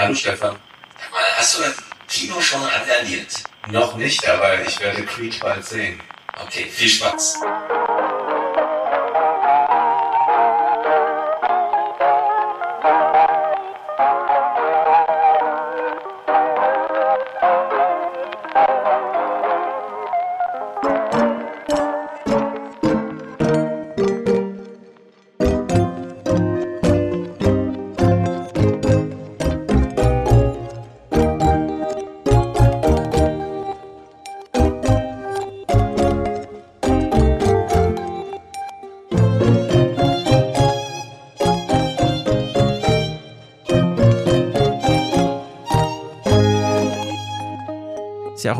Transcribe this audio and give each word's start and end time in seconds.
Hallo 0.00 0.14
Stefan. 0.14 0.56
Sag 0.98 1.12
mal, 1.12 1.20
hast 1.36 1.58
du 1.58 1.62
das 1.62 1.76
Kino 2.08 2.40
schon 2.40 2.62
randaliert? 2.62 3.44
Noch 3.70 3.96
nicht, 3.96 4.26
aber 4.26 4.62
ich 4.62 4.80
werde 4.80 5.04
Creed 5.04 5.38
bald 5.40 5.62
sehen. 5.62 6.00
Okay, 6.42 6.64
viel 6.70 6.88
Spaß. 6.88 7.38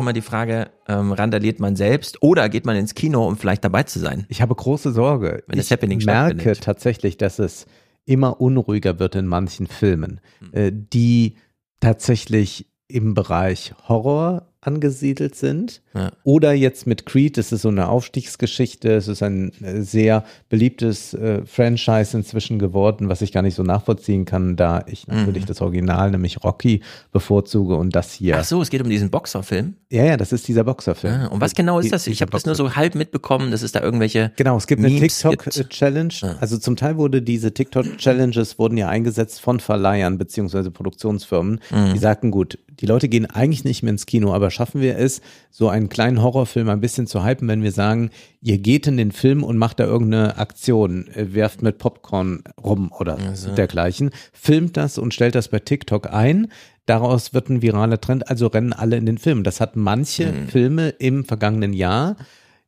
Immer 0.01 0.13
die 0.13 0.21
Frage, 0.21 0.69
ähm, 0.87 1.11
randaliert 1.11 1.59
man 1.59 1.75
selbst 1.75 2.21
oder 2.21 2.49
geht 2.49 2.65
man 2.65 2.75
ins 2.75 2.93
Kino, 2.95 3.27
um 3.27 3.37
vielleicht 3.37 3.63
dabei 3.63 3.83
zu 3.83 3.99
sein? 3.99 4.25
Ich 4.27 4.41
habe 4.41 4.53
große 4.53 4.91
Sorge. 4.91 5.43
Wenn 5.47 5.57
das 5.57 5.67
ich 5.67 5.71
Happening 5.71 6.03
merke 6.03 6.53
tatsächlich, 6.53 7.17
dass 7.17 7.39
es 7.39 7.65
immer 8.05 8.41
unruhiger 8.41 8.99
wird 8.99 9.15
in 9.15 9.27
manchen 9.27 9.67
Filmen, 9.67 10.19
äh, 10.51 10.71
die 10.73 11.37
tatsächlich 11.79 12.67
im 12.87 13.13
Bereich 13.13 13.73
Horror 13.87 14.50
angesiedelt 14.61 15.35
sind. 15.35 15.81
Ja. 15.95 16.11
Oder 16.23 16.53
jetzt 16.53 16.85
mit 16.87 17.05
Creed, 17.05 17.37
das 17.37 17.51
ist 17.51 17.63
so 17.63 17.69
eine 17.69 17.89
Aufstiegsgeschichte, 17.89 18.93
es 18.93 19.07
ist 19.07 19.23
ein 19.23 19.51
äh, 19.63 19.81
sehr 19.81 20.23
beliebtes 20.49 21.13
äh, 21.15 21.41
Franchise 21.45 22.15
inzwischen 22.15 22.59
geworden, 22.59 23.09
was 23.09 23.21
ich 23.21 23.31
gar 23.31 23.41
nicht 23.41 23.55
so 23.55 23.63
nachvollziehen 23.63 24.25
kann, 24.25 24.55
da 24.55 24.83
ich 24.87 25.07
Mhm. 25.07 25.15
natürlich 25.15 25.45
das 25.45 25.61
Original, 25.61 26.11
nämlich 26.11 26.43
Rocky, 26.43 26.81
bevorzuge 27.11 27.75
und 27.75 27.95
das 27.95 28.13
hier. 28.13 28.37
Ach 28.37 28.43
so, 28.43 28.61
es 28.61 28.69
geht 28.69 28.81
um 28.83 28.89
diesen 28.89 29.09
Boxerfilm. 29.09 29.73
Ja, 29.89 30.05
ja, 30.05 30.15
das 30.17 30.31
ist 30.31 30.47
dieser 30.47 30.63
Boxerfilm. 30.63 31.13
Ah, 31.13 31.27
und 31.27 31.41
was 31.41 31.55
genau 31.55 31.79
ist 31.79 31.91
das? 31.91 32.05
Ich 32.07 32.21
habe 32.21 32.31
das 32.31 32.45
nur 32.45 32.55
so 32.55 32.75
halb 32.75 32.93
mitbekommen, 32.95 33.49
dass 33.51 33.63
es 33.63 33.71
da 33.71 33.81
irgendwelche 33.81 34.31
Genau, 34.37 34.55
es 34.57 34.67
gibt 34.67 34.83
eine. 34.85 34.95
TikTok-Challenge. 34.99 36.13
Ja. 36.21 36.35
Also 36.39 36.57
zum 36.59 36.75
Teil 36.75 36.97
wurde 36.97 37.21
diese 37.21 37.51
TikTok-Challenges 37.53 38.59
wurden 38.59 38.77
ja 38.77 38.87
eingesetzt 38.89 39.41
von 39.41 39.59
Verleihern 39.59 40.17
beziehungsweise 40.17 40.69
Produktionsfirmen. 40.71 41.59
Mhm. 41.71 41.93
Die 41.93 41.99
sagten, 41.99 42.29
gut, 42.31 42.59
die 42.79 42.85
Leute 42.85 43.09
gehen 43.09 43.25
eigentlich 43.25 43.63
nicht 43.63 43.83
mehr 43.83 43.91
ins 43.91 44.05
Kino, 44.05 44.33
aber 44.33 44.50
schaffen 44.51 44.81
wir 44.81 44.97
es, 44.97 45.21
so 45.49 45.69
einen 45.69 45.89
kleinen 45.89 46.21
Horrorfilm 46.21 46.69
ein 46.69 46.81
bisschen 46.81 47.07
zu 47.07 47.25
hypen, 47.25 47.47
wenn 47.47 47.63
wir 47.63 47.71
sagen, 47.71 48.11
ihr 48.41 48.57
geht 48.57 48.87
in 48.87 48.97
den 48.97 49.11
Film 49.11 49.43
und 49.43 49.57
macht 49.57 49.79
da 49.79 49.85
irgendeine 49.85 50.37
Aktion, 50.37 51.07
äh, 51.15 51.33
werft 51.33 51.61
mit 51.61 51.77
Popcorn 51.77 52.43
rum 52.61 52.91
oder 52.97 53.17
dergleichen, 53.57 54.11
filmt 54.33 54.77
das 54.77 54.97
und 54.97 55.13
stellt 55.13 55.35
das 55.35 55.47
bei 55.47 55.59
TikTok 55.59 56.13
ein. 56.13 56.51
Daraus 56.85 57.33
wird 57.33 57.49
ein 57.49 57.61
viraler 57.61 58.01
Trend, 58.01 58.29
also 58.29 58.47
rennen 58.47 58.73
alle 58.73 58.97
in 58.97 59.05
den 59.05 59.17
Film. 59.17 59.43
Das 59.43 59.61
hat 59.61 59.75
manche 59.75 60.33
Filme 60.47 60.89
im 60.89 61.25
vergangenen 61.25 61.73
Jahr 61.73 62.15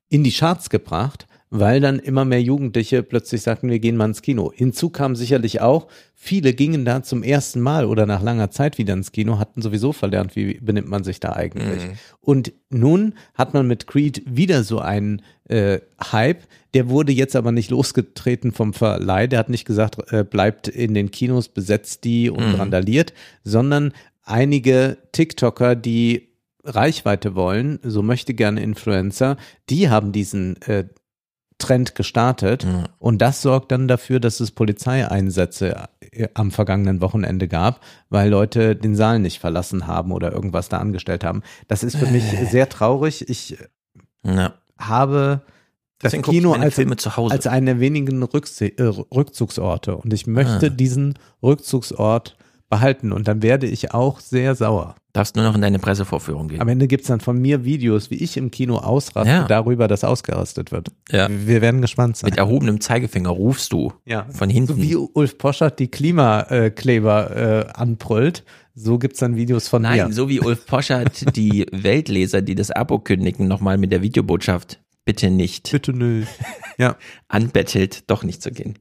in 0.10 0.24
die 0.24 0.32
Charts 0.32 0.70
gebracht, 0.70 1.28
weil 1.56 1.82
dann 1.82 2.00
immer 2.00 2.26
mehr 2.26 2.42
Jugendliche 2.42 3.04
plötzlich 3.04 3.44
sagten, 3.44 3.70
wir 3.70 3.78
gehen 3.78 3.96
mal 3.96 4.08
ins 4.08 4.24
Kino. 4.24 4.52
Hinzu 4.56 4.90
kam 4.90 5.16
sicherlich 5.16 5.62
auch, 5.62 5.88
viele 6.16 6.56
gingen 6.56 6.84
da 6.84 7.04
zum 7.04 7.22
ersten 7.22 7.62
Mal 7.62 7.86
oder 7.86 8.08
nach 8.08 8.24
langer 8.24 8.50
Zeit 8.50 8.80
wieder 8.80 8.96
ins 8.96 9.12
Kino, 9.12 9.38
hatten 9.38 9.62
sowieso 9.62 9.94
verlernt, 9.94 10.36
wie 10.36 10.56
benimmt 10.56 10.90
man 10.90 11.04
sich 11.04 11.20
da 11.20 11.34
eigentlich. 11.34 11.84
Und 12.22 12.54
nun 12.72 13.14
hat 13.36 13.54
man 13.54 13.68
mit 13.68 13.86
Creed 13.86 14.24
wieder 14.26 14.64
so 14.64 14.80
einen 14.80 15.22
äh, 15.48 15.80
Hype, 16.12 16.42
der 16.74 16.90
wurde 16.90 17.12
jetzt 17.12 17.36
aber 17.36 17.52
nicht 17.52 17.70
losgetreten 17.70 18.52
vom 18.52 18.74
Verleih, 18.74 19.28
der 19.28 19.38
hat 19.38 19.50
nicht 19.50 19.66
gesagt, 19.66 20.12
äh, 20.12 20.24
bleibt 20.24 20.68
in 20.68 20.96
den 20.96 21.12
Kinos, 21.12 21.50
besetzt 21.50 22.04
die 22.04 22.32
und 22.32 22.56
randaliert, 22.56 23.14
sondern 23.44 23.94
einige 24.24 24.98
TikToker, 25.12 25.76
die 25.76 26.30
Reichweite 26.64 27.36
wollen, 27.36 27.78
so 27.84 28.02
möchte 28.02 28.34
gerne 28.34 28.64
Influencer, 28.64 29.38
die 29.70 29.90
haben 29.90 30.12
diesen 30.14 30.60
äh, 30.64 30.86
Trend 31.64 31.96
gestartet 31.96 32.66
Mhm. 32.66 32.84
und 33.00 33.22
das 33.22 33.42
sorgt 33.42 33.72
dann 33.72 33.88
dafür, 33.88 34.20
dass 34.20 34.40
es 34.40 34.52
Polizeieinsätze 34.52 35.88
äh, 36.12 36.28
am 36.34 36.52
vergangenen 36.52 37.02
Wochenende 37.02 37.48
gab, 37.48 37.80
weil 38.10 38.30
Leute 38.30 38.76
den 38.76 38.96
Saal 38.96 39.20
nicht 39.20 39.40
verlassen 39.40 39.88
haben 39.88 40.12
oder 40.12 40.32
irgendwas 40.32 40.70
da 40.70 40.78
angestellt 40.78 41.24
haben. 41.24 41.42
Das 41.68 41.84
ist 41.84 41.96
für 41.98 42.06
mich 42.08 42.24
Äh. 42.34 42.46
sehr 42.46 42.70
traurig. 42.70 43.28
Ich 43.30 43.58
Ja. 44.24 44.54
habe 44.78 45.42
das 46.00 46.12
Deswegen 46.12 46.24
Kino 46.24 46.54
als, 46.54 46.78
als 46.78 47.48
einen 47.48 47.66
der 47.66 47.80
wenigen 47.80 48.22
Rückse 48.24 48.66
äh, 48.78 48.84
Rückzugsorte 48.84 49.96
und 49.96 50.12
ich 50.14 50.28
möchte 50.28 50.68
Ah. 50.68 50.70
diesen 50.70 51.14
Rückzugsort 51.42 52.36
behalten 52.70 53.12
und 53.14 53.28
dann 53.28 53.42
werde 53.42 53.68
ich 53.68 53.94
auch 53.94 54.20
sehr 54.20 54.56
sauer. 54.56 54.96
Darfst 55.14 55.36
nur 55.36 55.46
noch 55.46 55.54
in 55.54 55.62
deine 55.62 55.78
Pressevorführung 55.78 56.48
gehen. 56.48 56.60
Am 56.60 56.68
Ende 56.68 56.88
gibt's 56.88 57.08
dann 57.08 57.20
von 57.20 57.40
mir 57.40 57.64
Videos, 57.64 58.10
wie 58.10 58.16
ich 58.16 58.36
im 58.36 58.50
Kino 58.50 58.78
ausraste, 58.78 59.30
Ja. 59.30 59.48
darüber, 59.48 59.88
dass 59.88 60.04
ausgerastet 60.04 60.72
wird. 60.72 60.90
Ja. 61.12 61.28
Wir 61.30 61.62
werden 61.62 61.82
gespannt 61.82 62.18
sein. 62.18 62.32
Mit 62.32 62.40
erhobenem 62.40 62.82
Zeigefinger 62.82 63.30
rufst 63.30 63.72
du 63.74 63.94
ja. 64.06 64.26
von 64.32 64.50
hinten. 64.50 64.74
So 64.74 64.82
wie 64.82 64.96
Ulf 64.96 65.38
Poschert 65.38 65.78
die 65.78 65.88
Klimakleber 65.88 67.36
äh, 67.70 67.72
anbrüllt, 67.74 68.44
so 68.74 68.98
gibt's 68.98 69.20
dann 69.20 69.36
Videos 69.36 69.68
von 69.68 69.84
Nein, 69.84 70.08
mir. 70.08 70.14
so 70.14 70.30
wie 70.30 70.40
Ulf 70.40 70.66
Poschert 70.66 71.24
die 71.36 71.68
Weltleser, 71.72 72.42
die 72.42 72.56
das 72.56 72.72
Abo 72.72 72.98
kündigen, 72.98 73.48
nochmal 73.48 73.78
mit 73.78 73.92
der 73.92 74.02
Videobotschaft 74.02 74.80
bitte 75.06 75.30
nicht 75.30 75.70
Bitte 75.72 75.94
nö. 75.94 76.24
Ja. 76.78 76.96
anbettelt, 77.28 78.10
doch 78.10 78.24
nicht 78.24 78.42
zu 78.42 78.52
gehen. 78.52 78.80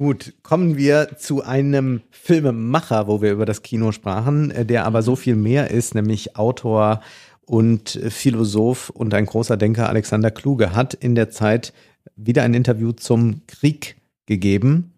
Gut, 0.00 0.32
kommen 0.42 0.78
wir 0.78 1.18
zu 1.18 1.42
einem 1.42 2.00
Filmemacher, 2.10 3.06
wo 3.06 3.20
wir 3.20 3.32
über 3.32 3.44
das 3.44 3.60
Kino 3.60 3.92
sprachen, 3.92 4.50
äh, 4.50 4.64
der 4.64 4.86
aber 4.86 5.02
so 5.02 5.14
viel 5.14 5.36
mehr 5.36 5.70
ist, 5.70 5.94
nämlich 5.94 6.38
Autor 6.38 7.02
und 7.42 8.00
Philosoph 8.08 8.88
und 8.88 9.12
ein 9.12 9.26
großer 9.26 9.58
Denker 9.58 9.90
Alexander 9.90 10.30
Kluge 10.30 10.74
hat 10.74 10.94
in 10.94 11.14
der 11.14 11.28
Zeit 11.28 11.74
wieder 12.16 12.44
ein 12.44 12.54
Interview 12.54 12.92
zum 12.92 13.42
Krieg 13.46 13.96
gegeben 14.24 14.94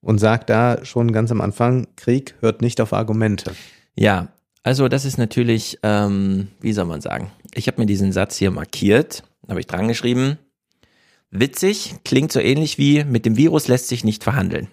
und 0.00 0.20
sagt 0.20 0.48
da 0.48 0.82
schon 0.86 1.12
ganz 1.12 1.30
am 1.30 1.42
Anfang, 1.42 1.88
Krieg 1.96 2.34
hört 2.40 2.62
nicht 2.62 2.80
auf 2.80 2.94
Argumente. 2.94 3.52
Ja, 3.94 4.28
also 4.62 4.88
das 4.88 5.04
ist 5.04 5.18
natürlich, 5.18 5.80
ähm, 5.82 6.48
wie 6.62 6.72
soll 6.72 6.86
man 6.86 7.02
sagen? 7.02 7.30
Ich 7.52 7.66
habe 7.66 7.78
mir 7.78 7.86
diesen 7.86 8.10
Satz 8.10 8.36
hier 8.36 8.50
markiert, 8.50 9.22
habe 9.50 9.60
ich 9.60 9.66
dran 9.66 9.86
geschrieben. 9.86 10.38
Witzig, 11.30 11.96
klingt 12.04 12.32
so 12.32 12.40
ähnlich 12.40 12.78
wie 12.78 13.04
mit 13.04 13.26
dem 13.26 13.36
Virus 13.36 13.68
lässt 13.68 13.88
sich 13.88 14.04
nicht 14.04 14.22
verhandeln. 14.24 14.68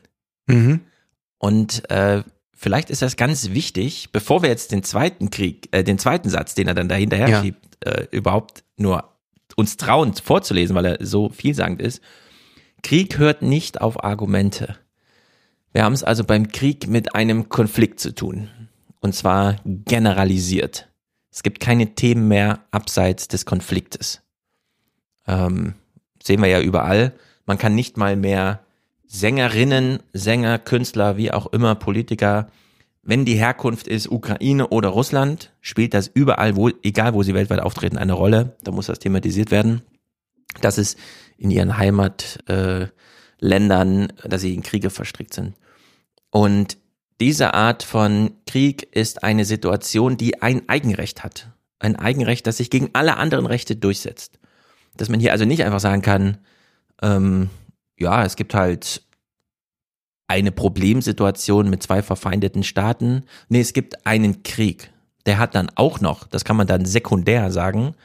Und 1.38 1.90
äh, 1.90 2.24
vielleicht 2.54 2.90
ist 2.90 3.02
das 3.02 3.16
ganz 3.16 3.50
wichtig, 3.52 4.12
bevor 4.12 4.42
wir 4.44 4.50
jetzt 4.50 4.72
den 4.72 4.84
zweiten 4.84 5.30
Krieg, 5.30 5.68
äh, 5.72 5.84
den 5.84 5.98
zweiten 6.00 6.30
Satz, 6.30 6.54
den 6.56 6.68
er 6.68 6.74
dann 6.74 6.90
dahinterher 6.90 7.28
Ja. 7.30 7.42
schiebt, 7.42 7.86
äh, 7.86 8.08
überhaupt 8.12 8.64
nur 8.78 9.10
uns 9.56 9.78
trauen 9.78 10.14
vorzulesen, 10.14 10.76
weil 10.76 10.86
er 10.86 11.06
so 11.06 11.30
vielsagend 11.30 11.82
ist. 11.82 12.02
Krieg 12.82 13.18
hört 13.18 13.42
nicht 13.42 13.82
auf 13.82 14.04
Argumente. 14.04 14.78
Wir 15.72 15.84
haben 15.84 15.94
es 15.94 16.04
also 16.04 16.24
beim 16.24 16.50
Krieg 16.50 16.88
mit 16.88 17.16
einem 17.16 17.50
Konflikt 17.50 18.00
zu 18.00 18.14
tun. 18.14 18.50
Und 19.00 19.14
zwar 19.16 19.58
generalisiert. 19.66 20.90
Es 21.32 21.44
gibt 21.44 21.60
keine 21.60 21.96
Themen 21.96 22.28
mehr 22.28 22.60
abseits 22.72 23.28
des 23.28 23.46
Konfliktes. 23.46 24.22
Ähm, 25.28 25.74
sehen 26.24 26.42
wir 26.42 26.50
ja 26.50 26.62
überall. 26.62 27.14
Man 27.46 27.58
kann 27.58 27.76
nicht 27.76 27.98
mal 27.98 28.16
mehr 28.16 28.62
Sängerinnen, 29.06 30.00
Sänger, 30.14 30.58
Künstler, 30.58 31.18
wie 31.18 31.32
auch 31.32 31.48
immer, 31.48 31.76
Politiker, 31.76 32.48
wenn 33.04 33.26
die 33.26 33.36
Herkunft 33.36 33.88
ist 33.88 34.10
Ukraine 34.10 34.70
oder 34.70 34.88
Russland, 34.90 35.52
spielt 35.60 35.94
das 35.94 36.08
überall, 36.08 36.56
wo, 36.56 36.70
egal 36.84 37.14
wo 37.14 37.22
sie 37.22 37.34
weltweit 37.34 37.60
auftreten, 37.60 37.98
eine 37.98 38.14
Rolle. 38.14 38.56
Da 38.64 38.72
muss 38.72 38.88
das 38.88 39.00
thematisiert 39.00 39.52
werden. 39.52 39.82
Dass 40.62 40.78
es 40.78 40.96
in 41.38 41.52
ihren 41.52 41.78
Heimatländern, 41.78 42.90
äh, 44.10 44.30
dass 44.30 44.42
sie 44.42 44.56
in 44.56 44.64
Kriege 44.64 44.90
verstrickt 44.90 45.34
sind. 45.34 45.56
Und 46.32 46.78
diese 47.20 47.54
Art 47.54 47.84
von 47.84 48.32
Krieg 48.48 48.96
ist 48.96 49.24
eine 49.24 49.44
Situation, 49.44 50.16
die 50.16 50.42
ein 50.42 50.70
Eigenrecht 50.70 51.24
hat. 51.26 51.52
Ein 51.80 51.98
Eigenrecht, 51.98 52.48
das 52.48 52.58
sich 52.58 52.70
gegen 52.70 52.92
alle 52.94 53.18
anderen 53.18 53.46
Rechte 53.46 53.76
durchsetzt. 53.76 54.40
Dass 54.96 55.10
man 55.10 55.20
hier 55.20 55.32
also 55.32 55.46
nicht 55.46 55.64
einfach 55.64 55.80
sagen 55.80 56.02
kann, 56.02 56.38
ähm, 57.02 57.50
ja, 57.98 58.26
es 58.26 58.36
gibt 58.36 58.54
halt 58.54 59.04
eine 60.28 60.52
Problemsituation 60.52 61.70
mit 61.70 61.84
zwei 61.84 62.02
verfeindeten 62.02 62.64
Staaten. 62.64 63.24
Nee, 63.50 63.62
es 63.62 63.74
gibt 63.74 64.06
einen 64.06 64.44
Krieg. 64.44 64.92
Der 65.26 65.38
hat 65.38 65.56
dann 65.56 65.70
auch 65.76 66.02
noch, 66.02 66.28
das 66.28 66.44
kann 66.44 66.58
man 66.58 66.68
dann 66.68 66.86
sekundär 66.86 67.52
sagen, 67.52 67.96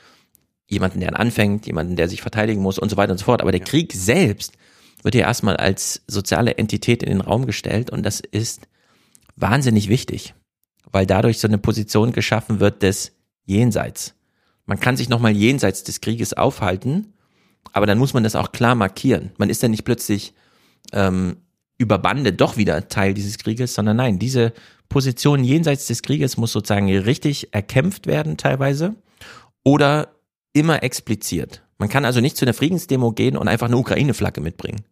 jemanden, 0.68 1.00
der 1.00 1.18
anfängt, 1.18 1.66
jemanden, 1.66 1.96
der 1.96 2.08
sich 2.08 2.20
verteidigen 2.20 2.60
muss 2.60 2.78
und 2.78 2.90
so 2.90 2.96
weiter 2.96 3.12
und 3.12 3.18
so 3.18 3.24
fort. 3.24 3.40
Aber 3.40 3.52
der 3.52 3.60
Krieg 3.60 3.92
selbst 3.94 4.52
wird 5.02 5.14
ja 5.14 5.22
erstmal 5.22 5.56
als 5.56 6.02
soziale 6.06 6.58
Entität 6.58 7.02
in 7.02 7.08
den 7.08 7.20
Raum 7.20 7.46
gestellt 7.46 7.90
und 7.90 8.04
das 8.04 8.20
ist 8.20 8.68
wahnsinnig 9.36 9.88
wichtig, 9.88 10.34
weil 10.90 11.06
dadurch 11.06 11.38
so 11.38 11.48
eine 11.48 11.58
Position 11.58 12.12
geschaffen 12.12 12.60
wird 12.60 12.82
des 12.82 13.12
Jenseits. 13.44 14.14
Man 14.68 14.78
kann 14.78 14.98
sich 14.98 15.08
nochmal 15.08 15.32
jenseits 15.32 15.82
des 15.82 16.02
Krieges 16.02 16.34
aufhalten, 16.34 17.14
aber 17.72 17.86
dann 17.86 17.98
muss 17.98 18.12
man 18.12 18.22
das 18.22 18.36
auch 18.36 18.52
klar 18.52 18.74
markieren. 18.74 19.32
Man 19.38 19.48
ist 19.48 19.62
dann 19.62 19.70
nicht 19.70 19.84
plötzlich 19.84 20.34
ähm, 20.92 21.38
über 21.78 21.98
Bande 21.98 22.34
doch 22.34 22.58
wieder 22.58 22.86
Teil 22.88 23.14
dieses 23.14 23.38
Krieges, 23.38 23.72
sondern 23.72 23.96
nein, 23.96 24.18
diese 24.18 24.52
Position 24.90 25.42
jenseits 25.42 25.86
des 25.86 26.02
Krieges 26.02 26.36
muss 26.36 26.52
sozusagen 26.52 26.94
richtig 26.98 27.54
erkämpft 27.54 28.06
werden 28.06 28.36
teilweise 28.36 28.94
oder 29.64 30.14
immer 30.52 30.82
expliziert. 30.82 31.62
Man 31.78 31.88
kann 31.88 32.04
also 32.04 32.20
nicht 32.20 32.36
zu 32.36 32.44
einer 32.44 32.54
Friedensdemo 32.54 33.12
gehen 33.12 33.38
und 33.38 33.48
einfach 33.48 33.68
eine 33.68 33.78
Ukraine-Flagge 33.78 34.42
mitbringen. 34.42 34.84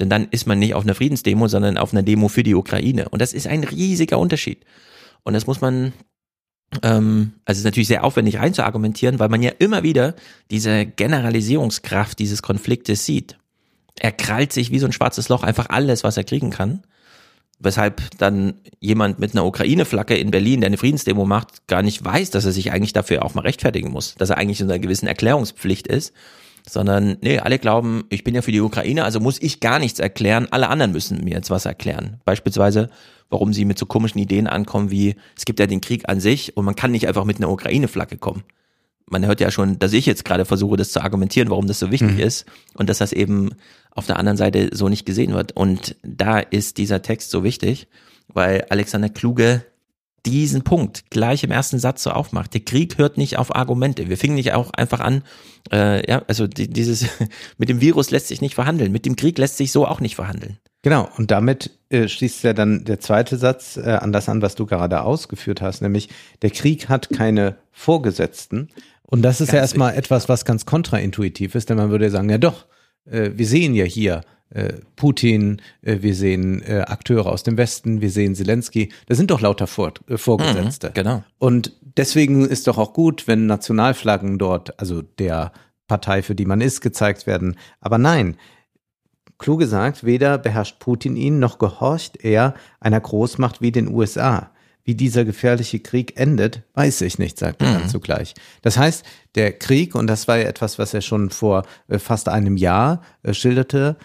Denn 0.00 0.10
dann 0.10 0.28
ist 0.32 0.46
man 0.46 0.58
nicht 0.58 0.74
auf 0.74 0.84
einer 0.84 0.94
Friedensdemo, 0.94 1.48
sondern 1.48 1.78
auf 1.78 1.92
einer 1.92 2.02
Demo 2.02 2.28
für 2.28 2.42
die 2.42 2.54
Ukraine. 2.54 3.08
Und 3.08 3.22
das 3.22 3.32
ist 3.32 3.46
ein 3.46 3.64
riesiger 3.64 4.18
Unterschied. 4.18 4.66
Und 5.22 5.32
das 5.32 5.46
muss 5.46 5.62
man, 5.62 5.94
also 6.80 7.30
es 7.44 7.58
ist 7.58 7.64
natürlich 7.64 7.88
sehr 7.88 8.02
aufwendig 8.02 8.38
reinzuargumentieren, 8.38 9.20
weil 9.20 9.28
man 9.28 9.42
ja 9.42 9.52
immer 9.58 9.84
wieder 9.84 10.14
diese 10.50 10.86
Generalisierungskraft 10.86 12.18
dieses 12.18 12.42
Konfliktes 12.42 13.06
sieht. 13.06 13.36
Er 14.00 14.10
krallt 14.10 14.52
sich 14.52 14.72
wie 14.72 14.80
so 14.80 14.86
ein 14.86 14.92
schwarzes 14.92 15.28
Loch 15.28 15.44
einfach 15.44 15.68
alles, 15.68 16.02
was 16.02 16.16
er 16.16 16.24
kriegen 16.24 16.50
kann. 16.50 16.82
Weshalb 17.60 18.02
dann 18.18 18.54
jemand 18.80 19.20
mit 19.20 19.32
einer 19.32 19.46
Ukraine-Flagge 19.46 20.16
in 20.16 20.32
Berlin, 20.32 20.60
der 20.60 20.66
eine 20.66 20.76
Friedensdemo 20.76 21.24
macht, 21.24 21.68
gar 21.68 21.82
nicht 21.82 22.04
weiß, 22.04 22.30
dass 22.30 22.44
er 22.44 22.52
sich 22.52 22.72
eigentlich 22.72 22.92
dafür 22.92 23.24
auch 23.24 23.34
mal 23.34 23.42
rechtfertigen 23.42 23.90
muss, 23.90 24.16
dass 24.16 24.30
er 24.30 24.38
eigentlich 24.38 24.60
in 24.60 24.68
einer 24.68 24.80
gewissen 24.80 25.06
Erklärungspflicht 25.06 25.86
ist, 25.86 26.12
sondern 26.68 27.16
nee, 27.20 27.38
alle 27.38 27.60
glauben, 27.60 28.04
ich 28.10 28.24
bin 28.24 28.34
ja 28.34 28.42
für 28.42 28.52
die 28.52 28.60
Ukraine, 28.60 29.04
also 29.04 29.20
muss 29.20 29.40
ich 29.40 29.60
gar 29.60 29.78
nichts 29.78 30.00
erklären, 30.00 30.48
alle 30.50 30.68
anderen 30.68 30.92
müssen 30.92 31.22
mir 31.22 31.34
jetzt 31.34 31.50
was 31.50 31.64
erklären. 31.64 32.20
Beispielsweise, 32.24 32.90
warum 33.30 33.52
sie 33.52 33.64
mit 33.64 33.78
so 33.78 33.86
komischen 33.86 34.20
Ideen 34.20 34.46
ankommen 34.46 34.90
wie, 34.90 35.16
es 35.36 35.44
gibt 35.44 35.60
ja 35.60 35.66
den 35.66 35.80
Krieg 35.80 36.08
an 36.08 36.20
sich 36.20 36.56
und 36.56 36.64
man 36.64 36.76
kann 36.76 36.90
nicht 36.90 37.08
einfach 37.08 37.24
mit 37.24 37.38
einer 37.38 37.50
Ukraine-Flagge 37.50 38.18
kommen 38.18 38.44
man 39.06 39.26
hört 39.26 39.40
ja 39.40 39.50
schon, 39.50 39.78
dass 39.78 39.92
ich 39.92 40.06
jetzt 40.06 40.24
gerade 40.24 40.44
versuche, 40.44 40.76
das 40.76 40.92
zu 40.92 41.02
argumentieren, 41.02 41.50
warum 41.50 41.66
das 41.66 41.78
so 41.78 41.90
wichtig 41.90 42.12
mhm. 42.12 42.20
ist 42.20 42.46
und 42.74 42.88
dass 42.88 42.98
das 42.98 43.12
eben 43.12 43.50
auf 43.90 44.06
der 44.06 44.18
anderen 44.18 44.36
Seite 44.36 44.70
so 44.72 44.88
nicht 44.88 45.04
gesehen 45.04 45.34
wird. 45.34 45.52
Und 45.52 45.96
da 46.02 46.38
ist 46.38 46.78
dieser 46.78 47.02
Text 47.02 47.30
so 47.30 47.44
wichtig, 47.44 47.86
weil 48.28 48.66
Alexander 48.70 49.08
Kluge 49.08 49.64
diesen 50.26 50.64
Punkt 50.64 51.10
gleich 51.10 51.44
im 51.44 51.50
ersten 51.50 51.78
Satz 51.78 52.02
so 52.02 52.10
aufmacht. 52.10 52.54
Der 52.54 52.62
Krieg 52.62 52.96
hört 52.96 53.18
nicht 53.18 53.36
auf 53.36 53.54
Argumente. 53.54 54.08
Wir 54.08 54.16
fingen 54.16 54.36
nicht 54.36 54.54
auch 54.54 54.70
einfach 54.70 55.00
an, 55.00 55.22
äh, 55.70 56.10
ja, 56.10 56.22
also 56.26 56.46
die, 56.46 56.68
dieses 56.68 57.06
mit 57.58 57.68
dem 57.68 57.82
Virus 57.82 58.10
lässt 58.10 58.28
sich 58.28 58.40
nicht 58.40 58.54
verhandeln, 58.54 58.90
mit 58.90 59.04
dem 59.04 59.16
Krieg 59.16 59.36
lässt 59.36 59.58
sich 59.58 59.70
so 59.70 59.86
auch 59.86 60.00
nicht 60.00 60.16
verhandeln. 60.16 60.58
Genau, 60.84 61.08
und 61.16 61.30
damit 61.30 61.70
äh, 61.88 62.08
schließt 62.08 62.44
ja 62.44 62.52
dann 62.52 62.84
der 62.84 63.00
zweite 63.00 63.38
Satz 63.38 63.78
äh, 63.78 63.98
an 64.00 64.12
das 64.12 64.28
an, 64.28 64.42
was 64.42 64.54
du 64.54 64.66
gerade 64.66 65.00
ausgeführt 65.00 65.62
hast, 65.62 65.80
nämlich 65.80 66.10
der 66.42 66.50
Krieg 66.50 66.90
hat 66.90 67.08
keine 67.08 67.56
Vorgesetzten, 67.72 68.68
und 69.06 69.22
das 69.22 69.40
ist 69.40 69.48
ganz 69.48 69.54
ja 69.54 69.60
erstmal 69.60 69.88
wichtig, 69.92 70.04
etwas, 70.04 70.28
was 70.28 70.44
ganz 70.44 70.66
kontraintuitiv 70.66 71.54
ist, 71.54 71.70
denn 71.70 71.78
man 71.78 71.88
würde 71.88 72.10
sagen, 72.10 72.28
ja 72.28 72.36
doch, 72.36 72.66
äh, 73.06 73.30
wir 73.34 73.46
sehen 73.46 73.74
ja 73.74 73.84
hier 73.84 74.20
äh, 74.50 74.74
Putin, 74.96 75.62
äh, 75.80 76.02
wir 76.02 76.14
sehen 76.14 76.62
äh, 76.62 76.80
Akteure 76.86 77.28
aus 77.28 77.44
dem 77.44 77.56
Westen, 77.56 78.02
wir 78.02 78.10
sehen 78.10 78.34
Zelensky, 78.34 78.90
das 79.06 79.16
sind 79.16 79.30
doch 79.30 79.40
lauter 79.40 79.66
Vor 79.66 79.94
äh, 80.08 80.18
Vorgesetzte. 80.18 80.88
Mhm, 80.88 80.94
genau. 80.94 81.24
Und 81.38 81.72
deswegen 81.96 82.44
ist 82.44 82.66
doch 82.66 82.76
auch 82.76 82.92
gut, 82.92 83.26
wenn 83.26 83.46
Nationalflaggen 83.46 84.38
dort, 84.38 84.78
also 84.78 85.00
der 85.00 85.52
Partei, 85.86 86.22
für 86.22 86.34
die 86.34 86.46
man 86.46 86.60
ist, 86.60 86.82
gezeigt 86.82 87.26
werden. 87.26 87.56
Aber 87.80 87.96
nein, 87.98 88.36
Kluge 89.38 89.66
sagt, 89.66 90.04
weder 90.04 90.38
beherrscht 90.38 90.78
Putin 90.78 91.16
ihn, 91.16 91.38
noch 91.38 91.58
gehorcht 91.58 92.24
er 92.24 92.54
einer 92.80 93.00
Großmacht 93.00 93.60
wie 93.60 93.72
den 93.72 93.88
USA. 93.88 94.50
Wie 94.84 94.94
dieser 94.94 95.24
gefährliche 95.24 95.80
Krieg 95.80 96.20
endet, 96.20 96.62
weiß 96.74 97.00
ich 97.00 97.18
nicht, 97.18 97.38
sagt 97.38 97.62
er 97.62 97.68
mhm. 97.68 97.72
dann 97.72 97.88
zugleich. 97.88 98.34
Das 98.60 98.76
heißt, 98.76 99.04
der 99.34 99.52
Krieg, 99.52 99.94
und 99.94 100.06
das 100.06 100.28
war 100.28 100.36
ja 100.36 100.44
etwas, 100.44 100.78
was 100.78 100.92
er 100.92 101.00
schon 101.00 101.30
vor 101.30 101.64
äh, 101.88 101.98
fast 101.98 102.28
einem 102.28 102.58
Jahr 102.58 103.00
äh, 103.22 103.32
schilderte, 103.32 103.96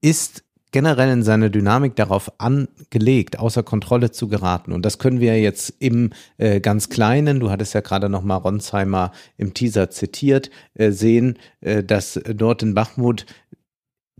ist 0.00 0.42
generell 0.72 1.10
in 1.10 1.22
seiner 1.22 1.48
Dynamik 1.50 1.96
darauf 1.96 2.32
angelegt, 2.40 3.38
außer 3.38 3.62
Kontrolle 3.62 4.10
zu 4.10 4.28
geraten. 4.28 4.72
Und 4.72 4.84
das 4.84 4.98
können 4.98 5.20
wir 5.20 5.40
jetzt 5.40 5.74
im 5.78 6.10
äh, 6.38 6.60
ganz 6.60 6.88
Kleinen, 6.88 7.40
du 7.40 7.50
hattest 7.50 7.74
ja 7.74 7.80
gerade 7.80 8.08
noch 8.08 8.22
mal 8.22 8.36
Ronsheimer 8.36 9.12
im 9.36 9.54
Teaser 9.54 9.90
zitiert, 9.90 10.50
äh, 10.74 10.90
sehen, 10.90 11.38
äh, 11.60 11.82
dass 11.82 12.20
dort 12.34 12.62
in 12.62 12.74
Bachmut 12.74 13.26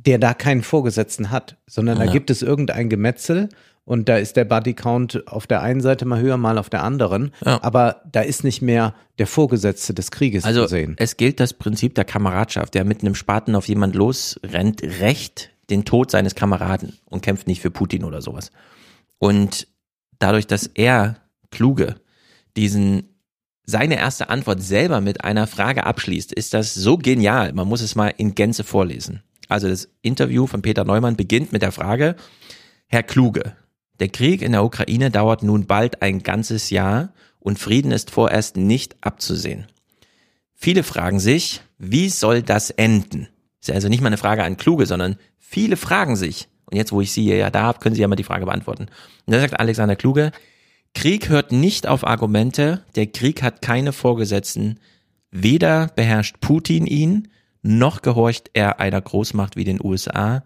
der 0.06 0.18
da 0.18 0.34
keinen 0.34 0.62
Vorgesetzten 0.62 1.30
hat, 1.30 1.56
sondern 1.66 1.98
ja. 1.98 2.06
da 2.06 2.12
gibt 2.12 2.30
es 2.30 2.42
irgendein 2.42 2.88
Gemetzel 2.88 3.48
und 3.84 4.08
da 4.08 4.16
ist 4.16 4.36
der 4.36 4.44
Bodycount 4.44 5.26
auf 5.26 5.46
der 5.46 5.62
einen 5.62 5.80
Seite 5.80 6.04
mal 6.04 6.20
höher, 6.20 6.36
mal 6.36 6.58
auf 6.58 6.70
der 6.70 6.84
anderen. 6.84 7.32
Ja. 7.44 7.62
Aber 7.62 8.02
da 8.10 8.20
ist 8.20 8.44
nicht 8.44 8.62
mehr 8.62 8.94
der 9.18 9.26
Vorgesetzte 9.26 9.94
des 9.94 10.10
Krieges 10.10 10.44
also, 10.44 10.62
zu 10.62 10.68
sehen. 10.68 10.94
Es 10.98 11.16
gilt 11.16 11.40
das 11.40 11.54
Prinzip 11.54 11.94
der 11.94 12.04
Kameradschaft, 12.04 12.74
der 12.74 12.84
mit 12.84 13.02
einem 13.02 13.14
Spaten 13.14 13.54
auf 13.54 13.68
jemand 13.68 13.94
losrennt, 13.94 14.82
recht 14.82 15.50
den 15.70 15.84
Tod 15.84 16.10
seines 16.10 16.34
Kameraden 16.34 16.98
und 17.06 17.22
kämpft 17.22 17.46
nicht 17.46 17.60
für 17.60 17.70
Putin 17.70 18.04
oder 18.04 18.22
sowas. 18.22 18.50
Und 19.18 19.66
dadurch, 20.18 20.46
dass 20.46 20.66
er, 20.66 21.16
Kluge, 21.50 21.96
diesen 22.56 23.04
seine 23.66 23.98
erste 23.98 24.30
Antwort 24.30 24.62
selber 24.62 25.00
mit 25.00 25.24
einer 25.24 25.46
Frage 25.46 25.84
abschließt, 25.84 26.32
ist 26.32 26.54
das 26.54 26.74
so 26.74 26.96
genial. 26.98 27.52
Man 27.52 27.68
muss 27.68 27.82
es 27.82 27.94
mal 27.94 28.12
in 28.16 28.34
Gänze 28.34 28.64
vorlesen. 28.64 29.22
Also 29.50 29.68
das 29.68 29.88
Interview 30.02 30.46
von 30.46 30.62
Peter 30.62 30.84
Neumann 30.84 31.16
beginnt 31.16 31.52
mit 31.52 31.62
der 31.62 31.72
Frage, 31.72 32.16
Herr 32.86 33.02
Kluge, 33.02 33.56
der 33.98 34.08
Krieg 34.08 34.42
in 34.42 34.52
der 34.52 34.64
Ukraine 34.64 35.10
dauert 35.10 35.42
nun 35.42 35.66
bald 35.66 36.02
ein 36.02 36.22
ganzes 36.22 36.70
Jahr 36.70 37.12
und 37.38 37.58
Frieden 37.58 37.92
ist 37.92 38.10
vorerst 38.10 38.56
nicht 38.56 38.96
abzusehen. 39.00 39.66
Viele 40.54 40.82
fragen 40.82 41.20
sich, 41.20 41.62
wie 41.78 42.08
soll 42.08 42.42
das 42.42 42.70
enden? 42.70 43.28
Ist 43.60 43.68
ja 43.68 43.74
also 43.74 43.88
nicht 43.88 44.00
mal 44.00 44.08
eine 44.08 44.18
Frage 44.18 44.44
an 44.44 44.56
Kluge, 44.56 44.86
sondern 44.86 45.16
viele 45.38 45.76
fragen 45.76 46.16
sich. 46.16 46.48
Und 46.66 46.76
jetzt, 46.76 46.92
wo 46.92 47.00
ich 47.00 47.12
Sie 47.12 47.26
ja 47.26 47.50
da 47.50 47.62
habe, 47.62 47.80
können 47.80 47.94
Sie 47.94 48.00
ja 48.00 48.08
mal 48.08 48.16
die 48.16 48.24
Frage 48.24 48.46
beantworten. 48.46 48.84
Und 49.26 49.34
da 49.34 49.40
sagt 49.40 49.58
Alexander 49.58 49.96
Kluge, 49.96 50.32
Krieg 50.94 51.28
hört 51.28 51.50
nicht 51.50 51.86
auf 51.86 52.06
Argumente, 52.06 52.84
der 52.94 53.06
Krieg 53.06 53.42
hat 53.42 53.62
keine 53.62 53.92
Vorgesetzten. 53.92 54.78
Weder 55.30 55.88
beherrscht 55.96 56.40
Putin 56.40 56.86
ihn, 56.86 57.28
noch 57.62 58.02
gehorcht 58.02 58.50
er 58.52 58.80
einer 58.80 59.00
Großmacht 59.00 59.56
wie 59.56 59.64
den 59.64 59.80
USA. 59.82 60.44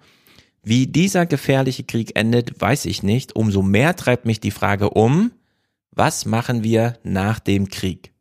Wie 0.62 0.86
dieser 0.86 1.26
gefährliche 1.26 1.84
Krieg 1.84 2.18
endet, 2.18 2.60
weiß 2.60 2.86
ich 2.86 3.02
nicht. 3.02 3.36
Umso 3.36 3.62
mehr 3.62 3.96
treibt 3.96 4.24
mich 4.24 4.40
die 4.40 4.50
Frage 4.50 4.90
um, 4.90 5.32
was 5.90 6.24
machen 6.24 6.64
wir 6.64 6.98
nach 7.02 7.38
dem 7.38 7.68
Krieg? 7.68 8.12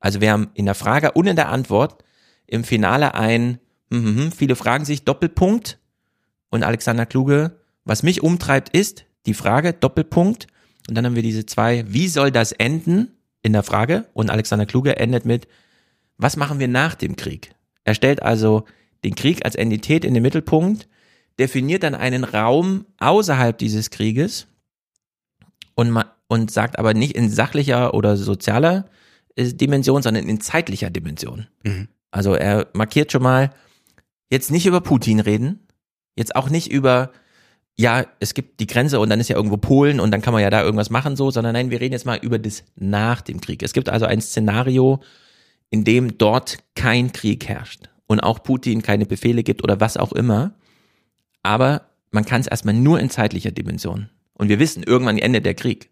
Also 0.00 0.20
wir 0.20 0.32
haben 0.32 0.50
in 0.54 0.66
der 0.66 0.74
Frage 0.74 1.12
und 1.12 1.26
in 1.26 1.36
der 1.36 1.50
Antwort 1.50 2.02
im 2.46 2.64
Finale 2.64 3.14
ein, 3.14 3.58
hm, 3.90 4.04
hm, 4.04 4.16
hm, 4.16 4.32
viele 4.32 4.56
fragen 4.56 4.84
sich 4.84 5.04
Doppelpunkt 5.04 5.78
und 6.50 6.64
Alexander 6.64 7.06
Kluge, 7.06 7.58
was 7.84 8.02
mich 8.02 8.22
umtreibt 8.22 8.70
ist 8.76 9.04
die 9.26 9.34
Frage 9.34 9.72
Doppelpunkt 9.72 10.48
und 10.88 10.96
dann 10.96 11.06
haben 11.06 11.14
wir 11.14 11.22
diese 11.22 11.46
zwei, 11.46 11.84
wie 11.86 12.08
soll 12.08 12.30
das 12.30 12.52
enden 12.52 13.12
in 13.42 13.52
der 13.52 13.62
Frage 13.62 14.06
und 14.14 14.30
Alexander 14.30 14.66
Kluge 14.66 14.96
endet 14.96 15.24
mit, 15.24 15.46
was 16.16 16.36
machen 16.36 16.58
wir 16.58 16.68
nach 16.68 16.94
dem 16.94 17.16
Krieg? 17.16 17.54
Er 17.84 17.94
stellt 17.94 18.22
also 18.22 18.64
den 19.04 19.14
Krieg 19.14 19.44
als 19.44 19.54
Entität 19.54 20.04
in 20.04 20.14
den 20.14 20.22
Mittelpunkt 20.22 20.88
definiert 21.38 21.82
dann 21.82 21.94
einen 21.94 22.24
Raum 22.24 22.86
außerhalb 22.98 23.56
dieses 23.56 23.90
Krieges 23.90 24.46
und, 25.74 25.98
und 26.28 26.50
sagt 26.50 26.78
aber 26.78 26.94
nicht 26.94 27.16
in 27.16 27.30
sachlicher 27.30 27.94
oder 27.94 28.16
sozialer 28.16 28.86
äh, 29.36 29.52
Dimension, 29.52 30.02
sondern 30.02 30.28
in 30.28 30.40
zeitlicher 30.40 30.90
Dimension. 30.90 31.46
Mhm. 31.64 31.88
Also 32.10 32.34
er 32.34 32.68
markiert 32.74 33.10
schon 33.10 33.22
mal, 33.22 33.50
jetzt 34.30 34.50
nicht 34.50 34.66
über 34.66 34.80
Putin 34.80 35.20
reden, 35.20 35.66
jetzt 36.16 36.36
auch 36.36 36.50
nicht 36.50 36.70
über, 36.70 37.10
ja, 37.76 38.04
es 38.20 38.34
gibt 38.34 38.60
die 38.60 38.66
Grenze 38.66 39.00
und 39.00 39.08
dann 39.08 39.20
ist 39.20 39.28
ja 39.28 39.36
irgendwo 39.36 39.56
Polen 39.56 39.98
und 39.98 40.10
dann 40.10 40.20
kann 40.20 40.34
man 40.34 40.42
ja 40.42 40.50
da 40.50 40.62
irgendwas 40.62 40.90
machen 40.90 41.16
so, 41.16 41.30
sondern 41.30 41.54
nein, 41.54 41.70
wir 41.70 41.80
reden 41.80 41.94
jetzt 41.94 42.06
mal 42.06 42.18
über 42.18 42.38
das 42.38 42.64
nach 42.76 43.22
dem 43.22 43.40
Krieg. 43.40 43.62
Es 43.62 43.72
gibt 43.72 43.88
also 43.88 44.04
ein 44.04 44.20
Szenario, 44.20 45.00
in 45.72 45.82
dem 45.82 46.18
dort 46.18 46.58
kein 46.76 47.10
Krieg 47.10 47.48
herrscht 47.48 47.88
und 48.06 48.20
auch 48.20 48.44
Putin 48.44 48.82
keine 48.82 49.06
Befehle 49.06 49.42
gibt 49.42 49.64
oder 49.64 49.80
was 49.80 49.96
auch 49.96 50.12
immer 50.12 50.54
aber 51.42 51.82
man 52.10 52.24
kann 52.24 52.40
es 52.40 52.46
erstmal 52.46 52.74
nur 52.74 53.00
in 53.00 53.10
zeitlicher 53.10 53.50
Dimension. 53.50 54.08
Und 54.34 54.48
wir 54.48 54.58
wissen, 54.58 54.82
irgendwann 54.82 55.18
endet 55.18 55.46
der 55.46 55.54
Krieg. 55.54 55.90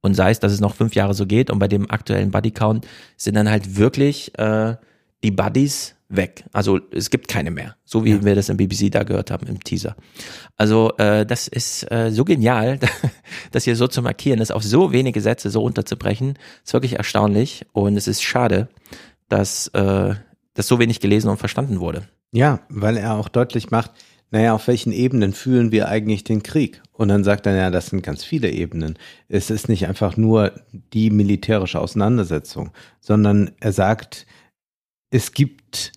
Und 0.00 0.14
sei 0.14 0.30
es, 0.30 0.40
dass 0.40 0.52
es 0.52 0.60
noch 0.60 0.74
fünf 0.74 0.94
Jahre 0.94 1.14
so 1.14 1.26
geht 1.26 1.50
und 1.50 1.58
bei 1.58 1.68
dem 1.68 1.90
aktuellen 1.90 2.30
Bodycount 2.30 2.86
sind 3.16 3.34
dann 3.34 3.50
halt 3.50 3.76
wirklich 3.76 4.36
äh, 4.38 4.76
die 5.24 5.32
Buddies 5.32 5.96
weg. 6.08 6.44
Also 6.52 6.80
es 6.92 7.10
gibt 7.10 7.28
keine 7.28 7.50
mehr, 7.50 7.76
so 7.84 8.04
wie 8.04 8.12
ja. 8.12 8.24
wir 8.24 8.34
das 8.34 8.48
im 8.48 8.56
BBC 8.56 8.90
da 8.92 9.02
gehört 9.02 9.30
haben 9.30 9.46
im 9.48 9.62
Teaser. 9.62 9.96
Also 10.56 10.96
äh, 10.98 11.26
das 11.26 11.48
ist 11.48 11.90
äh, 11.90 12.10
so 12.12 12.24
genial, 12.24 12.78
das 13.50 13.64
hier 13.64 13.74
so 13.74 13.88
zu 13.88 14.00
markieren, 14.00 14.38
das 14.38 14.52
auf 14.52 14.62
so 14.62 14.92
wenige 14.92 15.20
Sätze 15.20 15.50
so 15.50 15.62
unterzubrechen, 15.62 16.38
ist 16.64 16.72
wirklich 16.72 16.94
erstaunlich 16.94 17.66
und 17.72 17.96
es 17.96 18.06
ist 18.06 18.22
schade, 18.22 18.68
dass 19.28 19.68
äh, 19.68 20.14
das 20.54 20.66
so 20.66 20.78
wenig 20.78 21.00
gelesen 21.00 21.28
und 21.30 21.36
verstanden 21.38 21.80
wurde. 21.80 22.08
Ja, 22.32 22.60
weil 22.68 22.96
er 22.96 23.14
auch 23.14 23.28
deutlich 23.28 23.70
macht, 23.70 23.92
naja, 24.30 24.54
auf 24.54 24.66
welchen 24.68 24.92
Ebenen 24.92 25.32
fühlen 25.32 25.72
wir 25.72 25.88
eigentlich 25.88 26.22
den 26.24 26.42
Krieg? 26.42 26.82
Und 26.92 27.08
dann 27.08 27.24
sagt 27.24 27.46
er, 27.46 27.56
ja, 27.56 27.70
das 27.70 27.86
sind 27.86 28.02
ganz 28.02 28.24
viele 28.24 28.50
Ebenen. 28.50 28.98
Es 29.28 29.48
ist 29.48 29.68
nicht 29.70 29.86
einfach 29.86 30.18
nur 30.18 30.52
die 30.92 31.08
militärische 31.10 31.80
Auseinandersetzung, 31.80 32.70
sondern 33.00 33.52
er 33.60 33.72
sagt, 33.72 34.26
es 35.10 35.32
gibt 35.32 35.92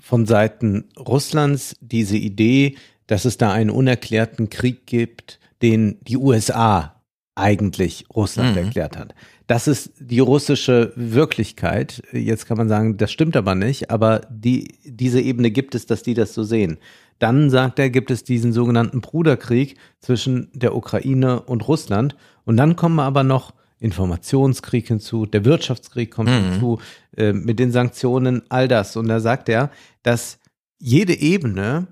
von 0.00 0.26
Seiten 0.26 0.86
Russlands 0.98 1.76
diese 1.80 2.16
Idee, 2.16 2.76
dass 3.06 3.24
es 3.24 3.38
da 3.38 3.52
einen 3.52 3.70
unerklärten 3.70 4.50
Krieg 4.50 4.86
gibt, 4.86 5.38
den 5.62 5.98
die 6.02 6.16
USA 6.16 7.00
eigentlich 7.36 8.06
Russland 8.14 8.56
Mhm. 8.56 8.64
erklärt 8.64 8.96
hat. 8.96 9.14
Das 9.46 9.68
ist 9.68 9.92
die 10.00 10.18
russische 10.18 10.92
Wirklichkeit. 10.96 12.02
Jetzt 12.12 12.46
kann 12.46 12.56
man 12.56 12.68
sagen, 12.68 12.96
das 12.96 13.12
stimmt 13.12 13.36
aber 13.36 13.54
nicht, 13.54 13.90
aber 13.90 14.22
die, 14.28 14.74
diese 14.84 15.20
Ebene 15.20 15.50
gibt 15.50 15.74
es, 15.74 15.86
dass 15.86 16.02
die 16.02 16.14
das 16.14 16.34
so 16.34 16.42
sehen. 16.42 16.78
Dann 17.18 17.48
sagt 17.48 17.78
er, 17.78 17.88
gibt 17.88 18.10
es 18.10 18.24
diesen 18.24 18.52
sogenannten 18.52 19.00
Bruderkrieg 19.00 19.76
zwischen 20.00 20.50
der 20.52 20.74
Ukraine 20.74 21.40
und 21.42 21.66
Russland. 21.68 22.16
Und 22.44 22.56
dann 22.56 22.76
kommen 22.76 22.98
aber 22.98 23.22
noch 23.22 23.54
Informationskrieg 23.78 24.88
hinzu, 24.88 25.26
der 25.26 25.44
Wirtschaftskrieg 25.44 26.10
kommt 26.10 26.30
Mhm. 26.30 26.50
hinzu, 26.50 26.78
äh, 27.16 27.32
mit 27.32 27.58
den 27.58 27.72
Sanktionen, 27.72 28.42
all 28.48 28.68
das. 28.68 28.96
Und 28.96 29.08
da 29.08 29.20
sagt 29.20 29.48
er, 29.48 29.70
dass 30.02 30.38
jede 30.78 31.14
Ebene 31.14 31.88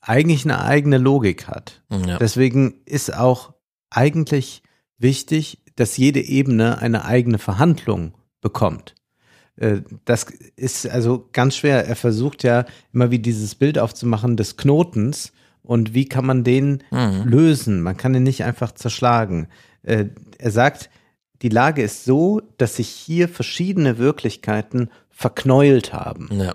eigentlich 0.00 0.44
eine 0.44 0.62
eigene 0.62 0.98
Logik 0.98 1.46
hat. 1.48 1.82
Ja. 1.90 2.18
Deswegen 2.18 2.74
ist 2.84 3.14
auch 3.14 3.54
eigentlich 3.90 4.62
wichtig, 4.98 5.58
dass 5.76 5.96
jede 5.96 6.20
Ebene 6.20 6.78
eine 6.78 7.04
eigene 7.04 7.38
Verhandlung 7.38 8.14
bekommt. 8.40 8.94
Äh, 9.56 9.80
Das 10.04 10.26
ist 10.56 10.86
also 10.88 11.28
ganz 11.32 11.56
schwer. 11.56 11.86
Er 11.86 11.96
versucht 11.96 12.42
ja 12.42 12.64
immer 12.92 13.10
wie 13.10 13.18
dieses 13.18 13.54
Bild 13.54 13.78
aufzumachen 13.78 14.36
des 14.36 14.56
Knotens 14.56 15.32
und 15.62 15.94
wie 15.94 16.06
kann 16.08 16.26
man 16.26 16.44
den 16.44 16.82
Mhm. 16.90 17.24
lösen. 17.28 17.82
Man 17.82 17.96
kann 17.96 18.14
ihn 18.14 18.22
nicht 18.22 18.44
einfach 18.44 18.72
zerschlagen. 18.72 19.48
Äh, 19.82 20.06
Er 20.38 20.50
sagt, 20.50 20.90
die 21.42 21.48
Lage 21.50 21.82
ist 21.82 22.04
so, 22.04 22.40
dass 22.58 22.76
sich 22.76 22.88
hier 22.88 23.28
verschiedene 23.28 23.98
Wirklichkeiten 23.98 24.90
verknäult 25.10 25.92
haben. 25.92 26.28
Ja. 26.32 26.54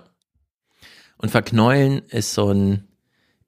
Und 1.18 1.30
verknäulen 1.30 2.02
ist 2.08 2.32
so 2.34 2.50
ein 2.50 2.88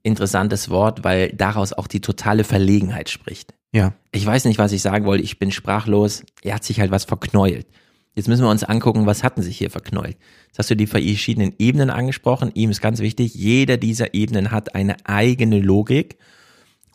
interessantes 0.03 0.69
Wort, 0.69 1.03
weil 1.03 1.29
daraus 1.33 1.73
auch 1.73 1.87
die 1.87 1.99
totale 2.01 2.43
Verlegenheit 2.43 3.09
spricht. 3.09 3.53
Ja. 3.75 3.93
Ich 4.13 4.25
weiß 4.25 4.45
nicht, 4.45 4.57
was 4.57 4.71
ich 4.71 4.81
sagen 4.81 5.03
wollte, 5.05 5.25
ich 5.25 5.37
bin 5.37 5.51
sprachlos. 5.51 6.23
Er 6.41 6.55
hat 6.55 6.63
sich 6.63 6.79
halt 6.79 6.91
was 6.91 7.03
verknäult. 7.03 7.67
Jetzt 8.13 8.29
müssen 8.29 8.43
wir 8.43 8.49
uns 8.49 8.63
angucken, 8.63 9.05
was 9.05 9.21
hatten 9.21 9.41
sich 9.41 9.57
hier 9.57 9.69
verknäult. 9.69 10.15
Jetzt 10.47 10.59
hast 10.59 10.69
du 10.69 10.77
die 10.77 10.87
verschiedenen 10.87 11.53
Ebenen 11.59 11.89
angesprochen. 11.89 12.51
Ihm 12.53 12.69
ist 12.69 12.79
ganz 12.79 12.99
wichtig, 12.99 13.35
jeder 13.35 13.75
dieser 13.75 14.13
Ebenen 14.13 14.51
hat 14.51 14.75
eine 14.75 14.95
eigene 15.05 15.59
Logik 15.59 16.17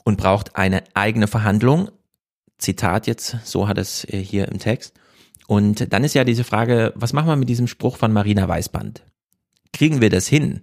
und 0.04 0.16
braucht 0.16 0.56
eine 0.56 0.82
eigene 0.94 1.26
Verhandlung. 1.26 1.90
Zitat 2.56 3.06
jetzt, 3.06 3.36
so 3.44 3.68
hat 3.68 3.76
es 3.76 4.04
äh, 4.06 4.16
hier 4.16 4.48
im 4.48 4.58
Text. 4.58 4.94
Und 5.46 5.92
dann 5.92 6.02
ist 6.02 6.14
ja 6.14 6.24
diese 6.24 6.44
Frage, 6.44 6.94
was 6.96 7.12
machen 7.12 7.28
wir 7.28 7.36
mit 7.36 7.50
diesem 7.50 7.66
Spruch 7.66 7.98
von 7.98 8.10
Marina 8.10 8.48
Weißband? 8.48 9.04
Kriegen 9.74 10.00
wir 10.00 10.08
das 10.08 10.28
hin? 10.28 10.62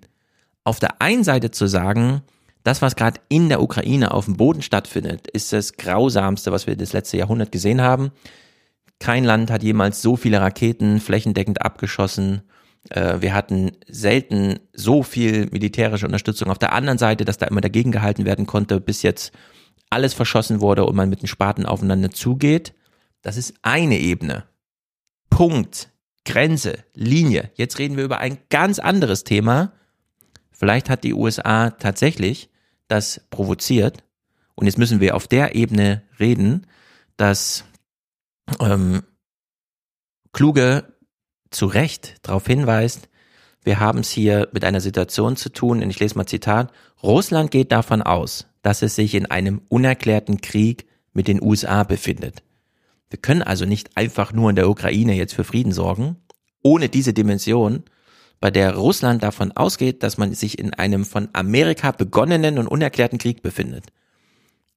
Auf 0.64 0.80
der 0.80 1.00
einen 1.00 1.24
Seite 1.24 1.52
zu 1.52 1.68
sagen, 1.68 2.24
das, 2.68 2.82
was 2.82 2.98
gerade 2.98 3.22
in 3.30 3.48
der 3.48 3.62
Ukraine 3.62 4.12
auf 4.12 4.26
dem 4.26 4.36
Boden 4.36 4.62
stattfindet, 4.62 5.28
ist 5.28 5.54
das 5.54 5.78
Grausamste, 5.78 6.52
was 6.52 6.68
wir 6.68 6.76
das 6.76 6.92
letzte 6.92 7.16
Jahrhundert 7.16 7.54
gesehen 7.54 7.82
haben. 7.82 8.12
Kein 9.00 9.24
Land 9.24 9.50
hat 9.52 9.64
jemals 9.64 10.02
so 10.02 10.18
viele 10.18 10.42
Raketen 10.42 11.00
flächendeckend 11.00 11.62
abgeschossen. 11.62 12.42
Äh, 12.90 13.22
Wir 13.22 13.34
hatten 13.34 13.72
selten 13.88 14.60
so 14.74 15.02
viel 15.02 15.48
militärische 15.50 16.06
Unterstützung 16.06 16.50
auf 16.50 16.60
der 16.60 16.74
anderen 16.74 16.98
Seite, 16.98 17.24
dass 17.24 17.38
da 17.38 17.46
immer 17.48 17.62
dagegen 17.62 17.94
gehalten 17.94 18.26
werden 18.26 18.46
konnte, 18.46 18.82
bis 18.82 19.02
jetzt 19.02 19.32
alles 19.90 20.14
verschossen 20.14 20.60
wurde 20.60 20.84
und 20.84 20.96
man 20.96 21.10
mit 21.10 21.22
den 21.22 21.28
Spaten 21.28 21.66
aufeinander 21.66 22.12
zugeht. 22.12 22.74
Das 23.22 23.38
ist 23.38 23.54
eine 23.62 23.98
Ebene. 23.98 24.44
Punkt, 25.30 25.90
Grenze, 26.26 26.80
Linie. 26.94 27.50
Jetzt 27.56 27.80
reden 27.80 27.96
wir 27.96 28.04
über 28.04 28.18
ein 28.18 28.40
ganz 28.50 28.80
anderes 28.80 29.24
Thema. 29.24 29.72
Vielleicht 30.52 30.90
hat 30.90 31.06
die 31.06 31.14
USA 31.14 31.70
tatsächlich 31.70 32.50
das 32.88 33.22
provoziert. 33.30 34.04
Und 34.56 34.66
jetzt 34.66 34.78
müssen 34.78 35.00
wir 35.00 35.16
auf 35.16 35.28
der 35.28 35.56
Ebene 35.56 36.04
reden, 36.20 36.66
dass 37.16 37.64
ähm, 38.60 39.04
Kluge 40.34 40.94
zu 41.52 41.66
Recht 41.66 42.16
darauf 42.24 42.46
hinweist, 42.46 43.10
wir 43.64 43.80
haben 43.80 44.00
es 44.00 44.10
hier 44.10 44.48
mit 44.54 44.64
einer 44.64 44.80
Situation 44.80 45.36
zu 45.36 45.50
tun, 45.50 45.84
und 45.84 45.90
ich 45.90 46.00
lese 46.00 46.18
mal 46.18 46.26
Zitat, 46.26 46.72
Russland 47.04 47.52
geht 47.52 47.72
davon 47.72 48.02
aus, 48.02 48.48
dass 48.62 48.82
es 48.82 48.96
sich 48.96 49.14
in 49.14 49.26
einem 49.26 49.62
unerklärten 49.70 50.40
Krieg 50.42 50.88
mit 51.14 51.28
den 51.28 51.42
USA 51.42 51.84
befindet. 51.84 52.44
Wir 53.10 53.20
können 53.20 53.42
also 53.42 53.66
nicht 53.66 53.98
einfach 53.98 54.34
nur 54.34 54.50
in 54.50 54.56
der 54.56 54.70
Ukraine 54.70 55.16
jetzt 55.16 55.34
für 55.34 55.44
Frieden 55.44 55.72
sorgen, 55.72 56.18
ohne 56.64 56.90
diese 56.90 57.14
Dimension, 57.14 57.84
bei 58.40 58.52
der 58.52 58.76
Russland 58.76 59.24
davon 59.24 59.52
ausgeht, 59.52 60.04
dass 60.04 60.18
man 60.18 60.34
sich 60.34 60.60
in 60.60 60.74
einem 60.74 61.06
von 61.06 61.30
Amerika 61.34 61.92
begonnenen 61.92 62.58
und 62.60 62.68
unerklärten 62.68 63.18
Krieg 63.18 63.42
befindet. 63.42 63.86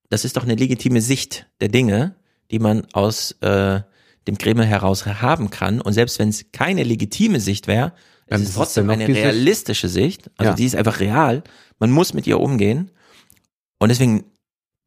Das 0.08 0.24
ist 0.24 0.36
doch 0.36 0.44
eine 0.44 0.54
legitime 0.54 1.00
Sicht 1.00 1.46
der 1.60 1.68
Dinge, 1.68 2.14
die 2.50 2.58
man 2.58 2.86
aus 2.92 3.32
äh, 3.42 3.80
dem 4.26 4.38
Kreml 4.38 4.64
heraus 4.64 5.06
haben 5.06 5.50
kann. 5.50 5.80
Und 5.80 5.92
selbst 5.92 6.18
wenn 6.18 6.28
es 6.30 6.46
keine 6.52 6.82
legitime 6.82 7.40
Sicht 7.40 7.66
wäre, 7.66 7.92
es 8.26 8.40
ist 8.42 8.48
es 8.50 8.54
trotzdem 8.54 8.88
eine 8.90 9.06
realistische 9.08 9.88
Sicht. 9.88 10.30
Also 10.36 10.50
Ja. 10.50 10.56
die 10.56 10.64
ist 10.64 10.76
einfach 10.76 11.00
real. 11.00 11.42
Man 11.78 11.90
muss 11.90 12.14
mit 12.14 12.26
ihr 12.26 12.40
umgehen. 12.40 12.90
Und 13.78 13.88
deswegen, 13.88 14.24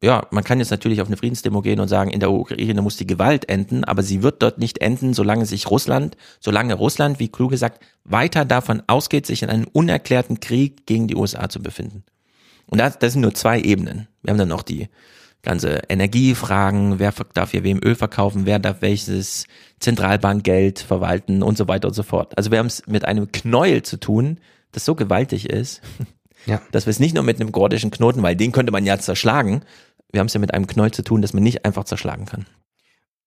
ja, 0.02 0.26
man 0.30 0.44
kann 0.44 0.58
jetzt 0.58 0.70
natürlich 0.70 1.00
auf 1.00 1.08
eine 1.08 1.16
Friedensdemo 1.16 1.62
gehen 1.62 1.80
und 1.80 1.88
sagen, 1.88 2.10
in 2.10 2.20
der 2.20 2.30
Ukraine 2.30 2.82
muss 2.82 2.96
die 2.96 3.06
Gewalt 3.06 3.48
enden, 3.48 3.84
aber 3.84 4.02
sie 4.02 4.22
wird 4.22 4.42
dort 4.42 4.58
nicht 4.58 4.78
enden, 4.78 5.14
solange 5.14 5.46
sich 5.46 5.70
Russland, 5.70 6.16
solange 6.40 6.74
Russland, 6.74 7.20
wie 7.20 7.28
Kluge 7.28 7.56
sagt, 7.56 7.82
weiter 8.04 8.44
davon 8.44 8.82
ausgeht, 8.86 9.26
sich 9.26 9.42
in 9.42 9.48
einem 9.48 9.66
unerklärten 9.72 10.40
Krieg 10.40 10.86
gegen 10.86 11.08
die 11.08 11.16
USA 11.16 11.48
zu 11.48 11.62
befinden. 11.62 12.04
Und 12.66 12.78
das, 12.78 12.98
das 12.98 13.12
sind 13.12 13.22
nur 13.22 13.34
zwei 13.34 13.60
Ebenen. 13.60 14.08
Wir 14.22 14.32
haben 14.32 14.38
dann 14.38 14.48
noch 14.48 14.62
die 14.62 14.88
ganze 15.42 15.82
Energiefragen, 15.88 16.98
wer 16.98 17.12
darf 17.34 17.52
hier 17.52 17.62
wem 17.62 17.80
Öl 17.84 17.94
verkaufen, 17.94 18.46
wer 18.46 18.58
darf 18.58 18.80
welches 18.80 19.46
Zentralbankgeld 19.78 20.80
verwalten 20.80 21.42
und 21.42 21.56
so 21.56 21.68
weiter 21.68 21.88
und 21.88 21.94
so 21.94 22.02
fort. 22.02 22.36
Also 22.36 22.50
wir 22.50 22.58
haben 22.58 22.66
es 22.66 22.86
mit 22.86 23.04
einem 23.04 23.30
Knäuel 23.30 23.82
zu 23.82 23.98
tun, 23.98 24.38
das 24.72 24.84
so 24.84 24.94
gewaltig 24.94 25.48
ist, 25.48 25.82
Ja. 26.46 26.60
dass 26.72 26.86
wir 26.86 26.90
es 26.90 27.00
nicht 27.00 27.14
nur 27.14 27.24
mit 27.24 27.40
einem 27.40 27.52
gordischen 27.52 27.90
Knoten, 27.90 28.22
weil 28.22 28.36
den 28.36 28.52
könnte 28.52 28.72
man 28.72 28.84
ja 28.84 28.98
zerschlagen, 28.98 29.62
wir 30.12 30.20
haben 30.20 30.26
es 30.26 30.34
ja 30.34 30.40
mit 30.40 30.54
einem 30.54 30.66
Knäuel 30.66 30.92
zu 30.92 31.02
tun, 31.02 31.22
das 31.22 31.32
man 31.32 31.42
nicht 31.42 31.64
einfach 31.64 31.84
zerschlagen 31.84 32.26
kann. 32.26 32.46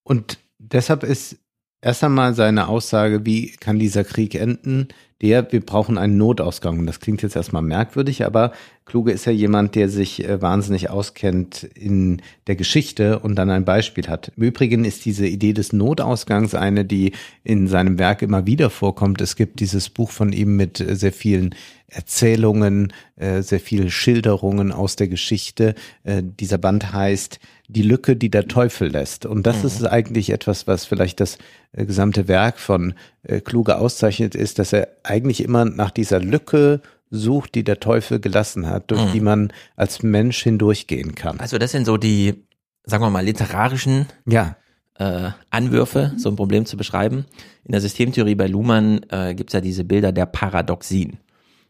Und 0.04 0.40
deshalb 0.58 1.04
ist 1.04 1.38
erst 1.88 2.04
einmal 2.04 2.36
seine 2.36 2.68
Aussage, 2.68 3.26
wie 3.26 3.52
kann 3.52 3.80
dieser 3.80 4.04
Krieg 4.04 4.36
enden, 4.36 4.90
der, 5.22 5.52
wir 5.52 5.66
brauchen 5.66 5.98
einen 5.98 6.18
Notausgang. 6.18 6.78
Und 6.80 6.86
das 6.86 7.00
klingt 7.00 7.22
jetzt 7.24 7.38
erstmal 7.38 7.62
merkwürdig, 7.62 8.26
aber 8.26 8.52
Kluge 8.86 9.12
ist 9.12 9.26
ja 9.26 9.32
jemand, 9.32 9.74
der 9.74 9.88
sich 9.88 10.24
äh, 10.24 10.42
wahnsinnig 10.42 10.90
auskennt 10.90 11.64
in 11.64 12.22
der 12.46 12.58
Geschichte 12.58 13.20
und 13.20 13.36
dann 13.36 13.50
ein 13.50 13.66
Beispiel 13.66 14.08
hat. 14.08 14.34
Im 14.36 14.44
Übrigen 14.44 14.84
ist 14.84 15.06
diese 15.06 15.26
Idee 15.26 15.54
des 15.54 15.72
Notausgangs 15.72 16.56
eine, 16.56 16.84
die 16.84 17.14
in 17.44 17.68
seinem 17.68 17.98
Werk 18.00 18.22
immer 18.22 18.46
wieder 18.46 18.70
vorkommt. 18.70 19.22
Es 19.22 19.38
gibt 19.38 19.62
dieses 19.62 19.90
Buch 19.90 20.12
von 20.12 20.34
ihm 20.34 20.58
mit 20.58 20.82
äh, 20.82 20.96
sehr 20.96 21.14
vielen 21.14 21.56
Erzählungen, 21.88 22.92
äh, 23.16 23.42
sehr 23.42 23.62
viele 23.62 23.90
Schilderungen 23.90 24.74
aus 24.74 24.98
der 24.98 25.08
Geschichte. 25.08 25.74
Dieser 26.06 26.58
Band 26.58 26.92
heißt 26.92 27.40
Die 27.70 27.82
Lücke, 27.82 28.16
die 28.16 28.30
der 28.30 28.48
Teufel 28.48 28.90
lässt. 28.90 29.26
Und 29.26 29.46
das 29.46 29.64
ist 29.66 29.84
eigentlich 29.84 30.30
etwas, 30.30 30.68
was 30.68 30.86
vielleicht 30.86 31.20
das 31.20 31.38
äh, 31.74 31.86
gesamte 31.86 32.28
Werk 32.28 32.60
von 32.60 32.94
äh, 33.24 33.42
Kluge 33.42 33.78
auszeichnet, 33.78 34.36
ist, 34.36 34.58
dass 34.60 34.72
er 34.72 34.88
eigentlich 35.04 35.44
immer 35.44 35.66
nach 35.66 35.92
dieser 35.92 36.20
Lücke 36.20 36.82
sucht, 37.10 37.56
die 37.56 37.64
der 37.64 37.80
Teufel 37.80 38.20
gelassen 38.20 38.68
hat, 38.68 38.92
durch 38.92 39.12
die 39.12 39.22
man 39.22 39.52
als 39.76 40.04
Mensch 40.04 40.44
hindurchgehen 40.44 41.16
kann. 41.16 41.40
Also 41.40 41.58
das 41.58 41.72
sind 41.72 41.86
so 41.86 41.98
die, 41.98 42.44
sagen 42.86 43.04
wir 43.04 43.10
mal, 43.10 43.24
literarischen 43.24 44.08
Ja, 44.26 44.56
äh, 45.00 45.30
Anwürfe, 45.50 46.14
so 46.18 46.30
ein 46.30 46.36
Problem 46.36 46.66
zu 46.66 46.78
beschreiben. 46.78 47.26
In 47.64 47.72
der 47.72 47.82
Systemtheorie 47.82 48.36
bei 48.36 48.48
Luhmann 48.48 49.02
äh, 49.10 49.36
gibt 49.36 49.52
es 49.52 49.54
ja 49.54 49.62
diese 49.62 49.84
Bilder 49.84 50.12
der 50.12 50.26
Paradoxien. 50.26 51.18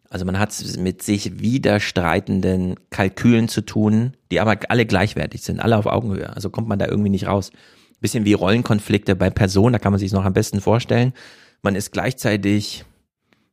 Also 0.10 0.26
man 0.26 0.40
hat 0.40 0.52
es 0.52 0.78
mit 0.78 1.02
sich 1.02 1.40
widerstreitenden 1.40 2.76
Kalkülen 2.90 3.48
zu 3.50 3.62
tun, 3.62 4.14
die 4.32 4.40
aber 4.40 4.58
alle 4.70 4.86
gleichwertig 4.86 5.42
sind, 5.42 5.60
alle 5.60 5.78
auf 5.78 5.86
Augenhöhe. 5.86 6.34
Also 6.34 6.50
kommt 6.50 6.68
man 6.68 6.80
da 6.80 6.88
irgendwie 6.88 7.10
nicht 7.10 7.28
raus. 7.28 7.52
Bisschen 8.00 8.26
wie 8.26 8.34
Rollenkonflikte 8.34 9.16
bei 9.16 9.30
Personen, 9.30 9.74
da 9.74 9.80
kann 9.80 9.92
man 9.92 10.00
sich 10.00 10.14
noch 10.14 10.24
am 10.24 10.34
besten 10.34 10.62
vorstellen. 10.62 11.14
Man 11.62 11.76
ist 11.76 11.92
gleichzeitig 11.92 12.86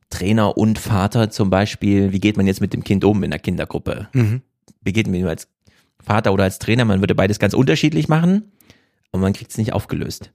Trainer 0.09 0.57
und 0.57 0.77
Vater 0.79 1.29
zum 1.29 1.49
Beispiel. 1.49 2.11
Wie 2.11 2.19
geht 2.19 2.37
man 2.37 2.47
jetzt 2.47 2.61
mit 2.61 2.71
dem 2.71 2.83
Kind 2.83 3.03
um 3.03 3.23
in 3.23 3.31
der 3.31 3.39
Kindergruppe? 3.39 4.07
Wie 4.81 4.93
geht 4.93 5.07
man 5.07 5.25
als 5.25 5.47
Vater 5.99 6.31
oder 6.31 6.43
als 6.43 6.59
Trainer? 6.59 6.85
Man 6.85 7.01
würde 7.01 7.15
beides 7.15 7.39
ganz 7.39 7.53
unterschiedlich 7.55 8.07
machen, 8.07 8.51
aber 9.11 9.23
man 9.23 9.33
kriegt 9.33 9.51
es 9.51 9.57
nicht 9.57 9.73
aufgelöst. 9.73 10.31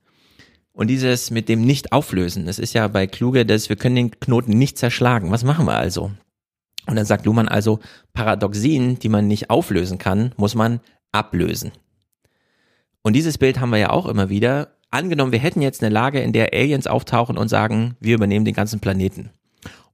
Und 0.73 0.89
dieses 0.89 1.31
mit 1.31 1.49
dem 1.49 1.63
Nicht-Auflösen, 1.63 2.47
das 2.47 2.59
ist 2.59 2.73
ja 2.73 2.87
bei 2.89 3.07
Kluge, 3.07 3.45
dass 3.45 3.69
wir 3.69 3.77
können 3.77 3.97
den 3.97 4.21
Knoten 4.21 4.57
nicht 4.59 4.79
zerschlagen. 4.79 5.31
Was 5.31 5.45
machen 5.45 5.67
wir 5.67 5.75
also? 5.75 6.13
Und 6.87 6.97
dann 6.97 7.05
sagt 7.05 7.27
Luhmann 7.27 7.49
also, 7.49 7.81
Paradoxien, 8.13 8.99
die 8.99 9.09
man 9.09 9.27
nicht 9.27 9.51
auflösen 9.51 9.99
kann, 9.99 10.33
muss 10.37 10.55
man 10.55 10.81
ablösen. 11.13 11.73
Und 13.03 13.15
dieses 13.15 13.39
Bild 13.39 13.61
haben 13.61 13.71
wir 13.71 13.79
ja 13.79 13.91
auch 13.91 14.07
immer 14.07 14.29
wieder. 14.29 14.77
Angenommen, 14.91 15.33
wir 15.33 15.39
hätten 15.39 15.63
jetzt 15.63 15.83
eine 15.83 15.93
Lage, 15.93 16.21
in 16.21 16.33
der 16.33 16.53
Aliens 16.53 16.87
auftauchen 16.87 17.39
und 17.39 17.49
sagen, 17.49 17.97
wir 18.01 18.15
übernehmen 18.15 18.45
den 18.45 18.55
ganzen 18.55 18.81
Planeten. 18.81 19.31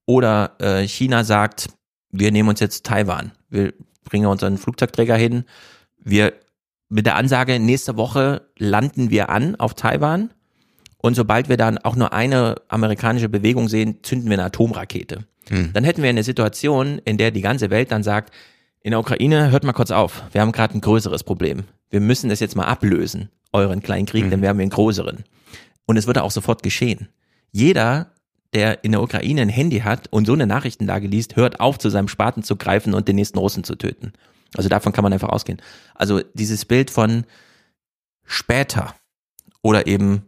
Oder 0.06 0.54
äh, 0.58 0.86
China 0.86 1.24
sagt, 1.24 1.68
wir 2.10 2.32
nehmen 2.32 2.48
uns 2.48 2.60
jetzt 2.60 2.86
Taiwan. 2.86 3.32
Wir 3.50 3.74
bringen 4.04 4.26
unseren 4.26 4.56
Flugzeugträger 4.56 5.16
hin. 5.16 5.44
Wir 5.98 6.32
mit 6.88 7.04
der 7.04 7.16
Ansage, 7.16 7.58
nächste 7.58 7.96
Woche 7.96 8.48
landen 8.56 9.10
wir 9.10 9.28
an 9.28 9.56
auf 9.56 9.74
Taiwan. 9.74 10.30
Und 11.06 11.14
sobald 11.14 11.48
wir 11.48 11.56
dann 11.56 11.78
auch 11.78 11.94
nur 11.94 12.12
eine 12.12 12.56
amerikanische 12.66 13.28
Bewegung 13.28 13.68
sehen, 13.68 13.98
zünden 14.02 14.28
wir 14.28 14.34
eine 14.34 14.46
Atomrakete. 14.46 15.20
Hm. 15.48 15.72
Dann 15.72 15.84
hätten 15.84 16.02
wir 16.02 16.10
eine 16.10 16.24
Situation, 16.24 16.98
in 17.04 17.16
der 17.16 17.30
die 17.30 17.42
ganze 17.42 17.70
Welt 17.70 17.92
dann 17.92 18.02
sagt, 18.02 18.34
in 18.82 18.90
der 18.90 18.98
Ukraine, 18.98 19.52
hört 19.52 19.62
mal 19.62 19.72
kurz 19.72 19.92
auf, 19.92 20.24
wir 20.32 20.40
haben 20.40 20.50
gerade 20.50 20.74
ein 20.74 20.80
größeres 20.80 21.22
Problem. 21.22 21.62
Wir 21.90 22.00
müssen 22.00 22.28
das 22.28 22.40
jetzt 22.40 22.56
mal 22.56 22.64
ablösen, 22.64 23.28
euren 23.52 23.84
kleinen 23.84 24.06
Krieg, 24.06 24.24
mhm. 24.24 24.30
werden 24.32 24.42
wir 24.42 24.50
einen 24.50 24.68
größeren. 24.68 25.22
Und 25.84 25.96
es 25.96 26.08
würde 26.08 26.24
auch 26.24 26.32
sofort 26.32 26.64
geschehen. 26.64 27.06
Jeder, 27.52 28.10
der 28.52 28.82
in 28.82 28.90
der 28.90 29.00
Ukraine 29.00 29.42
ein 29.42 29.48
Handy 29.48 29.82
hat 29.82 30.08
und 30.10 30.26
so 30.26 30.32
eine 30.32 30.48
Nachrichtenlage 30.48 31.06
liest, 31.06 31.36
hört 31.36 31.60
auf, 31.60 31.78
zu 31.78 31.88
seinem 31.88 32.08
Spaten 32.08 32.42
zu 32.42 32.56
greifen 32.56 32.94
und 32.94 33.06
den 33.06 33.14
nächsten 33.14 33.38
Russen 33.38 33.62
zu 33.62 33.76
töten. 33.76 34.12
Also 34.56 34.68
davon 34.68 34.92
kann 34.92 35.04
man 35.04 35.12
einfach 35.12 35.28
ausgehen. 35.28 35.62
Also 35.94 36.20
dieses 36.34 36.64
Bild 36.64 36.90
von 36.90 37.26
später 38.24 38.92
oder 39.62 39.86
eben 39.86 40.24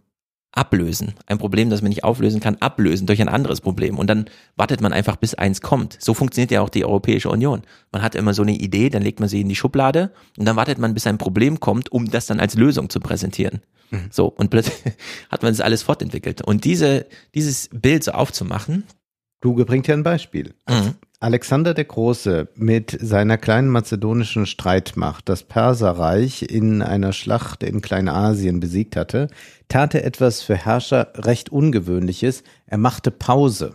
ablösen. 0.52 1.14
Ein 1.26 1.38
Problem, 1.38 1.70
das 1.70 1.82
man 1.82 1.90
nicht 1.90 2.04
auflösen 2.04 2.40
kann, 2.40 2.56
ablösen 2.56 3.06
durch 3.06 3.20
ein 3.20 3.28
anderes 3.28 3.60
Problem. 3.60 3.98
Und 3.98 4.08
dann 4.08 4.26
wartet 4.56 4.80
man 4.80 4.92
einfach, 4.92 5.16
bis 5.16 5.34
eins 5.34 5.60
kommt. 5.60 5.96
So 6.00 6.14
funktioniert 6.14 6.50
ja 6.50 6.62
auch 6.62 6.68
die 6.68 6.84
Europäische 6.84 7.28
Union. 7.28 7.62
Man 7.92 8.02
hat 8.02 8.14
immer 8.14 8.34
so 8.34 8.42
eine 8.42 8.56
Idee, 8.56 8.88
dann 8.88 9.02
legt 9.02 9.20
man 9.20 9.28
sie 9.28 9.40
in 9.40 9.48
die 9.48 9.56
Schublade 9.56 10.10
und 10.36 10.46
dann 10.46 10.56
wartet 10.56 10.78
man, 10.78 10.94
bis 10.94 11.06
ein 11.06 11.18
Problem 11.18 11.60
kommt, 11.60 11.92
um 11.92 12.10
das 12.10 12.26
dann 12.26 12.40
als 12.40 12.54
Lösung 12.54 12.88
zu 12.88 13.00
präsentieren. 13.00 13.60
Mhm. 13.90 14.08
So, 14.10 14.26
und 14.26 14.50
plötzlich 14.50 14.94
hat 15.30 15.42
man 15.42 15.52
das 15.52 15.60
alles 15.60 15.82
fortentwickelt. 15.82 16.42
Und 16.42 16.64
diese, 16.64 17.06
dieses 17.34 17.68
Bild 17.72 18.04
so 18.04 18.12
aufzumachen. 18.12 18.84
Du 19.40 19.54
bringt 19.64 19.86
ja 19.86 19.94
ein 19.94 20.02
Beispiel. 20.02 20.54
Mhm. 20.68 20.94
Alexander 21.20 21.74
der 21.74 21.84
Große 21.84 22.46
mit 22.54 22.96
seiner 23.00 23.38
kleinen 23.38 23.70
mazedonischen 23.70 24.46
Streitmacht 24.46 25.28
das 25.28 25.42
Perserreich 25.42 26.42
in 26.42 26.80
einer 26.80 27.12
Schlacht 27.12 27.64
in 27.64 27.80
Kleinasien 27.80 28.60
besiegt 28.60 28.94
hatte, 28.94 29.26
tat 29.66 29.96
er 29.96 30.04
etwas 30.04 30.42
für 30.42 30.54
Herrscher 30.54 31.12
recht 31.16 31.50
Ungewöhnliches. 31.50 32.44
Er 32.66 32.78
machte 32.78 33.10
Pause. 33.10 33.74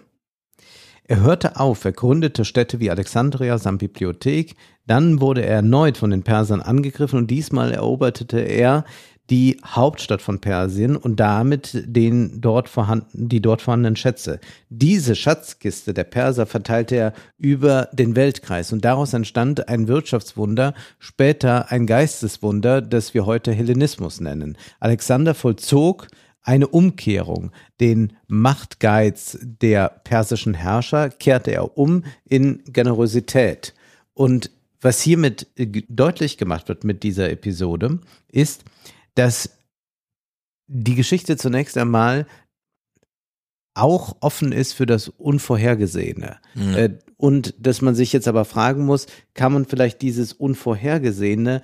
Er 1.04 1.20
hörte 1.20 1.60
auf, 1.60 1.84
er 1.84 1.92
gründete 1.92 2.46
Städte 2.46 2.80
wie 2.80 2.90
Alexandria 2.90 3.58
samt 3.58 3.80
Bibliothek, 3.80 4.56
dann 4.88 5.20
wurde 5.20 5.46
er 5.46 5.58
erneut 5.58 5.98
von 5.98 6.12
den 6.12 6.24
Persern 6.24 6.62
angegriffen 6.62 7.20
und 7.20 7.28
diesmal 7.28 7.74
eroberte 7.74 8.40
er 8.40 8.86
die 9.30 9.58
Hauptstadt 9.66 10.22
von 10.22 10.40
Persien 10.40 10.98
und 10.98 11.20
damit 11.20 11.84
den 11.86 12.42
dort 12.42 12.68
vorhanden, 12.68 13.30
die 13.30 13.42
dort 13.42 13.62
vorhandenen 13.62 13.96
Schätze. 13.96 14.40
Diese 14.70 15.16
Schatzkiste 15.16 15.94
der 15.94 16.04
Perser 16.04 16.46
verteilte 16.46 16.96
er 16.96 17.14
über 17.38 17.90
den 17.94 18.16
Weltkreis 18.16 18.74
und 18.74 18.84
daraus 18.84 19.14
entstand 19.14 19.70
ein 19.70 19.88
Wirtschaftswunder, 19.88 20.74
später 21.00 21.72
ein 21.72 21.88
Geisteswunder, 21.88 22.82
das 22.82 23.14
wir 23.14 23.26
heute 23.26 23.54
Hellenismus 23.54 24.20
nennen. 24.20 24.58
Alexander 24.80 25.34
vollzog 25.34 26.08
eine 26.42 26.68
Umkehrung. 26.68 27.52
Den 27.80 28.14
Machtgeiz 28.28 29.38
der 29.42 29.88
persischen 29.90 30.54
Herrscher 30.54 31.10
kehrte 31.10 31.52
er 31.52 31.78
um 31.78 32.04
in 32.26 32.62
Generosität. 32.66 33.74
Und 34.14 34.52
was 34.82 35.02
hiermit 35.02 35.48
deutlich 35.88 36.38
gemacht 36.38 36.68
wird 36.68 36.84
mit 36.84 37.04
dieser 37.04 37.30
Episode, 37.30 38.00
ist, 38.30 38.66
dass 39.16 39.58
die 40.68 40.96
Geschichte 40.96 41.38
zunächst 41.38 41.78
einmal 41.78 42.26
auch 43.76 44.18
offen 44.20 44.52
ist 44.52 44.74
für 44.74 44.86
das 44.86 45.10
Unvorhergesehene. 45.10 46.38
Mhm. 46.54 46.76
Äh, 46.76 46.90
und 47.18 47.56
dass 47.58 47.82
man 47.82 47.96
sich 47.96 48.14
jetzt 48.14 48.28
aber 48.28 48.46
fragen 48.46 48.86
muss, 48.86 49.08
kann 49.34 49.54
man 49.54 49.66
vielleicht 49.66 50.02
dieses 50.02 50.34
Unvorhergesehene 50.34 51.62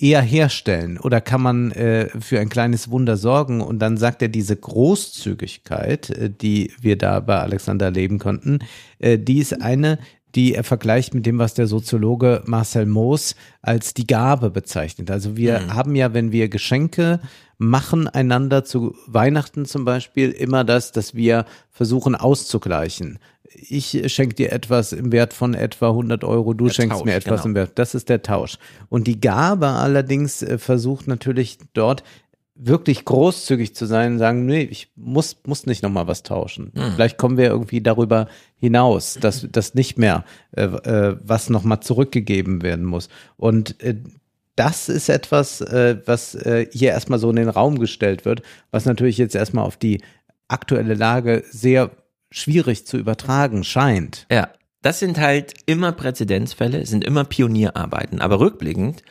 eher 0.00 0.22
herstellen 0.22 0.96
oder 0.98 1.20
kann 1.20 1.42
man 1.42 1.72
äh, 1.72 2.08
für 2.20 2.38
ein 2.38 2.48
kleines 2.48 2.90
Wunder 2.90 3.16
sorgen? 3.16 3.60
Und 3.60 3.80
dann 3.80 3.96
sagt 3.96 4.22
er, 4.22 4.28
diese 4.28 4.56
Großzügigkeit, 4.56 6.10
äh, 6.10 6.30
die 6.30 6.72
wir 6.80 6.96
da 6.96 7.20
bei 7.20 7.38
Alexander 7.38 7.86
erleben 7.86 8.18
konnten, 8.18 8.60
äh, 8.98 9.18
die 9.18 9.38
ist 9.38 9.60
eine, 9.60 9.98
die 10.34 10.54
er 10.54 10.64
vergleicht 10.64 11.14
mit 11.14 11.26
dem, 11.26 11.38
was 11.38 11.54
der 11.54 11.66
Soziologe 11.66 12.42
Marcel 12.46 12.86
Moos 12.86 13.34
als 13.62 13.94
die 13.94 14.06
Gabe 14.06 14.50
bezeichnet. 14.50 15.10
Also 15.10 15.36
wir 15.36 15.60
mhm. 15.60 15.74
haben 15.74 15.94
ja, 15.96 16.14
wenn 16.14 16.32
wir 16.32 16.48
Geschenke 16.48 17.20
machen 17.58 18.06
einander 18.06 18.64
zu 18.64 18.94
Weihnachten 19.06 19.66
zum 19.66 19.84
Beispiel 19.84 20.30
immer 20.30 20.64
das, 20.64 20.92
dass 20.92 21.14
wir 21.14 21.44
versuchen 21.70 22.14
auszugleichen. 22.14 23.18
Ich 23.50 24.12
schenke 24.12 24.34
dir 24.34 24.52
etwas 24.52 24.92
im 24.92 25.10
Wert 25.10 25.32
von 25.32 25.54
etwa 25.54 25.88
100 25.88 26.22
Euro, 26.22 26.54
du 26.54 26.66
der 26.66 26.74
schenkst 26.74 26.98
Tausch, 26.98 27.04
mir 27.04 27.14
etwas 27.14 27.42
genau. 27.42 27.50
im 27.50 27.54
Wert. 27.56 27.72
Das 27.76 27.94
ist 27.94 28.08
der 28.08 28.22
Tausch. 28.22 28.58
Und 28.88 29.06
die 29.06 29.20
Gabe 29.20 29.66
allerdings 29.66 30.42
äh, 30.42 30.58
versucht 30.58 31.08
natürlich 31.08 31.58
dort 31.72 32.04
wirklich 32.60 33.04
großzügig 33.04 33.74
zu 33.74 33.86
sein 33.86 34.12
und 34.12 34.18
sagen, 34.18 34.44
nee, 34.44 34.62
ich 34.62 34.90
muss, 34.96 35.36
muss 35.46 35.66
nicht 35.66 35.82
nochmal 35.82 36.08
was 36.08 36.24
tauschen. 36.24 36.72
Mhm. 36.74 36.92
Vielleicht 36.94 37.16
kommen 37.16 37.36
wir 37.36 37.46
irgendwie 37.46 37.80
darüber 37.80 38.26
hinaus, 38.56 39.16
dass 39.20 39.46
das 39.52 39.74
nicht 39.74 39.96
mehr 39.96 40.24
äh, 40.56 40.64
äh, 40.64 41.16
was 41.22 41.50
nochmal 41.50 41.80
zurückgegeben 41.80 42.62
werden 42.62 42.84
muss. 42.84 43.08
Und 43.36 43.80
äh, 43.82 43.94
das 44.56 44.88
ist 44.88 45.08
etwas, 45.08 45.60
äh, 45.60 45.98
was 46.04 46.34
äh, 46.34 46.66
hier 46.72 46.90
erstmal 46.90 47.20
so 47.20 47.30
in 47.30 47.36
den 47.36 47.48
Raum 47.48 47.78
gestellt 47.78 48.24
wird, 48.24 48.42
was 48.72 48.86
natürlich 48.86 49.18
jetzt 49.18 49.36
erstmal 49.36 49.64
auf 49.64 49.76
die 49.76 50.02
aktuelle 50.48 50.94
Lage 50.94 51.44
sehr 51.50 51.92
schwierig 52.30 52.86
zu 52.86 52.98
übertragen 52.98 53.62
scheint. 53.62 54.26
Ja, 54.32 54.48
das 54.82 54.98
sind 54.98 55.18
halt 55.18 55.54
immer 55.66 55.92
Präzedenzfälle, 55.92 56.86
sind 56.86 57.04
immer 57.04 57.24
Pionierarbeiten. 57.24 58.20
Aber 58.20 58.40
rückblickend 58.40 59.02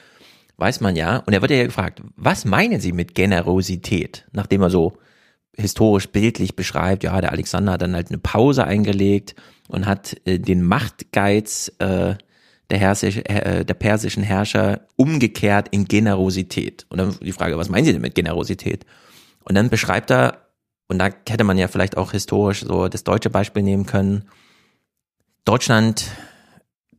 weiß 0.58 0.82
man 0.82 0.96
ja, 0.96 1.17
und 1.17 1.34
er 1.34 1.41
wird 1.41 1.52
ja 1.52 1.63
gefragt, 1.63 2.02
was 2.15 2.46
meinen 2.46 2.80
Sie 2.80 2.91
mit 2.91 3.15
Generosität? 3.15 4.26
Nachdem 4.32 4.62
er 4.63 4.70
so 4.70 4.98
historisch 5.56 6.10
bildlich 6.10 6.56
beschreibt, 6.56 7.04
ja, 7.04 7.20
der 7.22 7.32
Alexander 7.32 7.74
hat 7.74 7.82
dann 7.82 7.96
halt 7.96 8.10
eine 8.10 8.17
Pause 8.17 8.65
eingelegt 8.65 9.36
und 9.67 9.86
hat 9.86 10.17
äh, 10.26 10.39
den 10.39 10.63
Machtgeiz 10.63 11.72
äh, 11.80 12.15
der, 12.70 13.04
äh, 13.04 13.65
der 13.65 13.74
persischen 13.74 14.24
Herrscher 14.24 14.82
umgekehrt 14.96 15.70
in 15.70 15.86
Generosität. 15.86 16.86
Und 16.89 16.98
dann 16.98 17.15
die 17.22 17.32
Frage, 17.32 17.58
was 17.58 17.70
meinen 17.70 17.86
Sie 17.86 17.93
denn 17.93 18.02
mit 18.02 18.15
Generosität? 18.15 18.86
Und 19.43 19.56
dann 19.56 19.70
beschreibt 19.70 20.12
er, 20.12 20.48
und 20.88 21.00
da 21.00 21.10
hätte 21.28 21.43
man 21.43 21.58
ja 21.58 21.67
vielleicht 21.67 21.98
auch 21.98 22.12
historisch 22.12 22.62
so 22.62 22.88
das 22.88 23.04
deutsche 23.04 23.30
Beispiel 23.30 23.63
nehmen 23.63 23.86
können, 23.86 24.30
Deutschland 25.46 26.12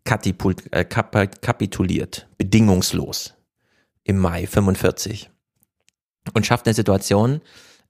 äh, 0.05 0.85
kapituliert, 0.85 2.29
bedingungslos 2.39 3.38
im 4.09 4.19
Mai 4.19 4.47
45 4.47 5.31
und 6.33 6.47
schafft 6.47 6.67
eine 6.67 6.75
Situation, 6.75 7.41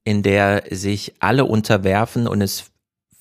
in 0.04 0.22
der 0.22 0.64
sich 0.70 1.14
alle 1.20 1.44
unterwerfen 1.44 2.26
und 2.26 2.42
es 2.42 2.70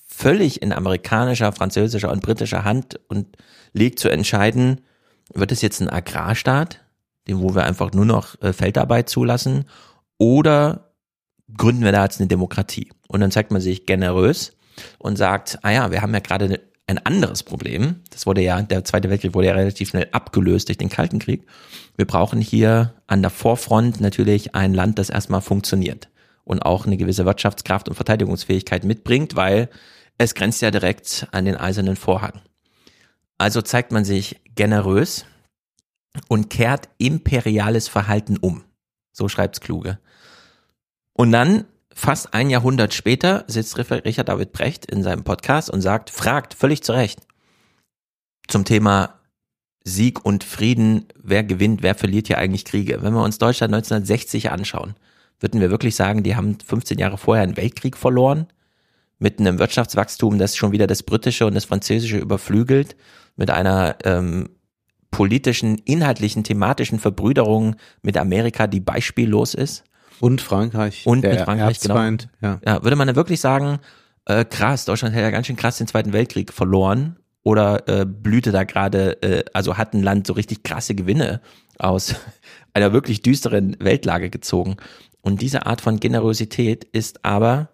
völlig 0.06 0.62
in 0.62 0.72
amerikanischer, 0.72 1.52
französischer 1.52 2.10
und 2.10 2.22
britischer 2.22 2.64
Hand 2.64 2.98
und 3.08 3.36
liegt 3.72 4.00
zu 4.00 4.08
entscheiden, 4.08 4.80
wird 5.32 5.52
es 5.52 5.62
jetzt 5.62 5.80
ein 5.80 5.88
Agrarstaat, 5.88 6.80
wo 7.28 7.54
wir 7.54 7.64
einfach 7.64 7.92
nur 7.92 8.04
noch 8.04 8.40
äh, 8.42 8.52
Feldarbeit 8.52 9.08
zulassen, 9.08 9.66
oder 10.18 10.94
gründen 11.56 11.84
wir 11.84 11.92
da 11.92 12.02
jetzt 12.02 12.20
eine 12.20 12.26
Demokratie? 12.26 12.90
Und 13.06 13.20
dann 13.20 13.30
zeigt 13.30 13.52
man 13.52 13.60
sich 13.60 13.86
generös 13.86 14.56
und 14.98 15.16
sagt, 15.16 15.58
ah 15.62 15.70
ja, 15.70 15.90
wir 15.92 16.02
haben 16.02 16.14
ja 16.14 16.20
gerade 16.20 16.60
ein 16.88 16.98
anderes 16.98 17.42
Problem. 17.42 17.96
Das 18.10 18.26
wurde 18.26 18.40
ja, 18.40 18.60
der 18.62 18.84
Zweite 18.84 19.10
Weltkrieg 19.10 19.34
wurde 19.34 19.48
ja 19.48 19.54
relativ 19.54 19.90
schnell 19.90 20.08
abgelöst 20.12 20.68
durch 20.68 20.78
den 20.78 20.88
Kalten 20.88 21.18
Krieg. 21.18 21.46
Wir 21.96 22.06
brauchen 22.06 22.40
hier 22.40 22.94
an 23.06 23.22
der 23.22 23.30
Vorfront 23.30 24.00
natürlich 24.00 24.54
ein 24.54 24.74
Land, 24.74 24.98
das 24.98 25.10
erstmal 25.10 25.42
funktioniert 25.42 26.08
und 26.44 26.62
auch 26.62 26.86
eine 26.86 26.96
gewisse 26.96 27.26
Wirtschaftskraft 27.26 27.88
und 27.88 27.94
Verteidigungsfähigkeit 27.94 28.84
mitbringt, 28.84 29.36
weil 29.36 29.68
es 30.16 30.34
grenzt 30.34 30.62
ja 30.62 30.70
direkt 30.70 31.28
an 31.30 31.44
den 31.44 31.56
eisernen 31.56 31.96
Vorhang. 31.96 32.40
Also 33.36 33.60
zeigt 33.62 33.92
man 33.92 34.04
sich 34.04 34.40
generös 34.54 35.26
und 36.26 36.48
kehrt 36.48 36.88
imperiales 36.96 37.86
Verhalten 37.86 38.38
um. 38.38 38.64
So 39.12 39.28
schreibt's 39.28 39.60
Kluge. 39.60 39.98
Und 41.12 41.32
dann 41.32 41.64
Fast 41.98 42.32
ein 42.32 42.48
Jahrhundert 42.48 42.94
später 42.94 43.44
sitzt 43.48 43.76
Richard 43.76 44.28
David 44.28 44.52
Brecht 44.52 44.86
in 44.86 45.02
seinem 45.02 45.24
Podcast 45.24 45.68
und 45.68 45.80
sagt, 45.80 46.10
fragt 46.10 46.54
völlig 46.54 46.84
zu 46.84 46.92
Recht 46.92 47.20
zum 48.46 48.64
Thema 48.64 49.18
Sieg 49.82 50.24
und 50.24 50.44
Frieden, 50.44 51.06
wer 51.20 51.42
gewinnt, 51.42 51.82
wer 51.82 51.96
verliert 51.96 52.28
hier 52.28 52.38
eigentlich 52.38 52.64
Kriege. 52.64 53.02
Wenn 53.02 53.14
wir 53.14 53.24
uns 53.24 53.38
Deutschland 53.38 53.74
1960 53.74 54.50
anschauen, 54.52 54.94
würden 55.40 55.60
wir 55.60 55.70
wirklich 55.70 55.96
sagen, 55.96 56.22
die 56.22 56.36
haben 56.36 56.56
15 56.64 56.98
Jahre 56.98 57.18
vorher 57.18 57.42
einen 57.42 57.56
Weltkrieg 57.56 57.96
verloren? 57.96 58.46
mit 59.18 59.40
einem 59.40 59.58
Wirtschaftswachstum, 59.58 60.38
das 60.38 60.56
schon 60.56 60.70
wieder 60.72 60.86
das 60.86 61.02
britische 61.02 61.46
und 61.46 61.54
das 61.54 61.64
französische 61.64 62.18
überflügelt, 62.18 62.94
mit 63.34 63.50
einer 63.50 63.96
ähm, 64.04 64.50
politischen, 65.10 65.78
inhaltlichen, 65.78 66.44
thematischen 66.44 66.98
Verbrüderung 66.98 67.76
mit 68.02 68.16
Amerika, 68.16 68.66
die 68.66 68.78
beispiellos 68.80 69.54
ist. 69.54 69.82
Und 70.20 70.40
Frankreich. 70.40 71.06
Und 71.06 71.22
mit 71.22 71.40
Frankreich, 71.40 71.80
genau. 71.80 71.94
Ja. 72.40 72.60
Ja, 72.64 72.82
würde 72.82 72.96
man 72.96 73.06
dann 73.06 73.16
wirklich 73.16 73.40
sagen, 73.40 73.78
äh, 74.26 74.44
krass, 74.44 74.84
Deutschland 74.84 75.14
hat 75.14 75.22
ja 75.22 75.30
ganz 75.30 75.46
schön 75.46 75.56
krass 75.56 75.78
den 75.78 75.86
Zweiten 75.86 76.12
Weltkrieg 76.12 76.52
verloren 76.52 77.16
oder 77.42 77.88
äh, 77.88 78.04
blühte 78.04 78.52
da 78.52 78.64
gerade, 78.64 79.22
äh, 79.22 79.44
also 79.54 79.76
hat 79.78 79.94
ein 79.94 80.02
Land 80.02 80.26
so 80.26 80.34
richtig 80.34 80.62
krasse 80.64 80.94
Gewinne 80.94 81.40
aus 81.78 82.14
einer 82.74 82.92
wirklich 82.92 83.22
düsteren 83.22 83.76
Weltlage 83.80 84.28
gezogen. 84.30 84.76
Und 85.22 85.40
diese 85.40 85.66
Art 85.66 85.80
von 85.80 85.98
Generosität 85.98 86.84
ist 86.84 87.24
aber, 87.24 87.70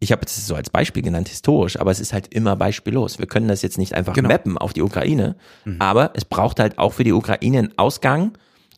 ich 0.00 0.12
habe 0.12 0.22
es 0.26 0.46
so 0.46 0.54
als 0.54 0.68
Beispiel 0.70 1.02
genannt, 1.02 1.28
historisch, 1.28 1.78
aber 1.78 1.90
es 1.90 2.00
ist 2.00 2.12
halt 2.12 2.34
immer 2.34 2.56
beispiellos. 2.56 3.18
Wir 3.18 3.26
können 3.26 3.48
das 3.48 3.62
jetzt 3.62 3.78
nicht 3.78 3.94
einfach 3.94 4.12
Genau. 4.14 4.28
mappen 4.28 4.58
auf 4.58 4.72
die 4.72 4.82
Ukraine, 4.82 5.36
aber 5.78 6.10
es 6.14 6.24
braucht 6.24 6.58
halt 6.60 6.78
auch 6.78 6.92
für 6.94 7.04
die 7.04 7.12
Ukraine 7.12 7.58
einen 7.58 7.78
Ausgang. 7.78 8.36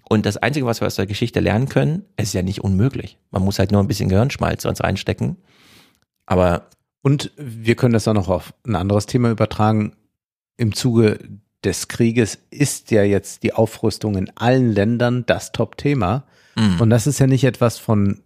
Und 0.09 0.25
das 0.25 0.37
Einzige, 0.37 0.67
was 0.67 0.81
wir 0.81 0.87
aus 0.87 0.95
der 0.95 1.07
Geschichte 1.07 1.41
lernen 1.41 1.69
können, 1.69 2.05
ist 2.17 2.33
ja 2.33 2.43
nicht 2.43 2.63
unmöglich. 2.63 3.19
Man 3.31 3.43
muss 3.43 3.59
halt 3.59 3.73
nur 3.73 3.81
ein 3.83 3.89
bisschen 3.89 4.09
Gehirnschmalz 4.09 4.65
uns 4.65 4.83
reinstecken. 4.83 5.37
Aber 6.27 6.69
Und 7.03 7.31
wir 7.37 7.77
können 7.77 7.93
das 7.95 8.09
auch 8.09 8.15
noch 8.15 8.29
auf 8.29 8.53
ein 8.67 8.77
anderes 8.77 9.07
Thema 9.07 9.31
übertragen. 9.31 9.93
Im 10.57 10.75
Zuge 10.75 11.19
des 11.65 11.89
Krieges 11.89 12.39
ist 12.51 12.91
ja 12.91 13.03
jetzt 13.03 13.43
die 13.43 13.53
Aufrüstung 13.53 14.17
in 14.17 14.31
allen 14.37 14.73
Ländern 14.73 15.25
das 15.27 15.53
Top-Thema. 15.53 16.25
mh, 16.57 16.81
Und 16.83 16.91
das 16.91 17.07
ist 17.07 17.19
ja 17.19 17.27
nicht 17.27 17.45
etwas 17.45 17.79
von 17.79 18.23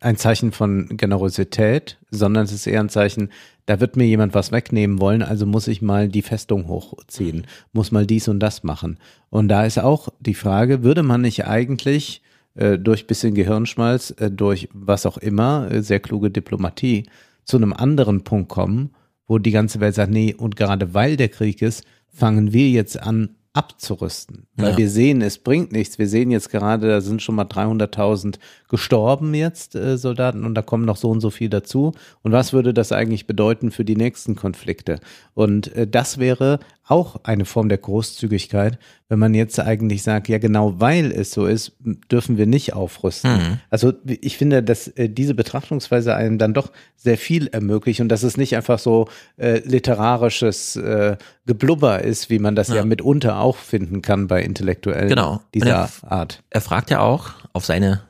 ein 0.00 0.16
Zeichen 0.16 0.52
von 0.52 0.88
Generosität, 0.96 1.98
sondern 2.10 2.44
es 2.44 2.52
ist 2.52 2.66
eher 2.66 2.80
ein 2.80 2.90
Zeichen, 2.90 3.30
da 3.66 3.80
wird 3.80 3.96
mir 3.96 4.04
jemand 4.04 4.34
was 4.34 4.52
wegnehmen 4.52 5.00
wollen, 5.00 5.22
also 5.22 5.46
muss 5.46 5.68
ich 5.68 5.82
mal 5.82 6.08
die 6.08 6.22
Festung 6.22 6.68
hochziehen, 6.68 7.46
muss 7.72 7.92
mal 7.92 8.06
dies 8.06 8.28
und 8.28 8.40
das 8.40 8.62
machen. 8.62 8.98
Und 9.30 9.48
da 9.48 9.64
ist 9.64 9.78
auch 9.78 10.08
die 10.20 10.34
Frage, 10.34 10.82
würde 10.82 11.02
man 11.02 11.22
nicht 11.22 11.46
eigentlich 11.46 12.22
äh, 12.54 12.78
durch 12.78 13.06
bisschen 13.06 13.34
Gehirnschmalz, 13.34 14.14
äh, 14.18 14.30
durch 14.30 14.68
was 14.72 15.06
auch 15.06 15.18
immer, 15.18 15.70
äh, 15.70 15.82
sehr 15.82 16.00
kluge 16.00 16.30
Diplomatie, 16.30 17.06
zu 17.44 17.56
einem 17.56 17.72
anderen 17.72 18.24
Punkt 18.24 18.48
kommen, 18.48 18.90
wo 19.26 19.38
die 19.38 19.50
ganze 19.50 19.80
Welt 19.80 19.94
sagt, 19.94 20.10
nee, 20.10 20.34
und 20.34 20.56
gerade 20.56 20.94
weil 20.94 21.16
der 21.16 21.28
Krieg 21.28 21.62
ist, 21.62 21.84
fangen 22.08 22.52
wir 22.52 22.68
jetzt 22.68 23.00
an 23.00 23.30
abzurüsten. 23.54 24.46
Weil 24.56 24.72
Ja. 24.72 24.76
wir 24.78 24.90
sehen, 24.90 25.22
es 25.22 25.38
bringt 25.38 25.72
nichts. 25.72 25.98
Wir 25.98 26.08
sehen 26.08 26.30
jetzt 26.30 26.50
gerade, 26.50 26.88
da 26.88 27.00
sind 27.00 27.22
schon 27.22 27.36
mal 27.36 27.44
300.000 27.44 28.38
gestorben 28.68 29.32
jetzt, 29.32 29.74
äh, 29.76 29.96
Soldaten, 29.96 30.44
und 30.44 30.54
da 30.54 30.62
kommen 30.62 30.84
noch 30.84 30.96
so 30.96 31.08
und 31.08 31.20
so 31.20 31.30
viel 31.30 31.48
dazu. 31.48 31.92
Und 32.22 32.32
was 32.32 32.52
würde 32.52 32.74
das 32.74 32.90
eigentlich 32.92 33.26
bedeuten 33.26 33.70
für 33.70 33.84
die 33.84 33.96
nächsten 33.96 34.34
Konflikte? 34.34 34.98
Und 35.34 35.74
äh, 35.74 35.86
das 35.86 36.18
wäre 36.18 36.58
auch 36.86 37.16
eine 37.24 37.44
Form 37.46 37.68
der 37.70 37.78
Großzügigkeit, 37.78 38.78
wenn 39.08 39.18
man 39.18 39.32
jetzt 39.32 39.58
eigentlich 39.58 40.02
sagt, 40.02 40.28
ja 40.28 40.38
genau 40.38 40.74
weil 40.80 41.12
es 41.12 41.32
so 41.32 41.46
ist, 41.46 41.72
dürfen 42.10 42.36
wir 42.36 42.46
nicht 42.46 42.74
aufrüsten. 42.74 43.32
Mhm. 43.32 43.58
Also 43.70 43.92
ich 44.04 44.36
finde, 44.36 44.62
dass 44.62 44.88
äh, 44.88 45.08
diese 45.08 45.34
Betrachtungsweise 45.34 46.14
einem 46.14 46.36
dann 46.38 46.52
doch 46.52 46.70
sehr 46.96 47.16
viel 47.16 47.46
ermöglicht 47.48 48.00
und 48.00 48.08
dass 48.10 48.22
es 48.22 48.36
nicht 48.36 48.54
einfach 48.54 48.78
so 48.78 49.08
äh, 49.38 49.60
literarisches 49.60 50.76
äh, 50.76 51.16
Geblubber 51.46 52.02
ist, 52.02 52.28
wie 52.30 52.38
man 52.38 52.54
das 52.54 52.68
ja. 52.68 52.76
Ja. 52.76 52.84
mitunter 52.84 53.38
auch 53.40 53.56
finden 53.56 54.02
kann 54.02 54.26
bei 54.26 54.42
Intellektuellen 54.42 55.08
Genau. 55.08 55.40
Dieser 55.54 55.70
er- 55.70 55.90
Art. 56.12 56.42
er 56.50 56.60
fragt 56.60 56.90
ja 56.90 57.00
auch 57.00 57.30
auf 57.54 57.64
seine 57.64 58.02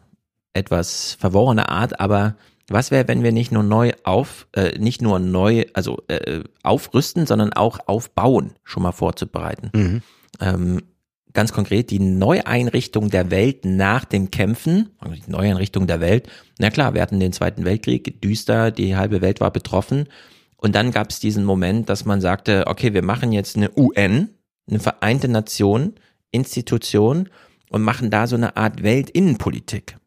etwas 0.53 1.17
verworrene 1.21 1.69
Art, 1.69 2.01
aber 2.01 2.35
was 2.69 2.91
wäre, 2.91 3.09
wenn 3.09 3.23
wir 3.23 3.33
nicht 3.33 3.53
nur 3.53 3.63
neu 3.63 3.93
auf, 4.05 4.47
äh, 4.53 4.79
nicht 4.79 5.03
nur 5.03 5.19
neu, 5.19 5.65
also 5.75 6.03
äh, 6.09 6.41
aufrüsten, 6.63 7.27
sondern 7.27 7.53
auch 7.53 7.81
aufbauen, 7.87 8.53
schon 8.63 8.83
mal 8.83 8.93
vorzubereiten. 8.93 9.71
Ähm, 10.41 10.83
ganz 11.35 11.53
konkret 11.53 11.91
die 11.91 11.99
Neueinrichtung 11.99 13.11
der 13.11 13.31
Welt 13.31 13.65
nach 13.65 14.05
dem 14.05 14.31
Kämpfen, 14.31 14.91
also 14.99 15.15
die 15.15 15.31
Neueinrichtung 15.31 15.87
der 15.87 16.01
Welt. 16.01 16.29
Na 16.59 16.71
klar, 16.71 16.95
wir 16.95 17.03
hatten 17.03 17.21
den 17.21 17.33
Zweiten 17.33 17.65
Weltkrieg, 17.65 18.23
düster, 18.23 18.71
die 18.71 18.97
halbe 18.97 19.21
Welt 19.21 19.41
war 19.41 19.51
betroffen. 19.51 20.09
Und 20.57 20.75
dann 20.75 20.93
gab 20.93 21.11
es 21.11 21.21
diesen 21.21 21.45
Moment, 21.45 21.91
dass 21.91 22.07
man 22.07 22.21
sagte, 22.23 22.65
okay, 22.67 22.95
wir 22.95 23.03
machen 23.03 23.33
jetzt 23.33 23.57
eine 23.57 23.71
UN, 23.77 24.31
eine 24.67 24.81
Vereinte 24.81 25.29
Nation, 25.29 25.95
Institution 26.31 27.29
und 27.69 27.83
machen 27.83 28.11
da 28.11 28.27
so 28.27 28.37
eine 28.37 28.57
Art 28.57 28.83
Weltinnenpolitik. 28.83 29.99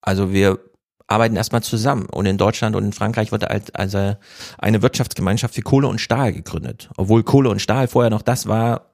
Also 0.00 0.32
wir 0.32 0.58
arbeiten 1.06 1.36
erstmal 1.36 1.62
zusammen. 1.62 2.06
Und 2.06 2.26
in 2.26 2.38
Deutschland 2.38 2.76
und 2.76 2.84
in 2.84 2.92
Frankreich 2.92 3.32
wird 3.32 3.48
als, 3.48 3.74
also 3.74 4.16
eine 4.58 4.82
Wirtschaftsgemeinschaft 4.82 5.54
für 5.54 5.62
Kohle 5.62 5.88
und 5.88 6.00
Stahl 6.00 6.32
gegründet. 6.32 6.90
Obwohl 6.96 7.22
Kohle 7.22 7.50
und 7.50 7.60
Stahl 7.60 7.88
vorher 7.88 8.10
noch 8.10 8.22
das 8.22 8.46
war, 8.46 8.92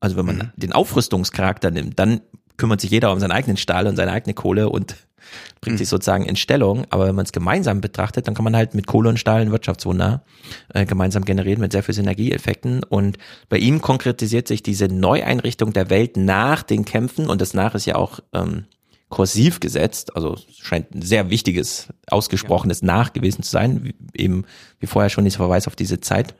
also 0.00 0.16
wenn 0.16 0.26
man 0.26 0.52
den 0.56 0.72
Aufrüstungscharakter 0.72 1.70
nimmt, 1.70 1.98
dann 1.98 2.20
kümmert 2.56 2.80
sich 2.80 2.90
jeder 2.90 3.12
um 3.12 3.20
seinen 3.20 3.32
eigenen 3.32 3.56
Stahl 3.56 3.86
und 3.86 3.96
seine 3.96 4.12
eigene 4.12 4.34
Kohle 4.34 4.68
und 4.68 4.96
bringt 5.60 5.78
sich 5.78 5.88
sozusagen 5.88 6.24
in 6.24 6.36
Stellung. 6.36 6.86
Aber 6.88 7.06
wenn 7.06 7.14
man 7.14 7.26
es 7.26 7.32
gemeinsam 7.32 7.82
betrachtet, 7.82 8.26
dann 8.26 8.34
kann 8.34 8.44
man 8.44 8.56
halt 8.56 8.74
mit 8.74 8.86
Kohle 8.86 9.10
und 9.10 9.18
Stahl 9.18 9.42
ein 9.42 9.52
Wirtschaftswunder 9.52 10.24
äh, 10.72 10.86
gemeinsam 10.86 11.24
generieren 11.26 11.60
mit 11.60 11.72
sehr 11.72 11.82
viel 11.82 11.94
Synergieeffekten. 11.94 12.84
Und 12.84 13.18
bei 13.50 13.58
ihm 13.58 13.82
konkretisiert 13.82 14.48
sich 14.48 14.62
diese 14.62 14.88
Neueinrichtung 14.88 15.74
der 15.74 15.90
Welt 15.90 16.16
nach 16.16 16.62
den 16.62 16.86
Kämpfen 16.86 17.28
und 17.28 17.40
das 17.40 17.52
nach 17.52 17.74
ist 17.74 17.86
ja 17.86 17.96
auch 17.96 18.20
ähm, 18.32 18.64
kursiv 19.10 19.60
gesetzt, 19.60 20.16
also 20.16 20.38
scheint 20.62 20.94
ein 20.94 21.02
sehr 21.02 21.28
wichtiges, 21.28 21.88
ausgesprochenes 22.06 22.80
Nach 22.80 23.12
gewesen 23.12 23.42
zu 23.42 23.50
sein, 23.50 23.84
wie, 23.84 23.94
eben 24.14 24.46
wie 24.78 24.86
vorher 24.86 25.10
schon 25.10 25.24
dieser 25.24 25.38
Verweis 25.38 25.66
auf 25.66 25.76
diese 25.76 26.00
Zeit. 26.00 26.34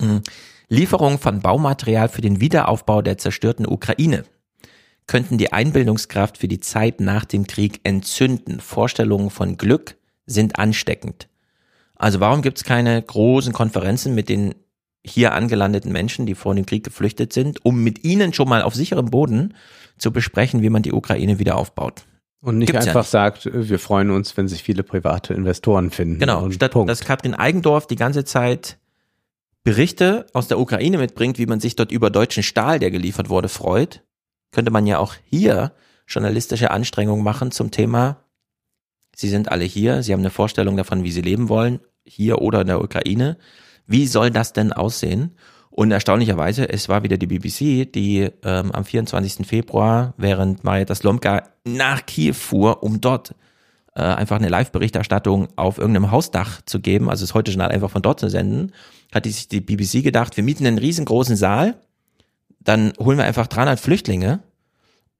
Mhm. 0.00 0.22
Lieferung 0.68 1.18
von 1.18 1.40
Baumaterial 1.40 2.08
für 2.08 2.20
den 2.20 2.40
Wiederaufbau 2.40 3.02
der 3.02 3.18
zerstörten 3.18 3.66
Ukraine 3.66 4.24
könnten 5.08 5.38
die 5.38 5.52
Einbildungskraft 5.52 6.38
für 6.38 6.46
die 6.46 6.60
Zeit 6.60 7.00
nach 7.00 7.24
dem 7.24 7.48
Krieg 7.48 7.80
entzünden. 7.82 8.60
Vorstellungen 8.60 9.30
von 9.30 9.56
Glück 9.56 9.96
sind 10.26 10.60
ansteckend. 10.60 11.28
Also 11.96 12.20
warum 12.20 12.42
gibt 12.42 12.58
es 12.58 12.64
keine 12.64 13.02
großen 13.02 13.52
Konferenzen 13.52 14.14
mit 14.14 14.28
den 14.28 14.54
hier 15.04 15.32
angelandeten 15.32 15.90
Menschen, 15.90 16.26
die 16.26 16.34
vor 16.34 16.54
dem 16.54 16.66
Krieg 16.66 16.84
geflüchtet 16.84 17.32
sind, 17.32 17.64
um 17.64 17.82
mit 17.82 18.04
ihnen 18.04 18.32
schon 18.32 18.48
mal 18.48 18.62
auf 18.62 18.74
sicherem 18.74 19.06
Boden 19.06 19.54
zu 20.00 20.12
besprechen, 20.12 20.62
wie 20.62 20.70
man 20.70 20.82
die 20.82 20.92
Ukraine 20.92 21.38
wieder 21.38 21.56
aufbaut? 21.56 22.04
Und 22.40 22.58
nicht 22.58 22.72
Gibt's 22.72 22.86
ja 22.86 22.92
einfach 22.92 23.02
nicht. 23.02 23.10
sagt, 23.10 23.50
wir 23.52 23.78
freuen 23.78 24.10
uns, 24.10 24.36
wenn 24.36 24.48
sich 24.48 24.62
viele 24.62 24.82
private 24.82 25.34
Investoren 25.34 25.90
finden. 25.90 26.18
Genau, 26.18 26.42
und 26.42 26.54
statt 26.54 26.72
Punkt. 26.72 26.90
dass 26.90 27.00
Katrin 27.00 27.34
Eigendorf 27.34 27.86
die 27.86 27.96
ganze 27.96 28.24
Zeit 28.24 28.78
Berichte 29.62 30.26
aus 30.32 30.48
der 30.48 30.58
Ukraine 30.58 30.96
mitbringt, 30.96 31.38
wie 31.38 31.44
man 31.46 31.60
sich 31.60 31.76
dort 31.76 31.92
über 31.92 32.08
deutschen 32.08 32.42
Stahl, 32.42 32.78
der 32.78 32.90
geliefert 32.90 33.28
wurde, 33.28 33.48
freut, 33.48 34.02
könnte 34.52 34.70
man 34.70 34.86
ja 34.86 34.98
auch 34.98 35.14
hier 35.24 35.72
journalistische 36.08 36.70
Anstrengungen 36.70 37.22
machen 37.22 37.50
zum 37.50 37.70
Thema, 37.70 38.24
Sie 39.14 39.28
sind 39.28 39.50
alle 39.50 39.64
hier, 39.64 40.02
Sie 40.02 40.12
haben 40.12 40.20
eine 40.20 40.30
Vorstellung 40.30 40.76
davon, 40.76 41.04
wie 41.04 41.12
Sie 41.12 41.20
leben 41.20 41.48
wollen, 41.48 41.80
hier 42.04 42.40
oder 42.40 42.62
in 42.62 42.68
der 42.68 42.82
Ukraine. 42.82 43.36
Wie 43.86 44.06
soll 44.06 44.30
das 44.30 44.52
denn 44.52 44.72
aussehen? 44.72 45.36
Und 45.70 45.92
erstaunlicherweise, 45.92 46.68
es 46.68 46.88
war 46.88 47.04
wieder 47.04 47.16
die 47.16 47.26
BBC, 47.26 47.90
die 47.92 48.28
ähm, 48.44 48.72
am 48.72 48.84
24. 48.84 49.46
Februar, 49.46 50.14
während 50.16 50.64
Marietta 50.64 50.94
Slomka 50.94 51.44
nach 51.64 52.04
Kiew 52.06 52.34
fuhr, 52.34 52.82
um 52.82 53.00
dort 53.00 53.34
äh, 53.94 54.02
einfach 54.02 54.36
eine 54.36 54.48
Live-Berichterstattung 54.48 55.48
auf 55.56 55.78
irgendeinem 55.78 56.10
Hausdach 56.10 56.60
zu 56.66 56.80
geben, 56.80 57.08
also 57.08 57.24
das 57.24 57.34
heute 57.34 57.52
Journal 57.52 57.70
einfach 57.70 57.90
von 57.90 58.02
dort 58.02 58.20
zu 58.20 58.28
senden, 58.28 58.72
hat 59.12 59.24
die 59.24 59.30
sich 59.30 59.48
die 59.48 59.60
BBC 59.60 60.02
gedacht, 60.02 60.36
wir 60.36 60.44
mieten 60.44 60.66
einen 60.66 60.78
riesengroßen 60.78 61.36
Saal, 61.36 61.76
dann 62.60 62.92
holen 62.98 63.18
wir 63.18 63.24
einfach 63.24 63.46
300 63.46 63.78
Flüchtlinge 63.78 64.40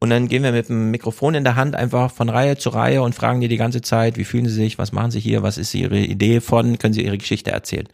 und 0.00 0.10
dann 0.10 0.28
gehen 0.28 0.42
wir 0.42 0.52
mit 0.52 0.68
dem 0.68 0.90
Mikrofon 0.90 1.34
in 1.34 1.44
der 1.44 1.56
Hand 1.56 1.76
einfach 1.76 2.10
von 2.10 2.28
Reihe 2.28 2.56
zu 2.56 2.70
Reihe 2.70 3.02
und 3.02 3.14
fragen 3.14 3.40
die 3.40 3.48
die 3.48 3.56
ganze 3.56 3.82
Zeit, 3.82 4.16
wie 4.16 4.24
fühlen 4.24 4.46
sie 4.46 4.54
sich, 4.54 4.78
was 4.78 4.92
machen 4.92 5.10
sie 5.10 5.20
hier, 5.20 5.42
was 5.42 5.58
ist 5.58 5.74
ihre 5.74 5.98
Idee 5.98 6.40
von, 6.40 6.78
können 6.78 6.94
sie 6.94 7.04
ihre 7.04 7.18
Geschichte 7.18 7.50
erzählen. 7.50 7.88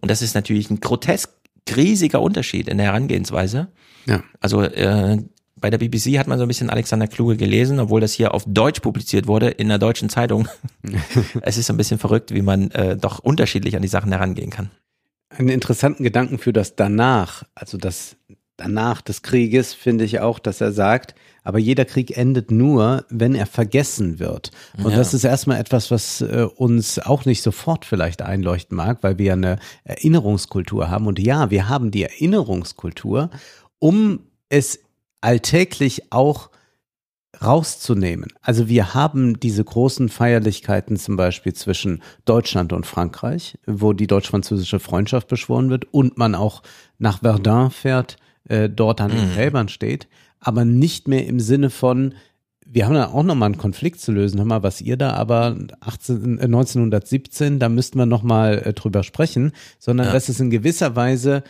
Und 0.00 0.10
das 0.10 0.22
ist 0.22 0.34
natürlich 0.34 0.70
ein 0.70 0.80
grotesk 0.80 1.30
riesiger 1.74 2.20
Unterschied 2.20 2.68
in 2.68 2.78
der 2.78 2.86
Herangehensweise. 2.86 3.68
Ja. 4.06 4.22
Also 4.40 4.62
äh, 4.62 5.18
bei 5.56 5.70
der 5.70 5.78
BBC 5.78 6.18
hat 6.18 6.26
man 6.26 6.38
so 6.38 6.44
ein 6.44 6.48
bisschen 6.48 6.70
Alexander 6.70 7.06
Kluge 7.06 7.36
gelesen, 7.36 7.78
obwohl 7.78 8.00
das 8.00 8.12
hier 8.12 8.34
auf 8.34 8.44
Deutsch 8.46 8.80
publiziert 8.80 9.26
wurde 9.26 9.48
in 9.48 9.68
der 9.68 9.78
deutschen 9.78 10.08
Zeitung. 10.08 10.48
es 11.42 11.56
ist 11.56 11.66
so 11.66 11.72
ein 11.72 11.76
bisschen 11.76 11.98
verrückt, 11.98 12.34
wie 12.34 12.42
man 12.42 12.70
äh, 12.72 12.96
doch 12.96 13.20
unterschiedlich 13.20 13.76
an 13.76 13.82
die 13.82 13.88
Sachen 13.88 14.12
herangehen 14.12 14.50
kann. 14.50 14.70
Einen 15.30 15.48
interessanten 15.48 16.02
Gedanken 16.02 16.38
für 16.38 16.52
das 16.52 16.76
danach, 16.76 17.44
also 17.54 17.78
das 17.78 18.16
danach 18.56 19.00
des 19.00 19.22
Krieges, 19.22 19.72
finde 19.72 20.04
ich 20.04 20.20
auch, 20.20 20.38
dass 20.38 20.60
er 20.60 20.72
sagt, 20.72 21.14
aber 21.44 21.58
jeder 21.58 21.84
Krieg 21.84 22.16
endet 22.16 22.50
nur, 22.50 23.04
wenn 23.08 23.34
er 23.34 23.46
vergessen 23.46 24.18
wird. 24.18 24.50
Und 24.82 24.90
Ja. 24.92 24.96
das 24.98 25.12
ist 25.14 25.24
erstmal 25.24 25.58
etwas, 25.60 25.90
was 25.90 26.20
äh, 26.20 26.46
uns 26.56 26.98
auch 26.98 27.24
nicht 27.24 27.42
sofort 27.42 27.84
vielleicht 27.84 28.22
einleuchten 28.22 28.76
mag, 28.76 28.98
weil 29.02 29.18
wir 29.18 29.32
eine 29.32 29.58
Erinnerungskultur 29.84 30.88
haben. 30.90 31.06
Und 31.06 31.18
ja, 31.18 31.50
wir 31.50 31.68
haben 31.68 31.90
die 31.90 32.04
Erinnerungskultur, 32.04 33.30
um 33.78 34.20
es 34.48 34.80
alltäglich 35.20 36.12
auch 36.12 36.50
rauszunehmen. 37.42 38.28
Also 38.42 38.68
wir 38.68 38.94
haben 38.94 39.40
diese 39.40 39.64
großen 39.64 40.08
Feierlichkeiten 40.08 40.96
zum 40.96 41.16
Beispiel 41.16 41.54
zwischen 41.54 42.02
Deutschland 42.24 42.72
und 42.72 42.86
Frankreich, 42.86 43.58
wo 43.66 43.92
die 43.92 44.06
deutsch-französische 44.06 44.80
Freundschaft 44.80 45.28
beschworen 45.28 45.70
wird 45.70 45.86
und 45.92 46.18
man 46.18 46.34
auch 46.34 46.62
nach 46.98 47.20
Verdun 47.20 47.70
fährt, 47.70 48.16
äh, 48.48 48.68
dort 48.68 49.00
an 49.00 49.10
den 49.10 49.30
Mhm. 49.30 49.34
Gräbern 49.34 49.68
steht, 49.68 50.08
aber 50.42 50.64
nicht 50.64 51.08
mehr 51.08 51.26
im 51.26 51.40
Sinne 51.40 51.70
von, 51.70 52.14
wir 52.66 52.86
haben 52.86 52.94
da 52.94 53.08
auch 53.08 53.22
nochmal 53.22 53.46
einen 53.50 53.58
Konflikt 53.58 54.00
zu 54.00 54.12
lösen, 54.12 54.38
hör 54.38 54.46
mal, 54.46 54.62
was 54.62 54.80
ihr 54.80 54.96
da 54.96 55.12
aber 55.12 55.56
18, 55.80 56.38
äh, 56.38 56.44
1917, 56.44 57.58
da 57.58 57.68
müssten 57.68 57.98
wir 57.98 58.06
nochmal 58.06 58.58
äh, 58.64 58.72
drüber 58.72 59.02
sprechen, 59.02 59.52
sondern 59.78 60.08
Ja. 60.08 60.12
das 60.12 60.28
ist 60.28 60.40
in 60.40 60.50
gewisser 60.50 60.96
Weise 60.96 61.42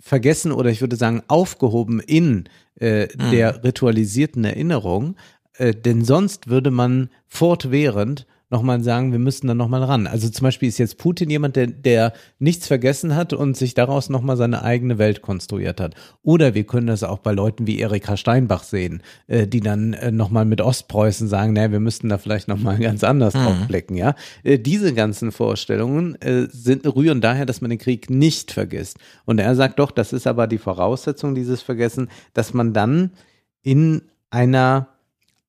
vergessen 0.00 0.52
oder 0.52 0.70
ich 0.70 0.80
würde 0.80 0.96
sagen 0.96 1.22
aufgehoben 1.28 2.00
in 2.00 2.44
äh, 2.80 3.06
Mhm. 3.16 3.30
der 3.30 3.62
ritualisierten 3.64 4.44
Erinnerung, 4.44 5.16
äh, 5.56 5.72
denn 5.74 6.04
sonst 6.04 6.48
würde 6.48 6.70
man 6.70 7.08
fortwährend 7.28 8.26
nochmal 8.50 8.82
sagen, 8.82 9.12
wir 9.12 9.18
müssen 9.18 9.46
da 9.46 9.54
nochmal 9.54 9.82
ran. 9.82 10.06
Also 10.06 10.28
zum 10.28 10.44
Beispiel 10.44 10.68
ist 10.68 10.78
jetzt 10.78 10.98
Putin 10.98 11.30
jemand, 11.30 11.56
der, 11.56 11.66
der 11.66 12.12
nichts 12.38 12.66
vergessen 12.66 13.16
hat 13.16 13.32
und 13.32 13.56
sich 13.56 13.74
daraus 13.74 14.10
nochmal 14.10 14.36
seine 14.36 14.62
eigene 14.62 14.98
Welt 14.98 15.22
konstruiert 15.22 15.80
hat. 15.80 15.94
Oder 16.22 16.54
wir 16.54 16.64
können 16.64 16.86
das 16.86 17.02
auch 17.02 17.18
bei 17.18 17.32
Leuten 17.32 17.66
wie 17.66 17.78
Erika 17.78 18.16
Steinbach 18.16 18.62
sehen, 18.62 19.02
äh, 19.26 19.46
die 19.46 19.60
dann 19.60 19.94
äh, 19.94 20.10
nochmal 20.10 20.44
mit 20.44 20.60
Ostpreußen 20.60 21.26
sagen, 21.28 21.52
naja, 21.54 21.72
wir 21.72 21.80
müssten 21.80 22.08
da 22.08 22.18
vielleicht 22.18 22.48
nochmal 22.48 22.78
ganz 22.78 23.02
anders 23.02 23.34
drauf 23.34 23.56
blicken, 23.66 23.96
ja. 23.96 24.14
Äh, 24.42 24.58
diese 24.58 24.94
ganzen 24.94 25.32
Vorstellungen 25.32 26.20
äh, 26.20 26.46
sind, 26.50 26.86
rühren 26.86 27.20
daher, 27.20 27.46
dass 27.46 27.60
man 27.60 27.70
den 27.70 27.78
Krieg 27.78 28.10
nicht 28.10 28.52
vergisst. 28.52 28.98
Und 29.24 29.38
er 29.38 29.54
sagt 29.54 29.78
doch, 29.78 29.90
das 29.90 30.12
ist 30.12 30.26
aber 30.26 30.46
die 30.46 30.58
Voraussetzung 30.58 31.34
dieses 31.34 31.62
Vergessen, 31.62 32.08
dass 32.34 32.54
man 32.54 32.72
dann 32.72 33.10
in 33.62 34.02
einer 34.30 34.93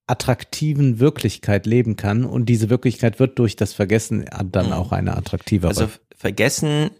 attraktiven 0.08 1.00
Wirklichkeit 1.00 1.65
leben 1.65 1.96
kann 1.96 2.26
und 2.26 2.46
diese 2.46 2.70
Wirklichkeit 2.70 3.20
wird 3.20 3.39
durch 3.39 3.56
das 3.56 3.74
Vergessen 3.74 4.26
dann 4.52 4.72
auch 4.72 4.91
eine 4.91 5.18
attraktivere. 5.18 5.70
Also 5.70 5.89
vergessen 6.15 6.91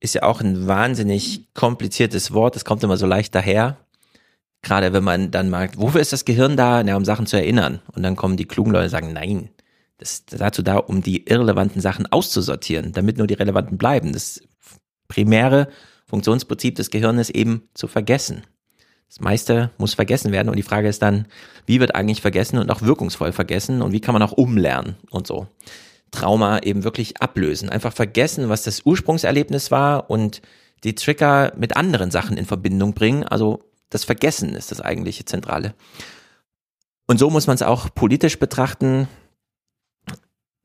ist 0.00 0.14
ja 0.14 0.22
auch 0.24 0.40
ein 0.40 0.66
wahnsinnig 0.66 1.52
kompliziertes 1.54 2.32
Wort. 2.32 2.56
Es 2.56 2.64
kommt 2.64 2.82
immer 2.82 2.96
so 2.96 3.06
leicht 3.06 3.34
daher. 3.34 3.78
Gerade 4.60 4.92
wenn 4.92 5.04
man 5.04 5.30
dann 5.30 5.50
mag, 5.50 5.72
wofür 5.76 6.00
ist 6.00 6.12
das 6.12 6.24
Gehirn 6.24 6.56
da? 6.56 6.82
Na, 6.82 6.96
um 6.96 7.04
Sachen 7.04 7.26
zu 7.26 7.36
erinnern. 7.36 7.80
Und 7.92 8.02
dann 8.02 8.16
kommen 8.16 8.36
die 8.36 8.46
klugen 8.46 8.72
Leute 8.72 8.84
und 8.84 8.90
sagen, 8.90 9.12
nein, 9.12 9.48
das 9.98 10.12
ist 10.12 10.40
dazu 10.40 10.62
da, 10.62 10.76
um 10.76 11.02
die 11.02 11.28
irrelevanten 11.28 11.80
Sachen 11.80 12.06
auszusortieren, 12.06 12.92
damit 12.92 13.18
nur 13.18 13.26
die 13.26 13.34
relevanten 13.34 13.78
bleiben. 13.78 14.12
Das 14.12 14.40
primäre 15.08 15.68
Funktionsprinzip 16.06 16.74
des 16.76 16.90
Gehirns 16.90 17.30
eben 17.30 17.68
zu 17.74 17.86
vergessen. 17.88 18.42
Das 19.12 19.20
meiste 19.20 19.70
muss 19.76 19.92
vergessen 19.92 20.32
werden 20.32 20.48
und 20.48 20.56
die 20.56 20.62
Frage 20.62 20.88
ist 20.88 21.02
dann, 21.02 21.26
wie 21.66 21.80
wird 21.80 21.94
eigentlich 21.94 22.22
vergessen 22.22 22.56
und 22.56 22.70
auch 22.70 22.80
wirkungsvoll 22.80 23.32
vergessen 23.32 23.82
und 23.82 23.92
wie 23.92 24.00
kann 24.00 24.14
man 24.14 24.22
auch 24.22 24.32
umlernen 24.32 24.96
und 25.10 25.26
so. 25.26 25.48
Trauma 26.12 26.60
eben 26.60 26.82
wirklich 26.82 27.20
ablösen. 27.20 27.68
Einfach 27.68 27.92
vergessen, 27.92 28.48
was 28.48 28.62
das 28.62 28.86
Ursprungserlebnis 28.86 29.70
war 29.70 30.08
und 30.08 30.40
die 30.82 30.94
Trigger 30.94 31.52
mit 31.58 31.76
anderen 31.76 32.10
Sachen 32.10 32.38
in 32.38 32.46
Verbindung 32.46 32.94
bringen. 32.94 33.22
Also 33.24 33.62
das 33.90 34.04
Vergessen 34.04 34.54
ist 34.54 34.70
das 34.70 34.80
eigentliche 34.80 35.26
Zentrale. 35.26 35.74
Und 37.06 37.18
so 37.18 37.28
muss 37.28 37.46
man 37.46 37.56
es 37.56 37.62
auch 37.62 37.94
politisch 37.94 38.38
betrachten. 38.38 39.08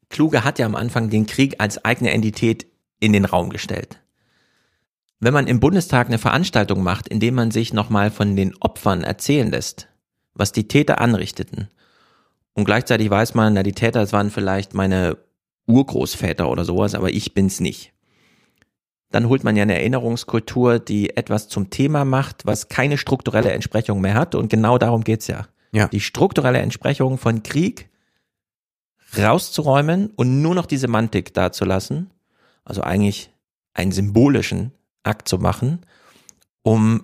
Kluge 0.07 0.45
hat 0.45 0.57
ja 0.57 0.67
am 0.67 0.75
Anfang 0.75 1.09
den 1.09 1.25
Krieg 1.25 1.55
als 1.59 1.83
eigene 1.83 2.11
Entität 2.11 2.65
in 3.01 3.11
den 3.11 3.25
Raum 3.25 3.49
gestellt. 3.49 3.99
Wenn 5.19 5.33
man 5.33 5.47
im 5.47 5.59
Bundestag 5.59 6.07
eine 6.07 6.19
Veranstaltung 6.19 6.83
macht, 6.83 7.07
indem 7.07 7.35
man 7.35 7.51
sich 7.51 7.73
nochmal 7.73 8.11
von 8.11 8.35
den 8.35 8.55
Opfern 8.59 9.03
erzählen 9.03 9.49
lässt, 9.49 9.87
was 10.33 10.51
die 10.51 10.67
Täter 10.67 11.01
anrichteten, 11.01 11.69
und 12.57 12.65
gleichzeitig 12.65 13.11
weiß 13.11 13.35
man, 13.35 13.53
na, 13.53 13.61
die 13.61 13.73
Täter, 13.73 13.99
das 13.99 14.13
waren 14.13 14.31
vielleicht 14.31 14.73
meine 14.73 15.19
Urgroßväter 15.67 16.49
oder 16.49 16.65
sowas, 16.65 16.95
aber 16.95 17.11
ich 17.11 17.35
bin's 17.35 17.59
nicht. 17.59 17.93
Dann 19.11 19.29
holt 19.29 19.43
man 19.43 19.55
ja 19.55 19.61
eine 19.61 19.75
Erinnerungskultur, 19.75 20.79
die 20.79 21.15
etwas 21.15 21.49
zum 21.49 21.69
Thema 21.69 22.03
macht, 22.03 22.47
was 22.47 22.67
keine 22.67 22.97
strukturelle 22.97 23.51
Entsprechung 23.51 24.01
mehr 24.01 24.15
hat. 24.15 24.33
Und 24.33 24.49
genau 24.49 24.79
darum 24.79 25.03
geht's 25.03 25.27
ja. 25.27 25.47
Ja. 25.71 25.87
Die 25.87 25.99
strukturelle 25.99 26.57
Entsprechung 26.57 27.19
von 27.19 27.43
Krieg 27.43 27.89
rauszuräumen 29.15 30.07
und 30.15 30.41
nur 30.41 30.55
noch 30.55 30.65
die 30.65 30.77
Semantik 30.77 31.35
dazulassen. 31.35 32.09
Also 32.65 32.81
eigentlich 32.81 33.29
einen 33.75 33.91
symbolischen 33.91 34.71
Akt 35.07 35.27
zu 35.27 35.37
machen, 35.37 35.85
um 36.63 37.03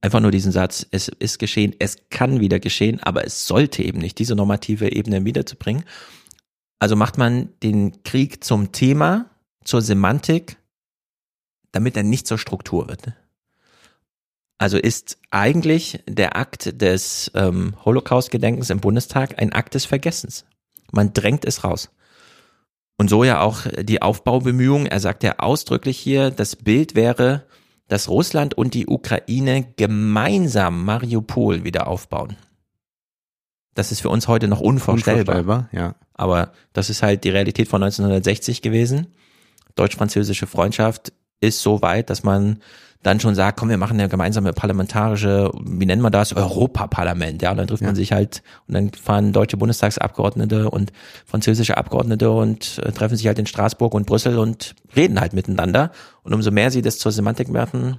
einfach 0.00 0.20
nur 0.20 0.30
diesen 0.30 0.52
Satz, 0.52 0.86
es 0.90 1.08
ist 1.08 1.38
geschehen, 1.38 1.74
es 1.78 1.96
kann 2.10 2.40
wieder 2.40 2.58
geschehen, 2.58 3.00
aber 3.00 3.24
es 3.24 3.46
sollte 3.46 3.82
eben 3.82 3.98
nicht, 3.98 4.18
diese 4.18 4.34
normative 4.34 4.92
Ebene 4.92 5.24
wiederzubringen. 5.24 5.84
Also 6.78 6.96
macht 6.96 7.16
man 7.16 7.50
den 7.62 8.02
Krieg 8.02 8.42
zum 8.42 8.72
Thema, 8.72 9.30
zur 9.64 9.80
Semantik, 9.80 10.56
damit 11.70 11.96
er 11.96 12.02
nicht 12.02 12.26
zur 12.26 12.38
Struktur 12.38 12.88
wird. 12.88 13.12
Also 14.58 14.78
ist 14.78 15.18
eigentlich 15.30 16.00
der 16.08 16.36
Akt 16.36 16.80
des 16.80 17.30
ähm, 17.34 17.74
Holocaust-Gedenkens 17.84 18.70
im 18.70 18.80
Bundestag 18.80 19.40
ein 19.40 19.52
Akt 19.52 19.74
des 19.74 19.84
Vergessens. 19.84 20.44
Man 20.92 21.12
drängt 21.12 21.44
es 21.44 21.64
raus. 21.64 21.90
Und 22.98 23.08
so 23.08 23.24
ja 23.24 23.40
auch 23.40 23.62
die 23.82 24.02
Aufbaubemühungen. 24.02 24.86
Er 24.86 25.00
sagt 25.00 25.22
ja 25.22 25.38
ausdrücklich 25.38 25.98
hier, 25.98 26.30
das 26.30 26.56
Bild 26.56 26.94
wäre, 26.94 27.46
dass 27.88 28.08
Russland 28.08 28.54
und 28.54 28.74
die 28.74 28.86
Ukraine 28.86 29.66
gemeinsam 29.76 30.84
Mariupol 30.84 31.64
wieder 31.64 31.88
aufbauen. 31.88 32.36
Das 33.74 33.90
ist 33.90 34.00
für 34.00 34.10
uns 34.10 34.28
heute 34.28 34.48
noch 34.48 34.60
unvorstellbar. 34.60 35.36
Unvorstellbar, 35.36 35.68
ja. 35.72 35.94
Aber 36.14 36.52
das 36.72 36.90
ist 36.90 37.02
halt 37.02 37.24
die 37.24 37.30
Realität 37.30 37.68
von 37.68 37.82
1960 37.82 38.62
gewesen. 38.62 39.08
Deutsch-französische 39.74 40.46
Freundschaft 40.46 41.12
ist 41.40 41.62
so 41.62 41.82
weit, 41.82 42.10
dass 42.10 42.22
man 42.22 42.62
dann 43.02 43.18
schon 43.18 43.34
sagt, 43.34 43.58
komm, 43.58 43.68
wir 43.68 43.78
machen 43.78 43.98
eine 43.98 44.08
gemeinsame 44.08 44.52
parlamentarische, 44.52 45.50
wie 45.64 45.86
nennen 45.86 46.02
wir 46.02 46.10
das, 46.10 46.32
Europaparlament, 46.34 47.42
ja, 47.42 47.50
und 47.50 47.56
dann 47.56 47.66
trifft 47.66 47.82
Ja. 47.82 47.88
man 47.88 47.96
sich 47.96 48.12
halt 48.12 48.42
und 48.68 48.74
dann 48.74 48.90
fahren 48.92 49.32
deutsche 49.32 49.56
Bundestagsabgeordnete 49.56 50.70
und 50.70 50.92
französische 51.26 51.76
Abgeordnete 51.76 52.30
und 52.30 52.78
äh, 52.78 52.92
treffen 52.92 53.16
sich 53.16 53.26
halt 53.26 53.38
in 53.38 53.46
Straßburg 53.46 53.94
und 53.94 54.06
Brüssel 54.06 54.38
und 54.38 54.74
reden 54.94 55.20
halt 55.20 55.32
miteinander 55.32 55.90
und 56.22 56.32
umso 56.32 56.50
mehr 56.50 56.70
sie 56.70 56.82
das 56.82 56.98
zur 56.98 57.10
Semantik 57.12 57.48
machen, 57.48 57.98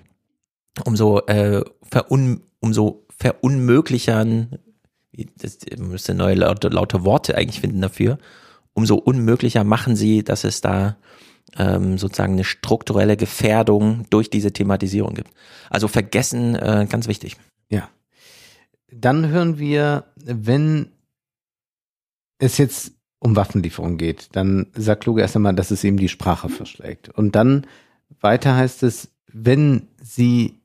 umso 0.85 1.19
äh, 1.27 1.63
verun, 1.83 2.41
umso 2.61 3.05
verunmöglichern, 3.17 4.57
das 5.37 5.57
man 5.77 5.89
müsste 5.89 6.13
neue 6.13 6.35
laute, 6.35 6.69
laute 6.69 7.03
Worte 7.03 7.35
eigentlich 7.35 7.59
finden 7.61 7.81
dafür, 7.81 8.17
umso 8.73 8.95
unmöglicher 8.95 9.63
machen 9.63 9.95
sie, 9.95 10.23
dass 10.23 10.43
es 10.45 10.61
da 10.61 10.95
ähm, 11.57 11.97
sozusagen 11.97 12.33
eine 12.33 12.43
strukturelle 12.43 13.17
Gefährdung 13.17 14.05
durch 14.09 14.29
diese 14.29 14.51
Thematisierung 14.51 15.13
gibt. 15.13 15.31
Also 15.69 15.87
vergessen, 15.87 16.55
äh, 16.55 16.87
ganz 16.89 17.07
wichtig. 17.07 17.37
Ja. 17.69 17.89
Dann 18.91 19.27
hören 19.27 19.57
wir, 19.57 20.05
wenn 20.15 20.89
es 22.39 22.57
jetzt 22.57 22.93
um 23.19 23.35
Waffenlieferung 23.35 23.97
geht, 23.97 24.29
dann 24.33 24.67
sagt 24.75 25.03
Kluge 25.03 25.21
erst 25.21 25.35
einmal, 25.35 25.55
dass 25.55 25.71
es 25.71 25.83
ihm 25.83 25.97
die 25.97 26.09
Sprache 26.09 26.49
verschlägt. 26.49 27.09
Und 27.09 27.35
dann 27.35 27.65
weiter 28.19 28.55
heißt 28.55 28.83
es, 28.83 29.11
wenn 29.31 29.87
sie 30.01 30.59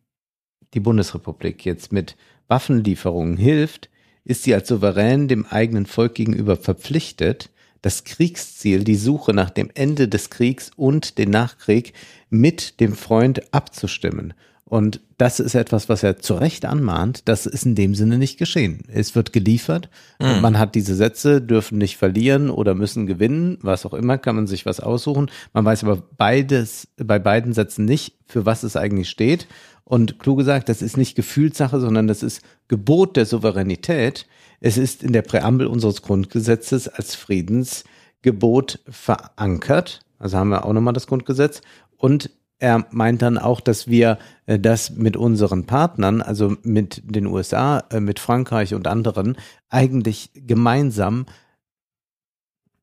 die 0.74 0.80
Bundesrepublik 0.80 1.64
jetzt 1.64 1.92
mit 1.92 2.16
Waffenlieferungen 2.48 3.36
hilft, 3.36 3.88
ist 4.24 4.42
sie 4.42 4.54
als 4.54 4.68
Souverän 4.68 5.28
dem 5.28 5.46
eigenen 5.46 5.86
Volk 5.86 6.14
gegenüber 6.14 6.56
verpflichtet, 6.56 7.50
das 7.82 8.04
Kriegsziel, 8.04 8.84
die 8.84 8.96
Suche 8.96 9.32
nach 9.32 9.50
dem 9.50 9.70
Ende 9.74 10.08
des 10.08 10.30
Kriegs 10.30 10.70
und 10.76 11.18
den 11.18 11.30
Nachkrieg 11.30 11.92
mit 12.30 12.80
dem 12.80 12.94
Freund 12.94 13.52
abzustimmen. 13.54 14.34
Und 14.68 15.00
das 15.16 15.40
ist 15.40 15.54
etwas, 15.54 15.88
was 15.88 16.02
er 16.02 16.18
zu 16.18 16.34
Recht 16.34 16.66
anmahnt. 16.66 17.22
Das 17.26 17.46
ist 17.46 17.64
in 17.64 17.74
dem 17.74 17.94
Sinne 17.94 18.18
nicht 18.18 18.38
geschehen. 18.38 18.82
Es 18.86 19.14
wird 19.14 19.32
geliefert. 19.32 19.88
Und 20.18 20.42
man 20.42 20.58
hat 20.58 20.74
diese 20.74 20.94
Sätze, 20.94 21.40
dürfen 21.40 21.78
nicht 21.78 21.96
verlieren 21.96 22.50
oder 22.50 22.74
müssen 22.74 23.06
gewinnen. 23.06 23.56
Was 23.62 23.86
auch 23.86 23.94
immer, 23.94 24.18
kann 24.18 24.36
man 24.36 24.46
sich 24.46 24.66
was 24.66 24.80
aussuchen. 24.80 25.30
Man 25.54 25.64
weiß 25.64 25.84
aber 25.84 26.02
beides, 26.18 26.86
bei 26.98 27.18
beiden 27.18 27.54
Sätzen 27.54 27.86
nicht, 27.86 28.14
für 28.26 28.44
was 28.44 28.62
es 28.62 28.76
eigentlich 28.76 29.08
steht. 29.08 29.48
Und 29.88 30.18
klug 30.18 30.36
gesagt, 30.36 30.68
das 30.68 30.82
ist 30.82 30.98
nicht 30.98 31.14
Gefühlssache, 31.14 31.80
sondern 31.80 32.08
das 32.08 32.22
ist 32.22 32.42
Gebot 32.68 33.16
der 33.16 33.24
Souveränität. 33.24 34.26
Es 34.60 34.76
ist 34.76 35.02
in 35.02 35.14
der 35.14 35.22
Präambel 35.22 35.66
unseres 35.66 36.02
Grundgesetzes 36.02 36.88
als 36.88 37.14
Friedensgebot 37.14 38.80
verankert. 38.86 40.00
Also 40.18 40.36
haben 40.36 40.50
wir 40.50 40.66
auch 40.66 40.74
nochmal 40.74 40.92
das 40.92 41.06
Grundgesetz. 41.06 41.62
Und 41.96 42.28
er 42.58 42.84
meint 42.90 43.22
dann 43.22 43.38
auch, 43.38 43.62
dass 43.62 43.88
wir 43.88 44.18
äh, 44.44 44.58
das 44.58 44.90
mit 44.90 45.16
unseren 45.16 45.64
Partnern, 45.64 46.20
also 46.20 46.54
mit 46.62 47.00
den 47.06 47.24
USA, 47.24 47.78
äh, 47.90 48.00
mit 48.00 48.18
Frankreich 48.18 48.74
und 48.74 48.86
anderen, 48.86 49.38
eigentlich 49.70 50.32
gemeinsam 50.34 51.24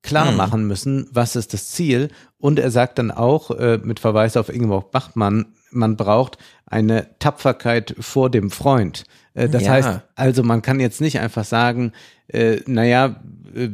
klar 0.02 0.30
Hm. 0.30 0.38
machen 0.38 0.68
müssen, 0.68 1.08
was 1.12 1.36
ist 1.36 1.54
das 1.54 1.70
Ziel. 1.70 2.10
Und 2.40 2.58
er 2.58 2.72
sagt 2.72 2.98
dann 2.98 3.12
auch, 3.12 3.52
äh, 3.52 3.78
mit 3.78 4.00
Verweis 4.00 4.38
auf 4.38 4.50
Ingeborg 4.50 4.90
Bachmann, 4.90 5.54
man 5.76 5.98
braucht 5.98 6.38
eine 6.66 7.08
Tapferkeit 7.20 7.96
vor 8.00 8.30
dem 8.30 8.50
Freund. 8.52 9.04
Äh, 9.34 9.50
das 9.50 9.64
Ja. 9.64 9.72
heißt, 9.74 9.90
also 10.16 10.44
man 10.44 10.62
kann 10.62 10.80
jetzt 10.80 11.02
nicht 11.02 11.20
einfach 11.20 11.46
sagen, 11.46 11.92
äh, 12.28 12.58
naja, 12.66 13.22
äh, 13.56 13.68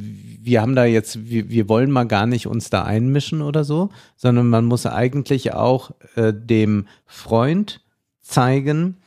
wir 0.44 0.62
haben 0.62 0.76
da 0.76 0.86
jetzt, 0.86 1.30
wir, 1.30 1.50
wir 1.50 1.70
wollen 1.70 1.92
mal 1.92 2.06
gar 2.06 2.26
nicht 2.26 2.48
uns 2.48 2.70
da 2.70 2.84
einmischen 2.84 3.42
oder 3.42 3.64
so, 3.64 3.90
sondern 4.18 4.50
man 4.50 4.66
muss 4.66 4.86
eigentlich 4.86 5.54
auch 5.54 5.92
äh, 6.16 6.34
dem 6.34 6.88
Freund 7.06 7.82
zeigen, 8.22 8.98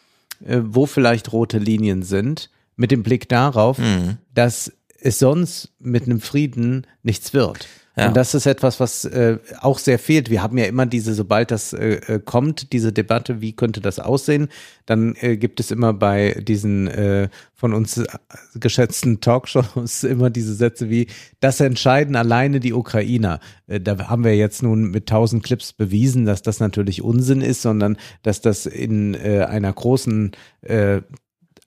äh, 0.45 0.61
wo 0.63 0.87
vielleicht 0.87 1.33
rote 1.33 1.59
Linien 1.59 2.03
sind, 2.03 2.51
mit 2.77 2.91
dem 2.91 3.03
Blick 3.03 3.29
darauf, 3.29 3.79
Mhm. 3.79 4.19
dass 4.35 4.73
es 5.01 5.19
sonst 5.19 5.73
mit 5.79 6.05
einem 6.05 6.21
Frieden 6.21 6.87
nichts 7.03 7.35
wird. 7.35 7.67
Ja. 7.97 8.09
Und 8.09 8.17
das 8.17 8.35
ist 8.35 8.47
etwas, 8.47 8.81
was 8.81 9.05
äh, 9.05 9.39
auch 9.61 9.79
sehr 9.79 10.01
fehlt. 10.01 10.29
Wir 10.29 10.43
haben 10.43 10.59
ja 10.59 10.65
immer 10.65 10.85
diese, 10.85 11.15
sobald 11.15 11.53
das 11.53 11.73
äh, 11.73 12.01
äh, 12.07 12.19
kommt, 12.19 12.73
diese 12.73 12.93
Debatte, 12.93 13.41
wie 13.41 13.53
könnte 13.53 13.81
das 13.81 14.01
aussehen, 14.01 14.49
dann 14.87 15.15
äh, 15.21 15.37
gibt 15.37 15.61
es 15.61 15.71
immer 15.71 15.93
bei 15.93 16.43
diesen 16.43 16.89
äh, 16.89 17.29
von 17.55 17.73
uns 17.73 17.99
äh, 17.99 18.07
geschätzten 18.55 19.21
Talkshows 19.21 20.03
immer 20.05 20.31
diese 20.31 20.55
Sätze 20.55 20.91
wie, 20.91 21.07
das 21.39 21.61
entscheiden 21.61 22.17
alleine 22.17 22.59
die 22.59 22.73
Ukrainer. 22.73 23.39
Äh, 23.69 23.81
da 23.81 24.09
haben 24.09 24.25
wir 24.25 24.37
jetzt 24.37 24.65
nun 24.65 24.91
mit 24.91 25.07
tausend 25.07 25.45
Clips 25.45 25.73
bewiesen, 25.73 26.25
dass 26.25 26.43
das 26.43 26.59
natürlich 26.59 27.01
Unsinn 27.01 27.43
ist, 27.43 27.63
sondern 27.63 27.97
dass 28.23 28.41
das 28.41 28.67
in 28.67 29.15
äh, 29.15 29.45
einer 29.49 29.73
großen 29.73 30.33
äh, 30.63 31.03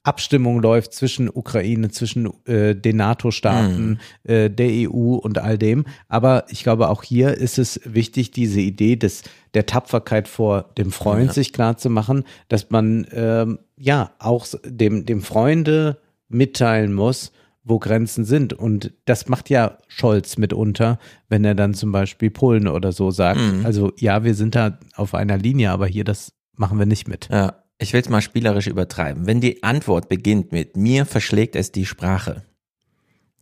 Abstimmung 0.08 0.62
läuft 0.62 0.94
zwischen 0.94 1.30
Ukraine, 1.30 1.90
zwischen 1.90 2.30
äh, 2.46 2.76
den 2.76 2.98
NATO-Staaten, 2.98 4.00
äh, 4.24 4.50
der 4.50 4.90
EU 4.90 5.16
und 5.16 5.38
all 5.40 5.58
dem. 5.58 5.86
Aber 6.08 6.46
ich 6.50 6.64
glaube, 6.64 6.90
auch 6.90 7.04
hier 7.04 7.34
ist 7.36 7.58
es 7.60 7.82
wichtig, 7.84 8.32
diese 8.32 8.62
Idee 8.62 8.96
des 8.96 9.24
der 9.54 9.66
Tapferkeit 9.66 10.28
vor 10.28 10.70
dem 10.78 10.92
Freund 10.92 11.28
Ja. 11.28 11.34
sich 11.34 11.52
klar 11.52 11.78
zu 11.78 11.90
machen, 11.90 12.24
dass 12.48 12.70
man 12.70 13.06
ähm, 13.12 13.60
ja 13.78 14.12
auch 14.20 14.48
dem 14.66 15.06
dem 15.06 15.22
Freunde 15.22 15.98
mitteilen 16.30 16.94
muss, 16.94 17.32
wo 17.64 17.80
Grenzen 17.80 18.24
sind. 18.24 18.54
Und 18.54 18.94
das 19.06 19.28
macht 19.28 19.50
ja 19.50 19.78
Scholz 19.88 20.38
mitunter, 20.38 21.00
wenn 21.28 21.44
er 21.44 21.56
dann 21.56 21.74
zum 21.74 21.92
Beispiel 21.92 22.30
Polen 22.30 22.68
oder 22.68 22.92
so 22.92 23.12
sagt. 23.12 23.40
Mhm. 23.40 23.66
Also 23.66 23.92
ja, 23.98 24.24
wir 24.24 24.36
sind 24.36 24.56
da 24.56 24.80
auf 24.96 25.14
einer 25.14 25.38
Linie, 25.38 25.72
aber 25.72 25.88
hier 25.88 26.04
das 26.04 26.32
machen 26.56 26.80
wir 26.80 26.86
nicht 26.86 27.08
mit. 27.08 27.28
Ja, 27.32 27.56
ich 27.80 27.94
will 27.94 28.02
es 28.02 28.10
mal 28.10 28.22
spielerisch 28.22 28.68
übertreiben. 28.68 29.28
Wenn 29.28 29.42
die 29.42 29.64
Antwort 29.64 30.10
beginnt 30.10 30.52
mit 30.52 30.76
mir 30.76 31.06
verschlägt 31.06 31.56
es 31.56 31.72
die 31.72 31.86
Sprache, 31.86 32.44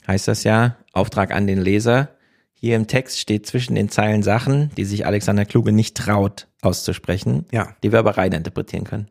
heißt 0.08 0.28
das 0.28 0.44
ja 0.44 0.78
Auftrag 0.94 1.32
an 1.32 1.48
den 1.48 1.62
Leser. 1.62 2.10
Hier 2.54 2.76
im 2.76 2.88
Text 2.88 3.20
steht 3.20 3.46
zwischen 3.46 3.76
den 3.76 3.90
Zeilen 3.90 4.24
Sachen, 4.24 4.72
die 4.76 4.86
sich 4.86 5.06
Alexander 5.06 5.46
Kluge 5.46 5.72
nicht 5.72 5.96
traut 5.98 6.48
auszusprechen, 6.62 7.46
Ja. 7.52 7.76
die 7.84 7.92
wir 7.92 8.00
aber 8.00 8.18
rein 8.18 8.32
interpretieren 8.32 8.86
können. 8.86 9.08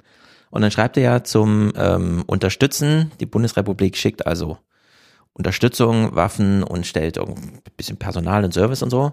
Und 0.51 0.63
dann 0.63 0.71
schreibt 0.71 0.97
er 0.97 1.03
ja 1.03 1.25
zum 1.25 1.73
ähm, 1.77 2.23
Unterstützen, 2.27 3.13
die 3.21 3.27
Bundesrepublik 3.27 3.97
schickt 3.97 4.27
also 4.27 4.59
Unterstützung, 5.33 6.15
Waffen 6.15 6.63
und 6.63 6.87
stellt 6.87 7.19
ein 7.19 7.61
bisschen 7.77 7.97
Personal 7.97 8.45
und 8.45 8.55
Service 8.55 8.83
und 8.83 8.91
so. 8.91 9.03
Und 9.05 9.13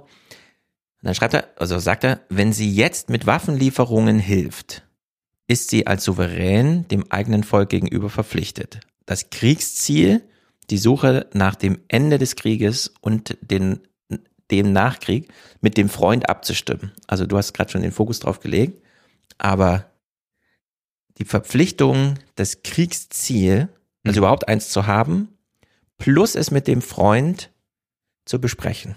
dann 1.01 1.15
schreibt 1.15 1.33
er, 1.33 1.47
also 1.57 1.79
sagt 1.79 2.03
er, 2.03 2.21
wenn 2.29 2.53
sie 2.53 2.71
jetzt 2.71 3.09
mit 3.09 3.25
Waffenlieferungen 3.25 4.19
hilft, 4.19 4.83
ist 5.51 5.69
sie 5.69 5.85
als 5.85 6.05
souverän 6.05 6.87
dem 6.87 7.11
eigenen 7.11 7.43
Volk 7.43 7.69
gegenüber 7.69 8.09
verpflichtet. 8.09 8.79
Das 9.05 9.31
Kriegsziel, 9.31 10.23
die 10.69 10.77
Suche 10.77 11.27
nach 11.33 11.55
dem 11.55 11.79
Ende 11.89 12.17
des 12.17 12.37
Krieges 12.37 12.93
und 13.01 13.37
den, 13.41 13.81
dem 14.49 14.71
Nachkrieg 14.71 15.27
mit 15.59 15.75
dem 15.75 15.89
Freund 15.89 16.29
abzustimmen. 16.29 16.93
Also 17.05 17.25
du 17.25 17.37
hast 17.37 17.51
gerade 17.51 17.69
schon 17.69 17.81
den 17.81 17.91
Fokus 17.91 18.19
drauf 18.19 18.39
gelegt, 18.39 18.81
aber 19.37 19.91
die 21.17 21.25
Verpflichtung, 21.25 22.15
das 22.35 22.63
Kriegsziel, 22.63 23.67
also 24.05 24.19
überhaupt 24.19 24.47
eins 24.47 24.69
zu 24.69 24.87
haben, 24.87 25.37
plus 25.97 26.35
es 26.35 26.49
mit 26.49 26.65
dem 26.65 26.81
Freund 26.81 27.51
zu 28.23 28.39
besprechen. 28.39 28.95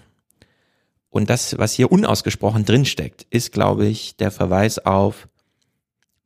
Und 1.08 1.30
das, 1.30 1.58
was 1.58 1.72
hier 1.72 1.90
unausgesprochen 1.90 2.64
drinsteckt, 2.64 3.26
ist, 3.30 3.50
glaube 3.50 3.86
ich, 3.86 4.16
der 4.16 4.30
Verweis 4.30 4.78
auf, 4.78 5.28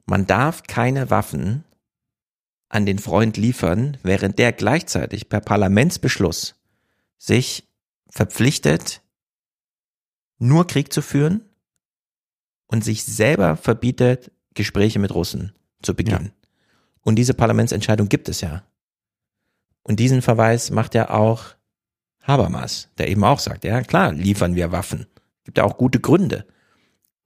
man 0.09 0.27
darf 0.27 0.63
keine 0.63 1.11
Waffen 1.11 1.65
an 2.71 2.87
den 2.87 2.99
Freund 2.99 3.37
liefern, 3.37 3.99
während 4.03 4.39
der 4.39 4.53
gleichzeitig 4.53 5.29
per 5.29 5.41
Parlamentsbeschluss 5.41 6.55
sich 7.19 7.69
verpflichtet, 8.09 9.03
nur 10.39 10.67
Krieg 10.67 10.93
zu 10.93 11.03
führen 11.03 11.43
und 12.69 12.85
sich 12.85 13.05
selber 13.05 13.57
verbietet, 13.57 14.31
Gespräche 14.55 14.99
mit 14.99 15.15
Russen 15.15 15.53
zu 15.83 15.95
beginnen. 15.95 16.33
Und 17.03 17.17
diese 17.17 17.35
Parlamentsentscheidung 17.35 18.09
gibt 18.09 18.29
es 18.29 18.41
ja. 18.41 18.65
Und 19.83 20.01
diesen 20.01 20.23
Verweis 20.23 20.71
macht 20.71 20.95
ja 20.95 21.11
auch 21.11 21.55
Habermas, 22.23 22.89
der 22.99 23.09
eben 23.09 23.25
auch 23.25 23.41
sagt, 23.41 23.65
ja 23.65 23.83
klar, 23.83 24.13
liefern 24.13 24.55
wir 24.55 24.73
Waffen. 24.73 25.07
Gibt 25.45 25.59
ja 25.59 25.65
auch 25.65 25.77
gute 25.77 26.01
Gründe. 26.01 26.47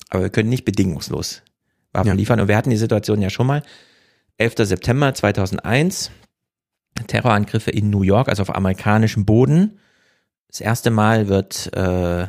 Aber 0.08 0.22
wir 0.22 0.30
können 0.30 0.50
nicht 0.50 0.64
bedingungslos 0.64 1.42
Waffen 1.92 2.08
Ja. 2.08 2.14
liefern. 2.14 2.40
Und 2.40 2.48
wir 2.48 2.56
hatten 2.56 2.70
die 2.70 2.76
Situation 2.76 3.20
ja 3.20 3.30
schon 3.30 3.46
mal. 3.46 3.62
11. 4.38 4.54
September 4.66 5.12
2001, 5.14 6.10
Terrorangriffe 7.06 7.70
in 7.70 7.90
New 7.90 8.02
York, 8.02 8.28
also 8.28 8.42
auf 8.42 8.54
amerikanischem 8.54 9.24
Boden. 9.24 9.78
Das 10.48 10.60
erste 10.60 10.90
Mal 10.90 11.28
wird 11.28 11.70
äh, 11.74 12.26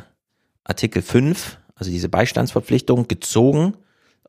Artikel 0.64 1.02
5, 1.02 1.58
also 1.74 1.90
diese 1.90 2.08
Beistandsverpflichtung, 2.08 3.08
gezogen. 3.08 3.76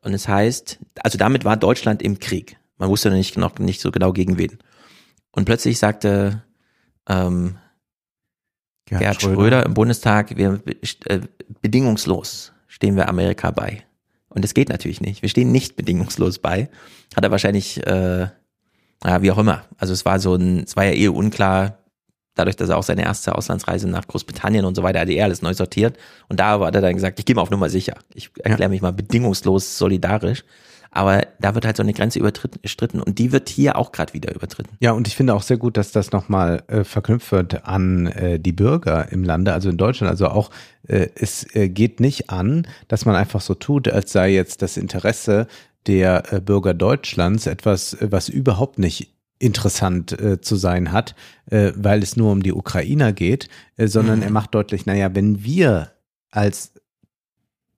Und 0.02 0.14
es 0.14 0.28
heißt, 0.28 0.78
also 1.02 1.18
damit 1.18 1.44
war 1.44 1.56
Deutschland 1.56 2.02
im 2.02 2.18
Krieg. 2.18 2.58
Man 2.78 2.88
wusste 2.88 3.08
noch 3.08 3.16
nicht, 3.16 3.36
noch 3.36 3.58
nicht 3.58 3.80
so 3.80 3.90
genau 3.90 4.12
gegen 4.12 4.38
wen. 4.38 4.58
Und 5.30 5.44
plötzlich 5.46 5.78
sagte 5.78 6.42
ähm, 7.08 7.58
Gerhard 8.86 9.20
Schröder. 9.20 9.64
im 9.64 9.74
Bundestag, 9.74 10.36
wir 10.36 10.60
äh, 11.06 11.20
bedingungslos 11.60 12.52
stehen 12.68 12.96
wir 12.96 13.08
Amerika 13.08 13.50
bei. 13.50 13.85
Und 14.36 14.44
das 14.44 14.52
geht 14.52 14.68
natürlich 14.68 15.00
nicht. 15.00 15.22
Wir 15.22 15.30
stehen 15.30 15.50
nicht 15.50 15.76
bedingungslos 15.76 16.40
bei. 16.40 16.68
Hat 17.16 17.24
er 17.24 17.30
wahrscheinlich, 17.30 17.84
äh, 17.86 18.26
ja, 19.02 19.22
wie 19.22 19.30
auch 19.30 19.38
immer. 19.38 19.64
Also 19.78 19.94
es 19.94 20.04
war 20.04 20.20
so 20.20 20.34
ein, 20.34 20.64
es 20.64 20.76
war 20.76 20.84
ja 20.84 20.92
eh 20.92 21.08
unklar, 21.08 21.78
dadurch, 22.34 22.54
dass 22.54 22.68
er 22.68 22.76
auch 22.76 22.82
seine 22.82 23.02
erste 23.02 23.34
Auslandsreise 23.34 23.88
nach 23.88 24.06
Großbritannien 24.06 24.66
und 24.66 24.74
so 24.74 24.82
weiter, 24.82 25.00
hat 25.00 25.08
er 25.08 25.24
alles 25.24 25.40
neu 25.40 25.54
sortiert. 25.54 25.96
Und 26.28 26.38
da 26.38 26.60
hat 26.60 26.74
er 26.74 26.82
dann 26.82 26.94
gesagt, 26.94 27.18
ich 27.18 27.24
gehe 27.24 27.34
mal 27.34 27.40
auf 27.40 27.50
Nummer 27.50 27.70
sicher. 27.70 27.94
Ich 28.12 28.28
erkläre 28.44 28.68
mich 28.68 28.82
mal 28.82 28.92
bedingungslos 28.92 29.78
solidarisch. 29.78 30.44
Aber 30.96 31.26
da 31.40 31.54
wird 31.54 31.66
halt 31.66 31.76
so 31.76 31.82
eine 31.82 31.92
Grenze 31.92 32.18
überstritten 32.18 33.02
und 33.02 33.18
die 33.18 33.30
wird 33.30 33.50
hier 33.50 33.76
auch 33.76 33.92
gerade 33.92 34.14
wieder 34.14 34.34
übertreten. 34.34 34.76
Ja, 34.80 34.92
und 34.92 35.06
ich 35.06 35.14
finde 35.14 35.34
auch 35.34 35.42
sehr 35.42 35.58
gut, 35.58 35.76
dass 35.76 35.92
das 35.92 36.10
nochmal 36.10 36.62
äh, 36.68 36.84
verknüpft 36.84 37.32
wird 37.32 37.66
an 37.66 38.06
äh, 38.06 38.40
die 38.40 38.52
Bürger 38.52 39.12
im 39.12 39.22
Lande, 39.22 39.52
also 39.52 39.68
in 39.68 39.76
Deutschland. 39.76 40.10
Also 40.10 40.28
auch, 40.28 40.50
äh, 40.88 41.08
es 41.14 41.54
äh, 41.54 41.68
geht 41.68 42.00
nicht 42.00 42.30
an, 42.30 42.66
dass 42.88 43.04
man 43.04 43.14
einfach 43.14 43.42
so 43.42 43.54
tut, 43.54 43.88
als 43.88 44.10
sei 44.12 44.32
jetzt 44.32 44.62
das 44.62 44.78
Interesse 44.78 45.46
der 45.86 46.32
äh, 46.32 46.40
Bürger 46.40 46.72
Deutschlands 46.72 47.46
etwas, 47.46 47.92
äh, 47.94 48.08
was 48.10 48.30
überhaupt 48.30 48.78
nicht 48.78 49.12
interessant 49.38 50.18
äh, 50.18 50.40
zu 50.40 50.56
sein 50.56 50.92
hat, 50.92 51.14
äh, 51.50 51.72
weil 51.76 52.02
es 52.02 52.16
nur 52.16 52.32
um 52.32 52.42
die 52.42 52.54
Ukrainer 52.54 53.12
geht, 53.12 53.50
äh, 53.76 53.86
sondern 53.86 54.20
Mhm. 54.20 54.22
er 54.24 54.30
macht 54.30 54.54
deutlich, 54.54 54.86
naja, 54.86 55.14
wenn 55.14 55.44
wir 55.44 55.92
als 56.30 56.72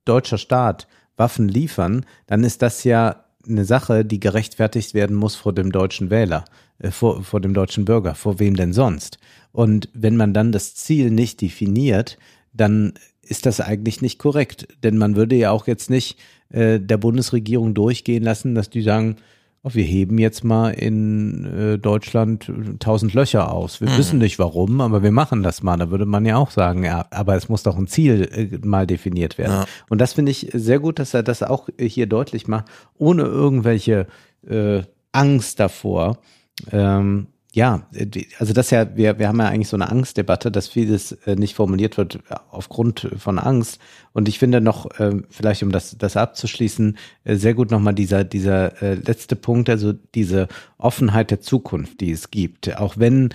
deutscher 0.05 0.39
Staat 0.39 0.87
Waffen 1.19 1.49
liefern, 1.49 2.05
dann 2.27 2.45
ist 2.45 2.63
das 2.63 2.85
ja 2.85 3.25
eine 3.47 3.65
Sache, 3.65 4.05
die 4.05 4.21
gerechtfertigt 4.21 4.95
werden 4.95 5.17
muss 5.17 5.35
vor 5.35 5.53
dem 5.53 5.73
deutschen 5.73 6.11
Wähler, 6.11 6.45
äh, 6.79 6.91
vor, 6.91 7.23
vor 7.23 7.41
dem 7.41 7.55
deutschen 7.55 7.85
Bürger, 7.85 8.15
vor 8.15 8.39
wem 8.39 8.57
denn 8.57 8.73
sonst? 8.73 9.19
Und 9.53 9.89
wenn 9.95 10.17
man 10.17 10.35
dann 10.35 10.53
das 10.53 10.75
Ziel 10.75 11.11
nicht 11.11 11.41
definiert, 11.41 12.19
dann 12.53 12.95
ist 13.23 13.47
das 13.47 13.61
eigentlich 13.61 14.03
nicht 14.03 14.19
korrekt. 14.19 14.69
Denn 14.83 14.99
man 14.99 15.17
würde 15.17 15.37
ja 15.37 15.51
auch 15.51 15.67
jetzt 15.67 15.91
nicht 15.91 16.19
äh, 16.51 16.81
der 16.81 16.97
Bundesregierung 16.97 17.75
durchgehen 17.75 18.23
lassen, 18.23 18.55
dass 18.55 18.71
die 18.71 18.83
sagen, 18.83 19.17
oh, 19.63 19.71
wir 19.73 19.85
heben 19.85 20.19
jetzt 20.19 20.45
mal 20.45 20.71
in 20.71 21.45
äh, 21.45 21.79
Deutschland 21.79 22.51
tausend 22.79 23.15
Löcher 23.15 23.53
aus. 23.53 23.81
Wir 23.81 23.97
wissen 23.97 24.19
nicht 24.19 24.39
warum, 24.39 24.81
aber 24.81 25.03
wir 25.03 25.13
machen 25.13 25.43
das 25.43 25.63
mal. 25.63 25.77
Da 25.77 25.91
würde 25.91 26.07
man 26.07 26.25
ja 26.25 26.37
auch 26.37 26.51
sagen, 26.51 26.85
ja, 26.85 27.07
aber 27.11 27.37
es 27.37 27.49
muss 27.49 27.63
doch 27.63 27.77
ein 27.77 27.87
Ziel 27.87 28.29
äh, 28.33 28.67
mal 28.67 28.87
definiert 28.87 29.39
werden. 29.39 29.53
Ja. 29.53 29.67
Und 29.89 30.01
das 30.01 30.13
finde 30.13 30.31
ich 30.31 30.51
sehr 30.53 30.79
gut, 30.79 30.99
dass 30.99 31.15
er 31.15 31.23
das 31.23 31.43
auch 31.43 31.69
hier 31.79 32.07
deutlich 32.07 32.49
macht, 32.49 32.67
ohne 32.97 33.23
irgendwelche 33.23 34.07
äh, 34.47 34.83
Angst 35.13 35.61
davor. 35.61 36.19
Ähm, 36.71 37.29
ja, 37.59 37.89
also 38.39 38.53
das 38.53 38.71
ja, 38.71 38.97
wir, 38.97 39.19
wir 39.19 39.27
haben 39.27 39.41
ja 39.41 39.49
eigentlich 39.49 39.67
so 39.67 39.77
eine 39.77 39.91
Angstdebatte, 39.91 40.53
dass 40.53 40.69
vieles 40.69 41.11
äh, 41.27 41.35
nicht 41.35 41.57
formuliert 41.57 41.97
wird 41.97 42.21
aufgrund 42.53 43.11
von 43.19 43.41
Angst. 43.41 43.81
Und 44.13 44.29
ich 44.29 44.39
finde 44.39 44.61
noch, 44.61 44.89
äh, 45.01 45.17
vielleicht 45.29 45.65
um 45.65 45.73
das, 45.73 45.99
das 45.99 46.17
abzuschließen, 46.17 46.97
äh, 47.25 47.35
sehr 47.35 47.55
gut 47.55 47.73
nochmal 47.73 47.95
dieser, 47.95 48.23
dieser 48.23 48.81
äh, 48.81 48.95
letzte 48.95 49.35
Punkt, 49.35 49.69
also 49.69 49.93
diese 49.93 50.47
Offenheit 50.79 51.33
der 51.33 51.41
Zukunft, 51.41 52.01
die 52.01 52.13
es 52.13 52.31
gibt. 52.31 52.77
Auch 52.79 52.97
wenn 52.97 53.31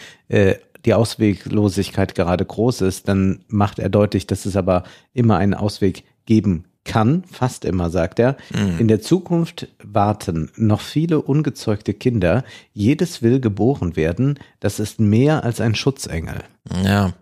die 0.85 0.93
Ausweglosigkeit 0.93 2.15
gerade 2.15 2.45
groß 2.45 2.81
ist, 2.81 3.07
dann 3.07 3.43
macht 3.49 3.77
er 3.77 3.89
deutlich, 3.89 4.25
dass 4.25 4.45
es 4.45 4.55
aber 4.55 4.83
immer 5.13 5.37
einen 5.37 5.53
Ausweg 5.53 6.05
geben 6.25 6.63
kann, 6.85 7.23
fast 7.31 7.63
immer, 7.65 7.89
sagt 7.89 8.19
er, 8.19 8.35
in 8.77 8.87
der 8.89 9.01
Zukunft 9.01 9.67
warten 9.83 10.51
noch 10.57 10.81
viele 10.81 11.21
ungezeugte 11.21 11.93
Kinder. 11.93 12.43
Jedes 12.73 13.21
will 13.21 13.39
geboren 13.39 13.95
werden. 13.95 14.37
Das 14.59 14.79
ist 14.79 14.99
mehr 14.99 15.43
als 15.45 15.61
ein 15.61 15.75
Schutzengel. 15.75 16.43
Ja, 16.83 17.13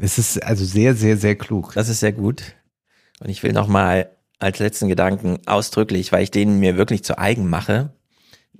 Es 0.00 0.18
ist 0.18 0.42
also 0.44 0.64
sehr, 0.64 0.94
sehr, 0.94 1.16
sehr 1.16 1.34
klug. 1.36 1.72
das 1.74 1.88
ist 1.88 2.00
sehr 2.00 2.12
gut. 2.12 2.54
Und 3.20 3.30
ich 3.30 3.42
will 3.42 3.52
noch 3.52 3.66
mal 3.66 4.10
als 4.38 4.60
letzten 4.60 4.86
Gedanken 4.88 5.40
ausdrücklich, 5.46 6.12
weil 6.12 6.22
ich 6.22 6.30
den 6.30 6.60
mir 6.60 6.76
wirklich 6.76 7.02
zu 7.02 7.18
eigen 7.18 7.48
mache, 7.50 7.92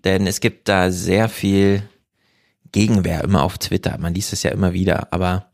denn 0.05 0.27
es 0.27 0.41
gibt 0.41 0.69
da 0.69 0.91
sehr 0.91 1.29
viel 1.29 1.83
Gegenwehr 2.73 3.23
immer 3.23 3.45
auf 3.45 3.59
Twitter. 3.59 3.97
Man 3.99 4.15
liest 4.15 4.33
es 4.33 4.43
ja 4.43 4.51
immer 4.51 4.73
wieder. 4.73 5.13
Aber 5.13 5.53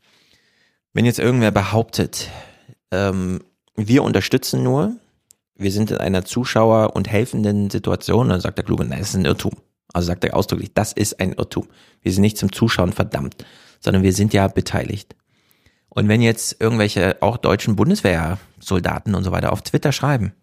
wenn 0.93 1.05
jetzt 1.05 1.19
irgendwer 1.19 1.51
behauptet, 1.51 2.29
ähm, 2.91 3.41
wir 3.75 4.03
unterstützen 4.03 4.63
nur, 4.63 4.95
wir 5.55 5.71
sind 5.71 5.91
in 5.91 5.97
einer 5.97 6.25
Zuschauer- 6.25 6.95
und 6.95 7.09
helfenden 7.09 7.69
Situation, 7.69 8.29
dann 8.29 8.41
sagt 8.41 8.57
der 8.57 8.65
Kluge, 8.65 8.85
nein, 8.85 8.99
das 8.99 9.09
ist 9.09 9.15
ein 9.15 9.25
Irrtum. 9.25 9.53
Also 9.93 10.07
sagt 10.07 10.25
er 10.25 10.35
ausdrücklich, 10.35 10.73
das 10.73 10.91
ist 10.91 11.19
ein 11.19 11.33
Irrtum. 11.33 11.67
Wir 12.01 12.11
sind 12.11 12.21
nicht 12.21 12.37
zum 12.37 12.51
Zuschauen 12.51 12.91
verdammt, 12.91 13.45
sondern 13.79 14.03
wir 14.03 14.13
sind 14.13 14.33
ja 14.33 14.47
beteiligt. 14.47 15.15
Und 15.89 16.09
wenn 16.09 16.21
jetzt 16.21 16.57
irgendwelche 16.59 17.21
auch 17.21 17.37
deutschen 17.37 17.77
Bundeswehrsoldaten 17.77 19.15
und 19.15 19.23
so 19.23 19.31
weiter 19.31 19.53
auf 19.53 19.61
Twitter 19.61 19.93
schreiben, 19.93 20.33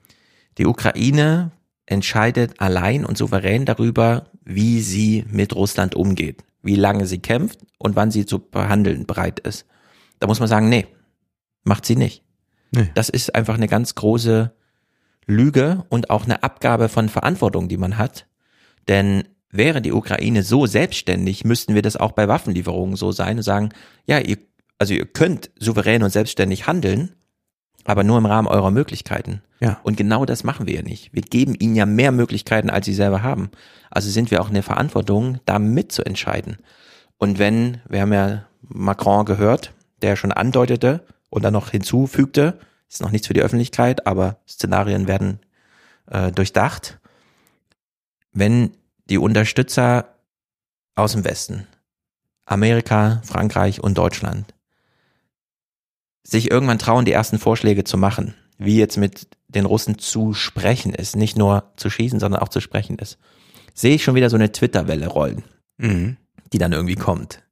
die 0.56 0.66
Ukraine 0.66 1.50
entscheidet 1.84 2.60
allein 2.60 3.04
und 3.04 3.18
souverän 3.18 3.66
darüber, 3.66 4.26
wie 4.44 4.80
sie 4.80 5.24
mit 5.28 5.54
Russland 5.54 5.94
umgeht, 5.94 6.42
wie 6.62 6.76
lange 6.76 7.06
sie 7.06 7.18
kämpft 7.18 7.58
und 7.78 7.96
wann 7.96 8.10
sie 8.10 8.24
zu 8.24 8.38
behandeln 8.38 9.04
bereit 9.04 9.40
ist. 9.40 9.66
Da 10.20 10.26
muss 10.26 10.40
man 10.40 10.48
sagen, 10.48 10.68
nee, 10.68 10.86
macht 11.64 11.84
sie 11.84 11.96
nicht. 11.96 12.22
Nee. 12.72 12.90
Das 12.94 13.08
ist 13.08 13.34
einfach 13.34 13.54
eine 13.54 13.68
ganz 13.68 13.94
große 13.94 14.52
Lüge 15.26 15.84
und 15.88 16.10
auch 16.10 16.24
eine 16.24 16.42
Abgabe 16.42 16.88
von 16.88 17.08
Verantwortung, 17.08 17.68
die 17.68 17.76
man 17.76 17.98
hat. 17.98 18.26
Denn 18.88 19.24
wäre 19.50 19.82
die 19.82 19.92
Ukraine 19.92 20.42
so 20.42 20.66
selbstständig, 20.66 21.44
müssten 21.44 21.74
wir 21.74 21.82
das 21.82 21.96
auch 21.96 22.12
bei 22.12 22.26
Waffenlieferungen 22.26 22.96
so 22.96 23.12
sein 23.12 23.36
und 23.36 23.42
sagen, 23.42 23.68
ja, 24.06 24.18
ihr, 24.18 24.38
also 24.78 24.94
ihr 24.94 25.06
könnt 25.06 25.50
souverän 25.58 26.02
und 26.02 26.10
selbstständig 26.10 26.66
handeln, 26.66 27.14
aber 27.84 28.02
nur 28.02 28.18
im 28.18 28.26
Rahmen 28.26 28.48
eurer 28.48 28.70
Möglichkeiten. 28.70 29.42
Ja. 29.60 29.78
Und 29.82 29.96
genau 29.96 30.24
das 30.24 30.42
machen 30.42 30.66
wir 30.66 30.74
ja 30.74 30.82
nicht. 30.82 31.12
Wir 31.12 31.22
geben 31.22 31.54
ihnen 31.54 31.76
ja 31.76 31.86
mehr 31.86 32.10
Möglichkeiten, 32.10 32.70
als 32.70 32.86
sie 32.86 32.94
selber 32.94 33.22
haben. 33.22 33.50
Also 33.90 34.10
sind 34.10 34.30
wir 34.30 34.40
auch 34.40 34.48
in 34.48 34.54
der 34.54 34.62
Verantwortung, 34.62 35.38
da 35.44 35.58
mitzuentscheiden. 35.58 36.56
Und 37.18 37.38
wenn, 37.38 37.80
wir 37.88 38.00
haben 38.00 38.12
ja 38.12 38.46
Macron 38.62 39.24
gehört, 39.24 39.72
der 40.00 40.16
schon 40.16 40.32
andeutete 40.32 41.04
und 41.32 41.42
dann 41.42 41.54
noch 41.54 41.70
hinzufügte, 41.70 42.60
ist 42.88 43.00
noch 43.00 43.10
nichts 43.10 43.26
für 43.26 43.32
die 43.34 43.40
Öffentlichkeit, 43.40 44.06
aber 44.06 44.36
Szenarien 44.46 45.08
werden 45.08 45.40
äh, 46.06 46.30
durchdacht. 46.30 47.00
Wenn 48.32 48.76
die 49.08 49.16
Unterstützer 49.16 50.14
aus 50.94 51.12
dem 51.12 51.24
Westen, 51.24 51.66
Amerika, 52.44 53.22
Frankreich 53.24 53.82
und 53.82 53.96
Deutschland, 53.96 54.52
sich 56.22 56.50
irgendwann 56.50 56.78
trauen, 56.78 57.06
die 57.06 57.12
ersten 57.12 57.38
Vorschläge 57.38 57.84
zu 57.84 57.96
machen, 57.96 58.34
wie 58.58 58.76
jetzt 58.76 58.98
mit 58.98 59.26
den 59.48 59.64
Russen 59.64 59.98
zu 59.98 60.34
sprechen 60.34 60.94
ist, 60.94 61.16
nicht 61.16 61.38
nur 61.38 61.72
zu 61.76 61.88
schießen, 61.88 62.20
sondern 62.20 62.42
auch 62.42 62.48
zu 62.50 62.60
sprechen 62.60 62.98
ist, 62.98 63.18
sehe 63.72 63.94
ich 63.94 64.04
schon 64.04 64.14
wieder 64.14 64.28
so 64.28 64.36
eine 64.36 64.52
Twitter-Welle 64.52 65.06
rollen, 65.08 65.44
Mhm. 65.78 66.18
die 66.52 66.58
dann 66.58 66.72
irgendwie 66.72 66.94
kommt. 66.94 67.42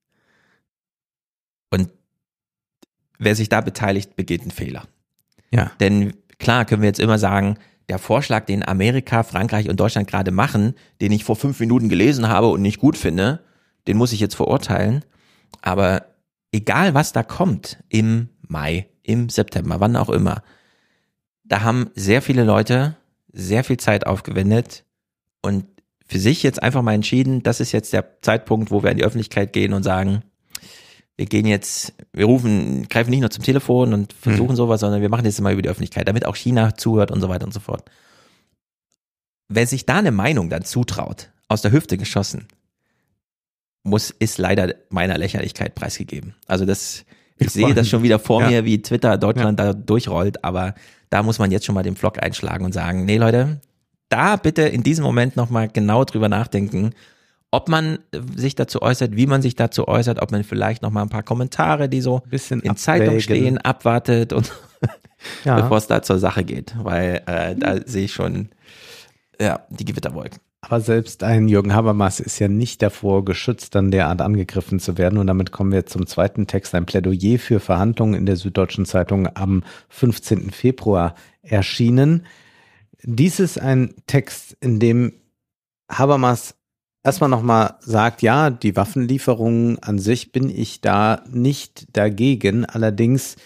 Und 1.71 1.89
wer 3.21 3.37
sich 3.37 3.49
da 3.49 3.61
beteiligt, 3.61 4.17
begeht 4.17 4.41
einen 4.41 4.51
Fehler. 4.51 4.85
Ja. 5.53 5.71
Denn 5.79 6.15
klar 6.39 6.65
können 6.65 6.83
wir 6.83 6.89
jetzt 6.89 7.01
immer 7.01 7.19
sagen, 7.19 7.57
der 7.89 7.99
Vorschlag, 7.99 8.47
den 8.47 8.67
Amerika, 8.67 9.23
Frankreich 9.23 9.69
und 9.69 9.79
Deutschland 9.79 10.09
gerade 10.09 10.31
machen, 10.31 10.75
den 11.01 11.13
ich 11.13 11.25
vor 11.25 11.37
fünf 11.37 11.61
Minuten 11.61 11.89
gelesen 11.89 12.29
habe 12.29 12.49
und 12.49 12.63
nicht 12.63 12.79
gut 12.79 12.97
finde, 12.97 13.41
den 13.87 13.97
muss 13.97 14.13
ich 14.13 14.21
jetzt 14.21 14.37
verurteilen. 14.37 15.05
Aber 15.61 16.07
egal 16.53 16.95
was 16.95 17.13
da 17.13 17.23
kommt 17.23 17.83
im 17.89 18.29
Mai, 18.47 18.87
im 19.03 19.29
September, 19.29 19.81
wann 19.81 19.97
auch 19.97 20.09
immer, 20.09 20.43
da 21.45 21.63
haben 21.63 21.91
sehr 21.95 22.23
viele 22.23 22.45
Leute 22.45 22.97
sehr 23.33 23.65
viel 23.65 23.77
Zeit 23.77 24.07
aufgewendet 24.07 24.85
und 25.43 25.65
für 26.07 26.19
sich 26.19 26.43
jetzt 26.43 26.63
einfach 26.63 26.83
mal 26.83 26.95
entschieden, 26.95 27.43
das 27.43 27.61
ist 27.61 27.73
jetzt 27.73 27.93
der 27.93 28.21
Zeitpunkt, 28.23 28.71
wo 28.71 28.83
wir 28.83 28.91
in 28.91 28.97
die 28.97 29.05
Öffentlichkeit 29.05 29.53
gehen 29.53 29.73
und 29.73 29.85
sagen, 29.85 30.23
wir 31.21 31.27
gehen 31.27 31.45
jetzt, 31.45 31.93
wir 32.15 32.25
rufen, 32.25 32.89
greifen 32.89 33.11
nicht 33.11 33.21
nur 33.21 33.29
zum 33.29 33.45
Telefon 33.45 33.93
und 33.93 34.15
versuchen 34.15 34.57
sowas, 34.57 34.81
sondern 34.81 35.03
wir 35.03 35.11
machen 35.11 35.25
das 35.27 35.39
immer 35.39 35.53
über 35.53 35.61
die 35.61 35.69
Öffentlichkeit, 35.69 36.09
damit 36.09 36.25
auch 36.25 36.35
China 36.35 36.75
zuhört 36.77 37.11
und 37.11 37.21
so 37.21 37.29
weiter 37.29 37.45
und 37.45 37.53
so 37.53 37.61
fort. 37.61 37.85
Wer 39.51 39.67
sich 39.67 39.85
da 39.85 39.97
eine 39.97 40.13
Meinung 40.13 40.49
dann 40.49 40.65
zutraut, 40.65 41.29
aus 41.47 41.61
der 41.61 41.73
Hüfte 41.73 41.99
geschossen, 41.99 42.49
muss, 43.83 44.09
ist 44.09 44.39
leider 44.39 44.75
meiner 44.89 45.19
Lächerlichkeit 45.19 45.75
preisgegeben. 45.75 46.37
Also 46.47 46.65
das, 46.65 47.05
ich 47.37 47.51
sehe 47.51 47.75
das 47.75 47.87
schon 47.87 48.03
wieder 48.03 48.19
vor 48.19 48.41
Ja. 48.41 48.49
mir, 48.49 48.65
wie 48.65 48.81
Twitter 48.81 49.19
Deutschland 49.19 49.61
da 49.61 49.75
durchrollt, 49.75 50.43
aber 50.43 50.75
da 51.11 51.23
muss 51.23 51.39
man 51.39 51.51
jetzt 51.51 51.67
schon 51.67 51.75
mal 51.75 51.83
den 51.83 51.97
Vlog 51.97 52.23
einschlagen 52.23 52.65
und 52.65 52.73
sagen, 52.73 53.05
nee 53.05 53.19
Leute, 53.19 53.61
da 54.09 54.37
bitte 54.37 54.63
in 54.63 54.83
diesem 54.83 55.05
Moment 55.05 55.37
nochmal 55.37 55.69
genau 55.69 56.05
drüber 56.05 56.31
nachdenken, 56.31 56.95
ob 57.51 57.69
man 57.69 57.99
äh, 58.13 58.21
sich 58.37 58.55
dazu 58.55 58.83
äußert, 58.83 59.17
wie 59.17 59.27
man 59.27 59.43
sich 59.43 59.57
dazu 59.57 59.89
äußert, 59.89 60.21
ob 60.23 60.31
man 60.31 60.45
vielleicht 60.45 60.83
nochmal 60.83 61.05
ein 61.05 61.09
paar 61.09 61.23
Kommentare, 61.23 61.89
die 61.89 62.01
so 62.01 62.23
Bisschen 62.29 62.61
in 62.61 62.77
Zeitung 62.77 63.17
abwägen. 63.17 63.21
stehen, 63.23 63.59
abwartet 63.59 64.33
und 64.33 64.53
Ja. 65.45 65.61
bevor 65.61 65.77
es 65.77 65.87
da 65.87 66.01
zur 66.03 66.19
Sache 66.19 66.45
geht, 66.45 66.75
weil 66.83 67.23
äh, 67.27 67.55
da 67.55 67.77
sehe 67.85 68.05
ich 68.07 68.13
schon 68.13 68.49
ja, 69.41 69.61
die 69.69 69.85
Gewitterwolken. 69.85 70.41
Aber 70.63 70.81
selbst 70.81 71.23
ein 71.25 71.49
Jürgen 71.49 71.75
Habermas 71.75 72.21
ist 72.21 72.39
ja 72.39 72.49
nicht 72.49 72.83
davor 72.83 73.25
geschützt, 73.25 73.75
dann 73.75 73.91
derart 73.91 74.21
angegriffen 74.21 74.79
zu 74.79 74.99
werden. 74.99 75.19
Und 75.19 75.27
damit 75.27 75.53
kommen 75.53 75.73
wir 75.73 75.87
zum 75.87 76.07
zweiten 76.07 76.47
Text, 76.47 76.75
ein 76.75 76.85
Plädoyer 76.85 77.39
für 77.39 77.61
Verhandlungen 77.61 78.15
in 78.15 78.27
der 78.27 78.37
Süddeutschen 78.37 78.85
Zeitung 78.85 79.27
am 79.35 79.63
15. 79.89 80.51
Februar 80.51 81.15
erschienen. 81.43 82.27
Dies 83.03 83.41
ist 83.41 83.59
ein 83.59 83.95
Text, 84.07 84.57
in 84.61 84.79
dem 84.79 85.15
Habermas 85.91 86.55
erstmal 87.03 87.31
nochmal 87.31 87.75
sagt, 87.81 88.23
ja, 88.23 88.51
die 88.51 88.77
Waffenlieferungen 88.77 89.79
an 89.83 89.99
sich 89.99 90.33
bin 90.33 90.49
ich 90.51 90.81
da 90.81 91.23
nicht 91.31 91.97
dagegen. 91.97 92.65
Allerdings 92.65 93.37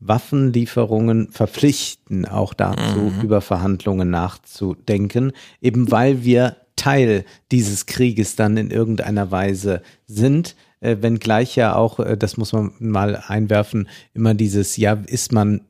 Waffenlieferungen 0.00 1.30
verpflichten 1.30 2.26
auch 2.26 2.54
dazu, 2.54 3.12
über 3.22 3.40
Verhandlungen 3.40 4.10
nachzudenken, 4.10 5.32
eben 5.60 5.90
weil 5.90 6.24
wir 6.24 6.56
Teil 6.76 7.24
dieses 7.52 7.86
Krieges 7.86 8.36
dann 8.36 8.56
in 8.56 8.70
irgendeiner 8.70 9.30
Weise 9.30 9.80
sind. 10.06 10.56
Äh, 10.80 10.96
wenngleich 11.00 11.56
ja 11.56 11.76
auch, 11.76 12.00
äh, 12.00 12.16
das 12.16 12.36
muss 12.36 12.52
man 12.52 12.72
mal 12.78 13.22
einwerfen, 13.26 13.88
immer 14.12 14.34
dieses, 14.34 14.76
ja, 14.76 14.94
ist 15.06 15.32
man 15.32 15.62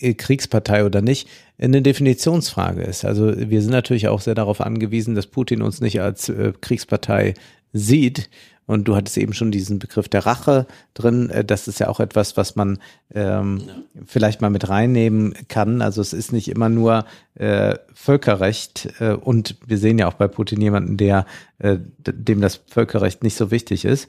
äh, 0.00 0.14
Kriegspartei 0.14 0.84
oder 0.84 1.00
nicht, 1.00 1.28
eine 1.60 1.82
Definitionsfrage 1.82 2.82
ist. 2.82 3.04
Also 3.04 3.32
wir 3.36 3.62
sind 3.62 3.72
natürlich 3.72 4.08
auch 4.08 4.20
sehr 4.20 4.34
darauf 4.34 4.60
angewiesen, 4.60 5.14
dass 5.14 5.26
Putin 5.26 5.62
uns 5.62 5.80
nicht 5.80 6.00
als 6.00 6.28
äh, 6.28 6.52
Kriegspartei 6.60 7.34
sieht. 7.72 8.30
Und 8.66 8.86
du 8.86 8.94
hattest 8.94 9.16
eben 9.16 9.32
schon 9.32 9.50
diesen 9.50 9.78
Begriff 9.78 10.10
der 10.10 10.26
Rache 10.26 10.66
drin. 10.92 11.30
Äh, 11.30 11.44
Das 11.44 11.68
ist 11.68 11.80
ja 11.80 11.88
auch 11.88 12.00
etwas, 12.00 12.36
was 12.36 12.54
man 12.54 12.78
ähm, 13.14 13.62
vielleicht 14.04 14.40
mal 14.40 14.50
mit 14.50 14.68
reinnehmen 14.68 15.34
kann. 15.48 15.80
Also 15.82 16.00
es 16.00 16.12
ist 16.12 16.32
nicht 16.32 16.48
immer 16.48 16.68
nur 16.68 17.06
äh, 17.34 17.76
Völkerrecht. 17.94 18.90
Äh, 19.00 19.14
und 19.14 19.56
wir 19.66 19.78
sehen 19.78 19.98
ja 19.98 20.06
auch 20.06 20.14
bei 20.14 20.28
Putin 20.28 20.60
jemanden, 20.60 20.96
der 20.96 21.26
äh, 21.58 21.78
dem 21.98 22.40
das 22.40 22.60
Völkerrecht 22.68 23.22
nicht 23.22 23.36
so 23.36 23.50
wichtig 23.50 23.84
ist. 23.84 24.08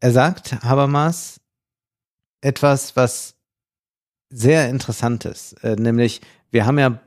Er 0.00 0.12
sagt, 0.12 0.62
Habermas, 0.62 1.40
etwas, 2.40 2.94
was 2.94 3.34
sehr 4.30 4.68
interessant 4.68 5.24
ist. 5.24 5.54
Äh, 5.64 5.76
nämlich, 5.76 6.20
wir 6.50 6.66
haben 6.66 6.78
ja 6.78 7.00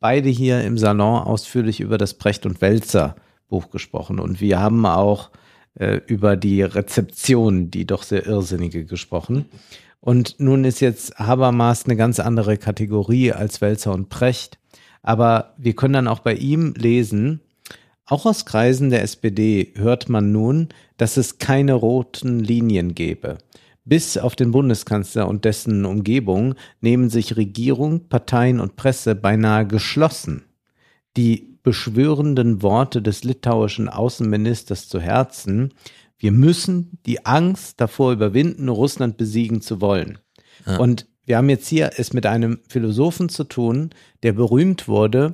beide 0.00 0.28
hier 0.28 0.62
im 0.62 0.78
Salon 0.78 1.22
ausführlich 1.22 1.80
über 1.80 1.98
das 1.98 2.14
Brecht 2.14 2.46
und 2.46 2.60
Wälzer 2.60 3.16
Buch 3.48 3.70
gesprochen 3.70 4.18
und 4.18 4.40
wir 4.40 4.60
haben 4.60 4.86
auch 4.86 5.30
äh, 5.74 6.00
über 6.06 6.36
die 6.36 6.62
Rezeption, 6.62 7.70
die 7.70 7.86
doch 7.86 8.02
sehr 8.02 8.26
irrsinnige, 8.26 8.84
gesprochen. 8.84 9.46
Und 10.00 10.36
nun 10.38 10.64
ist 10.64 10.80
jetzt 10.80 11.18
Habermas 11.18 11.84
eine 11.84 11.96
ganz 11.96 12.20
andere 12.20 12.56
Kategorie 12.58 13.32
als 13.32 13.60
Wälzer 13.60 13.92
und 13.92 14.08
Precht. 14.08 14.58
Aber 15.02 15.54
wir 15.56 15.74
können 15.74 15.94
dann 15.94 16.08
auch 16.08 16.20
bei 16.20 16.34
ihm 16.34 16.74
lesen, 16.76 17.40
auch 18.04 18.24
aus 18.24 18.46
Kreisen 18.46 18.90
der 18.90 19.02
SPD 19.02 19.72
hört 19.74 20.08
man 20.08 20.30
nun, 20.30 20.68
dass 20.96 21.16
es 21.16 21.38
keine 21.38 21.74
roten 21.74 22.38
Linien 22.38 22.94
gebe. 22.94 23.38
Bis 23.86 24.18
auf 24.18 24.36
den 24.36 24.50
Bundeskanzler 24.50 25.26
und 25.26 25.46
dessen 25.46 25.86
Umgebung 25.86 26.54
nehmen 26.80 27.08
sich 27.08 27.36
Regierung, 27.36 28.08
Parteien 28.08 28.60
und 28.60 28.76
Presse 28.76 29.14
beinahe 29.14 29.66
geschlossen 29.66 30.42
die 31.16 31.58
beschwörenden 31.62 32.62
Worte 32.62 33.02
des 33.02 33.24
litauischen 33.24 33.88
Außenministers 33.88 34.88
zu 34.88 35.00
Herzen. 35.00 35.72
Wir 36.18 36.32
müssen 36.32 36.98
die 37.06 37.26
Angst 37.26 37.80
davor 37.80 38.12
überwinden, 38.12 38.68
Russland 38.68 39.16
besiegen 39.16 39.60
zu 39.60 39.80
wollen. 39.80 40.18
Und 40.78 41.06
wir 41.24 41.38
haben 41.38 41.48
jetzt 41.48 41.68
hier 41.68 41.90
es 41.96 42.12
mit 42.12 42.24
einem 42.24 42.60
Philosophen 42.68 43.28
zu 43.28 43.44
tun, 43.44 43.90
der 44.22 44.32
berühmt 44.32 44.88
wurde, 44.88 45.32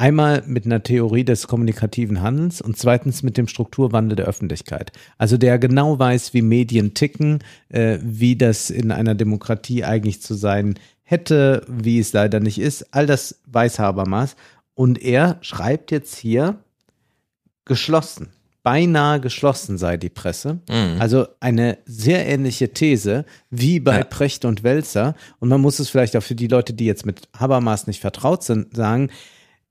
einmal 0.00 0.42
mit 0.46 0.64
einer 0.64 0.82
Theorie 0.82 1.24
des 1.24 1.46
kommunikativen 1.46 2.22
Handelns 2.22 2.62
und 2.62 2.78
zweitens 2.78 3.22
mit 3.22 3.36
dem 3.36 3.46
Strukturwandel 3.46 4.16
der 4.16 4.26
Öffentlichkeit. 4.26 4.92
Also 5.18 5.36
der 5.36 5.58
genau 5.58 5.98
weiß, 5.98 6.32
wie 6.32 6.40
Medien 6.40 6.94
ticken, 6.94 7.40
äh, 7.68 7.98
wie 8.02 8.34
das 8.34 8.70
in 8.70 8.92
einer 8.92 9.14
Demokratie 9.14 9.84
eigentlich 9.84 10.22
zu 10.22 10.34
sein 10.34 10.74
hätte, 11.02 11.66
wie 11.68 11.98
es 11.98 12.14
leider 12.14 12.40
nicht 12.40 12.58
ist. 12.58 12.94
All 12.94 13.06
das 13.06 13.40
weiß 13.46 13.78
Habermas. 13.78 14.36
Und 14.74 15.02
er 15.02 15.36
schreibt 15.42 15.90
jetzt 15.90 16.16
hier 16.16 16.56
geschlossen 17.66 18.30
beinahe 18.62 19.20
geschlossen 19.20 19.78
sei 19.78 19.96
die 19.96 20.10
Presse. 20.10 20.60
Mhm. 20.68 20.96
Also 20.98 21.26
eine 21.40 21.78
sehr 21.86 22.26
ähnliche 22.26 22.72
These 22.74 23.24
wie 23.48 23.80
bei 23.80 23.98
Ja. 23.98 24.04
Precht 24.04 24.44
und 24.44 24.62
Welzer. 24.62 25.14
Und 25.38 25.48
man 25.48 25.60
muss 25.60 25.78
es 25.78 25.88
vielleicht 25.88 26.14
auch 26.14 26.22
für 26.22 26.34
die 26.34 26.46
Leute, 26.46 26.74
die 26.74 26.84
jetzt 26.84 27.06
mit 27.06 27.22
Habermas 27.38 27.86
nicht 27.86 28.00
vertraut 28.00 28.44
sind, 28.44 28.76
sagen, 28.76 29.10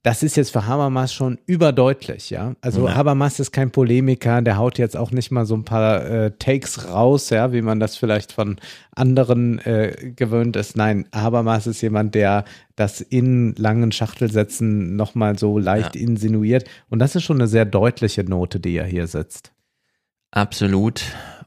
das 0.01 0.23
ist 0.23 0.37
jetzt 0.37 0.51
für 0.51 0.65
Habermas 0.65 1.13
schon 1.13 1.39
überdeutlich, 1.45 2.29
ja. 2.29 2.53
Also 2.61 2.87
Ja. 2.87 2.95
Habermas 2.95 3.39
ist 3.41 3.51
kein 3.51 3.69
Polemiker, 3.69 4.41
der 4.41 4.57
haut 4.57 4.77
jetzt 4.77 4.95
auch 4.95 5.11
nicht 5.11 5.29
mal 5.29 5.45
so 5.45 5.55
ein 5.55 5.65
paar 5.65 6.05
äh, 6.05 6.31
Takes 6.39 6.87
raus, 6.89 7.29
ja, 7.31 7.51
wie 7.51 7.61
man 7.61 7.81
das 7.81 7.97
vielleicht 7.97 8.31
von 8.31 8.59
anderen 8.95 9.59
äh, 9.59 10.13
gewöhnt 10.15 10.55
ist. 10.55 10.77
Nein, 10.77 11.05
Habermas 11.13 11.67
ist 11.67 11.81
jemand, 11.81 12.15
der 12.15 12.45
das 12.77 13.01
in 13.01 13.53
langen 13.55 13.91
Schachtelsätzen 13.91 14.95
nochmal 14.95 15.37
so 15.37 15.59
leicht 15.59 15.95
Ja. 15.97 16.01
insinuiert. 16.01 16.63
Und 16.89 16.99
das 16.99 17.15
ist 17.15 17.23
schon 17.23 17.37
eine 17.37 17.47
sehr 17.49 17.65
deutliche 17.65 18.23
Note, 18.23 18.61
die 18.61 18.77
er 18.77 18.85
hier 18.85 19.07
setzt. 19.07 19.51
Absolut. 20.31 21.01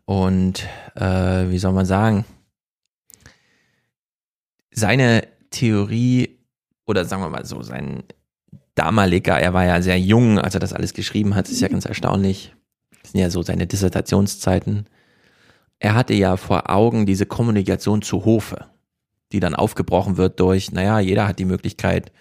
Und 0.04 0.66
äh, 0.94 1.48
wie 1.48 1.58
soll 1.58 1.72
man 1.72 1.86
sagen? 1.86 2.26
Seine 4.70 5.26
Theorie 5.50 6.38
oder 6.86 7.04
sagen 7.04 7.22
wir 7.22 7.30
mal 7.30 7.44
so, 7.46 7.62
sein 7.62 8.02
damaliger, 8.74 9.38
er 9.38 9.52
war 9.52 9.64
ja 9.64 9.82
sehr 9.82 9.98
jung, 9.98 10.38
als 10.38 10.54
er 10.54 10.60
das 10.60 10.72
alles 10.72 10.94
geschrieben 10.94 11.34
hat, 11.34 11.48
ist 11.48 11.60
ja 11.60 11.68
ganz 11.68 11.84
erstaunlich. 11.84 12.54
Das 13.02 13.12
sind 13.12 13.20
ja 13.20 13.30
so 13.30 13.42
seine 13.42 13.66
Dissertationszeiten. 13.66 14.86
Er 15.78 15.94
hatte 15.94 16.14
ja 16.14 16.36
vor 16.36 16.70
Augen 16.70 17.06
diese 17.06 17.26
Kommunikation 17.26 18.02
zu 18.02 18.24
Hofe, 18.24 18.66
die 19.32 19.40
dann 19.40 19.54
aufgebrochen 19.54 20.16
wird 20.16 20.38
durch, 20.40 20.72
naja, 20.72 21.00
jeder 21.00 21.26
hat 21.26 21.38
die 21.38 21.44
Möglichkeit 21.44 22.12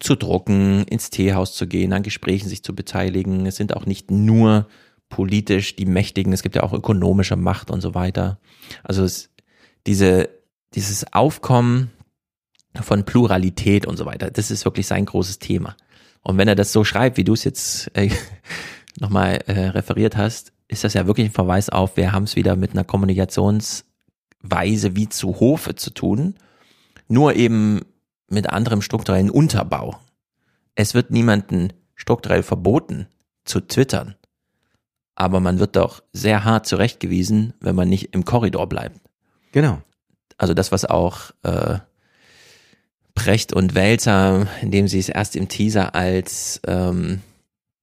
zu 0.00 0.16
drucken, 0.16 0.84
ins 0.84 1.10
Teehaus 1.10 1.54
zu 1.54 1.66
gehen, 1.66 1.92
an 1.92 2.02
Gesprächen 2.02 2.48
sich 2.48 2.62
zu 2.62 2.74
beteiligen. 2.74 3.46
Es 3.46 3.56
sind 3.56 3.74
auch 3.74 3.86
nicht 3.86 4.10
nur 4.10 4.66
politisch 5.08 5.76
die 5.76 5.86
Mächtigen, 5.86 6.32
es 6.32 6.42
gibt 6.42 6.56
ja 6.56 6.62
auch 6.62 6.72
ökonomische 6.72 7.36
Macht 7.36 7.70
und 7.70 7.80
so 7.80 7.94
weiter. 7.94 8.38
Also 8.82 9.04
es, 9.04 9.30
diese, 9.86 10.28
dieses 10.74 11.12
Aufkommen 11.12 11.90
von 12.82 13.04
Pluralität 13.04 13.86
und 13.86 13.96
so 13.96 14.06
weiter, 14.06 14.30
das 14.30 14.50
ist 14.50 14.64
wirklich 14.64 14.86
sein 14.86 15.06
großes 15.06 15.38
Thema. 15.38 15.76
Und 16.22 16.38
wenn 16.38 16.48
er 16.48 16.54
das 16.54 16.72
so 16.72 16.84
schreibt, 16.84 17.16
wie 17.16 17.24
du 17.24 17.34
es 17.34 17.44
jetzt 17.44 17.90
äh, 17.96 18.10
nochmal 18.98 19.42
äh, 19.46 19.68
referiert 19.68 20.16
hast, 20.16 20.52
ist 20.68 20.84
das 20.84 20.94
ja 20.94 21.06
wirklich 21.06 21.28
ein 21.28 21.32
Verweis 21.32 21.68
auf, 21.68 21.96
wir 21.96 22.12
haben 22.12 22.24
es 22.24 22.36
wieder 22.36 22.56
mit 22.56 22.72
einer 22.72 22.84
Kommunikationsweise 22.84 24.96
wie 24.96 25.08
zu 25.08 25.40
Hofe 25.40 25.74
zu 25.74 25.90
tun, 25.90 26.36
nur 27.06 27.36
eben 27.36 27.82
mit 28.28 28.50
anderem 28.50 28.82
strukturellen 28.82 29.30
Unterbau. 29.30 29.98
Es 30.74 30.94
wird 30.94 31.10
niemanden 31.10 31.72
strukturell 31.94 32.42
verboten 32.42 33.06
zu 33.44 33.60
twittern, 33.60 34.14
aber 35.14 35.40
man 35.40 35.58
wird 35.58 35.76
doch 35.76 36.02
sehr 36.12 36.44
hart 36.44 36.66
zurechtgewiesen, 36.66 37.54
wenn 37.60 37.76
man 37.76 37.88
nicht 37.88 38.14
im 38.14 38.24
Korridor 38.24 38.68
bleibt. 38.68 39.00
Genau. 39.52 39.82
Also 40.38 40.54
das, 40.54 40.72
was 40.72 40.84
auch 40.84 41.30
äh, 41.42 41.78
Precht 43.14 43.52
und 43.52 43.74
Welzer, 43.74 44.48
indem 44.60 44.88
sie 44.88 44.98
es 44.98 45.08
erst 45.08 45.36
im 45.36 45.48
Teaser 45.48 45.94
als 45.94 46.60
ähm, 46.66 47.20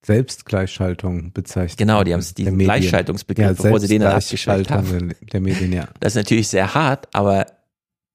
Selbstgleichschaltung 0.05 1.31
bezeichnet. 1.31 1.77
genau, 1.77 2.03
die 2.03 2.13
haben 2.13 2.19
es 2.19 2.33
diesen. 2.33 2.57
Gleichschaltungsbegriff, 2.57 3.45
Ja, 3.45 3.53
bevor 3.53 3.79
sie 3.79 3.87
den 3.87 4.01
dann 4.01 4.13
abgeschaltet 4.15 4.71
haben. 4.71 5.13
Der 5.31 5.39
Medien, 5.39 5.71
ja. 5.71 5.87
Das 5.99 6.13
ist 6.13 6.17
natürlich 6.17 6.47
sehr 6.47 6.73
hart, 6.73 7.07
aber 7.13 7.45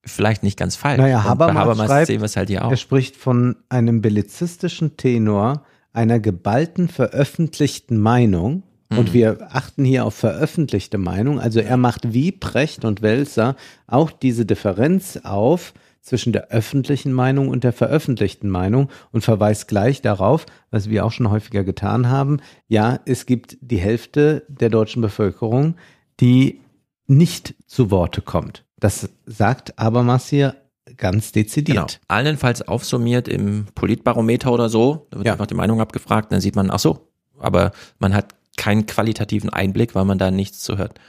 vielleicht 0.05 0.43
nicht 0.43 0.57
ganz 0.57 0.75
falsch. 0.75 0.99
Naja, 0.99 1.23
Habermas 1.23 1.55
Habermas 1.55 1.87
schreibt, 1.87 2.07
sehen 2.07 2.21
wir 2.21 2.25
es 2.25 2.35
halt 2.35 2.49
hier 2.49 2.65
auch. 2.65 2.71
Er 2.71 2.77
spricht 2.77 3.15
von 3.15 3.55
einem 3.69 4.01
bellizistischen 4.01 4.97
Tenor 4.97 5.63
einer 5.93 6.19
geballten 6.19 6.89
veröffentlichten 6.89 7.97
Meinung. 7.97 8.63
Mhm. 8.89 8.97
Und 8.97 9.13
wir 9.13 9.47
achten 9.51 9.83
hier 9.83 10.05
auf 10.05 10.13
veröffentlichte 10.13 10.97
Meinung. 10.97 11.39
Also 11.39 11.59
er 11.59 11.77
macht 11.77 12.13
wie 12.13 12.31
Precht 12.31 12.85
und 12.85 13.01
Welser 13.01 13.55
auch 13.87 14.11
diese 14.11 14.45
Differenz 14.45 15.19
auf 15.23 15.73
zwischen 16.07 16.31
der 16.31 16.47
öffentlichen 16.51 17.11
Meinung 17.11 17.49
und 17.49 17.63
der 17.65 17.73
veröffentlichten 17.73 18.49
Meinung 18.49 18.89
und 19.11 19.21
verweist 19.23 19.67
gleich 19.67 20.01
darauf, 20.01 20.45
was 20.71 20.89
wir 20.89 21.05
auch 21.05 21.11
schon 21.11 21.29
häufiger 21.29 21.63
getan 21.65 22.07
haben. 22.09 22.39
Ja, 22.67 22.99
es 23.05 23.25
gibt 23.25 23.57
die 23.61 23.77
Hälfte 23.77 24.43
der 24.47 24.69
deutschen 24.69 25.01
Bevölkerung, 25.01 25.75
die 26.21 26.61
nicht 27.07 27.55
zu 27.65 27.91
Worte 27.91 28.21
kommt. 28.21 28.63
Das 28.79 29.09
sagt 29.25 29.73
Habermas 29.77 30.29
hier 30.29 30.55
ganz 30.95 31.31
Genau. 31.33 31.43
dezidiert. 31.43 31.99
Allenfalls 32.07 32.65
aufsummiert 32.65 33.27
im 33.27 33.65
Politbarometer 33.75 34.51
oder 34.51 34.69
so, 34.69 35.07
da 35.09 35.17
wird 35.17 35.27
Ja. 35.27 35.33
einfach 35.33 35.47
die 35.47 35.55
Meinung 35.55 35.81
abgefragt, 35.81 36.31
dann 36.31 36.39
sieht 36.39 36.55
man, 36.55 36.71
ach 36.71 36.79
so, 36.79 37.09
aber 37.37 37.71
man 37.99 38.13
hat 38.13 38.33
keinen 38.55 38.85
qualitativen 38.85 39.49
Einblick, 39.49 39.93
weil 39.93 40.05
man 40.05 40.17
da 40.17 40.31
nichts 40.31 40.59
zu 40.59 40.77
hört. 40.77 40.99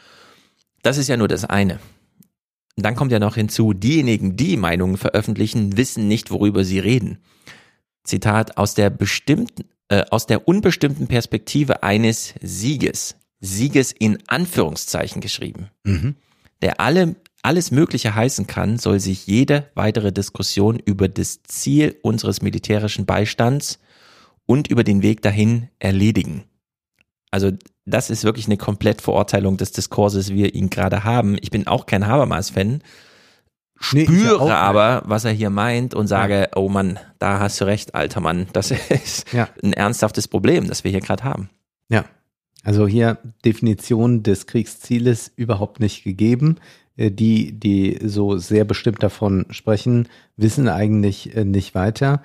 Das 0.82 0.99
ist 0.99 1.09
ja 1.09 1.16
nur 1.16 1.28
das 1.28 1.44
eine. 1.44 1.78
Und 2.79 2.85
dann 2.85 2.95
kommt 2.95 3.11
ja 3.11 3.18
noch 3.18 3.35
hinzu, 3.35 3.72
diejenigen, 3.72 4.37
die 4.37 4.57
Meinungen 4.57 4.99
veröffentlichen, 4.99 5.76
wissen 5.76 6.07
nicht, 6.07 6.31
worüber 6.31 6.62
sie 6.62 6.79
reden. 6.79 7.18
Zitat, 8.05 8.57
aus 8.57 8.74
der 8.74 8.89
bestimmten, 8.89 9.64
äh, 9.89 10.05
aus 10.12 10.26
der 10.26 10.47
unbestimmten 10.47 11.09
Perspektive 11.09 11.83
eines 11.83 12.35
Sieges, 12.41 13.16
Sieges 13.41 13.91
in 13.91 14.18
Anführungszeichen 14.29 15.20
geschrieben, 15.20 15.70
Mhm. 15.83 16.14
der 16.62 16.81
alle, 16.81 17.16
alles 17.43 17.72
Mögliche 17.72 18.14
heißen 18.14 18.47
kann, 18.47 18.79
soll 18.79 19.01
sich 19.01 19.26
jede 19.26 19.68
weitere 19.74 20.12
Diskussion 20.12 20.79
über 20.79 21.09
das 21.09 21.43
Ziel 21.43 21.97
unseres 22.03 22.43
militärischen 22.43 23.07
Beistands 23.07 23.81
und 24.47 24.68
über 24.68 24.85
den 24.85 25.03
Weg 25.03 25.20
dahin 25.22 25.66
erledigen. 25.81 26.45
Also 27.31 27.51
das 27.85 28.11
ist 28.11 28.24
wirklich 28.24 28.47
eine 28.47 28.57
Komplettverurteilung 28.57 29.57
des 29.57 29.72
Diskurses, 29.72 30.31
wie 30.31 30.37
wir 30.37 30.55
ihn 30.55 30.70
gerade 30.70 31.05
haben. 31.05 31.37
Ich 31.41 31.51
bin 31.51 31.66
auch 31.66 31.87
kein 31.87 32.07
Habermas-Fan, 32.07 32.83
Nee, 33.93 34.01
ja 34.01 34.07
spüre 34.07 34.43
nicht. 34.45 34.53
aber, 34.53 35.03
was 35.07 35.24
er 35.24 35.31
hier 35.31 35.51
meint 35.51 35.95
und 35.95 36.09
sage, 36.09 36.49
oh 36.57 36.68
Mann, 36.68 36.99
da 37.20 37.39
hast 37.39 37.61
du 37.61 37.64
recht, 37.66 37.95
alter 37.95 38.20
Mann. 38.20 38.49
Das 38.53 38.70
ist 38.91 39.33
Ja. 39.33 39.49
ein 39.62 39.72
ernsthaftes 39.72 40.26
Problem, 40.26 40.66
das 40.66 40.83
wir 40.85 40.91
hier 40.91 41.01
gerade 41.01 41.22
haben. 41.22 41.49
Ja, 41.89 42.05
also 42.64 42.89
hier 42.89 43.18
Definition 43.45 44.24
des 44.24 44.47
Kriegszieles 44.49 45.31
überhaupt 45.37 45.79
nicht 45.81 46.03
gegeben. 46.03 46.57
Äh, 46.97 47.11
Die, 47.12 47.53
die 47.53 47.99
so 48.03 48.37
sehr 48.37 48.64
bestimmt 48.64 49.01
davon 49.03 49.47
sprechen, 49.51 50.09
wissen 50.37 50.68
eigentlich 50.68 51.37
äh, 51.37 51.45
nicht 51.45 51.74
weiter. 51.76 52.22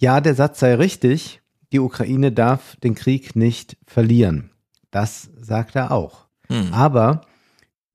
Ja, 0.00 0.20
der 0.20 0.34
Satz 0.36 0.60
sei 0.60 0.74
richtig. 0.76 1.40
Die 1.72 1.80
Ukraine 1.80 2.32
darf 2.32 2.76
den 2.76 2.94
Krieg 2.94 3.36
nicht 3.36 3.76
verlieren. 3.86 4.50
Das 4.90 5.30
sagt 5.38 5.76
er 5.76 5.92
auch. 5.92 6.26
Hm. 6.48 6.72
Aber 6.72 7.22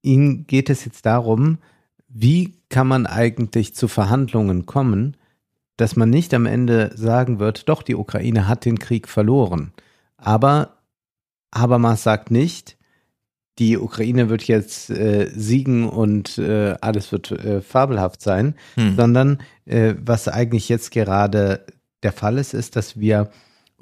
ihm 0.01 0.45
geht 0.45 0.69
es 0.69 0.85
jetzt 0.85 1.05
darum, 1.05 1.57
wie 2.07 2.55
kann 2.69 2.87
man 2.87 3.07
eigentlich 3.07 3.75
zu 3.75 3.87
Verhandlungen 3.87 4.65
kommen, 4.65 5.17
dass 5.77 5.95
man 5.95 6.09
nicht 6.09 6.33
am 6.33 6.45
Ende 6.45 6.91
sagen 6.95 7.39
wird, 7.39 7.67
doch, 7.67 7.81
die 7.81 7.95
Ukraine 7.95 8.47
hat 8.47 8.65
den 8.65 8.77
Krieg 8.77 9.07
verloren. 9.07 9.73
Aber 10.17 10.77
Habermas 11.53 12.03
sagt 12.03 12.29
nicht, 12.29 12.77
die 13.59 13.77
Ukraine 13.77 14.29
wird 14.29 14.43
jetzt 14.43 14.89
äh, 14.89 15.31
siegen 15.35 15.87
und 15.87 16.37
äh, 16.37 16.75
alles 16.81 17.11
wird 17.11 17.31
äh, 17.31 17.61
fabelhaft 17.61 18.21
sein, 18.21 18.55
Hm. 18.75 18.95
sondern 18.95 19.41
äh, 19.65 19.95
was 19.99 20.27
eigentlich 20.27 20.69
jetzt 20.69 20.91
gerade 20.91 21.65
der 22.03 22.11
Fall 22.11 22.37
ist, 22.37 22.53
ist, 22.53 22.75
dass 22.75 22.99
wir 22.99 23.29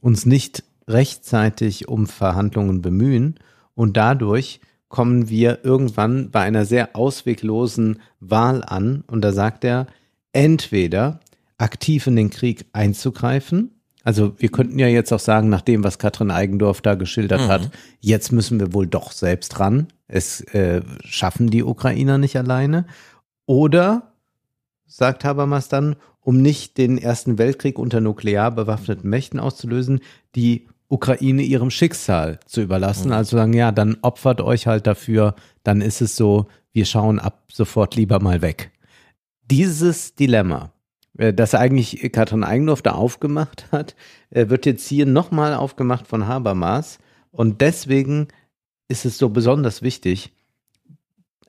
uns 0.02 0.26
nicht 0.26 0.64
rechtzeitig 0.88 1.88
um 1.88 2.08
Verhandlungen 2.08 2.82
bemühen 2.82 3.36
und 3.76 3.96
dadurch 3.96 4.60
kommen 4.90 5.30
wir 5.30 5.64
irgendwann 5.64 6.32
bei 6.32 6.42
einer 6.42 6.66
sehr 6.66 6.96
ausweglosen 6.98 8.02
Wahl 8.20 8.64
an 8.64 9.04
und 9.08 9.22
da 9.22 9.32
sagt 9.32 9.64
er, 9.64 9.88
entweder 10.34 11.22
aktiv 11.58 12.08
in 12.08 12.16
den 12.18 12.30
Krieg 12.30 12.66
einzugreifen, 12.74 13.72
also 14.04 14.34
wir 14.40 14.50
könnten 14.50 14.80
ja 14.80 14.88
jetzt 14.88 15.14
auch 15.14 15.20
sagen, 15.20 15.50
nach 15.50 15.62
dem, 15.62 15.84
was 15.84 16.00
Katrin 16.00 16.32
Eigendorf 16.32 16.82
da 16.82 16.96
geschildert 16.96 17.42
Mhm. 17.42 17.48
hat, 17.48 17.72
jetzt 18.00 18.32
müssen 18.32 18.60
wir 18.60 18.74
wohl 18.74 18.88
doch 18.88 19.12
selbst 19.12 19.60
ran. 19.60 19.88
Es 20.08 20.42
äh, 20.56 20.82
schaffen 21.06 21.50
die 21.52 21.64
Ukrainer 21.64 22.18
nicht 22.18 22.36
alleine. 22.36 22.86
Oder, 23.46 24.11
sagt 24.92 25.24
Habermas 25.24 25.70
dann, 25.70 25.96
um 26.20 26.42
nicht 26.42 26.78
den 26.78 26.98
Ersten 26.98 27.38
Weltkrieg 27.38 27.80
unter 27.80 28.02
nuklear 28.02 28.52
bewaffneten 28.52 29.10
Mächten 29.10 29.40
auszulösen, 29.40 30.02
die 30.36 30.68
Ukraine 30.90 31.44
ihrem 31.44 31.72
Schicksal 31.72 32.40
zu 32.46 32.62
überlassen. 32.62 33.08
Mhm. 33.08 33.14
Also 33.14 33.38
sagen, 33.38 33.54
ja, 33.54 33.72
dann 33.72 33.98
opfert 34.02 34.42
euch 34.42 34.68
halt 34.68 34.86
dafür, 34.86 35.36
dann 35.64 35.80
ist 35.82 36.02
es 36.02 36.18
so, 36.18 36.48
wir 36.74 36.86
schauen 36.86 37.20
ab 37.20 37.46
sofort 37.52 37.96
lieber 37.96 38.20
mal 38.22 38.42
weg. 38.42 38.72
Dieses 39.50 40.16
Dilemma, 40.16 40.74
äh, 41.18 41.34
das 41.34 41.56
eigentlich 41.56 42.12
Katrin 42.12 42.44
Eigendorf 42.44 42.82
da 42.82 42.92
aufgemacht 42.92 43.68
hat, 43.72 43.96
äh, 44.30 44.50
wird 44.50 44.66
jetzt 44.66 44.88
hier 44.88 45.06
nochmal 45.06 45.54
aufgemacht 45.54 46.06
von 46.06 46.28
Habermas. 46.28 47.00
Und 47.32 47.62
deswegen 47.62 48.28
ist 48.90 49.06
es 49.06 49.18
so 49.18 49.30
besonders 49.30 49.82
wichtig, 49.82 50.34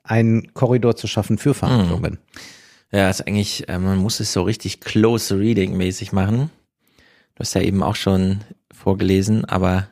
einen 0.03 0.53
Korridor 0.53 0.95
zu 0.95 1.07
schaffen 1.07 1.37
für 1.37 1.53
Verhandlungen. 1.53 2.19
Ja, 2.93 3.09
ist 3.09 3.25
eigentlich, 3.25 3.67
äh, 3.69 3.79
man 3.79 3.97
muss 3.97 4.19
es 4.19 4.33
so 4.33 4.43
richtig 4.43 4.79
close 4.79 5.39
reading 5.39 5.75
mäßig 5.75 6.11
machen. 6.11 6.51
Du 7.33 7.39
hast 7.39 7.55
ja 7.55 7.61
eben 7.61 7.81
auch 7.81 7.95
schon 7.95 8.41
vorgelesen, 8.71 9.45
aber 9.45 9.87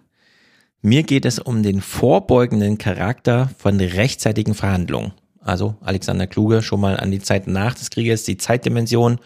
mir 0.84 1.02
geht 1.02 1.26
es 1.26 1.40
um 1.40 1.64
den 1.64 1.82
vorbeugenden 1.82 2.78
Charakter 2.78 3.50
von 3.58 3.80
rechtzeitigen 3.80 4.54
Verhandlungen. 4.54 5.14
Also 5.40 5.76
Alexander 5.82 6.28
Kluge 6.28 6.62
schon 6.62 6.80
mal 6.80 7.00
an 7.00 7.10
die 7.10 7.20
Zeit 7.20 7.48
nach 7.48 7.74
des 7.74 7.90
Krieges, 7.90 8.24
die 8.24 8.38
Zeitdimension, 8.38 9.20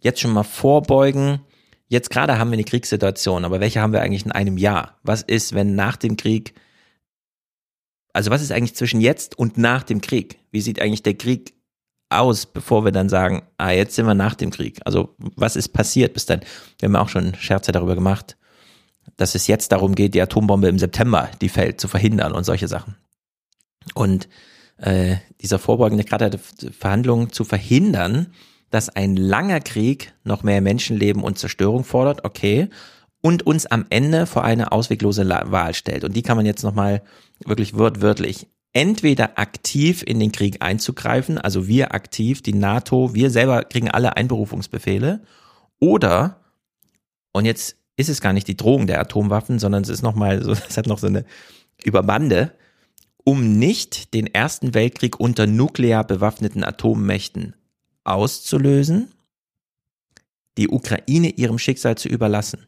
jetzt 0.00 0.20
schon 0.20 0.32
mal 0.32 0.42
vorbeugen. 0.42 1.40
Jetzt 1.88 2.08
gerade 2.08 2.38
haben 2.38 2.48
wir 2.48 2.54
eine 2.54 2.64
Kriegssituation, 2.64 3.44
aber 3.44 3.60
welche 3.60 3.82
haben 3.82 3.92
wir 3.92 4.00
eigentlich 4.00 4.24
in 4.24 4.32
einem 4.32 4.56
Jahr? 4.56 4.96
Was 5.02 5.20
ist, 5.20 5.54
wenn 5.54 5.74
nach 5.74 5.96
dem 5.96 6.16
Krieg, 6.16 6.54
also 8.14 8.30
was 8.30 8.40
ist 8.40 8.52
eigentlich 8.52 8.74
zwischen 8.74 9.02
jetzt 9.02 9.38
und 9.38 9.58
nach 9.58 9.82
dem 9.82 10.00
Krieg? 10.00 10.38
Wie 10.50 10.62
sieht 10.62 10.80
eigentlich 10.80 11.02
der 11.02 11.14
Krieg 11.14 11.57
aus, 12.10 12.46
bevor 12.46 12.84
wir 12.84 12.92
dann 12.92 13.08
sagen, 13.08 13.42
ah, 13.58 13.70
jetzt 13.70 13.94
sind 13.94 14.06
wir 14.06 14.14
nach 14.14 14.34
dem 14.34 14.50
Krieg? 14.50 14.80
Also 14.84 15.14
was 15.18 15.56
ist 15.56 15.68
passiert 15.68 16.14
bis 16.14 16.26
dann? 16.26 16.40
Wir 16.78 16.88
haben 16.88 16.96
auch 16.96 17.08
schon 17.08 17.34
Scherze 17.34 17.72
darüber 17.72 17.94
gemacht, 17.94 18.36
dass 19.16 19.34
es 19.34 19.46
jetzt 19.46 19.72
darum 19.72 19.94
geht, 19.94 20.14
die 20.14 20.22
Atombombe 20.22 20.68
im 20.68 20.78
September, 20.78 21.28
die 21.40 21.48
fällt, 21.48 21.80
zu 21.80 21.88
verhindern 21.88 22.32
und 22.32 22.44
solche 22.44 22.68
Sachen. 22.68 22.96
Und 23.94 24.28
äh, 24.78 25.16
dieser 25.40 25.58
vorbeugende 25.58 26.04
Charakter 26.04 26.30
der 26.30 26.72
Verhandlungen 26.72 27.32
zu 27.32 27.44
verhindern, 27.44 28.32
dass 28.70 28.88
ein 28.88 29.16
langer 29.16 29.60
Krieg 29.60 30.12
noch 30.24 30.42
mehr 30.42 30.60
Menschenleben 30.60 31.22
und 31.22 31.38
Zerstörung 31.38 31.84
fordert, 31.84 32.24
okay, 32.24 32.68
und 33.20 33.44
uns 33.46 33.66
am 33.66 33.86
Ende 33.90 34.26
vor 34.26 34.44
eine 34.44 34.72
ausweglose 34.72 35.28
Wahl 35.28 35.74
stellt. 35.74 36.04
Und 36.04 36.14
die 36.14 36.22
kann 36.22 36.36
man 36.36 36.46
jetzt 36.46 36.62
nochmal 36.62 37.02
wirklich 37.44 37.76
wörtlich 37.76 38.46
entweder 38.72 39.38
aktiv 39.38 40.02
in 40.06 40.20
den 40.20 40.32
Krieg 40.32 40.58
einzugreifen, 40.60 41.38
also 41.38 41.66
wir 41.66 41.94
aktiv, 41.94 42.42
die 42.42 42.54
NATO, 42.54 43.14
wir 43.14 43.30
selber 43.30 43.64
kriegen 43.64 43.90
alle 43.90 44.16
Einberufungsbefehle, 44.16 45.22
oder, 45.80 46.40
und 47.32 47.44
jetzt 47.44 47.76
ist 47.96 48.08
es 48.08 48.20
gar 48.20 48.32
nicht 48.32 48.48
die 48.48 48.56
Drohung 48.56 48.86
der 48.86 49.00
Atomwaffen, 49.00 49.58
sondern 49.58 49.82
es 49.82 49.88
ist 49.88 50.02
nochmal 50.02 50.42
so, 50.42 50.52
es 50.68 50.76
hat 50.76 50.86
noch 50.86 50.98
so 50.98 51.06
eine 51.06 51.24
Überbande, 51.84 52.52
um 53.24 53.58
nicht 53.58 54.14
den 54.14 54.26
Ersten 54.26 54.74
Weltkrieg 54.74 55.20
unter 55.20 55.46
nuklear 55.46 56.04
bewaffneten 56.04 56.64
Atommächten 56.64 57.54
auszulösen, 58.04 59.12
die 60.56 60.68
Ukraine 60.68 61.30
ihrem 61.30 61.58
Schicksal 61.58 61.96
zu 61.96 62.08
überlassen. 62.08 62.66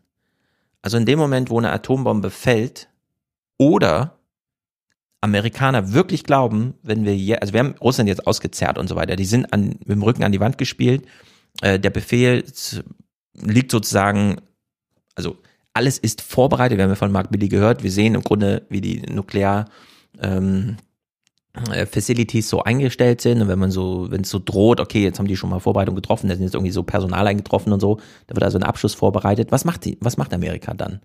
Also 0.83 0.97
in 0.97 1.07
dem 1.07 1.19
Moment, 1.19 1.51
wo 1.51 1.59
eine 1.59 1.73
Atombombe 1.73 2.31
fällt 2.31 2.89
oder 3.59 4.20
Amerikaner 5.21 5.93
wirklich 5.93 6.25
glauben, 6.25 6.75
wenn 6.83 7.05
wir 7.05 7.17
je, 7.17 7.37
also 7.37 7.53
wir 7.53 7.61
haben 7.61 7.75
Russland 7.81 8.09
jetzt 8.09 8.27
ausgezerrt 8.27 8.79
und 8.79 8.89
so 8.89 8.97
weiter, 8.97 9.17
die 9.17 9.25
sind 9.25 9.53
an, 9.53 9.77
mit 9.81 9.91
dem 9.91 10.03
Rücken 10.03 10.25
an 10.25 10.33
die 10.33 10.41
Wand 10.41 10.59
gespielt, 10.59 11.05
äh, 11.61 11.79
der 11.79 11.91
Befehl 11.91 12.45
liegt 13.35 13.71
sozusagen, 13.71 14.41
also 15.15 15.37
alles 15.75 15.99
ist 15.99 16.23
vorbereitet, 16.23 16.79
wir 16.79 16.85
haben 16.85 16.91
ja 16.91 16.97
von 16.97 17.13
Mark 17.13 17.31
Billy 17.31 17.49
gehört, 17.49 17.83
wir 17.83 17.93
sehen 17.93 18.15
im 18.15 18.23
Grunde, 18.23 18.67
wie 18.71 18.81
die 18.81 19.03
Nuklear 19.03 19.69
ähm, 20.21 20.77
äh, 21.73 21.87
Facilities 21.87 22.49
so 22.49 22.63
eingestellt 22.63 23.21
sind. 23.21 23.43
Und 23.43 23.49
wenn 23.49 23.59
man 23.59 23.71
so, 23.71 24.11
wenn 24.11 24.23
es 24.23 24.31
so 24.31 24.41
droht, 24.45 24.81
okay, 24.81 25.03
jetzt 25.03 25.19
haben 25.19 25.27
die 25.27 25.37
schon 25.37 25.51
mal 25.51 25.61
Vorbereitung 25.61 25.95
getroffen, 25.95 26.29
da 26.29 26.35
sind 26.35 26.45
jetzt 26.45 26.55
irgendwie 26.55 26.73
so 26.73 26.83
Personal 26.83 27.27
eingetroffen 27.27 27.73
und 27.73 27.81
so, 27.81 27.99
da 28.27 28.35
wird 28.37 28.45
also 28.45 28.59
ein 28.59 28.65
Abschluss 28.65 28.95
vorbereitet. 28.95 29.51
Was 29.53 29.65
macht 29.65 29.85
die, 29.85 29.99
was 30.01 30.17
macht 30.17 30.33
Amerika 30.33 30.75
dann? 30.75 31.01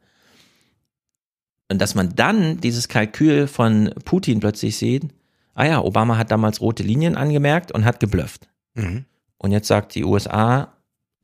Und 1.69 1.81
dass 1.81 1.95
man 1.95 2.15
dann 2.15 2.59
dieses 2.59 2.87
Kalkül 2.87 3.47
von 3.47 3.91
Putin 4.05 4.39
plötzlich 4.39 4.77
sieht, 4.77 5.03
ah 5.55 5.65
ja, 5.65 5.81
Obama 5.81 6.17
hat 6.17 6.31
damals 6.31 6.61
rote 6.61 6.83
Linien 6.83 7.15
angemerkt 7.15 7.71
und 7.71 7.85
hat 7.85 7.99
geblufft. 7.99 8.47
Mhm. 8.75 9.05
Und 9.37 9.51
jetzt 9.51 9.67
sagt 9.67 9.95
die 9.95 10.03
USA 10.03 10.73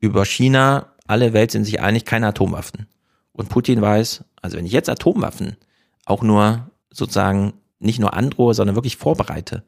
über 0.00 0.24
China, 0.24 0.92
alle 1.06 1.32
Welt 1.32 1.50
sind 1.50 1.64
sich 1.64 1.80
einig, 1.80 2.04
keine 2.04 2.28
Atomwaffen. 2.28 2.86
Und 3.32 3.48
Putin 3.48 3.80
weiß, 3.80 4.24
also 4.40 4.56
wenn 4.56 4.66
ich 4.66 4.72
jetzt 4.72 4.88
Atomwaffen 4.88 5.56
auch 6.04 6.22
nur 6.22 6.70
sozusagen 6.90 7.54
nicht 7.78 7.98
nur 7.98 8.14
androhe, 8.14 8.54
sondern 8.54 8.76
wirklich 8.76 8.96
vorbereite, 8.96 9.62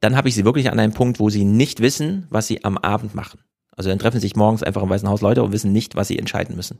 dann 0.00 0.16
habe 0.16 0.28
ich 0.28 0.34
sie 0.34 0.44
wirklich 0.44 0.70
an 0.70 0.78
einem 0.78 0.92
Punkt, 0.92 1.20
wo 1.20 1.30
sie 1.30 1.44
nicht 1.44 1.80
wissen, 1.80 2.26
was 2.30 2.46
sie 2.46 2.64
am 2.64 2.76
Abend 2.78 3.14
machen. 3.14 3.40
Also 3.76 3.90
dann 3.90 3.98
treffen 3.98 4.20
sich 4.20 4.36
morgens 4.36 4.62
einfach 4.62 4.82
im 4.82 4.88
Weißen 4.88 5.08
Haus 5.08 5.20
Leute 5.20 5.42
und 5.42 5.52
wissen 5.52 5.72
nicht, 5.72 5.96
was 5.96 6.08
sie 6.08 6.18
entscheiden 6.18 6.56
müssen. 6.56 6.78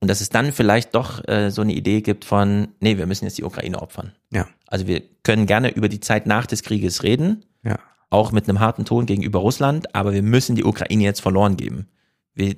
Und 0.00 0.08
dass 0.08 0.22
es 0.22 0.30
dann 0.30 0.52
vielleicht 0.52 0.94
doch 0.94 1.26
äh, 1.28 1.50
so 1.50 1.60
eine 1.60 1.74
Idee 1.74 2.00
gibt 2.00 2.24
von, 2.24 2.68
nee, 2.80 2.96
wir 2.96 3.06
müssen 3.06 3.26
jetzt 3.26 3.36
die 3.36 3.44
Ukraine 3.44 3.80
opfern. 3.80 4.12
Ja. 4.30 4.48
Also 4.66 4.86
wir 4.86 5.02
können 5.22 5.46
gerne 5.46 5.70
über 5.74 5.88
die 5.88 6.00
Zeit 6.00 6.26
nach 6.26 6.46
des 6.46 6.62
Krieges 6.62 7.02
reden, 7.02 7.44
ja. 7.62 7.78
auch 8.08 8.32
mit 8.32 8.48
einem 8.48 8.60
harten 8.60 8.86
Ton 8.86 9.04
gegenüber 9.04 9.40
Russland, 9.40 9.94
aber 9.94 10.14
wir 10.14 10.22
müssen 10.22 10.56
die 10.56 10.64
Ukraine 10.64 11.04
jetzt 11.04 11.20
verloren 11.20 11.58
geben. 11.58 11.86
Wir, 12.34 12.56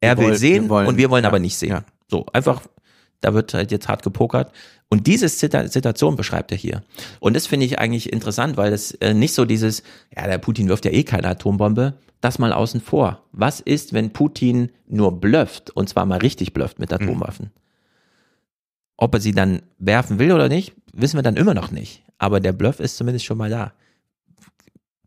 er 0.00 0.16
wir 0.16 0.18
will 0.18 0.26
wollen, 0.28 0.38
sehen 0.38 0.64
wir 0.64 0.70
wollen, 0.70 0.86
und 0.86 0.96
wir 0.98 1.10
wollen 1.10 1.24
ja, 1.24 1.28
aber 1.28 1.40
nicht 1.40 1.56
sehen. 1.56 1.70
Ja. 1.70 1.84
So, 2.08 2.26
einfach, 2.32 2.62
da 3.20 3.34
wird 3.34 3.52
halt 3.52 3.72
jetzt 3.72 3.88
hart 3.88 4.04
gepokert. 4.04 4.52
Und 4.88 5.06
diese 5.06 5.28
Situation 5.28 6.16
beschreibt 6.16 6.50
er 6.52 6.58
hier. 6.58 6.82
Und 7.20 7.34
das 7.34 7.46
finde 7.46 7.66
ich 7.66 7.78
eigentlich 7.78 8.12
interessant, 8.12 8.56
weil 8.56 8.70
das 8.70 8.92
äh, 8.92 9.14
nicht 9.14 9.34
so 9.34 9.44
dieses, 9.44 9.82
ja, 10.16 10.26
der 10.26 10.38
Putin 10.38 10.68
wirft 10.68 10.84
ja 10.84 10.90
eh 10.90 11.04
keine 11.04 11.28
Atombombe, 11.28 11.94
das 12.20 12.38
mal 12.38 12.52
außen 12.52 12.80
vor. 12.80 13.24
Was 13.32 13.60
ist, 13.60 13.92
wenn 13.92 14.12
Putin 14.12 14.70
nur 14.86 15.20
blufft, 15.20 15.70
und 15.70 15.88
zwar 15.88 16.06
mal 16.06 16.18
richtig 16.18 16.52
blufft 16.52 16.78
mit 16.78 16.92
Atomwaffen? 16.92 17.46
Mhm. 17.46 17.60
Ob 18.96 19.14
er 19.14 19.20
sie 19.20 19.32
dann 19.32 19.62
werfen 19.78 20.18
will 20.18 20.32
oder 20.32 20.48
nicht, 20.48 20.74
wissen 20.92 21.16
wir 21.16 21.22
dann 21.22 21.36
immer 21.36 21.54
noch 21.54 21.70
nicht. 21.70 22.04
Aber 22.18 22.40
der 22.40 22.52
Bluff 22.52 22.80
ist 22.80 22.96
zumindest 22.96 23.24
schon 23.24 23.38
mal 23.38 23.48
da. 23.48 23.72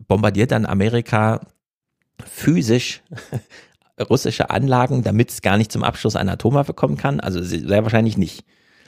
Bombardiert 0.07 0.51
dann 0.51 0.65
Amerika 0.65 1.41
physisch 2.25 3.03
russische 4.09 4.49
Anlagen, 4.49 5.03
damit 5.03 5.29
es 5.29 5.41
gar 5.41 5.57
nicht 5.57 5.71
zum 5.71 5.83
Abschluss 5.83 6.15
einer 6.15 6.33
Atomwaffe 6.33 6.73
kommen 6.73 6.97
kann? 6.97 7.19
Also 7.19 7.41
sehr 7.43 7.83
wahrscheinlich 7.83 8.17
nicht. 8.17 8.45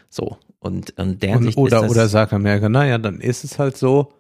So. 0.10 0.38
Und, 0.60 0.98
und 0.98 1.22
der 1.22 1.38
und, 1.38 1.56
oder, 1.58 1.88
oder 1.90 2.08
sagt 2.08 2.34
Amerika, 2.34 2.70
naja, 2.70 2.98
dann 2.98 3.20
ist 3.20 3.44
es 3.44 3.60
halt 3.60 3.78
so, 3.78 4.14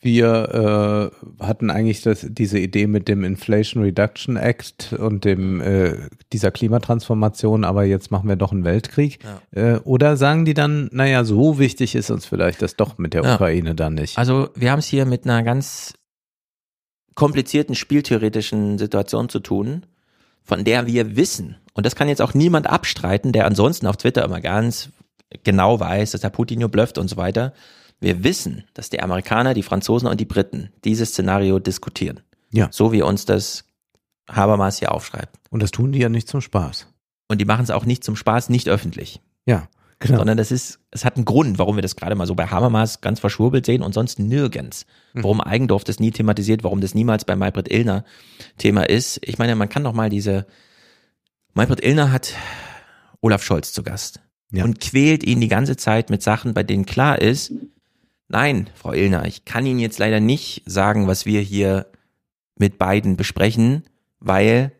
wir 0.00 1.10
äh, 1.40 1.44
hatten 1.44 1.70
eigentlich 1.70 2.02
das, 2.02 2.26
diese 2.28 2.58
Idee 2.58 2.86
mit 2.86 3.08
dem 3.08 3.24
Inflation 3.24 3.82
Reduction 3.82 4.36
Act 4.36 4.92
und 4.92 5.24
dem 5.24 5.60
äh, 5.60 5.96
dieser 6.32 6.50
Klimatransformation, 6.50 7.64
aber 7.64 7.84
jetzt 7.84 8.10
machen 8.10 8.28
wir 8.28 8.36
doch 8.36 8.52
einen 8.52 8.64
Weltkrieg. 8.64 9.18
Ja. 9.54 9.74
Äh, 9.74 9.78
oder 9.80 10.16
sagen 10.16 10.44
die 10.44 10.54
dann, 10.54 10.88
naja, 10.92 11.24
so 11.24 11.58
wichtig 11.58 11.94
ist 11.94 12.10
uns 12.10 12.26
vielleicht 12.26 12.62
das 12.62 12.76
doch 12.76 12.98
mit 12.98 13.14
der 13.14 13.24
ja. 13.24 13.34
Ukraine 13.34 13.74
dann 13.74 13.94
nicht. 13.94 14.18
Also 14.18 14.50
wir 14.54 14.70
haben 14.70 14.80
es 14.80 14.86
hier 14.86 15.06
mit 15.06 15.24
einer 15.24 15.42
ganz 15.42 15.94
komplizierten 17.14 17.74
spieltheoretischen 17.74 18.78
Situation 18.78 19.28
zu 19.28 19.40
tun, 19.40 19.86
von 20.42 20.64
der 20.64 20.86
wir 20.86 21.16
wissen, 21.16 21.56
und 21.72 21.84
das 21.84 21.94
kann 21.94 22.08
jetzt 22.08 22.22
auch 22.22 22.32
niemand 22.32 22.68
abstreiten, 22.68 23.32
der 23.32 23.44
ansonsten 23.44 23.86
auf 23.86 23.98
Twitter 23.98 24.24
immer 24.24 24.40
ganz 24.40 24.90
genau 25.44 25.78
weiß, 25.78 26.12
dass 26.12 26.22
der 26.22 26.30
Putin 26.30 26.60
nur 26.60 26.70
blufft 26.70 26.96
und 26.96 27.08
so 27.08 27.16
weiter 27.16 27.52
wir 28.00 28.24
wissen, 28.24 28.64
dass 28.74 28.90
die 28.90 29.00
Amerikaner, 29.00 29.54
die 29.54 29.62
Franzosen 29.62 30.08
und 30.08 30.20
die 30.20 30.26
Briten 30.26 30.70
dieses 30.84 31.10
Szenario 31.10 31.58
diskutieren. 31.58 32.20
Ja. 32.50 32.68
So 32.70 32.92
wie 32.92 33.02
uns 33.02 33.24
das 33.24 33.64
Habermas 34.30 34.78
hier 34.78 34.92
aufschreibt. 34.92 35.36
Und 35.50 35.62
das 35.62 35.70
tun 35.70 35.92
die 35.92 36.00
ja 36.00 36.08
nicht 36.08 36.28
zum 36.28 36.40
Spaß. 36.40 36.88
Und 37.28 37.40
die 37.40 37.44
machen 37.44 37.64
es 37.64 37.70
auch 37.70 37.84
nicht 37.84 38.04
zum 38.04 38.16
Spaß, 38.16 38.50
nicht 38.50 38.68
öffentlich. 38.68 39.20
Ja, 39.46 39.68
genau. 39.98 40.18
Sondern 40.18 40.36
das 40.36 40.52
ist, 40.52 40.80
es 40.90 41.04
hat 41.04 41.16
einen 41.16 41.24
Grund, 41.24 41.58
warum 41.58 41.76
wir 41.76 41.82
das 41.82 41.96
gerade 41.96 42.14
mal 42.14 42.26
so 42.26 42.34
bei 42.34 42.46
Habermas 42.46 43.00
ganz 43.00 43.20
verschwurbelt 43.20 43.66
sehen 43.66 43.82
und 43.82 43.94
sonst 43.94 44.18
nirgends. 44.18 44.86
Mhm. 45.14 45.24
Warum 45.24 45.40
Eigendorf 45.40 45.84
das 45.84 46.00
nie 46.00 46.10
thematisiert, 46.10 46.64
warum 46.64 46.80
das 46.80 46.94
niemals 46.94 47.24
bei 47.24 47.36
Maybrit 47.36 47.70
Illner 47.70 48.04
Thema 48.58 48.88
ist. 48.88 49.20
Ich 49.22 49.38
meine, 49.38 49.56
man 49.56 49.68
kann 49.68 49.84
doch 49.84 49.92
mal 49.92 50.10
diese, 50.10 50.46
Maybrit 51.54 51.82
Illner 51.82 52.12
hat 52.12 52.34
Olaf 53.20 53.42
Scholz 53.42 53.72
zu 53.72 53.82
Gast. 53.82 54.20
Ja. 54.52 54.64
Und 54.64 54.80
quält 54.80 55.24
ihn 55.24 55.40
die 55.40 55.48
ganze 55.48 55.76
Zeit 55.76 56.10
mit 56.10 56.22
Sachen, 56.22 56.54
bei 56.54 56.62
denen 56.62 56.86
klar 56.86 57.20
ist, 57.20 57.52
Nein, 58.28 58.70
Frau 58.74 58.92
Illner, 58.92 59.26
ich 59.26 59.44
kann 59.44 59.66
Ihnen 59.66 59.78
jetzt 59.78 59.98
leider 59.98 60.20
nicht 60.20 60.62
sagen, 60.66 61.06
was 61.06 61.26
wir 61.26 61.40
hier 61.40 61.86
mit 62.56 62.78
beiden 62.78 63.16
besprechen, 63.16 63.84
weil 64.18 64.72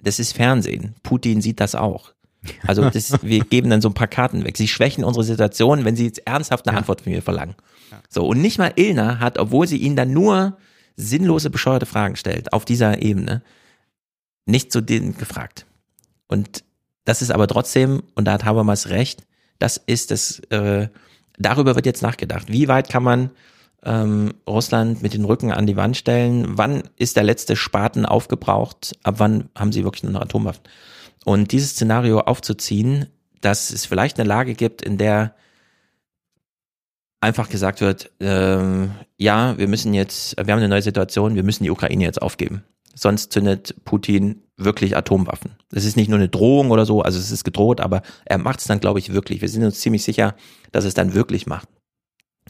das 0.00 0.18
ist 0.18 0.32
Fernsehen. 0.32 0.94
Putin 1.02 1.40
sieht 1.40 1.60
das 1.60 1.74
auch. 1.74 2.12
Also 2.66 2.88
das, 2.88 3.22
wir 3.22 3.40
geben 3.40 3.70
dann 3.70 3.80
so 3.80 3.88
ein 3.88 3.94
paar 3.94 4.08
Karten 4.08 4.44
weg. 4.44 4.56
Sie 4.56 4.68
schwächen 4.68 5.04
unsere 5.04 5.24
Situation, 5.24 5.84
wenn 5.84 5.96
Sie 5.96 6.06
jetzt 6.06 6.26
ernsthaft 6.26 6.66
eine 6.66 6.74
ja. 6.74 6.78
Antwort 6.78 7.00
von 7.00 7.12
mir 7.12 7.22
verlangen. 7.22 7.54
So, 8.08 8.26
und 8.26 8.40
nicht 8.40 8.58
mal 8.58 8.72
Illner 8.76 9.20
hat, 9.20 9.38
obwohl 9.38 9.66
sie 9.66 9.76
ihn 9.76 9.96
dann 9.96 10.12
nur 10.12 10.56
sinnlose, 10.96 11.50
bescheuerte 11.50 11.86
Fragen 11.86 12.16
stellt, 12.16 12.52
auf 12.52 12.64
dieser 12.64 13.02
Ebene, 13.02 13.42
nicht 14.46 14.72
zu 14.72 14.80
denen 14.80 15.16
gefragt. 15.16 15.66
Und 16.26 16.64
das 17.04 17.22
ist 17.22 17.30
aber 17.30 17.48
trotzdem, 17.48 18.02
und 18.14 18.26
da 18.26 18.32
hat 18.32 18.44
Habermas 18.44 18.88
recht, 18.88 19.26
das 19.58 19.76
ist 19.76 20.10
das, 20.10 20.40
äh, 20.50 20.88
darüber 21.38 21.74
wird 21.74 21.86
jetzt 21.86 22.02
nachgedacht. 22.02 22.52
Wie 22.52 22.68
weit 22.68 22.88
kann 22.88 23.02
man 23.02 23.30
ähm, 23.84 24.34
Russland 24.48 25.02
mit 25.02 25.14
den 25.14 25.24
Rücken 25.24 25.52
an 25.52 25.66
die 25.66 25.76
Wand 25.76 25.96
stellen. 25.96 26.56
Wann 26.56 26.84
ist 26.96 27.16
der 27.16 27.24
letzte 27.24 27.56
Spaten 27.56 28.06
aufgebraucht? 28.06 28.92
Ab 29.02 29.16
wann 29.18 29.48
haben 29.56 29.72
sie 29.72 29.84
wirklich 29.84 30.04
nur 30.04 30.12
noch 30.12 30.22
Atomwaffen? 30.22 30.62
Und 31.24 31.52
dieses 31.52 31.70
Szenario 31.70 32.20
aufzuziehen, 32.20 33.06
dass 33.40 33.70
es 33.70 33.86
vielleicht 33.86 34.18
eine 34.18 34.28
Lage 34.28 34.54
gibt, 34.54 34.82
in 34.82 34.98
der 34.98 35.34
einfach 37.20 37.48
gesagt 37.48 37.80
wird, 37.80 38.10
ähm, 38.20 38.92
ja, 39.16 39.56
wir 39.56 39.68
müssen 39.68 39.94
jetzt, 39.94 40.36
wir 40.36 40.52
haben 40.52 40.58
eine 40.58 40.68
neue 40.68 40.82
Situation, 40.82 41.36
wir 41.36 41.44
müssen 41.44 41.64
die 41.64 41.70
Ukraine 41.70 42.04
jetzt 42.04 42.20
aufgeben. 42.20 42.64
Sonst 42.94 43.32
zündet 43.32 43.84
Putin 43.84 44.42
wirklich 44.56 44.96
Atomwaffen. 44.96 45.52
Das 45.70 45.84
ist 45.84 45.96
nicht 45.96 46.08
nur 46.08 46.18
eine 46.18 46.28
Drohung 46.28 46.70
oder 46.70 46.86
so, 46.86 47.02
also 47.02 47.18
es 47.18 47.30
ist 47.30 47.44
gedroht, 47.44 47.80
aber 47.80 48.02
er 48.24 48.38
macht 48.38 48.60
es 48.60 48.66
dann, 48.66 48.80
glaube 48.80 48.98
ich, 48.98 49.12
wirklich. 49.12 49.40
Wir 49.40 49.48
sind 49.48 49.64
uns 49.64 49.80
ziemlich 49.80 50.04
sicher, 50.04 50.34
dass 50.70 50.84
es 50.84 50.94
dann 50.94 51.14
wirklich 51.14 51.46
macht. 51.46 51.68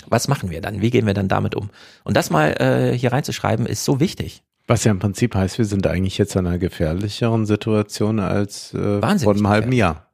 Was 0.06 0.28
machen 0.28 0.50
wir 0.50 0.60
dann? 0.60 0.80
Wie 0.80 0.90
gehen 0.90 1.06
wir 1.06 1.14
dann 1.14 1.28
damit 1.28 1.54
um? 1.54 1.70
Und 2.04 2.16
das 2.16 2.30
mal 2.30 2.60
äh, 2.60 2.96
hier 2.96 3.12
reinzuschreiben, 3.12 3.66
ist 3.66 3.84
so 3.84 4.00
wichtig. 4.00 4.42
Was 4.66 4.84
ja 4.84 4.90
im 4.90 4.98
Prinzip 4.98 5.34
heißt, 5.34 5.58
wir 5.58 5.64
sind 5.64 5.86
eigentlich 5.86 6.18
jetzt 6.18 6.34
in 6.36 6.46
einer 6.46 6.58
gefährlicheren 6.58 7.46
Situation 7.46 8.20
als 8.20 8.74
äh, 8.74 9.00
vor 9.00 9.34
einem 9.34 9.48
halben 9.48 9.72
Jahr. 9.72 10.08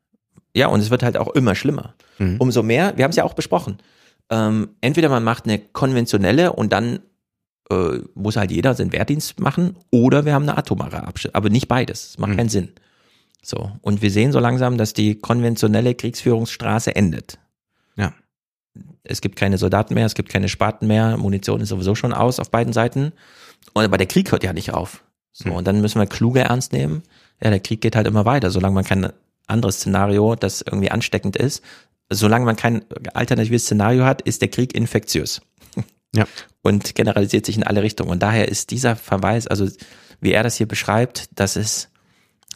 Ja, 0.55 0.69
und 0.69 0.81
es 0.81 0.91
wird 0.91 1.03
halt 1.03 1.17
auch 1.17 1.29
immer 1.35 1.55
schlimmer. 1.55 1.95
Mhm. 2.19 2.37
Umso 2.39 2.63
mehr, 2.63 2.97
wir 2.97 3.05
haben 3.05 3.11
es 3.11 3.17
ja 3.17 3.25
auch 3.25 3.35
besprochen, 3.35 3.79
ähm, 4.31 4.71
entweder 4.81 5.09
man 5.09 5.25
macht 5.25 5.45
eine 5.45 5.59
konventionelle 5.59 6.53
und 6.53 6.73
dann 6.73 7.01
äh, 7.71 7.99
muss 8.15 8.37
halt 8.37 8.51
jeder 8.51 8.75
seinen 8.75 8.93
Wehrdienst 8.93 9.41
machen 9.41 9.77
oder 9.91 10.25
wir 10.25 10.35
haben 10.35 10.49
eine 10.49 10.57
atomare 10.59 11.07
Abschnitt, 11.07 11.35
aber 11.35 11.51
nicht 11.51 11.69
beides, 11.69 12.13
das 12.13 12.19
macht 12.19 12.33
mhm. 12.33 12.37
keinen 12.37 12.49
Sinn. 12.49 12.69
So, 13.43 13.71
und 13.83 14.03
wir 14.03 14.11
sehen 14.11 14.33
so 14.33 14.41
langsam, 14.41 14.79
dass 14.79 14.93
die 14.93 15.15
konventionelle 15.15 15.95
Kriegsführungsstraße 15.95 16.95
endet. 16.95 17.39
Ja. 17.97 18.13
Es 19.05 19.21
gibt 19.21 19.37
keine 19.37 19.59
Soldaten 19.59 19.95
mehr, 19.95 20.07
es 20.07 20.15
gibt 20.15 20.29
keine 20.29 20.49
Spaten 20.49 20.87
mehr, 20.87 21.17
Munition 21.17 21.61
ist 21.61 21.69
sowieso 21.69 21.95
schon 21.95 22.13
aus 22.13 22.41
auf 22.41 22.51
beiden 22.51 22.73
Seiten. 22.73 23.13
Und 23.75 23.85
aber 23.85 23.97
der 23.97 24.07
Krieg 24.07 24.33
hört 24.33 24.45
ja 24.45 24.53
nicht 24.53 24.73
auf. 24.75 25.05
So, 25.33 25.51
mhm. 25.51 25.57
und 25.57 25.67
dann 25.67 25.81
müssen 25.81 26.01
wir 26.01 26.07
kluge 26.07 26.41
ernst 26.41 26.73
nehmen. 26.73 27.03
Ja, 27.43 27.51
der 27.51 27.61
Krieg 27.61 27.81
geht 27.81 27.97
halt 27.97 28.07
immer 28.07 28.25
weiter, 28.25 28.51
solange 28.51 28.75
man 28.75 28.85
kein 28.85 29.13
anderes 29.47 29.77
Szenario, 29.77 30.35
das 30.35 30.63
irgendwie 30.63 30.91
ansteckend 30.91 31.37
ist, 31.37 31.63
solange 32.11 32.45
man 32.45 32.57
kein 32.57 32.85
alternatives 33.15 33.65
Szenario 33.65 34.05
hat, 34.05 34.23
ist 34.23 34.43
der 34.43 34.49
Krieg 34.49 34.75
infektiös. 34.75 35.41
Ja. 36.15 36.27
Und 36.63 36.95
generalisiert 36.95 37.47
sich 37.47 37.57
in 37.57 37.65
alle 37.65 37.83
Richtungen. 37.83 38.11
Und 38.11 38.23
daher 38.23 38.49
ist 38.49 38.71
dieser 38.71 38.97
Verweis, 38.97 39.47
also 39.47 39.69
wie 40.21 40.33
er 40.33 40.43
das 40.43 40.57
hier 40.57 40.69
beschreibt, 40.69 41.29
dass 41.39 41.57
es 41.57 41.91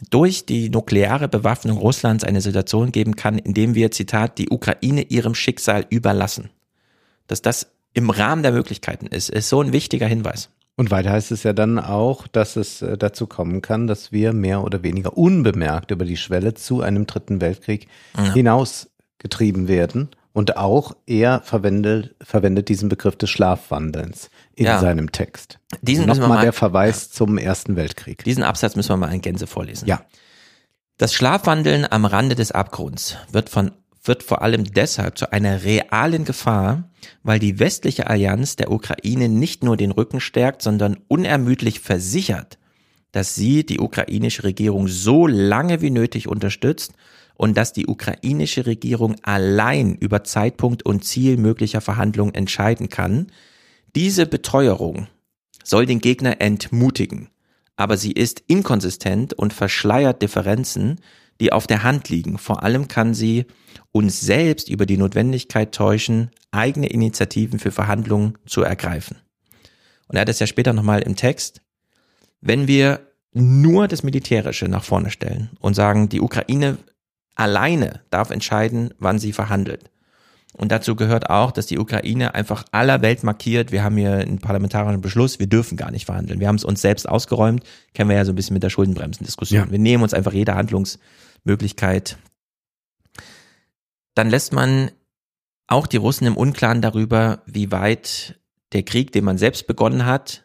durch 0.09 0.45
die 0.45 0.69
nukleare 0.69 1.27
Bewaffnung 1.27 1.77
Russlands 1.77 2.23
eine 2.23 2.41
Situation 2.41 2.91
geben 2.91 3.15
kann, 3.15 3.37
in 3.37 3.53
dem 3.53 3.75
wir, 3.75 3.91
Zitat, 3.91 4.37
die 4.37 4.49
Ukraine 4.49 5.03
ihrem 5.03 5.35
Schicksal 5.35 5.85
überlassen. 5.89 6.49
Dass 7.27 7.41
das 7.41 7.67
im 7.93 8.09
Rahmen 8.09 8.43
der 8.43 8.51
Möglichkeiten 8.51 9.07
ist, 9.07 9.29
ist 9.29 9.49
so 9.49 9.61
ein 9.61 9.71
wichtiger 9.71 10.07
Hinweis. 10.07 10.49
Und 10.75 10.89
weiter 10.89 11.11
heißt 11.11 11.31
es 11.31 11.43
ja 11.43 11.53
dann 11.53 11.77
auch, 11.77 12.27
dass 12.27 12.55
es 12.55 12.81
äh, 12.81 12.97
dazu 12.97 13.27
kommen 13.27 13.61
kann, 13.61 13.85
dass 13.85 14.11
wir 14.11 14.33
mehr 14.33 14.63
oder 14.63 14.81
weniger 14.81 15.15
unbemerkt 15.15 15.91
über 15.91 16.03
die 16.03 16.17
Schwelle 16.17 16.55
zu 16.55 16.81
einem 16.81 17.05
dritten 17.05 17.41
Weltkrieg 17.41 17.87
ja. 18.17 18.33
hinaus 18.33 18.89
getrieben 19.19 19.67
werden. 19.67 20.09
Und 20.33 20.57
auch 20.57 20.95
er 21.05 21.41
verwendet, 21.41 22.15
verwendet 22.19 22.67
diesen 22.67 22.89
Begriff 22.89 23.15
des 23.15 23.29
Schlafwandelns 23.29 24.31
in 24.55 24.65
ja. 24.65 24.79
seinem 24.79 25.11
Text. 25.11 25.59
Diesen 25.83 26.07
Nochmal 26.07 26.27
mal, 26.27 26.41
der 26.41 26.53
Verweis 26.53 27.09
ja. 27.09 27.11
zum 27.13 27.37
Ersten 27.37 27.75
Weltkrieg. 27.75 28.23
Diesen 28.23 28.43
Absatz 28.43 28.75
müssen 28.75 28.89
wir 28.89 28.97
mal 28.97 29.13
in 29.13 29.21
Gänze 29.21 29.45
vorlesen. 29.45 29.87
Ja. 29.87 30.01
Das 30.97 31.13
Schlafwandeln 31.13 31.85
am 31.89 32.05
Rande 32.05 32.35
des 32.35 32.51
Abgrunds 32.51 33.17
wird 33.31 33.49
von 33.49 33.71
wird 34.05 34.23
vor 34.23 34.41
allem 34.41 34.65
deshalb 34.65 35.17
zu 35.17 35.31
einer 35.31 35.63
realen 35.63 36.25
Gefahr, 36.25 36.89
weil 37.23 37.39
die 37.39 37.59
westliche 37.59 38.07
Allianz 38.07 38.55
der 38.55 38.71
Ukraine 38.71 39.29
nicht 39.29 39.63
nur 39.63 39.77
den 39.77 39.91
Rücken 39.91 40.19
stärkt, 40.19 40.61
sondern 40.61 40.97
unermüdlich 41.07 41.79
versichert, 41.79 42.57
dass 43.13 43.35
sie 43.35 43.65
die 43.65 43.79
ukrainische 43.79 44.43
Regierung 44.43 44.87
so 44.87 45.25
lange 45.25 45.81
wie 45.81 45.89
nötig 45.89 46.27
unterstützt 46.27 46.93
und 47.43 47.57
dass 47.57 47.73
die 47.73 47.87
ukrainische 47.87 48.65
Regierung 48.65 49.17
allein 49.21 49.95
über 49.95 50.23
Zeitpunkt 50.23 50.85
und 50.85 51.03
Ziel 51.03 51.35
möglicher 51.35 51.81
Verhandlungen 51.81 52.33
entscheiden 52.33 52.87
kann. 52.87 53.27
Diese 53.97 54.25
Beteuerung 54.25 55.07
soll 55.61 55.85
den 55.85 55.99
Gegner 55.99 56.39
entmutigen, 56.39 57.27
aber 57.75 57.97
sie 57.97 58.13
ist 58.13 58.41
inkonsistent 58.47 59.33
und 59.33 59.51
verschleiert 59.51 60.21
Differenzen, 60.21 61.01
die 61.41 61.51
auf 61.51 61.67
der 61.67 61.83
Hand 61.83 62.07
liegen. 62.07 62.37
Vor 62.37 62.63
allem 62.63 62.87
kann 62.87 63.13
sie 63.13 63.45
uns 63.91 64.21
selbst 64.21 64.69
über 64.69 64.85
die 64.85 64.95
Notwendigkeit 64.95 65.75
täuschen, 65.75 66.31
eigene 66.51 66.87
Initiativen 66.87 67.59
für 67.59 67.71
Verhandlungen 67.71 68.37
zu 68.45 68.61
ergreifen. 68.61 69.17
Und 70.07 70.15
er 70.15 70.21
hat 70.21 70.29
es 70.29 70.39
ja 70.39 70.47
später 70.47 70.71
nochmal 70.71 71.01
im 71.01 71.17
Text. 71.17 71.61
Wenn 72.39 72.69
wir 72.69 73.01
nur 73.33 73.89
das 73.89 74.01
Militärische 74.01 74.69
nach 74.69 74.85
vorne 74.85 75.11
stellen 75.11 75.49
und 75.59 75.73
sagen, 75.73 76.07
die 76.07 76.21
Ukraine 76.21 76.77
alleine 77.35 78.01
darf 78.09 78.29
entscheiden, 78.29 78.93
wann 78.99 79.19
sie 79.19 79.33
verhandelt. 79.33 79.89
Und 80.55 80.71
dazu 80.71 80.95
gehört 80.95 81.31
auch, 81.31 81.51
dass 81.51 81.65
die 81.65 81.79
Ukraine 81.79 82.35
einfach 82.35 82.63
aller 82.71 83.01
Welt 83.01 83.23
markiert, 83.23 83.71
wir 83.71 83.83
haben 83.83 83.97
hier 83.97 84.17
einen 84.17 84.37
parlamentarischen 84.37 85.01
Beschluss, 85.01 85.39
wir 85.39 85.47
dürfen 85.47 85.77
gar 85.77 85.89
nicht 85.89 86.05
verhandeln. 86.05 86.39
Wir 86.39 86.47
haben 86.47 86.57
es 86.57 86.63
uns 86.63 86.81
selbst 86.81 87.09
ausgeräumt, 87.09 87.63
kennen 87.93 88.09
wir 88.09 88.17
ja 88.17 88.25
so 88.25 88.31
ein 88.31 88.35
bisschen 88.35 88.53
mit 88.53 88.61
der 88.61 88.69
Schuldenbremsendiskussion. 88.69 89.65
Ja. 89.65 89.71
Wir 89.71 89.79
nehmen 89.79 90.03
uns 90.03 90.13
einfach 90.13 90.33
jede 90.33 90.53
Handlungsmöglichkeit. 90.53 92.17
Dann 94.13 94.29
lässt 94.29 94.53
man 94.53 94.91
auch 95.65 95.87
die 95.87 95.97
Russen 95.97 96.27
im 96.27 96.37
Unklaren 96.37 96.81
darüber, 96.81 97.41
wie 97.47 97.71
weit 97.71 98.39
der 98.73 98.83
Krieg, 98.83 99.11
den 99.11 99.23
man 99.23 99.39
selbst 99.39 99.65
begonnen 99.65 100.05
hat, 100.05 100.43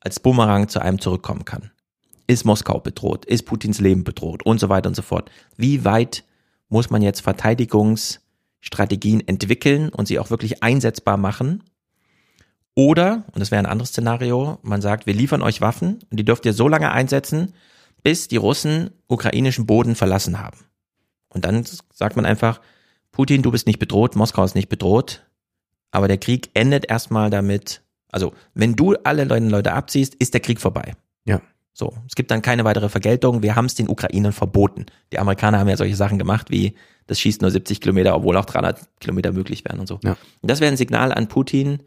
als 0.00 0.18
Bumerang 0.18 0.68
zu 0.68 0.80
einem 0.80 1.00
zurückkommen 1.00 1.44
kann. 1.44 1.70
Ist 2.26 2.44
Moskau 2.44 2.80
bedroht? 2.80 3.24
Ist 3.24 3.44
Putins 3.44 3.80
Leben 3.80 4.04
bedroht? 4.04 4.44
Und 4.44 4.58
so 4.58 4.68
weiter 4.68 4.88
und 4.88 4.96
so 4.96 5.02
fort. 5.02 5.30
Wie 5.56 5.84
weit 5.84 6.24
muss 6.68 6.90
man 6.90 7.02
jetzt 7.02 7.20
Verteidigungsstrategien 7.20 9.26
entwickeln 9.26 9.90
und 9.90 10.08
sie 10.08 10.18
auch 10.18 10.30
wirklich 10.30 10.62
einsetzbar 10.62 11.16
machen? 11.16 11.62
Oder, 12.74 13.24
und 13.32 13.40
das 13.40 13.50
wäre 13.50 13.60
ein 13.60 13.66
anderes 13.66 13.90
Szenario, 13.90 14.58
man 14.62 14.82
sagt, 14.82 15.06
wir 15.06 15.14
liefern 15.14 15.40
euch 15.40 15.62
Waffen 15.62 16.00
und 16.10 16.18
die 16.18 16.24
dürft 16.24 16.44
ihr 16.44 16.52
so 16.52 16.68
lange 16.68 16.92
einsetzen, 16.92 17.54
bis 18.02 18.28
die 18.28 18.36
Russen 18.36 18.90
ukrainischen 19.06 19.64
Boden 19.64 19.94
verlassen 19.94 20.38
haben. 20.38 20.58
Und 21.30 21.46
dann 21.46 21.64
sagt 21.92 22.16
man 22.16 22.26
einfach, 22.26 22.60
Putin, 23.12 23.40
du 23.40 23.50
bist 23.50 23.66
nicht 23.66 23.78
bedroht, 23.78 24.14
Moskau 24.14 24.44
ist 24.44 24.54
nicht 24.54 24.68
bedroht, 24.68 25.24
aber 25.90 26.06
der 26.06 26.18
Krieg 26.18 26.50
endet 26.52 26.90
erstmal 26.90 27.30
damit, 27.30 27.80
also 28.10 28.34
wenn 28.52 28.76
du 28.76 28.94
alle 29.04 29.24
Leute 29.24 29.72
abziehst, 29.72 30.14
ist 30.14 30.34
der 30.34 30.42
Krieg 30.42 30.60
vorbei. 30.60 30.92
So, 31.78 31.92
es 32.08 32.14
gibt 32.14 32.30
dann 32.30 32.40
keine 32.40 32.64
weitere 32.64 32.88
Vergeltung. 32.88 33.42
Wir 33.42 33.54
haben 33.54 33.66
es 33.66 33.74
den 33.74 33.90
Ukrainern 33.90 34.32
verboten. 34.32 34.86
Die 35.12 35.18
Amerikaner 35.18 35.58
haben 35.58 35.68
ja 35.68 35.76
solche 35.76 35.94
Sachen 35.94 36.18
gemacht 36.18 36.50
wie 36.50 36.74
das 37.06 37.20
schießt 37.20 37.42
nur 37.42 37.50
70 37.50 37.82
Kilometer, 37.82 38.16
obwohl 38.16 38.36
auch 38.38 38.46
300 38.46 38.80
Kilometer 38.98 39.30
möglich 39.30 39.62
wären 39.64 39.78
und 39.78 39.86
so. 39.86 40.00
Ja. 40.02 40.16
Und 40.40 40.50
das 40.50 40.60
wäre 40.60 40.72
ein 40.72 40.78
Signal 40.78 41.12
an 41.12 41.28
Putin. 41.28 41.82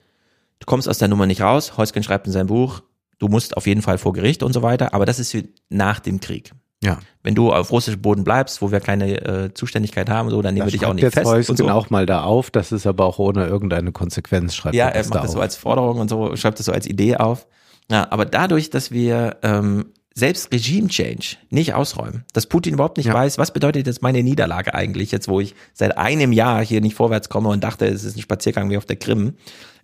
Du 0.59 0.65
kommst 0.67 0.87
aus 0.87 0.99
der 0.99 1.07
Nummer 1.07 1.25
nicht 1.25 1.41
raus. 1.41 1.75
Heusken 1.75 2.03
schreibt 2.03 2.27
in 2.27 2.33
seinem 2.33 2.47
Buch, 2.47 2.83
du 3.17 3.27
musst 3.29 3.57
auf 3.57 3.67
jeden 3.67 3.81
Fall 3.81 3.97
vor 3.97 4.13
Gericht 4.13 4.43
und 4.43 4.53
so 4.53 4.61
weiter. 4.61 4.93
Aber 4.93 5.07
das 5.07 5.19
ist 5.19 5.35
nach 5.69 5.99
dem 5.99 6.19
Krieg. 6.19 6.53
Ja. 6.81 6.99
Wenn 7.23 7.35
du 7.35 7.51
auf 7.51 7.71
russischem 7.71 7.99
Boden 8.01 8.23
bleibst, 8.23 8.61
wo 8.61 8.71
wir 8.71 8.79
keine 8.79 9.21
äh, 9.25 9.53
Zuständigkeit 9.53 10.09
haben, 10.09 10.29
so, 10.29 10.41
dann 10.41 10.53
nehmen 10.53 10.67
wir 10.67 10.71
dich 10.71 10.85
auch 10.85 10.93
nicht 10.93 11.03
jetzt 11.03 11.15
fest. 11.15 11.25
Heusken 11.25 11.53
und 11.53 11.57
so. 11.57 11.69
auch 11.69 11.89
mal 11.89 12.05
da 12.05 12.21
auf. 12.21 12.51
Das 12.51 12.71
ist 12.71 12.87
aber 12.87 13.05
auch 13.05 13.19
ohne 13.19 13.47
irgendeine 13.47 13.91
Konsequenz. 13.91 14.55
Schreibt 14.55 14.75
ja, 14.75 14.87
er 14.87 15.03
macht 15.03 15.15
da 15.15 15.21
das 15.21 15.31
auf. 15.31 15.35
so 15.35 15.41
als 15.41 15.55
Forderung 15.57 15.99
und 15.99 16.09
so, 16.09 16.35
schreibt 16.37 16.59
das 16.59 16.67
so 16.67 16.71
als 16.71 16.87
Idee 16.87 17.17
auf. 17.17 17.47
Ja, 17.91 18.11
aber 18.11 18.25
dadurch, 18.25 18.69
dass 18.69 18.91
wir 18.91 19.37
ähm, 19.41 19.93
selbst 20.13 20.51
Regime-Change 20.51 21.37
nicht 21.49 21.73
ausräumen, 21.73 22.25
dass 22.33 22.45
Putin 22.45 22.73
überhaupt 22.73 22.97
nicht 22.97 23.07
ja. 23.07 23.13
weiß, 23.13 23.37
was 23.37 23.51
bedeutet 23.51 23.87
jetzt 23.87 24.01
meine 24.01 24.21
Niederlage 24.21 24.73
eigentlich, 24.73 25.11
jetzt 25.11 25.27
wo 25.27 25.39
ich 25.39 25.55
seit 25.73 25.97
einem 25.97 26.31
Jahr 26.31 26.63
hier 26.63 26.81
nicht 26.81 26.95
vorwärts 26.95 27.29
komme 27.29 27.49
und 27.49 27.63
dachte, 27.63 27.85
es 27.85 28.03
ist 28.03 28.15
ein 28.15 28.21
Spaziergang 28.21 28.69
wie 28.69 28.77
auf 28.77 28.85
der 28.85 28.97
Krim, 28.97 29.35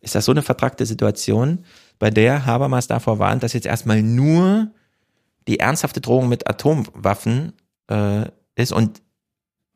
ist 0.02 0.14
das 0.14 0.26
so 0.26 0.32
eine 0.32 0.44
vertragte 0.44 0.86
Situation, 0.86 1.66
bei 1.98 2.10
der 2.10 2.46
Habermas 2.46 2.88
davor 2.88 3.20
warnt, 3.20 3.42
dass 3.42 3.54
jetzt 3.54 3.66
erstmal 3.66 4.04
nur 4.04 4.72
die 5.48 5.60
ernsthafte 5.60 6.02
Drohung 6.02 6.28
mit 6.28 6.48
Atomwaffen 6.48 7.54
äh, 7.90 8.26
ist 8.56 8.72
und 8.72 9.02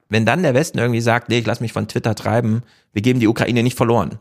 wenn 0.09 0.25
dann 0.25 0.41
der 0.41 0.55
Westen 0.55 0.79
irgendwie 0.79 1.01
sagt, 1.01 1.29
nee, 1.29 1.37
ich 1.37 1.45
lass 1.45 1.59
mich 1.59 1.71
von 1.71 1.87
Twitter 1.87 2.15
treiben, 2.15 2.63
wir 2.91 3.03
geben 3.03 3.19
die 3.19 3.27
Ukraine 3.27 3.63
nicht 3.63 3.77
verloren, 3.77 4.17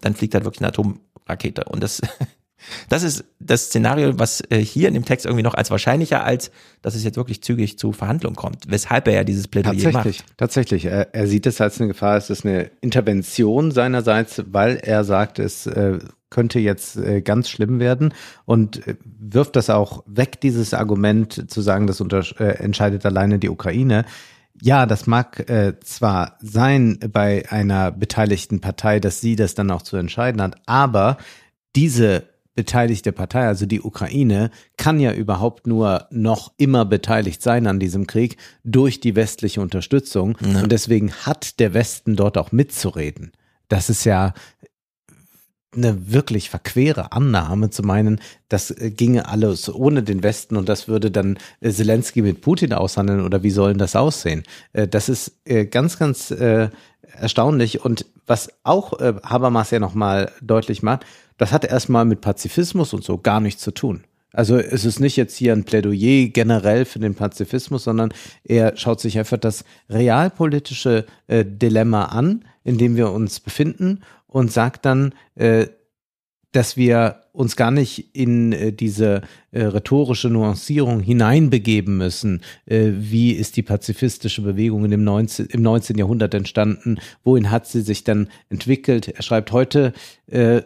dann 0.00 0.14
fliegt 0.14 0.34
halt 0.34 0.44
wirklich 0.44 0.62
eine 0.62 0.68
Atomrakete 0.68 1.64
und 1.64 1.82
das 1.82 2.00
Das 2.88 3.02
ist 3.02 3.24
das 3.38 3.66
Szenario, 3.66 4.18
was 4.18 4.42
äh, 4.50 4.58
hier 4.58 4.88
in 4.88 4.94
dem 4.94 5.04
Text 5.04 5.26
irgendwie 5.26 5.42
noch 5.42 5.54
als 5.54 5.70
wahrscheinlicher 5.70 6.24
als, 6.24 6.50
dass 6.82 6.94
es 6.94 7.04
jetzt 7.04 7.16
wirklich 7.16 7.42
zügig 7.42 7.78
zu 7.78 7.92
Verhandlungen 7.92 8.36
kommt. 8.36 8.64
Weshalb 8.68 9.08
er 9.08 9.14
ja 9.14 9.24
dieses 9.24 9.48
Plädoyer 9.48 9.74
tatsächlich, 9.74 10.18
macht. 10.20 10.38
Tatsächlich, 10.38 10.84
er, 10.84 11.14
er 11.14 11.26
sieht 11.26 11.46
es 11.46 11.60
als 11.60 11.80
eine 11.80 11.88
Gefahr, 11.88 12.16
es 12.16 12.30
ist 12.30 12.44
eine 12.44 12.70
Intervention 12.80 13.70
seinerseits, 13.70 14.42
weil 14.46 14.76
er 14.76 15.04
sagt, 15.04 15.38
es 15.38 15.66
äh, 15.66 15.98
könnte 16.30 16.60
jetzt 16.60 16.96
äh, 16.96 17.20
ganz 17.20 17.48
schlimm 17.48 17.80
werden 17.80 18.14
und 18.44 18.86
äh, 18.86 18.94
wirft 19.04 19.56
das 19.56 19.68
auch 19.68 20.04
weg, 20.06 20.40
dieses 20.40 20.72
Argument 20.74 21.50
zu 21.50 21.60
sagen, 21.60 21.86
das 21.86 22.00
äh, 22.00 22.44
entscheidet 22.44 23.04
alleine 23.04 23.38
die 23.38 23.50
Ukraine. 23.50 24.04
ja, 24.62 24.86
das 24.86 25.06
mag 25.06 25.48
äh, 25.50 25.78
zwar 25.80 26.36
sein 26.40 26.98
bei 27.12 27.44
einer 27.50 27.90
beteiligten 27.90 28.60
Partei, 28.60 29.00
dass 29.00 29.20
sie 29.20 29.36
das 29.36 29.54
dann 29.54 29.70
auch 29.70 29.82
zu 29.82 29.96
entscheiden 29.96 30.40
hat, 30.40 30.56
aber 30.66 31.18
diese 31.76 32.29
beteiligte 32.54 33.12
Partei, 33.12 33.46
also 33.46 33.66
die 33.66 33.80
Ukraine, 33.80 34.50
kann 34.76 35.00
ja 35.00 35.12
überhaupt 35.12 35.66
nur 35.66 36.06
noch 36.10 36.52
immer 36.56 36.84
beteiligt 36.84 37.42
sein 37.42 37.66
an 37.66 37.80
diesem 37.80 38.06
Krieg 38.06 38.36
durch 38.64 39.00
die 39.00 39.16
westliche 39.16 39.60
Unterstützung. 39.60 40.36
Ja. 40.40 40.62
Und 40.62 40.72
deswegen 40.72 41.12
hat 41.12 41.60
der 41.60 41.74
Westen 41.74 42.16
dort 42.16 42.36
auch 42.36 42.52
mitzureden. 42.52 43.32
Das 43.68 43.88
ist 43.88 44.04
ja 44.04 44.34
eine 45.72 46.10
wirklich 46.10 46.50
verquere 46.50 47.12
Annahme 47.12 47.70
zu 47.70 47.84
meinen, 47.84 48.20
das 48.48 48.72
äh, 48.72 48.90
ginge 48.90 49.28
alles 49.28 49.72
ohne 49.72 50.02
den 50.02 50.24
Westen 50.24 50.56
und 50.56 50.68
das 50.68 50.88
würde 50.88 51.12
dann 51.12 51.38
äh, 51.60 51.70
Zelensky 51.70 52.22
mit 52.22 52.40
Putin 52.40 52.72
aushandeln 52.72 53.24
oder 53.24 53.44
wie 53.44 53.50
sollen 53.50 53.78
das 53.78 53.94
aussehen? 53.94 54.42
Äh, 54.72 54.88
Das 54.88 55.08
ist 55.08 55.40
ganz, 55.70 55.98
ganz 55.98 56.32
erstaunlich 56.32 57.84
und 57.84 58.06
was 58.26 58.50
auch 58.62 58.98
Habermas 58.98 59.70
ja 59.70 59.78
nochmal 59.78 60.32
deutlich 60.40 60.82
macht, 60.82 61.04
das 61.40 61.52
hat 61.52 61.64
erstmal 61.64 62.04
mit 62.04 62.20
Pazifismus 62.20 62.92
und 62.92 63.02
so 63.02 63.16
gar 63.16 63.40
nichts 63.40 63.62
zu 63.62 63.70
tun. 63.70 64.04
Also 64.30 64.58
es 64.58 64.84
ist 64.84 65.00
nicht 65.00 65.16
jetzt 65.16 65.36
hier 65.36 65.54
ein 65.54 65.64
Plädoyer 65.64 66.28
generell 66.28 66.84
für 66.84 66.98
den 66.98 67.14
Pazifismus, 67.14 67.84
sondern 67.84 68.12
er 68.44 68.76
schaut 68.76 69.00
sich 69.00 69.18
einfach 69.18 69.38
das 69.38 69.64
realpolitische 69.88 71.06
äh, 71.28 71.46
Dilemma 71.46 72.04
an, 72.04 72.44
in 72.62 72.76
dem 72.76 72.94
wir 72.94 73.10
uns 73.10 73.40
befinden 73.40 74.00
und 74.26 74.52
sagt 74.52 74.84
dann, 74.84 75.14
äh, 75.34 75.68
dass 76.52 76.76
wir 76.76 77.22
uns 77.32 77.56
gar 77.56 77.70
nicht 77.70 78.14
in 78.14 78.52
äh, 78.52 78.70
diese 78.70 79.22
äh, 79.50 79.62
rhetorische 79.62 80.28
Nuancierung 80.28 81.00
hineinbegeben 81.00 81.96
müssen. 81.96 82.42
Äh, 82.66 82.90
wie 82.96 83.32
ist 83.32 83.56
die 83.56 83.62
pazifistische 83.62 84.42
Bewegung 84.42 84.84
in 84.84 84.90
dem 84.90 85.04
19, 85.04 85.46
im 85.46 85.62
19. 85.62 85.96
Jahrhundert 85.96 86.34
entstanden? 86.34 86.98
Wohin 87.24 87.50
hat 87.50 87.66
sie 87.66 87.80
sich 87.80 88.04
dann 88.04 88.28
entwickelt? 88.50 89.08
Er 89.08 89.22
schreibt 89.22 89.52
heute, 89.52 89.94
äh, 90.26 90.60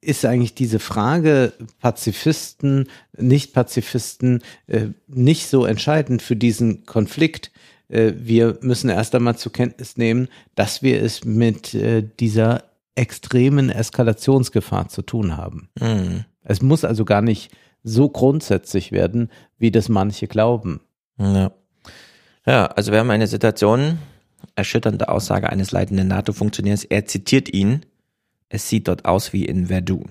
ist 0.00 0.24
eigentlich 0.24 0.54
diese 0.54 0.78
Frage 0.78 1.52
Pazifisten, 1.80 2.88
Nicht-Pazifisten 3.16 4.42
äh, 4.66 4.88
nicht 5.08 5.48
so 5.48 5.64
entscheidend 5.64 6.22
für 6.22 6.36
diesen 6.36 6.86
Konflikt. 6.86 7.50
Äh, 7.88 8.12
wir 8.16 8.58
müssen 8.60 8.90
erst 8.90 9.14
einmal 9.14 9.36
zur 9.36 9.52
Kenntnis 9.52 9.96
nehmen, 9.96 10.28
dass 10.54 10.82
wir 10.82 11.02
es 11.02 11.24
mit 11.24 11.74
äh, 11.74 12.04
dieser 12.20 12.64
extremen 12.94 13.70
Eskalationsgefahr 13.70 14.88
zu 14.88 15.02
tun 15.02 15.36
haben. 15.36 15.68
Mhm. 15.80 16.24
Es 16.42 16.62
muss 16.62 16.84
also 16.84 17.04
gar 17.04 17.22
nicht 17.22 17.50
so 17.82 18.08
grundsätzlich 18.08 18.92
werden, 18.92 19.30
wie 19.58 19.70
das 19.70 19.88
manche 19.88 20.26
glauben. 20.26 20.80
Ja. 21.18 21.52
ja, 22.46 22.66
also 22.66 22.92
wir 22.92 22.98
haben 23.00 23.10
eine 23.10 23.26
Situation, 23.26 23.98
erschütternde 24.54 25.08
Aussage 25.08 25.50
eines 25.50 25.72
leitenden 25.72 26.08
NATO-Funktionärs. 26.08 26.84
Er 26.84 27.06
zitiert 27.06 27.52
ihn, 27.52 27.84
es 28.48 28.68
sieht 28.68 28.88
dort 28.88 29.04
aus 29.04 29.32
wie 29.32 29.44
in 29.44 29.66
Verdun. 29.66 30.10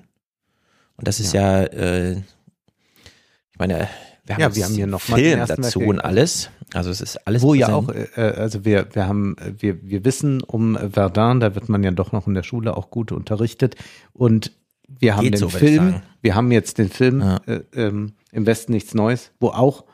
Und 0.96 1.08
das 1.08 1.20
ist 1.20 1.34
ja, 1.34 1.64
äh, 1.64 2.14
ich 2.14 3.60
meine, 3.60 3.88
wir 4.26 4.36
haben, 4.36 4.42
Ja, 4.42 4.56
wir 4.56 4.66
haben 4.66 4.74
hier 4.76 4.88
noch 4.88 5.02
Film 5.02 5.44
dazu 5.48 5.80
und 5.80 6.00
alles. 6.00 6.50
Also 6.74 6.90
es 6.90 7.00
ist 7.02 7.26
alles 7.28 7.42
Wo 7.44 7.54
ja 7.54 7.70
auch, 7.74 7.90
äh, 7.90 8.08
äh, 8.16 8.36
also 8.36 8.66
wir, 8.66 8.88
wir 8.94 9.08
haben, 9.08 9.36
wir, 9.60 9.82
wir 9.84 10.04
wissen 10.04 10.42
um 10.42 10.78
Verdun, 10.92 11.40
da 11.40 11.56
wird 11.56 11.70
man 11.70 11.84
ja 11.84 11.92
doch 11.92 12.12
noch 12.12 12.28
in 12.28 12.34
der 12.34 12.44
Schule 12.44 12.76
auch 12.76 12.90
gut 12.90 13.12
unterrichtet. 13.12 13.76
Und 14.14 14.52
wir 14.88 15.16
haben 15.16 15.24
Geht 15.24 15.34
den 15.36 15.40
so, 15.40 15.50
Film, 15.50 16.02
wir 16.22 16.36
haben 16.36 16.52
jetzt 16.52 16.78
den 16.78 16.90
Film 16.90 17.22
Ja. 17.22 17.38
äh, 17.46 17.62
ähm, 17.74 18.14
im 18.32 18.46
Westen 18.46 18.74
nichts 18.74 18.94
Neues, 18.94 19.32
wo 19.40 19.50
auch 19.50 19.86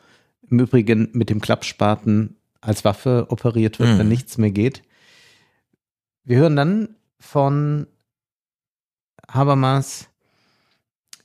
im 0.49 0.59
Übrigen 0.59 1.09
mit 1.13 1.29
dem 1.29 1.39
Klappspaten 1.41 2.37
als 2.61 2.83
Waffe 2.85 3.27
operiert 3.29 3.79
wird, 3.79 3.89
Mhm. 3.91 3.97
wenn 3.99 4.07
nichts 4.07 4.37
mehr 4.37 4.51
geht. 4.51 4.81
Wir 6.23 6.37
hören 6.37 6.55
dann 6.55 6.95
von 7.19 7.87
Habermas, 9.29 10.09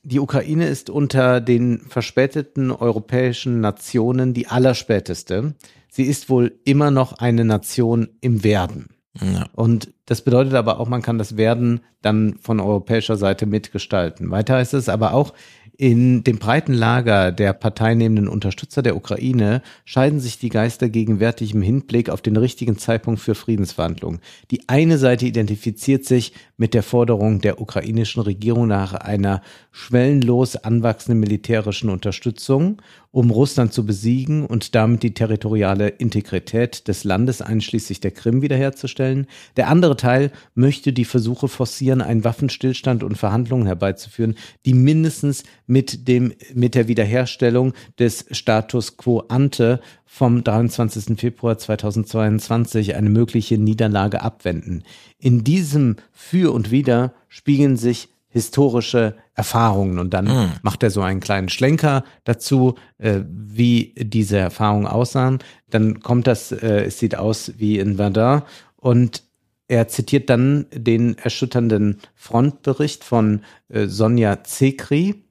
die 0.03 0.19
Ukraine 0.19 0.67
ist 0.67 0.89
unter 0.89 1.41
den 1.41 1.81
verspäteten 1.81 2.71
europäischen 2.71 3.59
Nationen 3.59 4.33
die 4.33 4.47
allerspäteste. 4.47 5.55
Sie 5.89 6.03
ist 6.03 6.29
wohl 6.29 6.59
immer 6.63 6.91
noch 6.91 7.13
eine 7.13 7.43
Nation 7.45 8.09
im 8.21 8.43
Werden. 8.43 8.89
Ja. 9.19 9.47
Und 9.53 9.93
das 10.09 10.23
bedeutet 10.23 10.55
aber 10.55 10.79
auch, 10.79 10.89
man 10.89 11.03
kann 11.03 11.19
das 11.19 11.37
Werden 11.37 11.81
dann 12.01 12.33
von 12.41 12.59
europäischer 12.59 13.15
Seite 13.15 13.45
mitgestalten. 13.45 14.31
Weiter 14.31 14.55
heißt 14.55 14.73
es 14.73 14.89
aber 14.89 15.13
auch, 15.13 15.33
in 15.77 16.25
dem 16.25 16.39
breiten 16.39 16.73
Lager 16.73 17.31
der 17.31 17.53
parteinehmenden 17.53 18.27
Unterstützer 18.27 18.81
der 18.81 18.97
Ukraine 18.97 19.61
scheiden 19.85 20.19
sich 20.19 20.37
die 20.37 20.49
Geister 20.49 20.89
gegenwärtig 20.89 21.53
im 21.53 21.61
Hinblick 21.61 22.09
auf 22.09 22.21
den 22.21 22.35
richtigen 22.35 22.77
Zeitpunkt 22.77 23.21
für 23.21 23.33
Friedensverhandlungen. 23.33 24.19
Die 24.51 24.67
eine 24.67 24.97
Seite 24.97 25.25
identifiziert 25.25 26.03
sich 26.03 26.33
mit 26.57 26.73
der 26.73 26.83
Forderung 26.83 27.39
der 27.39 27.61
ukrainischen 27.61 28.21
Regierung 28.21 28.67
nach 28.67 28.93
einer 28.93 29.41
schwellenlos 29.71 30.57
anwachsenden 30.57 31.21
militärischen 31.21 31.89
Unterstützung, 31.89 32.81
um 33.11 33.31
Russland 33.31 33.71
zu 33.71 33.85
besiegen 33.85 34.45
und 34.45 34.75
damit 34.75 35.01
die 35.01 35.13
territoriale 35.13 35.87
Integrität 35.87 36.89
des 36.89 37.05
Landes 37.05 37.41
einschließlich 37.41 38.01
der 38.01 38.11
Krim 38.11 38.41
wiederherzustellen. 38.41 39.27
Der 39.55 39.69
andere 39.69 39.95
Teil 39.99 40.31
möchte 40.55 40.93
die 40.93 41.05
Versuche 41.05 41.47
forcieren, 41.47 42.01
einen 42.01 42.23
Waffenstillstand 42.23 43.03
und 43.03 43.17
Verhandlungen 43.17 43.67
herbeizuführen, 43.67 44.35
die 44.65 44.73
mindestens 44.73 45.43
mit 45.67 46.07
dem, 46.07 46.33
mit 46.55 46.73
der 46.73 46.87
Wiederherstellung 46.87 47.73
des 47.99 48.25
Status 48.31 48.97
quo 48.97 49.19
ante 49.27 49.79
vom 50.05 50.43
23. 50.43 51.19
Februar 51.19 51.59
2022 51.59 52.95
eine 52.95 53.09
mögliche 53.09 53.59
Niederlage 53.59 54.21
abwenden. 54.21 54.83
In 55.19 55.43
diesem 55.43 55.97
Für 56.11 56.51
und 56.53 56.71
Wider 56.71 57.13
spiegeln 57.27 57.77
sich 57.77 58.09
historische 58.29 59.15
Erfahrungen 59.33 59.97
und 59.97 60.13
dann 60.13 60.51
macht 60.61 60.83
er 60.83 60.91
so 60.91 61.01
einen 61.01 61.19
kleinen 61.19 61.49
Schlenker 61.49 62.03
dazu, 62.25 62.75
äh, 62.99 63.21
wie 63.25 63.95
diese 63.97 64.37
Erfahrungen 64.37 64.85
aussahen. 64.85 65.39
Dann 65.69 65.99
kommt 66.01 66.27
das, 66.27 66.51
äh, 66.51 66.85
es 66.85 66.99
sieht 66.99 67.15
aus 67.15 67.53
wie 67.57 67.79
in 67.79 67.95
Verdun 67.95 68.43
und 68.77 69.23
er 69.69 69.87
zitiert 69.87 70.31
dann 70.31 70.65
den 70.73 71.17
erschütternden 71.19 71.99
Frontbericht 72.15 73.03
von 73.03 73.41
äh, 73.69 73.85
Sonja 73.85 74.43
Zekri. 74.43 75.23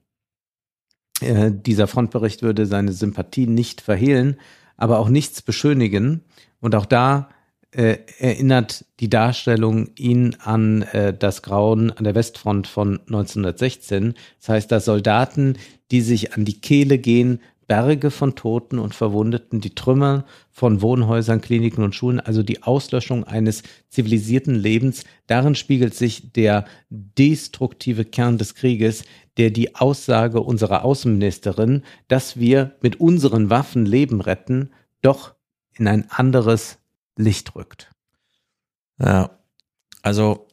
Äh, 1.19 1.51
dieser 1.51 1.87
Frontbericht 1.87 2.41
würde 2.41 2.65
seine 2.65 2.93
Sympathie 2.93 3.47
nicht 3.47 3.81
verhehlen, 3.81 4.39
aber 4.77 4.99
auch 4.99 5.09
nichts 5.09 5.41
beschönigen. 5.41 6.21
Und 6.61 6.73
auch 6.73 6.85
da 6.85 7.29
äh, 7.71 7.97
erinnert 8.17 8.85
die 9.01 9.09
Darstellung 9.09 9.89
ihn 9.97 10.37
an 10.39 10.83
äh, 10.83 11.13
das 11.13 11.41
Grauen 11.41 11.91
an 11.91 12.05
der 12.05 12.15
Westfront 12.15 12.65
von 12.65 13.01
1916. 13.07 14.13
Das 14.39 14.49
heißt, 14.49 14.71
dass 14.71 14.85
Soldaten, 14.85 15.57
die 15.91 15.99
sich 15.99 16.33
an 16.33 16.45
die 16.45 16.61
Kehle 16.61 16.97
gehen, 16.97 17.41
Berge 17.69 18.09
von 18.09 18.35
Toten 18.35 18.79
und 18.79 18.95
Verwundeten, 18.95 19.61
die 19.61 19.75
Trümmer 19.75 20.25
von 20.49 20.81
Wohnhäusern, 20.81 21.39
Kliniken 21.39 21.83
und 21.83 21.93
Schulen, 21.93 22.19
also 22.19 22.41
die 22.41 22.63
Auslöschung 22.63 23.25
eines 23.25 23.61
zivilisierten 23.89 24.55
Lebens. 24.55 25.03
Darin 25.27 25.53
spiegelt 25.53 25.93
sich 25.93 26.33
der 26.33 26.65
destruktive 26.89 28.05
Kern 28.05 28.39
des 28.39 28.55
Krieges, 28.55 29.03
der 29.37 29.51
die 29.51 29.75
Aussage 29.75 30.41
unserer 30.41 30.83
Außenministerin, 30.83 31.83
dass 32.07 32.39
wir 32.39 32.75
mit 32.81 32.99
unseren 32.99 33.51
Waffen 33.51 33.85
Leben 33.85 34.19
retten, 34.19 34.71
doch 35.03 35.35
in 35.77 35.87
ein 35.87 36.09
anderes 36.09 36.79
Licht 37.17 37.55
rückt. 37.55 37.91
Ja, 38.97 39.29
also 40.01 40.47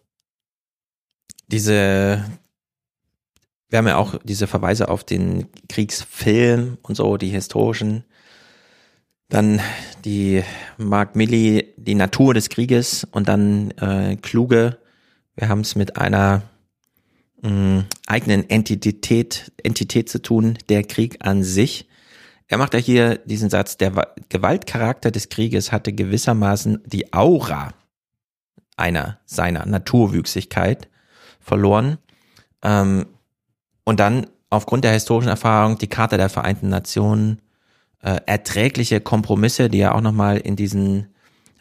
diese, 1.49 2.23
wir 3.69 3.79
haben 3.79 3.87
ja 3.89 3.97
auch 3.97 4.17
diese 4.23 4.47
Verweise 4.47 4.89
auf 4.89 5.05
den 5.05 5.49
Kriegsfilm 5.69 6.79
und 6.83 6.95
so, 6.95 7.17
die 7.17 7.29
historischen. 7.29 8.05
Dann 9.29 9.61
die 10.05 10.45
Mark 10.79 11.17
Milley, 11.17 11.75
die 11.77 11.97
Natur 11.97 12.33
des 12.33 12.49
Krieges 12.49 13.05
und 13.11 13.27
dann 13.29 13.73
äh, 13.73 14.17
Kluge. 14.17 14.79
Wir 15.35 15.49
haben 15.49 15.63
es 15.63 15.75
mit 15.75 15.97
einer 15.97 16.43
mh, 17.43 17.87
eigenen 18.07 18.49
Entität, 18.49 19.51
Entität 19.63 20.09
zu 20.09 20.23
tun, 20.23 20.59
der 20.69 20.85
Krieg 20.85 21.17
an 21.27 21.43
sich. 21.43 21.89
Er 22.47 22.59
macht 22.59 22.75
ja 22.75 22.79
hier 22.79 23.17
diesen 23.17 23.51
Satz, 23.51 23.77
der 23.77 23.97
Wa- 23.97 24.15
Gewaltcharakter 24.29 25.11
des 25.11 25.29
Krieges 25.29 25.73
hatte 25.73 25.93
gewissermaßen 25.93 26.83
die 26.87 27.13
Aura 27.13 27.75
einer 28.77 29.19
seiner 29.25 29.67
Naturwüchsigkeit 29.67 30.89
verloren. 31.41 31.99
Ähm, 32.63 33.07
und 33.87 34.01
dann 34.01 34.27
aufgrund 34.51 34.85
der 34.85 34.93
historischen 34.93 35.29
Erfahrung 35.29 35.79
die 35.79 35.87
Charta 35.87 36.19
der 36.19 36.29
Vereinten 36.29 36.69
Nationen, 36.69 37.41
äh, 38.03 38.21
erträgliche 38.27 39.01
Kompromisse, 39.01 39.71
die 39.71 39.79
er 39.79 39.95
auch 39.95 40.01
nochmal 40.01 40.37
in 40.37 40.57
diesen 40.57 41.07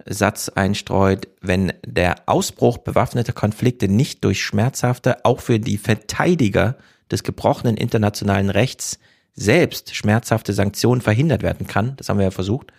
Satz 0.05 0.49
einstreut, 0.49 1.27
wenn 1.41 1.71
der 1.85 2.15
Ausbruch 2.25 2.79
bewaffneter 2.79 3.31
Konflikte 3.31 3.87
nicht 3.87 4.23
durch 4.23 4.43
schmerzhafte, 4.43 5.23
auch 5.23 5.39
für 5.39 5.59
die 5.59 5.77
Verteidiger 5.77 6.75
des 7.09 7.23
gebrochenen 7.23 7.77
internationalen 7.77 8.49
Rechts 8.49 8.99
selbst 9.33 9.95
schmerzhafte 9.95 10.53
Sanktionen 10.53 11.01
verhindert 11.01 11.43
werden 11.43 11.67
kann, 11.67 11.95
das 11.97 12.09
haben 12.09 12.17
wir 12.17 12.25
ja 12.25 12.31
versucht, 12.31 12.71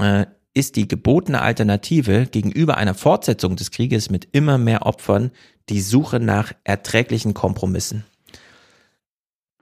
äh, 0.00 0.26
ist 0.52 0.76
die 0.76 0.88
gebotene 0.88 1.40
Alternative 1.40 2.26
gegenüber 2.26 2.76
einer 2.76 2.94
Fortsetzung 2.94 3.56
des 3.56 3.70
Krieges 3.70 4.10
mit 4.10 4.28
immer 4.32 4.58
mehr 4.58 4.86
Opfern 4.86 5.30
die 5.68 5.80
Suche 5.80 6.20
nach 6.20 6.52
erträglichen 6.64 7.34
Kompromissen. 7.34 8.04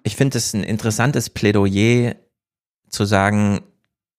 Ich 0.03 0.17
finde 0.17 0.39
es 0.39 0.53
ein 0.53 0.65
interessantes 0.65 1.31
Plädoyer 1.31 2.17
zu 2.89 3.05
sagen, 3.05 3.61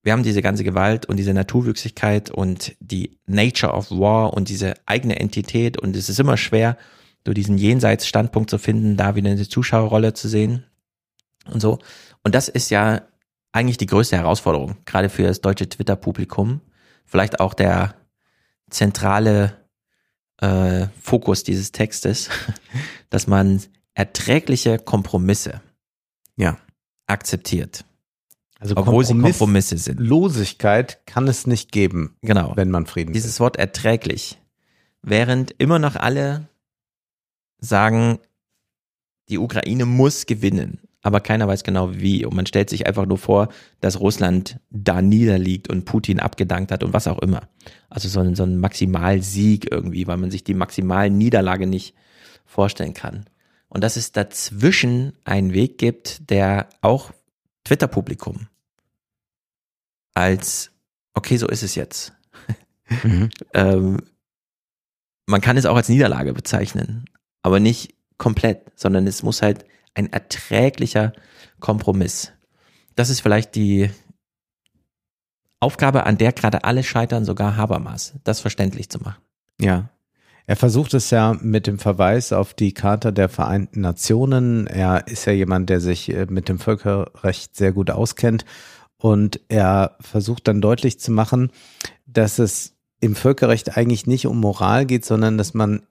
wir 0.02 0.12
haben 0.12 0.24
diese 0.24 0.42
ganze 0.42 0.64
Gewalt 0.64 1.06
und 1.06 1.18
diese 1.18 1.34
Naturwüchsigkeit 1.34 2.30
und 2.30 2.76
die 2.80 3.20
Nature 3.26 3.74
of 3.74 3.90
War 3.92 4.34
und 4.34 4.50
diese 4.50 4.74
eigene 4.86 5.20
Entität 5.20 5.80
und 5.80 5.96
es 5.96 6.10
ist 6.10 6.20
immer 6.20 6.38
schwer, 6.38 6.78
so 7.26 7.34
diesen 7.34 7.58
Jenseitsstandpunkt 7.58 8.50
zu 8.50 8.58
finden, 8.58 8.98
da 8.98 9.16
wieder 9.16 9.32
eine 9.32 9.48
Zuschauerrolle 9.48 10.14
zu 10.14 10.28
sehen 10.28 10.66
und 11.50 11.62
so. 11.62 11.80
Und 12.22 12.36
das 12.36 12.50
ist 12.50 12.70
ja 12.70 13.04
eigentlich 13.54 13.78
die 13.78 13.86
größte 13.86 14.18
Herausforderung, 14.18 14.78
gerade 14.86 15.10
für 15.10 15.24
das 15.24 15.40
deutsche 15.40 15.70
Twitter-Publikum. 15.70 16.62
Vielleicht 17.06 17.40
auch 17.40 17.54
der 17.54 17.96
zentrale 18.70 19.56
äh, 20.42 20.88
Fokus 21.02 21.44
dieses 21.44 21.72
Textes, 21.72 22.30
dass 23.10 23.28
man 23.28 23.62
erträgliche 23.94 24.80
Kompromisse 24.80 25.62
Ja. 26.38 26.58
akzeptiert, 27.08 27.86
Also 28.60 28.76
obwohl 28.78 29.06
sie 29.06 29.14
Kompromisse 29.18 29.78
sind. 29.78 30.00
Losigkeit 30.00 31.06
kann 31.06 31.28
es 31.28 31.46
nicht 31.48 31.72
geben, 31.72 32.16
Genau. 32.22 32.54
wenn 32.56 32.72
man 32.72 32.86
Frieden 32.86 33.14
Dieses 33.14 33.40
Wort 33.40 33.58
erträglich. 33.58 34.40
Während 35.02 35.52
immer 35.58 35.80
noch 35.80 35.96
alle 35.96 36.48
sagen, 37.60 38.20
die 39.30 39.38
Ukraine 39.38 39.86
muss 39.86 40.26
gewinnen, 40.26 40.80
aber 41.02 41.20
keiner 41.20 41.48
weiß 41.48 41.64
genau 41.64 41.94
wie. 41.96 42.26
Und 42.26 42.36
man 42.36 42.46
stellt 42.46 42.70
sich 42.70 42.88
einfach 42.88 43.06
nur 43.06 43.18
vor, 43.18 43.50
dass 43.82 44.00
Russland 44.00 44.60
da 44.70 45.02
niederliegt 45.02 45.70
und 45.70 45.84
Putin 45.86 46.20
abgedankt 46.20 46.72
hat 46.72 46.84
und 46.84 46.94
was 46.94 47.08
auch 47.08 47.20
immer. 47.20 47.42
Also 47.90 48.08
so 48.08 48.22
ein, 48.22 48.36
so 48.36 48.44
ein 48.44 48.58
Maximalsieg 48.58 49.70
irgendwie, 49.70 50.08
weil 50.08 50.18
man 50.18 50.32
sich 50.32 50.44
die 50.46 50.54
Maximalniederlage 50.54 51.68
nicht 51.68 51.94
vorstellen 52.46 52.94
kann. 52.94 53.26
Und 53.74 53.82
dass 53.82 53.96
es 53.96 54.12
dazwischen 54.12 55.14
einen 55.26 55.52
Weg 55.54 55.80
gibt, 55.80 56.30
der 56.30 56.70
auch 56.82 57.12
Twitter-Publikum 57.64 58.48
als, 60.14 60.70
okay, 61.16 61.38
so 61.38 61.48
ist 61.48 61.64
es 61.64 61.76
jetzt. 61.76 62.14
Mhm. 63.02 63.30
ähm, 63.54 63.98
man 65.26 65.42
kann 65.42 65.58
es 65.58 65.66
auch 65.66 65.78
als 65.78 65.90
Niederlage 65.90 66.34
bezeichnen, 66.34 67.06
aber 67.42 67.60
nicht 67.62 67.96
komplett, 68.18 68.72
sondern 68.76 69.08
es 69.08 69.24
muss 69.24 69.42
halt 69.42 69.66
ein 69.96 70.12
erträglicher 70.12 71.14
Kompromiss. 71.60 72.34
Das 72.96 73.10
ist 73.10 73.22
vielleicht 73.22 73.56
die 73.56 73.90
Aufgabe, 75.62 76.06
an 76.06 76.18
der 76.18 76.34
gerade 76.34 76.66
alle 76.66 76.84
scheitern, 76.84 77.26
sogar 77.26 77.56
Habermas, 77.56 78.14
das 78.26 78.42
verständlich 78.42 78.90
zu 78.90 79.00
machen. 79.00 79.24
Ja. 79.60 79.90
Er 80.46 80.56
versucht 80.58 80.94
es 80.94 81.10
ja 81.10 81.38
mit 81.42 81.68
dem 81.68 81.80
Verweis 81.80 82.34
auf 82.34 82.54
die 82.54 82.74
Charta 82.74 83.12
der 83.12 83.30
Vereinten 83.30 83.82
Nationen. 83.82 84.68
Er 84.68 85.08
ist 85.08 85.26
ja 85.26 85.32
jemand, 85.32 85.70
der 85.70 85.80
sich 85.80 86.10
äh, 86.14 86.26
mit 86.30 86.50
dem 86.50 86.60
Völkerrecht 86.60 87.56
sehr 87.56 87.72
gut 87.72 87.90
auskennt. 87.92 88.44
Und 88.98 89.40
er 89.48 89.96
versucht 90.02 90.48
dann 90.48 90.62
deutlich 90.62 91.00
zu 91.00 91.12
machen, 91.12 91.52
dass 92.06 92.40
es 92.40 92.74
im 93.00 93.16
Völkerrecht 93.16 93.78
eigentlich 93.78 94.08
nicht 94.08 94.28
um 94.28 94.40
Moral 94.40 94.86
geht, 94.86 95.06
sondern 95.06 95.38
dass 95.38 95.54
man 95.54 95.82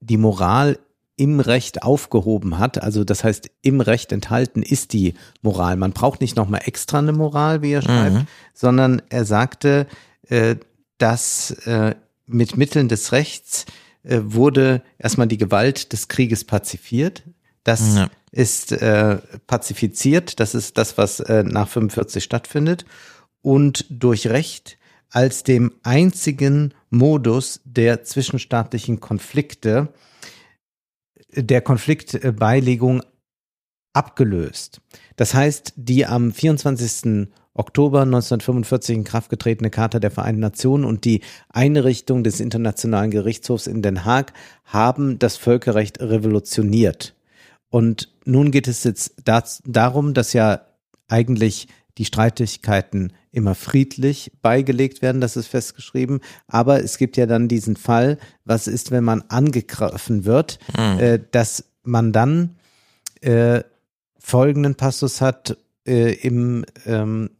die 0.00 0.16
Moral 0.16 0.78
im 1.16 1.40
Recht 1.40 1.82
aufgehoben 1.82 2.58
hat. 2.58 2.82
Also 2.82 3.02
das 3.04 3.24
heißt, 3.24 3.50
im 3.62 3.80
Recht 3.80 4.12
enthalten 4.12 4.62
ist 4.62 4.92
die 4.92 5.14
Moral. 5.40 5.76
Man 5.76 5.92
braucht 5.92 6.20
nicht 6.20 6.36
nochmal 6.36 6.62
extra 6.64 6.98
eine 6.98 7.12
Moral, 7.12 7.62
wie 7.62 7.72
er 7.72 7.82
schreibt, 7.82 8.14
Mhm. 8.14 8.26
sondern 8.54 9.02
er 9.08 9.24
sagte, 9.24 9.86
äh, 10.28 10.56
dass 10.98 11.52
äh, 11.66 11.94
mit 12.26 12.56
Mitteln 12.56 12.88
des 12.88 13.12
Rechts 13.12 13.66
äh, 14.02 14.20
wurde 14.22 14.82
erstmal 14.98 15.26
die 15.28 15.38
Gewalt 15.38 15.92
des 15.92 16.08
Krieges 16.08 16.44
pazifiert. 16.44 17.22
Das 17.64 17.96
Ja. 17.96 18.10
ist 18.30 18.72
äh, 18.72 19.18
pazifiziert. 19.46 20.38
Das 20.40 20.54
ist 20.54 20.78
das, 20.78 20.98
was 20.98 21.20
äh, 21.20 21.42
nach 21.42 21.68
45 21.68 22.22
stattfindet. 22.22 22.84
Und 23.42 23.86
durch 23.90 24.26
Recht 24.28 24.78
als 25.10 25.42
dem 25.44 25.72
einzigen 25.82 26.74
Modus 26.90 27.60
der 27.64 28.02
zwischenstaatlichen 28.04 29.00
Konflikte, 29.00 29.92
der 31.32 31.60
Konfliktbeilegung 31.60 33.02
abgelöst. 33.92 34.80
Das 35.16 35.32
heißt, 35.34 35.72
die 35.76 36.06
am 36.06 36.32
24. 36.32 37.28
Oktober 37.56 38.02
1945 38.02 38.96
in 38.96 39.04
Kraft 39.04 39.30
getretene 39.30 39.70
Charta 39.70 39.98
der 39.98 40.10
Vereinten 40.10 40.40
Nationen 40.40 40.84
und 40.84 41.04
die 41.04 41.22
Einrichtung 41.48 42.22
des 42.22 42.40
Internationalen 42.40 43.10
Gerichtshofs 43.10 43.66
in 43.66 43.82
Den 43.82 44.04
Haag 44.04 44.32
haben 44.64 45.18
das 45.18 45.36
Völkerrecht 45.36 46.00
revolutioniert. 46.00 47.14
Und 47.70 48.12
nun 48.24 48.50
geht 48.50 48.68
es 48.68 48.84
jetzt 48.84 49.14
darum, 49.64 50.14
dass 50.14 50.32
ja 50.32 50.60
eigentlich 51.08 51.68
die 51.98 52.04
Streitigkeiten 52.04 53.12
immer 53.32 53.54
friedlich 53.54 54.32
beigelegt 54.42 55.02
werden, 55.02 55.20
das 55.20 55.36
ist 55.36 55.46
festgeschrieben. 55.46 56.20
Aber 56.46 56.82
es 56.82 56.98
gibt 56.98 57.16
ja 57.16 57.26
dann 57.26 57.48
diesen 57.48 57.76
Fall, 57.76 58.18
was 58.44 58.66
ist, 58.66 58.90
wenn 58.90 59.04
man 59.04 59.22
angegriffen 59.28 60.24
wird, 60.24 60.58
äh, 60.76 61.18
dass 61.30 61.64
man 61.82 62.12
dann 62.12 62.56
äh, 63.20 63.62
folgenden 64.18 64.74
Passus 64.74 65.20
hat 65.20 65.56
äh, 65.86 66.12
im 66.14 66.64
ähm, 66.84 67.30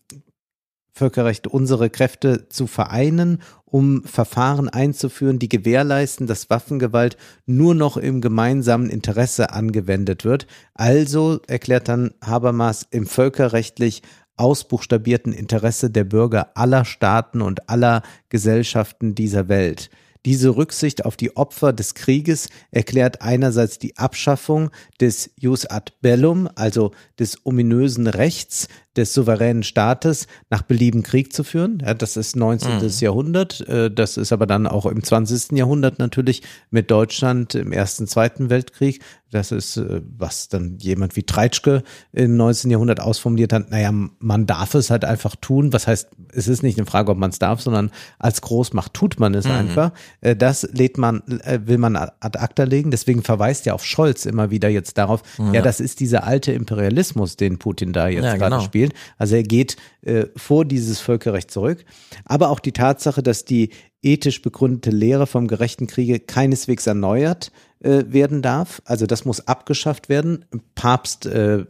Völkerrecht, 0.97 1.47
unsere 1.47 1.91
Kräfte 1.91 2.49
zu 2.49 2.67
vereinen, 2.67 3.43
um 3.67 4.03
Verfahren 4.05 4.71
einzuführen, 4.71 5.39
die 5.39 5.51
gewährleisten, 5.51 6.27
dass 6.27 6.49
Waffengewalt 6.49 7.19
nur 7.45 7.75
noch 7.75 7.99
im 7.99 8.23
gemeinsamen 8.23 8.89
Interesse 8.89 9.53
angewendet 9.53 10.25
wird. 10.25 10.47
Also, 10.73 11.41
erklärt 11.49 11.89
dann 11.89 12.15
Habermas, 12.25 12.87
im 12.91 13.07
völkerrechtlich 13.07 14.01
ausbuchstabierten 14.39 15.35
Interesse 15.35 15.91
der 15.91 16.05
Bürger 16.05 16.53
aller 16.55 16.87
Staaten 16.87 17.43
und 17.43 17.69
aller 17.69 18.03
Gesellschaften 18.31 19.15
dieser 19.15 19.49
Welt. 19.49 19.91
Diese 20.25 20.57
Rücksicht 20.57 21.05
auf 21.05 21.17
die 21.17 21.37
Opfer 21.37 21.73
des 21.73 21.95
Krieges 21.95 22.49
erklärt 22.73 23.23
einerseits 23.23 23.79
die 23.79 23.97
Abschaffung 23.97 24.71
des 25.01 25.31
Jus 25.39 25.67
ad 25.67 25.93
bellum, 26.01 26.49
also 26.57 26.91
des 27.19 27.45
ominösen 27.45 28.09
Rechts 28.09 28.67
des 28.97 29.13
souveränen 29.15 29.63
Staates, 29.63 30.27
nach 30.51 30.63
Belieben 30.63 31.03
Krieg 31.03 31.33
zu 31.33 31.45
führen. 31.45 31.83
Ja, 31.85 31.95
das 31.95 32.17
ist 32.17 32.37
19. 32.37 32.81
Jahrhundert. 33.01 33.61
äh, 33.69 33.91
Das 33.91 34.17
ist 34.17 34.33
aber 34.33 34.47
dann 34.47 34.67
auch 34.67 34.87
im 34.87 35.03
20. 35.03 35.53
Jahrhundert 35.59 35.99
natürlich 35.99 36.43
mit 36.71 36.91
Deutschland 36.91 37.55
im 37.55 37.73
Ersten, 37.73 38.07
Zweiten 38.07 38.51
Weltkrieg. 38.51 39.03
Das 39.33 39.51
ist, 39.53 39.77
äh, 39.77 40.01
was 40.17 40.49
dann 40.49 40.79
jemand 40.81 41.17
wie 41.17 41.25
Treitschke 41.25 41.83
im 42.13 42.37
19. 42.37 42.71
Jahrhundert 42.71 43.01
ausformuliert 43.01 43.53
hat. 43.53 43.71
Naja, 43.71 43.91
man 43.93 44.47
darf 44.47 44.75
es 44.75 44.91
halt 44.91 45.05
einfach 45.05 45.35
tun. 45.37 45.73
Was 45.73 45.87
heißt, 45.89 46.09
es 46.33 46.47
ist 46.49 46.63
nicht 46.63 46.79
eine 46.79 46.87
Frage, 46.87 47.11
ob 47.11 47.19
man 47.19 47.31
es 47.31 47.39
darf, 47.41 47.61
sondern 47.61 47.91
als 48.19 48.41
Großmacht 48.41 48.95
tut 48.95 49.19
man 49.19 49.35
es 49.35 49.45
einfach. 49.47 49.91
Äh, 50.21 50.37
Das 50.37 50.63
lädt 50.73 50.97
man, 50.97 51.23
will 51.27 51.79
man 51.79 51.97
ad 51.97 52.39
acta 52.39 52.63
legen. 52.65 52.91
Deswegen 52.93 53.23
verweist 53.23 53.67
ja 53.67 53.75
auf 53.75 53.85
Scholz 53.85 54.27
immer 54.27 54.51
wieder 54.51 54.69
jetzt 54.69 54.97
darauf, 54.97 55.23
ja, 55.53 55.61
das 55.61 55.81
ist 55.81 56.01
dieser 56.01 56.25
alte 56.25 56.53
Imperialismus, 56.53 57.37
den 57.37 57.59
Putin 57.59 57.93
da 57.93 58.09
jetzt 58.09 58.25
Ja, 58.25 58.37
gerade 58.37 58.57
genau. 58.57 58.65
spielt. 58.65 58.86
Also 59.19 59.37
er 59.37 59.43
geht 59.43 59.77
äh, 60.03 60.27
vor 60.37 60.65
dieses 60.65 61.01
Völkerrecht 61.01 61.51
zurück. 61.51 61.85
Aber 62.25 62.51
auch 62.51 62.61
die 62.61 62.73
Tatsache, 62.73 63.23
dass 63.23 63.45
die 63.45 63.71
ethisch 64.03 64.43
begründete 64.43 64.91
Lehre 64.91 65.27
vom 65.27 65.49
gerechten 65.49 65.87
Kriege 65.87 66.21
keineswegs 66.21 66.87
erneuert 66.87 67.53
äh, 67.81 68.05
werden 68.09 68.43
darf. 68.43 68.83
Also 68.85 69.07
das 69.07 69.25
muss 69.25 69.47
abgeschafft 69.47 70.09
werden. 70.09 70.45
Papst 70.75 71.27
äh, 71.27 71.65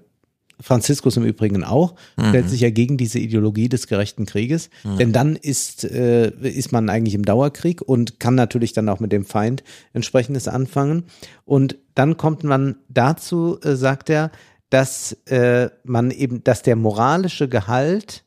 Franziskus 0.60 1.16
im 1.16 1.24
Übrigen 1.24 1.64
auch, 1.64 1.96
stellt 2.30 2.48
sich 2.48 2.60
ja 2.62 2.70
gegen 2.70 2.96
diese 2.96 3.18
Ideologie 3.18 3.68
des 3.68 3.86
gerechten 3.88 4.24
Krieges. 4.24 4.70
Denn 4.98 5.12
dann 5.12 5.36
ist, 5.36 5.84
äh, 5.84 6.30
ist 6.30 6.72
man 6.72 6.88
eigentlich 6.88 7.14
im 7.14 7.24
Dauerkrieg 7.24 7.82
und 7.82 8.20
kann 8.20 8.34
natürlich 8.34 8.72
dann 8.72 8.88
auch 8.88 9.00
mit 9.00 9.12
dem 9.12 9.26
Feind 9.26 9.62
entsprechendes 9.92 10.48
anfangen. 10.48 11.04
Und 11.44 11.76
dann 11.94 12.16
kommt 12.16 12.42
man 12.42 12.76
dazu, 12.88 13.58
äh, 13.62 13.76
sagt 13.76 14.08
er, 14.08 14.30
dass 14.70 15.12
äh, 15.26 15.70
man 15.84 16.10
eben, 16.10 16.42
dass 16.44 16.62
der 16.62 16.76
moralische 16.76 17.48
Gehalt 17.48 18.24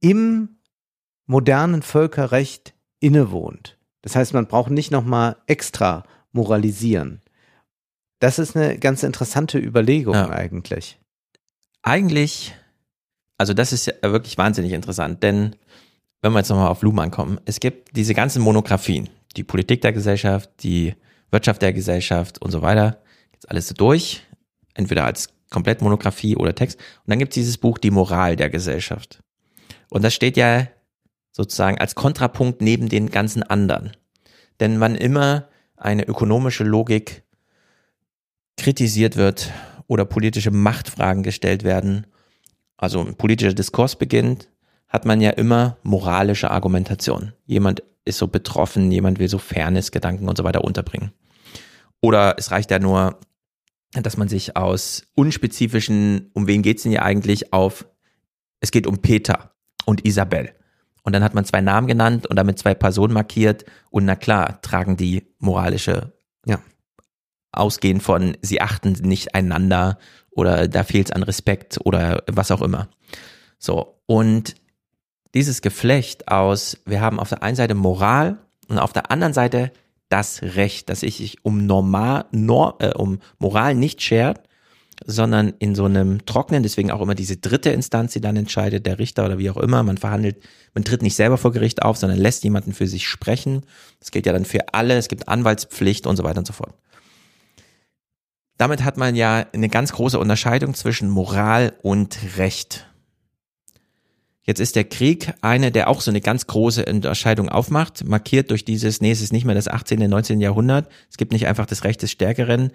im 0.00 0.56
modernen 1.26 1.82
Völkerrecht 1.82 2.74
innewohnt. 2.98 3.78
Das 4.02 4.16
heißt, 4.16 4.34
man 4.34 4.46
braucht 4.46 4.70
nicht 4.70 4.90
nochmal 4.90 5.36
extra 5.46 6.04
moralisieren. 6.32 7.20
Das 8.18 8.38
ist 8.38 8.56
eine 8.56 8.78
ganz 8.78 9.02
interessante 9.02 9.58
Überlegung 9.58 10.14
Ja. 10.14 10.30
eigentlich. 10.30 10.98
Eigentlich, 11.82 12.54
also 13.38 13.54
das 13.54 13.72
ist 13.72 13.86
ja 13.86 13.94
wirklich 14.02 14.36
wahnsinnig 14.36 14.72
interessant, 14.72 15.22
denn 15.22 15.56
wenn 16.20 16.32
wir 16.32 16.40
jetzt 16.40 16.50
nochmal 16.50 16.68
auf 16.68 16.82
Luhmann 16.82 17.10
kommen, 17.10 17.40
es 17.46 17.60
gibt 17.60 17.96
diese 17.96 18.12
ganzen 18.12 18.42
Monographien, 18.42 19.08
die 19.36 19.44
Politik 19.44 19.80
der 19.80 19.92
Gesellschaft, 19.92 20.50
die 20.62 20.94
Wirtschaft 21.30 21.62
der 21.62 21.72
Gesellschaft 21.72 22.42
und 22.42 22.50
so 22.50 22.60
weiter, 22.60 23.02
jetzt 23.40 23.50
alles 23.50 23.68
so 23.68 23.74
durch, 23.74 24.22
entweder 24.74 25.04
als 25.04 25.30
Komplettmonographie 25.50 26.36
oder 26.36 26.54
Text. 26.54 26.78
Und 26.78 27.10
dann 27.10 27.18
gibt 27.18 27.32
es 27.32 27.34
dieses 27.34 27.58
Buch 27.58 27.78
Die 27.78 27.90
Moral 27.90 28.36
der 28.36 28.50
Gesellschaft. 28.50 29.22
Und 29.88 30.02
das 30.04 30.14
steht 30.14 30.36
ja 30.36 30.68
sozusagen 31.32 31.78
als 31.78 31.94
Kontrapunkt 31.94 32.60
neben 32.60 32.88
den 32.88 33.10
ganzen 33.10 33.42
anderen. 33.42 33.92
Denn 34.60 34.80
wann 34.80 34.94
immer 34.94 35.48
eine 35.76 36.06
ökonomische 36.06 36.64
Logik 36.64 37.22
kritisiert 38.58 39.16
wird 39.16 39.50
oder 39.86 40.04
politische 40.04 40.50
Machtfragen 40.50 41.22
gestellt 41.22 41.64
werden, 41.64 42.06
also 42.76 43.00
ein 43.00 43.14
politischer 43.14 43.54
Diskurs 43.54 43.96
beginnt, 43.96 44.48
hat 44.86 45.06
man 45.06 45.20
ja 45.20 45.30
immer 45.30 45.78
moralische 45.82 46.50
Argumentation. 46.50 47.32
Jemand 47.46 47.82
ist 48.04 48.18
so 48.18 48.28
betroffen, 48.28 48.92
jemand 48.92 49.18
will 49.18 49.28
so 49.28 49.38
Fairness-Gedanken 49.38 50.28
und 50.28 50.36
so 50.36 50.44
weiter 50.44 50.62
unterbringen. 50.62 51.12
Oder 52.02 52.34
es 52.38 52.50
reicht 52.50 52.70
ja 52.70 52.78
nur, 52.78 53.18
dass 53.92 54.16
man 54.16 54.28
sich 54.28 54.56
aus 54.56 55.02
unspezifischen, 55.14 56.30
um 56.32 56.46
wen 56.46 56.62
geht's 56.62 56.82
denn 56.82 56.92
hier 56.92 57.02
eigentlich, 57.02 57.52
auf, 57.52 57.86
es 58.60 58.70
geht 58.70 58.86
um 58.86 58.98
Peter 58.98 59.54
und 59.84 60.06
Isabel. 60.06 60.54
Und 61.02 61.12
dann 61.14 61.24
hat 61.24 61.34
man 61.34 61.44
zwei 61.44 61.60
Namen 61.60 61.86
genannt 61.86 62.26
und 62.26 62.36
damit 62.36 62.58
zwei 62.58 62.74
Personen 62.74 63.14
markiert. 63.14 63.64
Und 63.90 64.04
na 64.04 64.16
klar, 64.16 64.60
tragen 64.60 64.96
die 64.96 65.34
moralische, 65.38 66.12
ja, 66.46 66.60
ausgehend 67.52 68.02
von, 68.02 68.36
sie 68.42 68.60
achten 68.60 68.92
nicht 68.92 69.34
einander 69.34 69.98
oder 70.30 70.68
da 70.68 70.84
fehlt 70.84 71.08
es 71.08 71.12
an 71.12 71.22
Respekt 71.22 71.78
oder 71.84 72.22
was 72.26 72.50
auch 72.50 72.62
immer. 72.62 72.88
So. 73.58 74.00
Und 74.06 74.54
dieses 75.34 75.62
Geflecht 75.62 76.28
aus, 76.28 76.78
wir 76.86 77.00
haben 77.00 77.18
auf 77.18 77.28
der 77.28 77.42
einen 77.42 77.56
Seite 77.56 77.74
Moral 77.74 78.38
und 78.68 78.78
auf 78.78 78.92
der 78.92 79.10
anderen 79.10 79.32
Seite 79.32 79.72
das 80.10 80.42
Recht, 80.42 80.90
dass 80.90 81.02
ich 81.02 81.16
sich 81.16 81.44
um 81.44 81.64
normal, 81.64 82.26
nor, 82.30 82.76
äh, 82.80 82.92
um 82.92 83.20
Moral 83.38 83.74
nicht 83.74 84.02
schert, 84.02 84.42
sondern 85.06 85.54
in 85.58 85.74
so 85.74 85.86
einem 85.86 86.26
trockenen, 86.26 86.62
deswegen 86.62 86.90
auch 86.90 87.00
immer 87.00 87.14
diese 87.14 87.38
dritte 87.38 87.70
Instanz, 87.70 88.12
die 88.12 88.20
dann 88.20 88.36
entscheidet, 88.36 88.84
der 88.86 88.98
Richter 88.98 89.24
oder 89.24 89.38
wie 89.38 89.48
auch 89.48 89.56
immer, 89.56 89.82
man 89.82 89.96
verhandelt, 89.96 90.36
man 90.74 90.84
tritt 90.84 91.02
nicht 91.02 91.14
selber 91.14 91.38
vor 91.38 91.52
Gericht 91.52 91.82
auf, 91.82 91.96
sondern 91.96 92.18
lässt 92.18 92.44
jemanden 92.44 92.74
für 92.74 92.86
sich 92.86 93.08
sprechen. 93.08 93.62
Das 93.98 94.10
gilt 94.10 94.26
ja 94.26 94.32
dann 94.32 94.44
für 94.44 94.74
alle, 94.74 94.96
es 94.96 95.08
gibt 95.08 95.28
Anwaltspflicht 95.28 96.06
und 96.06 96.16
so 96.16 96.24
weiter 96.24 96.40
und 96.40 96.46
so 96.46 96.52
fort. 96.52 96.74
Damit 98.58 98.84
hat 98.84 98.98
man 98.98 99.14
ja 99.14 99.46
eine 99.54 99.70
ganz 99.70 99.92
große 99.92 100.18
Unterscheidung 100.18 100.74
zwischen 100.74 101.08
Moral 101.08 101.72
und 101.82 102.18
Recht. 102.36 102.89
Jetzt 104.50 104.58
ist 104.58 104.74
der 104.74 104.82
Krieg 104.82 105.32
eine, 105.42 105.70
der 105.70 105.88
auch 105.88 106.00
so 106.00 106.10
eine 106.10 106.20
ganz 106.20 106.48
große 106.48 106.84
Unterscheidung 106.86 107.48
aufmacht, 107.48 108.04
markiert 108.04 108.50
durch 108.50 108.64
dieses, 108.64 109.00
nee, 109.00 109.12
es 109.12 109.20
ist 109.20 109.32
nicht 109.32 109.44
mehr 109.44 109.54
das 109.54 109.68
18., 109.68 110.10
19. 110.10 110.40
Jahrhundert, 110.40 110.90
es 111.08 111.18
gibt 111.18 111.30
nicht 111.30 111.46
einfach 111.46 111.66
das 111.66 111.84
Recht 111.84 112.02
des 112.02 112.10
Stärkeren. 112.10 112.72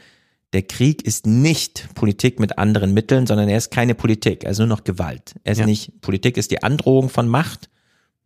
Der 0.53 0.61
Krieg 0.61 1.05
ist 1.05 1.27
nicht 1.27 1.89
Politik 1.93 2.39
mit 2.39 2.57
anderen 2.59 2.93
Mitteln, 2.93 3.27
sondern 3.27 3.49
er 3.49 3.57
ist 3.57 3.71
keine 3.71 3.93
Politik, 3.93 4.45
er 4.45 4.51
ist 4.51 4.59
nur 4.59 4.67
noch 4.67 4.85
Gewalt. 4.85 5.35
Er 5.43 5.51
ist 5.51 5.57
ja. 5.57 5.65
nicht, 5.65 5.99
Politik 5.99 6.37
ist 6.37 6.49
die 6.49 6.63
Androhung 6.63 7.09
von 7.09 7.27
Macht. 7.27 7.69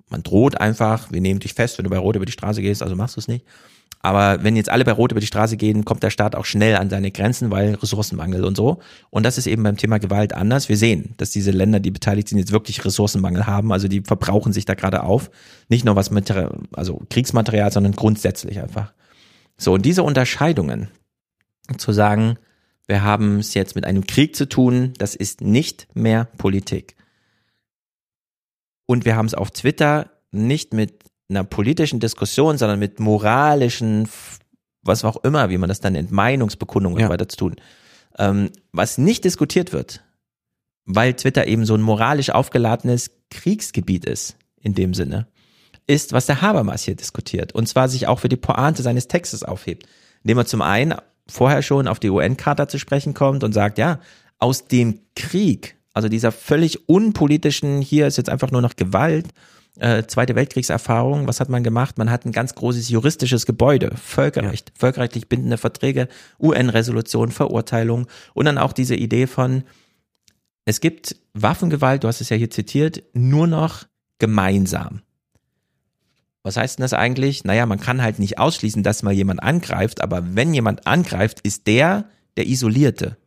Man 0.09 0.21
droht 0.21 0.61
einfach, 0.61 1.11
wir 1.11 1.19
nehmen 1.19 1.39
dich 1.39 1.55
fest, 1.55 1.79
wenn 1.79 1.85
du 1.85 1.89
bei 1.89 1.97
Rot 1.97 2.17
über 2.17 2.27
die 2.27 2.31
Straße 2.31 2.61
gehst, 2.61 2.83
also 2.83 2.95
machst 2.95 3.15
du 3.15 3.19
es 3.19 3.27
nicht. 3.27 3.47
Aber 4.01 4.43
wenn 4.43 4.55
jetzt 4.55 4.69
alle 4.69 4.85
bei 4.85 4.93
Rot 4.93 5.11
über 5.11 5.19
die 5.19 5.27
Straße 5.27 5.57
gehen, 5.57 5.83
kommt 5.83 6.03
der 6.03 6.09
Staat 6.09 6.35
auch 6.35 6.45
schnell 6.45 6.77
an 6.77 6.89
seine 6.89 7.11
Grenzen, 7.11 7.51
weil 7.51 7.75
Ressourcenmangel 7.75 8.45
und 8.45 8.55
so. 8.55 8.79
Und 9.09 9.25
das 9.25 9.37
ist 9.37 9.45
eben 9.45 9.63
beim 9.63 9.75
Thema 9.75 9.99
Gewalt 9.99 10.33
anders. 10.33 10.69
Wir 10.69 10.77
sehen, 10.77 11.15
dass 11.17 11.31
diese 11.31 11.51
Länder, 11.51 11.81
die 11.81 11.91
beteiligt 11.91 12.29
sind, 12.29 12.37
jetzt 12.37 12.53
wirklich 12.53 12.85
Ressourcenmangel 12.85 13.45
haben. 13.45 13.73
Also 13.73 13.89
die 13.89 14.01
verbrauchen 14.01 14.53
sich 14.53 14.63
da 14.63 14.73
gerade 14.73 15.03
auf. 15.03 15.29
Nicht 15.67 15.83
nur 15.83 15.97
was 15.97 16.11
mit, 16.11 16.33
also 16.71 17.01
Kriegsmaterial, 17.09 17.71
sondern 17.73 17.91
grundsätzlich 17.91 18.61
einfach. 18.61 18.93
So, 19.57 19.73
und 19.73 19.85
diese 19.85 20.03
Unterscheidungen, 20.03 20.87
zu 21.77 21.91
sagen, 21.91 22.37
wir 22.87 23.03
haben 23.03 23.39
es 23.39 23.53
jetzt 23.53 23.75
mit 23.75 23.85
einem 23.85 24.07
Krieg 24.07 24.35
zu 24.35 24.47
tun, 24.47 24.93
das 24.97 25.13
ist 25.13 25.41
nicht 25.41 25.87
mehr 25.93 26.25
Politik. 26.37 26.95
Und 28.85 29.05
wir 29.05 29.15
haben 29.15 29.27
es 29.27 29.35
auf 29.35 29.51
Twitter 29.51 30.09
nicht 30.31 30.73
mit 30.73 31.03
einer 31.29 31.43
politischen 31.43 31.99
Diskussion, 31.99 32.57
sondern 32.57 32.79
mit 32.79 32.99
moralischen, 32.99 34.09
was 34.81 35.03
auch 35.03 35.23
immer, 35.23 35.49
wie 35.49 35.57
man 35.57 35.69
das 35.69 35.79
dann 35.79 35.93
nennt, 35.93 36.11
Meinungsbekundungen 36.11 36.99
ja. 36.99 37.09
weiter 37.09 37.29
zu 37.29 37.37
tun. 37.37 37.55
Ähm, 38.17 38.49
was 38.71 38.97
nicht 38.97 39.23
diskutiert 39.25 39.71
wird, 39.71 40.03
weil 40.85 41.13
Twitter 41.13 41.45
eben 41.47 41.65
so 41.65 41.75
ein 41.75 41.81
moralisch 41.81 42.31
aufgeladenes 42.31 43.11
Kriegsgebiet 43.29 44.05
ist, 44.05 44.37
in 44.59 44.73
dem 44.73 44.93
Sinne, 44.93 45.27
ist, 45.85 46.13
was 46.13 46.25
der 46.25 46.41
Habermas 46.41 46.83
hier 46.83 46.95
diskutiert. 46.95 47.53
Und 47.53 47.67
zwar 47.67 47.89
sich 47.89 48.07
auch 48.07 48.19
für 48.19 48.29
die 48.29 48.35
Pointe 48.35 48.81
seines 48.81 49.07
Textes 49.07 49.43
aufhebt. 49.43 49.87
Indem 50.23 50.39
er 50.39 50.45
zum 50.45 50.61
einen 50.61 50.95
vorher 51.27 51.61
schon 51.61 51.87
auf 51.87 51.99
die 51.99 52.09
UN-Charta 52.09 52.67
zu 52.67 52.79
sprechen 52.79 53.13
kommt 53.13 53.43
und 53.43 53.53
sagt, 53.53 53.77
ja, 53.77 53.99
aus 54.39 54.67
dem 54.67 54.99
Krieg, 55.15 55.77
also 55.93 56.09
dieser 56.09 56.31
völlig 56.31 56.89
unpolitischen, 56.89 57.81
hier 57.81 58.07
ist 58.07 58.17
jetzt 58.17 58.29
einfach 58.29 58.51
nur 58.51 58.61
noch 58.61 58.75
Gewalt 58.75 59.27
äh, 59.77 60.03
Zweite 60.07 60.35
Weltkriegserfahrung, 60.35 61.27
was 61.27 61.39
hat 61.39 61.49
man 61.49 61.63
gemacht? 61.63 61.97
Man 61.97 62.11
hat 62.11 62.25
ein 62.25 62.31
ganz 62.31 62.55
großes 62.55 62.89
juristisches 62.89 63.45
Gebäude, 63.45 63.95
Völkerrecht, 63.95 64.69
ja. 64.69 64.75
völkerrechtlich 64.77 65.29
bindende 65.29 65.57
Verträge, 65.57 66.07
UN-Resolution, 66.39 67.31
Verurteilung 67.31 68.07
und 68.33 68.45
dann 68.45 68.57
auch 68.57 68.73
diese 68.73 68.95
Idee 68.95 69.27
von, 69.27 69.63
es 70.65 70.81
gibt 70.81 71.15
Waffengewalt, 71.33 72.03
du 72.03 72.07
hast 72.07 72.21
es 72.21 72.29
ja 72.29 72.37
hier 72.37 72.49
zitiert, 72.49 73.03
nur 73.13 73.47
noch 73.47 73.85
gemeinsam. 74.19 75.01
Was 76.43 76.57
heißt 76.57 76.79
denn 76.79 76.83
das 76.83 76.93
eigentlich? 76.93 77.43
Naja, 77.43 77.65
man 77.65 77.79
kann 77.79 78.01
halt 78.01 78.19
nicht 78.19 78.37
ausschließen, 78.37 78.83
dass 78.83 79.03
mal 79.03 79.13
jemand 79.13 79.43
angreift, 79.43 80.01
aber 80.01 80.35
wenn 80.35 80.53
jemand 80.53 80.87
angreift, 80.87 81.39
ist 81.43 81.67
der 81.67 82.09
der 82.37 82.47
Isolierte. 82.47 83.17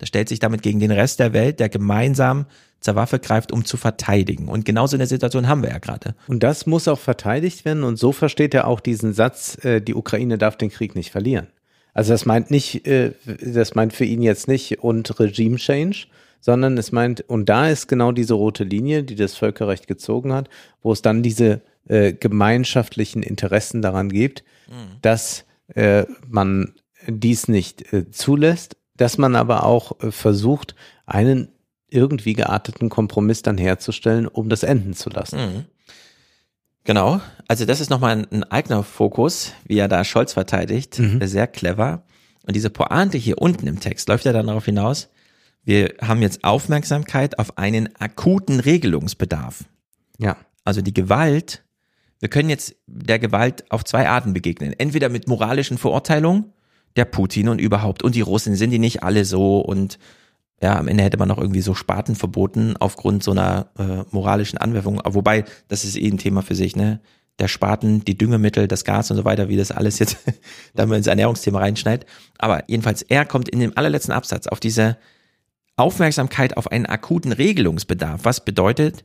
Der 0.00 0.06
stellt 0.06 0.28
sich 0.28 0.38
damit 0.38 0.62
gegen 0.62 0.80
den 0.80 0.90
Rest 0.90 1.20
der 1.20 1.32
Welt, 1.32 1.60
der 1.60 1.68
gemeinsam 1.68 2.46
zur 2.84 2.96
Waffe 2.96 3.18
greift, 3.18 3.50
um 3.50 3.64
zu 3.64 3.78
verteidigen. 3.78 4.46
Und 4.48 4.66
genauso 4.66 4.96
eine 4.96 5.06
Situation 5.06 5.48
haben 5.48 5.62
wir 5.62 5.70
ja 5.70 5.78
gerade. 5.78 6.14
Und 6.26 6.42
das 6.42 6.66
muss 6.66 6.86
auch 6.86 6.98
verteidigt 6.98 7.64
werden. 7.64 7.82
Und 7.82 7.96
so 7.98 8.12
versteht 8.12 8.52
er 8.52 8.66
auch 8.68 8.80
diesen 8.80 9.14
Satz, 9.14 9.56
äh, 9.64 9.80
die 9.80 9.94
Ukraine 9.94 10.36
darf 10.36 10.58
den 10.58 10.68
Krieg 10.68 10.94
nicht 10.94 11.10
verlieren. 11.10 11.46
Also 11.94 12.12
das 12.12 12.26
meint 12.26 12.50
nicht, 12.50 12.86
äh, 12.86 13.12
das 13.40 13.74
meint 13.74 13.94
für 13.94 14.04
ihn 14.04 14.20
jetzt 14.20 14.48
nicht 14.48 14.80
und 14.80 15.18
Regime 15.18 15.56
Change, 15.56 16.08
sondern 16.40 16.76
es 16.76 16.92
meint, 16.92 17.22
und 17.22 17.48
da 17.48 17.70
ist 17.70 17.88
genau 17.88 18.12
diese 18.12 18.34
rote 18.34 18.64
Linie, 18.64 19.02
die 19.02 19.14
das 19.14 19.34
Völkerrecht 19.34 19.86
gezogen 19.86 20.34
hat, 20.34 20.50
wo 20.82 20.92
es 20.92 21.00
dann 21.00 21.22
diese 21.22 21.62
äh, 21.88 22.12
gemeinschaftlichen 22.12 23.22
Interessen 23.22 23.80
daran 23.80 24.10
gibt, 24.10 24.44
mhm. 24.68 24.98
dass 25.00 25.46
äh, 25.74 26.04
man 26.28 26.74
dies 27.06 27.48
nicht 27.48 27.94
äh, 27.94 28.10
zulässt, 28.10 28.76
dass 28.94 29.16
man 29.16 29.36
aber 29.36 29.64
auch 29.64 29.98
äh, 30.02 30.10
versucht, 30.10 30.74
einen 31.06 31.48
irgendwie 31.94 32.34
gearteten 32.34 32.88
Kompromiss 32.88 33.42
dann 33.42 33.56
herzustellen, 33.56 34.26
um 34.26 34.48
das 34.48 34.62
enden 34.62 34.94
zu 34.94 35.10
lassen. 35.10 35.38
Mhm. 35.38 35.64
Genau, 36.84 37.20
also 37.48 37.64
das 37.64 37.80
ist 37.80 37.88
nochmal 37.88 38.18
ein, 38.18 38.26
ein 38.30 38.44
eigener 38.44 38.82
Fokus, 38.82 39.52
wie 39.64 39.78
er 39.78 39.88
da 39.88 40.04
Scholz 40.04 40.34
verteidigt, 40.34 40.98
mhm. 40.98 41.26
sehr 41.26 41.46
clever. 41.46 42.02
Und 42.46 42.54
diese 42.54 42.68
Pointe 42.68 43.16
hier 43.16 43.38
unten 43.40 43.66
im 43.66 43.80
Text 43.80 44.08
läuft 44.08 44.26
ja 44.26 44.32
dann 44.32 44.48
darauf 44.48 44.66
hinaus, 44.66 45.08
wir 45.64 45.94
haben 46.02 46.20
jetzt 46.20 46.44
Aufmerksamkeit 46.44 47.38
auf 47.38 47.56
einen 47.56 47.88
akuten 47.98 48.60
Regelungsbedarf. 48.60 49.64
Ja. 50.18 50.36
Also 50.62 50.82
die 50.82 50.92
Gewalt, 50.92 51.64
wir 52.20 52.28
können 52.28 52.50
jetzt 52.50 52.76
der 52.86 53.18
Gewalt 53.18 53.64
auf 53.70 53.82
zwei 53.84 54.06
Arten 54.08 54.34
begegnen. 54.34 54.74
Entweder 54.76 55.08
mit 55.08 55.26
moralischen 55.26 55.78
Verurteilungen, 55.78 56.52
der 56.96 57.06
Putin 57.06 57.48
und 57.48 57.60
überhaupt, 57.60 58.02
und 58.02 58.14
die 58.14 58.20
Russen, 58.20 58.56
sind 58.56 58.70
die 58.70 58.78
nicht 58.78 59.02
alle 59.02 59.24
so 59.24 59.60
und 59.60 59.98
ja, 60.64 60.78
am 60.78 60.88
Ende 60.88 61.04
hätte 61.04 61.18
man 61.18 61.28
noch 61.28 61.36
irgendwie 61.36 61.60
so 61.60 61.74
Spaten 61.74 62.14
verboten 62.14 62.74
aufgrund 62.80 63.22
so 63.22 63.32
einer 63.32 63.66
äh, 63.78 64.04
moralischen 64.12 64.56
Anwerfung. 64.56 64.98
Wobei, 65.04 65.44
das 65.68 65.84
ist 65.84 65.94
eh 65.94 66.08
ein 66.08 66.16
Thema 66.16 66.40
für 66.40 66.54
sich, 66.54 66.74
ne? 66.74 67.00
Der 67.38 67.48
Spaten, 67.48 68.02
die 68.02 68.16
Düngemittel, 68.16 68.66
das 68.66 68.84
Gas 68.84 69.10
und 69.10 69.18
so 69.18 69.26
weiter, 69.26 69.50
wie 69.50 69.58
das 69.58 69.72
alles 69.72 69.98
jetzt 69.98 70.16
da 70.74 70.86
man 70.86 70.96
ins 70.96 71.06
Ernährungsthema 71.06 71.58
reinschneidet. 71.58 72.08
Aber 72.38 72.64
jedenfalls, 72.66 73.02
er 73.02 73.26
kommt 73.26 73.50
in 73.50 73.60
dem 73.60 73.76
allerletzten 73.76 74.14
Absatz 74.14 74.46
auf 74.46 74.58
diese 74.58 74.96
Aufmerksamkeit 75.76 76.56
auf 76.56 76.72
einen 76.72 76.86
akuten 76.86 77.32
Regelungsbedarf. 77.32 78.20
Was 78.22 78.42
bedeutet, 78.42 79.04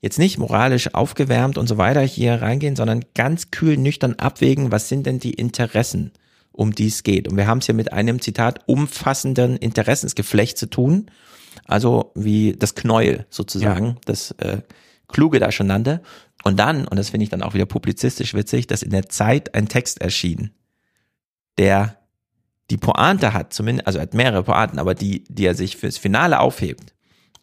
jetzt 0.00 0.20
nicht 0.20 0.38
moralisch 0.38 0.94
aufgewärmt 0.94 1.58
und 1.58 1.66
so 1.66 1.76
weiter 1.76 2.02
hier 2.02 2.40
reingehen, 2.40 2.76
sondern 2.76 3.04
ganz 3.16 3.50
kühl, 3.50 3.78
nüchtern 3.78 4.14
abwägen, 4.14 4.70
was 4.70 4.88
sind 4.88 5.06
denn 5.06 5.18
die 5.18 5.34
Interessen 5.34 6.12
um 6.54 6.74
die 6.74 6.88
es 6.88 7.02
geht. 7.02 7.28
Und 7.28 7.36
wir 7.36 7.46
haben 7.46 7.58
es 7.58 7.66
hier 7.66 7.74
mit 7.74 7.92
einem 7.92 8.20
Zitat 8.20 8.60
umfassenden 8.66 9.56
Interessensgeflecht 9.56 10.56
zu 10.56 10.66
tun. 10.66 11.10
Also 11.66 12.12
wie 12.14 12.52
das 12.52 12.74
Knäuel 12.74 13.26
sozusagen, 13.30 13.86
ja. 13.86 13.96
das 14.06 14.32
äh, 14.32 14.62
Kluge 15.08 15.38
da 15.38 15.52
schon 15.52 15.66
nannte. 15.66 16.02
Und 16.42 16.58
dann, 16.58 16.86
und 16.86 16.98
das 16.98 17.10
finde 17.10 17.24
ich 17.24 17.30
dann 17.30 17.42
auch 17.42 17.54
wieder 17.54 17.66
publizistisch 17.66 18.34
witzig, 18.34 18.66
dass 18.66 18.82
in 18.82 18.90
der 18.90 19.08
Zeit 19.08 19.54
ein 19.54 19.68
Text 19.68 20.00
erschien, 20.00 20.50
der 21.58 21.98
die 22.70 22.76
Pointe 22.76 23.32
hat, 23.32 23.52
zumindest, 23.52 23.86
also 23.86 23.98
er 23.98 24.02
hat 24.02 24.14
mehrere 24.14 24.42
Pointen, 24.42 24.78
aber 24.78 24.94
die, 24.94 25.24
die 25.28 25.46
er 25.46 25.54
sich 25.54 25.76
fürs 25.76 25.98
Finale 25.98 26.40
aufhebt, 26.40 26.94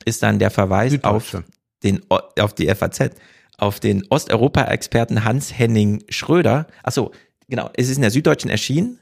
ist 0.05 0.23
dann 0.23 0.39
der 0.39 0.51
Verweis 0.51 1.03
auf 1.03 1.43
den, 1.83 2.01
auf 2.09 2.53
die 2.53 2.67
FAZ, 2.73 3.11
auf 3.57 3.79
den 3.79 4.05
Osteuropa-Experten 4.09 5.23
Hans-Henning 5.23 6.03
Schröder. 6.09 6.67
Achso, 6.83 7.11
genau, 7.47 7.69
es 7.75 7.89
ist 7.89 7.97
in 7.97 8.01
der 8.01 8.11
Süddeutschen 8.11 8.49
erschienen, 8.49 8.99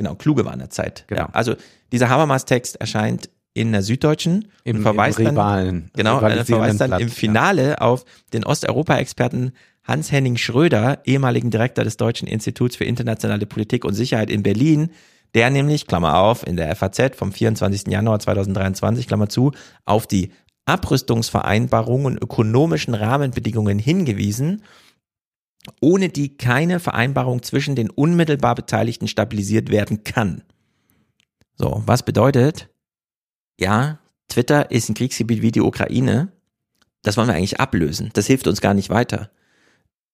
Genau, 0.00 0.14
kluge 0.14 0.46
war 0.46 0.54
in 0.54 0.60
der 0.60 0.70
Zeit. 0.70 1.04
Genau. 1.08 1.20
Ja, 1.20 1.28
also 1.32 1.56
dieser 1.92 2.08
Habermas-Text 2.08 2.76
erscheint 2.76 3.28
in 3.52 3.70
der 3.70 3.82
Süddeutschen 3.82 4.48
Im, 4.64 4.76
und 4.76 4.82
verweist 4.82 5.18
im 5.18 5.26
dann, 5.26 5.34
Rivalen, 5.34 5.90
genau, 5.94 6.14
er 6.14 6.22
rivalisierenden 6.22 6.46
verweist 6.46 6.80
dann 6.80 6.88
Platz, 6.88 7.02
im 7.02 7.08
Finale 7.10 7.80
auf 7.82 8.06
den 8.32 8.44
Osteuropa-Experten 8.44 9.52
Hans-Henning 9.84 10.38
Schröder, 10.38 11.00
ehemaligen 11.04 11.50
Direktor 11.50 11.84
des 11.84 11.98
Deutschen 11.98 12.26
Instituts 12.26 12.76
für 12.76 12.84
internationale 12.84 13.44
Politik 13.44 13.84
und 13.84 13.92
Sicherheit 13.92 14.30
in 14.30 14.42
Berlin, 14.42 14.88
der 15.34 15.50
nämlich, 15.50 15.86
Klammer 15.86 16.16
auf, 16.16 16.46
in 16.46 16.56
der 16.56 16.74
FAZ 16.74 17.14
vom 17.16 17.30
24. 17.30 17.88
Januar 17.88 18.20
2023, 18.20 19.06
Klammer 19.06 19.28
zu, 19.28 19.52
auf 19.84 20.06
die 20.06 20.32
Abrüstungsvereinbarungen 20.64 22.06
und 22.06 22.22
ökonomischen 22.22 22.94
Rahmenbedingungen 22.94 23.78
hingewiesen, 23.78 24.62
ohne 25.80 26.08
die 26.08 26.36
keine 26.36 26.80
Vereinbarung 26.80 27.42
zwischen 27.42 27.76
den 27.76 27.90
unmittelbar 27.90 28.54
Beteiligten 28.54 29.08
stabilisiert 29.08 29.70
werden 29.70 30.04
kann. 30.04 30.42
So, 31.56 31.82
was 31.84 32.02
bedeutet, 32.02 32.70
ja, 33.58 33.98
Twitter 34.28 34.70
ist 34.70 34.88
ein 34.88 34.94
Kriegsgebiet 34.94 35.42
wie 35.42 35.52
die 35.52 35.60
Ukraine, 35.60 36.32
das 37.02 37.16
wollen 37.16 37.28
wir 37.28 37.34
eigentlich 37.34 37.60
ablösen. 37.60 38.10
Das 38.14 38.26
hilft 38.26 38.46
uns 38.46 38.60
gar 38.60 38.74
nicht 38.74 38.90
weiter. 38.90 39.30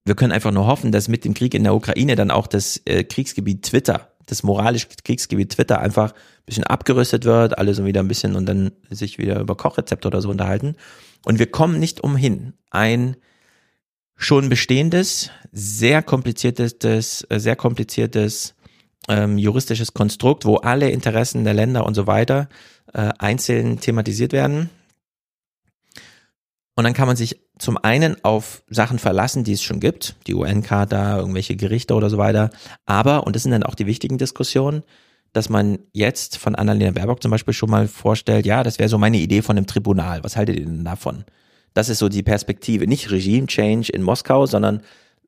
Wir 0.05 0.15
können 0.15 0.33
einfach 0.33 0.53
nur 0.53 0.67
hoffen, 0.67 0.93
dass 0.93 1.09
mit 1.09 1.25
dem 1.25 1.35
Krieg 1.35 1.55
in 1.55 1.65
der 1.65 1.75
Ukraine 1.75 2.15
dann 2.15 2.31
auch 2.31 2.47
das 2.47 2.81
äh, 2.85 3.03
Kriegsgebiet 3.03 3.65
Twitter, 3.65 4.13
das 4.27 4.43
moralische 4.43 4.89
Kriegsgebiet 5.05 5.51
Twitter 5.51 5.81
einfach 5.81 6.13
ein 6.13 6.47
bisschen 6.47 6.65
abgerüstet 6.65 7.25
wird, 7.25 7.59
alle 7.59 7.75
so 7.75 7.85
wieder 7.85 8.01
ein 8.01 8.09
bisschen 8.09 8.37
und 8.37 8.47
dann 8.47 8.73
sich 8.89 9.19
wieder 9.19 9.41
über 9.41 9.57
Kochrezepte 9.57 10.07
oder 10.07 10.23
so 10.23 10.31
unterhalten. 10.31 10.77
Und 11.25 11.41
wir 11.41 11.51
kommen 11.51 11.81
nicht 11.81 12.03
umhin, 12.03 12.53
ein 12.71 13.17
schon 14.17 14.49
bestehendes, 14.49 15.31
sehr 15.53 16.03
kompliziertes, 16.03 17.27
äh, 17.29 17.39
sehr 17.39 17.57
kompliziertes 17.57 18.55
ähm, 19.09 19.39
juristisches 19.39 19.95
Konstrukt, 19.95 20.45
wo 20.45 20.57
alle 20.57 20.91
Interessen 20.91 21.45
der 21.45 21.55
Länder 21.55 21.87
und 21.87 21.95
so 21.95 22.07
weiter 22.07 22.49
äh, 22.93 23.11
einzeln 23.19 23.79
thematisiert 23.79 24.33
werden. 24.33 24.71
Und 26.75 26.85
dann 26.85 26.93
kann 26.93 27.07
man 27.07 27.17
sich 27.17 27.41
zum 27.59 27.79
einen 27.79 28.23
auf 28.23 28.63
Sachen 28.69 28.99
verlassen, 28.99 29.45
die 29.45 29.53
es 29.53 29.63
schon 29.63 29.81
gibt, 29.81 30.17
die 30.27 30.35
UN-Charta, 30.35 31.17
irgendwelche 31.19 31.57
Gerichte 31.57 31.95
oder 31.95 32.11
so 32.11 32.19
weiter. 32.19 32.51
Aber, 32.85 33.27
und 33.27 33.35
das 33.35 33.45
sind 33.45 33.53
dann 33.53 33.63
auch 33.63 33.75
die 33.75 33.87
wichtigen 33.87 34.19
Diskussionen, 34.19 34.83
dass 35.33 35.49
man 35.49 35.79
jetzt 35.93 36.37
von 36.37 36.55
Annalena 36.55 36.91
Baerbock 36.91 37.23
zum 37.23 37.31
Beispiel 37.31 37.55
schon 37.55 37.71
mal 37.71 37.89
vorstellt, 37.89 38.45
ja, 38.45 38.63
das 38.63 38.79
wäre 38.79 38.89
so 38.89 38.99
meine 38.99 39.19
Idee 39.19 39.43
von 39.43 39.57
einem 39.57 39.67
Tribunal. 39.67 40.23
Was 40.23 40.37
haltet 40.37 40.57
ihr 40.59 40.67
denn 40.67 40.85
davon? 40.85 41.25
Das 41.77 41.91
ist 41.91 41.99
so 41.99 42.09
die 42.09 42.23
Perspektive. 42.23 42.87
Nicht 42.87 43.11
Regime-Change 43.11 43.93
in 43.93 44.03
Moskau, 44.03 44.47
sondern 44.47 44.81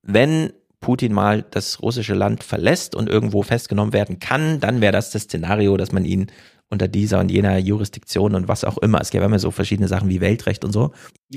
wenn 0.03 0.51
Putin 0.81 1.12
mal 1.12 1.45
das 1.51 1.83
russische 1.83 2.15
Land 2.15 2.43
verlässt 2.43 2.95
und 2.95 3.09
irgendwo 3.09 3.43
festgenommen 3.43 3.93
werden 3.93 4.19
kann, 4.19 4.59
dann 4.59 4.81
wäre 4.81 4.93
das 4.93 5.11
das 5.11 5.23
Szenario, 5.25 5.77
dass 5.77 5.93
man 5.93 6.07
ihn 6.07 6.29
unter 6.70 6.89
dieser 6.89 7.20
und 7.20 7.31
jener 7.31 7.59
Jurisdiktion 7.59 8.35
und 8.35 8.49
was 8.49 8.65
auch 8.65 8.79
immer. 8.79 8.99
Es 9.01 9.11
gäbe 9.11 9.27
immer 9.27 9.39
so 9.39 9.51
verschiedene 9.51 9.89
Sachen 9.89 10.09
wie 10.09 10.23
Weltrecht 10.23 10.65
und 10.65 10.73
so. 10.73 10.93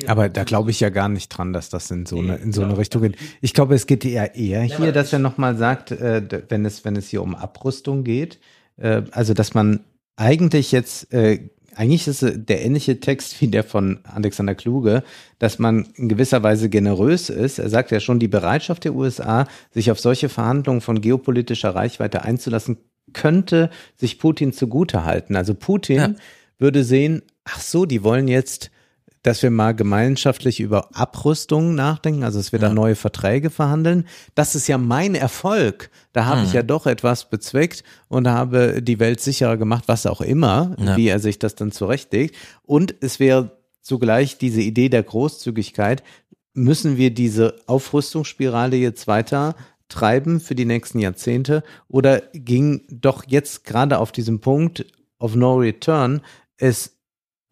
Aber 0.07 0.29
da 0.29 0.45
glaube 0.45 0.71
ich 0.71 0.79
ja 0.79 0.89
gar 0.89 1.09
nicht 1.09 1.27
dran, 1.27 1.51
dass 1.51 1.69
das 1.69 1.91
in 1.91 2.05
so 2.05 2.19
eine, 2.19 2.37
in 2.37 2.53
so 2.53 2.63
eine 2.63 2.77
Richtung 2.77 3.01
geht. 3.01 3.17
Ich 3.41 3.53
glaube, 3.53 3.75
es 3.75 3.87
geht 3.87 4.05
eher 4.05 4.35
eher 4.35 4.61
hier, 4.61 4.93
dass 4.93 5.11
er 5.11 5.19
nochmal 5.19 5.57
sagt, 5.57 5.91
äh, 5.91 6.21
wenn 6.47 6.65
es, 6.65 6.85
wenn 6.85 6.95
es 6.95 7.09
hier 7.09 7.21
um 7.21 7.35
Abrüstung 7.35 8.05
geht, 8.05 8.39
äh, 8.77 9.03
also 9.11 9.33
dass 9.33 9.53
man 9.53 9.81
eigentlich 10.15 10.71
jetzt, 10.71 11.13
äh, 11.13 11.49
eigentlich 11.75 12.07
ist 12.07 12.23
es 12.23 12.45
der 12.45 12.63
ähnliche 12.63 12.99
Text 12.99 13.39
wie 13.41 13.47
der 13.47 13.63
von 13.63 13.99
Alexander 14.03 14.55
Kluge, 14.55 15.03
dass 15.39 15.59
man 15.59 15.87
in 15.95 16.09
gewisser 16.09 16.43
Weise 16.43 16.69
generös 16.69 17.29
ist. 17.29 17.59
Er 17.59 17.69
sagt 17.69 17.91
ja 17.91 17.99
schon, 17.99 18.19
die 18.19 18.27
Bereitschaft 18.27 18.83
der 18.83 18.93
USA, 18.93 19.47
sich 19.71 19.91
auf 19.91 19.99
solche 19.99 20.29
Verhandlungen 20.29 20.81
von 20.81 21.01
geopolitischer 21.01 21.73
Reichweite 21.73 22.23
einzulassen, 22.23 22.77
könnte 23.13 23.69
sich 23.95 24.19
Putin 24.19 24.53
zugute 24.53 25.05
halten. 25.05 25.35
Also 25.35 25.53
Putin 25.53 25.97
Ja. 25.97 26.15
würde 26.57 26.83
sehen, 26.83 27.21
ach 27.43 27.59
so, 27.59 27.85
die 27.85 28.03
wollen 28.03 28.27
jetzt, 28.27 28.71
dass 29.23 29.43
wir 29.43 29.51
mal 29.51 29.73
gemeinschaftlich 29.75 30.59
über 30.59 30.89
Abrüstung 30.95 31.75
nachdenken, 31.75 32.23
also 32.23 32.39
dass 32.39 32.51
wir 32.51 32.59
da 32.59 32.67
Ja. 32.67 32.73
neue 32.73 32.95
Verträge 32.95 33.49
verhandeln. 33.49 34.07
Das 34.35 34.55
ist 34.55 34.67
ja 34.67 34.77
mein 34.77 35.13
Erfolg. 35.15 35.91
Da 36.13 36.25
habe 36.25 36.41
Mhm. 36.41 36.47
ich 36.47 36.53
ja 36.53 36.63
doch 36.63 36.87
etwas 36.87 37.29
bezweckt 37.29 37.83
und 38.07 38.27
habe 38.27 38.81
die 38.81 38.99
Welt 38.99 39.21
sicherer 39.21 39.57
gemacht, 39.57 39.83
was 39.87 40.05
auch 40.05 40.21
immer, 40.21 40.75
Ja. 40.79 40.97
wie 40.97 41.07
er 41.07 41.19
sich 41.19 41.37
das 41.39 41.55
dann 41.55 41.71
zurechtlegt. 41.71 42.35
Und 42.63 42.95
es 43.01 43.19
wäre 43.19 43.57
zugleich 43.81 44.37
diese 44.37 44.61
Idee 44.61 44.89
der 44.89 45.03
Großzügigkeit, 45.03 46.03
müssen 46.53 46.97
wir 46.97 47.13
diese 47.13 47.55
Aufrüstungsspirale 47.67 48.75
jetzt 48.75 49.07
weiter 49.07 49.55
treiben 49.87 50.39
für 50.39 50.55
die 50.55 50.65
nächsten 50.65 50.99
Jahrzehnte 50.99 51.63
oder 51.87 52.21
ging 52.33 52.81
doch 52.89 53.23
jetzt 53.27 53.65
gerade 53.65 53.99
auf 53.99 54.11
diesem 54.11 54.39
Punkt 54.39 54.85
of 55.19 55.35
no 55.35 55.55
return 55.57 56.21
es 56.57 56.97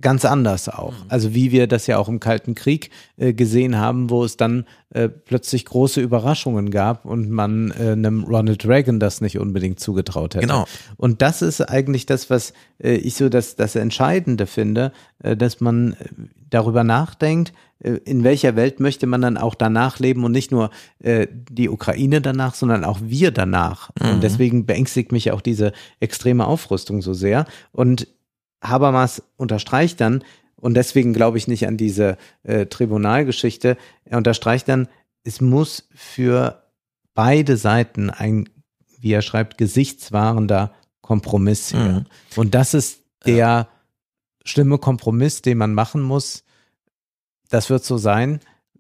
ganz 0.02 0.26
anders 0.26 0.70
auch. 0.70 0.94
Also 1.08 1.34
wie 1.34 1.52
wir 1.52 1.68
das 1.68 1.88
ja 1.88 1.98
auch 1.98 2.08
im 2.08 2.20
Kalten 2.20 2.56
Krieg 2.56 2.90
äh, 3.18 3.34
gesehen 3.34 3.78
haben, 3.78 4.10
wo 4.10 4.24
es 4.24 4.38
dann 4.38 4.66
äh, 4.92 5.10
plötzlich 5.10 5.66
große 5.66 6.02
Überraschungen 6.02 6.72
gab 6.72 7.06
und 7.06 7.30
man 7.30 7.72
äh, 7.72 7.92
einem 7.92 8.24
Ronald 8.24 8.66
Reagan 8.66 9.00
das 9.00 9.22
nicht 9.22 9.38
unbedingt 9.40 9.80
zugetraut 9.80 10.36
hätte. 10.36 10.48
Genau. 10.48 10.66
Und 10.98 11.22
das 11.22 11.42
ist 11.42 11.62
eigentlich 11.62 12.06
das, 12.06 12.30
was 12.30 12.54
äh, 12.82 12.96
ich 12.96 13.16
so 13.16 13.30
das, 13.30 13.56
das 13.56 13.76
Entscheidende 13.76 14.48
finde, 14.48 14.92
äh, 15.22 15.36
dass 15.36 15.60
man 15.60 15.94
äh, 15.94 16.06
darüber 16.50 16.84
nachdenkt, 16.84 17.54
äh, 17.80 17.92
in 18.06 18.24
welcher 18.24 18.56
Welt 18.56 18.80
möchte 18.80 19.06
man 19.06 19.22
dann 19.22 19.38
auch 19.38 19.56
danach 19.56 20.00
leben 20.00 20.24
und 20.24 20.32
nicht 20.32 20.52
nur 20.52 20.70
äh, 21.00 21.28
die 21.32 21.70
Ukraine 21.70 22.22
danach, 22.22 22.56
sondern 22.56 22.86
auch 22.86 23.00
wir 23.04 23.32
danach. 23.32 23.92
Und 24.00 24.24
deswegen 24.24 24.66
beängstigt 24.66 25.12
mich 25.12 25.32
auch 25.32 25.42
diese 25.42 25.72
extreme 26.00 26.48
Aufrüstung 26.48 27.02
so 27.02 27.14
sehr. 27.14 27.46
Und 27.72 28.08
Habermas 28.62 29.24
unterstreicht 29.38 30.02
dann, 30.02 30.24
und 30.56 30.74
deswegen 30.74 31.14
glaube 31.14 31.38
ich 31.38 31.48
nicht 31.48 31.68
an 31.68 31.78
diese 31.78 32.18
äh, 32.44 32.66
Tribunalgeschichte, 32.66 33.78
er 34.06 34.18
unterstreicht 34.18 34.68
dann, 34.68 34.88
es 35.24 35.40
muss 35.42 35.88
für 35.96 36.64
beide 37.14 37.58
Seiten 37.58 38.10
ein, 38.10 38.50
wie 39.00 39.12
er 39.14 39.22
schreibt, 39.22 39.58
gesichtswahrender 39.58 40.74
Kompromiss 41.02 41.74
her. 41.74 42.02
Mhm. 42.02 42.06
Und 42.36 42.56
das 42.56 42.74
ist 42.74 43.04
der 43.26 43.68
schlimme 44.46 44.78
Kompromiss, 44.78 45.42
den 45.42 45.58
man 45.58 45.74
machen 45.74 46.02
muss. 46.02 46.44
Das 47.50 47.70
wird 47.70 47.84
so 47.84 47.98
sein. 47.98 48.40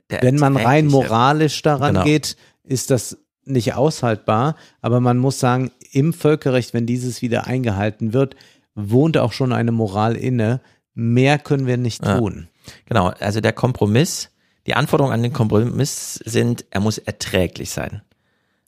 Der 0.09 0.21
Wenn 0.21 0.35
man 0.35 0.57
rein 0.57 0.87
moralisch 0.87 1.61
daran 1.61 1.93
Genau. 1.95 2.05
geht, 2.05 2.37
ist 2.63 2.91
das 2.91 3.17
nicht 3.45 3.73
aushaltbar. 3.73 4.55
Aber 4.81 4.99
man 4.99 5.17
muss 5.17 5.39
sagen, 5.39 5.71
im 5.91 6.13
Völkerrecht, 6.13 6.73
wenn 6.73 6.85
dieses 6.85 7.21
wieder 7.21 7.47
eingehalten 7.47 8.13
wird, 8.13 8.35
wohnt 8.75 9.17
auch 9.17 9.31
schon 9.33 9.53
eine 9.53 9.71
Moral 9.71 10.15
inne. 10.15 10.61
Mehr 10.93 11.39
können 11.39 11.65
wir 11.67 11.77
nicht 11.77 12.05
Ja. 12.05 12.17
tun. 12.17 12.47
Genau, 12.85 13.07
also 13.19 13.41
der 13.41 13.53
Kompromiss, 13.53 14.29
die 14.67 14.75
Anforderungen 14.75 15.13
an 15.13 15.23
den 15.23 15.33
Kompromiss 15.33 16.15
sind, 16.25 16.65
er 16.69 16.81
muss 16.81 16.97
erträglich 16.97 17.71
sein. 17.71 18.01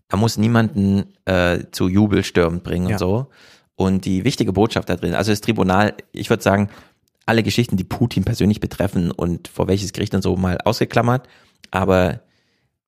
Er 0.10 0.18
muss 0.18 0.38
niemanden 0.38 1.06
äh, 1.26 1.60
zu 1.72 1.88
Jubelstürmen 1.88 2.62
bringen 2.62 2.88
Ja. 2.90 2.96
und 2.96 3.00
so. 3.00 3.28
Und 3.76 4.06
die 4.06 4.24
wichtige 4.24 4.54
Botschaft 4.54 4.90
da 4.90 4.96
drin, 4.96 5.16
also 5.16 5.32
das 5.32 5.42
Tribunal, 5.42 5.94
ich 6.12 6.30
würde 6.30 6.44
sagen, 6.44 6.70
alle 7.26 7.44
Geschichten, 7.44 7.78
die 7.78 7.84
Putin 7.84 8.24
persönlich 8.26 8.60
betreffen 8.60 9.12
und 9.12 9.48
vor 9.48 9.68
welches 9.68 9.94
Gericht 9.94 10.14
und 10.14 10.22
so 10.22 10.36
mal 10.36 10.58
ausgeklammert, 10.64 11.28
aber 11.72 12.22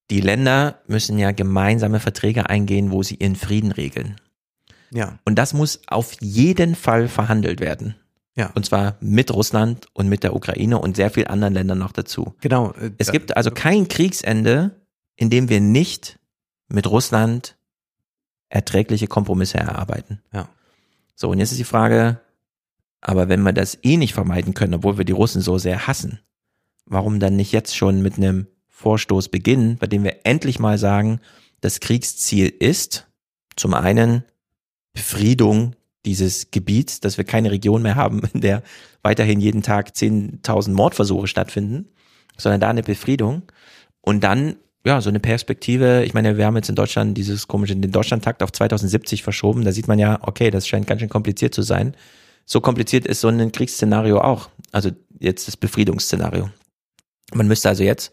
die 0.10 0.20
Länder 0.22 0.80
müssen 0.88 1.18
ja 1.18 1.32
gemeinsame 1.32 2.00
Verträge 2.00 2.50
eingehen, 2.50 2.92
wo 2.92 3.04
sie 3.04 3.16
ihren 3.16 3.36
Frieden 3.36 3.72
regeln. 3.72 4.18
Ja. 4.94 5.20
Und 5.26 5.36
das 5.36 5.54
muss 5.54 5.82
auf 5.88 6.16
jeden 6.22 6.76
Fall 6.76 7.08
verhandelt 7.08 7.60
werden. 7.60 7.96
Ja. 8.36 8.52
Und 8.56 8.66
zwar 8.66 8.98
mit 9.00 9.32
Russland 9.32 9.88
und 9.94 10.08
mit 10.10 10.24
der 10.24 10.36
Ukraine 10.36 10.80
und 10.80 10.96
sehr 10.96 11.12
vielen 11.12 11.28
anderen 11.28 11.54
Ländern 11.54 11.78
noch 11.80 11.92
dazu. 11.92 12.34
Genau. 12.42 12.72
äh, 12.74 12.92
Es 12.98 13.12
gibt 13.12 13.38
also 13.38 13.52
kein 13.52 13.88
Kriegsende, 13.88 14.72
in 15.16 15.30
dem 15.30 15.50
wir 15.50 15.62
nicht 15.62 16.20
mit 16.68 16.90
Russland 16.90 17.56
erträgliche 18.50 19.08
Kompromisse 19.08 19.58
erarbeiten. 19.58 20.22
Ja. 20.32 20.48
So, 21.16 21.30
und 21.30 21.40
jetzt 21.40 21.52
ist 21.52 21.60
die 21.60 21.64
Frage, 21.64 22.20
aber 23.02 23.30
wenn 23.30 23.42
wir 23.44 23.54
das 23.54 23.78
eh 23.84 23.98
nicht 23.98 24.14
vermeiden 24.14 24.54
können, 24.54 24.76
obwohl 24.76 24.98
wir 24.98 25.06
die 25.06 25.12
Russen 25.12 25.42
so 25.42 25.58
sehr 25.58 25.88
hassen, 25.88 26.20
warum 26.86 27.20
dann 27.20 27.36
nicht 27.36 27.52
jetzt 27.52 27.76
schon 27.76 28.02
mit 28.02 28.18
einem 28.18 28.48
Vorstoß 28.68 29.30
beginnen, 29.30 29.78
bei 29.78 29.88
dem 29.88 30.04
wir 30.04 30.26
endlich 30.26 30.60
mal 30.60 30.78
sagen, 30.78 31.20
das 31.62 31.80
Kriegsziel 31.80 32.48
ist 32.48 33.08
zum 33.56 33.74
einen 33.74 34.24
Befriedung 34.94 35.76
dieses 36.06 36.52
Gebiets, 36.52 37.00
dass 37.00 37.18
wir 37.18 37.24
keine 37.24 37.52
Region 37.52 37.82
mehr 37.82 37.96
haben, 37.96 38.22
in 38.34 38.42
der 38.42 38.64
weiterhin 39.02 39.40
jeden 39.40 39.62
Tag 39.62 39.90
10.000 39.90 40.72
Mordversuche 40.72 41.28
stattfinden, 41.28 41.90
sondern 42.38 42.62
da 42.62 42.70
eine 42.70 42.84
Befriedung 42.84 43.44
und 44.02 44.24
dann 44.24 44.56
ja, 44.86 45.00
so 45.00 45.10
eine 45.10 45.22
Perspektive, 45.22 46.04
ich 46.04 46.14
meine, 46.14 46.38
wir 46.38 46.46
haben 46.46 46.58
jetzt 46.58 46.68
in 46.68 46.76
Deutschland 46.76 47.18
dieses 47.18 47.48
komische, 47.48 47.76
den 47.76 47.92
Deutschlandtakt 47.92 48.44
auf 48.44 48.52
2070 48.52 49.24
verschoben, 49.24 49.64
da 49.64 49.72
sieht 49.72 49.88
man 49.88 49.98
ja, 49.98 50.20
okay, 50.22 50.52
das 50.52 50.68
scheint 50.68 50.88
ganz 50.88 51.00
schön 51.00 51.10
kompliziert 51.10 51.54
zu 51.54 51.62
sein. 51.62 51.96
So 52.46 52.60
kompliziert 52.60 53.08
ist 53.08 53.22
so 53.22 53.30
ein 53.30 53.52
Kriegsszenario 53.54 54.20
auch, 54.20 54.50
also 54.74 54.90
jetzt 55.20 55.48
das 55.48 55.56
Befriedungsszenario. 55.56 56.50
Man 57.34 57.48
müsste 57.48 57.70
also 57.70 57.84
jetzt 57.84 58.12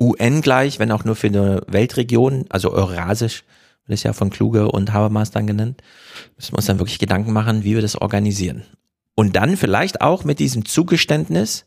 UN 0.00 0.42
gleich, 0.42 0.78
wenn 0.78 0.92
auch 0.92 1.04
nur 1.04 1.16
für 1.16 1.26
eine 1.26 1.62
Weltregion, 1.66 2.44
also 2.50 2.70
eurasisch, 2.72 3.42
wird 3.86 3.98
es 3.98 4.02
ja 4.02 4.12
von 4.12 4.30
Kluge 4.30 4.70
und 4.70 4.92
Habermas 4.92 5.30
dann 5.30 5.46
genannt, 5.46 5.82
müssen 6.36 6.52
wir 6.52 6.58
uns 6.58 6.66
dann 6.66 6.78
wirklich 6.78 6.98
Gedanken 6.98 7.32
machen, 7.32 7.64
wie 7.64 7.74
wir 7.74 7.82
das 7.82 7.96
organisieren. 7.96 8.62
Und 9.14 9.36
dann 9.36 9.56
vielleicht 9.56 10.00
auch 10.00 10.24
mit 10.24 10.38
diesem 10.38 10.64
Zugeständnis, 10.64 11.66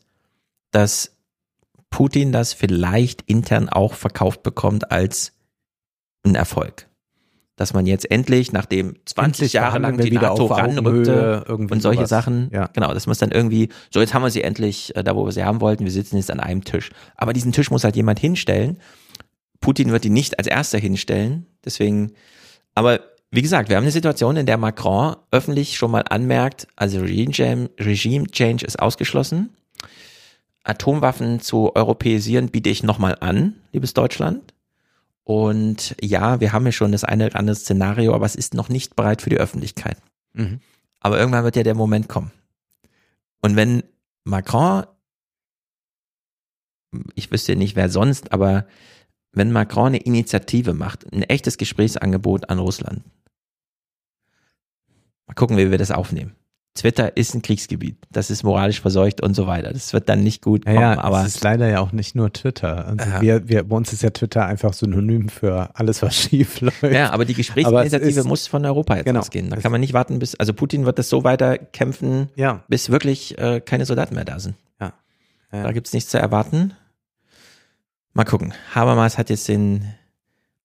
dass 0.72 1.16
Putin 1.90 2.32
das 2.32 2.52
vielleicht 2.52 3.22
intern 3.22 3.68
auch 3.68 3.94
verkauft 3.94 4.42
bekommt 4.42 4.90
als 4.90 5.32
ein 6.24 6.34
Erfolg. 6.34 6.88
Dass 7.54 7.72
man 7.72 7.86
jetzt 7.86 8.10
endlich, 8.10 8.52
nachdem 8.52 8.96
20 9.06 9.24
Endlich 9.24 9.52
Jahre 9.54 9.78
lang 9.78 9.96
die 9.96 10.10
wieder 10.10 10.28
NATO 10.28 10.46
ranrückte 10.46 11.44
und 11.44 11.80
solche 11.80 12.00
sowas. 12.00 12.10
Sachen, 12.10 12.50
Ja. 12.52 12.66
genau, 12.72 12.92
dass 12.92 13.06
man 13.06 13.12
es 13.12 13.18
dann 13.18 13.30
irgendwie, 13.30 13.70
so 13.90 14.00
jetzt 14.00 14.12
haben 14.12 14.22
wir 14.22 14.30
sie 14.30 14.42
endlich 14.42 14.94
äh, 14.94 15.02
da, 15.02 15.16
wo 15.16 15.24
wir 15.24 15.32
sie 15.32 15.44
haben 15.44 15.62
wollten, 15.62 15.84
wir 15.84 15.92
sitzen 15.92 16.16
jetzt 16.16 16.30
an 16.30 16.40
einem 16.40 16.64
Tisch. 16.64 16.90
Aber 17.16 17.32
diesen 17.32 17.52
Tisch 17.52 17.70
muss 17.70 17.84
halt 17.84 17.96
jemand 17.96 18.18
hinstellen. 18.18 18.78
Putin 19.66 19.90
wird 19.90 20.04
ihn 20.04 20.12
nicht 20.12 20.38
als 20.38 20.46
erster 20.46 20.78
hinstellen, 20.78 21.44
deswegen, 21.64 22.12
aber 22.76 23.00
wie 23.32 23.42
gesagt, 23.42 23.68
wir 23.68 23.74
haben 23.74 23.82
eine 23.82 23.90
Situation, 23.90 24.36
in 24.36 24.46
der 24.46 24.58
Macron 24.58 25.16
öffentlich 25.32 25.76
schon 25.76 25.90
mal 25.90 26.04
anmerkt, 26.08 26.68
also 26.76 27.00
Regime 27.00 27.32
Change, 27.32 27.70
Regime 27.80 28.28
Change 28.28 28.64
ist 28.64 28.78
ausgeschlossen. 28.78 29.56
Atomwaffen 30.62 31.40
zu 31.40 31.74
europäisieren 31.74 32.50
biete 32.50 32.70
ich 32.70 32.84
nochmal 32.84 33.16
an, 33.18 33.56
liebes 33.72 33.92
Deutschland. 33.92 34.54
Und 35.24 35.96
ja, 36.00 36.38
wir 36.38 36.52
haben 36.52 36.64
ja 36.64 36.70
schon 36.70 36.92
das 36.92 37.02
eine 37.02 37.26
oder 37.26 37.36
andere 37.40 37.56
Szenario, 37.56 38.14
aber 38.14 38.26
es 38.26 38.36
ist 38.36 38.54
noch 38.54 38.68
nicht 38.68 38.94
bereit 38.94 39.20
für 39.20 39.30
die 39.30 39.38
Öffentlichkeit. 39.38 39.96
Mhm. 40.32 40.60
Aber 41.00 41.18
irgendwann 41.18 41.42
wird 41.42 41.56
ja 41.56 41.64
der 41.64 41.74
Moment 41.74 42.08
kommen. 42.08 42.30
Und 43.42 43.56
wenn 43.56 43.82
Macron, 44.22 44.86
ich 47.16 47.32
wüsste 47.32 47.56
nicht, 47.56 47.74
wer 47.74 47.88
sonst, 47.88 48.30
aber 48.30 48.64
wenn 49.36 49.52
Macron 49.52 49.88
eine 49.88 49.98
Initiative 49.98 50.74
macht, 50.74 51.06
ein 51.12 51.22
echtes 51.22 51.56
Gesprächsangebot 51.58 52.50
an 52.50 52.58
Russland, 52.58 53.02
mal 55.26 55.34
gucken, 55.34 55.56
wie 55.56 55.70
wir 55.70 55.78
das 55.78 55.90
aufnehmen. 55.90 56.32
Twitter 56.74 57.16
ist 57.16 57.34
ein 57.34 57.40
Kriegsgebiet, 57.40 57.96
das 58.10 58.28
ist 58.30 58.42
moralisch 58.42 58.82
verseucht 58.82 59.22
und 59.22 59.32
so 59.34 59.46
weiter. 59.46 59.72
Das 59.72 59.94
wird 59.94 60.10
dann 60.10 60.22
nicht 60.22 60.42
gut 60.42 60.66
Ja, 60.66 60.72
kommen, 60.72 60.82
ja, 60.82 61.00
aber 61.00 61.20
es 61.22 61.36
ist 61.36 61.42
leider 61.42 61.66
ja 61.70 61.80
auch 61.80 61.92
nicht 61.92 62.14
nur 62.14 62.30
Twitter. 62.34 62.86
Also 62.86 63.02
Ja. 63.10 63.20
wir, 63.22 63.48
wir, 63.48 63.62
bei 63.66 63.76
uns 63.76 63.94
ist 63.94 64.02
ja 64.02 64.10
Twitter 64.10 64.44
einfach 64.44 64.74
synonym 64.74 65.30
für 65.30 65.70
alles, 65.74 66.02
was 66.02 66.14
schief 66.20 66.60
läuft. 66.60 66.82
Ja, 66.82 67.12
aber 67.12 67.24
die 67.24 67.32
es 67.32 67.38
Gesprächsinitiative 67.38 68.24
muss 68.24 68.46
von 68.46 68.62
Europa 68.66 68.96
jetzt 68.96 69.06
Genau. 69.06 69.20
ausgehen. 69.20 69.48
Da 69.48 69.56
Es- 69.56 69.62
kann 69.62 69.72
man 69.72 69.80
nicht 69.80 69.94
warten, 69.94 70.18
bis, 70.18 70.34
also 70.34 70.52
Putin 70.52 70.84
wird 70.84 70.98
das 70.98 71.08
so 71.08 71.24
weiter 71.24 71.56
kämpfen, 71.56 72.28
ja. 72.36 72.62
bis 72.68 72.90
wirklich 72.90 73.38
äh, 73.38 73.62
keine 73.62 73.86
Soldaten 73.86 74.14
mehr 74.14 74.26
da 74.26 74.38
sind. 74.38 74.54
Ja. 74.78 74.92
Ja. 75.52 75.62
Da 75.62 75.72
gibt's 75.72 75.94
nichts 75.94 76.10
zu 76.10 76.18
erwarten. 76.18 76.74
Mal 78.16 78.24
gucken. 78.24 78.54
Habermas 78.74 79.18
hat 79.18 79.30
jetzt 79.30 79.46
den, 79.48 79.94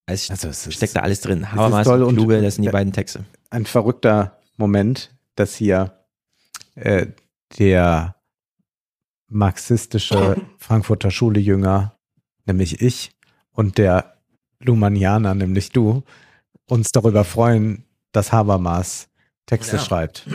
es 0.05 0.29
Also 0.31 0.47
es 0.49 0.67
ist 0.67 0.75
steckt 0.75 0.95
da 0.95 1.01
alles 1.01 1.21
drin. 1.21 1.51
Habermas 1.51 1.85
und 1.87 2.03
und- 2.03 2.15
Kluge, 2.15 2.41
das 2.41 2.55
sind 2.55 2.63
die 2.63 2.69
beiden 2.69 2.93
Texte. 2.93 3.25
ein 3.49 3.65
verrückter 3.65 4.39
Moment, 4.57 5.13
dass 5.35 5.55
hier 5.55 5.93
äh, 6.75 7.07
der 7.59 8.15
marxistische 9.27 10.37
Frankfurter 10.57 11.11
Schule-Jünger, 11.11 11.95
nämlich 12.45 12.81
ich, 12.81 13.11
und 13.51 13.77
der 13.77 14.15
Lumanianer, 14.59 15.33
nämlich 15.35 15.69
du, 15.71 16.03
uns 16.67 16.91
darüber 16.91 17.23
freuen, 17.23 17.83
dass 18.11 18.31
Habermas 18.31 19.07
Texte 19.45 19.77
Ja. 19.77 19.81
schreibt. 19.83 20.27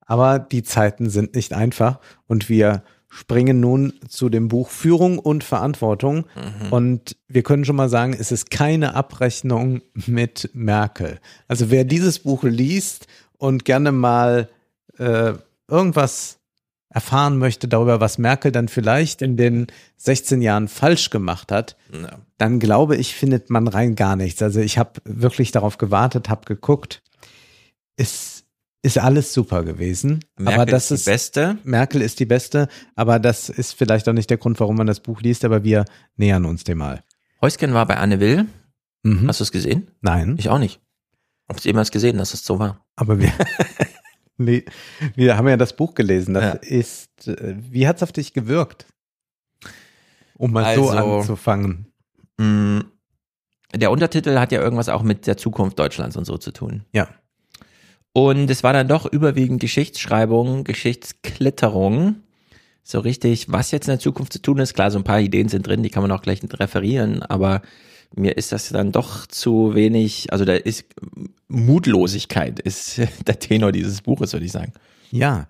Aber 0.00 0.38
die 0.38 0.62
Zeiten 0.62 1.10
sind 1.10 1.34
nicht 1.34 1.52
einfach 1.52 2.00
und 2.26 2.48
wir 2.48 2.82
springen 3.08 3.60
nun 3.60 3.94
zu 4.08 4.28
dem 4.28 4.48
Buch 4.48 4.68
Führung 4.70 5.18
und 5.18 5.42
Verantwortung. 5.44 6.26
Mhm. 6.36 6.72
Und 6.72 7.16
wir 7.26 7.42
können 7.42 7.64
schon 7.64 7.76
mal 7.76 7.88
sagen, 7.88 8.14
es 8.18 8.30
ist 8.32 8.50
keine 8.50 8.94
Abrechnung 8.94 9.82
mit 10.06 10.50
Merkel. 10.52 11.18
Also 11.46 11.70
wer 11.70 11.84
dieses 11.84 12.18
Buch 12.20 12.42
liest 12.44 13.06
und 13.38 13.64
gerne 13.64 13.92
mal 13.92 14.48
äh, 14.98 15.32
irgendwas 15.68 16.38
erfahren 16.90 17.38
möchte 17.38 17.68
darüber, 17.68 18.00
was 18.00 18.18
Merkel 18.18 18.50
dann 18.50 18.68
vielleicht 18.68 19.20
in 19.22 19.36
den 19.36 19.66
16 19.98 20.40
Jahren 20.40 20.68
falsch 20.68 21.10
gemacht 21.10 21.52
hat, 21.52 21.76
Ja. 21.92 22.18
dann 22.38 22.58
glaube 22.60 22.96
ich, 22.96 23.14
findet 23.14 23.50
man 23.50 23.68
rein 23.68 23.94
gar 23.94 24.16
nichts. 24.16 24.42
Also 24.42 24.60
ich 24.60 24.78
habe 24.78 25.00
wirklich 25.04 25.52
darauf 25.52 25.76
gewartet, 25.78 26.28
habe 26.30 26.46
geguckt. 26.46 27.02
Es 27.96 28.37
ist 28.82 28.98
alles 28.98 29.32
super 29.32 29.64
gewesen. 29.64 30.24
Merkel 30.38 30.60
aber 30.62 30.70
das 30.70 30.90
ist 30.90 31.06
die 31.06 31.10
ist 31.10 31.14
Beste. 31.14 31.58
Merkel 31.64 32.00
ist 32.02 32.20
die 32.20 32.26
beste, 32.26 32.68
aber 32.94 33.18
das 33.18 33.48
ist 33.48 33.72
vielleicht 33.72 34.08
auch 34.08 34.12
nicht 34.12 34.30
der 34.30 34.36
Grund, 34.38 34.60
warum 34.60 34.76
man 34.76 34.86
das 34.86 35.00
Buch 35.00 35.20
liest, 35.20 35.44
aber 35.44 35.64
wir 35.64 35.84
nähern 36.16 36.44
uns 36.44 36.64
dem 36.64 36.78
mal. 36.78 37.02
Heusken 37.42 37.74
war 37.74 37.86
bei 37.86 37.96
Anne 37.96 38.20
Will. 38.20 38.46
Mhm. 39.02 39.28
Hast 39.28 39.40
du 39.40 39.44
es 39.44 39.52
gesehen? 39.52 39.90
Nein, 40.00 40.36
Ich 40.38 40.48
auch 40.48 40.58
nicht. 40.58 40.80
Hab's 41.48 41.64
jemals 41.64 41.90
gesehen, 41.90 42.18
dass 42.18 42.34
es 42.34 42.44
so 42.44 42.58
war. 42.58 42.84
aber 42.94 43.18
wir, 43.20 43.32
nee, 44.36 44.64
wir 45.16 45.36
haben 45.36 45.48
ja 45.48 45.56
das 45.56 45.74
Buch 45.74 45.94
gelesen. 45.94 46.34
Das 46.34 46.44
Ja. 46.44 46.50
ist, 46.78 47.26
äh, 47.26 47.54
wie 47.58 47.88
hat's 47.88 48.02
auf 48.02 48.12
dich 48.12 48.32
gewirkt? 48.34 48.86
Um 50.36 50.52
mal 50.52 50.74
so 50.76 50.90
Also- 50.90 51.18
anzufangen. 51.18 51.92
Mm, 52.38 52.80
Der 53.74 53.90
Untertitel 53.90 54.38
hat 54.38 54.52
ja 54.52 54.60
irgendwas 54.62 54.88
auch 54.88 55.02
mit 55.02 55.26
der 55.26 55.36
Zukunft 55.36 55.78
Deutschlands 55.78 56.16
und 56.16 56.24
so 56.24 56.38
zu 56.38 56.52
tun. 56.52 56.84
Ja. 56.92 57.08
Und 58.12 58.50
es 58.50 58.62
war 58.62 58.72
dann 58.72 58.88
doch 58.88 59.06
überwiegend 59.06 59.60
Geschichtsschreibung, 59.60 60.64
Geschichtsklitterung. 60.64 62.16
So 62.82 63.00
richtig, 63.00 63.52
was 63.52 63.70
jetzt 63.70 63.86
in 63.86 63.92
der 63.92 64.00
Zukunft 64.00 64.32
zu 64.32 64.42
tun 64.42 64.58
ist. 64.58 64.74
Klar, 64.74 64.90
so 64.90 64.98
ein 64.98 65.04
paar 65.04 65.20
Ideen 65.20 65.48
sind 65.48 65.66
drin, 65.66 65.82
die 65.82 65.90
kann 65.90 66.02
man 66.02 66.10
auch 66.10 66.22
gleich 66.22 66.40
referieren, 66.42 67.22
aber 67.22 67.62
mir 68.14 68.36
ist 68.36 68.52
das 68.52 68.70
dann 68.70 68.92
doch 68.92 69.26
zu 69.26 69.74
wenig, 69.74 70.32
also 70.32 70.44
da 70.44 70.54
ist 70.54 70.86
Mutlosigkeit 71.48 72.58
ist 72.60 73.00
der 73.26 73.38
Tenor 73.38 73.72
dieses 73.72 74.02
Buches, 74.02 74.32
würde 74.32 74.46
ich 74.46 74.52
sagen. 74.52 74.72
Ja. 75.10 75.46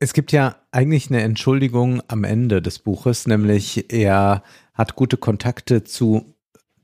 Es 0.00 0.12
gibt 0.12 0.32
ja 0.32 0.56
eigentlich 0.70 1.08
eine 1.08 1.22
Entschuldigung 1.22 2.02
am 2.08 2.24
Ende 2.24 2.60
des 2.60 2.78
Buches, 2.78 3.26
nämlich 3.26 3.92
er 3.92 4.42
hat 4.74 4.96
gute 4.96 5.16
Kontakte 5.16 5.84
zu 5.84 6.34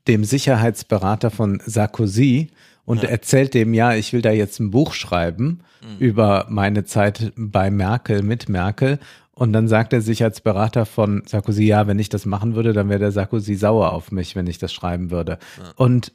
dem 0.07 0.23
Sicherheitsberater 0.23 1.29
von 1.29 1.61
Sarkozy 1.65 2.49
und 2.91 3.03
Ja. 3.03 3.09
erzählt 3.09 3.53
dem, 3.53 3.73
ja, 3.73 3.93
ich 3.95 4.13
will 4.13 4.21
da 4.21 4.31
jetzt 4.31 4.59
ein 4.59 4.69
Buch 4.71 4.93
schreiben 4.93 5.59
über 5.99 6.45
meine 6.49 6.83
Zeit 6.85 7.33
bei 7.35 7.71
Merkel, 7.71 8.21
mit 8.21 8.49
Merkel. 8.49 8.99
Und 9.33 9.53
dann 9.53 9.67
sagt 9.67 9.93
der 9.93 10.01
Sicherheitsberater 10.01 10.85
von 10.85 11.23
Sarkozy, 11.25 11.63
ja, 11.63 11.87
wenn 11.87 11.97
ich 11.97 12.09
das 12.09 12.25
machen 12.27 12.53
würde, 12.53 12.73
dann 12.73 12.89
wäre 12.89 12.99
der 12.99 13.11
Sarkozy 13.11 13.55
sauer 13.55 13.91
auf 13.93 14.11
mich, 14.11 14.35
wenn 14.35 14.45
ich 14.45 14.59
das 14.59 14.71
schreiben 14.71 15.09
würde. 15.09 15.39
Und 15.75 16.11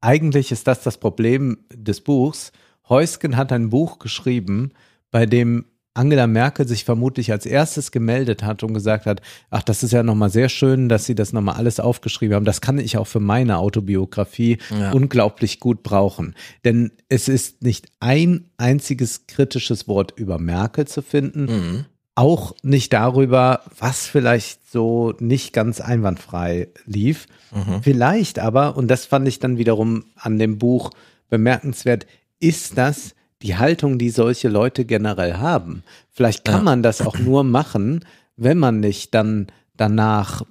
eigentlich 0.00 0.52
ist 0.52 0.66
das 0.68 0.82
das 0.82 0.98
Problem 0.98 1.58
des 1.72 2.00
Buchs. 2.02 2.52
Heusken 2.88 3.36
hat 3.36 3.50
ein 3.52 3.70
Buch 3.70 3.98
geschrieben, 3.98 4.72
bei 5.10 5.26
dem 5.26 5.64
Angela 5.94 6.26
Merkel 6.26 6.66
sich 6.66 6.84
vermutlich 6.84 7.30
als 7.30 7.46
erstes 7.46 7.92
gemeldet 7.92 8.42
hat 8.42 8.64
und 8.64 8.74
gesagt 8.74 9.06
hat, 9.06 9.22
ach, 9.50 9.62
das 9.62 9.84
ist 9.84 9.92
ja 9.92 10.02
nochmal 10.02 10.28
sehr 10.30 10.48
schön, 10.48 10.88
dass 10.88 11.04
Sie 11.06 11.14
das 11.14 11.32
nochmal 11.32 11.54
alles 11.54 11.78
aufgeschrieben 11.78 12.34
haben. 12.34 12.44
Das 12.44 12.60
kann 12.60 12.78
ich 12.78 12.98
auch 12.98 13.06
für 13.06 13.20
meine 13.20 13.58
Autobiografie 13.58 14.58
Ja. 14.70 14.90
unglaublich 14.92 15.60
gut 15.60 15.84
brauchen. 15.84 16.34
Denn 16.64 16.90
es 17.08 17.28
ist 17.28 17.62
nicht 17.62 17.86
ein 18.00 18.50
einziges 18.56 19.28
kritisches 19.28 19.86
Wort 19.86 20.12
über 20.16 20.38
Merkel 20.38 20.86
zu 20.88 21.00
finden, 21.00 21.44
Mhm. 21.44 21.84
auch 22.16 22.54
nicht 22.62 22.92
darüber, 22.92 23.60
was 23.78 24.06
vielleicht 24.06 24.68
so 24.70 25.14
nicht 25.20 25.52
ganz 25.52 25.80
einwandfrei 25.80 26.68
lief. 26.86 27.26
Mhm. 27.54 27.82
Vielleicht 27.82 28.40
aber, 28.40 28.76
und 28.76 28.88
das 28.88 29.06
fand 29.06 29.28
ich 29.28 29.38
dann 29.38 29.58
wiederum 29.58 30.06
an 30.16 30.38
dem 30.40 30.58
Buch 30.58 30.90
bemerkenswert, 31.30 32.06
ist 32.40 32.76
das 32.78 33.14
die 33.44 33.56
Haltung, 33.56 33.98
die 33.98 34.10
solche 34.10 34.48
Leute 34.48 34.84
generell 34.84 35.34
haben. 35.34 35.84
Vielleicht 36.10 36.44
kann 36.44 36.56
Ja. 36.60 36.62
man 36.62 36.82
das 36.82 37.00
auch 37.02 37.18
nur 37.18 37.44
machen, 37.44 38.04
wenn 38.36 38.58
man 38.58 38.80
nicht 38.80 39.14
dann 39.14 39.46
danach 39.76 40.42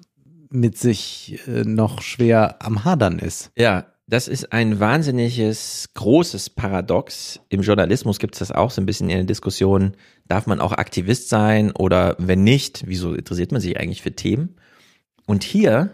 mit 0.49 0.77
sich 0.77 1.39
äh, 1.47 1.63
noch 1.63 2.01
schwer 2.01 2.57
am 2.61 2.85
Hadern 2.85 3.17
ist. 3.19 3.51
Ja, 3.57 3.87
das 4.05 4.27
ist 4.27 4.53
ein 4.53 4.79
wahnsinniges, 4.79 5.89
großes 5.95 6.51
Paradox. 6.51 7.39
Im 7.49 7.61
Journalismus 7.61 8.19
gibt 8.19 8.35
es 8.35 8.39
das 8.39 8.51
auch 8.51 8.69
so 8.69 8.81
ein 8.81 8.85
bisschen 8.85 9.09
in 9.09 9.17
der 9.17 9.25
Diskussion. 9.25 9.93
Darf 10.27 10.45
man 10.45 10.59
auch 10.59 10.73
Aktivist 10.73 11.29
sein 11.29 11.71
oder 11.71 12.15
wenn 12.19 12.43
nicht, 12.43 12.83
wieso 12.85 13.13
interessiert 13.13 13.51
man 13.51 13.61
sich 13.61 13.79
eigentlich 13.79 14.01
für 14.01 14.11
Themen? 14.15 14.55
Und 15.25 15.43
hier 15.43 15.89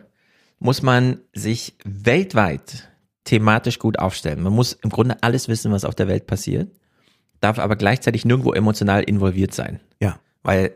muss 0.60 0.82
man 0.82 1.22
sich 1.34 1.76
weltweit 1.86 2.90
thematisch 3.24 3.80
gut 3.80 4.00
aufstellen. 4.00 4.42
Man 4.42 4.54
muss 4.54 4.74
im 4.74 4.90
Grunde 4.90 5.22
alles 5.22 5.48
wissen, 5.48 5.72
was 5.72 5.86
auf 5.86 5.96
der 5.96 6.08
Welt 6.08 6.26
passiert, 6.28 6.72
darf 7.42 7.60
aber 7.60 7.76
gleichzeitig 7.76 8.26
nirgendwo 8.26 8.54
emotional 8.54 9.04
involviert 9.04 9.54
sein. 9.54 9.80
Ja. 10.00 10.20
Weil 10.44 10.74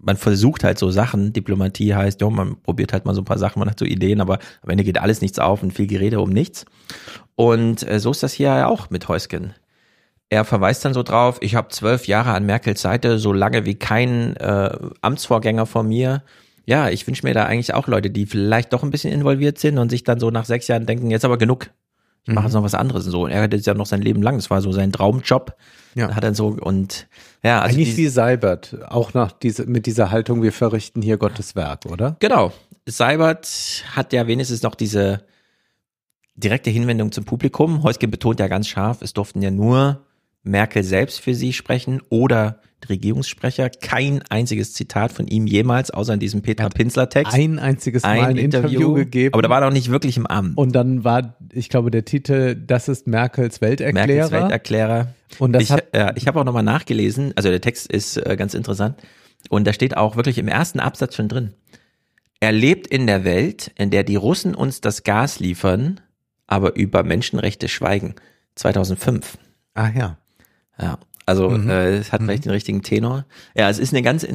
man 0.00 0.16
versucht 0.16 0.64
halt 0.64 0.78
so 0.78 0.90
Sachen, 0.90 1.32
Diplomatie 1.32 1.94
heißt, 1.94 2.20
ja, 2.20 2.30
man 2.30 2.60
probiert 2.62 2.92
halt 2.92 3.04
mal 3.04 3.14
so 3.14 3.20
ein 3.20 3.26
paar 3.26 3.38
Sachen, 3.38 3.58
man 3.58 3.68
hat 3.68 3.78
so 3.78 3.84
Ideen, 3.84 4.20
aber 4.20 4.38
am 4.62 4.70
Ende 4.70 4.84
geht 4.84 4.98
alles 4.98 5.20
nichts 5.20 5.38
auf 5.38 5.62
und 5.62 5.72
viel 5.72 5.86
Gerede 5.86 6.20
um 6.20 6.30
nichts. 6.30 6.64
Und 7.34 7.86
äh, 7.88 8.00
so 8.00 8.10
ist 8.10 8.22
das 8.22 8.32
hier 8.32 8.48
ja 8.48 8.66
auch 8.66 8.90
mit 8.90 9.08
Heusken. 9.08 9.54
Er 10.30 10.44
verweist 10.44 10.84
dann 10.84 10.94
so 10.94 11.02
drauf, 11.02 11.38
ich 11.42 11.54
habe 11.54 11.68
zwölf 11.68 12.06
Jahre 12.06 12.32
an 12.32 12.46
Merkels 12.46 12.80
Seite, 12.80 13.18
so 13.18 13.32
lange 13.32 13.66
wie 13.66 13.74
kein 13.74 14.36
äh, 14.36 14.76
Amtsvorgänger 15.02 15.66
von 15.66 15.86
mir. 15.86 16.22
Ja, 16.66 16.88
ich 16.88 17.06
wünsche 17.06 17.26
mir 17.26 17.34
da 17.34 17.44
eigentlich 17.44 17.74
auch 17.74 17.88
Leute, 17.88 18.10
die 18.10 18.24
vielleicht 18.24 18.72
doch 18.72 18.82
ein 18.82 18.90
bisschen 18.90 19.12
involviert 19.12 19.58
sind 19.58 19.76
und 19.78 19.90
sich 19.90 20.02
dann 20.02 20.18
so 20.18 20.30
nach 20.30 20.46
sechs 20.46 20.66
Jahren 20.66 20.86
denken, 20.86 21.10
jetzt 21.10 21.26
aber 21.26 21.36
genug. 21.36 21.70
Ich 22.26 22.34
mache 22.34 22.46
jetzt 22.46 22.54
noch 22.54 22.62
was 22.62 22.74
anderes 22.74 23.04
und 23.04 23.12
so. 23.12 23.24
Und 23.24 23.30
er 23.30 23.42
hatte 23.42 23.56
es 23.56 23.66
ja 23.66 23.74
noch 23.74 23.86
sein 23.86 24.00
Leben 24.00 24.22
lang. 24.22 24.36
Das 24.36 24.48
war 24.50 24.62
so 24.62 24.72
sein 24.72 24.92
Traumjob. 24.92 25.54
Ja. 25.94 26.14
Hat 26.14 26.24
er 26.24 26.34
so 26.34 26.48
und 26.48 27.06
ja, 27.42 27.60
also 27.60 27.74
Eigentlich 27.74 27.96
wie 27.96 28.08
Seibert, 28.08 28.76
auch 28.88 29.12
nach 29.12 29.30
diese, 29.32 29.66
mit 29.66 29.86
dieser 29.86 30.10
Haltung, 30.10 30.42
wir 30.42 30.52
verrichten 30.52 31.02
hier 31.02 31.18
Gottes 31.18 31.54
Werk, 31.54 31.84
oder? 31.86 32.16
Genau. 32.20 32.52
Seibert 32.86 33.84
hat 33.92 34.12
ja 34.12 34.26
wenigstens 34.26 34.62
noch 34.62 34.74
diese 34.74 35.22
direkte 36.34 36.70
Hinwendung 36.70 37.12
zum 37.12 37.24
Publikum. 37.24 37.82
Heusgen 37.82 38.10
betont 38.10 38.40
ja 38.40 38.48
ganz 38.48 38.68
scharf, 38.68 39.02
es 39.02 39.12
durften 39.12 39.42
ja 39.42 39.50
nur 39.50 40.00
Merkel 40.44 40.84
selbst 40.84 41.20
für 41.20 41.34
sie 41.34 41.52
sprechen 41.52 42.00
oder 42.10 42.60
Regierungssprecher. 42.88 43.70
Kein 43.70 44.22
einziges 44.28 44.74
Zitat 44.74 45.10
von 45.10 45.26
ihm 45.26 45.46
jemals, 45.46 45.90
außer 45.90 46.14
in 46.14 46.20
diesem 46.20 46.42
Petra 46.42 46.68
Pinsler 46.68 47.08
Text. 47.08 47.32
Ein 47.32 47.58
einziges 47.58 48.02
Mal 48.02 48.20
ein, 48.20 48.36
Interview, 48.36 48.92
gegeben. 48.92 49.32
Aber 49.32 49.42
da 49.42 49.48
war 49.48 49.62
er 49.62 49.66
noch 49.68 49.72
nicht 49.72 49.90
wirklich 49.90 50.16
im 50.18 50.26
Amt. 50.26 50.56
und 50.58 50.72
dann 50.72 51.02
war, 51.02 51.36
ich 51.52 51.70
glaube, 51.70 51.90
der 51.90 52.04
Titel, 52.04 52.54
das 52.54 52.88
ist 52.88 53.06
Merkels 53.06 53.60
Welterklärer. 53.60 54.06
Merkels 54.06 54.30
Welterklärer. 54.30 55.14
Und 55.38 55.52
das 55.52 55.62
ich 55.62 55.72
hat- 55.72 55.84
ja, 55.94 56.12
ich 56.14 56.26
habe 56.26 56.38
auch 56.40 56.44
nochmal 56.44 56.62
nachgelesen, 56.62 57.32
also 57.36 57.48
der 57.48 57.60
Text 57.60 57.90
ist 57.90 58.18
äh, 58.18 58.36
ganz 58.36 58.52
interessant 58.54 58.96
und 59.48 59.66
da 59.66 59.72
steht 59.72 59.96
auch 59.96 60.16
wirklich 60.16 60.38
im 60.38 60.48
ersten 60.48 60.78
Absatz 60.78 61.16
schon 61.16 61.28
drin. 61.28 61.54
Er 62.40 62.52
lebt 62.52 62.86
in 62.86 63.06
der 63.06 63.24
Welt, 63.24 63.72
in 63.76 63.90
der 63.90 64.04
die 64.04 64.16
Russen 64.16 64.54
uns 64.54 64.82
das 64.82 65.02
Gas 65.04 65.40
liefern, 65.40 66.00
aber 66.46 66.76
über 66.76 67.02
Menschenrechte 67.02 67.68
schweigen. 67.68 68.14
2005. 68.56 69.38
ah 69.74 69.88
ja. 69.88 70.18
Ja, 70.80 70.98
also 71.26 71.50
Mhm. 71.50 71.70
äh, 71.70 71.96
es 71.96 72.12
hat 72.12 72.22
vielleicht 72.22 72.44
den 72.44 72.52
richtigen 72.52 72.82
Tenor. 72.82 73.24
Ja, 73.56 73.68
es 73.70 73.78
ist 73.78 73.92
eine 73.92 74.02
ganz 74.02 74.26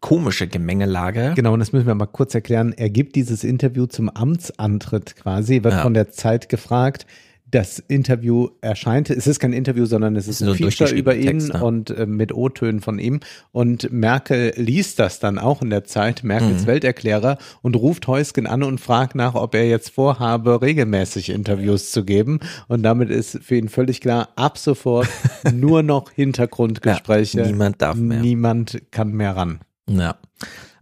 komische 0.00 0.46
Gemengelage. 0.46 1.32
Genau, 1.34 1.54
und 1.54 1.60
das 1.60 1.72
müssen 1.72 1.86
wir 1.86 1.94
mal 1.94 2.06
kurz 2.06 2.34
erklären. 2.34 2.72
Er 2.76 2.90
gibt 2.90 3.16
dieses 3.16 3.42
Interview 3.44 3.86
zum 3.86 4.10
Amtsantritt 4.10 5.16
quasi, 5.16 5.62
wird 5.64 5.74
Ja. 5.74 5.82
von 5.82 5.94
der 5.94 6.10
Zeit 6.10 6.48
gefragt. 6.48 7.06
Das 7.50 7.78
Interview 7.78 8.48
erscheint, 8.62 9.10
es 9.10 9.26
ist 9.26 9.38
kein 9.38 9.52
Interview, 9.52 9.84
sondern 9.84 10.16
es 10.16 10.26
ist 10.26 10.38
so 10.38 10.50
ein 10.50 10.56
Feature 10.56 10.94
über 10.94 11.14
ihn 11.14 11.38
Text, 11.38 11.54
ne? 11.54 11.62
und 11.62 11.90
äh, 11.90 12.06
mit 12.06 12.34
O-Tönen 12.34 12.80
von 12.80 12.98
ihm. 12.98 13.20
Und 13.52 13.92
Merkel 13.92 14.52
liest 14.56 14.98
das 14.98 15.20
dann 15.20 15.38
auch 15.38 15.62
in 15.62 15.70
der 15.70 15.84
Zeit, 15.84 16.24
Merkels 16.24 16.62
Mhm. 16.62 16.66
Welterklärer, 16.66 17.38
und 17.62 17.76
ruft 17.76 18.08
Heusgen 18.08 18.46
an 18.46 18.62
und 18.62 18.80
fragt 18.80 19.14
nach, 19.14 19.34
ob 19.34 19.54
er 19.54 19.68
jetzt 19.68 19.90
vorhabe, 19.90 20.62
regelmäßig 20.62 21.30
Interviews 21.30 21.90
zu 21.92 22.04
geben. 22.04 22.40
Und 22.66 22.82
damit 22.82 23.10
ist 23.10 23.38
für 23.42 23.56
ihn 23.56 23.68
völlig 23.68 24.00
klar, 24.00 24.30
ab 24.36 24.58
sofort 24.58 25.08
nur 25.52 25.82
noch 25.82 26.10
Hintergrundgespräche. 26.10 27.40
Ja, 27.40 27.46
niemand 27.46 27.82
darf 27.82 27.96
mehr. 27.96 28.20
Niemand 28.20 28.82
kann 28.90 29.12
mehr 29.12 29.36
ran. 29.36 29.60
Ja. 29.88 30.16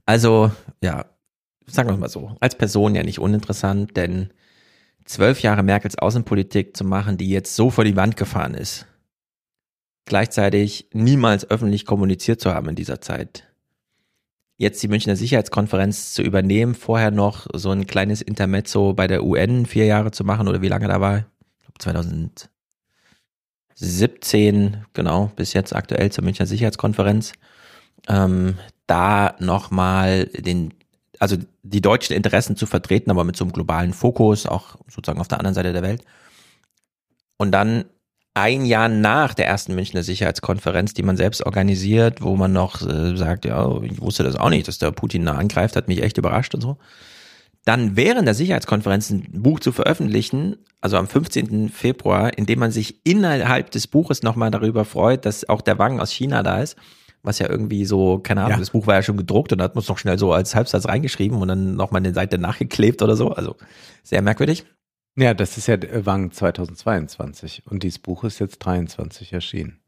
Also, 0.07 0.51
ja, 0.83 1.07
sagen 1.67 1.89
wir 1.91 1.97
mal 1.97 2.09
so, 2.09 2.37
als 2.41 2.57
Person 2.57 2.95
ja 2.95 3.03
nicht 3.03 3.19
uninteressant, 3.19 3.97
denn 3.97 4.31
zwölf 5.05 5.41
Jahre 5.43 5.63
Merkels 5.63 5.99
Außenpolitik 5.99 6.77
zu 6.77 6.85
machen, 6.85 7.17
die 7.17 7.29
jetzt 7.29 7.57
so 7.57 7.71
vor 7.71 7.85
die 7.85 7.97
Wand 7.97 8.17
gefahren 8.17 8.55
ist, 8.55 8.87
gleichzeitig 10.05 10.89
niemals 10.93 11.49
öffentlich 11.51 11.87
kommuniziert 11.87 12.41
zu 12.41 12.53
haben 12.55 12.69
in 12.69 12.75
dieser 12.75 13.01
Zeit. 13.01 13.49
Jetzt 14.57 14.83
die 14.83 14.89
Münchner 14.89 15.17
Sicherheitskonferenz 15.17 16.15
zu 16.15 16.23
übernehmen, 16.23 16.75
vorher 16.75 17.11
noch 17.11 17.47
so 17.53 17.71
ein 17.71 17.87
kleines 17.87 18.23
Intermezzo 18.23 18.93
bei 18.95 19.07
der 19.07 19.25
UN 19.25 19.67
vier 19.67 19.87
Jahre 19.87 20.11
zu 20.13 20.25
machen 20.25 20.49
oder 20.49 20.63
wie 20.63 20.69
lange 20.69 20.89
da 20.89 21.01
war, 21.01 21.19
ich 21.19 21.65
glaube 21.65 21.79
2017, 23.77 24.85
genau, 24.93 25.33
bis 25.35 25.53
jetzt 25.53 25.75
aktuell 25.75 26.13
zur 26.13 26.25
Münchner 26.25 26.47
Sicherheitskonferenz 26.47 27.33
ähm, 28.09 28.57
da 28.87 29.35
nochmal 29.39 30.27
den, 30.27 30.75
also 31.23 31.37
die 31.63 31.81
deutschen 31.81 32.17
Interessen 32.17 32.57
zu 32.57 32.67
vertreten, 32.67 33.09
aber 33.13 33.23
mit 33.23 33.37
so 33.37 33.45
einem 33.45 33.53
globalen 33.53 33.93
Fokus, 33.93 34.45
auch 34.45 34.75
sozusagen 34.89 35.21
auf 35.21 35.29
der 35.29 35.39
anderen 35.39 35.55
Seite 35.55 35.73
der 35.73 35.83
Welt. 35.83 36.03
Und 37.37 37.53
dann 37.53 37.85
ein 38.35 38.65
Jahr 38.65 38.89
nach 38.89 39.33
der 39.33 39.47
ersten 39.47 39.77
Münchner 39.77 40.03
Sicherheitskonferenz, 40.03 40.95
die 40.95 41.05
man 41.05 41.17
selbst 41.17 41.47
organisiert, 41.47 42.23
wo 42.23 42.35
man 42.35 42.53
noch 42.53 42.83
äh, 42.83 43.17
sagt, 43.17 43.45
ja, 43.45 43.71
ich 43.83 44.01
wusste 44.01 44.25
das 44.25 44.35
auch 44.35 44.51
nicht, 44.51 44.67
dass 44.67 44.79
der 44.79 44.91
Putin 44.91 45.25
da 45.25 45.35
angreift, 45.35 45.77
hat 45.77 45.87
mich 45.87 46.03
echt 46.03 46.19
überrascht 46.19 46.57
und 46.57 46.61
so. 46.61 46.79
Dann 47.65 47.97
während 47.97 48.27
der 48.27 48.35
Sicherheitskonferenz 48.35 49.11
ein 49.11 49.43
Buch 49.43 49.61
zu 49.61 49.71
veröffentlichen, 49.71 50.57
also 50.81 50.97
am 50.97 51.07
15. 51.07 51.69
Februar, 51.69 52.37
in 52.37 52.47
dem 52.47 52.59
man 52.59 52.73
sich 52.73 53.07
innerhalb 53.07 53.71
des 53.71 53.87
Buches 53.87 54.25
nochmal 54.25 54.51
darüber 54.51 54.85
freut, 54.85 55.25
dass 55.25 55.49
auch 55.49 55.61
der 55.61 55.79
Wang 55.79 56.01
aus 56.01 56.11
China 56.11 56.43
da 56.43 56.61
ist, 56.61 56.77
was 57.23 57.39
ja 57.39 57.49
irgendwie 57.49 57.85
so, 57.85 58.19
keine 58.19 58.41
Ahnung, 58.43 58.53
Ja. 58.53 58.59
das 58.59 58.71
Buch 58.71 58.87
war 58.87 58.95
ja 58.97 59.03
schon 59.03 59.17
gedruckt 59.17 59.53
und 59.53 59.59
da 59.59 59.65
hat 59.65 59.75
man 59.75 59.83
es 59.83 59.89
noch 59.89 59.99
schnell 59.99 60.19
so 60.19 60.33
als 60.33 60.55
Halbsatz 60.55 60.87
reingeschrieben 60.87 61.39
und 61.41 61.49
dann 61.49 61.77
nochmal 61.77 62.01
eine 62.01 62.13
Seite 62.15 62.39
nachgeklebt 62.39 63.01
oder 63.03 63.17
so. 63.17 63.31
Also 63.31 63.57
sehr 64.03 64.23
merkwürdig. 64.23 64.65
Ja, 65.17 65.35
das 65.35 65.59
ist 65.59 65.67
ja 65.69 65.75
äh, 65.75 66.05
Wang 66.07 66.33
2022 66.33 67.63
und 67.67 67.83
dieses 67.83 67.99
Buch 67.99 68.25
ist 68.25 68.39
jetzt 68.39 68.59
23 68.61 69.33
erschienen. 69.33 69.79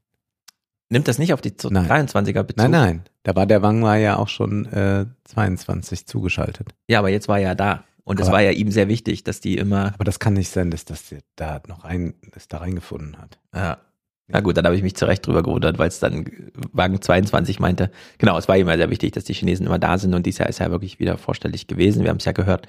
Nimmt 0.91 1.09
das 1.09 1.19
nicht 1.19 1.33
auf 1.33 1.41
die 1.41 1.53
Nein. 1.71 1.87
23er 1.89 2.43
Bezug? 2.43 2.59
Nein, 2.59 2.71
nein, 2.71 3.03
da 3.23 3.35
war 3.35 3.47
der 3.47 3.63
Wang 3.63 3.83
war 3.83 3.97
ja 3.97 4.17
auch 4.17 4.29
schon 4.29 4.67
äh, 4.67 5.07
22 5.25 6.07
zugeschaltet. 6.07 6.75
Ja, 6.89 6.99
aber 6.99 7.09
jetzt 7.09 7.27
war 7.27 7.39
er 7.39 7.43
ja 7.49 7.55
da. 7.55 7.85
Und 8.05 8.21
es 8.21 8.31
war 8.31 8.43
ja 8.43 8.51
ihm 8.51 8.71
sehr 8.71 8.89
wichtig, 8.89 9.25
dass 9.25 9.41
die 9.41 9.57
immer, 9.57 9.95
Aber 9.95 10.05
das 10.05 10.19
kann 10.19 10.35
nicht 10.35 10.51
sein, 10.51 10.71
dass 10.71 10.85
das 10.85 11.15
da 11.37 11.63
noch 11.69 11.85
ein, 11.85 12.13
das 12.33 12.49
da 12.49 12.59
reingefunden 12.59 13.17
hat. 13.19 13.39
ja. 13.55 13.79
Na 14.27 14.41
gut, 14.41 14.57
dann 14.57 14.65
habe 14.65 14.75
ich 14.77 14.83
mich 14.83 14.97
zurecht 14.97 15.27
drüber 15.27 15.43
gewundert, 15.43 15.79
weil 15.79 15.89
es 15.89 15.99
dann 16.01 16.25
Wagen 16.73 17.01
22 17.03 17.61
meinte. 17.61 17.91
Genau, 18.19 18.39
es 18.39 18.49
war 18.49 18.57
ihm 18.57 18.69
ja 18.69 18.77
sehr 18.77 18.89
wichtig, 18.91 19.13
dass 19.13 19.25
die 19.25 19.35
Chinesen 19.35 19.67
immer 19.67 19.79
da 19.79 19.99
sind 19.99 20.15
und 20.15 20.25
dies 20.25 20.39
Jahr 20.39 20.49
ist 20.49 20.61
ja 20.61 20.71
wirklich 20.71 20.99
wieder 20.99 21.19
vorstellig 21.19 21.67
gewesen. 21.67 22.03
Wir 22.05 22.11
haben 22.11 22.17
es 22.17 22.25
ja 22.25 22.33
gehört 22.33 22.67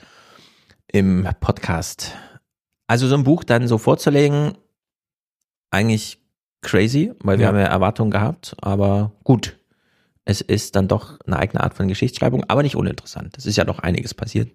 im 0.92 1.28
Podcast. 1.40 2.14
Also 2.88 3.08
so 3.08 3.16
ein 3.16 3.24
Buch 3.24 3.44
dann 3.46 3.68
so 3.70 3.78
vorzulegen, 3.78 4.54
eigentlich 5.72 6.20
crazy, 6.62 7.14
weil 7.22 7.38
wir 7.38 7.44
Ja. 7.44 7.50
haben 7.50 7.58
ja 7.60 7.66
Erwartungen 7.66 8.12
gehabt, 8.12 8.56
aber 8.62 9.12
gut. 9.24 9.58
Es 10.28 10.42
ist 10.42 10.76
dann 10.76 10.88
doch 10.88 11.20
eine 11.28 11.38
eigene 11.38 11.64
Art 11.64 11.76
von 11.76 11.88
Geschichtsschreibung, 11.88 12.44
aber 12.48 12.64
nicht 12.64 12.76
uninteressant. 12.76 13.38
Es 13.38 13.46
ist 13.46 13.58
ja 13.58 13.64
doch 13.64 13.78
einiges 13.80 14.14
passiert 14.16 14.50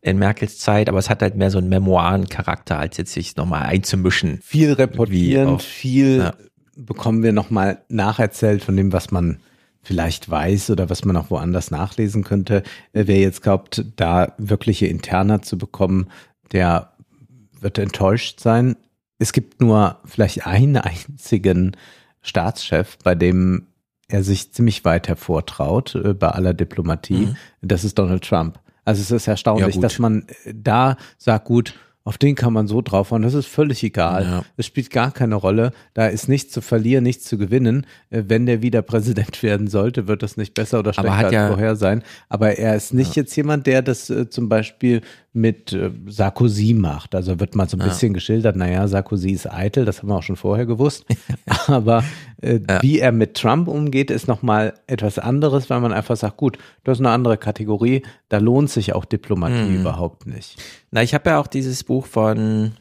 in 0.00 0.18
Merkels 0.18 0.58
Zeit, 0.58 0.88
aber 0.88 0.98
es 0.98 1.10
hat 1.10 1.22
halt 1.22 1.36
mehr 1.36 1.50
so 1.50 1.58
einen 1.58 1.68
Memoirencharakter, 1.68 2.78
als 2.78 2.96
jetzt 2.96 3.12
sich 3.12 3.36
nochmal 3.36 3.62
einzumischen. 3.62 4.38
Viel 4.42 4.68
Wie 4.68 4.72
reportierend, 4.72 5.60
auch- 5.60 5.60
viel 5.60 6.18
Ja. 6.18 6.34
bekommen 6.76 7.22
wir 7.22 7.32
nochmal 7.32 7.82
nacherzählt 7.88 8.62
von 8.62 8.76
dem, 8.76 8.92
was 8.92 9.10
man 9.10 9.38
vielleicht 9.82 10.28
weiß 10.28 10.70
oder 10.70 10.90
was 10.90 11.04
man 11.04 11.16
auch 11.16 11.30
woanders 11.30 11.70
nachlesen 11.70 12.22
könnte. 12.24 12.62
Äh, 12.92 13.04
Wer 13.06 13.18
jetzt 13.20 13.42
glaubt, 13.42 13.84
da 13.96 14.34
wirkliche 14.38 14.86
Interna 14.86 15.40
zu 15.42 15.56
bekommen, 15.58 16.08
der 16.52 16.92
wird 17.60 17.78
enttäuscht 17.78 18.40
sein. 18.40 18.76
Es 19.18 19.32
gibt 19.32 19.60
nur 19.60 19.98
vielleicht 20.04 20.46
einen 20.46 20.76
einzigen 20.78 21.76
Staatschef, 22.22 22.98
bei 23.02 23.14
dem 23.14 23.66
er 24.08 24.22
sich 24.22 24.52
ziemlich 24.52 24.84
weit 24.84 25.08
hervortraut 25.08 25.94
äh, 25.94 26.14
bei 26.14 26.28
aller 26.28 26.54
Diplomatie. 26.54 27.34
Das 27.62 27.84
ist 27.84 27.98
Donald 27.98 28.24
Trump. 28.24 28.58
Also 28.88 29.02
es 29.02 29.10
ist 29.10 29.28
erstaunlich. 29.28 29.74
Ja, 29.74 29.80
dass 29.82 29.98
man 29.98 30.24
äh, 30.44 30.54
da 30.54 30.96
sagt, 31.18 31.44
gut, 31.44 31.74
auf 32.08 32.16
den 32.18 32.34
kann 32.34 32.52
man 32.54 32.66
so 32.66 32.80
draufhauen, 32.80 33.22
das 33.22 33.34
ist 33.34 33.46
völlig 33.46 33.82
egal. 33.84 34.24
Ja. 34.24 34.42
Es 34.56 34.64
spielt 34.66 34.90
gar 34.90 35.10
keine 35.12 35.34
Rolle. 35.34 35.72
Da 35.94 36.06
ist 36.06 36.26
nichts 36.28 36.52
zu 36.52 36.60
verlieren, 36.62 37.04
nichts 37.04 37.24
zu 37.24 37.36
gewinnen. 37.36 37.86
Äh, 38.10 38.22
Wenn 38.28 38.46
der 38.46 38.62
wieder 38.62 38.80
Präsident 38.82 39.42
werden 39.42 39.68
sollte, 39.68 40.08
wird 40.08 40.22
das 40.22 40.36
nicht 40.38 40.54
besser 40.54 40.78
oder 40.78 40.94
schlechter 40.94 41.12
als 41.26 41.32
ja- 41.32 41.48
vorher 41.48 41.76
sein. 41.76 42.02
Aber 42.30 42.58
er 42.58 42.74
ist 42.74 42.94
nicht 42.94 43.14
jetzt 43.14 43.36
jemand, 43.36 43.66
der 43.66 43.82
das 43.82 44.08
äh, 44.10 44.30
zum 44.30 44.48
Beispiel 44.48 45.02
mit 45.34 45.72
äh, 45.74 45.90
Sarkozy 46.08 46.72
macht. 46.74 47.14
Also 47.14 47.38
wird 47.38 47.54
mal 47.54 47.68
so 47.68 47.76
ein 47.76 47.86
bisschen 47.86 48.14
geschildert, 48.14 48.56
naja, 48.56 48.88
Sarkozy 48.88 49.30
ist 49.30 49.46
eitel, 49.52 49.84
das 49.84 49.98
haben 50.00 50.08
wir 50.08 50.16
auch 50.16 50.22
schon 50.22 50.36
vorher 50.36 50.64
gewusst. 50.66 51.04
Aber 51.66 52.02
äh, 52.40 52.58
wie 52.80 52.98
er 52.98 53.12
mit 53.12 53.34
Trump 53.34 53.68
umgeht, 53.68 54.10
ist 54.10 54.26
nochmal 54.26 54.72
etwas 54.86 55.18
anderes, 55.18 55.68
weil 55.70 55.80
man 55.80 55.92
einfach 55.92 56.16
sagt, 56.16 56.38
gut, 56.38 56.58
das 56.84 56.98
ist 56.98 57.04
eine 57.04 57.10
andere 57.10 57.36
Kategorie, 57.36 58.02
da 58.30 58.38
lohnt 58.38 58.70
sich 58.70 58.94
auch 58.94 59.04
Diplomatie 59.04 59.68
Mhm. 59.68 59.80
überhaupt 59.80 60.26
nicht. 60.26 60.56
Na, 60.90 61.02
ich 61.02 61.12
habe 61.14 61.30
ja 61.30 61.38
auch 61.38 61.46
dieses 61.46 61.84
Buch 61.84 61.97
von 62.06 62.72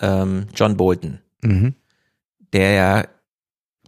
ähm, 0.00 0.46
John 0.54 0.76
Bolton, 0.76 1.18
Mhm. 1.42 1.74
der 2.52 2.72
ja 2.72 3.04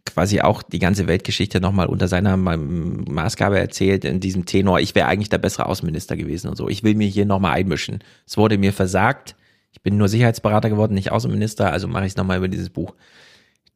quasi 0.07 0.41
auch 0.41 0.63
die 0.63 0.79
ganze 0.79 1.07
Weltgeschichte 1.07 1.61
nochmal 1.61 1.87
unter 1.87 2.09
seiner 2.09 2.37
Ma- 2.37 2.57
Maßgabe 2.57 3.59
erzählt 3.59 4.05
in 4.07 4.21
diesem 4.21 4.47
Tenor, 4.47 4.81
ich 4.81 4.95
wäre 4.95 5.07
eigentlich 5.07 5.29
der 5.29 5.39
bessere 5.39 5.67
Außenminister 5.67 6.17
gewesen 6.17 6.49
und 6.49 6.57
so. 6.57 6.69
Ich 6.69 6.83
will 6.83 6.95
mir 6.95 7.07
hier 7.07 7.27
nochmal 7.27 7.53
einmischen. 7.53 7.99
Es 8.27 8.37
wurde 8.39 8.57
mir 8.59 8.73
versagt. 8.73 9.37
Ich 9.71 9.83
bin 9.83 9.99
nur 9.99 10.09
Sicherheitsberater 10.09 10.71
geworden, 10.71 10.95
nicht 10.95 11.13
Außenminister, 11.13 11.71
also 11.71 11.89
mache 11.89 12.07
ich 12.07 12.13
es 12.13 12.17
nochmal 12.17 12.39
über 12.39 12.49
dieses 12.49 12.71
Buch. 12.71 12.95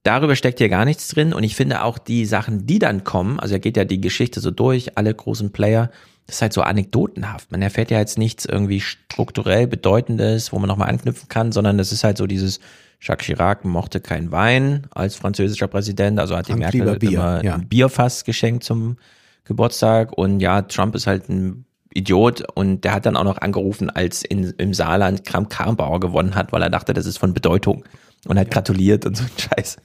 Darüber 0.04 0.34
steckt 0.34 0.58
hier 0.58 0.70
gar 0.70 0.84
nichts 0.86 1.06
drin 1.08 1.32
und 1.34 1.44
ich 1.44 1.54
finde 1.54 1.84
auch 1.84 1.98
die 1.98 2.24
Sachen, 2.24 2.66
die 2.66 2.78
dann 2.78 3.04
kommen, 3.04 3.38
also 3.38 3.54
er 3.54 3.60
geht 3.60 3.76
ja 3.76 3.84
die 3.84 4.00
Geschichte 4.00 4.40
so 4.40 4.50
durch, 4.50 4.96
alle 4.96 5.14
großen 5.14 5.52
Player, 5.52 5.90
das 6.26 6.36
ist 6.36 6.42
halt 6.42 6.52
so 6.52 6.62
anekdotenhaft. 6.62 7.50
Man 7.50 7.62
erfährt 7.62 7.90
ja 7.90 7.98
jetzt 7.98 8.18
nichts 8.18 8.44
irgendwie 8.44 8.80
strukturell 8.80 9.66
Bedeutendes, 9.66 10.52
wo 10.52 10.58
man 10.58 10.68
nochmal 10.68 10.88
anknüpfen 10.88 11.28
kann, 11.28 11.52
sondern 11.52 11.78
das 11.78 11.92
ist 11.92 12.04
halt 12.04 12.16
so 12.16 12.26
dieses, 12.26 12.60
Jacques 13.02 13.26
Chirac 13.26 13.64
mochte 13.64 14.00
kein 14.00 14.30
Wein 14.30 14.86
als 14.92 15.16
französischer 15.16 15.66
Präsident, 15.66 16.20
also 16.20 16.36
hat 16.36 16.46
die 16.46 16.54
Merkel 16.54 16.98
Bier, 16.98 17.10
immer 17.10 17.44
ja. 17.44 17.54
ein 17.54 17.68
Bierfass 17.68 18.24
geschenkt 18.24 18.62
zum 18.62 18.96
Geburtstag 19.44 20.16
und 20.16 20.38
ja, 20.38 20.62
Trump 20.62 20.94
ist 20.94 21.08
halt 21.08 21.28
ein 21.28 21.64
Idiot 21.92 22.44
und 22.54 22.84
der 22.84 22.94
hat 22.94 23.04
dann 23.04 23.16
auch 23.16 23.24
noch 23.24 23.38
angerufen, 23.38 23.90
als 23.90 24.22
in, 24.22 24.54
im 24.56 24.72
Saarland 24.72 25.24
Kram 25.24 25.48
Karrenbauer 25.48 25.98
gewonnen 25.98 26.36
hat, 26.36 26.52
weil 26.52 26.62
er 26.62 26.70
dachte, 26.70 26.94
das 26.94 27.06
ist 27.06 27.18
von 27.18 27.34
Bedeutung 27.34 27.84
und 28.26 28.38
hat 28.38 28.52
gratuliert 28.52 29.04
und 29.04 29.16
so 29.16 29.24
ein 29.24 29.30
Scheiß. 29.36 29.78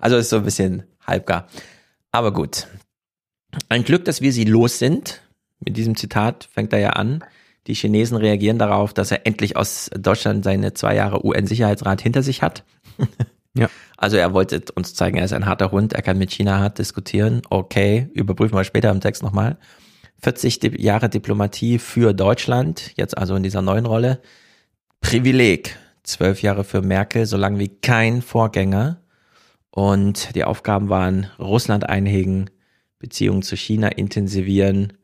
Also 0.00 0.16
ist 0.16 0.30
so 0.30 0.36
ein 0.36 0.44
bisschen 0.44 0.82
halbgar. 1.06 1.46
Aber 2.10 2.32
gut. 2.32 2.66
Ein 3.68 3.84
Glück, 3.84 4.04
dass 4.04 4.20
wir 4.20 4.32
sie 4.32 4.44
los 4.44 4.78
sind. 4.78 5.22
Mit 5.60 5.76
diesem 5.76 5.96
Zitat 5.96 6.48
fängt 6.52 6.72
er 6.72 6.78
ja 6.78 6.90
an. 6.90 7.24
Die 7.66 7.74
Chinesen 7.74 8.16
reagieren 8.16 8.58
darauf, 8.58 8.94
dass 8.94 9.10
er 9.10 9.26
endlich 9.26 9.56
aus 9.56 9.90
Deutschland 9.96 10.44
seine 10.44 10.72
zwei 10.74 10.94
Jahre 10.94 11.24
UN-Sicherheitsrat 11.24 12.00
hinter 12.00 12.22
sich 12.22 12.42
hat. 12.42 12.64
Ja. 13.54 13.68
Also 13.96 14.16
er 14.16 14.32
wollte 14.32 14.62
uns 14.74 14.94
zeigen, 14.94 15.18
er 15.18 15.24
ist 15.24 15.32
ein 15.32 15.46
harter 15.46 15.72
Hund, 15.72 15.92
er 15.92 16.02
kann 16.02 16.18
mit 16.18 16.30
China 16.30 16.60
hart 16.60 16.78
diskutieren. 16.78 17.42
Okay, 17.50 18.08
überprüfen 18.14 18.56
wir 18.56 18.64
später 18.64 18.90
im 18.90 19.00
Text 19.00 19.22
nochmal. 19.22 19.58
40 20.22 20.60
Di- 20.60 20.80
Jahre 20.82 21.08
Diplomatie 21.08 21.78
für 21.78 22.12
Deutschland, 22.14 22.92
jetzt 22.96 23.18
also 23.18 23.34
in 23.36 23.42
dieser 23.42 23.62
neuen 23.62 23.86
Rolle. 23.86 24.20
Privileg. 25.00 25.76
Zwölf 26.02 26.40
Jahre 26.40 26.64
für 26.64 26.80
Merkel, 26.80 27.26
so 27.26 27.36
lange 27.36 27.58
wie 27.58 27.68
kein 27.68 28.22
Vorgänger. 28.22 29.02
Und 29.70 30.34
die 30.34 30.44
Aufgaben 30.44 30.88
waren 30.88 31.26
Russland 31.38 31.88
einhegen, 31.88 32.48
Beziehungen 32.98 33.42
zu 33.42 33.56
China 33.56 33.88
intensivieren. 33.88 34.94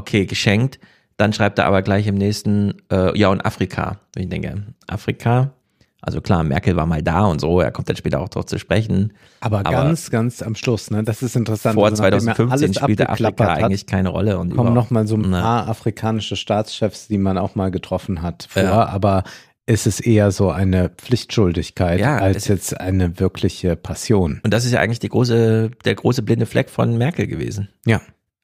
Okay, 0.00 0.26
geschenkt. 0.26 0.78
Dann 1.16 1.32
schreibt 1.32 1.58
er 1.58 1.66
aber 1.66 1.82
gleich 1.82 2.06
im 2.06 2.14
nächsten, 2.14 2.74
äh, 2.90 3.16
ja, 3.18 3.28
und 3.28 3.44
Afrika. 3.44 3.98
Ich 4.16 4.28
denke, 4.28 4.62
Afrika, 4.86 5.52
also 6.00 6.22
klar, 6.22 6.42
Merkel 6.44 6.76
war 6.76 6.86
mal 6.86 7.02
da 7.02 7.26
und 7.26 7.42
so, 7.42 7.60
er 7.60 7.70
kommt 7.70 7.90
dann 7.90 7.96
später 7.96 8.20
auch 8.20 8.30
drauf 8.30 8.46
zu 8.46 8.58
sprechen. 8.58 9.12
Aber, 9.40 9.58
Aber- 9.58 9.70
ganz, 9.70 10.08
ganz 10.10 10.40
am 10.42 10.54
Schluss, 10.54 10.90
ne? 10.90 11.04
Das 11.04 11.20
ist 11.22 11.36
interessant. 11.36 11.74
Vor 11.74 11.84
Also, 11.84 12.02
nachdem 12.02 12.28
er 12.28 12.34
2015 12.34 12.50
alles 12.68 12.76
spielte 12.76 13.08
Afrika 13.10 13.44
hat, 13.54 13.62
eigentlich 13.62 13.84
keine 13.86 14.08
Rolle. 14.08 14.38
Und 14.38 14.48
kommen 14.56 14.70
überhaupt- 14.72 14.74
noch 14.74 14.90
mal 14.90 15.06
so 15.06 15.16
ein 15.16 15.26
Na. 15.28 15.42
paar 15.42 15.68
afrikanische 15.68 16.36
Staatschefs, 16.36 17.08
die 17.08 17.18
man 17.18 17.36
auch 17.36 17.54
mal 17.54 17.70
getroffen 17.70 18.22
hat 18.22 18.46
vor, 18.48 18.62
Ja. 18.62 18.86
aber 18.86 19.24
es 19.66 19.86
ist 19.86 20.00
eher 20.00 20.30
so 20.30 20.50
eine 20.50 20.88
Pflichtschuldigkeit 20.88 22.00
Ja, 22.00 22.16
als 22.16 22.48
jetzt 22.48 22.80
eine 22.80 23.20
wirkliche 23.20 23.76
Passion. 23.76 24.40
Und 24.42 24.54
das 24.54 24.64
ist 24.64 24.72
ja 24.72 24.80
eigentlich 24.80 25.00
große, 25.08 25.70
der 25.84 25.94
große 25.94 26.22
blinde 26.22 26.46
Fleck 26.46 26.70
von 26.70 26.96
Merkel 26.96 27.26
gewesen. 27.26 27.68
Ja. 27.84 28.00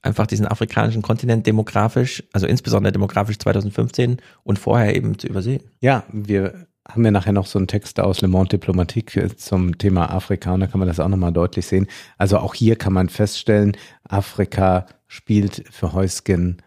Einfach 0.07 0.27
diesen 0.27 0.47
afrikanischen 0.47 1.03
Kontinent 1.03 1.47
demografisch, 1.47 2.23
also 2.33 2.47
insbesondere 2.47 2.93
demografisch 2.93 3.39
2015 3.39 4.19
und 4.45 4.59
vorher 4.59 4.95
eben 4.97 5.19
zu 5.19 5.27
übersehen. 5.27 5.62
Ja, 5.81 6.05
wir 6.12 6.66
haben 6.89 7.05
ja 7.05 7.11
nachher 7.11 7.33
noch 7.33 7.47
so 7.47 7.59
einen 7.59 7.66
Text 7.66 7.99
aus 7.99 8.20
Le 8.20 8.28
Monde 8.28 8.51
Diplomatique 8.51 9.37
zum 9.37 9.77
Thema 9.77 10.11
Afrika 10.12 10.55
und 10.55 10.61
da 10.61 10.66
kann 10.69 10.78
man 10.78 10.89
das 10.89 11.01
auch 11.01 11.09
nochmal 11.09 11.33
deutlich 11.33 11.66
sehen. 11.66 11.89
Also 12.16 12.39
auch 12.39 12.55
hier 12.55 12.77
kann 12.77 12.93
man 12.93 13.09
feststellen, 13.09 13.77
Afrika 14.05 14.87
spielt 15.09 15.65
für 15.70 15.93
Heusgen 15.93 16.59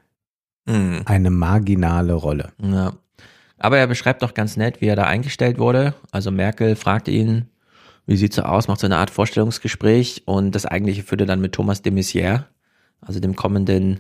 Mhm. 0.70 1.02
eine 1.06 1.30
marginale 1.32 2.14
Rolle. 2.14 2.52
Ja. 2.62 2.94
Aber 3.58 3.78
er 3.78 3.88
beschreibt 3.88 4.22
doch 4.22 4.34
ganz 4.34 4.56
nett, 4.56 4.82
wie 4.82 4.86
er 4.86 4.96
da 4.96 5.04
eingestellt 5.04 5.58
wurde. 5.58 5.94
Also 6.12 6.32
Merkel 6.32 6.76
fragt 6.76 7.08
ihn, 7.08 7.48
wie 8.06 8.16
sieht's 8.16 8.36
so 8.36 8.44
aus, 8.44 8.68
macht 8.68 8.80
so 8.80 8.88
eine 8.88 8.98
Art 8.98 9.10
Vorstellungsgespräch 9.10 10.24
und 10.26 10.54
das 10.54 10.66
eigentliche 10.66 11.04
führte 11.04 11.26
dann 11.26 11.42
mit 11.42 11.54
Thomas 11.54 11.82
de 11.82 11.92
Maizière, 11.92 12.44
also 13.02 13.20
dem 13.20 13.36
kommenden 13.36 14.00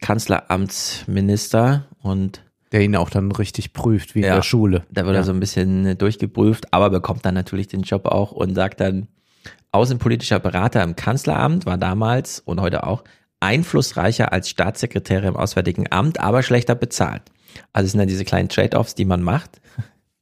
Kanzleramtsminister 0.00 1.86
und 2.02 2.42
Der 2.72 2.80
ihn 2.80 2.96
auch 2.96 3.10
dann 3.10 3.30
richtig 3.32 3.74
prüft, 3.74 4.14
wie 4.14 4.20
in 4.20 4.24
Ja. 4.26 4.36
der 4.36 4.42
Schule. 4.42 4.84
Da 4.90 5.04
wird 5.04 5.14
Ja. 5.14 5.20
er 5.20 5.24
so 5.24 5.32
ein 5.32 5.40
bisschen 5.40 5.98
durchgeprüft, 5.98 6.72
aber 6.72 6.88
bekommt 6.88 7.24
dann 7.26 7.34
natürlich 7.34 7.68
den 7.68 7.82
Job 7.82 8.06
auch 8.06 8.32
und 8.32 8.54
sagt 8.54 8.80
dann, 8.80 9.08
außenpolitischer 9.72 10.38
Berater 10.40 10.82
im 10.82 10.96
Kanzleramt 10.96 11.66
war 11.66 11.76
damals 11.76 12.40
und 12.40 12.60
heute 12.62 12.86
auch 12.86 13.04
einflussreicher 13.40 14.32
als 14.32 14.48
Staatssekretär 14.48 15.22
im 15.24 15.36
Auswärtigen 15.36 15.90
Amt, 15.92 16.18
aber 16.20 16.42
schlechter 16.42 16.74
bezahlt. 16.74 17.22
Also 17.74 17.86
es 17.86 17.92
sind 17.92 17.98
dann 17.98 18.08
diese 18.08 18.24
kleinen 18.24 18.48
Trade-offs, 18.48 18.94
die 18.94 19.04
man 19.04 19.20
macht. 19.22 19.60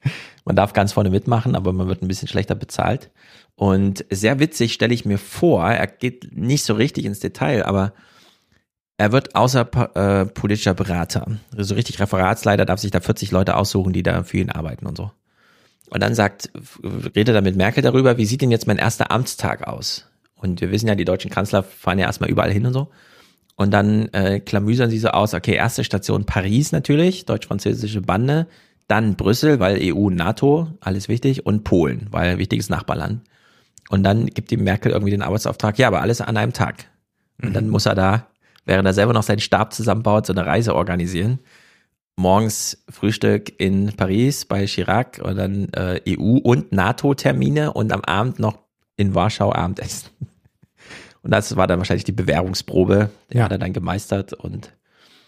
Man 0.50 0.56
darf 0.56 0.72
ganz 0.72 0.94
vorne 0.94 1.10
mitmachen, 1.10 1.54
aber 1.54 1.72
man 1.72 1.86
wird 1.86 2.02
ein 2.02 2.08
bisschen 2.08 2.26
schlechter 2.26 2.56
bezahlt. 2.56 3.12
Und 3.54 4.04
sehr 4.10 4.40
witzig 4.40 4.72
stelle 4.72 4.92
ich 4.92 5.04
mir 5.04 5.16
vor, 5.16 5.64
er 5.64 5.86
geht 5.86 6.36
nicht 6.36 6.64
so 6.64 6.74
richtig 6.74 7.04
ins 7.04 7.20
Detail, 7.20 7.64
aber 7.66 7.92
er 8.96 9.12
wird 9.12 9.36
außer 9.36 9.60
äh, 9.94 10.26
politischer 10.26 10.74
Berater. 10.74 11.38
So 11.56 11.76
richtig 11.76 12.00
Referatsleiter 12.00 12.64
darf 12.64 12.80
sich 12.80 12.90
da 12.90 12.98
40 12.98 13.30
Leute 13.30 13.54
aussuchen, 13.54 13.92
die 13.92 14.02
da 14.02 14.24
für 14.24 14.38
ihn 14.38 14.50
arbeiten 14.50 14.86
und 14.86 14.96
so. 14.96 15.12
Und 15.88 16.02
dann 16.02 16.16
sagt, 16.16 16.50
redet 17.14 17.36
er 17.36 17.42
mit 17.42 17.54
Merkel 17.54 17.84
darüber, 17.84 18.16
wie 18.16 18.26
sieht 18.26 18.42
denn 18.42 18.50
jetzt 18.50 18.66
mein 18.66 18.78
erster 18.78 19.12
Amtstag 19.12 19.68
aus? 19.68 20.08
Und 20.34 20.60
wir 20.60 20.72
wissen 20.72 20.88
ja, 20.88 20.96
die 20.96 21.04
deutschen 21.04 21.30
Kanzler 21.30 21.62
fahren 21.62 22.00
ja 22.00 22.06
erstmal 22.06 22.28
überall 22.28 22.50
hin 22.50 22.66
und 22.66 22.72
so. 22.72 22.88
Und 23.54 23.70
dann 23.70 24.08
äh, 24.08 24.40
klamüsern 24.40 24.90
sie 24.90 24.98
so 24.98 25.10
aus, 25.10 25.32
okay, 25.32 25.54
erste 25.54 25.84
Station 25.84 26.26
Paris 26.26 26.72
natürlich, 26.72 27.24
deutsch-französische 27.24 28.00
Bande, 28.00 28.48
dann 28.90 29.14
Brüssel, 29.16 29.60
weil 29.60 29.78
EU, 29.80 30.10
NATO, 30.10 30.68
alles 30.80 31.08
wichtig, 31.08 31.46
und 31.46 31.64
Polen, 31.64 32.06
weil 32.10 32.38
wichtiges 32.38 32.68
Nachbarland. 32.68 33.22
Und 33.88 34.02
dann 34.02 34.26
gibt 34.26 34.52
ihm 34.52 34.64
Merkel 34.64 34.92
irgendwie 34.92 35.10
den 35.10 35.22
Arbeitsauftrag, 35.22 35.78
ja, 35.78 35.88
aber 35.88 36.00
alles 36.00 36.20
an 36.20 36.36
einem 36.36 36.52
Tag. 36.52 36.86
Und 37.42 37.54
dann 37.54 37.68
muss 37.68 37.86
er 37.86 37.94
da, 37.94 38.26
während 38.66 38.86
er 38.86 38.92
selber 38.92 39.12
noch 39.12 39.22
seinen 39.22 39.40
Stab 39.40 39.72
zusammenbaut, 39.72 40.26
so 40.26 40.32
eine 40.32 40.46
Reise 40.46 40.74
organisieren. 40.74 41.38
Morgens 42.16 42.84
Frühstück 42.88 43.58
in 43.58 43.94
Paris 43.96 44.44
bei 44.44 44.66
Chirac 44.66 45.20
und 45.22 45.36
dann 45.36 45.68
äh, 45.72 46.00
EU- 46.06 46.38
und 46.42 46.70
NATO-Termine 46.70 47.72
und 47.72 47.92
am 47.92 48.02
Abend 48.02 48.38
noch 48.38 48.58
in 48.96 49.14
Warschau 49.14 49.52
Abendessen. 49.52 50.10
Und 51.22 51.32
das 51.32 51.54
war 51.54 51.66
dann 51.66 51.78
wahrscheinlich 51.78 52.04
die 52.04 52.12
Bewährungsprobe, 52.12 53.10
die 53.30 53.36
Ja. 53.36 53.44
hat 53.44 53.52
er 53.52 53.58
dann 53.58 53.74
gemeistert 53.74 54.32
und 54.32 54.72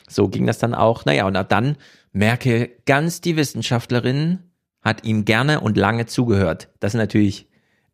so 0.08 0.28
ging 0.28 0.46
das 0.46 0.58
dann 0.58 0.74
auch. 0.74 1.04
Naja, 1.04 1.26
und 1.26 1.36
ab 1.36 1.50
dann 1.50 1.76
Merkel, 2.12 2.70
ganz 2.86 3.20
die 3.20 3.36
Wissenschaftlerin, 3.36 4.38
hat 4.82 5.04
ihm 5.04 5.24
gerne 5.24 5.60
und 5.60 5.76
lange 5.76 6.06
zugehört. 6.06 6.68
Das 6.80 6.92
ist 6.94 6.98
natürlich, 6.98 7.46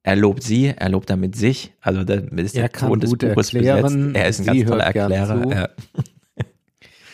er 0.03 0.16
lobt 0.16 0.43
sie, 0.43 0.73
er 0.77 0.89
lobt 0.89 1.11
damit 1.11 1.36
sich. 1.36 1.73
Also 1.81 2.03
damit 2.05 2.32
ist 2.47 2.57
Er 2.57 2.62
der 2.62 2.69
kann 2.70 2.89
Ton 2.89 3.01
des 3.01 3.11
gut 3.11 3.20
Buches 3.20 3.53
erklären. 3.55 4.15
Er 4.15 4.28
ist 4.28 4.40
ein 4.40 4.47
ganz 4.47 4.65
toller 4.65 4.85
Erklärer. 4.85 5.51
Ja. 5.55 5.69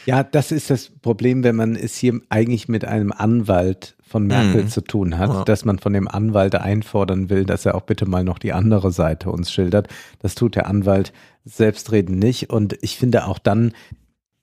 Ja, 0.06 0.22
das 0.22 0.52
ist 0.52 0.68
das 0.68 0.90
Problem, 1.00 1.44
wenn 1.44 1.56
man 1.56 1.76
es 1.76 1.96
hier 1.96 2.20
eigentlich 2.28 2.68
mit 2.68 2.84
einem 2.84 3.10
Anwalt 3.10 3.96
von 4.06 4.26
Merkel 4.26 4.64
Mhm. 4.64 4.68
zu 4.68 4.82
tun 4.82 5.16
hat, 5.16 5.30
Ja. 5.30 5.44
dass 5.44 5.64
man 5.64 5.78
von 5.78 5.94
dem 5.94 6.08
Anwalt 6.08 6.54
einfordern 6.56 7.30
will, 7.30 7.46
dass 7.46 7.64
er 7.64 7.74
auch 7.74 7.80
bitte 7.82 8.04
mal 8.04 8.22
noch 8.22 8.38
die 8.38 8.52
andere 8.52 8.92
Seite 8.92 9.30
uns 9.30 9.50
schildert. 9.50 9.88
Das 10.18 10.34
tut 10.34 10.56
der 10.56 10.66
Anwalt 10.66 11.14
selbstredend 11.46 12.18
nicht. 12.18 12.50
Und 12.50 12.76
ich 12.82 12.98
finde 12.98 13.24
auch 13.26 13.38
dann, 13.38 13.72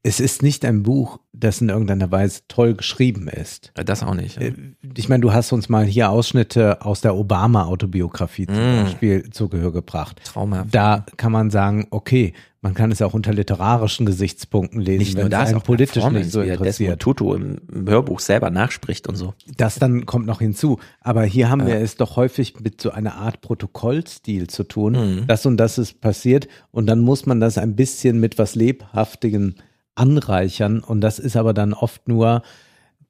es 0.03 0.19
ist 0.19 0.41
nicht 0.41 0.65
ein 0.65 0.81
Buch, 0.83 1.19
das 1.31 1.61
in 1.61 1.69
irgendeiner 1.69 2.09
Weise 2.11 2.41
toll 2.47 2.73
geschrieben 2.73 3.27
ist. 3.27 3.71
Das 3.75 4.01
auch 4.03 4.15
nicht. 4.15 4.37
Ja. 4.37 4.47
Äh, 4.47 4.53
Ich 4.95 5.09
meine, 5.09 5.21
du 5.21 5.31
hast 5.31 5.51
uns 5.51 5.69
mal 5.69 5.85
hier 5.85 6.09
Ausschnitte 6.09 6.83
aus 6.83 7.01
der 7.01 7.15
Obama-Autobiografie 7.15 8.47
zum 8.47 8.55
Mm. 8.55 8.83
Beispiel 8.83 9.29
zu 9.29 9.47
Gehör 9.47 9.71
gebracht. 9.71 10.21
Traumhaft. 10.23 10.73
Da 10.73 11.05
kann 11.17 11.31
man 11.31 11.51
sagen, 11.51 11.87
okay, 11.91 12.33
man 12.61 12.73
kann 12.73 12.91
es 12.91 13.01
auch 13.01 13.13
unter 13.13 13.33
literarischen 13.33 14.05
Gesichtspunkten 14.05 14.81
lesen, 14.81 14.99
nicht 14.99 15.15
nur 15.15 15.25
wenn 15.25 15.31
das, 15.31 15.43
es 15.43 15.49
einen 15.49 15.57
auch 15.59 15.63
politisch 15.63 16.03
nicht 16.09 16.31
so 16.31 16.41
er 16.41 16.53
interessiert. 16.53 16.99
Tutu 16.99 17.33
im, 17.33 17.57
Hörbuch 17.87 18.19
selber 18.19 18.49
nachspricht 18.51 19.07
und 19.07 19.15
so. 19.15 19.33
Das 19.57 19.75
dann 19.75 20.05
kommt 20.05 20.27
noch 20.27 20.39
hinzu. 20.41 20.79
Aber 20.99 21.23
hier 21.23 21.49
haben 21.49 21.65
wir 21.65 21.75
es 21.75 21.95
doch 21.95 22.17
häufig 22.17 22.59
mit 22.59 22.79
so 22.81 22.91
einer 22.91 23.15
Art 23.15 23.41
Protokollstil 23.41 24.47
zu 24.47 24.63
tun. 24.63 24.93
Mhm. 24.93 25.27
Das 25.27 25.45
und 25.45 25.57
das 25.57 25.77
ist 25.77 26.01
passiert. 26.01 26.47
Und 26.71 26.85
dann 26.87 26.99
muss 27.01 27.25
man 27.25 27.39
das 27.39 27.57
ein 27.57 27.75
bisschen 27.75 28.19
mit 28.19 28.37
was 28.37 28.53
Lebhaftigem 28.55 29.55
anreichern. 29.95 30.79
Und 30.79 31.01
das 31.01 31.19
ist 31.19 31.35
aber 31.35 31.53
dann 31.53 31.73
oft 31.73 32.07
nur 32.07 32.41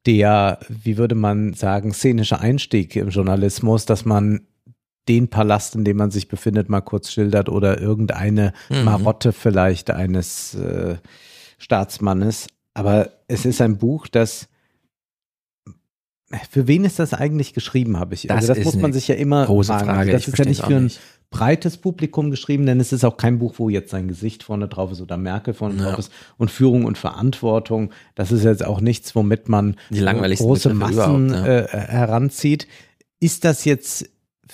der, 0.06 0.58
wie 0.68 0.96
würde 0.96 1.14
man 1.14 1.54
sagen, 1.54 1.92
szenische 1.92 2.40
Einstieg 2.40 2.96
im 2.96 3.10
Journalismus, 3.10 3.86
dass 3.86 4.04
man 4.04 4.46
den 5.08 5.28
Palast, 5.28 5.74
in 5.74 5.84
dem 5.84 5.96
man 5.96 6.10
sich 6.10 6.28
befindet, 6.28 6.68
mal 6.68 6.80
kurz 6.80 7.10
schildert 7.10 7.48
oder 7.48 7.80
irgendeine 7.80 8.52
Mhm. 8.70 8.84
Marotte 8.84 9.32
vielleicht 9.32 9.90
eines 9.90 10.54
äh, 10.54 10.96
Staatsmannes. 11.58 12.46
Aber 12.74 13.10
es 13.28 13.44
ist 13.44 13.60
ein 13.60 13.78
Buch, 13.78 14.06
das 14.08 14.48
für 16.50 16.66
wen 16.66 16.84
ist 16.84 16.98
das 16.98 17.12
eigentlich 17.14 17.52
geschrieben, 17.52 17.98
habe 17.98 18.14
ich. 18.14 18.22
Das 18.22 18.48
also 18.48 18.54
das 18.54 18.64
muss 18.64 18.76
man 18.76 18.92
sich 18.92 19.06
ja 19.08 19.14
immer 19.16 19.44
große 19.44 19.72
fragen. 19.72 19.86
Frage. 19.86 19.98
Also 19.98 20.12
das 20.12 20.22
Ich 20.22 20.28
ist 20.28 20.38
ja 20.38 20.44
nicht 20.46 20.62
für 20.62 20.76
ein 20.76 20.84
nicht. 20.84 21.00
Breites 21.32 21.76
Publikum 21.78 22.30
geschrieben, 22.30 22.64
denn 22.66 22.78
es 22.78 22.92
ist 22.92 23.04
auch 23.04 23.16
kein 23.16 23.40
Buch, 23.40 23.54
wo 23.56 23.68
jetzt 23.68 23.90
sein 23.90 24.06
Gesicht 24.06 24.44
vorne 24.44 24.68
drauf 24.68 24.92
ist 24.92 25.00
oder 25.00 25.16
Merkel 25.16 25.54
vorne 25.54 25.74
Ja. 25.82 25.90
drauf 25.90 25.98
ist 25.98 26.12
und 26.38 26.50
Führung 26.50 26.84
und 26.84 26.96
Verantwortung. 26.96 27.90
Das 28.14 28.30
ist 28.30 28.44
jetzt 28.44 28.64
auch 28.64 28.80
nichts, 28.80 29.16
womit 29.16 29.48
man 29.48 29.76
Die 29.90 29.98
langweiligsten 29.98 30.46
große 30.46 30.74
Massen 30.74 31.30
ja. 31.30 31.44
äh, 31.44 31.66
heranzieht. 31.68 32.68
Ist 33.18 33.44
das 33.44 33.64
jetzt 33.64 34.08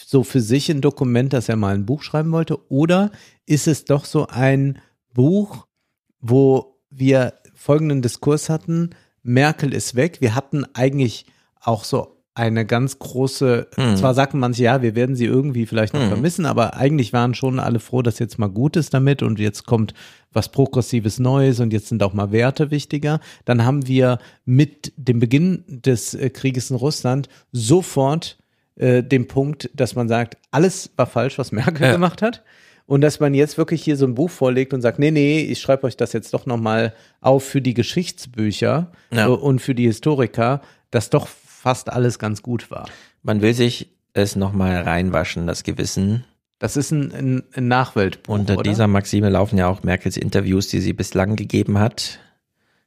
so 0.07 0.23
für 0.23 0.41
sich 0.41 0.71
ein 0.71 0.81
Dokument, 0.81 1.33
dass 1.35 1.49
er 1.51 1.57
mal 1.57 1.75
ein 1.75 1.85
Buch 1.85 2.03
schreiben 2.03 2.33
wollte? 2.33 2.71
Oder 2.71 3.11
ist 3.45 3.67
es 3.67 3.85
doch 3.85 4.07
so 4.07 4.29
ein 4.29 4.79
Buch, 5.13 5.67
wo 6.21 6.79
wir 6.91 7.35
folgenden 7.55 8.01
Diskurs 8.01 8.49
hatten? 8.49 8.91
Merkel 9.23 9.75
ist 9.75 9.95
weg. 9.95 10.21
Wir 10.21 10.35
hatten 10.35 10.65
eigentlich 10.75 11.27
auch 11.61 11.85
so 11.85 12.18
eine 12.39 12.65
ganz 12.65 12.99
große, 12.99 13.67
Hm. 13.75 13.97
zwar 13.97 14.15
sagt 14.15 14.33
manche, 14.35 14.63
ja, 14.63 14.81
wir 14.83 14.95
werden 14.95 15.17
sie 15.17 15.25
irgendwie 15.27 15.67
vielleicht 15.67 15.93
noch 15.95 16.07
vermissen, 16.09 16.47
aber 16.47 16.77
eigentlich 16.77 17.13
waren 17.13 17.35
schon 17.35 17.59
alle 17.59 17.81
froh, 17.81 18.03
dass 18.03 18.19
jetzt 18.19 18.39
mal 18.39 18.49
gut 18.49 18.77
ist 18.77 18.95
damit 18.95 19.23
und 19.23 19.39
jetzt 19.39 19.67
kommt 19.67 19.93
was 20.33 20.49
Progressives 20.51 21.19
Neues 21.19 21.59
und 21.61 21.73
jetzt 21.73 21.89
sind 21.89 22.03
auch 22.03 22.13
mal 22.13 22.31
Werte 22.33 22.71
wichtiger. 22.71 23.21
Dann 23.45 23.65
haben 23.65 23.87
wir 23.89 24.19
mit 24.45 24.93
dem 24.97 25.19
Beginn 25.19 25.65
des 25.69 26.15
äh, 26.15 26.31
Krieges 26.31 26.71
in 26.71 26.77
Russland 26.77 27.29
sofort 27.53 28.39
äh, 28.77 29.03
den 29.03 29.27
Punkt, 29.27 29.71
dass 29.75 29.95
man 29.97 30.09
sagt, 30.09 30.37
alles 30.51 30.91
war 30.97 31.07
falsch, 31.07 31.39
was 31.39 31.51
Merkel 31.53 31.87
Ja. 31.87 31.93
gemacht 31.93 32.23
hat. 32.23 32.45
Und 32.87 33.03
dass 33.03 33.21
man 33.21 33.35
jetzt 33.35 33.59
wirklich 33.59 33.83
hier 33.83 33.97
so 33.97 34.07
ein 34.07 34.15
Buch 34.15 34.31
vorlegt 34.31 34.73
und 34.73 34.81
sagt, 34.81 34.99
nee, 34.99 35.11
nee, 35.11 35.41
ich 35.41 35.61
schreibe 35.61 35.87
euch 35.87 35.97
das 35.99 36.15
jetzt 36.15 36.33
doch 36.33 36.47
nochmal 36.47 36.95
auf 37.21 37.45
für 37.45 37.61
die 37.61 37.75
Geschichtsbücher 37.75 38.93
Ja. 39.13 39.27
äh, 39.27 39.29
und 39.29 39.61
für 39.61 39.75
die 39.75 39.85
Historiker, 39.87 40.63
dass 40.91 41.11
doch 41.11 41.29
fast 41.59 41.91
alles 41.91 42.19
ganz 42.19 42.43
gut 42.43 42.71
war. 42.71 42.89
Man 43.23 43.43
will 43.43 43.53
sich 43.53 43.91
es 44.13 44.37
nochmal 44.37 44.83
reinwaschen, 44.83 45.47
das 45.47 45.65
Gewissen. 45.65 46.25
Das 46.59 46.77
ist 46.77 46.93
ein, 46.93 47.13
ein, 47.13 47.43
ein 47.53 47.69
Nachweltbuch, 47.69 48.35
Unter 48.35 48.55
oder? 48.55 48.63
dieser 48.63 48.87
Maxime 48.87 49.29
laufen 49.29 49.59
ja 49.59 49.69
auch 49.69 49.83
Merkels 49.83 50.17
Interviews, 50.17 50.69
die 50.69 50.81
sie 50.81 50.93
bislang 50.93 51.37
gegeben 51.37 51.79
hat. 51.79 52.21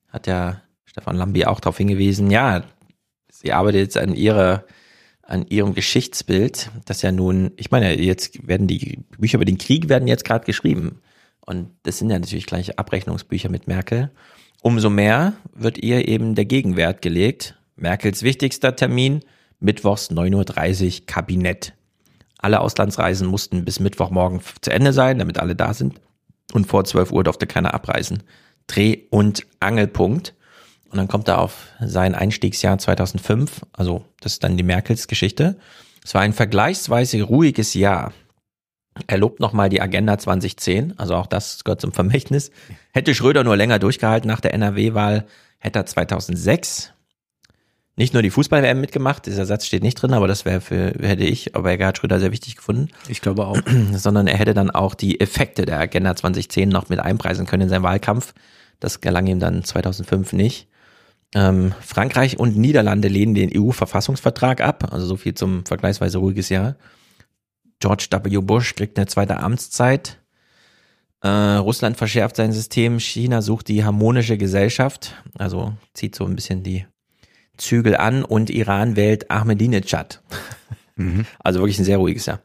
Hat 0.07 0.27
ja 0.27 0.61
Stefan 0.85 1.15
Lambi 1.15 1.45
auch 1.45 1.59
darauf 1.59 1.77
hingewiesen. 1.77 2.31
Ja, 2.31 2.63
sie 3.29 3.53
arbeitet 3.53 3.81
jetzt 3.81 3.97
an 3.97 4.13
ihrer, 4.13 4.63
an 5.21 5.45
ihrem 5.47 5.73
Geschichtsbild, 5.73 6.71
das 6.85 7.01
ja 7.01 7.11
nun, 7.11 7.51
ich 7.57 7.71
meine, 7.71 7.99
jetzt 7.99 8.47
werden 8.47 8.67
die 8.67 8.99
Bücher 9.17 9.35
über 9.35 9.45
den 9.45 9.57
Krieg 9.57 9.89
werden 9.89 10.07
jetzt 10.07 10.25
gerade 10.25 10.45
geschrieben. 10.45 11.01
Und 11.45 11.71
das 11.83 11.97
sind 11.97 12.09
ja 12.09 12.19
natürlich 12.19 12.45
gleich 12.45 12.77
Abrechnungsbücher 12.79 13.49
mit 13.49 13.67
Merkel. 13.67 14.11
Umso 14.61 14.89
mehr 14.89 15.33
wird 15.53 15.77
ihr 15.77 16.07
eben 16.07 16.35
der 16.35 16.45
Gegenwert 16.45 17.01
gelegt. 17.01 17.57
Merkels 17.81 18.21
wichtigster 18.23 18.75
Termin, 18.75 19.21
mittwochs 19.59 20.11
9.30 20.11 21.01
Uhr 21.01 21.05
Kabinett. 21.07 21.73
Alle 22.37 22.59
Auslandsreisen 22.61 23.27
mussten 23.27 23.65
bis 23.65 23.79
Mittwochmorgen 23.79 24.41
zu 24.61 24.71
Ende 24.71 24.93
sein, 24.93 25.19
damit 25.19 25.39
alle 25.39 25.55
da 25.55 25.73
sind. 25.73 25.99
Und 26.53 26.67
vor 26.67 26.85
12 26.85 27.11
Uhr 27.11 27.23
durfte 27.23 27.47
keiner 27.47 27.73
abreisen. 27.73 28.23
Dreh- 28.67 29.07
und 29.09 29.45
Angelpunkt. 29.59 30.33
Und 30.89 30.97
dann 30.97 31.07
kommt 31.07 31.27
er 31.27 31.39
auf 31.39 31.67
sein 31.79 32.15
Einstiegsjahr 32.15 32.77
2005. 32.77 33.61
Also 33.73 34.05
das 34.19 34.33
ist 34.33 34.43
dann 34.43 34.57
die 34.57 34.63
Merkels 34.63 35.07
Geschichte. 35.07 35.57
Es 36.03 36.13
war 36.13 36.21
ein 36.21 36.33
vergleichsweise 36.33 37.21
ruhiges 37.23 37.73
Jahr. 37.73 38.13
Er 39.07 39.17
lobt 39.17 39.39
nochmal 39.39 39.69
die 39.69 39.81
Agenda 39.81 40.17
2010, 40.17 40.99
also 40.99 41.15
auch 41.15 41.27
das 41.27 41.63
gehört 41.63 41.79
zum 41.79 41.93
Vermächtnis. 41.93 42.51
Hätte 42.91 43.15
Schröder 43.15 43.43
nur 43.43 43.55
länger 43.55 43.79
durchgehalten 43.79 44.27
nach 44.27 44.41
der 44.41 44.53
NRW-Wahl, 44.53 45.25
hätte 45.59 45.79
er 45.79 45.85
2006 45.85 46.91
nicht 48.01 48.13
nur 48.13 48.23
die 48.23 48.31
Fußball-WM 48.31 48.81
mitgemacht, 48.81 49.27
dieser 49.27 49.45
Satz 49.45 49.67
steht 49.67 49.83
nicht 49.83 49.93
drin, 49.93 50.13
aber 50.13 50.27
das 50.27 50.43
wäre 50.43 50.59
für, 50.59 50.91
hätte 50.99 51.23
ich, 51.23 51.55
aber 51.55 51.71
er 51.77 51.87
hat 51.87 51.99
Schröder 51.99 52.19
sehr 52.19 52.31
wichtig 52.31 52.55
gefunden, 52.55 52.89
Ich 53.07 53.21
glaube 53.21 53.45
auch. 53.45 53.59
sondern 53.93 54.25
er 54.25 54.37
hätte 54.37 54.55
dann 54.55 54.71
auch 54.71 54.95
die 54.95 55.19
Effekte 55.21 55.65
der 55.65 55.79
Agenda 55.79 56.15
2010 56.15 56.67
noch 56.67 56.89
mit 56.89 56.99
einpreisen 56.99 57.45
können 57.45 57.63
in 57.63 57.69
seinem 57.69 57.83
Wahlkampf. 57.83 58.33
Das 58.79 59.01
gelang 59.01 59.27
ihm 59.27 59.39
dann 59.39 59.63
2005 59.63 60.33
nicht. 60.33 60.67
Ähm, 61.35 61.75
Frankreich 61.79 62.39
und 62.39 62.57
Niederlande 62.57 63.07
lehnen 63.07 63.35
den 63.35 63.51
EU-Verfassungsvertrag 63.55 64.61
ab, 64.61 64.91
also 64.91 65.05
so 65.05 65.15
viel 65.15 65.35
zum 65.35 65.63
vergleichsweise 65.67 66.17
ruhiges 66.17 66.49
Jahr. 66.49 66.77
George 67.79 68.07
W. 68.09 68.37
Bush 68.39 68.73
kriegt 68.73 68.97
eine 68.97 69.05
zweite 69.05 69.37
Amtszeit. 69.37 70.17
Äh, 71.21 71.27
Russland 71.27 71.97
verschärft 71.97 72.35
sein 72.35 72.51
System. 72.51 72.99
China 72.99 73.43
sucht 73.43 73.67
die 73.67 73.85
harmonische 73.85 74.39
Gesellschaft, 74.39 75.13
also 75.37 75.73
zieht 75.93 76.15
so 76.15 76.25
ein 76.25 76.35
bisschen 76.35 76.63
die 76.63 76.87
Zügel 77.61 77.95
an 77.95 78.23
und 78.23 78.49
Iran 78.49 78.95
wählt 78.95 79.29
Ahmadinejad. 79.31 80.21
Also 81.39 81.59
wirklich 81.59 81.79
ein 81.79 81.85
sehr 81.85 81.97
ruhiges 81.97 82.25
Jahr. 82.25 82.41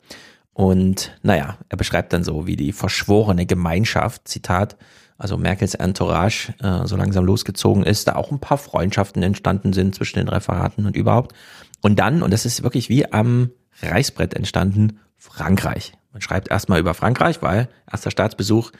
Und 0.52 1.16
naja, 1.22 1.58
er 1.68 1.76
beschreibt 1.76 2.12
dann 2.12 2.24
so, 2.24 2.46
wie 2.46 2.56
die 2.56 2.72
verschworene 2.72 3.44
Gemeinschaft, 3.44 4.28
Zitat, 4.28 4.76
also 5.18 5.36
Merkels 5.36 5.74
Entourage 5.74 6.54
äh, 6.62 6.86
so 6.86 6.96
langsam 6.96 7.24
losgezogen 7.24 7.82
ist, 7.82 8.08
da 8.08 8.14
auch 8.14 8.30
ein 8.30 8.40
paar 8.40 8.58
Freundschaften 8.58 9.22
entstanden 9.22 9.72
sind 9.72 9.94
zwischen 9.94 10.18
den 10.18 10.28
Referaten 10.28 10.86
und 10.86 10.96
überhaupt. 10.96 11.34
Und 11.82 11.98
dann, 11.98 12.22
und 12.22 12.32
das 12.32 12.46
ist 12.46 12.62
wirklich 12.62 12.88
wie 12.88 13.10
am 13.12 13.50
Reißbrett 13.82 14.34
entstanden, 14.34 15.00
Frankreich. 15.16 15.92
Man 16.12 16.22
schreibt 16.22 16.50
erstmal 16.50 16.80
über 16.80 16.94
Frankreich, 16.94 17.42
weil 17.42 17.68
erster 17.90 18.10
Staatsbesuch 18.10 18.72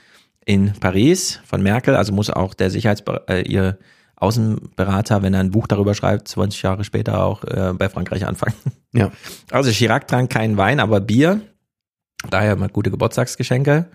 in 0.45 0.73
Paris 0.75 1.41
von 1.45 1.63
Merkel, 1.63 1.97
also 1.97 2.13
muss 2.13 2.31
auch 2.31 2.55
der 2.55 2.71
Sicherheits 2.71 3.03
äh, 3.29 3.43
ihr 3.43 3.79
Außenberater, 4.17 5.23
wenn 5.23 5.35
er 5.35 5.41
ein 5.41 5.51
Buch 5.51 5.67
darüber 5.67 5.95
schreibt, 5.95 6.29
20 6.29 6.63
Jahre 6.63 6.85
später 6.85 7.23
auch 7.23 7.45
äh, 7.45 7.75
bei 7.77 7.89
Frankreich 7.89 8.27
anfangen. 8.27 8.55
Ja. 8.93 9.13
Also 9.51 9.71
Chirac 9.71 10.09
trank 10.09 10.31
keinen 10.31 10.57
Wein, 10.57 10.81
aber 10.81 11.01
Bier. 11.01 11.43
Daher 12.31 12.57
mal 12.57 12.71
gute 12.71 12.91
Geburtstagsgeschenke. 12.91 13.91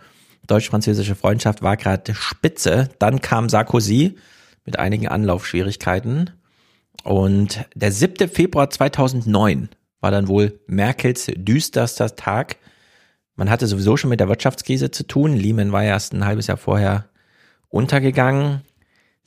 Deutsch-französische 0.46 1.16
Freundschaft 1.16 1.64
war 1.64 1.76
gerade 1.76 2.14
spitze. 2.14 2.90
Dann 3.00 3.20
kam 3.22 3.50
Sarkozy 3.50 4.18
mit 4.64 4.78
einigen 4.78 5.08
Anlaufschwierigkeiten. 5.08 6.30
Und 7.04 7.66
der 7.74 7.92
7. 7.92 8.30
Februar 8.30 8.70
2009 8.70 9.70
war 10.02 10.12
dann 10.12 10.28
wohl 10.28 10.60
Merkels 10.68 11.32
düsterster 11.36 12.16
Tag. 12.16 12.58
Man 13.36 13.50
hatte 13.50 13.68
sowieso 13.68 13.98
schon 13.98 14.10
mit 14.10 14.20
der 14.20 14.30
Wirtschaftskrise 14.30 14.92
zu 14.92 15.08
tun. 15.08 15.36
Lehman 15.36 15.72
war 15.72 15.84
erst 15.84 16.14
ein 16.14 16.26
halbes 16.26 16.48
Jahr 16.48 16.58
vorher 16.58 17.10
untergegangen. 17.70 18.62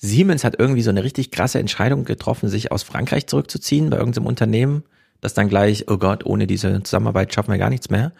Siemens 0.05 0.45
hat 0.45 0.57
irgendwie 0.59 0.83
so 0.83 0.91
eine 0.91 1.03
richtig 1.03 1.31
krasse 1.31 1.59
Entscheidung 1.59 2.05
getroffen, 2.05 2.49
sich 2.49 2.71
aus 2.71 2.83
Frankreich 2.83 3.27
zurückzuziehen 3.27 3.91
bei 3.91 3.97
irgendeinem 3.97 4.27
Unternehmen, 4.27 4.85
das 5.21 5.35
dann 5.35 5.49
gleich, 5.49 5.91
oh 5.91 5.97
Gott, 5.97 6.27
ohne 6.27 6.47
diese 6.47 6.83
Zusammenarbeit 6.83 7.33
schaffen 7.33 7.51
wir 7.51 7.59
gar 7.59 7.71
nichts 7.71 7.89
mehr. 7.91 8.13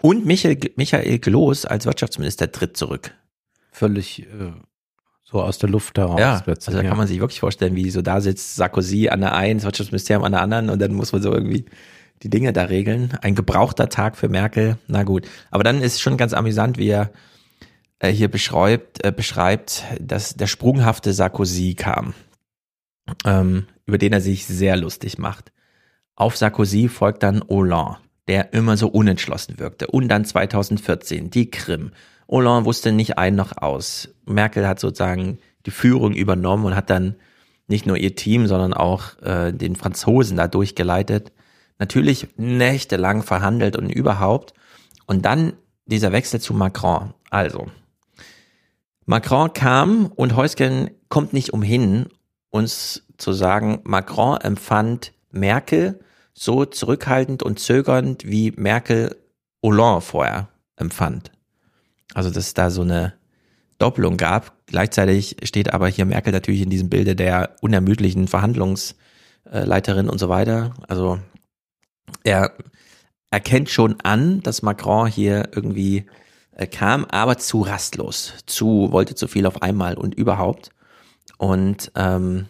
Und 0.00 0.26
Michael, 0.26 0.58
Michael 0.76 1.18
Gloß 1.18 1.66
als 1.66 1.86
Wirtschaftsminister 1.86 2.52
tritt 2.52 2.76
zurück. 2.76 3.12
Völlig 3.72 4.22
äh, 4.22 4.52
so 5.24 5.42
aus 5.42 5.58
der 5.58 5.70
Luft 5.70 5.98
heraus. 5.98 6.20
Ja, 6.20 6.42
also 6.46 6.72
da 6.72 6.82
ja. 6.82 6.88
kann 6.88 6.98
man 6.98 7.08
sich 7.08 7.18
wirklich 7.18 7.40
vorstellen, 7.40 7.74
wie 7.74 7.90
so 7.90 8.02
da 8.02 8.20
sitzt 8.20 8.54
Sarkozy 8.54 9.08
an 9.08 9.20
der 9.20 9.34
einen, 9.34 9.58
das 9.58 9.64
Wirtschaftsministerium 9.64 10.24
an 10.24 10.32
der 10.32 10.42
anderen 10.42 10.70
und 10.70 10.80
dann 10.80 10.92
muss 10.92 11.12
man 11.12 11.22
so 11.22 11.32
irgendwie 11.32 11.64
die 12.22 12.30
Dinge 12.30 12.52
da 12.52 12.64
regeln. 12.64 13.18
Ein 13.22 13.34
gebrauchter 13.34 13.88
Tag 13.88 14.16
für 14.16 14.28
Merkel, 14.28 14.78
na 14.86 15.02
gut. 15.02 15.26
Aber 15.50 15.64
dann 15.64 15.82
ist 15.82 16.00
schon 16.00 16.16
ganz 16.16 16.32
amüsant, 16.32 16.78
wie 16.78 16.88
er 16.88 17.10
äh, 17.98 18.10
hier 18.10 18.28
beschreibt, 18.28 19.04
äh, 19.04 19.12
beschreibt, 19.12 19.84
dass 20.00 20.34
der 20.34 20.46
sprunghafte 20.46 21.12
Sarkozy 21.12 21.74
kam, 21.74 22.14
ähm, 23.24 23.66
über 23.86 23.98
den 23.98 24.12
er 24.12 24.20
sich 24.20 24.46
sehr 24.46 24.76
lustig 24.76 25.18
macht. 25.18 25.52
Auf 26.16 26.36
Sarkozy 26.36 26.88
folgt 26.88 27.22
dann 27.22 27.42
Hollande, 27.48 27.98
der 28.28 28.52
immer 28.52 28.76
so 28.76 28.88
unentschlossen 28.88 29.58
wirkte. 29.58 29.88
Und 29.88 30.08
dann 30.08 30.24
2014 30.24 31.30
die 31.30 31.50
Krim. 31.50 31.92
Hollande 32.28 32.64
wusste 32.64 32.92
nicht 32.92 33.18
ein 33.18 33.34
noch 33.34 33.56
aus. 33.56 34.08
Merkel 34.24 34.66
hat 34.66 34.80
sozusagen 34.80 35.38
die 35.66 35.70
Führung 35.70 36.14
übernommen 36.14 36.66
und 36.66 36.76
hat 36.76 36.90
dann 36.90 37.16
nicht 37.66 37.86
nur 37.86 37.96
ihr 37.96 38.14
Team, 38.14 38.46
sondern 38.46 38.74
auch 38.74 39.20
äh, 39.22 39.52
den 39.52 39.76
Franzosen 39.76 40.36
da 40.36 40.48
durchgeleitet. 40.48 41.32
Natürlich 41.78 42.28
nächtelang 42.36 43.22
verhandelt 43.22 43.76
und 43.76 43.90
überhaupt. 43.90 44.54
Und 45.06 45.24
dann 45.24 45.54
dieser 45.86 46.12
Wechsel 46.12 46.40
zu 46.40 46.54
Macron. 46.54 47.14
Also, 47.30 47.66
Macron 49.06 49.52
kam 49.52 50.06
und 50.06 50.36
Heusgen 50.36 50.90
kommt 51.08 51.32
nicht 51.32 51.52
umhin, 51.52 52.06
uns 52.50 53.06
zu 53.18 53.32
sagen, 53.32 53.80
Macron 53.84 54.38
empfand 54.40 55.12
Merkel 55.30 56.00
so 56.32 56.64
zurückhaltend 56.64 57.42
und 57.42 57.58
zögernd, 57.58 58.24
wie 58.24 58.52
Merkel 58.52 59.16
Hollande 59.62 60.00
vorher 60.00 60.48
empfand. 60.76 61.32
Also, 62.14 62.30
dass 62.30 62.46
es 62.46 62.54
da 62.54 62.70
so 62.70 62.82
eine 62.82 63.14
Doppelung 63.78 64.16
gab. 64.16 64.52
Gleichzeitig 64.66 65.36
steht 65.42 65.72
aber 65.72 65.88
hier 65.88 66.04
Merkel 66.04 66.32
natürlich 66.32 66.62
in 66.62 66.70
diesem 66.70 66.88
Bilde 66.88 67.16
der 67.16 67.56
unermüdlichen 67.60 68.28
Verhandlungsleiterin 68.28 70.08
und 70.08 70.18
so 70.18 70.28
weiter. 70.28 70.74
Also, 70.88 71.18
er 72.24 72.52
erkennt 73.30 73.70
schon 73.70 73.96
an, 74.02 74.40
dass 74.42 74.62
Macron 74.62 75.08
hier 75.08 75.48
irgendwie 75.52 76.06
kam, 76.70 77.04
aber 77.06 77.38
zu 77.38 77.62
rastlos, 77.62 78.34
zu, 78.46 78.88
wollte 78.92 79.14
zu 79.14 79.28
viel 79.28 79.46
auf 79.46 79.62
einmal 79.62 79.96
und 79.96 80.14
überhaupt. 80.14 80.70
Und 81.38 81.90
ähm, 81.96 82.46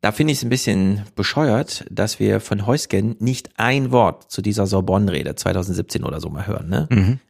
da 0.00 0.12
finde 0.12 0.32
ich 0.32 0.38
es 0.38 0.44
ein 0.44 0.50
bisschen 0.50 1.04
bescheuert, 1.14 1.84
dass 1.90 2.18
wir 2.18 2.40
von 2.40 2.66
Heusgen 2.66 3.16
nicht 3.18 3.50
ein 3.56 3.90
Wort 3.92 4.30
zu 4.30 4.42
dieser 4.42 4.66
Sorbonne-Rede 4.66 5.34
2017 5.34 6.04
oder 6.04 6.20
so 6.20 6.30
mal 6.30 6.46
hören. 6.46 6.68
Ne? 6.68 6.88
Mhm. 6.90 7.20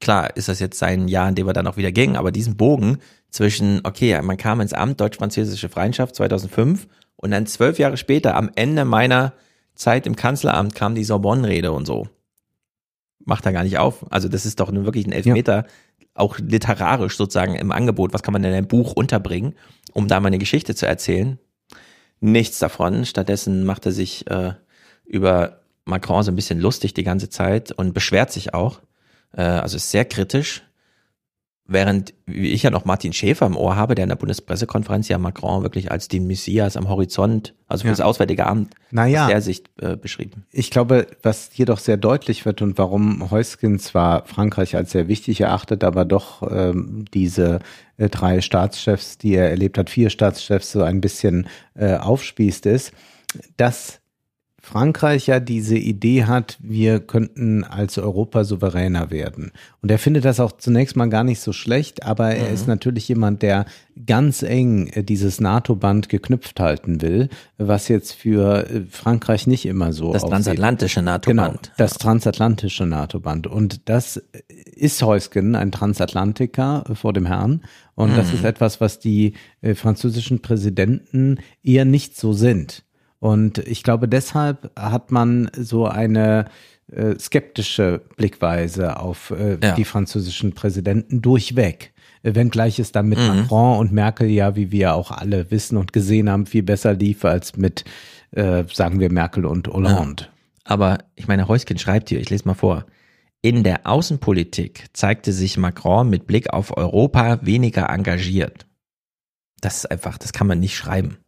Klar 0.00 0.36
ist 0.36 0.48
das 0.48 0.60
jetzt 0.60 0.78
sein 0.78 1.08
Jahr, 1.08 1.28
in 1.28 1.34
dem 1.34 1.48
er 1.48 1.52
dann 1.52 1.66
auch 1.66 1.76
wieder 1.76 1.90
ging, 1.90 2.16
aber 2.16 2.30
diesen 2.30 2.56
Bogen 2.56 2.98
zwischen, 3.30 3.80
okay, 3.82 4.20
man 4.22 4.36
kam 4.36 4.60
ins 4.60 4.72
Amt, 4.72 5.00
deutsch-französische 5.00 5.68
Freundschaft 5.68 6.14
2005 6.14 6.86
und 7.16 7.32
dann 7.32 7.46
zwölf 7.46 7.78
Jahre 7.78 7.96
später, 7.96 8.36
am 8.36 8.50
Ende 8.54 8.84
meiner 8.84 9.32
Zeit 9.74 10.06
im 10.06 10.14
Kanzleramt, 10.14 10.74
kam 10.74 10.94
die 10.94 11.04
Sorbonne-Rede 11.04 11.72
und 11.72 11.84
so. 11.84 12.08
Macht 13.24 13.46
er 13.46 13.52
gar 13.52 13.64
nicht 13.64 13.78
auf. 13.78 14.10
Also 14.10 14.28
das 14.28 14.46
ist 14.46 14.60
doch 14.60 14.70
nun 14.70 14.84
wirklich 14.84 15.06
ein 15.06 15.12
Elfmeter, 15.12 15.66
auch 16.14 16.38
literarisch 16.38 17.16
sozusagen 17.16 17.54
im 17.54 17.72
Angebot. 17.72 18.12
Was 18.12 18.22
kann 18.22 18.32
man 18.32 18.44
in 18.44 18.52
einem 18.52 18.66
Buch 18.66 18.92
unterbringen, 18.92 19.54
um 19.92 20.08
da 20.08 20.20
mal 20.20 20.28
eine 20.28 20.38
Geschichte 20.38 20.74
zu 20.74 20.86
erzählen? 20.86 21.38
Nichts 22.20 22.58
davon. 22.58 23.04
Stattdessen 23.04 23.64
macht 23.64 23.86
er 23.86 23.92
sich 23.92 24.28
äh, 24.30 24.54
über 25.04 25.60
Macron 25.84 26.22
so 26.22 26.32
ein 26.32 26.36
bisschen 26.36 26.60
lustig 26.60 26.94
die 26.94 27.04
ganze 27.04 27.30
Zeit 27.30 27.72
und 27.72 27.94
beschwert 27.94 28.32
sich 28.32 28.54
auch. 28.54 28.80
Äh, 29.32 29.42
also 29.42 29.76
ist 29.76 29.90
sehr 29.90 30.04
kritisch. 30.04 30.62
Während 31.70 32.14
wie 32.24 32.48
ich 32.48 32.62
ja 32.62 32.70
noch 32.70 32.86
Martin 32.86 33.12
Schäfer 33.12 33.44
im 33.44 33.54
Ohr 33.54 33.76
habe, 33.76 33.94
der 33.94 34.04
in 34.04 34.08
der 34.08 34.16
Bundespressekonferenz 34.16 35.08
ja 35.08 35.18
Macron 35.18 35.62
wirklich 35.62 35.90
als 35.90 36.08
den 36.08 36.26
Messias 36.26 36.78
am 36.78 36.88
Horizont, 36.88 37.52
also 37.66 37.82
für 37.82 37.88
Ja. 37.88 37.92
das 37.92 38.00
Auswärtige 38.00 38.46
Amt, 38.46 38.72
Naja. 38.90 39.24
aus 39.24 39.30
der 39.30 39.40
Sicht 39.42 39.68
äh, 39.82 39.94
beschrieben. 39.96 40.46
Ich 40.50 40.70
glaube, 40.70 41.06
was 41.22 41.50
hier 41.52 41.66
doch 41.66 41.78
sehr 41.78 41.98
deutlich 41.98 42.46
wird 42.46 42.62
und 42.62 42.78
warum 42.78 43.30
Heusgen 43.30 43.78
zwar 43.78 44.24
Frankreich 44.24 44.76
als 44.76 44.92
sehr 44.92 45.08
wichtig 45.08 45.42
erachtet, 45.42 45.84
aber 45.84 46.06
doch 46.06 46.42
ähm, 46.50 47.04
diese 47.12 47.60
äh, 47.98 48.08
drei 48.08 48.40
Staatschefs, 48.40 49.18
die 49.18 49.34
er 49.34 49.50
erlebt 49.50 49.76
hat, 49.76 49.90
vier 49.90 50.08
Staatschefs 50.08 50.72
so 50.72 50.82
ein 50.82 51.02
bisschen 51.02 51.48
äh, 51.74 51.96
aufspießt, 51.96 52.64
ist, 52.64 52.92
dass 53.58 54.00
Frankreich 54.68 55.26
ja 55.28 55.40
diese 55.40 55.76
Idee 55.78 56.24
hat, 56.24 56.58
wir 56.60 57.00
könnten 57.00 57.64
als 57.64 57.96
Europa 57.96 58.44
souveräner 58.44 59.10
werden. 59.10 59.50
Und 59.80 59.90
er 59.90 59.98
findet 59.98 60.26
das 60.26 60.40
auch 60.40 60.52
zunächst 60.52 60.94
mal 60.94 61.08
gar 61.08 61.24
nicht 61.24 61.40
so 61.40 61.52
schlecht, 61.54 62.04
aber 62.04 62.32
er 62.34 62.50
ist 62.50 62.68
natürlich 62.68 63.08
jemand, 63.08 63.40
der 63.40 63.64
ganz 64.06 64.42
eng 64.42 64.90
dieses 65.08 65.40
NATO-Band 65.40 66.10
geknüpft 66.10 66.60
halten 66.60 67.00
will, 67.00 67.30
was 67.56 67.88
jetzt 67.88 68.12
für 68.12 68.68
äh, 68.68 68.82
Frankreich 68.90 69.46
nicht 69.46 69.64
immer 69.64 69.92
so 69.94 70.12
Das 70.12 70.22
aussieht. 70.22 70.32
transatlantische 70.34 71.00
Genau, 71.00 71.12
NATO-Band. 71.12 71.72
das 71.78 71.94
transatlantische 71.94 72.84
NATO-Band. 72.84 73.46
Und 73.46 73.88
das 73.88 74.22
ist 74.76 75.02
Heusgen, 75.02 75.56
ein 75.56 75.72
Transatlantiker 75.72 76.84
vor 76.92 77.14
dem 77.14 77.24
Herrn. 77.26 77.62
Und 77.94 78.16
das 78.16 78.32
ist 78.32 78.44
etwas, 78.44 78.80
was 78.80 78.98
die 79.00 79.32
äh, 79.62 79.74
französischen 79.74 80.40
Präsidenten 80.40 81.38
eher 81.64 81.84
nicht 81.86 82.16
so 82.16 82.32
sind. 82.32 82.84
Und 83.20 83.58
ich 83.58 83.82
glaube, 83.82 84.08
deshalb 84.08 84.70
hat 84.78 85.10
man 85.10 85.50
so 85.56 85.86
eine 85.86 86.46
äh, 86.90 87.18
skeptische 87.18 88.02
Blickweise 88.16 88.98
auf 89.00 89.30
äh, 89.30 89.58
Ja. 89.62 89.74
die 89.74 89.84
französischen 89.84 90.54
Präsidenten 90.54 91.20
durchweg. 91.20 91.92
Äh, 92.22 92.34
Wenngleich 92.34 92.78
es 92.78 92.92
dann 92.92 93.08
mit 93.08 93.18
Macron 93.18 93.78
und 93.78 93.92
Merkel 93.92 94.28
ja, 94.28 94.56
wie 94.56 94.70
wir 94.70 94.94
auch 94.94 95.10
alle 95.10 95.50
wissen 95.50 95.76
und 95.76 95.92
gesehen 95.92 96.30
haben, 96.30 96.46
viel 96.46 96.62
besser 96.62 96.94
lief 96.94 97.24
als 97.24 97.56
mit, 97.56 97.84
äh, 98.30 98.64
sagen 98.72 99.00
wir, 99.00 99.10
Merkel 99.10 99.44
und 99.46 99.68
Hollande. 99.68 100.28
Aber 100.64 100.98
ich 101.16 101.26
meine, 101.28 101.48
Heusken 101.48 101.78
schreibt 101.78 102.08
hier, 102.10 102.20
ich 102.20 102.30
lese 102.30 102.46
mal 102.46 102.54
vor. 102.54 102.86
In 103.40 103.62
der 103.64 103.86
Außenpolitik 103.86 104.86
zeigte 104.92 105.32
sich 105.32 105.56
Macron 105.58 106.08
mit 106.10 106.26
Blick 106.26 106.52
auf 106.52 106.76
Europa 106.76 107.38
weniger 107.42 107.88
engagiert. 107.88 108.66
Das 109.60 109.78
ist 109.78 109.86
einfach, 109.90 110.18
das 110.18 110.32
kann 110.32 110.46
man 110.46 110.60
nicht 110.60 110.76
schreiben. 110.76 111.18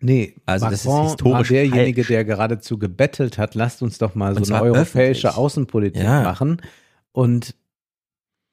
Nee, 0.00 0.34
Also 0.44 0.66
das 0.66 0.80
ist 0.80 0.84
Macron 0.86 1.04
historisch 1.06 1.50
war 1.50 1.56
derjenige, 1.56 2.02
falsch. 2.02 2.08
der 2.08 2.24
geradezu 2.24 2.78
gebettelt 2.78 3.38
hat, 3.38 3.54
lasst 3.54 3.82
uns 3.82 3.98
doch 3.98 4.14
mal 4.14 4.34
so 4.42 4.52
eine 4.54 4.62
europäische 4.62 5.28
öffentlich. 5.28 5.36
Außenpolitik 5.38 6.02
Ja. 6.02 6.22
machen. 6.22 6.60
Und 7.12 7.54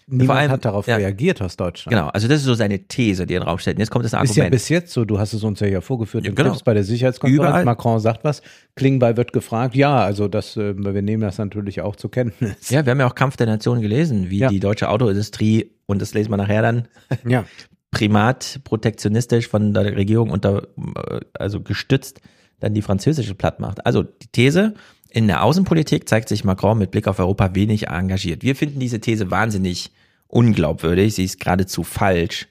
niemand 0.07 0.39
allem- 0.39 0.51
hat 0.51 0.63
darauf 0.65 0.87
ja. 0.87 0.95
reagiert 0.95 1.41
aus 1.41 1.57
Deutschland. 1.57 1.93
Genau, 1.97 2.07
also 2.09 2.27
das 2.29 2.39
ist 2.39 2.45
so 2.45 2.53
seine 2.53 2.79
These, 2.87 3.25
die 3.25 3.33
er 3.33 3.37
in 3.37 3.41
den 3.43 3.47
Raum 3.49 3.57
stellt. 3.59 3.75
Und 3.77 3.81
jetzt 3.81 3.89
kommt 3.91 4.05
das 4.05 4.09
Ist 4.13 4.13
ja 4.13 4.19
Argument. 4.43 4.51
bis 4.51 4.69
jetzt 4.69 4.93
so, 4.93 5.03
du 5.03 5.19
hast 5.19 5.33
es 5.33 5.43
uns 5.43 5.59
ja 5.59 5.67
hier 5.67 5.81
vorgeführt, 5.81 6.25
Ja, 6.25 6.31
genau. 6.31 6.51
Clips 6.51 6.63
bei 6.63 6.73
der 6.73 6.83
Sicherheitskonferenz, 6.85 7.45
Überall. 7.49 7.65
Macron 7.65 7.99
sagt 7.99 8.23
was, 8.23 8.41
Klingbeil 8.75 9.17
wird 9.17 9.33
gefragt, 9.33 9.75
ja, 9.75 9.97
also 9.97 10.29
das, 10.29 10.55
äh, 10.55 10.73
wir 10.77 11.01
nehmen 11.01 11.21
das 11.23 11.37
natürlich 11.39 11.81
auch 11.81 11.97
zur 11.97 12.09
Kenntnis. 12.11 12.69
ja, 12.69 12.85
wir 12.85 12.91
haben 12.91 12.99
ja 13.01 13.07
auch 13.07 13.15
Kampf 13.15 13.35
der 13.35 13.47
Nationen 13.47 13.81
gelesen, 13.81 14.29
wie 14.29 14.39
Ja. 14.39 14.47
die 14.49 14.59
deutsche 14.61 14.87
Autoindustrie, 14.89 15.71
und 15.87 16.01
das 16.01 16.13
lesen 16.13 16.31
wir 16.31 16.37
nachher 16.37 16.61
dann, 16.61 16.87
Ja. 17.27 17.43
primat 17.93 18.59
protektionistisch 18.65 19.47
von 19.47 19.73
der 19.73 19.95
Regierung 19.95 20.29
unter, 20.29 20.63
äh, 20.97 21.21
also 21.33 21.61
gestützt, 21.61 22.19
dann 22.59 22.73
die 22.73 22.81
französische 22.81 23.35
platt 23.35 23.59
macht. 23.59 23.85
Also 23.85 24.03
die 24.03 24.27
These, 24.27 24.73
in 25.09 25.27
der 25.27 25.43
Außenpolitik 25.43 26.09
zeigt 26.09 26.27
sich 26.27 26.43
Macron 26.43 26.77
mit 26.77 26.91
Blick 26.91 27.07
auf 27.07 27.19
Europa 27.19 27.55
wenig 27.55 27.87
engagiert. 27.87 28.43
Wir 28.43 28.55
finden 28.55 28.79
diese 28.79 28.99
These 28.99 29.31
wahnsinnig 29.31 29.91
unglaubwürdig, 30.27 31.15
sie 31.15 31.23
ist 31.23 31.39
geradezu 31.39 31.83
falsch. 31.83 32.47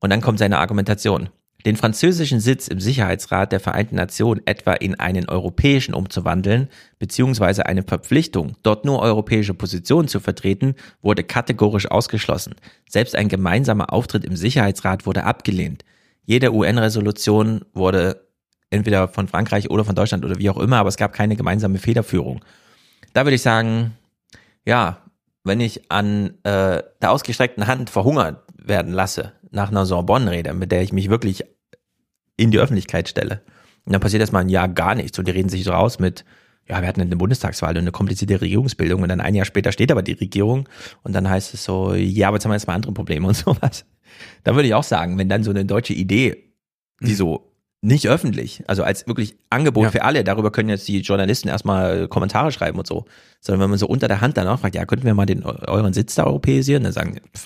Und 0.00 0.10
dann 0.10 0.20
kommt 0.20 0.38
seine 0.38 0.58
Argumentation. 0.58 1.30
Den 1.66 1.76
französischen 1.76 2.38
Sitz 2.38 2.68
im 2.68 2.78
Sicherheitsrat 2.78 3.50
der 3.50 3.58
Vereinten 3.58 3.96
Nationen 3.96 4.42
etwa 4.46 4.74
in 4.74 4.94
einen 5.00 5.28
europäischen 5.28 5.92
umzuwandeln, 5.92 6.68
beziehungsweise 7.00 7.66
eine 7.66 7.82
Verpflichtung, 7.82 8.56
dort 8.62 8.84
nur 8.84 9.02
europäische 9.02 9.54
Positionen 9.54 10.06
zu 10.06 10.20
vertreten, 10.20 10.76
wurde 11.02 11.24
kategorisch 11.24 11.90
ausgeschlossen. 11.90 12.54
Selbst 12.88 13.16
ein 13.16 13.28
gemeinsamer 13.28 13.92
Auftritt 13.92 14.24
im 14.24 14.36
Sicherheitsrat 14.36 15.04
wurde 15.04 15.24
abgelehnt. 15.24 15.84
Jede 16.24 16.52
UN-Resolution 16.52 17.64
wurde 17.72 18.28
entweder 18.70 19.08
von 19.08 19.26
Frankreich 19.26 19.68
oder 19.68 19.84
von 19.84 19.96
Deutschland 19.96 20.24
oder 20.24 20.38
wie 20.38 20.50
auch 20.50 20.58
immer, 20.58 20.76
aber 20.76 20.90
es 20.90 20.96
gab 20.96 21.12
keine 21.12 21.34
gemeinsame 21.34 21.78
Federführung. 21.78 22.44
Da 23.14 23.24
würde 23.24 23.34
ich 23.34 23.42
sagen, 23.42 23.96
ja, 24.64 24.98
wenn 25.42 25.60
ich 25.60 25.90
an 25.90 26.34
äh, 26.44 26.82
der 27.02 27.10
ausgestreckten 27.10 27.66
Hand 27.66 27.90
verhungert 27.90 28.44
werden 28.54 28.92
lasse, 28.92 29.32
nach 29.50 29.70
einer 29.70 29.86
Sorbonne-Rede, 29.86 30.52
mit 30.54 30.72
der 30.72 30.82
ich 30.82 30.92
mich 30.92 31.10
wirklich 31.10 31.44
in 32.36 32.50
die 32.50 32.58
Öffentlichkeit 32.58 33.08
stelle, 33.08 33.42
und 33.84 33.92
dann 33.92 34.02
passiert 34.02 34.20
erstmal 34.20 34.42
ein 34.42 34.50
Jahr 34.50 34.68
gar 34.68 34.94
nichts 34.94 35.18
und 35.18 35.26
die 35.26 35.32
reden 35.32 35.48
sich 35.48 35.64
so 35.64 35.70
raus 35.70 35.98
mit, 35.98 36.26
ja, 36.68 36.80
wir 36.82 36.88
hatten 36.88 37.00
eine 37.00 37.16
Bundestagswahl 37.16 37.72
und 37.72 37.78
eine 37.78 37.90
komplizierte 37.92 38.38
Regierungsbildung 38.38 39.00
und 39.02 39.08
dann 39.08 39.22
ein 39.22 39.34
Jahr 39.34 39.46
später 39.46 39.72
steht 39.72 39.90
aber 39.90 40.02
die 40.02 40.12
Regierung 40.12 40.68
und 41.02 41.14
dann 41.14 41.28
heißt 41.28 41.54
es 41.54 41.64
so, 41.64 41.94
ja, 41.94 42.28
aber 42.28 42.36
jetzt 42.36 42.44
haben 42.44 42.50
wir 42.50 42.56
erstmal 42.56 42.76
andere 42.76 42.92
Probleme 42.92 43.26
und 43.26 43.34
sowas. 43.36 43.86
Da 44.44 44.54
würde 44.54 44.68
ich 44.68 44.74
auch 44.74 44.82
sagen, 44.84 45.16
wenn 45.16 45.30
dann 45.30 45.42
so 45.42 45.50
eine 45.50 45.64
deutsche 45.64 45.94
Idee, 45.94 46.52
die 47.00 47.14
so 47.14 47.50
nicht 47.80 48.08
öffentlich, 48.08 48.62
also 48.66 48.82
als 48.82 49.06
wirklich 49.06 49.38
Angebot 49.48 49.84
Ja. 49.84 49.90
für 49.90 50.02
alle, 50.02 50.22
darüber 50.24 50.50
können 50.50 50.68
jetzt 50.68 50.86
die 50.88 51.00
Journalisten 51.00 51.48
erstmal 51.48 52.08
Kommentare 52.08 52.52
schreiben 52.52 52.78
und 52.78 52.86
so, 52.86 53.06
sondern 53.40 53.62
wenn 53.62 53.70
man 53.70 53.78
so 53.78 53.86
unter 53.86 54.08
der 54.08 54.20
Hand 54.20 54.36
dann 54.36 54.48
auch 54.48 54.58
fragt, 54.58 54.74
ja, 54.74 54.84
könnten 54.84 55.06
wir 55.06 55.14
mal 55.14 55.26
den 55.26 55.44
euren 55.44 55.94
Sitz 55.94 56.16
da 56.16 56.24
europäisieren, 56.24 56.82
dann 56.82 56.92
sagen, 56.92 57.14
die, 57.14 57.38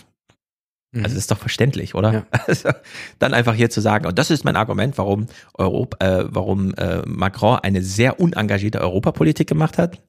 also 0.95 1.15
das 1.15 1.15
ist 1.15 1.31
doch 1.31 1.39
verständlich, 1.39 1.95
oder? 1.95 2.13
Ja. 2.13 2.27
Also, 2.47 2.71
dann 3.19 3.35
einfach 3.35 3.55
hier 3.55 3.71
zu 3.71 3.81
sagen, 3.81 4.07
und 4.07 4.19
das 4.19 4.31
ist 4.31 4.45
mein 4.45 4.57
Argument, 4.57 4.99
warum 4.99 5.27
Europa, 5.55 6.05
äh, 6.05 6.25
warum 6.29 6.75
äh, 6.75 7.03
Macron 7.07 7.59
eine 7.61 7.83
sehr 7.83 8.21
unengagierte 8.21 8.81
Europapolitik 8.81 9.49
gemacht 9.49 9.79
hat. 9.79 10.01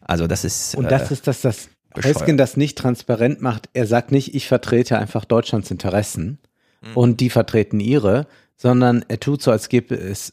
Also 0.00 0.26
das 0.26 0.44
ist 0.44 0.74
Und 0.74 0.90
das 0.90 1.10
äh, 1.10 1.14
ist 1.14 1.26
das, 1.26 1.40
das. 1.42 1.68
Heusgen 2.02 2.36
das 2.36 2.56
nicht 2.56 2.76
transparent 2.76 3.40
macht. 3.40 3.68
Er 3.72 3.86
sagt 3.86 4.10
nicht, 4.10 4.34
ich 4.34 4.48
vertrete 4.48 4.98
einfach 4.98 5.24
Deutschlands 5.24 5.70
Interessen 5.70 6.40
und 6.94 7.20
die 7.20 7.30
vertreten 7.30 7.80
ihre, 7.80 8.26
sondern 8.56 9.04
er 9.08 9.20
tut 9.20 9.42
so, 9.42 9.50
als 9.50 9.68
gäbe 9.68 9.94
es 9.94 10.32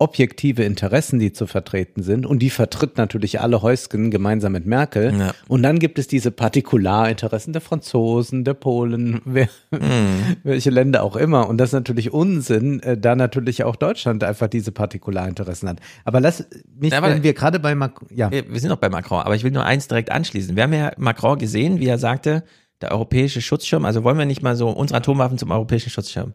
objektive 0.00 0.64
Interessen, 0.64 1.18
die 1.18 1.32
zu 1.32 1.46
vertreten 1.46 2.02
sind 2.02 2.24
und 2.24 2.38
die 2.40 2.48
vertritt 2.50 2.96
natürlich 2.96 3.40
alle 3.40 3.60
Heusgen 3.60 4.10
gemeinsam 4.10 4.52
mit 4.52 4.64
Merkel. 4.64 5.14
Ja. 5.16 5.34
Und 5.46 5.62
dann 5.62 5.78
gibt 5.78 5.98
es 5.98 6.08
diese 6.08 6.30
Partikularinteressen 6.30 7.52
der 7.52 7.60
Franzosen, 7.60 8.44
der 8.44 8.54
Polen, 8.54 9.20
wer, 9.26 9.48
Mhm. 9.70 10.36
welche 10.42 10.70
Länder 10.70 11.02
auch 11.02 11.16
immer. 11.16 11.48
Und 11.48 11.58
das 11.58 11.68
ist 11.70 11.74
natürlich 11.74 12.12
Unsinn, 12.12 12.80
äh, 12.82 12.96
da 12.96 13.14
natürlich 13.14 13.62
auch 13.64 13.76
Deutschland 13.76 14.24
einfach 14.24 14.48
diese 14.48 14.72
Partikularinteressen 14.72 15.68
hat. 15.68 15.80
Aber 16.04 16.20
lass 16.20 16.46
mich, 16.78 16.92
Ja, 16.92 17.02
wenn 17.02 17.22
wir 17.22 17.34
gerade 17.34 17.60
bei 17.60 17.74
Macron, 17.74 18.08
ja, 18.12 18.30
wir, 18.30 18.50
wir 18.50 18.58
sind 18.58 18.70
noch 18.70 18.78
bei 18.78 18.88
Macron, 18.88 19.20
aber 19.20 19.36
ich 19.36 19.44
will 19.44 19.50
nur 19.52 19.64
eins 19.66 19.86
direkt 19.86 20.10
anschließen. 20.10 20.56
Wir 20.56 20.62
haben 20.62 20.72
ja 20.72 20.92
Macron 20.96 21.38
gesehen, 21.38 21.78
wie 21.78 21.86
er 21.86 21.98
sagte, 21.98 22.42
der 22.80 22.92
europäische 22.92 23.42
Schutzschirm, 23.42 23.84
also 23.84 24.02
wollen 24.02 24.16
wir 24.16 24.24
nicht 24.24 24.42
mal 24.42 24.56
so 24.56 24.70
unsere 24.70 24.96
Atomwaffen 24.98 25.36
zum 25.36 25.50
europäischen 25.50 25.90
Schutzschirm. 25.90 26.32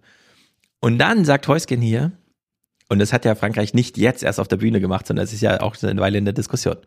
Und 0.82 1.00
dann 1.00 1.26
sagt 1.26 1.48
Heusgen 1.48 1.82
hier, 1.82 2.12
und 2.90 3.00
das 3.00 3.14
hat 3.14 3.26
ja 3.26 3.36
Frankreich 3.36 3.74
nicht 3.74 3.98
jetzt 3.98 4.24
erst 4.24 4.40
auf 4.40 4.48
der 4.48 4.58
Bühne 4.58 4.80
gemacht, 4.80 5.08
sondern 5.08 5.24
es 5.24 5.34
ist 5.34 5.42
ja 5.42 5.62
auch 5.62 5.76
schon 5.76 5.90
eine 5.90 6.02
Weile 6.02 6.18
in 6.18 6.26
der 6.26 6.34
Diskussion. 6.34 6.78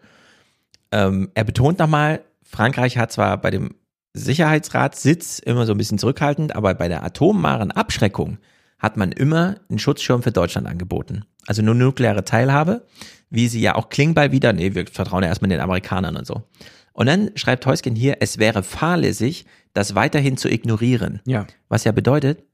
Ähm, 0.93 1.31
er 1.35 1.45
betont 1.45 1.79
nochmal, 1.79 2.23
Frankreich 2.43 2.97
hat 2.99 3.13
zwar 3.13 3.37
bei 3.39 3.51
dem 3.51 3.75
Sicherheitsratssitz 4.15 5.39
immer 5.39 5.67
so 5.67 5.73
ein 5.73 5.79
bisschen 5.79 5.99
zurückhaltend, 5.99 6.57
aber 6.57 6.75
bei 6.75 6.89
der 6.89 7.05
atomaren 7.05 7.71
Abschreckung 7.71 8.39
hat 8.79 8.97
man 8.97 9.13
immer 9.13 9.57
einen 9.69 9.79
Schutzschirm 9.79 10.23
für 10.23 10.33
Deutschland 10.33 10.67
angeboten. 10.67 11.25
Also 11.47 11.63
nur 11.63 11.75
nukleare 11.75 12.25
Teilhabe, 12.25 12.87
wie 13.29 13.49
sie 13.49 13.61
ja 13.61 13.75
auch 13.75 13.89
Klingbeil 13.89 14.33
wieder, 14.33 14.53
nee, 14.53 14.75
wir 14.75 14.87
vertrauen 14.87 15.23
ja 15.23 15.29
erstmal 15.29 15.51
den 15.51 15.61
Amerikanern 15.61 16.17
und 16.17 16.27
so. 16.27 16.45
Und 16.93 17.07
dann 17.07 17.31
schreibt 17.35 17.67
Heusgen 17.67 17.95
hier, 17.95 18.17
es 18.21 18.39
wäre 18.39 18.63
fahrlässig, 18.63 19.47
das 19.73 19.95
weiterhin 19.95 20.37
zu 20.37 20.49
ignorieren. 20.49 21.21
ja. 21.27 21.47
Was 21.69 21.85
ja 21.85 21.93
bedeutet, 21.93 22.45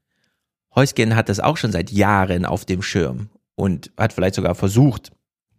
Heusgen 0.75 1.15
hat 1.15 1.29
das 1.29 1.39
auch 1.39 1.57
schon 1.57 1.71
seit 1.71 1.91
Jahren 1.91 2.45
auf 2.45 2.65
dem 2.65 2.81
Schirm 2.81 3.29
und 3.55 3.91
hat 3.97 4.13
vielleicht 4.13 4.35
sogar 4.35 4.55
versucht, 4.55 5.11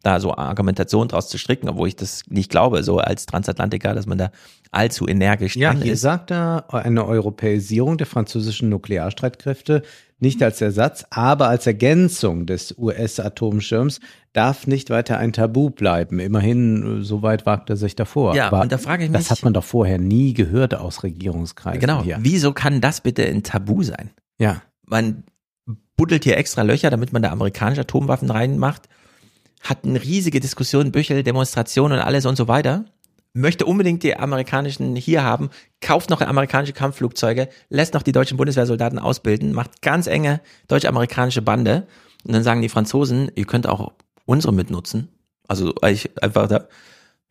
da 0.03 0.21
so 0.21 0.35
Argumentation 0.37 1.09
draus 1.09 1.29
zu 1.29 1.37
stricken, 1.39 1.69
obwohl 1.69 1.89
ich 1.89 1.97
das 1.97 2.23
nicht 2.29 2.51
glaube, 2.51 2.85
so 2.85 2.99
als 2.99 3.27
Transatlantiker, 3.27 3.93
dass 3.95 4.07
man 4.07 4.19
da 4.19 4.31
allzu 4.71 5.09
energisch 5.09 5.57
Ja, 5.57 5.73
dran 5.73 5.83
hier 5.83 5.95
ist. 5.95 6.03
sagt 6.03 6.31
er 6.31 6.73
eine 6.73 7.05
Europäisierung 7.07 7.99
der 7.99 8.07
französischen 8.07 8.69
Nuklearstreitkräfte 8.69 9.83
nicht 10.19 10.43
als 10.43 10.61
Ersatz, 10.61 11.05
aber 11.11 11.49
als 11.49 11.67
Ergänzung 11.67 12.47
des 12.47 12.75
US-Atomschirms 12.79 14.01
darf 14.33 14.67
nicht 14.67 14.91
weiter 14.91 15.19
ein 15.19 15.33
Tabu 15.33 15.71
bleiben. 15.71 16.19
Immerhin, 16.21 17.01
äh, 17.01 17.05
so 17.05 17.23
weit 17.23 17.47
wagt 17.47 17.71
er 17.71 17.77
sich 17.77 17.97
davor. 17.97 18.35
Ja, 18.35 18.47
aber 18.49 18.61
und 18.63 18.73
da 18.73 18.79
frage 18.79 19.05
ich 19.05 19.11
mich- 19.11 19.19
Das 19.19 19.31
hat 19.31 19.43
man 19.43 19.53
doch 19.55 19.65
vorher 19.65 19.99
nie 19.99 20.35
gehört 20.35 20.75
aus 20.75 21.03
Regierungskreisen. 21.03 21.81
Genau. 21.81 22.03
Hier. 22.03 22.19
Wieso 22.21 22.53
kann 22.53 22.81
das 22.81 23.01
bitte 23.01 23.25
ein 23.27 23.43
Tabu 23.43 23.83
sein? 23.83 24.11
Ja. 24.39 24.63
Man 24.87 25.25
buddelt 25.97 26.25
hier 26.25 26.37
extra 26.37 26.63
Löcher, 26.63 26.91
damit 26.91 27.13
man 27.13 27.23
da 27.23 27.31
amerikanische 27.31 27.83
Atomwaffen 27.83 28.31
reinmacht. 28.31 28.89
hatten 29.63 29.97
riesige 29.97 30.39
Diskussionen, 30.39 30.93
Büchel, 30.93 31.23
Demonstrationen 31.23 31.99
und 31.99 32.05
alles 32.05 32.27
und 32.27 32.37
so 32.37 32.47
weiter. 32.47 32.85
Möchte 33.33 33.67
unbedingt 33.67 34.03
die 34.03 34.17
amerikanischen 34.17 34.97
hier 34.97 35.23
haben, 35.23 35.51
kauft 35.81 36.09
noch 36.09 36.21
amerikanische 36.21 36.73
Kampfflugzeuge, 36.73 37.49
lässt 37.69 37.95
noch 37.95 38.03
die 38.03 38.13
deutschen 38.13 38.37
Bundeswehrsoldaten 38.37 38.99
ausbilden, 38.99 39.53
macht 39.53 39.83
ganz 39.83 40.07
enge 40.07 40.41
deutsch-amerikanische 40.69 41.43
Bande. 41.43 41.87
Und 42.25 42.35
dann 42.35 42.43
sagen 42.43 42.63
die 42.63 42.69
Franzosen, 42.69 43.31
ihr 43.35 43.45
könnt 43.45 43.67
auch 43.67 43.93
unsere 44.25 44.55
mitnutzen. 44.55 45.09
Also 45.49 45.75
ich, 45.87 46.11
einfach 46.23 46.49
da, 46.49 46.69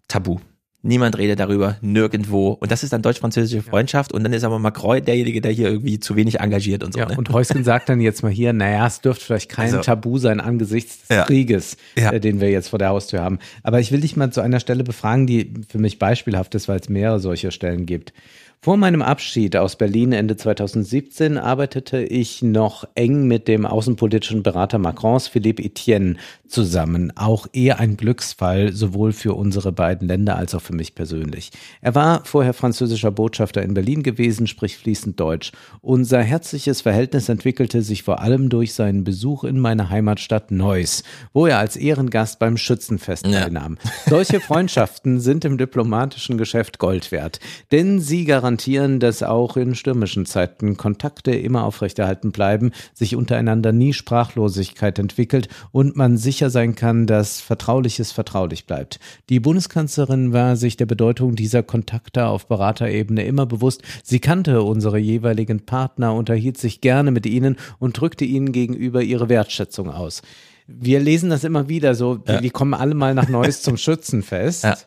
Tabu. 0.07 0.39
Niemand 0.85 1.17
redet 1.17 1.39
darüber, 1.39 1.77
nirgendwo. 1.81 2.49
Und 2.51 2.71
das 2.71 2.83
ist 2.83 2.93
dann 2.93 3.01
deutsch-französische 3.01 3.63
Freundschaft. 3.63 4.13
Und 4.13 4.23
dann 4.23 4.33
ist 4.33 4.43
aber 4.43 4.59
Macron 4.59 5.03
derjenige, 5.03 5.41
der 5.41 5.51
hier 5.51 5.67
irgendwie 5.69 5.99
zu 5.99 6.15
wenig 6.15 6.39
engagiert 6.39 6.83
und 6.83 6.93
so. 6.93 6.99
Ja, 6.99 7.07
ne? 7.07 7.15
und 7.17 7.29
Heusgen 7.31 7.63
sagt 7.63 7.89
dann 7.89 7.99
jetzt 8.01 8.21
mal 8.23 8.31
hier, 8.31 8.53
naja, 8.53 8.85
es 8.85 9.01
dürfte 9.01 9.25
vielleicht 9.25 9.49
kein 9.49 9.65
Also- 9.65 9.81
Tabu 9.81 10.17
sein 10.19 10.39
angesichts 10.39 11.07
des 11.07 11.17
Ja. 11.17 11.23
Krieges, 11.23 11.77
Ja. 11.97 12.11
äh, 12.11 12.19
den 12.19 12.39
wir 12.39 12.51
jetzt 12.51 12.69
vor 12.69 12.79
der 12.79 12.89
Haustür 12.89 13.21
haben. 13.21 13.39
Aber 13.63 13.79
ich 13.79 13.91
will 13.91 14.01
dich 14.01 14.15
mal 14.15 14.31
zu 14.31 14.41
einer 14.41 14.59
Stelle 14.59 14.83
befragen, 14.83 15.25
die 15.27 15.51
für 15.67 15.79
mich 15.79 15.97
beispielhaft 15.99 16.53
ist, 16.55 16.67
weil 16.67 16.79
es 16.79 16.87
mehrere 16.87 17.19
solcher 17.19 17.51
Stellen 17.51 17.85
gibt. 17.85 18.13
Vor 18.61 18.77
meinem 18.77 19.03
Abschied 19.03 19.55
aus 19.57 19.75
Berlin 19.75 20.11
Ende 20.11 20.37
2017 20.37 21.37
arbeitete 21.37 21.99
ich 22.01 22.41
noch 22.41 22.83
eng 22.95 23.27
mit 23.27 23.47
dem 23.47 23.65
außenpolitischen 23.65 24.41
Berater 24.41 24.79
Macrons, 24.79 25.27
Philippe 25.27 25.63
Etienne, 25.63 26.15
zusammen. 26.47 27.11
Auch 27.15 27.47
eher 27.53 27.79
ein 27.79 27.97
Glücksfall, 27.97 28.73
sowohl 28.73 29.11
für 29.11 29.33
unsere 29.33 29.71
beiden 29.71 30.07
Länder 30.07 30.35
als 30.37 30.55
auch 30.55 30.61
für 30.61 30.75
mich 30.75 30.95
persönlich. 30.95 31.51
Er 31.81 31.95
war 31.95 32.23
vorher 32.25 32.53
französischer 32.53 33.11
Botschafter 33.11 33.61
in 33.63 33.73
Berlin 33.73 34.03
gewesen, 34.03 34.47
spricht 34.47 34.77
fließend 34.77 35.19
Deutsch. 35.19 35.51
Unser 35.81 36.21
herzliches 36.21 36.81
Verhältnis 36.81 37.29
entwickelte 37.29 37.81
sich 37.81 38.03
vor 38.03 38.19
allem 38.21 38.49
durch 38.49 38.73
seinen 38.73 39.03
Besuch 39.03 39.43
in 39.43 39.59
meiner 39.59 39.89
Heimatstadt 39.89 40.51
Neuss, 40.51 41.03
wo 41.33 41.45
er 41.47 41.59
als 41.59 41.75
Ehrengast 41.75 42.39
beim 42.39 42.57
Schützenfest 42.57 43.25
Ja. 43.27 43.41
teilnahm. 43.41 43.77
Solche 44.07 44.39
Freundschaften 44.39 45.19
sind 45.19 45.45
im 45.45 45.57
diplomatischen 45.57 46.37
Geschäft 46.37 46.79
Gold 46.79 47.11
wert, 47.11 47.39
denn 47.71 47.99
sie 47.99 48.25
garantieren, 48.25 48.99
dass 48.99 49.23
auch 49.23 49.57
in 49.57 49.75
stürmischen 49.75 50.25
Zeiten 50.25 50.77
Kontakte 50.77 51.31
immer 51.31 51.63
aufrechterhalten 51.63 52.31
bleiben, 52.31 52.71
sich 52.93 53.15
untereinander 53.15 53.71
nie 53.71 53.93
Sprachlosigkeit 53.93 54.99
entwickelt 54.99 55.49
und 55.71 55.95
man 55.95 56.17
sicher 56.35 56.49
sein 56.49 56.75
kann, 56.75 57.07
dass 57.07 57.39
Vertrauliches 57.39 58.11
vertraulich 58.11 58.65
bleibt. 58.65 58.99
Die 59.29 59.39
Bundeskanzlerin 59.39 60.33
war 60.33 60.57
sich 60.57 60.75
der 60.75 60.85
Bedeutung 60.85 61.37
dieser 61.37 61.63
Kontakte 61.63 62.25
auf 62.25 62.47
Beraterebene 62.47 63.23
immer 63.23 63.45
bewusst. 63.45 63.83
Sie 64.03 64.19
kannte 64.19 64.61
unsere 64.61 64.97
jeweiligen 64.97 65.65
Partner, 65.65 66.13
unterhielt 66.13 66.57
sich 66.57 66.81
gerne 66.81 67.11
mit 67.11 67.25
ihnen 67.25 67.55
und 67.79 67.97
drückte 67.97 68.25
ihnen 68.25 68.51
gegenüber 68.51 69.01
ihre 69.01 69.29
Wertschätzung 69.29 69.89
aus. 69.89 70.23
Wir 70.67 70.99
lesen 70.99 71.29
das 71.29 71.45
immer 71.45 71.69
wieder 71.69 71.95
so, 71.95 72.15
die, 72.15 72.41
die 72.41 72.49
kommen 72.49 72.73
alle 72.73 72.95
mal 72.95 73.13
nach 73.13 73.29
Neuss 73.29 73.61
zum 73.61 73.77
Schützenfest. 73.77 74.65
Ja. 74.65 74.77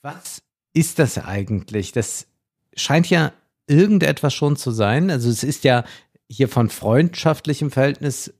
Was 0.00 0.40
ist 0.72 0.98
das 0.98 1.18
eigentlich? 1.18 1.92
Das 1.92 2.28
scheint 2.74 3.10
ja 3.10 3.32
irgendetwas 3.66 4.32
schon 4.32 4.56
zu 4.56 4.70
sein. 4.70 5.10
Also 5.10 5.28
es 5.28 5.44
ist 5.44 5.64
ja 5.64 5.84
hier 6.30 6.48
von 6.48 6.70
freundschaftlichem 6.70 7.70
Verhältnis 7.70 8.32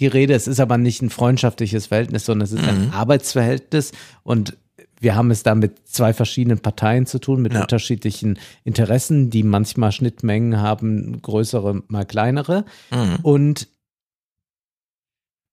die 0.00 0.06
Rede. 0.06 0.34
Es 0.34 0.48
ist 0.48 0.60
aber 0.60 0.78
nicht 0.78 1.02
ein 1.02 1.10
freundschaftliches 1.10 1.86
Verhältnis, 1.86 2.24
sondern 2.24 2.44
es 2.44 2.52
ist 2.52 2.66
ein 2.66 2.90
Arbeitsverhältnis 2.92 3.92
und 4.22 4.56
wir 5.02 5.14
haben 5.14 5.30
es 5.30 5.42
da 5.42 5.54
mit 5.54 5.88
zwei 5.88 6.12
verschiedenen 6.12 6.58
Parteien 6.58 7.06
zu 7.06 7.18
tun, 7.18 7.40
mit 7.40 7.54
Ja. 7.54 7.62
unterschiedlichen 7.62 8.38
Interessen, 8.64 9.30
die 9.30 9.42
manchmal 9.42 9.92
Schnittmengen 9.92 10.58
haben, 10.60 11.22
größere, 11.22 11.82
mal 11.88 12.04
kleinere. 12.04 12.66
Mhm. 12.90 13.16
Und 13.22 13.68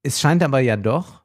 es 0.04 0.20
scheint 0.20 0.44
aber 0.44 0.60
ja 0.60 0.76
doch, 0.76 1.22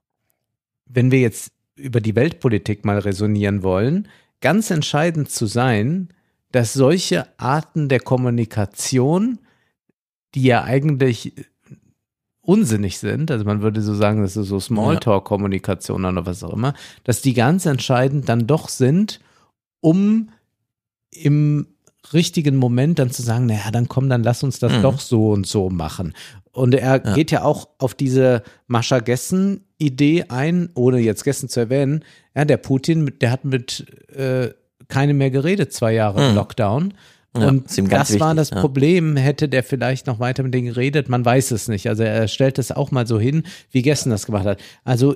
wenn 0.86 1.10
wir 1.10 1.20
jetzt 1.20 1.52
über 1.74 2.00
die 2.00 2.14
Weltpolitik 2.14 2.84
mal 2.84 2.98
resonieren 2.98 3.62
wollen, 3.62 4.08
ganz 4.40 4.70
entscheidend 4.70 5.30
zu 5.30 5.46
sein, 5.46 6.08
dass 6.52 6.74
solche 6.74 7.26
Arten 7.40 7.88
der 7.88 8.00
Kommunikation, 8.00 9.38
die 10.34 10.42
ja 10.44 10.62
eigentlich 10.62 11.34
unsinnig 12.44 12.98
sind, 12.98 13.30
also 13.30 13.44
man 13.44 13.62
würde 13.62 13.80
so 13.82 13.94
sagen, 13.94 14.22
das 14.22 14.36
ist 14.36 14.48
so 14.48 14.58
Smalltalk-Kommunikation 14.60 16.04
oder 16.04 16.26
was 16.26 16.42
auch 16.42 16.52
immer, 16.52 16.74
dass 17.04 17.22
die 17.22 17.34
ganz 17.34 17.66
entscheidend 17.66 18.28
dann 18.28 18.46
doch 18.46 18.68
sind, 18.68 19.20
um 19.80 20.30
im 21.12 21.66
richtigen 22.12 22.56
Moment 22.56 22.98
dann 22.98 23.10
zu 23.10 23.22
sagen, 23.22 23.46
naja, 23.46 23.70
dann 23.70 23.88
komm, 23.88 24.08
dann 24.08 24.24
lass 24.24 24.42
uns 24.42 24.58
das 24.58 24.72
Mhm. 24.72 24.82
doch 24.82 24.98
so 25.00 25.30
und 25.30 25.46
so 25.46 25.70
machen. 25.70 26.14
Und 26.50 26.74
er 26.74 27.02
Ja. 27.04 27.14
geht 27.14 27.30
ja 27.30 27.44
auch 27.44 27.68
auf 27.78 27.94
diese 27.94 28.42
Mascha 28.66 28.98
Gessen 28.98 29.64
Idee 29.78 30.24
ein, 30.28 30.68
ohne 30.74 30.98
jetzt 30.98 31.22
Gessen 31.24 31.48
zu 31.48 31.60
erwähnen. 31.60 32.04
Ja, 32.34 32.44
der 32.44 32.56
Putin, 32.56 33.12
der 33.20 33.30
hat 33.30 33.44
mit 33.44 33.86
äh, 34.16 34.50
keinem 34.88 35.18
mehr 35.18 35.30
geredet, 35.30 35.72
zwei 35.72 35.92
Jahre 35.94 36.30
Mhm. 36.30 36.34
Lockdown. 36.36 36.94
Ja, 37.36 37.48
Und 37.48 37.64
das 37.70 37.78
war 38.20 38.30
wichtig, 38.30 38.36
das 38.36 38.50
ja. 38.50 38.60
Problem. 38.60 39.16
Hätte 39.16 39.48
der 39.48 39.62
vielleicht 39.62 40.06
noch 40.06 40.20
weiter 40.20 40.42
mit 40.42 40.52
denen 40.52 40.66
geredet? 40.66 41.08
Man 41.08 41.24
weiß 41.24 41.50
es 41.52 41.66
nicht. 41.68 41.88
Also 41.88 42.02
er 42.02 42.28
stellt 42.28 42.58
es 42.58 42.70
auch 42.72 42.90
mal 42.90 43.06
so 43.06 43.18
hin, 43.18 43.44
wie 43.70 43.80
Gessen 43.82 44.10
das 44.10 44.26
gemacht 44.26 44.44
hat. 44.44 44.60
Also 44.84 45.14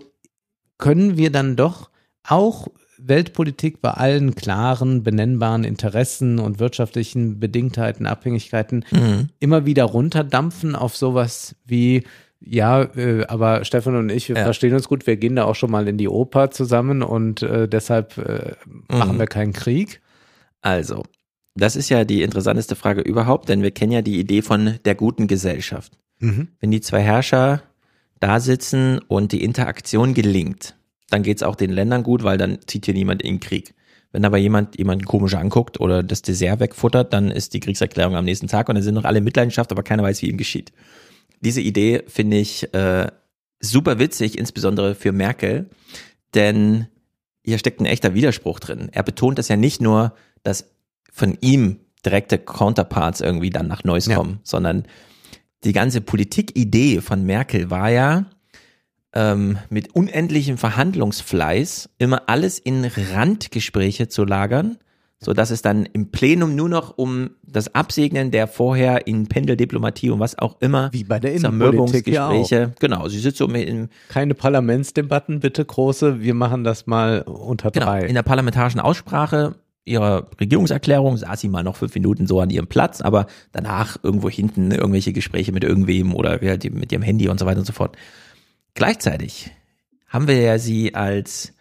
können 0.78 1.16
wir 1.18 1.30
dann 1.30 1.56
doch 1.56 1.90
auch 2.26 2.68
Weltpolitik 2.98 3.82
bei 3.82 3.90
allen 3.90 4.34
klaren, 4.34 5.02
benennbaren 5.02 5.64
Interessen 5.64 6.38
und 6.38 6.59
wirtschaftlichen 6.59 7.38
Bedingtheiten, 7.38 8.06
Abhängigkeiten 8.06 8.84
Mhm. 8.90 9.28
immer 9.38 9.66
wieder 9.66 9.84
runterdampfen 9.84 10.74
auf 10.74 10.97
sowas 10.97 11.55
wie, 11.66 12.05
ja, 12.40 12.82
äh, 12.97 13.26
aber 13.26 13.64
Stefan 13.66 13.97
und 13.97 14.09
ich, 14.10 14.30
wir 14.30 14.36
Ja. 14.36 14.44
verstehen 14.44 14.72
uns 14.72 14.88
gut, 14.88 15.06
wir 15.06 15.18
gehen 15.18 15.36
da 15.36 15.44
auch 15.44 15.55
schon 15.55 15.70
mal 15.70 15.86
in 15.88 15.98
die 15.98 16.09
Oper 16.09 16.51
zusammen 16.51 17.02
und 17.02 17.43
äh, 17.43 17.68
deshalb 17.68 18.16
äh, 18.16 18.55
machen 18.88 19.16
Mhm. 19.16 19.18
wir 19.18 19.26
keinen 19.26 19.52
Krieg. 19.52 20.01
Also, 20.62 21.02
das 21.56 21.76
ist 21.76 21.88
ja 21.88 22.04
die 22.04 22.22
interessanteste 22.22 22.76
Frage 22.76 23.00
überhaupt, 23.00 23.48
denn 23.48 23.62
wir 23.62 23.70
kennen 23.70 23.92
ja 23.92 24.02
die 24.02 24.18
Idee 24.18 24.42
von 24.42 24.78
der 24.84 24.94
guten 24.94 25.26
Gesellschaft. 25.26 25.92
Wenn 26.60 26.70
die 26.70 26.80
zwei 26.80 27.00
Herrscher 27.00 27.62
da 28.20 28.40
sitzen 28.40 29.00
und 29.08 29.32
die 29.32 29.42
Interaktion 29.42 30.14
gelingt, 30.14 30.76
dann 31.10 31.22
geht's 31.22 31.42
auch 31.42 31.56
den 31.56 31.70
Ländern 31.70 32.02
gut, 32.02 32.22
weil 32.24 32.38
dann 32.38 32.58
zieht 32.66 32.86
hier 32.86 32.94
niemand 32.94 33.22
in 33.22 33.34
den 33.34 33.40
Krieg. 33.40 33.74
Wenn 34.12 34.24
aber 34.24 34.38
jemand 34.38 34.78
jemanden 34.78 35.04
komisch 35.04 35.34
anguckt 35.34 35.78
oder 35.80 36.02
das 36.02 36.22
Dessert 36.22 36.60
wegfuttert, 36.60 37.12
dann 37.12 37.30
ist 37.30 37.54
die 37.54 37.60
Kriegserklärung 37.60 38.16
am 38.16 38.24
nächsten 38.24 38.48
Tag 38.48 38.68
und 38.68 38.74
dann 38.76 38.84
sind 38.84 38.94
noch 38.94 39.04
alle 39.04 39.20
Mitleidenschaft, 39.20 39.70
aber 39.72 39.82
keiner 39.82 40.02
weiß, 40.02 40.22
wie 40.22 40.30
ihm 40.30 40.38
geschieht. 40.38 40.72
Diese 41.40 41.60
Idee 41.60 42.02
finde 42.06 42.38
ich 42.38 42.72
äh, 42.72 43.08
super 43.60 43.98
witzig, 43.98 44.38
insbesondere 44.38 44.94
für 44.94 45.12
Merkel, 45.12 45.68
denn 46.34 46.86
hier 47.44 47.58
steckt 47.58 47.80
ein 47.80 47.86
echter 47.86 48.14
Widerspruch 48.14 48.58
drin. 48.58 48.88
Er 48.90 49.02
betont 49.02 49.38
das 49.38 49.48
ja 49.48 49.56
nicht 49.56 49.80
nur, 49.80 50.14
dass 50.42 50.70
von 51.16 51.36
ihm 51.40 51.80
direkte 52.05 52.36
Counterparts 52.38 53.22
irgendwie 53.22 53.48
dann 53.51 53.66
nach 53.66 53.82
Neuss 53.84 54.06
Ja. 54.06 54.16
kommen, 54.16 54.38
sondern 54.44 54.84
die 55.64 55.72
ganze 55.72 56.02
Politikidee 56.02 57.01
von 57.01 57.24
Merkel 57.24 57.70
war 57.70 57.88
ja, 57.90 58.26
ähm, 59.14 59.56
mit 59.70 59.94
unendlichem 59.94 60.59
Verhandlungsfleiß 60.59 61.88
immer 61.98 62.28
alles 62.28 62.59
in 62.59 62.84
Randgespräche 62.84 64.09
zu 64.09 64.26
lagern, 64.26 64.76
so 65.18 65.32
dass 65.32 65.51
es 65.51 65.62
dann 65.62 65.86
im 65.86 66.10
Plenum 66.10 66.55
nur 66.55 66.68
noch 66.68 66.98
um 66.98 67.30
das 67.43 67.74
Absegnen 67.74 68.30
der 68.30 68.47
vorher 68.47 69.06
in 69.06 69.26
Pendeldiplomatie 69.26 70.10
und 70.10 70.20
was 70.20 70.38
auch 70.38 70.60
immer 70.60 70.90
Wie 70.93 71.05
bei 71.05 71.18
der 71.18 71.32
Innenpolitik 71.32 72.09
ja 72.09 72.28
auch. 72.28 72.51
Genau, 72.78 73.09
sie 73.09 73.18
sitzt 73.18 73.38
so 73.38 73.48
im, 73.48 73.88
Keine 74.10 74.34
Parlamentsdebatten, 74.34 75.40
bitte 75.40 75.64
große, 75.64 76.20
wir 76.20 76.34
machen 76.34 76.62
das 76.62 76.86
mal 76.86 77.22
unter 77.22 77.70
Genau, 77.70 77.86
drei. 77.86 78.05
in 78.05 78.14
der 78.14 78.22
parlamentarischen 78.22 78.80
Aussprache 78.80 79.55
ihrer 79.86 80.28
Regierungserklärung 80.38 81.16
saß 81.16 81.40
sie 81.40 81.48
mal 81.48 81.62
noch 81.62 81.76
fünf 81.76 81.94
Minuten 81.94 82.26
so 82.26 82.40
an 82.40 82.50
ihrem 82.50 82.66
Platz, 82.66 83.00
aber 83.00 83.26
danach 83.52 83.96
irgendwo 84.02 84.28
hinten 84.28 84.72
irgendwelche 84.72 85.12
Gespräche 85.12 85.52
mit 85.52 85.64
irgendwem 85.64 86.14
oder 86.14 86.38
mit 86.42 86.92
ihrem 86.92 87.02
Handy 87.02 87.28
und 87.28 87.38
so 87.40 87.46
weiter 87.46 87.60
und 87.60 87.66
so 87.66 87.72
fort. 87.72 87.96
Gleichzeitig 88.74 89.52
haben 90.08 90.28
wir 90.28 90.40
ja 90.40 90.58
sie 90.58 90.94
als, 90.94 91.54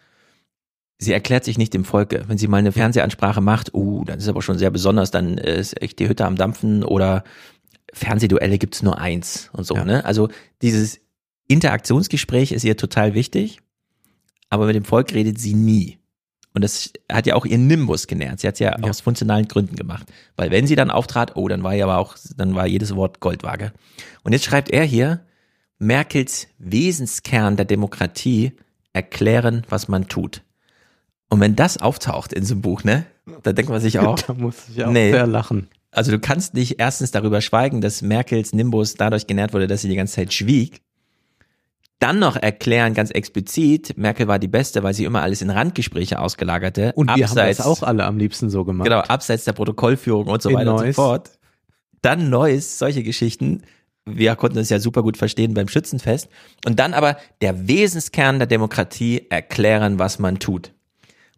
sie 0.98 1.12
erklärt 1.12 1.44
sich 1.44 1.56
nicht 1.56 1.72
dem 1.72 1.84
Volke. 1.84 2.24
Wenn 2.26 2.36
sie 2.36 2.48
mal 2.48 2.58
eine 2.58 2.72
Fernsehansprache 2.72 3.40
macht, 3.40 3.72
uh, 3.74 4.04
dann 4.04 4.18
ist 4.18 4.28
aber 4.28 4.42
schon 4.42 4.58
sehr 4.58 4.70
besonders, 4.70 5.10
dann 5.10 5.38
ist 5.38 5.80
echt 5.80 5.98
die 6.00 6.08
Hütte 6.08 6.26
am 6.26 6.36
Dampfen 6.36 6.82
oder 6.82 7.22
Fernsehduelle 7.92 8.58
gibt's 8.58 8.82
nur 8.82 8.98
eins 8.98 9.50
und 9.52 9.64
so, 9.64 9.76
Ja. 9.76 9.84
ne? 9.84 10.04
Also 10.04 10.28
dieses 10.62 10.98
Interaktionsgespräch 11.48 12.50
ist 12.50 12.64
ihr 12.64 12.76
total 12.76 13.14
wichtig, 13.14 13.60
aber 14.50 14.66
mit 14.66 14.74
dem 14.74 14.84
Volk 14.84 15.14
redet 15.14 15.38
sie 15.38 15.54
nie. 15.54 15.98
Und 16.56 16.62
das 16.62 16.90
hat 17.12 17.26
ja 17.26 17.34
auch 17.34 17.44
ihren 17.44 17.66
Nimbus 17.66 18.06
genährt. 18.06 18.40
Sie 18.40 18.48
hat 18.48 18.54
es 18.54 18.60
ja, 18.60 18.74
Ja. 18.80 18.88
aus 18.88 19.02
funktionalen 19.02 19.46
Gründen 19.46 19.76
gemacht. 19.76 20.10
Weil 20.36 20.50
wenn 20.50 20.66
sie 20.66 20.74
dann 20.74 20.90
auftrat, 20.90 21.36
oh, 21.36 21.48
dann 21.48 21.62
war 21.62 21.74
ja 21.74 21.84
aber 21.84 21.98
auch, 21.98 22.16
dann 22.36 22.54
war 22.54 22.66
jedes 22.66 22.96
Wort 22.96 23.20
Goldwaage. 23.20 23.72
Und 24.24 24.32
jetzt 24.32 24.46
schreibt 24.46 24.70
er 24.70 24.82
hier, 24.84 25.20
Merkels 25.78 26.48
Wesenskern 26.58 27.56
der 27.56 27.66
Demokratie 27.66 28.52
erklären, 28.94 29.64
was 29.68 29.88
man 29.88 30.08
tut. 30.08 30.40
Und 31.28 31.40
wenn 31.40 31.56
das 31.56 31.76
auftaucht 31.76 32.32
in 32.32 32.44
so 32.44 32.54
einem 32.54 32.62
Buch, 32.62 32.84
ne, 32.84 33.04
da 33.42 33.52
denkt 33.52 33.70
man 33.70 33.80
sich 33.82 33.98
auch, 33.98 34.18
da 34.18 34.32
muss 34.32 34.54
ich 34.72 34.82
auch 34.82 34.90
Nee. 34.90 35.10
sehr 35.10 35.26
lachen. 35.26 35.68
also 35.90 36.10
du 36.10 36.18
kannst 36.18 36.54
nicht 36.54 36.80
erstens 36.80 37.10
darüber 37.10 37.42
schweigen, 37.42 37.82
dass 37.82 38.00
Merkels 38.00 38.54
Nimbus 38.54 38.94
dadurch 38.94 39.26
genährt 39.26 39.52
wurde, 39.52 39.66
dass 39.66 39.82
sie 39.82 39.88
die 39.90 39.96
ganze 39.96 40.14
Zeit 40.14 40.32
schwieg. 40.32 40.80
Dann 41.98 42.18
noch 42.18 42.36
erklären, 42.36 42.94
ganz 42.94 43.10
explizit, 43.10 43.96
Merkel 43.96 44.28
war 44.28 44.38
die 44.38 44.48
Beste, 44.48 44.82
weil 44.82 44.92
sie 44.92 45.04
immer 45.04 45.22
alles 45.22 45.40
in 45.40 45.50
Randgespräche 45.50 46.20
ausgelagerte. 46.20 46.92
Und 46.94 47.08
wir 47.14 47.24
abseits, 47.24 47.58
haben 47.58 47.70
das 47.70 47.82
auch 47.82 47.86
alle 47.86 48.04
am 48.04 48.18
liebsten 48.18 48.50
so 48.50 48.64
gemacht. 48.64 48.86
Genau, 48.86 49.00
abseits 49.00 49.44
der 49.44 49.52
Protokollführung 49.52 50.26
und 50.26 50.42
so 50.42 50.50
In 50.50 50.56
weiter 50.56 50.72
und 50.72 50.78
so 50.78 50.84
Neuss. 50.84 50.96
fort. 50.96 51.30
Dann 52.02 52.28
Neues, 52.28 52.78
solche 52.78 53.02
Geschichten. 53.02 53.62
Wir 54.04 54.36
konnten 54.36 54.58
es 54.58 54.68
ja 54.68 54.78
super 54.78 55.02
gut 55.02 55.16
verstehen 55.16 55.54
beim 55.54 55.68
Schützenfest. 55.68 56.28
Und 56.66 56.78
dann 56.78 56.94
aber 56.94 57.16
der 57.40 57.66
Wesenskern 57.66 58.38
der 58.38 58.46
Demokratie 58.46 59.26
erklären, 59.30 59.98
was 59.98 60.18
man 60.18 60.38
tut. 60.38 60.72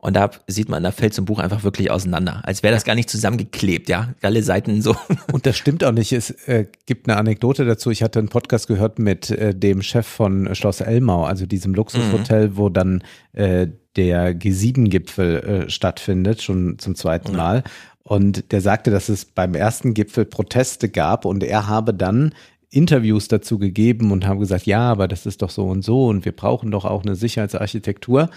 Und 0.01 0.15
da 0.15 0.31
sieht 0.47 0.69
man, 0.69 0.85
da 0.85 0.93
fällt 0.93 1.13
so 1.13 1.23
ein 1.23 1.25
Buch 1.25 1.41
einfach 1.41 1.65
wirklich 1.65 1.91
auseinander. 1.91 2.41
Als 2.45 2.63
wäre 2.63 2.73
das 2.73 2.85
gar 2.85 2.95
nicht 2.95 3.11
zusammengeklebt, 3.11 3.89
ja. 3.89 4.15
Alle 4.23 4.45
Seiten 4.45 4.81
so. 4.81 4.95
Und 5.33 5.45
das 5.45 5.57
stimmt 5.57 5.83
auch 5.83 5.93
nicht. 5.93 6.13
Es 6.13 6.31
äh, 6.47 6.67
gibt 6.87 7.09
eine 7.09 7.19
Anekdote 7.19 7.65
dazu. 7.65 7.91
Ich 7.91 8.03
hatte 8.05 8.21
einen 8.21 8.29
Podcast 8.29 8.69
gehört 8.69 9.01
mit 9.01 9.31
äh, 9.31 9.55
dem 9.55 9.83
Chef 9.83 10.07
von 10.07 10.55
Schloss 10.55 10.81
Elmau, 10.81 11.25
also 11.25 11.47
diesem 11.47 11.75
Luxushotel, 11.75 12.57
wo 12.57 12.69
dann 12.69 13.03
äh, 13.33 13.67
der 13.97 14.39
G7-Gipfel 14.39 15.37
äh, 15.67 15.71
stattfindet, 15.71 16.43
schon 16.43 16.79
zum 16.79 16.95
zweiten 16.95 17.35
Mal. 17.35 17.65
Und 18.05 18.53
der 18.53 18.61
sagte, 18.61 18.93
dass 18.93 19.09
es 19.09 19.25
beim 19.25 19.55
ersten 19.55 19.95
Gipfel 19.95 20.25
Proteste 20.25 20.89
gab 20.89 21.25
und 21.25 21.43
er 21.43 21.67
habe 21.67 21.93
dann 21.93 22.33
Interviews 22.71 23.29
dazu 23.29 23.59
gegeben 23.59 24.13
und 24.13 24.27
haben 24.27 24.41
gesagt, 24.41 24.67
ja, 24.67 24.81
aber 24.81 25.09
das 25.09 25.27
ist 25.27 25.43
doch 25.43 25.51
so 25.51 25.67
und 25.67 25.85
so 25.85 26.07
und 26.07 26.25
wir 26.25 26.33
brauchen 26.33 26.71
doch 26.71 26.85
auch 26.85 27.03
eine 27.03 27.17
Sicherheitsarchitektur. 27.17 28.31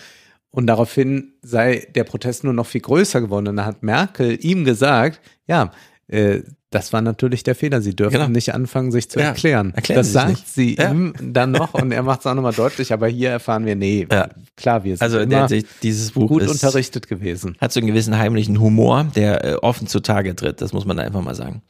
Und 0.52 0.68
daraufhin 0.68 1.34
sei 1.42 1.88
der 1.96 2.04
Protest 2.04 2.44
nur 2.44 2.54
noch 2.54 2.66
viel 2.68 2.82
größer 2.82 3.22
geworden. 3.22 3.48
Und 3.48 3.56
dann 3.56 3.66
hat 3.66 3.84
Merkel 3.84 4.38
ihm 4.46 4.66
gesagt, 4.66 5.22
ja, 5.48 5.72
äh, 6.08 6.42
das 6.72 6.94
war 6.94 7.02
natürlich 7.02 7.44
der 7.44 7.54
Fehler. 7.56 7.82
Sie 7.82 7.96
dürfen 7.96 8.14
Genau. 8.14 8.28
nicht 8.30 8.54
anfangen, 8.54 8.92
sich 8.94 9.10
zu 9.10 9.20
Ja, 9.20 9.28
erklären. 9.28 9.74
erklären 9.76 10.00
das 10.00 10.12
sagt 10.14 10.30
nicht. 10.30 10.48
sie 10.48 10.76
Ja. 10.76 10.92
ihm 10.92 11.14
dann 11.22 11.52
noch 11.52 11.74
und 11.74 11.92
er 11.92 12.04
macht 12.04 12.22
es 12.22 12.26
auch 12.26 12.34
nochmal 12.34 12.54
deutlich. 12.54 12.92
Aber 12.94 13.08
hier 13.08 13.30
erfahren 13.30 13.66
wir, 13.66 13.76
nee, 13.76 14.08
Ja. 14.12 14.30
klar, 14.56 14.84
wir 14.84 14.96
sind 14.96 15.02
Also 15.02 15.20
immer 15.20 15.48
dieses 15.84 16.12
Buch 16.12 16.28
gut 16.30 16.44
ist, 16.44 16.52
unterrichtet 16.52 17.08
gewesen. 17.10 17.56
hat 17.60 17.72
so 17.74 17.80
einen 17.80 17.88
gewissen 17.88 18.18
heimlichen 18.18 18.60
Humor, 18.60 19.06
der 19.16 19.44
äh, 19.44 19.54
offen 19.56 19.88
zutage 19.88 20.34
tritt. 20.36 20.62
Das 20.62 20.72
muss 20.74 20.86
man 20.86 21.00
einfach 21.00 21.22
mal 21.22 21.36
sagen. 21.36 21.62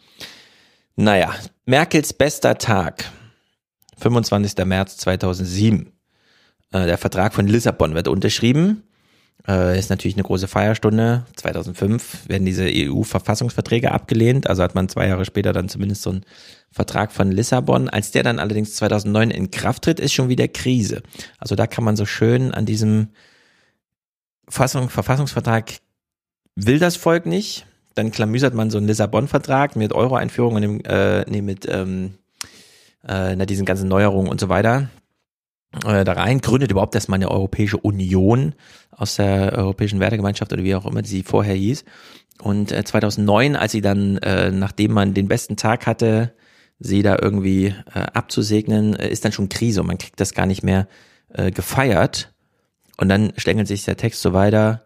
Naja, 0.95 1.33
Merkels 1.65 2.13
bester 2.13 2.57
Tag. 2.57 3.05
25. 3.99 4.65
März 4.65 4.97
2007. 4.97 5.91
Äh, 6.71 6.85
der 6.85 6.97
Vertrag 6.97 7.33
von 7.33 7.47
Lissabon 7.47 7.93
wird 7.93 8.07
unterschrieben. 8.07 8.83
Äh, 9.47 9.77
ist 9.77 9.89
natürlich 9.89 10.15
eine 10.15 10.23
große 10.23 10.47
Feierstunde. 10.47 11.25
2005 11.35 12.29
werden 12.29 12.45
diese 12.45 12.65
EU-Verfassungsverträge 12.67 13.91
abgelehnt. 13.91 14.47
Also 14.47 14.63
hat 14.63 14.75
man 14.75 14.87
zwei 14.87 15.07
Jahre 15.07 15.25
später 15.25 15.51
dann 15.51 15.69
zumindest 15.69 16.03
so 16.03 16.11
einen 16.11 16.25
Vertrag 16.71 17.11
von 17.11 17.31
Lissabon. 17.31 17.89
Als 17.89 18.11
der 18.11 18.23
dann 18.23 18.39
allerdings 18.39 18.75
2009 18.75 19.31
in 19.31 19.51
Kraft 19.51 19.83
tritt, 19.83 19.99
ist 19.99 20.13
schon 20.13 20.29
wieder 20.29 20.47
Krise. 20.47 21.01
Also 21.39 21.55
da 21.55 21.67
kann 21.67 21.83
man 21.83 21.95
so 21.95 22.05
schön 22.05 22.53
an 22.53 22.65
diesem 22.65 23.09
Fassung, 24.47 24.89
Verfassungsvertrag 24.89 25.71
will 26.55 26.79
das 26.79 26.95
Volk 26.95 27.25
nicht. 27.25 27.65
Dann 27.95 28.11
klamüsert 28.11 28.53
man 28.53 28.69
so 28.69 28.77
einen 28.77 28.87
Lissabon-Vertrag 28.87 29.75
mit 29.75 29.91
Euro-Einführung 29.91 30.55
und 30.55 30.61
dem, 30.61 30.81
äh, 30.85 31.29
nee, 31.29 31.41
mit 31.41 31.67
ähm, 31.69 32.13
äh, 33.05 33.35
diesen 33.45 33.65
ganzen 33.65 33.89
Neuerungen 33.89 34.29
und 34.29 34.39
so 34.39 34.49
weiter 34.49 34.89
äh, 35.85 36.03
da 36.03 36.13
rein, 36.13 36.39
gründet 36.39 36.71
überhaupt 36.71 36.95
erstmal 36.95 37.17
eine 37.17 37.31
Europäische 37.31 37.77
Union 37.77 38.53
aus 38.91 39.15
der 39.15 39.53
Europäischen 39.53 39.99
Wertegemeinschaft 39.99 40.51
oder 40.51 40.63
wie 40.63 40.75
auch 40.75 40.85
immer 40.85 41.03
sie 41.03 41.23
vorher 41.23 41.55
hieß. 41.55 41.85
Und 42.41 42.71
äh, 42.71 42.83
2009, 42.83 43.55
als 43.55 43.71
sie 43.71 43.81
dann, 43.81 44.17
äh, 44.17 44.51
nachdem 44.51 44.91
man 44.93 45.13
den 45.13 45.27
besten 45.27 45.55
Tag 45.55 45.87
hatte, 45.87 46.33
sie 46.79 47.03
da 47.03 47.17
irgendwie 47.21 47.75
äh, 47.93 47.99
abzusegnen, 48.13 48.95
äh, 48.95 49.09
ist 49.09 49.23
dann 49.23 49.31
schon 49.31 49.49
Krise 49.49 49.81
und 49.81 49.87
man 49.87 49.97
kriegt 49.97 50.19
das 50.19 50.33
gar 50.33 50.45
nicht 50.45 50.63
mehr 50.63 50.87
äh, 51.29 51.51
gefeiert. 51.51 52.33
Und 52.97 53.09
dann 53.09 53.33
schlängelt 53.37 53.67
sich 53.67 53.85
der 53.85 53.97
Text 53.97 54.21
so 54.21 54.33
weiter. 54.33 54.85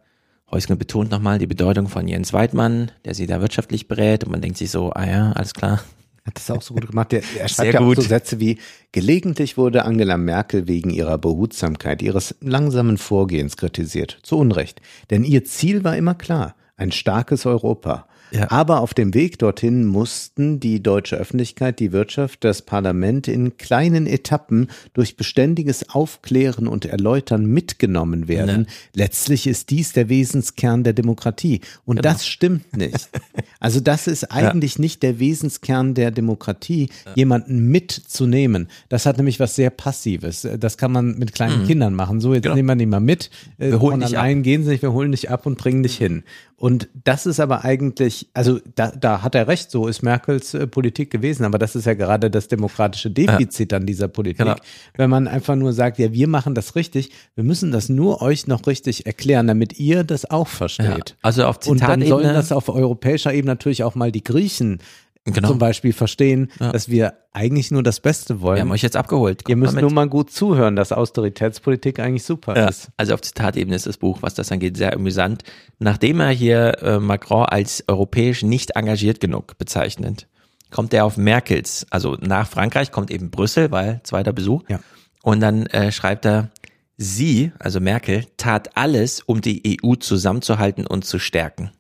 Heusgen 0.52 0.78
betont 0.78 1.10
nochmal 1.10 1.40
die 1.40 1.48
Bedeutung 1.48 1.88
von 1.88 2.08
Jens 2.08 2.32
Weidmann, 2.32 2.92
der 3.04 3.16
sie 3.16 3.26
da 3.26 3.42
wirtschaftlich 3.42 3.88
berät 3.88 4.24
und 4.24 4.32
man 4.32 4.42
denkt 4.42 4.58
sich 4.58 4.70
so, 4.70 4.92
ah 4.92 5.06
ja, 5.06 5.32
alles 5.32 5.54
klar. 5.54 5.82
Hat 6.26 6.38
das 6.38 6.50
auch 6.50 6.62
so 6.62 6.74
gut 6.74 6.88
gemacht. 6.88 7.12
Der, 7.12 7.22
er 7.38 7.48
schreibt 7.48 7.76
ja 7.76 7.80
auch 7.82 7.94
so 7.94 8.02
Sätze 8.02 8.40
wie, 8.40 8.58
gelegentlich 8.92 9.58
wurde 9.58 9.86
Angela 9.86 10.18
Merkel 10.18 10.68
wegen 10.68 10.90
ihrer 10.90 11.20
Behutsamkeit, 11.20 12.02
ihres 12.02 12.36
langsamen 12.42 12.98
Vorgehens 12.98 13.58
kritisiert. 13.58 14.20
Zu 14.24 14.40
Unrecht. 14.40 14.82
Denn 15.12 15.24
ihr 15.24 15.46
Ziel 15.46 15.84
war 15.84 15.96
immer 15.96 16.16
klar. 16.16 16.56
Ein 16.78 16.92
starkes 16.92 17.46
Europa. 17.46 18.08
Ja. 18.32 18.52
Aber 18.52 18.82
auf 18.82 18.94
dem 18.94 19.14
Weg 19.14 19.40
dorthin 19.40 19.86
mussten 19.86 20.60
die 20.60 20.82
deutsche 20.84 21.16
Öffentlichkeit, 21.16 21.80
die 21.80 21.92
Wirtschaft, 21.92 22.44
das 22.44 22.62
Parlament 22.64 23.28
in 23.28 23.58
kleinen 23.58 24.08
Etappen 24.08 24.68
durch 24.94 25.16
beständiges 25.16 25.90
Aufklären 25.90 26.68
und 26.68 26.86
Erläutern 26.86 27.46
mitgenommen 27.46 28.28
werden. 28.28 28.62
Ne. 28.62 28.68
Letztlich 28.94 29.48
ist 29.48 29.70
dies 29.70 29.94
der 29.94 30.10
Wesenskern 30.10 30.84
der 30.84 30.94
Demokratie. 30.94 31.62
Und 31.86 31.98
Genau. 31.98 32.10
das 32.14 32.26
stimmt 32.28 32.76
nicht. 32.76 33.10
Also 33.60 33.80
das 33.80 34.06
ist 34.06 34.26
eigentlich 34.32 34.78
nicht 34.78 35.02
der 35.02 35.20
Wesenskern 35.20 35.96
der 35.96 36.12
Demokratie, 36.12 36.90
jemanden 37.16 37.70
mitzunehmen. 37.70 38.68
Das 38.90 39.08
hat 39.08 39.18
nämlich 39.18 39.40
was 39.40 39.56
sehr 39.56 39.72
Passives. 39.72 40.48
Das 40.60 40.78
kann 40.78 40.92
man 40.92 41.18
mit 41.18 41.34
kleinen 41.34 41.66
Kindern 41.66 41.96
machen. 41.96 42.20
So, 42.22 42.34
jetzt 42.36 42.44
Genau. 42.44 42.56
nehmen 42.56 42.68
wir 42.68 42.76
die 42.76 42.86
mal 42.86 43.00
mit. 43.00 43.32
Wir 43.58 43.80
holen 43.80 44.02
dich 44.02 44.18
allein 44.20 44.44
gehen 44.44 44.64
sie 44.64 44.70
nicht, 44.72 44.84
wir 44.84 44.94
holen 44.94 45.12
dich 45.12 45.32
ab 45.32 45.48
und 45.48 45.58
bringen 45.58 45.82
dich 45.82 45.98
hin. 45.98 46.24
Und 46.58 46.88
das 47.04 47.26
ist 47.26 47.42
aber 47.42 47.66
eigentlich, 47.66 48.30
also 48.34 48.60
da, 48.76 48.92
da 48.92 49.22
hat 49.22 49.36
er 49.36 49.50
recht, 49.50 49.70
so 49.70 49.88
ist 49.88 50.04
Merkels 50.04 50.54
äh, 50.54 50.68
Politik 50.68 51.12
gewesen, 51.12 51.44
aber 51.44 51.58
das 51.58 51.76
ist 51.76 51.86
ja 51.86 51.96
gerade 51.96 52.32
das 52.32 52.48
demokratische 52.48 53.12
Defizit 53.12 53.74
an 53.74 53.86
dieser 53.86 54.08
Politik. 54.08 54.46
Genau. 54.46 54.56
Wenn 54.96 55.10
man 55.10 55.28
einfach 55.28 55.56
nur 55.56 55.74
sagt, 55.74 56.00
ja, 56.00 56.14
wir 56.14 56.30
machen 56.30 56.56
das 56.56 56.76
richtig, 56.76 57.12
wir 57.36 57.44
müssen 57.44 57.74
das 57.74 57.90
nur 57.90 58.22
euch 58.22 58.48
noch 58.48 58.68
richtig 58.68 59.06
erklären, 59.06 59.48
damit 59.48 59.80
ihr 59.80 60.06
das 60.06 60.32
auch 60.32 60.48
versteht. 60.48 61.18
Also 61.22 61.46
auf 61.46 61.68
Und 61.68 61.82
dann 61.82 62.06
sollen 62.06 62.34
das 62.34 62.54
auf 62.54 62.70
europäischer 62.70 63.34
Ebene 63.34 63.52
natürlich 63.52 63.84
auch 63.84 63.96
mal 63.96 64.14
die 64.14 64.24
Griechen 64.24 64.80
Genau. 65.28 65.48
zum 65.50 65.58
Beispiel 65.58 65.92
verstehen, 65.92 66.52
Ja. 66.60 66.72
dass 66.72 66.88
wir 66.88 67.16
eigentlich 67.34 67.72
nur 67.72 67.82
das 67.82 68.00
Beste 68.00 68.36
Wir 68.36 68.42
wollen. 68.42 68.60
haben 68.62 68.72
euch 68.72 68.84
jetzt 68.84 68.96
abgeholt. 68.96 69.42
Ihr 69.42 69.56
Kommt 69.56 69.60
müsst 69.64 69.74
mal 69.74 69.82
nur 69.82 69.92
mal 69.92 70.08
gut 70.08 70.30
zuhören, 70.32 70.76
dass 70.76 70.92
Austeritätspolitik 70.92 72.00
eigentlich 72.00 72.24
super 72.24 72.56
Ja, 72.56 72.68
ist. 72.68 72.90
also 72.98 73.16
auf 73.16 73.22
Zitatebene 73.22 73.76
ist 73.76 73.88
das 73.88 73.98
Buch, 73.98 74.20
was 74.22 74.36
das 74.36 74.52
angeht, 74.52 74.78
sehr 74.78 74.94
amüsant. 74.94 75.44
Nachdem 75.80 76.20
er 76.20 76.30
hier 76.30 76.78
äh, 76.84 77.00
Macron 77.00 77.46
als 77.46 77.84
europäisch 77.88 78.44
nicht 78.44 78.72
engagiert 78.76 79.20
genug 79.20 79.58
bezeichnet, 79.58 80.28
kommt 80.70 80.94
er 80.94 81.06
auf 81.06 81.18
Merkels, 81.18 81.88
also 81.90 82.18
nach 82.22 82.48
Frankreich 82.48 82.92
kommt 82.92 83.10
eben 83.10 83.32
Brüssel, 83.32 83.72
weil 83.72 84.02
zweiter 84.04 84.32
Besuch. 84.34 84.62
Ja. 84.70 84.80
Und 85.24 85.40
dann 85.40 85.66
äh, 85.68 85.92
schreibt 85.92 86.26
er, 86.28 86.52
sie, 86.98 87.52
also 87.60 87.80
Merkel, 87.80 88.26
tat 88.38 88.78
alles, 88.78 89.22
um 89.22 89.42
die 89.42 89.80
EU 89.84 89.96
zusammenzuhalten 89.96 90.86
und 90.86 91.04
zu 91.04 91.18
stärken. 91.20 91.72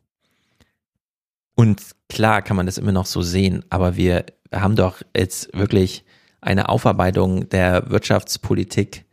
Und 1.56 1.82
klar 2.10 2.42
kann 2.42 2.58
man 2.58 2.66
das 2.66 2.78
immer 2.78 2.92
noch 2.92 3.06
so 3.06 3.22
sehen, 3.22 3.64
aber 3.70 3.96
wir 3.96 4.26
haben 4.54 4.76
doch 4.76 5.02
jetzt 5.16 5.58
wirklich 5.58 6.04
eine 6.42 6.70
Aufarbeitung 6.70 7.50
der 7.50 7.90
Wirtschaftspolitik 7.90 9.06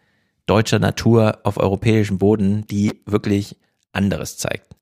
deutscher 0.47 0.79
Natur 0.79 1.39
auf 1.45 1.57
europäischem 1.57 2.19
Boden, 2.19 2.67
die 2.67 3.01
wirklich 3.07 3.57
anderes 3.93 4.37
zeigt. 4.37 4.75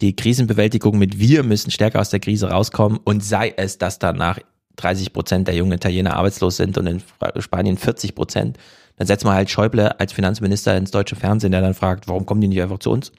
Die 0.00 0.16
Krisenbewältigung 0.16 0.98
mit 0.98 1.18
wir 1.18 1.42
müssen 1.42 1.70
stärker 1.70 2.00
aus 2.00 2.10
der 2.10 2.20
Krise 2.20 2.50
rauskommen 2.50 2.98
und 3.04 3.22
sei 3.22 3.52
es, 3.56 3.78
dass 3.78 3.98
danach 3.98 4.38
30 4.76 5.12
Prozent 5.12 5.48
der 5.48 5.54
jungen 5.54 5.72
Italiener 5.72 6.16
arbeitslos 6.16 6.56
sind 6.56 6.78
und 6.78 6.86
in 6.86 7.02
Spanien 7.38 7.76
40 7.76 8.14
Prozent, 8.14 8.58
dann 8.96 9.06
setzt 9.06 9.24
man 9.24 9.34
halt 9.34 9.50
Schäuble 9.50 9.98
als 10.00 10.12
Finanzminister 10.12 10.76
ins 10.76 10.90
deutsche 10.90 11.16
Fernsehen, 11.16 11.52
der 11.52 11.60
dann 11.60 11.74
fragt, 11.74 12.08
warum 12.08 12.26
kommen 12.26 12.40
die 12.40 12.48
nicht 12.48 12.62
einfach 12.62 12.78
zu 12.78 12.90
uns? 12.90 13.12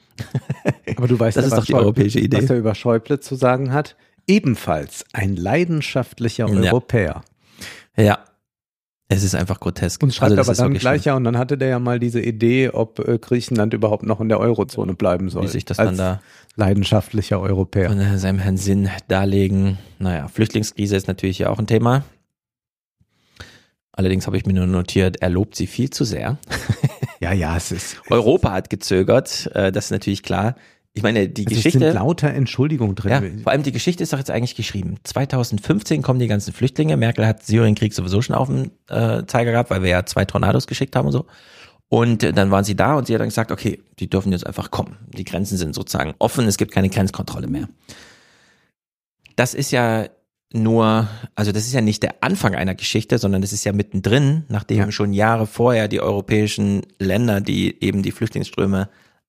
Aber 0.96 1.08
du 1.08 1.18
weißt 1.18 1.36
Das 1.36 1.44
ja, 1.44 1.48
ist 1.48 1.58
doch 1.58 1.64
die 1.66 1.72
Schäuble- 1.72 1.82
europäische 1.84 2.20
Idee. 2.20 2.42
Was 2.42 2.50
er 2.50 2.56
über 2.58 2.74
Schäuble 2.74 3.20
zu 3.20 3.34
sagen 3.34 3.72
hat. 3.72 3.96
Ebenfalls 4.26 5.04
ein 5.12 5.36
leidenschaftlicher 5.36 6.48
Ja. 6.48 6.72
Europäer. 6.72 7.22
Ja, 7.96 8.18
es 9.08 9.22
ist 9.22 9.34
einfach 9.34 9.60
grotesk. 9.60 10.02
Und 10.02 10.14
schreibt 10.14 10.32
Also 10.32 10.50
das 10.50 10.58
aber 10.60 10.70
dann 10.70 10.78
gleich 10.78 11.04
ja, 11.04 11.14
und 11.14 11.24
dann 11.24 11.36
hatte 11.36 11.58
der 11.58 11.68
ja 11.68 11.78
mal 11.78 12.00
diese 12.00 12.20
Idee, 12.22 12.70
ob 12.70 13.06
äh, 13.06 13.18
Griechenland 13.18 13.74
überhaupt 13.74 14.04
noch 14.04 14.20
in 14.20 14.28
der 14.30 14.40
Eurozone 14.40 14.94
bleiben 14.94 15.28
soll. 15.28 15.42
wie 15.42 15.48
sich 15.48 15.64
das 15.66 15.76
dann 15.76 15.96
da 15.98 16.20
leidenschaftlicher 16.56 17.38
Europäer. 17.40 17.90
von 17.90 18.00
äh, 18.00 18.16
seinem 18.18 18.38
Herrn 18.38 18.56
Sinn 18.56 18.88
darlegen. 19.08 19.78
Naja, 19.98 20.28
Flüchtlingskrise 20.28 20.96
ist 20.96 21.06
natürlich 21.06 21.38
ja 21.40 21.50
auch 21.50 21.58
ein 21.58 21.66
Thema. 21.66 22.02
Allerdings 23.96 24.26
habe 24.26 24.36
ich 24.36 24.44
mir 24.44 24.52
nur 24.52 24.66
notiert, 24.66 25.22
er 25.22 25.30
lobt 25.30 25.54
sie 25.56 25.66
viel 25.66 25.90
zu 25.90 26.04
sehr. 26.04 26.38
Ja, 27.20 27.32
ja, 27.32 27.56
es 27.56 27.72
ist. 27.72 27.96
Europa 28.10 28.52
hat 28.52 28.68
gezögert, 28.68 29.50
äh, 29.54 29.72
das 29.72 29.86
ist 29.86 29.90
natürlich 29.92 30.22
klar. 30.22 30.56
Ich 30.92 31.02
meine, 31.02 31.26
die 31.26 31.46
Also 31.46 31.52
es 31.56 31.64
Geschichte. 31.64 31.78
sind 31.78 31.94
lauter 31.94 32.28
Entschuldigungen 32.28 32.96
drin. 32.96 33.10
Ja, 33.12 33.22
vor 33.42 33.50
allem 33.52 33.62
die 33.62 33.72
Geschichte 33.72 34.02
ist 34.02 34.12
doch 34.12 34.18
jetzt 34.18 34.30
eigentlich 34.30 34.56
geschrieben. 34.56 34.96
2015 35.04 36.02
kommen 36.02 36.18
die 36.18 36.26
ganzen 36.26 36.52
Flüchtlinge. 36.52 36.98
Merkel 36.98 37.26
hat 37.26 37.42
Syrienkrieg 37.42 37.94
sowieso 37.94 38.20
schon 38.20 38.36
auf 38.36 38.48
dem 38.48 38.72
äh, 38.90 39.24
Zeiger 39.26 39.52
gehabt, 39.52 39.70
weil 39.70 39.82
wir 39.82 39.88
ja 39.88 40.04
zwei 40.04 40.26
Tornados 40.26 40.66
geschickt 40.66 40.96
haben 40.96 41.06
und 41.06 41.12
so. 41.12 41.24
Und 41.88 42.22
äh, 42.24 42.34
dann 42.34 42.50
waren 42.50 42.64
sie 42.64 42.76
da 42.76 42.94
und 42.94 43.06
sie 43.06 43.14
hat 43.14 43.20
dann 43.20 43.28
gesagt, 43.28 43.50
okay, 43.50 43.80
die 44.00 44.10
dürfen 44.10 44.30
jetzt 44.30 44.46
einfach 44.46 44.70
kommen. 44.70 44.98
Die 45.16 45.24
Grenzen 45.24 45.56
sind 45.56 45.74
sozusagen 45.74 46.12
offen, 46.18 46.46
es 46.46 46.58
gibt 46.58 46.72
keine 46.72 46.90
Grenzkontrolle 46.90 47.46
mehr. 47.46 47.68
Das 49.36 49.54
ist 49.54 49.70
ja 49.70 50.08
nur, 50.54 51.08
also 51.34 51.52
das 51.52 51.64
ist 51.66 51.72
ja 51.72 51.80
nicht 51.80 52.02
der 52.02 52.22
Anfang 52.22 52.54
einer 52.54 52.74
Geschichte, 52.74 53.18
sondern 53.18 53.42
das 53.42 53.52
ist 53.52 53.64
ja 53.64 53.72
mittendrin, 53.72 54.44
nachdem 54.48 54.78
Ja. 54.78 54.92
schon 54.92 55.12
Jahre 55.12 55.46
vorher 55.46 55.88
die 55.88 56.00
europäischen 56.00 56.82
Länder, 56.98 57.40
die 57.40 57.82
eben 57.82 58.02
die 58.02 58.12
Flüchtlingsströme 58.12 58.88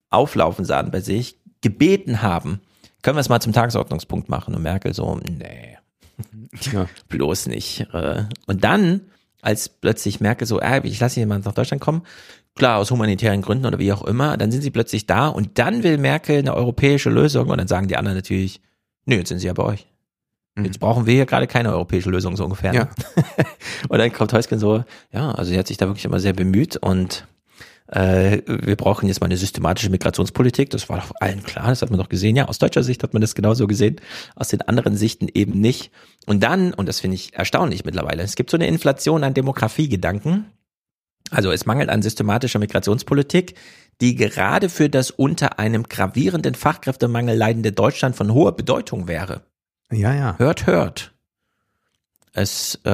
auflaufen 0.09 0.65
sahen 0.65 0.91
bei 0.91 1.01
sich, 1.01 1.37
gebeten 1.61 2.21
haben, 2.21 2.61
können 3.01 3.17
wir 3.17 3.21
es 3.21 3.29
mal 3.29 3.39
zum 3.41 3.53
Tagesordnungspunkt 3.53 4.29
machen. 4.29 4.55
Und 4.55 4.61
Merkel 4.61 4.93
so, 4.93 5.19
nee, 5.27 5.77
Ja. 6.71 6.87
bloß 7.09 7.47
nicht. 7.47 7.87
äh. 7.93 8.23
Und 8.45 8.63
dann, 8.63 9.01
als 9.41 9.67
plötzlich 9.69 10.19
Merkel 10.21 10.47
so, 10.47 10.59
äh, 10.59 10.81
ich 10.85 10.99
lasse 10.99 11.19
jemanden 11.19 11.45
nach 11.45 11.53
Deutschland 11.55 11.81
kommen, 11.81 12.03
klar, 12.55 12.77
aus 12.77 12.91
humanitären 12.91 13.41
Gründen 13.41 13.65
oder 13.65 13.79
wie 13.79 13.91
auch 13.91 14.03
immer, 14.03 14.37
dann 14.37 14.51
sind 14.51 14.61
sie 14.61 14.71
plötzlich 14.71 15.07
da 15.07 15.27
und 15.27 15.57
dann 15.59 15.83
will 15.83 15.97
Merkel 15.97 16.37
eine 16.39 16.53
europäische 16.55 17.09
Lösung 17.09 17.49
und 17.49 17.57
dann 17.57 17.67
sagen 17.67 17.87
die 17.87 17.97
anderen 17.97 18.17
natürlich, 18.17 18.61
nö, 19.05 19.15
jetzt 19.17 19.29
sind 19.29 19.39
sie 19.39 19.47
ja 19.47 19.53
bei 19.53 19.63
euch. 19.63 19.87
Jetzt 20.57 20.79
brauchen 20.79 21.05
wir 21.05 21.13
hier 21.13 21.25
gerade 21.25 21.47
keine 21.47 21.71
europäische 21.73 22.09
Lösung, 22.09 22.37
so 22.37 22.45
ungefähr. 22.45 22.71
Ne? 22.71 22.77
Ja. 22.77 22.89
und 23.89 23.99
dann 23.99 24.13
kommt 24.13 24.31
Heusken 24.31 24.57
so, 24.57 24.85
ja, 25.11 25.31
also 25.31 25.51
sie 25.51 25.57
hat 25.57 25.67
sich 25.67 25.77
da 25.77 25.87
wirklich 25.87 26.05
immer 26.05 26.19
sehr 26.19 26.33
bemüht 26.33 26.77
und 26.77 27.27
äh, 27.87 28.41
wir 28.47 28.75
brauchen 28.77 29.07
jetzt 29.07 29.19
mal 29.19 29.25
eine 29.25 29.37
systematische 29.37 29.89
Migrationspolitik. 29.89 30.69
Das 30.69 30.87
war 30.89 30.97
doch 30.97 31.11
allen 31.19 31.43
klar, 31.43 31.67
das 31.67 31.81
hat 31.81 31.89
man 31.89 31.99
doch 31.99 32.09
gesehen. 32.09 32.35
Ja, 32.35 32.45
aus 32.45 32.57
deutscher 32.57 32.83
Sicht 32.83 33.03
hat 33.03 33.13
man 33.13 33.21
das 33.21 33.35
genauso 33.35 33.67
gesehen, 33.67 33.97
aus 34.35 34.47
den 34.47 34.61
anderen 34.61 34.95
Sichten 34.95 35.27
eben 35.33 35.59
nicht. 35.59 35.91
Und 36.25 36.41
dann, 36.41 36.73
und 36.73 36.87
das 36.87 37.01
finde 37.01 37.15
ich 37.15 37.33
erstaunlich 37.33 37.83
mittlerweile, 37.83 38.23
es 38.23 38.35
gibt 38.35 38.49
so 38.49 38.57
eine 38.57 38.67
Inflation 38.67 39.23
an 39.23 39.33
Demografiegedanken. 39.33 40.45
Also 41.31 41.51
es 41.51 41.65
mangelt 41.65 41.89
an 41.89 42.01
systematischer 42.01 42.59
Migrationspolitik, 42.59 43.55
die 43.99 44.15
gerade 44.15 44.69
für 44.69 44.89
das 44.89 45.11
unter 45.11 45.59
einem 45.59 45.83
gravierenden 45.83 46.55
Fachkräftemangel 46.55 47.35
leidende 47.35 47.71
Deutschland 47.71 48.15
von 48.15 48.33
hoher 48.33 48.55
Bedeutung 48.55 49.07
wäre. 49.07 49.41
Ja, 49.91 50.13
ja. 50.13 50.35
Hört, 50.37 50.67
hört. 50.67 51.13
Es 52.33 52.75
äh, 52.83 52.89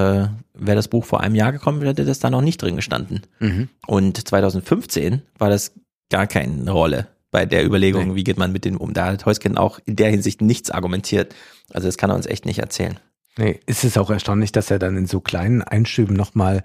wäre 0.54 0.76
das 0.76 0.88
Buch 0.88 1.04
vor 1.06 1.22
einem 1.22 1.34
Jahr 1.36 1.52
gekommen, 1.52 1.82
hätte 1.82 2.06
das 2.06 2.20
da 2.20 2.30
noch 2.30 2.42
nicht 2.42 2.62
drin 2.62 2.76
gestanden. 2.76 3.22
Mhm. 3.40 3.70
Und 3.88 4.28
2015 4.28 5.24
war 5.40 5.50
das 5.50 5.74
gar 6.10 6.28
keine 6.28 6.70
Rolle 6.72 7.08
bei 7.32 7.46
der 7.46 7.66
Überlegung, 7.66 8.10
Nee. 8.10 8.16
wie 8.16 8.24
geht 8.24 8.38
man 8.38 8.52
mit 8.52 8.66
dem 8.66 8.78
um. 8.78 8.94
Da 8.94 9.06
hat 9.08 9.26
Heusken 9.26 9.58
auch 9.58 9.80
in 9.86 9.96
der 9.96 10.10
Hinsicht 10.12 10.42
nichts 10.42 10.70
argumentiert. 10.70 11.34
Also 11.74 11.88
das 11.88 11.98
kann 11.98 12.10
er 12.12 12.16
uns 12.18 12.26
echt 12.28 12.46
nicht 12.46 12.60
erzählen. 12.60 13.00
Nee, 13.38 13.60
ist 13.66 13.84
es 13.86 13.98
auch 13.98 14.10
erstaunlich, 14.10 14.52
dass 14.52 14.70
er 14.70 14.78
dann 14.78 14.98
in 14.98 15.08
so 15.08 15.22
kleinen 15.22 15.62
Einschüben 15.64 16.16
nochmal 16.16 16.64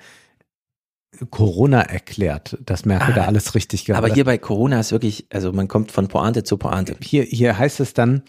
Corona 1.30 1.80
erklärt, 1.80 2.58
dass 2.60 2.84
Merkel 2.84 3.12
Ah, 3.12 3.16
da 3.16 3.24
alles 3.26 3.54
richtig 3.54 3.84
gemacht 3.86 4.02
Aber 4.04 4.12
hier 4.12 4.24
bei 4.24 4.36
Corona 4.36 4.80
ist 4.80 4.92
wirklich, 4.92 5.26
also 5.32 5.52
man 5.52 5.68
kommt 5.68 5.92
von 5.92 6.08
Pointe 6.08 6.42
zu 6.44 6.58
Pointe. 6.58 6.96
hier, 7.00 7.22
hier 7.22 7.56
heißt 7.56 7.80
es 7.80 7.94
dann, 7.94 8.22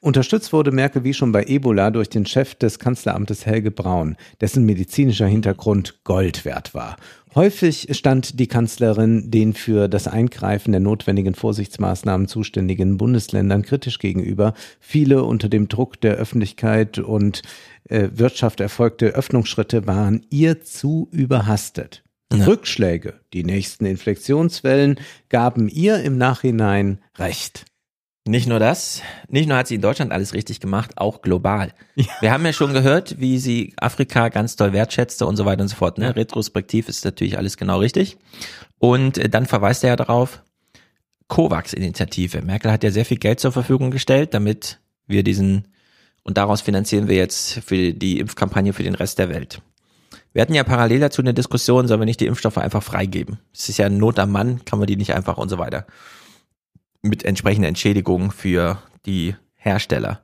unterstützt 0.00 0.52
wurde 0.52 0.72
Merkel 0.72 1.04
wie 1.04 1.14
schon 1.14 1.32
bei 1.32 1.44
Ebola 1.44 1.90
durch 1.90 2.08
den 2.08 2.26
Chef 2.26 2.54
des 2.54 2.78
Kanzleramtes 2.78 3.46
Helge 3.46 3.70
Braun, 3.70 4.16
dessen 4.40 4.64
medizinischer 4.64 5.26
Hintergrund 5.26 6.02
Gold 6.04 6.44
wert 6.44 6.74
war. 6.74 6.96
Häufig 7.34 7.88
stand 7.92 8.40
die 8.40 8.48
Kanzlerin 8.48 9.30
den 9.30 9.54
für 9.54 9.86
das 9.86 10.08
Eingreifen 10.08 10.72
der 10.72 10.80
notwendigen 10.80 11.36
Vorsichtsmaßnahmen 11.36 12.26
zuständigen 12.26 12.96
Bundesländern 12.96 13.62
kritisch 13.62 14.00
gegenüber. 14.00 14.54
Viele 14.80 15.22
unter 15.22 15.48
dem 15.48 15.68
Druck 15.68 16.00
der 16.00 16.16
Öffentlichkeit 16.16 16.98
und 16.98 17.42
äh, 17.88 18.08
Wirtschaft 18.12 18.58
erfolgte 18.58 19.06
Öffnungsschritte 19.06 19.86
waren 19.86 20.26
ihr 20.30 20.62
zu 20.62 21.08
überhastet. 21.12 22.02
Ja. 22.32 22.44
Rückschläge, 22.46 23.20
die 23.32 23.44
nächsten 23.44 23.86
Inflektionswellen, 23.86 24.98
gaben 25.28 25.68
ihr 25.68 26.00
im 26.00 26.18
Nachhinein 26.18 26.98
recht. 27.16 27.64
Nicht 28.26 28.46
nur 28.46 28.58
das, 28.58 29.00
nicht 29.28 29.48
nur 29.48 29.56
hat 29.56 29.66
sie 29.66 29.76
in 29.76 29.80
Deutschland 29.80 30.12
alles 30.12 30.34
richtig 30.34 30.60
gemacht, 30.60 30.98
auch 30.98 31.22
global. 31.22 31.72
Wir 32.20 32.32
haben 32.32 32.44
ja 32.44 32.52
schon 32.52 32.74
gehört, 32.74 33.18
wie 33.18 33.38
sie 33.38 33.72
Afrika 33.78 34.28
ganz 34.28 34.56
toll 34.56 34.74
wertschätzte 34.74 35.24
und 35.24 35.36
so 35.36 35.46
weiter 35.46 35.62
und 35.62 35.68
so 35.68 35.76
fort. 35.76 35.96
Ne? 35.96 36.14
Retrospektiv 36.14 36.88
ist 36.88 37.04
natürlich 37.04 37.38
alles 37.38 37.56
genau 37.56 37.78
richtig. 37.78 38.18
Und 38.78 39.16
äh, 39.16 39.30
dann 39.30 39.46
verweist 39.46 39.84
er 39.84 39.90
ja 39.90 39.96
darauf, 39.96 40.42
COVAX-Initiative. 41.28 42.42
Merkel 42.42 42.70
hat 42.70 42.84
ja 42.84 42.90
sehr 42.90 43.06
viel 43.06 43.16
Geld 43.16 43.40
zur 43.40 43.52
Verfügung 43.52 43.90
gestellt, 43.90 44.34
damit 44.34 44.80
wir 45.06 45.22
diesen, 45.22 45.68
und 46.22 46.36
daraus 46.36 46.60
finanzieren 46.60 47.08
wir 47.08 47.16
jetzt 47.16 47.60
für 47.64 47.94
die 47.94 48.18
Impfkampagne 48.18 48.74
für 48.74 48.82
den 48.82 48.96
Rest 48.96 49.18
der 49.18 49.30
Welt. 49.30 49.62
Wir 50.34 50.42
hatten 50.42 50.54
ja 50.54 50.64
parallel 50.64 51.00
dazu 51.00 51.22
eine 51.22 51.34
Diskussion, 51.34 51.88
sollen 51.88 52.00
wir 52.00 52.04
nicht 52.04 52.20
die 52.20 52.26
Impfstoffe 52.26 52.58
einfach 52.58 52.82
freigeben? 52.82 53.38
Es 53.54 53.68
ist 53.68 53.78
ja 53.78 53.88
Not 53.88 54.18
am 54.18 54.30
Mann, 54.30 54.64
kann 54.64 54.78
man 54.78 54.86
die 54.86 54.96
nicht 54.96 55.14
einfach 55.14 55.38
und 55.38 55.48
so 55.48 55.56
weiter 55.58 55.86
mit 57.02 57.24
entsprechender 57.24 57.68
Entschädigung 57.68 58.30
für 58.30 58.82
die 59.06 59.34
Hersteller. 59.54 60.20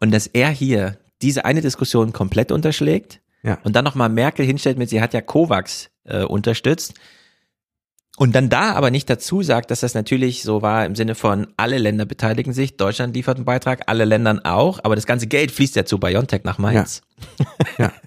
Und 0.00 0.12
dass 0.12 0.26
er 0.26 0.50
hier 0.50 0.98
diese 1.22 1.44
eine 1.44 1.60
Diskussion 1.60 2.12
komplett 2.12 2.52
unterschlägt 2.52 3.20
Ja. 3.42 3.58
und 3.64 3.74
dann 3.74 3.84
nochmal 3.84 4.08
Merkel 4.08 4.44
hinstellt 4.44 4.78
mit, 4.78 4.90
sie 4.90 5.00
hat 5.00 5.14
ja 5.14 5.20
COVAX 5.20 5.90
äh, 6.04 6.22
unterstützt 6.24 6.94
und 8.16 8.34
dann 8.34 8.48
da 8.48 8.74
aber 8.74 8.90
nicht 8.90 9.08
dazu 9.10 9.42
sagt, 9.42 9.70
dass 9.70 9.80
das 9.80 9.94
natürlich 9.94 10.42
so 10.42 10.62
war 10.62 10.84
im 10.86 10.94
Sinne 10.94 11.14
von 11.14 11.48
alle 11.56 11.78
Länder 11.78 12.04
beteiligen 12.04 12.52
sich, 12.52 12.76
Deutschland 12.76 13.14
liefert 13.16 13.38
einen 13.38 13.44
Beitrag, 13.44 13.82
alle 13.86 14.04
Ländern 14.04 14.38
auch, 14.44 14.80
aber 14.84 14.94
das 14.94 15.06
ganze 15.06 15.26
Geld 15.26 15.50
fließt 15.50 15.74
ja 15.76 15.84
zu 15.84 15.98
BioNTech 15.98 16.44
nach 16.44 16.58
Mainz. 16.58 17.02
Ja. 17.78 17.92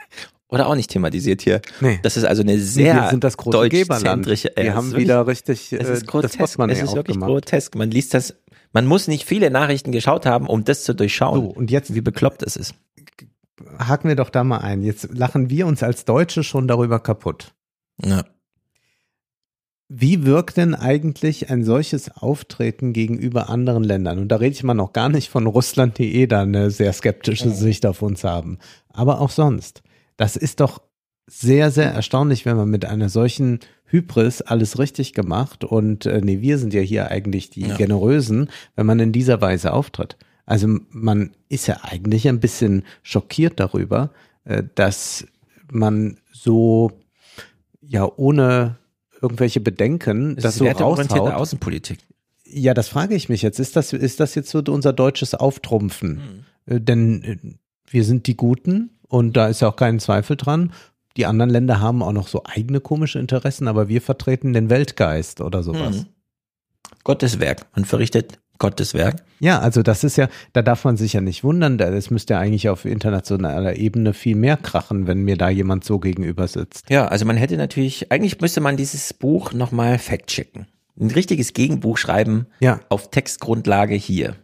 Oder 0.50 0.68
auch 0.68 0.76
nicht 0.76 0.90
thematisiert 0.90 1.42
hier. 1.42 1.62
Nee. 1.82 2.00
Das 2.04 2.16
ist 2.16 2.24
also 2.24 2.42
eine 2.42 2.58
sehr 2.60 2.96
wir 2.96 3.10
sind 3.10 3.24
das 3.24 3.36
große 3.36 3.58
deutschzentrische- 3.58 4.52
Wir 4.56 4.76
haben 4.76 4.88
wirklich- 4.92 5.04
wieder 5.04 5.28
richtig 5.28 5.74
es 5.74 5.90
äh, 5.90 5.94
ist 5.94 6.08
grotesk. 6.08 6.38
Portemonnaie 6.38 6.74
Es 6.74 6.84
ist 6.84 6.96
wirklich 6.96 7.18
aufgemacht. 7.18 7.30
grotesk. 7.30 7.76
Man 7.76 7.92
liest 7.92 8.14
das, 8.14 8.34
man 8.72 8.86
muss 8.86 9.08
nicht 9.10 9.26
viele 9.26 9.50
Nachrichten 9.52 9.92
geschaut 9.92 10.26
haben, 10.26 10.48
um 10.48 10.64
das 10.64 10.84
zu 10.86 10.94
durchschauen. 10.96 11.42
So, 11.42 11.48
und 11.50 11.70
jetzt 11.70 11.94
wie 11.96 12.02
bekloppt 12.02 12.44
es 12.44 12.56
ist. 12.56 12.76
haken 13.78 14.08
wir 14.08 14.16
doch 14.16 14.30
da 14.30 14.44
mal 14.46 14.60
ein. 14.60 14.84
Jetzt 14.84 15.10
lachen 15.14 15.50
wir 15.50 15.68
uns 15.68 15.84
als 15.84 16.06
Deutsche 16.06 16.44
schon 16.44 16.68
darüber 16.68 17.00
kaputt. 17.02 17.54
Ja. 18.04 18.24
Wie 19.90 20.26
wirkt 20.26 20.58
denn 20.58 20.76
eigentlich 20.76 21.50
ein 21.50 21.64
solches 21.64 22.12
Auftreten 22.12 22.92
gegenüber 22.92 23.50
anderen 23.50 23.84
Ländern? 23.86 24.20
Und 24.20 24.28
da 24.30 24.36
rede 24.38 24.54
ich 24.54 24.64
mal 24.64 24.74
noch 24.74 24.92
gar 24.92 25.08
nicht 25.10 25.30
von 25.30 25.48
Russland, 25.48 25.98
die 25.98 26.16
eh 26.16 26.28
da 26.28 26.42
eine 26.42 26.72
sehr 26.72 26.92
skeptische 26.92 27.50
Sicht 27.52 27.86
auf 27.86 28.02
uns 28.02 28.24
haben. 28.26 28.60
Aber 28.90 29.22
auch 29.22 29.30
sonst. 29.30 29.82
Das 30.18 30.36
ist 30.36 30.60
doch 30.60 30.82
sehr, 31.28 31.72
sehr 31.72 31.92
erstaunlich, 31.92 32.46
wenn 32.46 32.58
man 32.58 32.70
mit 32.70 32.86
einer 32.86 33.10
solchen 33.10 33.60
Hybris 33.86 34.42
alles 34.42 34.80
richtig 34.80 35.14
gemacht 35.14 35.64
und 35.64 36.06
äh, 36.06 36.22
nee, 36.22 36.42
wir 36.42 36.58
sind 36.58 36.74
ja 36.74 36.82
hier 36.82 37.10
eigentlich 37.10 37.50
die 37.50 37.62
Ja. 37.62 37.76
Generösen, 37.78 38.50
wenn 38.76 38.86
man 38.86 39.00
in 39.00 39.12
dieser 39.12 39.40
Weise 39.42 39.74
auftritt. 39.74 40.18
Also 40.46 40.68
man 40.90 41.32
ist 41.50 41.68
ja 41.68 41.80
eigentlich 41.84 42.28
ein 42.28 42.40
bisschen 42.40 42.84
schockiert 43.04 43.60
darüber, 43.60 44.12
äh, 44.46 44.64
dass 44.76 45.26
man 45.72 46.18
so 46.32 46.92
ja 47.82 48.10
ohne 48.18 48.78
irgendwelche 49.22 49.60
Bedenken 49.60 50.36
Das 50.36 50.44
das 50.44 50.56
so 50.58 50.66
raushaut. 50.68 51.34
Außenpolitik. 51.34 52.00
Ja, 52.46 52.74
das 52.74 52.88
frage 52.88 53.16
ich 53.16 53.28
mich 53.28 53.42
jetzt. 53.42 53.60
Ist 53.60 53.76
das, 53.76 53.92
ist 53.92 54.20
das 54.22 54.36
jetzt 54.36 54.50
so 54.50 54.60
unser 54.68 54.94
deutsches 54.94 55.34
Auftrumpfen? 55.34 56.46
Äh, 56.66 56.80
denn 56.80 57.24
äh, 57.24 57.38
wir 57.90 58.04
sind 58.04 58.28
die 58.28 58.38
Guten 58.38 58.92
und 59.08 59.38
da 59.38 59.48
ist 59.48 59.62
ja 59.62 59.70
auch 59.70 59.76
kein 59.76 60.00
Zweifel 60.00 60.36
dran. 60.36 60.72
Die 61.16 61.26
anderen 61.26 61.50
Länder 61.50 61.80
haben 61.82 62.04
auch 62.04 62.12
noch 62.12 62.28
so 62.28 62.44
eigene 62.46 62.80
komische 62.80 63.20
Interessen, 63.20 63.68
aber 63.68 63.88
wir 63.88 64.02
vertreten 64.02 64.54
den 64.54 64.70
Weltgeist 64.70 65.42
oder 65.42 65.64
sowas. 65.64 65.98
Mhm. 65.98 66.06
Gottes 67.04 67.40
Werk. 67.40 67.66
Man 67.76 67.86
verrichtet 67.86 68.40
Gottes 68.60 68.94
Werk. 68.94 69.24
Ja, 69.40 69.60
also 69.60 69.84
das 69.84 70.04
ist 70.04 70.18
ja, 70.18 70.30
da 70.54 70.62
darf 70.62 70.84
man 70.84 70.98
sich 70.98 71.14
ja 71.14 71.22
nicht 71.22 71.44
wundern. 71.44 71.78
Das 71.78 72.10
müsste 72.12 72.34
ja 72.34 72.40
eigentlich 72.40 72.70
auf 72.70 72.86
internationaler 72.86 73.78
Ebene 73.78 74.14
viel 74.14 74.36
mehr 74.36 74.58
krachen, 74.58 75.08
wenn 75.08 75.24
mir 75.24 75.38
da 75.38 75.50
jemand 75.50 75.84
so 75.84 76.00
gegenüber 76.00 76.48
sitzt. 76.48 76.90
Ja, 76.90 77.08
also 77.08 77.26
man 77.26 77.38
hätte 77.38 77.58
natürlich, 77.58 78.12
eigentlich 78.12 78.40
müsste 78.42 78.62
man 78.62 78.78
dieses 78.78 79.14
Buch 79.14 79.54
nochmal 79.54 80.00
fact-checken. 80.00 80.68
Ein 81.00 81.12
richtiges 81.12 81.54
Gegenbuch 81.54 81.98
schreiben 81.98 82.48
Ja, 82.60 82.80
auf 82.90 83.12
Textgrundlage 83.12 83.96
hier. 83.96 84.36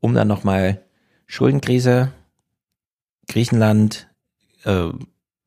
Um 0.00 0.14
dann 0.14 0.28
nochmal 0.28 0.82
Schuldenkrise, 1.26 2.12
Griechenland, 3.28 4.08
äh, 4.64 4.88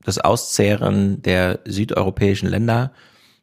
das 0.03 0.18
Auszehren 0.18 1.22
der 1.22 1.60
südeuropäischen 1.66 2.49
Länder, 2.49 2.94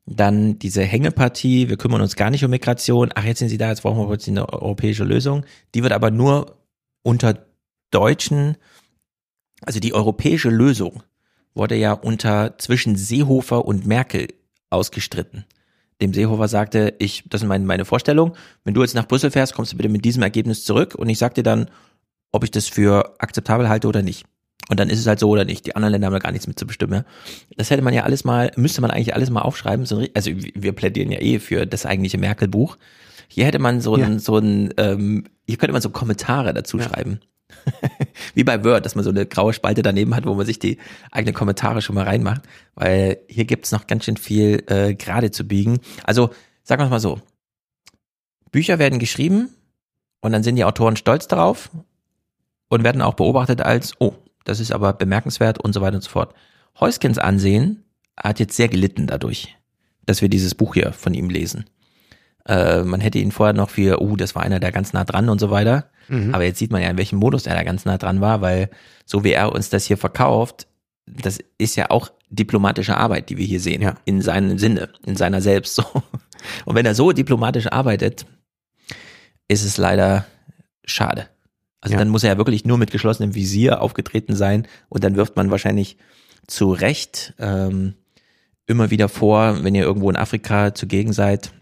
dann 0.07 0.59
diese 0.59 0.83
Hängepartie, 0.83 1.69
wir 1.69 1.77
kümmern 1.77 2.01
uns 2.01 2.17
gar 2.17 2.31
nicht 2.31 2.45
um 2.45 2.51
Migration, 2.51 3.11
ach 3.15 3.25
jetzt 3.25 3.41
sind 3.41 3.49
sie 3.49 3.59
da, 3.59 3.69
jetzt 3.69 3.83
brauchen 3.83 3.99
wir 3.99 4.07
plötzlich 4.07 4.33
eine 4.33 4.49
europäische 4.49 5.05
Lösung. 5.05 5.45
Die 5.75 5.83
wird 5.83 5.93
aber 5.93 6.11
nur 6.11 6.57
unter 7.03 7.47
Deutschen, 7.91 8.57
also 9.63 9.81
die 9.81 9.95
europäische 9.95 10.51
Lösung 10.51 11.03
wurde 11.55 11.77
ja 11.77 11.93
unter 11.93 12.57
zwischen 12.59 12.97
Seehofer 12.97 13.65
und 13.65 13.87
Merkel 13.87 14.29
ausgestritten. 14.71 15.45
Dem 16.01 16.15
Seehofer 16.15 16.47
sagte, 16.47 16.95
ich, 16.99 17.25
das 17.29 17.43
ist 17.43 17.49
meine, 17.49 17.65
meine 17.65 17.85
Vorstellung, 17.85 18.37
wenn 18.65 18.75
du 18.75 18.83
jetzt 18.83 18.95
nach 18.95 19.09
Brüssel 19.09 19.31
fährst, 19.31 19.55
kommst 19.55 19.73
du 19.73 19.77
bitte 19.77 19.89
mit 19.89 20.05
diesem 20.05 20.23
Ergebnis 20.23 20.65
zurück 20.65 20.95
und 20.95 21.09
ich 21.09 21.19
sag 21.19 21.35
dir 21.35 21.43
dann, 21.43 21.71
ob 22.33 22.45
ich 22.45 22.51
das 22.51 22.69
für 22.69 23.15
akzeptabel 23.19 23.69
halte 23.69 23.89
oder 23.89 24.03
nicht. 24.03 24.25
Und 24.69 24.79
dann 24.81 24.91
ist 24.91 24.99
es 24.99 25.07
halt 25.07 25.19
so 25.19 25.31
oder 25.31 25.45
nicht. 25.47 25.65
Die 25.67 25.77
anderen 25.77 25.93
Länder 25.93 26.07
haben 26.07 26.13
da 26.13 26.19
gar 26.19 26.33
nichts 26.33 26.47
mit 26.47 26.59
zu 26.59 26.67
bestimmen. 26.67 27.05
Das 27.57 27.71
hätte 27.71 27.81
man 27.83 27.95
ja 27.95 28.03
alles 28.03 28.25
mal, 28.25 28.51
müsste 28.57 28.83
man 28.83 28.91
eigentlich 28.91 29.15
alles 29.15 29.31
mal 29.31 29.41
aufschreiben. 29.41 29.87
So, 29.87 29.99
ein- 29.99 30.09
also 30.15 30.31
wir 30.35 30.73
plädieren 30.73 31.11
ja 31.11 31.21
eh 31.21 31.39
für 31.39 31.67
das 31.67 31.87
eigentliche 31.87 32.19
Merkel-Buch. 32.19 32.77
Hier 33.29 33.47
hätte 33.47 33.59
man 33.59 33.81
so 33.81 33.95
ein, 33.95 34.01
Ja. 34.15 34.19
so 34.19 34.37
ein, 34.37 34.75
ähm, 34.77 35.25
hier 35.47 35.57
könnte 35.57 35.73
man 35.73 35.81
so 35.81 35.89
Kommentare 35.91 36.53
dazu 36.53 36.79
Ja. 36.79 36.85
schreiben. 36.85 37.21
wie 38.35 38.45
bei 38.45 38.63
Word, 38.63 38.85
dass 38.85 38.95
man 38.95 39.05
so 39.05 39.11
eine 39.11 39.25
graue 39.25 39.55
Spalte 39.55 39.81
daneben 39.81 40.15
hat, 40.15 40.27
wo 40.27 40.35
man 40.35 40.45
sich 40.45 40.59
die 40.59 40.77
eigenen 41.11 41.35
Kommentare 41.35 41.81
schon 41.81 41.95
mal 41.95 42.05
reinmacht, 42.05 42.43
weil 42.75 43.19
hier 43.27 43.47
gibt's 43.47 43.73
noch 43.73 43.87
ganz 43.87 44.05
schön 44.05 44.19
viel 44.19 44.65
äh, 44.67 44.95
gerade 44.95 45.31
zu 45.31 45.45
biegen. 45.49 45.79
Also 46.05 46.29
sagen 46.63 46.83
wir 46.83 46.89
mal 46.91 47.01
so, 47.01 47.21
Bücher 48.51 48.79
werden 48.79 48.99
geschrieben 48.99 49.49
und 50.21 50.33
dann 50.33 50.43
sind 50.43 50.57
die 50.57 50.65
Autoren 50.65 50.97
stolz 50.97 51.27
darauf 51.27 51.71
und 52.69 52.85
werden 52.85 53.03
auch 53.03 53.15
beobachtet 53.15 53.63
als, 53.63 53.95
oh, 53.99 54.15
das 54.45 54.61
ist 54.61 54.73
aber 54.73 54.93
bemerkenswert 54.93 55.59
und 55.59 55.73
so 55.73 55.81
weiter 55.81 55.97
und 55.97 56.03
so 56.03 56.11
fort. 56.11 56.35
Heuskens 56.81 57.19
Ansehen 57.19 57.85
hat 58.17 58.41
jetzt 58.41 58.57
sehr 58.57 58.69
gelitten 58.69 59.07
dadurch, 59.07 59.57
dass 60.07 60.23
wir 60.23 60.29
dieses 60.29 60.55
Buch 60.55 60.75
hier 60.75 60.93
von 60.93 61.15
ihm 61.15 61.31
lesen. 61.31 61.67
Äh, 62.47 62.83
man 62.83 63.01
hätte 63.01 63.19
ihn 63.19 63.33
vorher 63.33 63.53
noch 63.53 63.71
für, 63.71 64.01
oh, 64.01 64.17
das 64.17 64.35
war 64.35 64.43
einer, 64.43 64.61
der 64.61 64.73
ganz 64.73 64.93
nah 64.93 65.05
dran 65.05 65.29
und 65.29 65.39
so 65.39 65.51
weiter. 65.51 65.91
Mhm. 66.09 66.35
Aber 66.35 66.45
jetzt 66.45 66.59
sieht 66.59 66.73
man 66.73 66.83
ja, 66.83 66.89
in 66.89 66.97
welchem 66.97 67.19
Modus 67.19 67.47
er 67.47 67.55
da 67.55 67.63
ganz 67.63 67.85
nah 67.85 67.99
dran 67.99 68.21
war, 68.21 68.41
weil 68.41 68.71
so 69.05 69.25
wie 69.25 69.33
er 69.33 69.53
uns 69.53 69.71
das 69.71 69.85
hier 69.85 69.99
verkauft, 69.99 70.67
das 71.07 71.39
ist 71.59 71.77
ja 71.77 71.91
auch 71.91 72.11
diplomatische 72.31 72.97
Arbeit, 72.97 73.31
die 73.31 73.37
wir 73.37 73.47
hier 73.47 73.61
sehen. 73.61 73.83
Ja. 73.83 73.95
In 74.05 74.23
seinem 74.23 74.59
Sinne, 74.59 74.91
in 75.05 75.17
seiner 75.17 75.41
selbst 75.41 75.75
so. 75.75 75.85
Und 76.65 76.75
wenn 76.75 76.87
er 76.87 76.95
so 76.95 77.13
diplomatisch 77.13 77.67
arbeitet, 77.67 78.27
ist 79.49 79.65
es 79.65 79.77
leider 79.77 80.27
schade. 80.85 81.29
Also 81.81 81.93
Ja. 81.95 81.99
dann 81.99 82.09
muss 82.09 82.25
er 82.25 82.31
ja 82.33 82.37
wirklich 82.39 82.65
nur 82.65 82.79
mit 82.79 82.91
geschlossenem 82.91 83.35
Visier 83.35 83.81
aufgetreten 83.83 84.35
sein 84.35 84.67
und 84.89 85.05
dann 85.05 85.17
wirft 85.17 85.37
man 85.37 85.51
wahrscheinlich 85.51 85.97
zu 86.47 86.73
Recht 86.73 87.35
ähm, 87.39 87.95
immer 88.67 88.91
wieder 88.91 89.09
vor, 89.09 89.63
wenn 89.65 89.75
ihr 89.75 89.83
irgendwo 89.85 90.11
in 90.11 90.17
Afrika 90.17 90.75
zugegen 90.75 91.13
seid, 91.13 91.53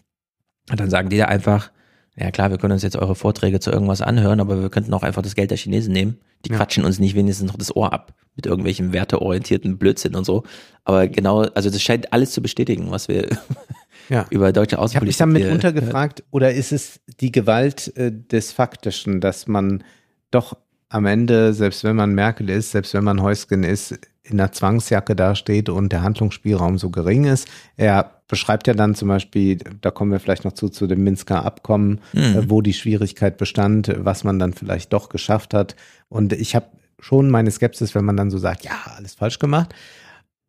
dann 0.74 0.90
sagen 0.90 1.08
die 1.10 1.18
da 1.18 1.26
einfach, 1.26 1.70
ja 2.16 2.30
klar, 2.30 2.50
wir 2.50 2.58
können 2.58 2.72
uns 2.72 2.82
jetzt 2.82 2.96
eure 2.96 3.14
Vorträge 3.14 3.60
zu 3.60 3.70
irgendwas 3.70 4.00
anhören, 4.00 4.40
aber 4.40 4.60
wir 4.62 4.70
könnten 4.70 4.92
auch 4.94 5.02
einfach 5.02 5.22
das 5.22 5.34
Geld 5.34 5.50
der 5.50 5.58
Chinesen 5.58 5.92
nehmen. 5.92 6.18
Die 6.44 6.50
Ja. 6.50 6.56
quatschen 6.56 6.84
uns 6.84 6.98
nicht 6.98 7.14
wenigstens 7.14 7.48
noch 7.50 7.58
das 7.58 7.74
Ohr 7.76 7.92
ab 7.92 8.14
mit 8.36 8.46
irgendwelchen 8.46 8.92
werteorientierten 8.92 9.78
Blödsinn 9.78 10.14
und 10.14 10.24
so. 10.24 10.44
Aber 10.84 11.08
genau, 11.08 11.42
also 11.42 11.68
das 11.70 11.82
scheint 11.82 12.12
alles 12.12 12.32
zu 12.32 12.40
bestätigen, 12.42 12.90
was 12.90 13.08
wir 13.08 13.28
Ja. 14.08 14.24
über 14.30 14.52
deutsche 14.52 14.76
Ich 14.76 14.78
habe 14.78 14.84
Außenpolitik 14.84 15.08
mich 15.08 15.16
dann 15.18 15.32
mitunter 15.32 15.72
gefragt, 15.72 16.22
oder 16.30 16.52
ist 16.54 16.72
es 16.72 17.00
die 17.20 17.32
Gewalt 17.32 17.96
äh, 17.96 18.12
des 18.12 18.52
Faktischen, 18.52 19.20
dass 19.20 19.46
man 19.48 19.82
doch 20.30 20.56
am 20.88 21.06
Ende, 21.06 21.52
selbst 21.52 21.84
wenn 21.84 21.96
man 21.96 22.14
Merkel 22.14 22.48
ist, 22.48 22.70
selbst 22.70 22.94
wenn 22.94 23.04
man 23.04 23.22
Heusgen 23.22 23.64
ist, 23.64 23.98
in 24.22 24.40
einer 24.40 24.52
Zwangsjacke 24.52 25.14
dasteht 25.14 25.68
und 25.68 25.92
der 25.92 26.02
Handlungsspielraum 26.02 26.78
so 26.78 26.90
gering 26.90 27.24
ist. 27.24 27.48
Er 27.76 28.22
beschreibt 28.28 28.66
ja 28.66 28.74
dann 28.74 28.94
zum 28.94 29.08
Beispiel, 29.08 29.58
da 29.80 29.90
kommen 29.90 30.10
wir 30.10 30.18
vielleicht 30.20 30.44
noch 30.44 30.52
zu, 30.52 30.68
zu 30.68 30.86
dem 30.86 31.04
Minsker 31.04 31.44
Abkommen, 31.44 32.00
Mhm. 32.12 32.20
äh, 32.20 32.50
wo 32.50 32.60
die 32.60 32.72
Schwierigkeit 32.72 33.36
bestand, 33.36 33.94
was 33.98 34.24
man 34.24 34.38
dann 34.38 34.52
vielleicht 34.52 34.92
doch 34.92 35.08
geschafft 35.08 35.54
hat. 35.54 35.76
Und 36.08 36.32
ich 36.32 36.56
habe 36.56 36.66
schon 36.98 37.30
meine 37.30 37.50
Skepsis, 37.50 37.94
wenn 37.94 38.04
man 38.04 38.16
dann 38.16 38.30
so 38.30 38.38
sagt, 38.38 38.64
ja, 38.64 38.72
alles 38.96 39.14
falsch 39.14 39.38
gemacht. 39.38 39.74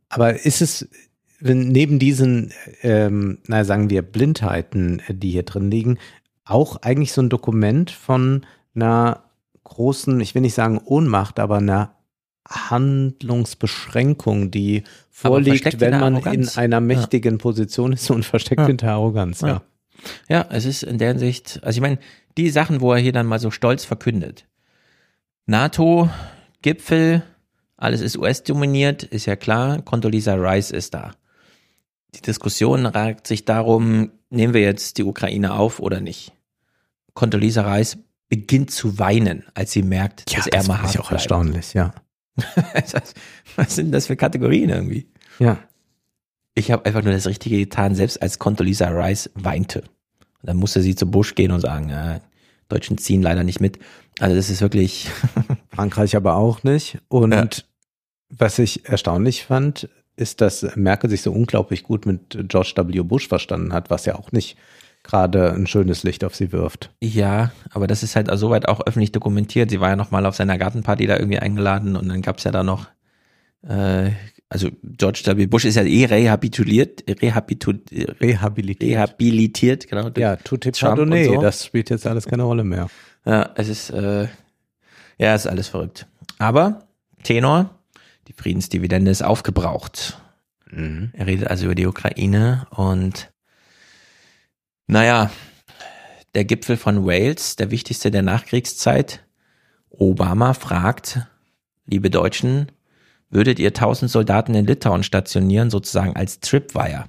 Aber 0.09 0.45
ist 0.45 0.61
es 0.61 0.87
wenn 1.39 1.67
neben 1.67 1.99
diesen, 1.99 2.51
ähm, 2.81 3.39
na 3.47 3.63
sagen 3.63 3.89
wir, 3.89 4.01
Blindheiten, 4.01 5.01
äh, 5.07 5.13
die 5.13 5.31
hier 5.31 5.43
drin 5.43 5.69
liegen, 5.69 5.97
auch 6.45 6.81
eigentlich 6.81 7.11
so 7.11 7.21
ein 7.21 7.29
Dokument 7.29 7.91
von 7.91 8.45
einer 8.75 9.23
großen, 9.67 10.19
ich 10.21 10.35
will 10.35 10.41
nicht 10.41 10.53
sagen 10.53 10.79
Ohnmacht, 10.83 11.39
aber 11.39 11.57
einer 11.57 11.95
Handlungsbeschränkung, 12.49 14.51
die 14.51 14.83
vorliegt, 15.09 15.79
wenn 15.79 15.99
man 15.99 16.15
Arroganz. 16.15 16.55
in 16.55 16.59
einer 16.61 16.79
mächtigen 16.79 17.37
Position 17.37 17.93
ist 17.93 18.09
und 18.09 18.23
versteckt 18.25 18.61
Ja. 18.61 18.67
hinter 18.67 18.91
Arroganz. 18.91 19.41
Ja. 19.41 19.47
Ja. 19.47 19.61
Ja, 20.29 20.45
es 20.51 20.65
ist 20.65 20.83
in 20.83 20.99
der 20.99 21.09
Hinsicht, 21.09 21.59
also 21.63 21.77
ich 21.77 21.81
meine, 21.81 21.97
die 22.37 22.49
Sachen, 22.51 22.81
wo 22.81 22.93
er 22.93 22.99
hier 22.99 23.13
dann 23.13 23.25
mal 23.25 23.39
so 23.39 23.49
stolz 23.49 23.83
verkündet. 23.83 24.45
NATO, 25.47 26.07
Gipfel, 26.61 27.23
alles 27.77 28.01
ist 28.01 28.15
US-dominiert, 28.17 29.01
ist 29.03 29.25
ja 29.25 29.35
klar, 29.35 29.81
Condoleezza 29.81 30.35
Rice 30.35 30.69
ist 30.71 30.93
da. 30.93 31.13
Die 32.15 32.21
Diskussion 32.21 32.85
ragt 32.85 33.25
sich 33.27 33.43
darum, 33.45 34.11
nehmen 34.29 34.53
wir 34.53 34.61
jetzt 34.61 34.97
die 34.99 35.03
Ukraine 35.03 35.55
auf 35.55 35.79
oder 35.79 35.99
nicht? 35.99 36.31
Condoleezza 37.15 37.61
Rice 37.73 37.97
beginnt 38.29 38.71
zu 38.71 38.99
weinen, 38.99 39.43
als 39.53 39.71
sie 39.71 39.83
merkt, 39.83 40.35
dass 40.35 40.47
er 40.47 40.59
das 40.59 40.67
mal 40.67 40.81
hart 40.81 40.89
auch 40.99 41.07
bleibt. 41.07 41.11
erstaunlich, 41.11 41.73
ja. 41.73 41.93
Was 43.55 43.75
sind 43.75 43.91
das 43.91 44.07
für 44.07 44.15
Kategorien 44.15 44.69
irgendwie? 44.69 45.07
Ja. 45.39 45.57
Ich 46.55 46.71
habe 46.71 46.85
einfach 46.85 47.03
nur 47.03 47.13
das 47.13 47.27
Richtige 47.27 47.57
getan, 47.57 47.95
selbst 47.95 48.21
als 48.21 48.39
Condoleezza 48.39 48.89
Rice 48.89 49.29
weinte. 49.35 49.81
Und 49.81 50.43
dann 50.49 50.57
musste 50.57 50.81
sie 50.81 50.95
zu 50.95 51.09
Bush 51.09 51.35
gehen 51.35 51.51
und 51.51 51.61
sagen, 51.61 51.89
ja, 51.89 52.19
Deutschen 52.69 52.97
ziehen 52.97 53.21
leider 53.21 53.43
nicht 53.43 53.59
mit. 53.61 53.79
Also 54.19 54.35
das 54.35 54.49
ist 54.49 54.61
wirklich, 54.61 55.09
Frankreich 55.73 56.15
aber 56.15 56.35
auch 56.35 56.63
nicht. 56.63 56.99
Und 57.07 57.31
Ja. 57.33 57.47
was 58.29 58.59
ich 58.59 58.87
erstaunlich 58.89 59.45
fand, 59.45 59.89
ist, 60.15 60.41
dass 60.41 60.75
Merkel 60.75 61.09
sich 61.09 61.21
so 61.21 61.31
unglaublich 61.31 61.83
gut 61.83 62.05
mit 62.07 62.37
George 62.49 62.73
W. 62.75 63.01
Bush 63.03 63.27
verstanden 63.27 63.71
hat, 63.71 63.89
was 63.91 64.05
ja 64.05 64.15
auch 64.15 64.31
nicht 64.31 64.57
gerade 65.07 65.53
ein 65.53 65.67
schönes 65.67 66.03
Licht 66.03 66.23
auf 66.23 66.35
sie 66.35 66.51
wirft. 66.51 66.91
ja, 67.01 67.51
aber 67.71 67.87
das 67.87 68.03
ist 68.03 68.15
halt 68.15 68.29
soweit 68.33 68.67
auch 68.67 68.81
öffentlich 68.85 69.11
dokumentiert. 69.11 69.69
Sie 69.71 69.79
war 69.79 69.89
ja 69.89 69.95
noch 69.95 70.11
mal 70.11 70.25
auf 70.25 70.35
seiner 70.35 70.57
Gartenparty 70.57 71.07
da 71.07 71.17
irgendwie 71.17 71.39
eingeladen 71.39 71.95
und 71.95 72.07
dann 72.09 72.21
gab's 72.21 72.43
ja 72.43 72.51
da 72.51 72.63
noch, 72.63 72.87
äh, 73.67 74.11
also 74.49 74.69
George 74.83 75.23
W. 75.25 75.47
Bush 75.47 75.65
ist 75.65 75.75
ja 75.75 75.83
eh 75.83 76.05
rehabilitiert, 76.05 77.03
rehabilitu, 77.21 77.73
Rehabilitiert. 78.21 78.91
rehabilitiert, 78.91 79.87
genau. 79.87 80.09
ja, 80.15 80.35
tutti 80.37 80.69
pardonné, 80.69 81.25
so. 81.25 81.41
das 81.41 81.65
spielt 81.65 81.89
jetzt 81.89 82.05
alles 82.07 82.25
keine 82.25 82.43
Rolle 82.43 82.63
mehr. 82.63 82.87
Ja, 83.25 83.49
es 83.55 83.67
ist, 83.67 83.89
äh, 83.89 84.27
ja, 85.17 85.33
es 85.33 85.45
ist 85.45 85.47
alles 85.51 85.67
verrückt. 85.67 86.07
Aber, 86.37 86.87
Tenor, 87.23 87.71
die 88.27 88.33
Friedensdividende 88.33 89.11
ist 89.11 89.23
aufgebraucht. 89.23 90.21
Er 90.69 91.25
redet 91.25 91.47
also 91.47 91.65
über 91.65 91.75
die 91.75 91.87
Ukraine 91.87 92.67
und, 92.71 93.31
naja, 94.87 95.29
der 96.33 96.45
Gipfel 96.45 96.77
von 96.77 97.05
Wales, 97.05 97.55
der 97.55 97.71
wichtigste 97.71 98.11
der 98.11 98.21
Nachkriegszeit. 98.21 99.23
Obama 99.89 100.53
fragt, 100.53 101.19
liebe 101.85 102.09
Deutschen, 102.09 102.71
würdet 103.29 103.59
ihr 103.59 103.69
1000 103.69 104.09
Soldaten 104.09 104.53
in 104.55 104.65
Litauen 104.65 105.03
stationieren, 105.03 105.69
sozusagen 105.69 106.15
als 106.15 106.39
Tripwire? 106.39 107.05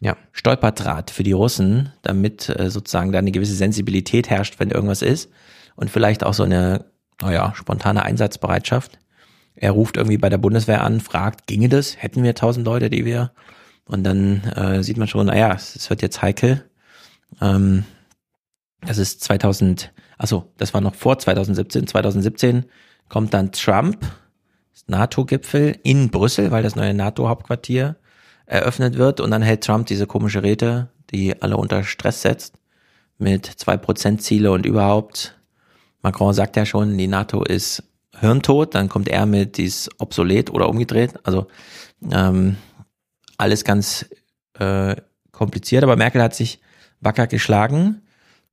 Ja. 0.00 0.16
Stolperdraht 0.32 1.10
für 1.10 1.24
die 1.24 1.32
Russen, 1.32 1.92
damit 2.02 2.48
äh, 2.48 2.70
sozusagen 2.70 3.10
da 3.12 3.18
eine 3.18 3.32
gewisse 3.32 3.54
Sensibilität 3.54 4.30
herrscht, 4.30 4.60
wenn 4.60 4.70
irgendwas 4.70 5.02
ist 5.02 5.30
und 5.74 5.90
vielleicht 5.90 6.24
auch 6.24 6.34
so 6.34 6.44
eine, 6.44 6.84
naja, 7.20 7.52
spontane 7.56 8.04
Einsatzbereitschaft. 8.04 8.98
Er 9.56 9.72
ruft 9.72 9.96
irgendwie 9.96 10.18
bei 10.18 10.28
der 10.28 10.38
Bundeswehr 10.38 10.84
an, 10.84 11.00
fragt, 11.00 11.48
ginge 11.48 11.68
das? 11.68 12.00
Hätten 12.00 12.22
wir 12.22 12.36
tausend 12.36 12.64
Leute, 12.64 12.90
die 12.90 13.04
wir? 13.04 13.32
Und 13.86 14.04
dann 14.04 14.44
äh, 14.54 14.84
sieht 14.84 14.98
man 14.98 15.08
schon, 15.08 15.26
naja, 15.26 15.52
es 15.54 15.90
wird 15.90 16.02
jetzt 16.02 16.22
heikel. 16.22 16.64
Ähm, 17.40 17.84
das 18.80 18.98
ist 18.98 19.22
2000, 19.24 19.92
achso, 20.18 20.52
das 20.56 20.74
war 20.74 20.80
noch 20.80 20.94
vor 20.94 21.18
2017. 21.18 21.86
2017 21.86 22.64
kommt 23.08 23.34
dann 23.34 23.52
Trump, 23.52 24.04
NATO-Gipfel 24.86 25.78
in 25.82 26.10
Brüssel, 26.10 26.50
weil 26.50 26.62
das 26.62 26.76
neue 26.76 26.94
NATO-Hauptquartier 26.94 27.96
eröffnet 28.46 28.96
wird 28.96 29.20
und 29.20 29.30
dann 29.30 29.42
hält 29.42 29.64
Trump 29.64 29.86
diese 29.86 30.06
komische 30.06 30.42
Rede, 30.42 30.88
die 31.10 31.40
alle 31.42 31.56
unter 31.56 31.84
Stress 31.84 32.22
setzt, 32.22 32.54
mit 33.18 33.46
zwei 33.46 33.76
Prozent 33.76 34.22
Ziele 34.22 34.52
und 34.52 34.64
überhaupt. 34.64 35.36
Macron 36.02 36.32
sagt 36.32 36.56
ja 36.56 36.64
schon, 36.64 36.96
die 36.96 37.08
NATO 37.08 37.42
ist 37.42 37.82
hirntot, 38.18 38.74
dann 38.74 38.88
kommt 38.88 39.08
er 39.08 39.26
mit, 39.26 39.58
die 39.58 39.64
ist 39.64 39.90
obsolet 39.98 40.50
oder 40.50 40.68
umgedreht. 40.68 41.14
Also 41.24 41.48
ähm, 42.10 42.56
alles 43.36 43.64
ganz 43.64 44.06
äh, 44.58 44.96
kompliziert, 45.32 45.82
aber 45.82 45.96
Merkel 45.96 46.22
hat 46.22 46.34
sich 46.34 46.60
wacker 47.00 47.26
geschlagen 47.26 48.02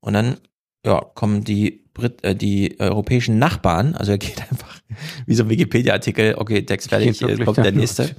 und 0.00 0.12
dann 0.12 0.36
ja, 0.84 1.00
kommen 1.14 1.42
die 1.42 1.84
Brit 1.94 2.22
äh, 2.22 2.36
die 2.36 2.78
europäischen 2.78 3.38
Nachbarn, 3.38 3.94
also 3.94 4.12
er 4.12 4.18
geht 4.18 4.40
einfach 4.50 4.80
wie 5.26 5.34
so 5.34 5.44
ein 5.44 5.50
Wikipedia-Artikel, 5.50 6.34
okay, 6.36 6.62
Text 6.62 6.88
fertig, 6.90 7.20
jetzt 7.20 7.44
kommt 7.44 7.58
der 7.58 7.72
nächste. 7.72 8.14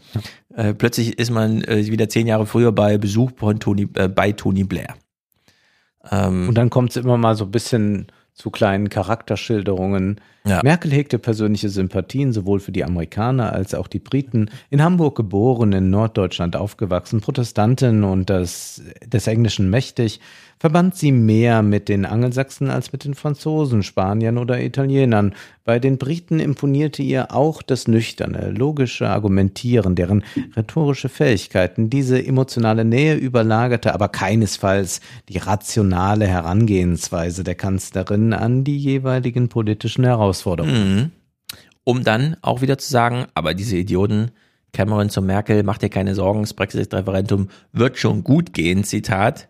Äh, 0.53 0.73
plötzlich 0.73 1.17
ist 1.17 1.31
man 1.31 1.63
äh, 1.63 1.85
wieder 1.85 2.09
zehn 2.09 2.27
Jahre 2.27 2.45
früher 2.45 2.71
bei 2.71 2.97
Besuch 2.97 3.31
von 3.37 3.59
Tony, 3.59 3.87
äh, 3.95 4.07
bei 4.07 4.31
Tony 4.31 4.63
Blair. 4.63 4.95
Ähm, 6.11 6.49
Und 6.49 6.55
dann 6.55 6.69
kommt 6.69 6.91
es 6.91 6.97
immer 6.97 7.17
mal 7.17 7.35
so 7.35 7.45
ein 7.45 7.51
bisschen 7.51 8.07
zu 8.37 8.51
kleinen 8.51 8.89
Charakterschilderungen. 8.89 10.21
Ja. 10.45 10.61
Merkel 10.63 10.91
hegte 10.91 11.17
persönliche 11.17 11.69
Sympathien 11.69 12.31
sowohl 12.31 12.59
für 12.59 12.71
die 12.71 12.83
Amerikaner 12.83 13.51
als 13.51 13.73
auch 13.73 13.87
die 13.87 13.99
Briten. 13.99 14.51
In 14.69 14.83
Hamburg 14.83 15.15
geboren, 15.15 15.73
in 15.73 15.89
Norddeutschland 15.89 16.55
aufgewachsen, 16.55 17.19
Protestantin 17.19 18.03
und 18.03 18.29
das, 18.29 18.83
des 19.03 19.25
Englischen 19.25 19.71
mächtig, 19.71 20.19
verband 20.59 20.95
sie 20.95 21.11
mehr 21.11 21.61
mit 21.61 21.87
den 21.89 22.05
Angelsachsen 22.05 22.69
als 22.69 22.91
mit 22.91 23.03
den 23.03 23.13
Franzosen, 23.13 23.83
Spaniern 23.83 24.37
oder 24.37 24.59
Italienern. 24.61 25.33
Bei 25.63 25.79
den 25.79 25.97
Briten 25.97 26.39
imponierte 26.39 27.03
ihr 27.03 27.31
auch 27.31 27.61
das 27.61 27.87
nüchterne, 27.87 28.49
logische 28.49 29.07
Argumentieren, 29.09 29.95
deren 29.95 30.23
rhetorische 30.55 31.09
Fähigkeiten 31.09 31.89
diese 31.89 32.25
emotionale 32.25 32.85
Nähe 32.85 33.15
überlagerte, 33.15 33.93
aber 33.93 34.09
keinesfalls 34.09 35.01
die 35.29 35.37
rationale 35.37 36.27
Herangehensweise 36.27 37.43
der 37.43 37.55
Kanzlerin 37.55 38.33
an 38.33 38.63
die 38.63 38.77
jeweiligen 38.77 39.49
politischen 39.49 40.03
Herausforderungen. 40.03 40.95
Mhm. 40.95 41.11
um 41.83 42.03
dann 42.03 42.35
auch 42.41 42.61
wieder 42.61 42.77
zu 42.77 42.89
sagen, 42.89 43.27
aber 43.33 43.53
diese 43.53 43.77
Idioten, 43.77 44.31
Cameron 44.73 45.09
zu 45.09 45.21
Merkel, 45.21 45.63
macht 45.63 45.81
dir 45.81 45.89
keine 45.89 46.15
Sorgen, 46.15 46.41
das 46.41 46.53
Brexit-Referendum 46.53 47.47
wird 47.71 47.97
schon 47.97 48.23
gut 48.23 48.53
gehen, 48.53 48.83
Zitat. 48.83 49.47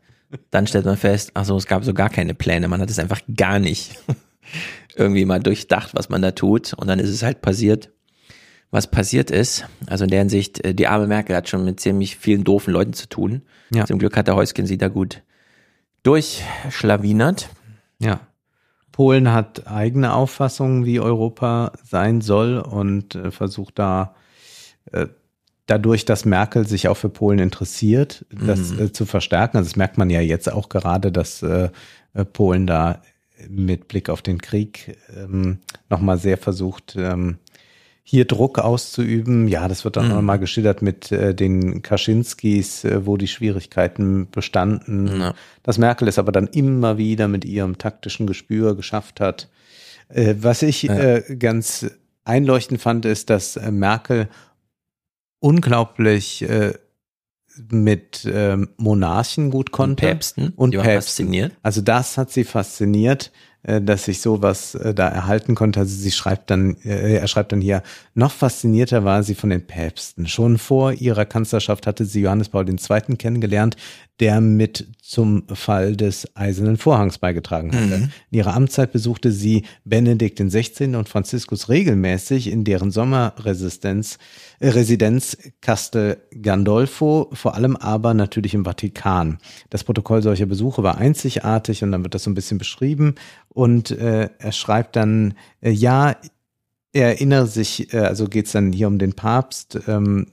Dann 0.52 0.68
stellt 0.68 0.86
man 0.86 0.98
fest, 0.98 1.32
ach 1.34 1.46
so, 1.46 1.56
es 1.56 1.68
gab 1.68 1.86
so 1.86 1.94
gar 1.94 2.10
keine 2.10 2.34
Pläne, 2.34 2.68
man 2.68 2.82
hat 2.82 2.90
es 2.90 3.00
einfach 3.00 3.22
gar 3.36 3.60
nicht 3.60 3.96
irgendwie 4.96 5.26
mal 5.26 5.40
durchdacht, 5.40 5.92
was 5.94 6.10
man 6.10 6.22
da 6.22 6.32
tut 6.32 6.74
und 6.74 6.88
dann 6.88 7.00
ist 7.00 7.10
es 7.10 7.24
halt 7.24 7.42
passiert, 7.42 7.92
was 8.72 8.92
passiert 8.92 9.32
ist. 9.32 9.66
Also 9.86 10.04
in 10.04 10.10
der 10.10 10.20
Hinsicht, 10.20 10.64
äh, 10.66 10.74
die 10.74 10.88
arme 10.88 11.08
Merkel 11.08 11.36
hat 11.36 11.48
schon 11.48 11.64
mit 11.64 11.80
ziemlich 11.80 12.18
vielen 12.18 12.44
doofen 12.44 12.74
Leuten 12.74 12.94
zu 12.94 13.08
tun. 13.08 13.44
Ja. 13.70 13.86
Zum 13.86 14.00
Glück 14.00 14.18
hat 14.18 14.28
der 14.28 14.36
Häuschen 14.36 14.66
sie 14.66 14.78
da 14.78 14.90
gut 14.90 15.24
durchschlawinert. 16.04 17.50
Ja. 18.00 18.22
Polen 18.92 19.32
hat 19.32 19.68
eigene 19.68 20.14
Auffassungen, 20.14 20.86
wie 20.86 21.00
Europa 21.00 21.74
sein 21.84 22.22
soll 22.22 22.58
und 22.58 23.16
äh, 23.16 23.32
versucht 23.32 23.78
da 23.78 24.16
äh, 24.92 25.08
dadurch, 25.68 26.06
dass 26.06 26.26
Merkel 26.26 26.68
sich 26.68 26.88
auch 26.88 26.98
für 26.98 27.10
Polen 27.10 27.40
interessiert, 27.40 28.26
das 28.32 28.72
Mhm. 28.72 28.80
äh, 28.80 28.92
zu 28.92 29.06
verstärken. 29.06 29.58
Also 29.58 29.70
das 29.70 29.76
merkt 29.76 29.98
man 29.98 30.10
ja 30.10 30.22
jetzt 30.22 30.52
auch 30.52 30.70
gerade, 30.70 31.12
dass 31.12 31.44
äh, 31.44 31.70
äh, 32.14 32.26
Polen 32.26 32.66
da 32.68 33.02
mit 33.48 33.88
Blick 33.88 34.10
auf 34.10 34.22
den 34.24 34.42
Krieg 34.42 34.98
ähm, 35.16 35.60
nochmal 35.90 36.18
sehr 36.18 36.38
versucht, 36.38 36.96
ähm, 36.98 37.38
hier 38.10 38.24
Druck 38.26 38.58
auszuüben. 38.58 39.48
Ja, 39.50 39.68
das 39.68 39.84
wird 39.84 39.98
dann 39.98 40.08
Mhm. 40.08 40.16
nochmal 40.16 40.40
geschildert 40.40 40.82
mit 40.82 41.12
äh, 41.12 41.36
den 41.36 41.82
Kaczynskis, 41.82 42.86
äh, 42.86 43.06
wo 43.06 43.18
die 43.18 43.28
Schwierigkeiten 43.28 44.30
bestanden. 44.32 45.20
Ja. 45.20 45.34
Dass 45.64 45.78
Merkel 45.78 46.08
es 46.08 46.18
aber 46.18 46.32
dann 46.32 46.48
immer 46.48 46.98
wieder 46.98 47.28
mit 47.28 47.44
ihrem 47.46 47.78
taktischen 47.78 48.26
Gespür 48.26 48.76
geschafft 48.76 49.20
hat. 49.20 49.50
Äh, 50.10 50.36
was 50.40 50.62
ich 50.62 50.84
Ja. 50.84 50.98
äh, 50.98 51.36
ganz 51.38 51.86
einleuchtend 52.24 52.82
fand, 52.82 53.06
ist, 53.06 53.30
dass 53.30 53.58
äh, 53.58 53.72
Merkel 53.72 54.30
unglaublich 55.40 56.42
äh, 56.44 56.74
mit 57.70 58.28
ähm, 58.32 58.70
Monarchen 58.78 59.50
gut 59.50 59.70
Und 59.70 59.72
konnte. 59.72 60.06
Päpsten. 60.08 60.54
Und 60.56 60.72
die 60.72 60.78
war 60.78 60.86
Päpsten. 60.86 61.26
fasziniert. 61.26 61.54
Also 61.64 61.82
das 61.82 62.18
hat 62.18 62.32
sie 62.32 62.44
fasziniert, 62.44 63.32
äh, 63.64 63.82
dass 63.82 64.06
sich 64.06 64.22
sowas 64.22 64.76
äh, 64.76 64.94
da 64.94 65.08
erhalten 65.08 65.56
konnte. 65.56 65.80
Also 65.80 65.96
sie 65.96 66.12
schreibt 66.12 66.52
dann, 66.52 66.78
äh, 66.84 67.16
er 67.18 67.28
schreibt 67.28 67.52
dann 67.52 67.62
hier, 67.62 67.84
noch 68.14 68.32
faszinierter 68.32 69.04
war 69.04 69.24
sie 69.24 69.36
von 69.36 69.50
den 69.50 69.66
Päpsten. 69.66 70.28
Schon 70.28 70.58
vor 70.58 70.94
ihrer 70.94 71.26
Kanzlerschaft 71.26 71.88
hatte 71.88 72.06
sie 72.06 72.22
Johannes 72.22 72.50
Paul 72.50 72.70
II. 72.70 73.16
kennengelernt, 73.18 73.76
der 74.20 74.42
mit 74.42 74.88
zum 75.02 75.44
Fall 75.48 75.96
des 75.96 76.36
Eisernen 76.36 76.78
Vorhangs 76.78 77.20
beigetragen 77.20 77.74
hatte. 77.74 77.98
Mhm. 77.98 78.10
In 78.32 78.38
ihrer 78.38 78.56
Amtszeit 78.56 78.92
besuchte 78.92 79.32
sie 79.32 79.64
Benedikt 79.86 80.40
XVI. 80.40 80.96
und 80.96 81.08
Franziskus 81.08 81.70
regelmäßig 81.70 82.52
in 82.52 82.64
deren 82.64 82.92
Sommerresidenz 82.92 84.18
äh, 84.60 84.70
Residenz 84.70 85.38
Castel 85.62 86.18
Gandolfo, 86.42 87.30
vor 87.34 87.56
allem 87.56 87.76
aber 87.76 88.14
natürlich 88.14 88.54
im 88.54 88.66
Vatikan. 88.66 89.38
Das 89.70 89.84
Protokoll 89.84 90.24
solcher 90.24 90.48
Besuche 90.48 90.84
war 90.84 90.98
einzigartig 90.98 91.84
und 91.84 91.92
dann 91.92 92.04
wird 92.04 92.16
das 92.16 92.24
so 92.24 92.32
ein 92.32 92.36
bisschen 92.36 92.58
beschrieben 92.58 93.16
und 93.50 93.92
äh, 93.92 94.30
er 94.40 94.52
schreibt 94.52 94.96
dann, 94.96 95.36
äh, 95.62 95.72
ja, 95.72 96.16
er 96.94 97.10
erinnere 97.10 97.48
sich, 97.48 97.94
äh, 97.94 98.00
also 98.00 98.28
geht's 98.28 98.54
dann 98.54 98.74
hier 98.74 98.88
um 98.88 98.98
den 98.98 99.14
Papst, 99.14 99.80
ähm, 99.88 100.28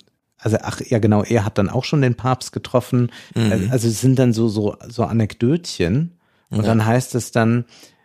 also 0.44 0.58
ach 0.62 0.80
ja 0.82 0.98
genau, 1.00 1.22
er 1.24 1.44
hat 1.44 1.58
dann 1.58 1.68
auch 1.70 1.84
schon 1.84 2.02
den 2.02 2.14
Papst 2.14 2.52
getroffen. 2.52 3.10
Mhm. 3.34 3.68
Also 3.72 3.88
es 3.88 4.00
sind 4.00 4.18
dann 4.18 4.32
so 4.32 4.46
so 4.48 4.76
so 4.88 5.04
Anekdötchen 5.04 6.12
und 6.50 6.58
Ja. 6.58 6.62
dann 6.64 6.84
heißt 6.86 7.14
es 7.14 7.32
dann 7.32 7.64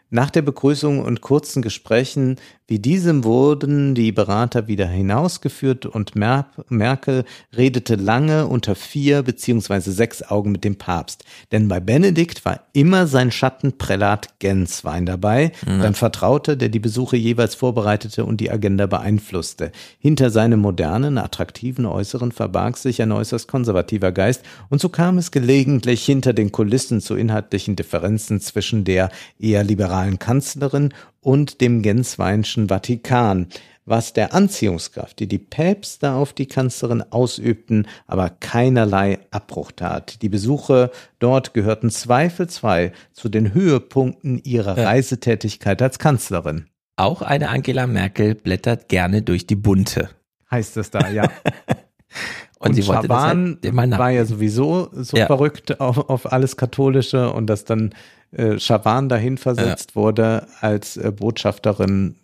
nach 0.10 0.30
der 0.30 0.42
Begrüßung 0.42 1.04
und 1.04 1.22
kurzen 1.22 1.62
Gesprächen 1.62 2.38
wie 2.70 2.78
diesem 2.78 3.24
wurden 3.24 3.96
die 3.96 4.12
Berater 4.12 4.68
wieder 4.68 4.86
hinausgeführt 4.86 5.88
und 5.88 6.16
Mer 6.16 6.46
Merkel 6.70 7.26
redete 7.58 7.96
lange 7.96 8.46
unter 8.46 8.76
vier 8.76 9.24
beziehungsweise 9.24 9.92
sechs 9.92 10.22
Augen 10.22 10.52
mit 10.52 10.64
dem 10.64 10.76
Papst. 10.76 11.24
Denn 11.52 11.68
bei 11.68 11.80
Benedikt 11.80 12.46
war 12.46 12.60
immer 12.74 13.08
sein 13.08 13.32
Schattenprälat 13.32 14.38
Genswein 14.38 15.08
dabei, 15.08 15.52
sein 15.66 15.96
Vertrauter, 15.96 16.56
der 16.56 16.70
die 16.70 16.78
Besuche 16.78 17.18
jeweils 17.18 17.56
vorbereitete 17.56 18.24
und 18.24 18.40
die 18.40 18.52
Agenda 18.52 18.86
beeinflusste. 18.86 19.72
Hinter 19.98 20.30
seinem 20.30 20.60
modernen, 20.60 21.18
attraktiven 21.18 21.88
Äußeren 21.88 22.32
verbarg 22.32 22.78
sich 22.78 23.02
ein 23.02 23.12
äußerst 23.12 23.48
konservativer 23.48 24.12
Geist 24.12 24.44
und 24.70 24.80
so 24.80 24.90
kam 24.90 25.18
es 25.18 25.32
gelegentlich 25.32 26.06
hinter 26.06 26.34
den 26.34 26.52
Kulissen 26.52 27.02
zu 27.02 27.16
inhaltlichen 27.16 27.76
Differenzen 27.76 28.42
zwischen 28.42 28.84
der 28.84 29.10
eher 29.40 29.64
liberalen 29.64 29.99
Kanzlerin 30.20 30.94
und 31.22 31.62
dem 31.62 31.82
Gensweinschen 31.82 32.70
Vatikan, 32.70 33.48
was 33.86 34.14
der 34.14 34.34
Anziehungskraft, 34.34 35.20
die 35.20 35.28
die 35.28 35.40
Päpste 35.40 36.12
auf 36.12 36.32
die 36.34 36.46
Kanzlerin 36.46 37.04
ausübten, 37.10 37.88
aber 38.06 38.30
keinerlei 38.30 39.20
Abbruch 39.32 39.72
tat. 39.72 40.22
Die 40.22 40.30
Besuche 40.30 40.92
dort 41.18 41.54
gehörten 41.54 41.90
zweifelsfrei 41.90 42.92
zu 43.14 43.30
den 43.30 43.54
Höhepunkten 43.54 44.42
ihrer. 44.44 44.78
Reisetätigkeit 44.78 45.82
als 45.82 45.98
Kanzlerin. 46.00 46.68
Auch 46.98 47.22
eine 47.22 47.50
Angela 47.50 47.88
Merkel 47.88 48.36
blättert 48.36 48.90
gerne 48.90 49.22
durch 49.22 49.48
die 49.48 49.56
Bunte. 49.56 50.10
Heißt 50.52 50.78
es 50.78 50.92
da, 50.92 51.10
ja. 51.10 51.30
Und, 52.60 52.74
sie 52.74 52.86
wollte 52.88 53.08
das 53.08 53.22
Schaban 53.22 53.58
halt 53.64 53.98
war 53.98 54.10
ja 54.10 54.26
sowieso 54.26 54.90
so 54.92 55.16
Ja. 55.16 55.28
verrückt 55.28 55.80
auf, 55.80 56.10
auf 56.10 56.32
alles 56.32 56.58
Katholische 56.58 57.32
und 57.32 57.48
dass 57.48 57.64
dann 57.64 57.94
äh, 58.32 58.60
Schaban 58.60 59.10
dahin 59.10 59.38
versetzt 59.38 59.96
wurde 59.96 60.48
als 60.62 60.98
äh, 60.98 61.12
Botschafterin, 61.12 62.16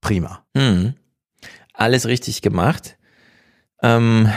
prima. 0.00 0.44
Hm. 0.56 0.94
Alles 1.72 2.06
richtig 2.06 2.42
gemacht. 2.42 2.96
Ähm, 3.82 4.30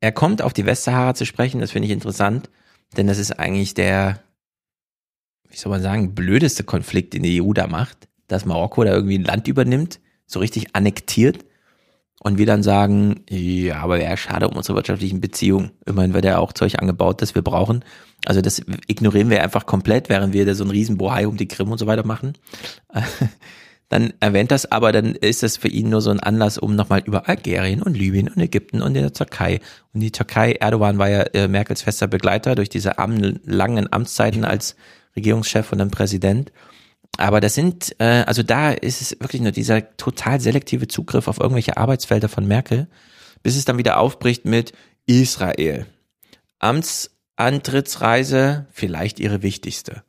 er 0.00 0.12
kommt 0.12 0.42
auf 0.42 0.52
die 0.52 0.66
Westsahara 0.66 1.14
zu 1.14 1.24
sprechen, 1.24 1.60
das 1.60 1.70
finde 1.70 1.86
ich 1.86 1.92
interessant, 1.92 2.50
denn 2.96 3.06
das 3.06 3.18
ist 3.18 3.32
eigentlich 3.32 3.74
der, 3.74 4.20
wie 5.48 5.56
soll 5.56 5.70
man 5.70 5.82
sagen, 5.82 6.14
blödeste 6.14 6.64
Konflikt, 6.64 7.14
den 7.14 7.22
die 7.22 7.40
EU 7.40 7.52
da 7.52 7.66
macht, 7.66 8.08
dass 8.28 8.44
Marokko 8.44 8.84
da 8.84 8.92
irgendwie 8.92 9.18
ein 9.18 9.24
Land 9.24 9.48
übernimmt, 9.48 10.00
so 10.26 10.40
richtig 10.40 10.74
annektiert 10.74 11.44
und 12.24 12.38
wir 12.38 12.46
dann 12.46 12.62
sagen, 12.62 13.20
ja, 13.28 13.76
aber 13.76 13.98
wäre 13.98 14.16
schade 14.16 14.48
um 14.48 14.56
unsere 14.56 14.76
wirtschaftlichen 14.76 15.20
Beziehungen. 15.20 15.72
Immerhin 15.84 16.14
wird 16.14 16.24
ja 16.24 16.38
auch 16.38 16.54
Zeug 16.54 16.80
angebaut, 16.80 17.20
das 17.20 17.34
wir 17.34 17.42
brauchen. 17.42 17.84
Also 18.24 18.40
das 18.40 18.62
ignorieren 18.86 19.28
wir 19.28 19.42
einfach 19.42 19.66
komplett, 19.66 20.08
während 20.08 20.32
wir 20.32 20.46
da 20.46 20.54
so 20.54 20.64
einen 20.64 20.70
riesen 20.70 20.96
Bohai 20.96 21.28
um 21.28 21.36
die 21.36 21.46
Krim 21.46 21.70
und 21.70 21.76
so 21.76 21.86
weiter 21.86 22.06
machen. 22.06 22.32
Dann 23.90 24.14
erwähnt 24.20 24.50
das, 24.50 24.72
aber 24.72 24.90
dann 24.92 25.14
ist 25.14 25.42
das 25.42 25.58
für 25.58 25.68
ihn 25.68 25.90
nur 25.90 26.00
so 26.00 26.10
ein 26.10 26.18
Anlass, 26.18 26.56
um 26.56 26.74
nochmal 26.74 27.02
über 27.04 27.28
Algerien 27.28 27.82
und 27.82 27.96
Libyen 27.96 28.28
und 28.28 28.40
Ägypten 28.40 28.80
und 28.80 28.94
der 28.94 29.12
Türkei. 29.12 29.60
Und 29.92 30.00
die 30.00 30.10
Türkei, 30.10 30.52
Erdogan 30.52 30.96
war 30.96 31.10
ja 31.10 31.20
äh, 31.34 31.48
Merkels 31.48 31.82
fester 31.82 32.08
Begleiter 32.08 32.54
durch 32.54 32.70
diese 32.70 32.94
langen 33.44 33.92
Amtszeiten 33.92 34.44
als 34.44 34.74
Regierungschef 35.14 35.70
und 35.70 35.78
dann 35.78 35.90
Präsident. 35.90 36.50
Aber 37.18 37.40
das 37.40 37.54
sind, 37.54 37.94
äh, 37.98 38.24
also 38.26 38.42
da 38.42 38.72
ist 38.72 39.00
es 39.00 39.12
wirklich 39.20 39.42
nur 39.42 39.52
dieser 39.52 39.96
total 39.96 40.40
selektive 40.40 40.88
Zugriff 40.88 41.28
auf 41.28 41.38
irgendwelche 41.38 41.76
Arbeitsfelder 41.76 42.28
von 42.28 42.46
Merkel, 42.46 42.88
bis 43.42 43.56
es 43.56 43.64
dann 43.64 43.78
wieder 43.78 43.98
aufbricht 43.98 44.44
mit 44.44 44.72
Israel. 45.06 45.86
Amtsantrittsreise, 46.58 48.66
vielleicht 48.70 49.20
ihre 49.20 49.42
wichtigste. 49.42 50.02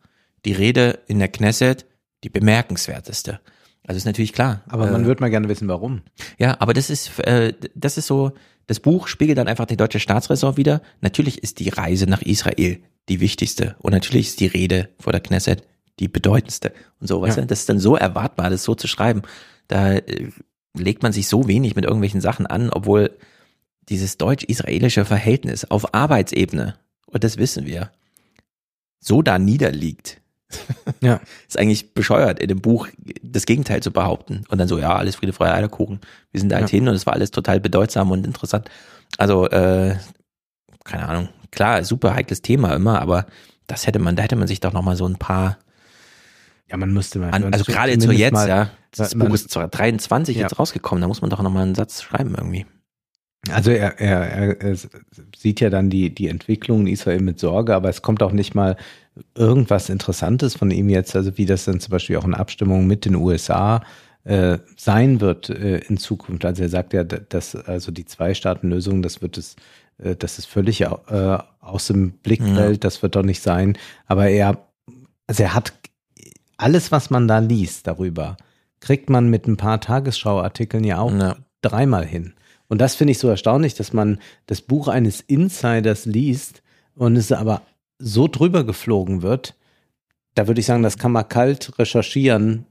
Die 0.45 0.53
Rede 0.53 0.99
in 1.07 1.19
der 1.19 1.27
Knesset, 1.27 1.86
die 2.23 2.30
bemerkenswerteste. 2.30 3.40
Also 3.88 3.98
ist 3.98 4.06
natürlich 4.06 4.34
klar. 4.34 4.64
Aber 4.68 4.90
man 4.90 5.03
äh, 5.03 5.06
würde 5.06 5.22
mal 5.22 5.30
gerne 5.30 5.48
wissen, 5.48 5.68
warum. 5.68 6.02
ja, 6.40 6.60
aber 6.60 6.73
das 6.73 6.90
ist, 6.90 7.19
äh, 7.19 7.53
das 7.76 7.98
ist 7.98 8.07
so, 8.07 8.32
das 8.68 8.80
Buch 8.80 9.07
spiegelt 9.07 9.38
dann 9.38 9.48
einfach 9.48 9.65
die 9.65 9.77
deutsche 9.77 9.99
Staatsräson 9.99 10.57
wieder. 10.57 10.82
Natürlich 11.02 11.44
ist 11.44 11.60
die 11.60 11.69
Reise 11.69 12.07
nach 12.07 12.23
Israel 12.23 12.80
die 13.10 13.19
wichtigste 13.19 13.76
und 13.80 13.91
natürlich 13.91 14.30
ist 14.30 14.40
die 14.40 14.48
Rede 14.48 14.90
vor 14.99 15.11
der 15.11 15.22
Knesset 15.22 15.64
die 15.99 16.07
bedeutendste 16.07 16.73
und 16.99 17.07
so, 17.07 17.22
weißt 17.22 17.38
Ja. 17.38 17.41
du, 17.41 17.47
das 17.47 17.61
ist 17.61 17.69
dann 17.69 17.80
so 17.80 17.95
erwartbar, 17.95 18.49
das 18.49 18.63
so 18.63 18.76
zu 18.76 18.88
schreiben. 18.88 19.22
Da 19.67 19.93
äh, 19.93 20.30
legt 20.77 21.03
man 21.03 21.13
sich 21.13 21.27
so 21.27 21.47
wenig 21.47 21.76
mit 21.76 21.85
irgendwelchen 21.85 22.22
Sachen 22.22 22.45
an, 22.45 22.69
obwohl 22.69 23.11
dieses 23.89 24.17
deutsch-israelische 24.17 25.05
Verhältnis 25.05 25.65
auf 25.65 25.93
Arbeitsebene, 25.93 26.76
und 27.07 27.23
das 27.23 27.38
wissen 27.38 27.65
wir, 27.65 27.91
so 28.99 29.22
da 29.22 29.38
niederliegt. 29.39 30.19
Ja. 31.01 31.22
Ist 31.47 31.57
eigentlich 31.57 31.93
bescheuert, 31.93 32.39
in 32.39 32.47
dem 32.47 32.61
Buch 32.61 32.88
das 33.22 33.45
Gegenteil 33.45 33.81
zu 33.84 33.91
behaupten. 33.91 34.43
Und 34.49 34.57
dann 34.57 34.67
so, 34.67 34.77
ja, 34.80 34.95
alles 34.95 35.15
Friede, 35.15 35.34
Freude, 35.34 35.53
Eierkuchen. 35.53 35.99
Wir 36.31 36.39
sind 36.39 36.49
da 36.49 36.57
halt 36.57 36.67
Ja. 36.72 36.72
hin 36.77 36.88
und 36.88 36.95
es 36.95 37.05
war 37.05 37.13
alles 37.13 37.31
total 37.31 37.59
bedeutsam 37.59 38.11
und 38.11 38.26
interessant. 38.26 38.69
Also, 39.17 39.47
äh, 39.49 39.95
keine 40.84 41.07
Ahnung. 41.07 41.30
Klar, 41.51 41.84
super 41.84 42.13
heikles 42.15 42.41
Thema 42.41 42.73
immer, 42.76 42.99
aber 43.01 43.27
das 43.67 43.88
hätte 43.88 43.99
man, 43.99 44.15
da 44.15 44.23
hätte 44.23 44.35
man 44.35 44.47
sich 44.47 44.59
doch 44.59 44.73
noch 44.73 44.81
mal 44.84 44.95
so 44.95 45.07
ein 45.07 45.15
paar, 45.17 45.57
Ja, 46.69 46.77
man 46.77 46.93
müsste 46.93 47.19
mal. 47.19 47.31
an, 47.31 47.53
also 47.53 47.65
gerade 47.65 47.93
zu 47.93 47.99
zumindest 47.99 48.19
jetzt, 48.19 48.33
mal, 48.33 48.47
ja. 48.47 48.69
Das 48.91 49.13
Buch 49.13 49.33
ist 49.33 49.51
zwar 49.51 49.67
23 49.67 50.35
Ja. 50.35 50.43
jetzt 50.43 50.57
rausgekommen, 50.57 51.01
da 51.01 51.07
muss 51.07 51.21
man 51.21 51.29
doch 51.29 51.41
noch 51.41 51.51
mal 51.51 51.63
einen 51.63 51.75
Satz 51.75 52.01
schreiben 52.01 52.33
irgendwie. 52.35 52.65
Also 53.51 53.71
er, 53.71 53.99
er, 53.99 54.21
er, 54.21 54.61
er 54.61 54.77
sieht 55.37 55.59
ja 55.61 55.69
dann 55.69 55.89
die, 55.89 56.13
die 56.13 56.29
Entwicklung 56.29 56.81
in 56.81 56.87
Israel 56.87 57.21
mit 57.21 57.39
Sorge, 57.39 57.75
aber 57.75 57.89
es 57.89 58.01
kommt 58.01 58.23
auch 58.23 58.31
nicht 58.31 58.55
mal 58.55 58.75
irgendwas 59.35 59.89
Interessantes 59.89 60.55
von 60.55 60.71
ihm 60.71 60.89
jetzt, 60.89 61.15
also 61.15 61.37
wie 61.37 61.45
das 61.45 61.65
dann 61.65 61.79
zum 61.79 61.91
Beispiel 61.91 62.17
auch 62.17 62.25
in 62.25 62.33
Abstimmung 62.33 62.87
mit 62.87 63.05
den 63.05 63.15
USA 63.15 63.83
äh, 64.23 64.57
sein 64.75 65.21
wird 65.21 65.49
äh, 65.49 65.77
in 65.87 65.97
Zukunft. 65.97 66.43
Also 66.45 66.63
er 66.63 66.69
sagt 66.69 66.93
ja, 66.93 67.03
dass 67.03 67.55
also 67.55 67.91
die 67.91 68.05
Zwei-Staaten-Lösung, 68.05 69.03
das 69.03 69.21
wird 69.21 69.37
es, 69.37 69.55
äh, 69.99 70.15
das 70.15 70.39
ist 70.39 70.47
völlig 70.47 70.81
äh, 70.81 70.87
aus 71.59 71.87
dem 71.87 72.11
Blickfeld, 72.11 72.77
ja. 72.77 72.79
das 72.79 73.03
wird 73.03 73.15
doch 73.15 73.23
nicht 73.23 73.41
sein. 73.41 73.77
Aber 74.07 74.27
er, 74.27 74.57
also 75.27 75.43
er 75.43 75.53
hat 75.53 75.73
alles, 76.57 76.91
was 76.91 77.10
man 77.10 77.27
da 77.27 77.40
liest 77.40 77.88
darüber, 77.88 78.38
kriegt 78.80 79.10
man 79.10 79.30
mit 79.30 79.48
ein 79.48 79.57
paar 79.57 79.82
Tagesschauartikeln 79.82 80.84
ja 80.84 80.99
auch 80.99 81.11
ja. 81.11 81.36
dreimal 81.61 82.06
hin. 82.06 82.34
Und 82.68 82.80
das 82.82 82.95
finde 82.95 83.11
ich 83.11 83.19
so 83.19 83.27
erstaunlich, 83.27 83.76
dass 83.76 83.94
man 83.94 84.19
das 84.48 84.61
Buch 84.61 84.88
eines 84.88 85.22
Insiders 85.22 86.06
liest 86.06 86.64
und 86.95 87.15
es 87.15 87.32
aber 87.32 87.61
so 87.99 88.27
drüber 88.27 88.64
geflogen 88.64 89.22
wird. 89.22 89.56
Da 90.34 90.48
würde 90.48 90.60
ich 90.60 90.65
sagen, 90.65 90.84
das 90.84 90.98
kann 90.98 91.11
man 91.11 91.30
kalt 91.30 91.77
recherchieren, 91.80 92.65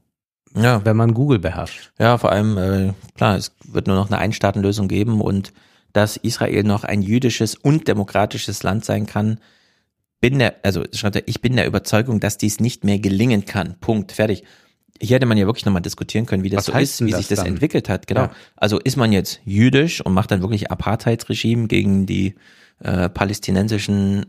ja. 0.55 0.83
wenn 0.85 0.97
man 0.97 1.13
Google 1.13 1.39
beherrscht. 1.39 1.91
Ja, 1.97 2.17
vor 2.17 2.31
allem, 2.31 2.57
äh, 2.57 2.93
klar, 3.15 3.37
es 3.37 3.55
wird 3.63 3.87
nur 3.87 3.95
noch 3.95 4.07
eine 4.07 4.19
Einstaatenlösung 4.19 4.87
geben 4.87 5.21
und 5.21 5.53
dass 5.93 6.17
Israel 6.17 6.63
noch 6.63 6.83
ein 6.83 7.01
jüdisches 7.01 7.55
und 7.55 7.87
demokratisches 7.87 8.63
Land 8.63 8.83
sein 8.83 9.05
kann, 9.05 9.39
bin 10.29 10.39
der, 10.39 10.55
also 10.63 10.83
schreibt 10.93 11.15
er, 11.15 11.27
ich 11.27 11.41
bin 11.41 11.55
der 11.55 11.67
Überzeugung, 11.67 12.19
dass 12.19 12.37
dies 12.37 12.59
nicht 12.59 12.83
mehr 12.83 12.99
gelingen 12.99 13.45
kann. 13.45 13.75
Punkt, 13.79 14.11
fertig 14.11 14.43
hier 15.01 15.15
hätte 15.15 15.25
man 15.25 15.37
ja 15.37 15.45
wirklich 15.45 15.65
nochmal 15.65 15.81
diskutieren 15.81 16.25
können, 16.25 16.43
wie 16.43 16.49
das 16.49 16.67
Was 16.67 16.73
so 16.73 16.79
ist, 16.79 17.05
wie 17.05 17.11
das 17.11 17.19
sich 17.19 17.27
das 17.27 17.39
dann? 17.39 17.47
entwickelt 17.47 17.89
hat. 17.89 18.07
Genau. 18.07 18.21
Ja. 18.21 18.31
Also 18.55 18.79
ist 18.79 18.95
man 18.95 19.11
jetzt 19.11 19.41
jüdisch 19.45 20.01
und 20.01 20.13
macht 20.13 20.31
dann 20.31 20.41
wirklich 20.41 20.71
Apartheidsregime 20.71 21.67
gegen 21.67 22.05
die 22.05 22.35
äh, 22.79 23.09
palästinensischen 23.09 24.27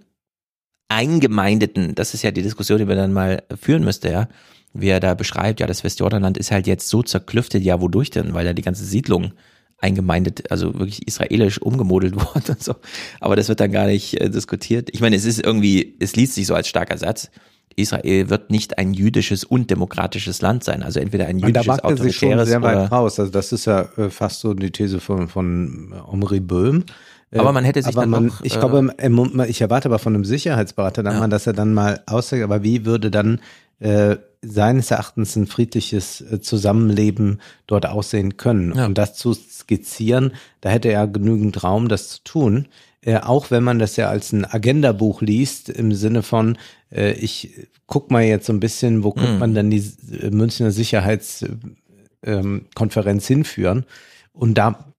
Eingemeindeten. 0.88 1.94
Das 1.94 2.14
ist 2.14 2.22
ja 2.22 2.30
die 2.30 2.42
Diskussion, 2.42 2.78
die 2.78 2.88
wir 2.88 2.96
dann 2.96 3.12
mal 3.12 3.42
führen 3.60 3.84
müsste, 3.84 4.10
ja. 4.10 4.28
Wie 4.72 4.88
er 4.88 5.00
da 5.00 5.14
beschreibt, 5.14 5.60
ja, 5.60 5.66
das 5.66 5.84
Westjordanland 5.84 6.36
ist 6.36 6.50
halt 6.50 6.66
jetzt 6.66 6.88
so 6.88 7.02
zerklüftet, 7.02 7.62
ja, 7.62 7.80
wodurch 7.80 8.10
denn? 8.10 8.34
Weil 8.34 8.44
da 8.44 8.52
die 8.52 8.62
ganze 8.62 8.84
Siedlung 8.84 9.32
eingemeindet, 9.78 10.50
also 10.50 10.74
wirklich 10.74 11.06
israelisch 11.06 11.60
umgemodelt 11.60 12.16
worden 12.34 12.44
und 12.48 12.62
so. 12.62 12.74
Aber 13.20 13.36
das 13.36 13.48
wird 13.48 13.60
dann 13.60 13.72
gar 13.72 13.86
nicht 13.86 14.20
äh, 14.20 14.30
diskutiert. 14.30 14.88
Ich 14.92 15.00
meine, 15.00 15.16
es 15.16 15.24
ist 15.24 15.44
irgendwie, 15.44 15.96
es 16.00 16.16
liest 16.16 16.34
sich 16.34 16.46
so 16.46 16.54
als 16.54 16.68
starker 16.68 16.98
Satz. 16.98 17.30
Israel 17.76 18.30
wird 18.30 18.50
nicht 18.50 18.78
ein 18.78 18.94
jüdisches 18.94 19.44
und 19.44 19.70
demokratisches 19.70 20.40
Land 20.40 20.64
sein. 20.64 20.82
Also 20.82 20.98
entweder 20.98 21.26
ein 21.26 21.38
jüdisches, 21.38 21.68
und 21.68 21.78
da 21.78 21.84
autoritäres 21.84 22.02
sich 22.02 22.16
schon 22.16 22.46
sehr 22.46 22.62
weit 22.62 22.90
raus. 22.90 23.20
Also 23.20 23.30
das 23.30 23.52
ist 23.52 23.66
ja 23.66 23.82
äh, 23.98 24.08
fast 24.08 24.40
so 24.40 24.54
die 24.54 24.70
These 24.70 24.98
von, 24.98 25.28
von 25.28 25.94
Omri 26.06 26.40
Böhm. 26.40 26.84
Äh, 27.30 27.38
aber 27.38 27.52
man 27.52 27.64
hätte 27.64 27.82
sich 27.82 27.94
aber 27.94 28.02
dann 28.02 28.10
man, 28.10 28.26
noch, 28.26 28.40
Ich 28.42 28.58
glaube, 28.58 28.94
äh, 28.96 29.50
ich 29.50 29.60
erwarte 29.60 29.88
aber 29.88 29.98
von 29.98 30.14
einem 30.14 30.24
Sicherheitsberater 30.24 31.02
dann 31.02 31.14
ja. 31.14 31.20
mal, 31.20 31.28
dass 31.28 31.46
er 31.46 31.52
dann 31.52 31.74
mal 31.74 32.02
aussagt, 32.06 32.42
aber 32.42 32.62
wie 32.62 32.86
würde 32.86 33.10
dann 33.10 33.40
äh, 33.80 34.16
seines 34.42 34.90
Erachtens 34.90 35.36
ein 35.36 35.46
friedliches 35.46 36.24
Zusammenleben 36.40 37.40
dort 37.66 37.86
aussehen 37.86 38.36
können? 38.36 38.74
Ja. 38.74 38.86
Und 38.86 38.98
das 38.98 39.14
zu 39.14 39.34
skizzieren, 39.34 40.32
da 40.60 40.70
hätte 40.70 40.90
er 40.90 41.06
genügend 41.06 41.62
Raum, 41.64 41.88
das 41.88 42.08
zu 42.08 42.24
tun. 42.24 42.68
Äh, 43.06 43.18
auch 43.18 43.50
wenn 43.52 43.62
man 43.62 43.78
das 43.78 43.94
ja 43.96 44.08
als 44.08 44.32
ein 44.32 44.44
Agendabuch 44.44 45.22
liest, 45.22 45.68
im 45.68 45.92
Sinne 45.92 46.24
von, 46.24 46.58
äh, 46.90 47.12
ich 47.12 47.68
guck 47.86 48.10
mal 48.10 48.24
jetzt 48.24 48.46
so 48.46 48.52
ein 48.52 48.58
bisschen, 48.58 49.04
wo 49.04 49.12
könnte 49.12 49.34
mm. 49.34 49.38
man 49.38 49.54
dann 49.54 49.70
die 49.70 49.92
äh, 50.20 50.30
Münchner 50.30 50.72
Sicherheitskonferenz 50.72 53.30
ähm, 53.30 53.36
hinführen. 53.36 53.86
Und 54.32 54.58
da 54.58 54.92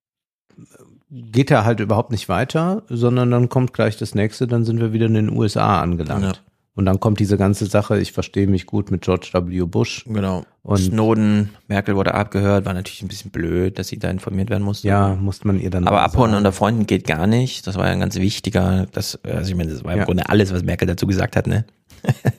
geht 1.11 1.51
er 1.51 1.65
halt 1.65 1.81
überhaupt 1.81 2.11
nicht 2.11 2.29
weiter, 2.29 2.83
sondern 2.87 3.31
dann 3.31 3.49
kommt 3.49 3.73
gleich 3.73 3.97
das 3.97 4.15
nächste, 4.15 4.47
dann 4.47 4.63
sind 4.63 4.79
wir 4.79 4.93
wieder 4.93 5.07
in 5.07 5.13
den 5.13 5.29
USA 5.29 5.81
angelangt. 5.81 6.37
Ja. 6.37 6.41
Und 6.77 6.85
dann 6.85 6.99
kommt 6.99 7.19
diese 7.19 7.37
ganze 7.37 7.65
Sache, 7.65 7.99
ich 7.99 8.11
verstehe 8.11 8.45
mich 8.45 8.67
gut 8.67 8.91
mit 8.91 9.01
George 9.01 9.31
W. 9.33 9.61
Bush. 9.63 10.05
Genau. 10.05 10.45
Und 10.61 10.77
Snowden, 10.77 11.49
Merkel 11.67 11.95
wurde 11.95 12.13
abgehört, 12.13 12.65
war 12.65 12.73
natürlich 12.75 13.01
ein 13.01 13.07
bisschen 13.07 13.31
blöd, 13.31 13.79
dass 13.79 13.87
sie 13.87 13.97
da 13.97 14.11
informiert 14.11 14.51
werden 14.51 14.61
musste. 14.61 14.87
Ja, 14.87 15.15
musste 15.15 15.47
man 15.47 15.59
ihr 15.59 15.71
dann. 15.71 15.87
Aber 15.87 16.03
abhauen 16.03 16.35
unter 16.35 16.51
Freunden 16.51 16.85
geht 16.85 17.07
gar 17.07 17.25
nicht. 17.25 17.65
Das 17.65 17.77
war 17.77 17.87
ja 17.87 17.93
ein 17.93 17.99
ganz 17.99 18.15
wichtiger, 18.17 18.85
das, 18.91 19.17
also 19.23 19.49
ich 19.49 19.57
meine, 19.57 19.71
das 19.71 19.83
war 19.83 19.93
im 19.93 19.97
ja. 19.97 20.05
Grunde 20.05 20.29
alles, 20.29 20.53
was 20.53 20.61
Merkel 20.61 20.87
dazu 20.87 21.07
gesagt 21.07 21.35
hat, 21.35 21.47
ne? 21.47 21.65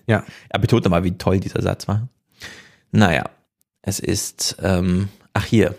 ja. 0.06 0.22
Er 0.50 0.60
betont 0.60 0.84
nochmal, 0.84 1.02
wie 1.02 1.18
toll 1.18 1.40
dieser 1.40 1.60
Satz 1.60 1.88
war. 1.88 2.08
Naja, 2.92 3.24
es 3.82 3.98
ist, 3.98 4.56
ähm, 4.62 5.08
ach 5.32 5.46
hier, 5.46 5.74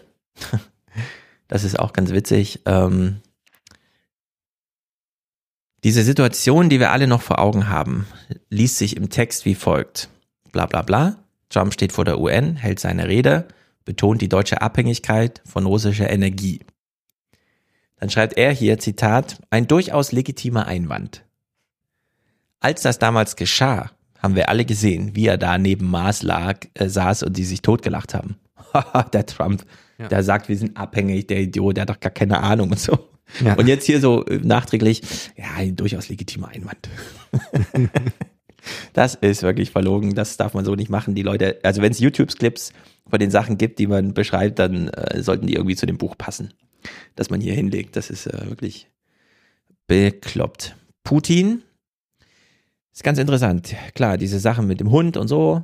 das 1.47 1.63
ist 1.63 1.79
auch 1.79 1.93
ganz 1.93 2.11
witzig. 2.11 2.59
Ähm, 2.65 3.21
diese 5.83 6.03
Situation, 6.03 6.69
die 6.69 6.79
wir 6.79 6.91
alle 6.91 7.07
noch 7.07 7.21
vor 7.21 7.39
Augen 7.39 7.69
haben, 7.69 8.05
liest 8.49 8.77
sich 8.77 8.97
im 8.97 9.09
Text 9.09 9.45
wie 9.45 9.55
folgt. 9.55 10.09
Bla 10.51 10.65
bla 10.65 10.81
bla. 10.81 11.17
Trump 11.49 11.73
steht 11.73 11.93
vor 11.93 12.05
der 12.05 12.19
UN, 12.19 12.55
hält 12.55 12.79
seine 12.79 13.07
Rede, 13.07 13.47
betont 13.85 14.21
die 14.21 14.29
deutsche 14.29 14.61
Abhängigkeit 14.61 15.41
von 15.45 15.65
russischer 15.65 16.09
Energie. 16.09 16.59
Dann 17.95 18.09
schreibt 18.09 18.37
er 18.37 18.51
hier, 18.51 18.77
Zitat, 18.79 19.41
ein 19.49 19.67
durchaus 19.67 20.11
legitimer 20.11 20.67
Einwand. 20.67 21.25
Als 22.59 22.81
das 22.81 22.99
damals 22.99 23.35
geschah, 23.35 23.91
haben 24.21 24.35
wir 24.35 24.49
alle 24.49 24.65
gesehen, 24.65 25.15
wie 25.15 25.27
er 25.27 25.37
da 25.37 25.57
neben 25.57 25.89
Mars 25.89 26.23
lag, 26.23 26.59
äh, 26.73 26.89
saß 26.89 27.23
und 27.23 27.37
die 27.37 27.45
sich 27.45 27.61
totgelacht 27.61 28.13
haben. 28.13 28.37
der 29.13 29.25
Trump, 29.25 29.65
ja. 29.97 30.07
der 30.07 30.23
sagt, 30.23 30.49
wir 30.49 30.57
sind 30.57 30.77
abhängig, 30.77 31.27
der 31.27 31.39
Idiot, 31.39 31.77
der 31.77 31.83
hat 31.83 31.89
doch 31.89 31.99
gar 31.99 32.11
keine 32.11 32.41
Ahnung 32.41 32.71
und 32.71 32.79
so. 32.79 33.09
Ja. 33.43 33.53
Und 33.53 33.67
jetzt 33.67 33.85
hier 33.85 33.99
so 33.99 34.25
äh, 34.25 34.37
nachträglich, 34.37 35.01
ja, 35.37 35.45
ein 35.55 35.75
durchaus 35.75 36.09
legitimer 36.09 36.49
Einwand. 36.49 36.89
das 38.93 39.15
ist 39.15 39.43
wirklich 39.43 39.71
verlogen, 39.71 40.15
das 40.15 40.37
darf 40.37 40.53
man 40.53 40.65
so 40.65 40.75
nicht 40.75 40.89
machen. 40.89 41.15
Die 41.15 41.21
Leute, 41.21 41.59
also 41.63 41.81
wenn 41.81 41.91
es 41.91 41.99
YouTube-Clips 41.99 42.73
von 43.09 43.19
den 43.19 43.31
Sachen 43.31 43.57
gibt, 43.57 43.79
die 43.79 43.87
man 43.87 44.13
beschreibt, 44.13 44.59
dann 44.59 44.89
äh, 44.89 45.21
sollten 45.21 45.47
die 45.47 45.55
irgendwie 45.55 45.75
zu 45.75 45.85
dem 45.85 45.97
Buch 45.97 46.17
passen, 46.17 46.53
das 47.15 47.29
man 47.29 47.41
hier 47.41 47.53
hinlegt. 47.53 47.95
Das 47.95 48.09
ist 48.09 48.27
äh, 48.27 48.49
wirklich 48.49 48.87
bekloppt. 49.87 50.75
Putin 51.03 51.63
ist 52.93 53.03
ganz 53.03 53.17
interessant. 53.19 53.75
Klar, 53.95 54.17
diese 54.17 54.39
Sachen 54.39 54.67
mit 54.67 54.79
dem 54.79 54.91
Hund 54.91 55.17
und 55.17 55.27
so, 55.27 55.63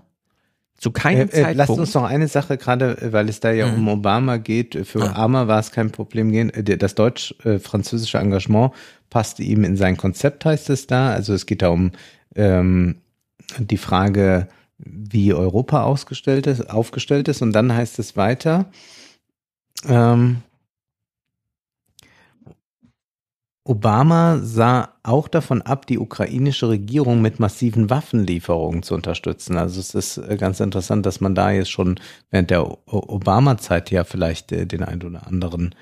zu 0.77 0.91
keinem 0.91 1.29
äh, 1.29 1.31
äh, 1.31 1.43
Zeitpunkt. 1.43 1.57
Lass 1.57 1.69
uns 1.69 1.93
noch 1.93 2.03
eine 2.03 2.27
Sache 2.27 2.57
gerade, 2.57 2.97
weil 3.11 3.29
es 3.29 3.39
da 3.39 3.51
ja 3.51 3.67
mhm. 3.67 3.75
um 3.75 3.87
Obama 3.89 4.37
geht. 4.37 4.85
Für 4.85 5.03
ah. 5.03 5.11
Obama 5.11 5.47
war 5.47 5.59
es 5.59 5.71
kein 5.71 5.91
Problem 5.91 6.31
gehen. 6.31 6.49
Äh, 6.49 6.77
das 6.77 6.95
deutsch-französische 6.95 8.17
Engagement 8.17 8.71
passte 9.09 9.43
ihm 9.43 9.63
in 9.63 9.77
sein 9.77 9.97
Konzept, 9.97 10.45
heißt 10.45 10.69
es 10.69 10.87
da. 10.87 11.11
Also 11.11 11.33
es 11.33 11.45
geht 11.45 11.61
da 11.61 11.69
um 11.69 11.91
ähm, 12.35 12.97
die 13.57 13.77
Frage, 13.77 14.47
wie 14.77 15.33
Europa 15.33 15.83
ausgestellt 15.83 16.47
ist, 16.47 16.69
aufgestellt 16.69 17.27
ist. 17.27 17.41
Und 17.41 17.53
dann 17.53 17.73
heißt 17.73 17.99
es 17.99 18.17
weiter. 18.17 18.65
Ähm, 19.87 20.41
Obama 23.67 24.39
sah 24.43 24.89
auch 25.01 25.27
davon 25.27 25.63
ab, 25.63 25.87
die 25.87 25.97
ukrainische 25.97 26.69
Regierung 26.69 27.23
mit 27.23 27.39
massiven 27.39 27.89
Waffenlieferungen 27.89 28.83
zu 28.83 28.93
unterstützen. 28.93 29.57
Also 29.57 29.79
es 29.79 29.95
ist 29.95 30.17
äh, 30.17 30.37
ganz 30.37 30.59
interessant, 30.59 31.05
dass 31.07 31.19
man 31.19 31.33
da 31.33 31.49
jetzt 31.49 31.71
schon 31.71 31.99
während 32.29 32.51
der 32.51 32.63
Obama-Zeit 32.87 33.89
ja 33.89 34.03
vielleicht 34.03 34.51
äh, 34.51 34.67
den 34.67 34.83
einen 34.83 35.01
oder 35.01 35.25
anderen 35.25 35.73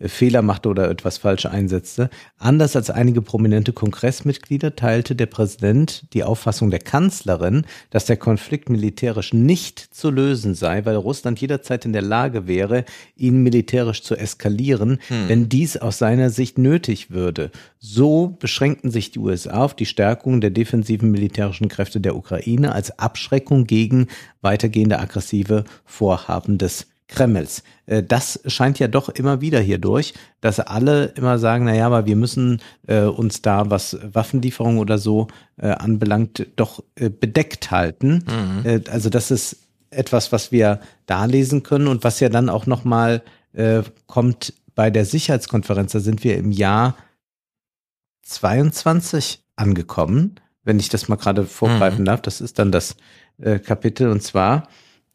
Fehler 0.00 0.42
machte 0.42 0.68
oder 0.68 0.90
etwas 0.90 1.16
falsch 1.16 1.46
einsetzte. 1.46 2.10
Anders 2.38 2.76
als 2.76 2.90
einige 2.90 3.22
prominente 3.22 3.72
Kongressmitglieder 3.72 4.76
teilte 4.76 5.14
der 5.14 5.26
Präsident 5.26 6.12
die 6.12 6.22
Auffassung 6.22 6.70
der 6.70 6.80
Kanzlerin, 6.80 7.64
dass 7.88 8.04
der 8.04 8.18
Konflikt 8.18 8.68
militärisch 8.68 9.32
nicht 9.32 9.78
zu 9.78 10.10
lösen 10.10 10.54
sei, 10.54 10.84
weil 10.84 10.96
Russland 10.96 11.40
jederzeit 11.40 11.86
in 11.86 11.94
der 11.94 12.02
Lage 12.02 12.46
wäre, 12.46 12.84
ihn 13.16 13.42
militärisch 13.42 14.02
zu 14.02 14.16
eskalieren, 14.16 14.98
hm. 15.08 15.28
wenn 15.28 15.48
dies 15.48 15.78
aus 15.78 15.96
seiner 15.96 16.28
Sicht 16.28 16.58
nötig 16.58 17.10
würde. 17.10 17.50
So 17.78 18.36
beschränkten 18.38 18.90
sich 18.90 19.12
die 19.12 19.18
USA 19.18 19.64
auf 19.64 19.74
die 19.74 19.86
Stärkung 19.86 20.42
der 20.42 20.50
defensiven 20.50 21.10
militärischen 21.10 21.68
Kräfte 21.68 22.00
der 22.00 22.16
Ukraine 22.16 22.72
als 22.72 22.98
Abschreckung 22.98 23.66
gegen 23.66 24.08
weitergehende 24.42 24.98
aggressive 24.98 25.64
Vorhaben 25.86 26.58
des 26.58 26.86
Kremls. 27.08 27.62
Äh, 27.86 28.02
das 28.02 28.40
scheint 28.46 28.78
ja 28.78 28.88
doch 28.88 29.08
immer 29.08 29.40
wieder 29.40 29.60
hier 29.60 29.78
durch, 29.78 30.14
dass 30.40 30.60
alle 30.60 31.06
immer 31.16 31.38
sagen, 31.38 31.64
na 31.64 31.74
ja, 31.74 31.86
aber 31.86 32.06
wir 32.06 32.16
müssen 32.16 32.60
äh, 32.86 33.02
uns 33.02 33.42
da, 33.42 33.70
was 33.70 33.96
Waffenlieferung 34.02 34.78
oder 34.78 34.98
so 34.98 35.28
äh, 35.56 35.68
anbelangt, 35.68 36.46
doch 36.56 36.82
bedeckt 36.94 37.70
halten. 37.70 38.24
Mhm. 38.26 38.82
Also 38.90 39.10
das 39.10 39.30
ist 39.30 39.56
etwas, 39.90 40.32
was 40.32 40.52
wir 40.52 40.80
da 41.06 41.24
lesen 41.24 41.62
können 41.62 41.88
und 41.88 42.04
was 42.04 42.20
ja 42.20 42.28
dann 42.28 42.48
auch 42.48 42.66
nochmal 42.66 43.22
kommt 44.06 44.52
bei 44.74 44.90
der 44.90 45.06
Sicherheitskonferenz. 45.06 45.92
Da 45.92 46.00
sind 46.00 46.24
wir 46.24 46.36
im 46.36 46.50
Jahr 46.52 46.94
22 48.22 49.42
angekommen, 49.56 50.34
wenn 50.62 50.78
ich 50.78 50.90
das 50.90 51.08
mal 51.08 51.16
gerade 51.16 51.46
vorgreifen 51.46 52.00
mhm. 52.00 52.04
darf. 52.04 52.20
Das 52.20 52.42
ist 52.42 52.58
dann 52.58 52.70
das 52.70 52.96
Kapitel 53.64 54.10
und 54.10 54.22
zwar 54.22 54.68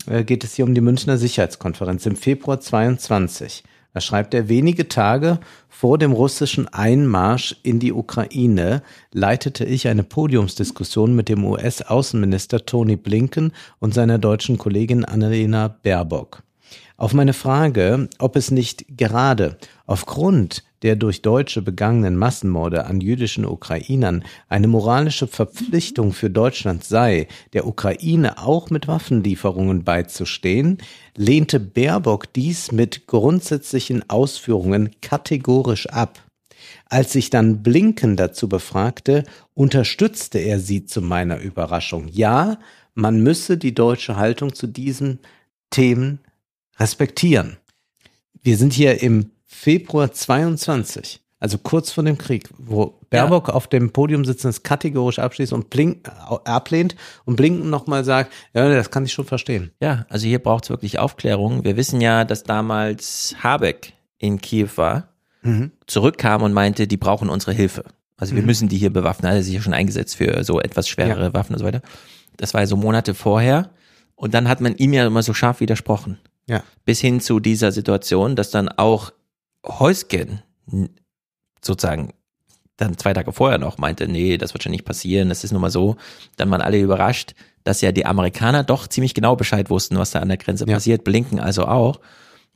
geht 0.05 0.43
es 0.43 0.55
hier 0.55 0.65
um 0.65 0.73
die 0.73 0.81
Münchner 0.81 1.17
Sicherheitskonferenz 1.17 2.05
im 2.05 2.15
Februar 2.15 2.59
22. 2.59 3.63
Da 3.93 3.99
schreibt 3.99 4.33
er, 4.33 4.47
wenige 4.47 4.87
Tage 4.87 5.39
vor 5.67 5.97
dem 5.97 6.13
russischen 6.13 6.67
Einmarsch 6.67 7.55
in 7.63 7.79
die 7.79 7.91
Ukraine 7.91 8.83
leitete 9.11 9.65
ich 9.65 9.87
eine 9.87 10.03
Podiumsdiskussion 10.03 11.13
mit 11.13 11.27
dem 11.27 11.43
US-Außenminister 11.43 12.65
Tony 12.65 12.95
Blinken 12.95 13.51
und 13.79 13.93
seiner 13.93 14.17
deutschen 14.17 14.57
Kollegin 14.57 15.03
Annalena 15.03 15.67
Baerbock. 15.67 16.43
Auf 16.97 17.13
meine 17.13 17.33
Frage, 17.33 18.09
ob 18.19 18.35
es 18.35 18.51
nicht 18.51 18.85
gerade 18.97 19.57
aufgrund 19.85 20.63
der 20.81 20.95
durch 20.95 21.21
Deutsche 21.21 21.61
begangenen 21.61 22.17
Massenmorde 22.17 22.85
an 22.85 23.01
jüdischen 23.01 23.45
Ukrainern 23.45 24.23
eine 24.49 24.67
moralische 24.67 25.27
Verpflichtung 25.27 26.11
für 26.11 26.29
Deutschland 26.29 26.83
sei, 26.83 27.27
der 27.53 27.67
Ukraine 27.67 28.39
auch 28.39 28.69
mit 28.69 28.87
Waffenlieferungen 28.87 29.83
beizustehen, 29.83 30.79
lehnte 31.15 31.59
Baerbock 31.59 32.33
dies 32.33 32.71
mit 32.71 33.07
grundsätzlichen 33.07 34.09
Ausführungen 34.09 34.91
kategorisch 35.01 35.87
ab. 35.87 36.19
Als 36.85 37.15
ich 37.15 37.29
dann 37.29 37.63
Blinken 37.63 38.15
dazu 38.17 38.49
befragte, 38.49 39.23
unterstützte 39.53 40.39
er 40.39 40.59
sie 40.59 40.85
zu 40.85 41.01
meiner 41.01 41.39
Überraschung. 41.39 42.07
Ja, 42.09 42.57
man 42.93 43.21
müsse 43.21 43.57
die 43.57 43.73
deutsche 43.73 44.17
Haltung 44.17 44.53
zu 44.53 44.67
diesen 44.67 45.19
Themen 45.69 46.19
respektieren. 46.81 47.57
Wir 48.41 48.57
sind 48.57 48.73
hier 48.73 49.01
im 49.01 49.31
Februar 49.45 50.11
22, 50.11 51.21
also 51.39 51.57
kurz 51.59 51.91
vor 51.91 52.03
dem 52.03 52.17
Krieg, 52.17 52.49
wo 52.57 52.99
Baerbock 53.09 53.49
ja. 53.49 53.53
auf 53.53 53.67
dem 53.67 53.91
Podium 53.91 54.25
sitzt 54.25 54.45
und 54.45 54.49
es 54.49 54.63
kategorisch 54.63 55.19
abschließt 55.19 55.53
und 55.53 55.69
blink, 55.69 56.09
ablehnt 56.45 56.95
und 57.25 57.35
Blinken 57.35 57.69
nochmal 57.69 58.03
sagt, 58.03 58.33
ja, 58.53 58.67
das 58.67 58.89
kann 58.89 59.05
ich 59.05 59.13
schon 59.13 59.25
verstehen. 59.25 59.71
Ja, 59.79 60.05
also 60.09 60.25
hier 60.27 60.39
braucht 60.39 60.63
es 60.65 60.69
wirklich 60.69 60.97
Aufklärung. 60.97 61.63
Wir 61.63 61.77
wissen 61.77 62.01
ja, 62.01 62.25
dass 62.25 62.43
damals 62.43 63.35
Habeck 63.43 63.93
in 64.17 64.41
Kiew 64.41 64.69
war 64.75 65.09
mhm. 65.43 65.71
zurückkam 65.87 66.41
und 66.43 66.53
meinte, 66.53 66.87
die 66.87 66.97
brauchen 66.97 67.29
unsere 67.29 67.53
Hilfe. 67.53 67.85
Also 68.17 68.35
wir 68.35 68.41
mhm. 68.41 68.47
müssen 68.47 68.69
die 68.69 68.77
hier 68.77 68.91
bewaffnen. 68.91 69.31
Er 69.31 69.37
hat 69.37 69.43
sich 69.43 69.53
ja 69.53 69.61
schon 69.61 69.73
eingesetzt 69.73 70.15
für 70.15 70.43
so 70.43 70.59
etwas 70.59 70.87
schwerere 70.87 71.25
ja. 71.25 71.33
Waffen 71.33 71.53
und 71.53 71.59
so 71.59 71.65
weiter. 71.65 71.81
Das 72.37 72.53
war 72.53 72.61
ja 72.61 72.67
so 72.67 72.77
Monate 72.77 73.13
vorher. 73.13 73.69
Und 74.15 74.33
dann 74.33 74.47
hat 74.47 74.61
man 74.61 74.75
ihm 74.75 74.93
ja 74.93 75.07
immer 75.07 75.23
so 75.23 75.33
scharf 75.33 75.59
widersprochen. 75.59 76.19
Ja. 76.51 76.63
Bis 76.83 76.99
hin 76.99 77.21
zu 77.21 77.39
dieser 77.39 77.71
Situation, 77.71 78.35
dass 78.35 78.51
dann 78.51 78.67
auch 78.67 79.13
Heusgen 79.65 80.41
sozusagen 81.61 82.13
dann 82.75 82.97
zwei 82.97 83.13
Tage 83.13 83.31
vorher 83.31 83.57
noch 83.57 83.77
meinte, 83.77 84.09
nee, 84.09 84.37
das 84.37 84.53
wird 84.53 84.63
schon 84.63 84.71
nicht 84.71 84.83
passieren, 84.83 85.29
das 85.29 85.45
ist 85.45 85.53
nun 85.53 85.61
mal 85.61 85.69
so. 85.69 85.95
Dann 86.35 86.51
waren 86.51 86.61
alle 86.61 86.81
überrascht, 86.81 87.35
dass 87.63 87.79
ja 87.79 87.93
die 87.93 88.05
Amerikaner 88.05 88.63
doch 88.63 88.87
ziemlich 88.87 89.13
genau 89.13 89.37
Bescheid 89.37 89.69
wussten, 89.69 89.97
was 89.97 90.11
da 90.11 90.19
an 90.19 90.27
der 90.27 90.37
Grenze 90.37 90.65
ja. 90.67 90.73
passiert, 90.73 91.05
blinken 91.05 91.39
also 91.39 91.67
auch. 91.67 92.01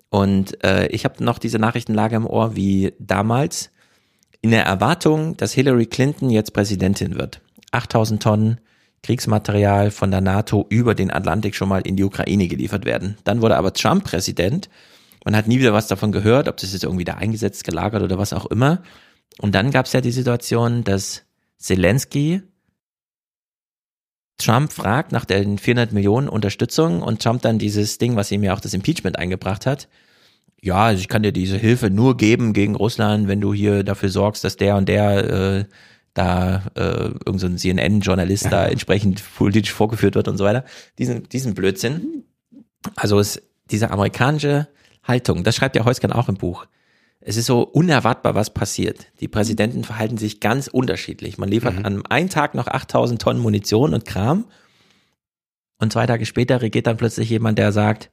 Und 0.09 0.61
äh, 0.63 0.87
ich 0.87 1.05
habe 1.05 1.23
noch 1.23 1.39
diese 1.39 1.59
Nachrichtenlage 1.59 2.17
im 2.17 2.27
Ohr, 2.27 2.55
wie 2.55 2.93
damals 2.99 3.71
in 4.41 4.51
der 4.51 4.65
Erwartung, 4.65 5.37
dass 5.37 5.53
Hillary 5.53 5.85
Clinton 5.85 6.29
jetzt 6.29 6.51
Präsidentin 6.53 7.15
wird. 7.15 7.41
8000 7.71 8.21
Tonnen 8.21 8.59
Kriegsmaterial 9.05 9.91
von 9.91 10.09
der 10.09 10.21
NATO 10.21 10.65
über 10.69 10.95
den 10.95 11.11
Atlantik 11.11 11.55
schon 11.55 11.69
mal 11.69 11.81
in 11.81 11.95
die 11.95 12.03
Ukraine 12.03 12.47
geliefert 12.47 12.85
werden. 12.85 13.17
Dann 13.23 13.39
wurde 13.43 13.55
aber 13.55 13.71
Trump 13.71 14.03
Präsident. 14.03 14.67
Man 15.23 15.35
hat 15.35 15.47
nie 15.47 15.59
wieder 15.59 15.73
was 15.73 15.85
davon 15.85 16.11
gehört, 16.11 16.47
ob 16.47 16.57
das 16.57 16.73
jetzt 16.73 16.83
irgendwie 16.83 17.03
da 17.03 17.13
eingesetzt, 17.13 17.63
gelagert 17.65 18.01
oder 18.01 18.17
was 18.17 18.33
auch 18.33 18.47
immer. 18.47 18.81
Und 19.37 19.53
dann 19.53 19.69
gab 19.69 19.85
es 19.85 19.93
ja 19.93 20.01
die 20.01 20.11
Situation, 20.11 20.83
dass 20.83 21.21
Zelensky 21.59 22.41
Trump 24.39 24.73
fragt 24.73 25.11
nach 25.11 25.25
den 25.25 25.59
400 25.59 25.93
Millionen 25.93 26.27
Unterstützung 26.27 27.03
und 27.03 27.21
Trump 27.21 27.43
dann 27.43 27.59
dieses 27.59 27.99
Ding, 27.99 28.15
was 28.15 28.31
ihm 28.31 28.43
ja 28.43 28.55
auch 28.55 28.59
das 28.59 28.73
Impeachment 28.73 29.19
eingebracht 29.19 29.67
hat. 29.67 29.87
Ja, 30.61 30.85
also 30.85 30.99
ich 30.99 31.09
kann 31.09 31.21
dir 31.21 31.31
diese 31.31 31.57
Hilfe 31.57 31.91
nur 31.91 32.17
geben 32.17 32.53
gegen 32.53 32.73
Russland, 32.73 33.27
wenn 33.27 33.39
du 33.39 33.53
hier 33.53 33.83
dafür 33.83 34.09
sorgst, 34.09 34.43
dass 34.43 34.57
der 34.57 34.77
und 34.77 34.89
der 34.89 35.29
äh, 35.29 35.65
da 36.15 36.63
äh, 36.75 36.81
irgendein 36.81 37.37
so 37.37 37.55
CNN-Journalist 37.55 38.51
da 38.51 38.65
entsprechend 38.65 39.21
politisch 39.35 39.71
vorgeführt 39.71 40.15
wird 40.15 40.27
und 40.27 40.37
so 40.37 40.45
weiter. 40.45 40.65
Diesen, 40.97 41.29
diesen 41.29 41.53
Blödsinn. 41.53 42.23
Also 42.95 43.19
es, 43.19 43.41
diese 43.69 43.91
amerikanische 43.91 44.67
Haltung, 45.03 45.43
das 45.43 45.55
schreibt 45.55 45.75
ja 45.75 45.85
Heusken 45.85 46.11
auch 46.11 46.29
im 46.29 46.35
Buch. 46.35 46.65
Es 47.19 47.37
ist 47.37 47.47
so 47.47 47.61
unerwartbar, 47.61 48.33
was 48.33 48.53
passiert. 48.53 49.07
Die 49.19 49.27
Präsidenten 49.27 49.83
verhalten 49.83 50.17
sich 50.17 50.39
ganz 50.39 50.67
unterschiedlich. 50.67 51.37
Man 51.37 51.49
liefert 51.49 51.73
mhm. 51.79 51.85
an 51.85 52.05
einem 52.05 52.29
Tag 52.29 52.55
noch 52.55 52.67
8000 52.67 53.21
Tonnen 53.21 53.41
Munition 53.41 53.93
und 53.93 54.05
Kram. 54.05 54.45
Und 55.79 55.91
zwei 55.91 56.05
Tage 56.05 56.25
später 56.25 56.61
regiert 56.61 56.87
dann 56.87 56.97
plötzlich 56.97 57.29
jemand, 57.29 57.59
der 57.59 57.71
sagt, 57.71 58.09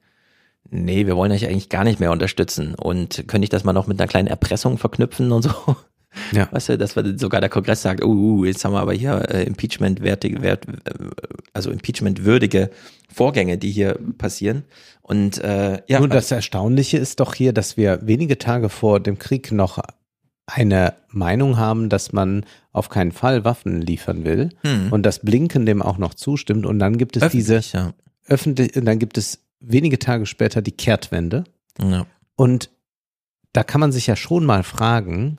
nee, 0.70 1.06
wir 1.06 1.16
wollen 1.16 1.30
euch 1.30 1.46
eigentlich 1.46 1.68
gar 1.68 1.84
nicht 1.84 2.00
mehr 2.00 2.10
unterstützen. 2.10 2.74
Und 2.74 3.28
könnte 3.28 3.44
ich 3.44 3.50
das 3.50 3.64
mal 3.64 3.72
noch 3.72 3.86
mit 3.86 4.00
einer 4.00 4.08
kleinen 4.08 4.28
Erpressung 4.28 4.78
verknüpfen 4.78 5.30
und 5.30 5.42
so? 5.42 5.76
Ja. 6.32 6.48
Weißt 6.50 6.70
du, 6.70 6.78
dass 6.78 6.94
sogar 7.16 7.40
der 7.40 7.50
Kongress 7.50 7.82
sagt, 7.82 8.02
uh, 8.04 8.08
uh, 8.08 8.44
jetzt 8.44 8.64
haben 8.64 8.72
wir 8.72 8.80
aber 8.80 8.92
hier 8.92 9.28
äh, 9.30 9.44
Impeachment-wertige, 9.44 10.42
wert, 10.42 10.66
äh, 10.66 10.92
also 11.52 11.70
Impeachment-würdige 11.70 12.70
Vorgänge, 13.12 13.58
die 13.58 13.70
hier 13.70 13.98
passieren. 14.18 14.64
Und 15.02 15.38
äh, 15.38 15.82
ja. 15.86 15.98
Nur 15.98 16.08
das 16.08 16.30
Erstaunliche 16.30 16.98
ist 16.98 17.20
doch 17.20 17.34
hier, 17.34 17.52
dass 17.52 17.76
wir 17.76 18.00
wenige 18.02 18.38
Tage 18.38 18.68
vor 18.68 19.00
dem 19.00 19.18
Krieg 19.18 19.52
noch 19.52 19.78
eine 20.46 20.94
Meinung 21.08 21.56
haben, 21.56 21.88
dass 21.88 22.12
man 22.12 22.44
auf 22.72 22.88
keinen 22.88 23.12
Fall 23.12 23.44
Waffen 23.44 23.80
liefern 23.80 24.24
will 24.24 24.50
hm. 24.62 24.92
und 24.92 25.04
dass 25.04 25.20
Blinken 25.20 25.66
dem 25.66 25.82
auch 25.82 25.98
noch 25.98 26.14
zustimmt 26.14 26.66
und 26.66 26.78
dann 26.78 26.98
gibt 26.98 27.16
es 27.16 27.22
Öffentlich, 27.22 27.46
diese 27.46 27.76
ja. 27.76 27.94
öffentlich, 28.26 28.72
dann 28.72 28.98
gibt 28.98 29.18
es 29.18 29.40
wenige 29.60 29.98
Tage 29.98 30.26
später 30.26 30.60
die 30.60 30.72
Kehrtwende 30.72 31.44
ja. 31.80 32.06
und 32.34 32.70
da 33.52 33.62
kann 33.62 33.80
man 33.80 33.92
sich 33.92 34.06
ja 34.06 34.16
schon 34.16 34.44
mal 34.44 34.62
fragen, 34.62 35.38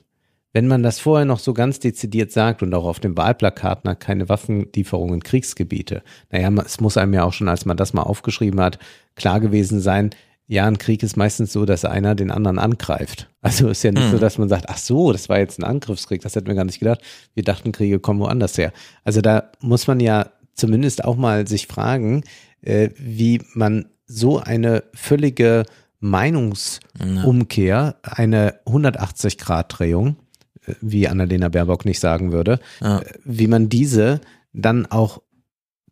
wenn 0.54 0.68
man 0.68 0.84
das 0.84 1.00
vorher 1.00 1.26
noch 1.26 1.40
so 1.40 1.52
ganz 1.52 1.80
dezidiert 1.80 2.30
sagt 2.30 2.62
und 2.62 2.72
auch 2.74 2.84
auf 2.84 3.00
dem 3.00 3.16
Wahlplakat 3.16 3.84
nach 3.84 3.98
keine 3.98 4.28
Waffenlieferungen 4.28 5.16
in 5.16 5.22
Kriegsgebiete, 5.22 6.02
naja, 6.30 6.50
es 6.64 6.80
muss 6.80 6.96
einem 6.96 7.12
ja 7.12 7.24
auch 7.24 7.32
schon, 7.32 7.48
als 7.48 7.66
man 7.66 7.76
das 7.76 7.92
mal 7.92 8.04
aufgeschrieben 8.04 8.60
hat, 8.60 8.78
klar 9.16 9.40
gewesen 9.40 9.80
sein, 9.80 10.10
ja, 10.46 10.66
ein 10.66 10.78
Krieg 10.78 11.02
ist 11.02 11.16
meistens 11.16 11.52
so, 11.52 11.64
dass 11.64 11.84
einer 11.84 12.14
den 12.14 12.30
anderen 12.30 12.58
angreift. 12.58 13.30
Also 13.40 13.68
ist 13.68 13.82
ja 13.82 13.92
nicht 13.92 14.04
hm. 14.04 14.10
so, 14.12 14.18
dass 14.18 14.38
man 14.38 14.48
sagt, 14.48 14.68
ach 14.68 14.78
so, 14.78 15.10
das 15.10 15.28
war 15.28 15.38
jetzt 15.38 15.58
ein 15.58 15.64
Angriffskrieg, 15.64 16.22
das 16.22 16.36
hätten 16.36 16.46
wir 16.46 16.54
gar 16.54 16.64
nicht 16.64 16.78
gedacht. 16.78 17.00
Wir 17.34 17.42
dachten, 17.42 17.72
Kriege 17.72 17.98
kommen 17.98 18.20
woanders 18.20 18.56
her. 18.56 18.72
Also 19.04 19.20
da 19.20 19.50
muss 19.60 19.86
man 19.86 20.00
ja 20.00 20.30
zumindest 20.54 21.04
auch 21.04 21.16
mal 21.16 21.48
sich 21.48 21.66
fragen, 21.66 22.24
äh, 22.60 22.90
wie 22.96 23.40
man 23.54 23.86
so 24.06 24.38
eine 24.38 24.84
völlige 24.94 25.64
Meinungsumkehr, 26.00 27.96
eine 28.02 28.54
180-Grad-Drehung 28.66 30.16
wie 30.80 31.08
Annalena 31.08 31.48
Baerbock 31.48 31.84
nicht 31.84 32.00
sagen 32.00 32.32
würde, 32.32 32.60
ja. 32.80 33.02
wie 33.24 33.46
man 33.46 33.68
diese 33.68 34.20
dann 34.52 34.86
auch 34.86 35.20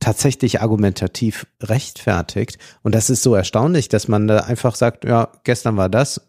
tatsächlich 0.01 0.61
argumentativ 0.61 1.47
rechtfertigt. 1.63 2.59
Und 2.83 2.95
das 2.95 3.09
ist 3.11 3.23
so 3.23 3.35
erstaunlich, 3.35 3.89
dass 3.89 4.09
man 4.09 4.27
da 4.27 4.41
einfach 4.41 4.75
sagt, 4.75 5.05
ja, 5.05 5.29
gestern 5.45 5.77
war 5.77 5.89
das, 5.89 6.21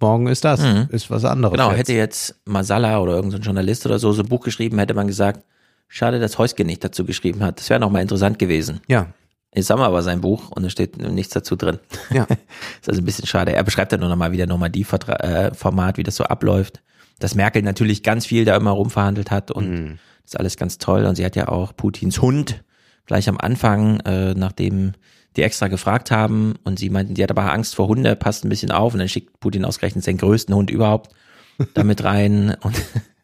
morgen 0.00 0.26
ist 0.26 0.44
das, 0.44 0.60
mhm. 0.60 0.88
ist 0.90 1.10
was 1.10 1.24
anderes. 1.24 1.52
Genau, 1.52 1.70
jetzt. 1.70 1.78
hätte 1.78 1.92
jetzt 1.92 2.34
Masala 2.44 3.00
oder 3.00 3.14
irgendein 3.14 3.42
Journalist 3.42 3.86
oder 3.86 3.98
so 3.98 4.12
so 4.12 4.22
ein 4.22 4.28
Buch 4.28 4.42
geschrieben, 4.42 4.78
hätte 4.78 4.94
man 4.94 5.06
gesagt, 5.06 5.44
schade, 5.86 6.18
dass 6.18 6.38
Heuske 6.38 6.64
nicht 6.64 6.82
dazu 6.82 7.04
geschrieben 7.04 7.42
hat. 7.42 7.60
Das 7.60 7.70
wäre 7.70 7.80
nochmal 7.80 8.02
interessant 8.02 8.38
gewesen. 8.38 8.80
Ja. 8.88 9.06
Jetzt 9.54 9.68
haben 9.70 9.80
wir 9.80 9.86
aber 9.86 10.02
sein 10.02 10.22
Buch 10.22 10.50
und 10.50 10.64
es 10.64 10.72
steht 10.72 10.96
nichts 10.96 11.34
dazu 11.34 11.56
drin. 11.56 11.78
Ja. 12.10 12.24
ist 12.80 12.88
also 12.88 13.02
ein 13.02 13.04
bisschen 13.04 13.26
schade. 13.26 13.52
Er 13.52 13.62
beschreibt 13.62 13.92
dann 13.92 14.00
nur 14.00 14.08
nochmal 14.08 14.32
wieder 14.32 14.46
nochmal 14.46 14.70
die 14.70 14.82
äh, 14.82 15.54
Format, 15.54 15.96
wie 15.98 16.02
das 16.02 16.16
so 16.16 16.24
abläuft 16.24 16.80
dass 17.22 17.34
Merkel 17.34 17.62
natürlich 17.62 18.02
ganz 18.02 18.26
viel 18.26 18.44
da 18.44 18.56
immer 18.56 18.72
rumverhandelt 18.72 19.30
hat 19.30 19.50
und 19.50 19.70
mhm. 19.70 19.98
das 20.22 20.32
ist 20.32 20.38
alles 20.38 20.56
ganz 20.56 20.78
toll. 20.78 21.04
Und 21.04 21.16
sie 21.16 21.24
hat 21.24 21.36
ja 21.36 21.48
auch 21.48 21.76
Putins 21.76 22.20
Hund 22.20 22.64
gleich 23.06 23.28
am 23.28 23.38
Anfang, 23.38 24.00
äh, 24.00 24.34
nachdem 24.34 24.92
die 25.36 25.42
extra 25.42 25.68
gefragt 25.68 26.10
haben 26.10 26.54
und 26.64 26.78
sie 26.78 26.90
meinten, 26.90 27.14
die 27.14 27.22
hat 27.22 27.30
aber 27.30 27.52
Angst 27.52 27.74
vor 27.74 27.88
Hunde, 27.88 28.16
passt 28.16 28.44
ein 28.44 28.48
bisschen 28.48 28.70
auf 28.70 28.92
und 28.92 28.98
dann 28.98 29.08
schickt 29.08 29.40
Putin 29.40 29.64
ausgerechnet 29.64 30.04
seinen 30.04 30.18
größten 30.18 30.54
Hund 30.54 30.70
überhaupt 30.70 31.14
damit 31.74 32.04
rein 32.04 32.56
und 32.60 32.74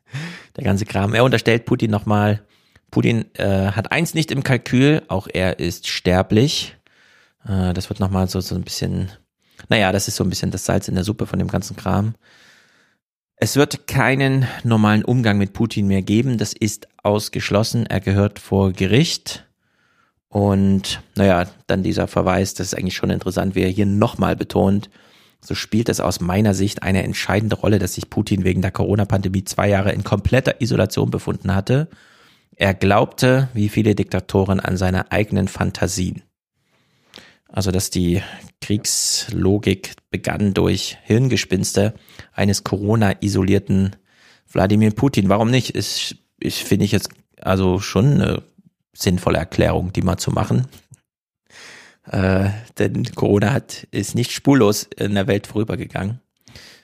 der 0.56 0.64
ganze 0.64 0.84
Kram. 0.84 1.14
Er 1.14 1.24
unterstellt 1.24 1.66
Putin 1.66 1.90
nochmal, 1.90 2.42
Putin 2.90 3.26
äh, 3.34 3.72
hat 3.72 3.92
eins 3.92 4.14
nicht 4.14 4.30
im 4.30 4.42
Kalkül, 4.42 5.02
auch 5.08 5.28
er 5.32 5.58
ist 5.58 5.88
sterblich. 5.88 6.76
Äh, 7.46 7.74
das 7.74 7.90
wird 7.90 8.00
nochmal 8.00 8.28
so, 8.28 8.40
so 8.40 8.54
ein 8.54 8.62
bisschen, 8.62 9.10
naja, 9.68 9.92
das 9.92 10.08
ist 10.08 10.16
so 10.16 10.24
ein 10.24 10.30
bisschen 10.30 10.50
das 10.50 10.64
Salz 10.64 10.88
in 10.88 10.94
der 10.94 11.04
Suppe 11.04 11.26
von 11.26 11.38
dem 11.38 11.48
ganzen 11.48 11.76
Kram. 11.76 12.14
Es 13.40 13.54
wird 13.54 13.86
keinen 13.86 14.48
normalen 14.64 15.04
Umgang 15.04 15.38
mit 15.38 15.52
Putin 15.52 15.86
mehr 15.86 16.02
geben. 16.02 16.38
Das 16.38 16.52
ist 16.52 16.88
ausgeschlossen. 17.04 17.86
Er 17.86 18.00
gehört 18.00 18.40
vor 18.40 18.72
Gericht. 18.72 19.46
Und 20.28 21.00
naja, 21.14 21.46
dann 21.68 21.84
dieser 21.84 22.08
Verweis, 22.08 22.54
das 22.54 22.68
ist 22.68 22.74
eigentlich 22.74 22.96
schon 22.96 23.10
interessant, 23.10 23.54
wie 23.54 23.62
er 23.62 23.68
hier 23.68 23.86
nochmal 23.86 24.34
betont, 24.34 24.90
so 25.40 25.54
spielt 25.54 25.88
es 25.88 26.00
aus 26.00 26.20
meiner 26.20 26.52
Sicht 26.52 26.82
eine 26.82 27.04
entscheidende 27.04 27.54
Rolle, 27.54 27.78
dass 27.78 27.94
sich 27.94 28.10
Putin 28.10 28.42
wegen 28.42 28.60
der 28.60 28.72
Corona-Pandemie 28.72 29.44
zwei 29.44 29.68
Jahre 29.68 29.92
in 29.92 30.02
kompletter 30.02 30.60
Isolation 30.60 31.10
befunden 31.10 31.54
hatte. 31.54 31.88
Er 32.56 32.74
glaubte, 32.74 33.48
wie 33.54 33.68
viele 33.68 33.94
Diktatoren, 33.94 34.58
an 34.58 34.76
seine 34.76 35.12
eigenen 35.12 35.46
Fantasien. 35.46 36.22
Also, 37.48 37.70
dass 37.70 37.90
die 37.90 38.20
Kriegslogik 38.60 39.94
begann 40.10 40.54
durch 40.54 40.98
Hirngespinste 41.04 41.94
eines 42.32 42.64
Corona-isolierten 42.64 43.96
Wladimir 44.50 44.90
Putin. 44.92 45.28
Warum 45.28 45.50
nicht? 45.50 45.70
Ist, 45.70 46.16
ich 46.40 46.64
finde 46.64 46.84
ich 46.84 46.92
jetzt 46.92 47.10
also 47.40 47.78
schon 47.80 48.14
eine 48.14 48.42
sinnvolle 48.94 49.38
Erklärung, 49.38 49.92
die 49.92 50.02
mal 50.02 50.18
zu 50.18 50.30
machen. 50.30 50.66
Äh, 52.10 52.50
denn 52.78 53.04
Corona 53.14 53.52
hat, 53.52 53.86
ist 53.90 54.14
nicht 54.14 54.32
spurlos 54.32 54.88
in 54.96 55.14
der 55.14 55.26
Welt 55.26 55.46
vorübergegangen. 55.46 56.20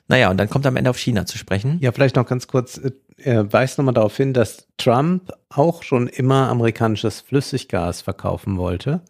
Naja, 0.06 0.30
und 0.30 0.36
dann 0.36 0.50
kommt 0.50 0.66
am 0.66 0.76
Ende 0.76 0.90
auf 0.90 0.98
China 0.98 1.24
zu 1.24 1.38
sprechen. 1.38 1.78
Ja, 1.80 1.90
vielleicht 1.92 2.16
noch 2.16 2.26
ganz 2.26 2.46
kurz, 2.46 2.78
er 3.16 3.52
weist 3.52 3.78
nochmal 3.78 3.94
darauf 3.94 4.16
hin, 4.16 4.34
dass 4.34 4.66
Trump 4.76 5.32
auch 5.48 5.82
schon 5.82 6.08
immer 6.08 6.48
amerikanisches 6.48 7.22
Flüssiggas 7.22 8.02
verkaufen 8.02 8.58
wollte. 8.58 9.00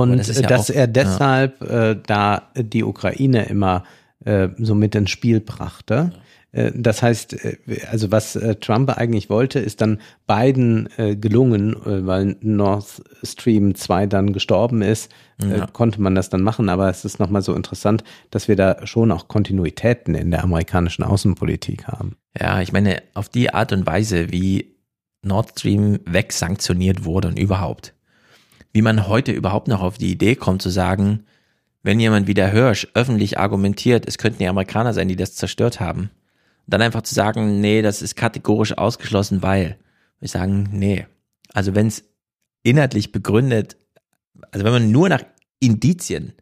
Und 0.00 0.18
das 0.18 0.40
ja 0.40 0.46
dass 0.48 0.70
auch- 0.70 0.74
er 0.74 0.86
deshalb 0.86 1.62
äh, 1.62 1.96
da 2.06 2.50
die 2.56 2.84
Ukraine 2.84 3.44
immer 3.46 3.84
äh, 4.24 4.48
so 4.58 4.74
mit 4.74 4.94
ins 4.94 5.10
Spiel 5.10 5.40
brachte. 5.40 6.12
Äh, 6.52 6.70
Das 6.74 7.02
heißt, 7.02 7.44
äh, 7.44 7.56
also 7.90 8.10
was 8.12 8.36
äh, 8.36 8.54
Trump 8.56 8.90
eigentlich 8.90 9.28
wollte, 9.30 9.58
ist 9.58 9.80
dann 9.80 10.00
beiden 10.26 10.88
gelungen, 11.20 11.74
weil 11.84 12.36
Nord 12.40 13.02
Stream 13.22 13.74
2 13.74 14.06
dann 14.06 14.32
gestorben 14.32 14.80
ist, 14.82 15.10
Ja. 15.42 15.66
konnte 15.66 16.00
man 16.00 16.14
das 16.14 16.30
dann 16.30 16.42
machen. 16.42 16.68
Aber 16.68 16.88
es 16.88 17.04
ist 17.04 17.18
nochmal 17.18 17.42
so 17.42 17.54
interessant, 17.54 18.04
dass 18.30 18.48
wir 18.48 18.56
da 18.56 18.86
schon 18.86 19.10
auch 19.10 19.28
Kontinuitäten 19.28 20.14
in 20.14 20.30
der 20.30 20.44
amerikanischen 20.44 21.02
Außenpolitik 21.02 21.86
haben. 21.88 22.16
Ja, 22.40 22.60
ich 22.62 22.72
meine, 22.72 23.02
auf 23.14 23.28
die 23.28 23.52
Art 23.52 23.72
und 23.72 23.86
Weise, 23.86 24.30
wie 24.30 24.76
Nord 25.22 25.50
Stream 25.58 25.98
wegsanktioniert 26.06 27.04
wurde 27.04 27.28
und 27.28 27.38
überhaupt, 27.38 27.92
wie 28.72 28.82
man 28.82 29.06
heute 29.08 29.32
überhaupt 29.32 29.68
noch 29.68 29.82
auf 29.82 29.98
die 29.98 30.10
Idee 30.10 30.34
kommt 30.34 30.62
zu 30.62 30.70
sagen, 30.70 31.24
wenn 31.82 32.00
jemand 32.00 32.26
wie 32.26 32.34
der 32.34 32.50
Hirsch 32.50 32.86
öffentlich 32.94 33.38
argumentiert, 33.38 34.06
es 34.06 34.18
könnten 34.18 34.38
die 34.38 34.46
Amerikaner 34.46 34.94
sein, 34.94 35.08
die 35.08 35.16
das 35.16 35.34
zerstört 35.34 35.80
haben, 35.80 36.10
dann 36.66 36.80
einfach 36.80 37.02
zu 37.02 37.14
sagen, 37.14 37.60
nee, 37.60 37.82
das 37.82 38.02
ist 38.02 38.14
kategorisch 38.14 38.76
ausgeschlossen, 38.78 39.42
weil 39.42 39.76
wir 40.20 40.28
sagen, 40.28 40.68
nee. 40.72 41.06
Also 41.52 41.74
wenn 41.74 41.88
es 41.88 42.04
inhaltlich 42.62 43.12
begründet, 43.12 43.76
also 44.52 44.64
wenn 44.64 44.72
man 44.72 44.92
nur 44.92 45.08
nach 45.08 45.24
Indizien 45.58 46.32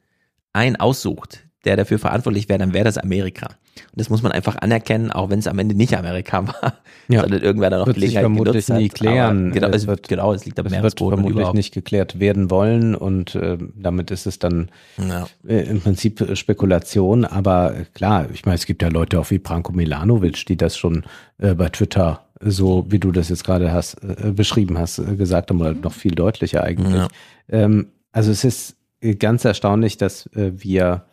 einen 0.52 0.76
aussucht, 0.76 1.46
der 1.64 1.76
dafür 1.76 1.98
verantwortlich 1.98 2.48
wäre, 2.48 2.58
dann 2.58 2.72
wäre 2.72 2.84
das 2.84 2.96
Amerika. 2.98 3.46
Und 3.46 4.00
das 4.00 4.08
muss 4.10 4.22
man 4.22 4.32
einfach 4.32 4.56
anerkennen, 4.56 5.10
auch 5.10 5.30
wenn 5.30 5.38
es 5.40 5.46
am 5.46 5.58
Ende 5.58 5.74
nicht 5.74 5.96
Amerika 5.96 6.46
war, 6.46 6.74
Ja. 7.08 7.20
sondern 7.22 7.42
irgendwer 7.42 7.70
da 7.70 7.78
noch 7.78 7.86
Wird 7.86 7.96
sich 7.96 8.02
Gelegenheit 8.14 8.22
vermutlich 8.24 8.52
genutzt 8.66 8.70
hat. 8.70 8.78
nie 8.78 8.88
klären. 8.88 9.44
Aber 9.46 9.54
genau, 9.54 9.68
Es 9.68 9.76
es, 9.82 9.86
wird- 9.86 10.08
genau, 10.08 10.32
es 10.32 10.44
liegt 10.46 10.58
am 10.58 10.64
Das 10.64 10.72
wird 10.72 10.80
Meeresboden 10.82 11.12
und 11.14 11.18
vermutlich 11.20 11.36
überhaupt. 11.40 11.56
nicht 11.56 11.74
geklärt 11.74 12.18
werden 12.20 12.50
wollen 12.50 12.94
und 12.94 13.34
äh, 13.34 13.58
damit 13.76 14.10
ist 14.10 14.26
es 14.26 14.38
dann 14.38 14.70
Ja. 14.98 15.26
äh, 15.46 15.60
im 15.68 15.80
Prinzip 15.80 16.20
äh, 16.20 16.34
Spekulation. 16.36 17.24
Aber 17.24 17.74
äh, 17.76 17.84
klar, 17.94 18.26
ich 18.32 18.44
meine, 18.46 18.56
es 18.56 18.66
gibt 18.66 18.82
ja 18.82 18.88
Leute 18.88 19.18
auch 19.20 19.30
wie 19.30 19.38
Branko 19.38 19.72
Milanovic, 19.72 20.46
die 20.46 20.56
das 20.56 20.76
schon 20.78 21.04
äh, 21.38 21.54
bei 21.54 21.68
Twitter 21.68 22.24
so, 22.42 22.86
wie 22.88 22.98
du 22.98 23.12
das 23.12 23.28
jetzt 23.28 23.44
gerade 23.44 23.70
hast, 23.72 23.98
äh, 24.02 24.32
beschrieben 24.32 24.78
hast, 24.78 24.96
gesagt 25.18 25.50
haben, 25.50 25.60
oder 25.60 25.74
noch 25.74 25.92
viel 25.92 26.14
deutlicher 26.14 26.64
eigentlich. 26.64 26.94
Ja. 26.94 27.08
Ähm, 27.50 27.88
also 28.12 28.30
es 28.30 28.44
ist 28.44 28.76
ganz 29.18 29.44
erstaunlich, 29.44 29.96
dass 29.98 30.28
wir 30.34 31.04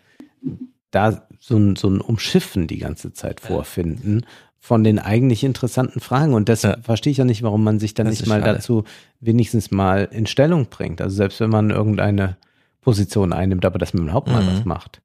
da 0.91 1.27
so 1.39 1.57
ein, 1.57 1.75
so 1.75 1.89
ein 1.89 2.01
Umschiffen 2.01 2.67
die 2.67 2.77
ganze 2.79 3.13
Zeit 3.13 3.39
vorfinden 3.41 4.25
von 4.59 4.83
den 4.83 4.99
eigentlich 4.99 5.43
interessanten 5.43 5.99
Fragen. 5.99 6.33
Und 6.33 6.49
das 6.49 6.63
Ja. 6.63 6.77
verstehe 6.81 7.11
ich 7.11 7.17
ja 7.17 7.25
nicht, 7.25 7.43
warum 7.43 7.63
man 7.63 7.79
sich 7.79 7.93
dann 7.93 8.07
Das 8.07 8.19
nicht 8.19 8.27
mal 8.27 8.39
schade. 8.41 8.53
dazu 8.55 8.83
wenigstens 9.19 9.71
mal 9.71 10.07
in 10.11 10.25
Stellung 10.25 10.67
bringt. 10.69 10.99
Also 11.01 11.15
selbst 11.15 11.39
wenn 11.39 11.49
man 11.49 11.69
irgendeine 11.69 12.37
Position 12.81 13.33
einnimmt, 13.33 13.65
aber 13.65 13.79
dass 13.79 13.93
man 13.93 14.03
überhaupt 14.03 14.27
mal 14.27 14.43
Mhm. 14.43 14.47
was 14.47 14.65
macht. 14.65 15.01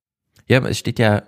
Ja, 0.48 0.58
aber 0.58 0.70
es 0.70 0.78
steht 0.78 0.98
ja 0.98 1.22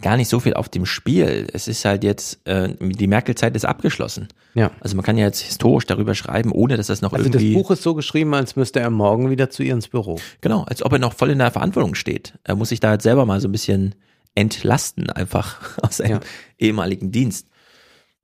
gar 0.00 0.16
nicht 0.16 0.28
so 0.28 0.38
viel 0.40 0.54
auf 0.54 0.68
dem 0.68 0.86
Spiel. 0.86 1.46
Es 1.52 1.66
ist 1.68 1.84
halt 1.84 2.04
jetzt, 2.04 2.46
äh, 2.46 2.74
die 2.80 3.06
Merkel-Zeit 3.06 3.56
ist 3.56 3.64
abgeschlossen. 3.64 4.28
Ja. 4.54 4.70
Also 4.80 4.96
man 4.96 5.04
kann 5.04 5.18
ja 5.18 5.26
jetzt 5.26 5.40
historisch 5.40 5.86
darüber 5.86 6.14
schreiben, 6.14 6.52
ohne 6.52 6.76
dass 6.76 6.86
das 6.86 7.02
noch 7.02 7.12
Also 7.12 7.28
das 7.28 7.42
irgendwie, 7.42 7.54
Buch 7.54 7.70
ist 7.70 7.82
so 7.82 7.94
geschrieben, 7.94 8.34
als 8.34 8.56
müsste 8.56 8.80
er 8.80 8.90
morgen 8.90 9.30
wieder 9.30 9.50
zu 9.50 9.62
ihr 9.62 9.72
ins 9.74 9.88
Büro. 9.88 10.18
genau, 10.40 10.62
als 10.64 10.82
ob 10.82 10.92
er 10.92 10.98
noch 10.98 11.14
voll 11.14 11.30
in 11.30 11.38
der 11.38 11.50
Verantwortung 11.50 11.94
steht. 11.94 12.34
Er 12.44 12.54
muss 12.54 12.68
sich 12.70 12.80
da 12.80 12.92
jetzt 12.92 13.02
selber 13.02 13.26
mal 13.26 13.40
so 13.40 13.48
ein 13.48 13.52
bisschen 13.52 13.94
entlasten, 14.34 15.10
einfach 15.10 15.78
aus 15.82 15.96
seinem 15.98 16.10
Ja. 16.12 16.20
ehemaligen 16.58 17.10
Dienst. 17.12 17.48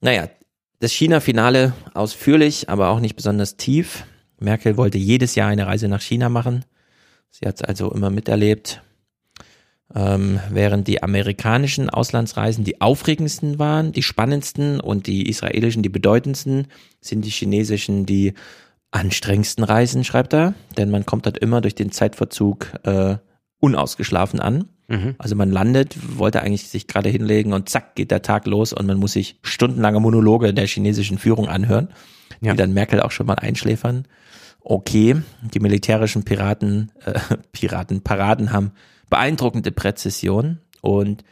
Naja, 0.01 0.29
das 0.81 0.93
China-Finale 0.93 1.73
ausführlich, 1.95 2.69
aber 2.69 2.89
auch 2.91 3.01
nicht 3.01 3.17
besonders 3.17 3.57
tief. 3.57 4.05
Merkel 4.39 4.77
wollte 4.77 4.99
jedes 4.99 5.35
Jahr 5.35 5.49
eine 5.49 5.67
Reise 5.67 5.89
nach 5.89 6.03
China 6.03 6.29
machen. 6.29 6.65
Sie 7.31 7.47
hat 7.49 7.57
es 7.57 7.63
also 7.63 7.91
immer 7.91 8.11
miterlebt. 8.11 8.83
Ähm, 9.95 10.41
während 10.51 10.89
die 10.89 11.03
amerikanischen 11.03 11.89
Auslandsreisen 11.89 12.65
die 12.65 12.81
aufregendsten 12.81 13.59
waren, 13.61 13.93
die 13.93 14.03
spannendsten 14.03 14.81
und 14.81 15.07
die 15.07 15.29
israelischen 15.29 15.83
die 15.83 15.89
bedeutendsten, 15.89 16.67
sind 17.01 17.25
die 17.25 17.31
chinesischen 17.31 18.05
die 18.07 18.35
anstrengendsten 18.91 19.63
Reisen, 19.65 20.03
schreibt 20.05 20.35
er. 20.35 20.55
Denn 20.77 20.91
man 20.91 21.07
kommt 21.07 21.27
dort 21.27 21.39
immer 21.39 21.61
durch 21.61 21.75
den 21.75 21.93
Zeitverzug 21.93 22.73
äh, 22.85 23.17
unausgeschlafen 23.61 24.41
an. 24.41 24.69
Also 25.17 25.35
man 25.35 25.51
landet, 25.51 25.97
wollte 26.19 26.43
eigentlich 26.43 26.69
sich 26.69 26.87
gerade 26.87 27.09
hinlegen 27.09 27.55
und 27.55 27.71
zack 27.71 27.95
geht 27.95 28.11
der 28.11 28.21
Tag 28.21 28.47
los 28.47 28.75
und 28.75 28.85
man 28.87 28.99
muss 28.99 29.13
sich 29.15 29.39
stundenlange 29.43 29.99
Monologe 29.99 30.53
der 30.53 30.67
chinesischen 30.67 31.17
Führung 31.17 31.49
anhören, 31.49 31.89
Ja. 32.43 32.53
die 32.53 32.59
dann 32.59 32.75
Merkel 32.75 33.01
auch 33.01 33.11
schon 33.11 33.27
mal 33.27 33.39
einschläfern. 33.39 34.07
Okay, 34.61 35.17
die 35.41 35.61
militärischen 35.61 36.25
Piraten, 36.25 36.93
äh, 37.07 37.19
Piraten, 37.53 38.03
Paraden 38.03 38.53
haben 38.53 38.73
beeindruckende 39.09 39.73
Präzision 39.73 40.59
und 40.81 41.25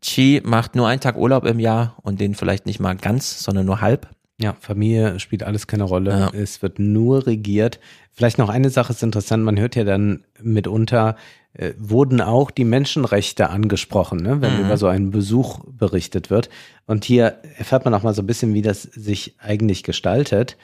Xi 0.00 0.42
macht 0.44 0.74
nur 0.74 0.88
einen 0.88 1.00
Tag 1.00 1.16
Urlaub 1.16 1.44
im 1.44 1.58
Jahr 1.58 1.96
und 2.02 2.20
den 2.20 2.34
vielleicht 2.34 2.66
nicht 2.66 2.80
mal 2.80 2.96
ganz, 2.96 3.42
sondern 3.42 3.66
nur 3.66 3.80
halb. 3.80 4.08
Ja, 4.38 4.54
Familie 4.60 5.18
spielt 5.18 5.42
alles 5.42 5.66
keine 5.66 5.84
Rolle. 5.84 6.10
Ja. 6.10 6.30
Es 6.38 6.60
wird 6.60 6.78
nur 6.78 7.26
regiert. 7.26 7.80
Vielleicht 8.12 8.38
noch 8.38 8.50
eine 8.50 8.70
Sache 8.70 8.92
ist 8.92 9.02
interessant, 9.02 9.42
man 9.44 9.58
hört 9.58 9.76
ja 9.76 9.84
dann 9.84 10.24
mitunter, 10.42 11.16
äh, 11.54 11.72
wurden 11.78 12.20
auch 12.20 12.50
die 12.50 12.64
Menschenrechte 12.64 13.48
angesprochen, 13.48 14.18
ne, 14.18 14.42
wenn 14.42 14.60
über 14.60 14.76
so 14.76 14.86
einen 14.88 15.10
Besuch 15.10 15.60
berichtet 15.66 16.28
wird. 16.28 16.50
Und 16.86 17.04
hier 17.04 17.38
erfährt 17.56 17.84
man 17.84 17.94
auch 17.94 18.02
mal 18.02 18.14
so 18.14 18.22
ein 18.22 18.26
bisschen, 18.26 18.52
wie 18.52 18.62
das 18.62 18.82
sich 18.82 19.36
eigentlich 19.38 19.82
gestaltet. 19.82 20.56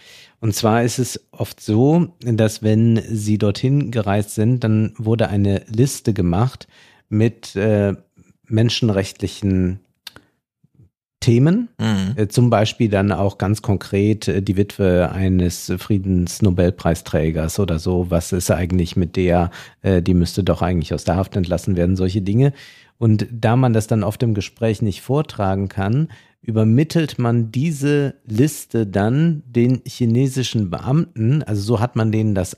Und 0.43 0.57
zwar 0.57 0.83
ist 0.83 0.99
es 0.99 1.29
oft 1.31 1.61
so, 1.61 2.09
dass 2.21 2.65
wenn 2.65 3.01
sie 3.09 3.39
dorthin 3.39 3.93
gereist 3.93 4.35
sind, 4.35 4.65
dann 4.65 4.93
wurde 4.99 5.29
eine 5.29 5.63
Liste 5.69 6.13
gemacht 6.13 6.67
mit 7.09 7.55
äh, 7.55 7.95
menschenrechtlichen 8.49 9.79
Themen, 11.21 11.69
Mhm. 11.79 12.15
äh, 12.17 12.27
Zum 12.27 12.51
Beispiel 12.51 12.89
dann 12.89 13.13
auch 13.13 13.39
ganz 13.39 13.63
konkret 13.63 14.27
äh, 14.27 14.43
die 14.43 14.57
Witwe 14.57 15.13
eines 15.13 15.73
Friedensnobelpreisträgers 15.79 17.61
oder 17.61 17.79
so. 17.79 18.11
Was 18.11 18.33
ist 18.33 18.51
eigentlich 18.51 18.97
mit 18.97 19.15
der? 19.15 19.53
Äh, 19.83 20.03
Die 20.03 20.15
müsste 20.15 20.43
doch 20.43 20.61
eigentlich 20.61 20.93
aus 20.93 21.05
der 21.05 21.15
Haft 21.15 21.37
entlassen 21.37 21.77
werden, 21.77 21.95
solche 21.95 22.21
Dinge. 22.21 22.53
Und 22.99 23.29
da 23.31 23.55
man 23.55 23.73
das 23.73 23.87
dann 23.87 24.03
oft 24.03 24.21
im 24.25 24.35
Gespräch 24.35 24.83
nicht 24.83 25.03
vortragen 25.03 25.69
kann, 25.69 26.09
übermittelt 26.43 27.19
man 27.19 27.53
diese 27.53 28.17
Liste 28.27 28.87
dann 28.87 29.43
den 29.47 29.83
chinesischen 29.87 30.71
Beamten. 30.71 31.43
Also 31.43 31.63
so 31.63 31.81
hat 31.81 31.97
man 31.97 32.11
denen 32.11 32.35
das 32.35 32.57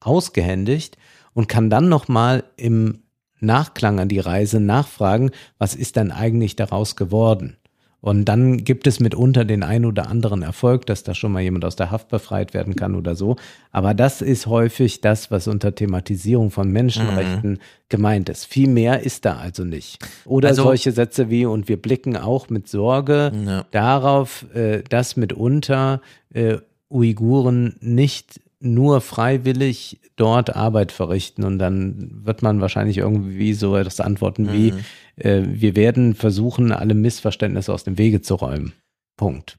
ausgehändigt 0.00 0.98
und 1.32 1.48
kann 1.48 1.70
dann 1.70 1.88
nochmal 1.88 2.44
im 2.56 3.02
Nachklang 3.40 4.00
an 4.00 4.08
die 4.08 4.20
Reise 4.20 4.60
nachfragen, 4.60 5.30
was 5.58 5.74
ist 5.74 5.96
denn 5.96 6.10
eigentlich 6.10 6.56
daraus 6.56 6.96
geworden? 6.96 7.56
Und 8.00 8.26
dann 8.26 8.58
gibt 8.64 8.86
es 8.86 9.00
mitunter 9.00 9.44
den 9.44 9.62
ein 9.64 9.84
oder 9.84 10.08
anderen 10.08 10.42
Erfolg, 10.42 10.86
dass 10.86 11.02
da 11.02 11.14
schon 11.14 11.32
mal 11.32 11.40
jemand 11.42 11.64
aus 11.64 11.74
der 11.76 11.90
Haft 11.90 12.08
befreit 12.08 12.54
werden 12.54 12.76
kann 12.76 12.94
oder 12.94 13.16
so. 13.16 13.36
Aber 13.72 13.94
das 13.94 14.22
ist 14.22 14.46
häufig 14.46 15.00
das, 15.00 15.30
was 15.30 15.48
unter 15.48 15.74
Thematisierung 15.74 16.50
von 16.50 16.70
Menschenrechten 16.70 17.58
gemeint 17.88 18.28
ist. 18.28 18.44
Viel 18.46 18.68
mehr 18.68 19.00
ist 19.02 19.24
da 19.24 19.38
also 19.38 19.64
nicht. 19.64 19.98
Oder 20.24 20.48
Also- 20.50 20.62
solche 20.64 20.92
Sätze 20.92 21.30
wie, 21.30 21.46
und 21.46 21.68
wir 21.68 21.80
blicken 21.80 22.16
auch 22.16 22.48
mit 22.48 22.68
Sorge 22.68 23.32
Ja. 23.46 23.64
darauf, 23.72 24.44
äh, 24.54 24.82
dass 24.88 25.16
mitunter 25.16 26.00
äh, 26.32 26.58
Uiguren 26.88 27.76
nicht 27.80 28.40
nur 28.74 29.00
freiwillig 29.00 30.00
dort 30.16 30.54
Arbeit 30.54 30.92
verrichten 30.92 31.44
und 31.44 31.58
dann 31.58 32.24
wird 32.24 32.42
man 32.42 32.60
wahrscheinlich 32.60 32.98
irgendwie 32.98 33.54
so 33.54 33.76
das 33.82 34.00
antworten 34.00 34.52
wie, 34.52 34.74
äh, 35.16 35.42
wir 35.46 35.76
werden 35.76 36.14
versuchen, 36.14 36.72
alle 36.72 36.94
Missverständnisse 36.94 37.72
aus 37.72 37.84
dem 37.84 37.98
Wege 37.98 38.22
zu 38.22 38.34
räumen. 38.34 38.72
Punkt. 39.16 39.58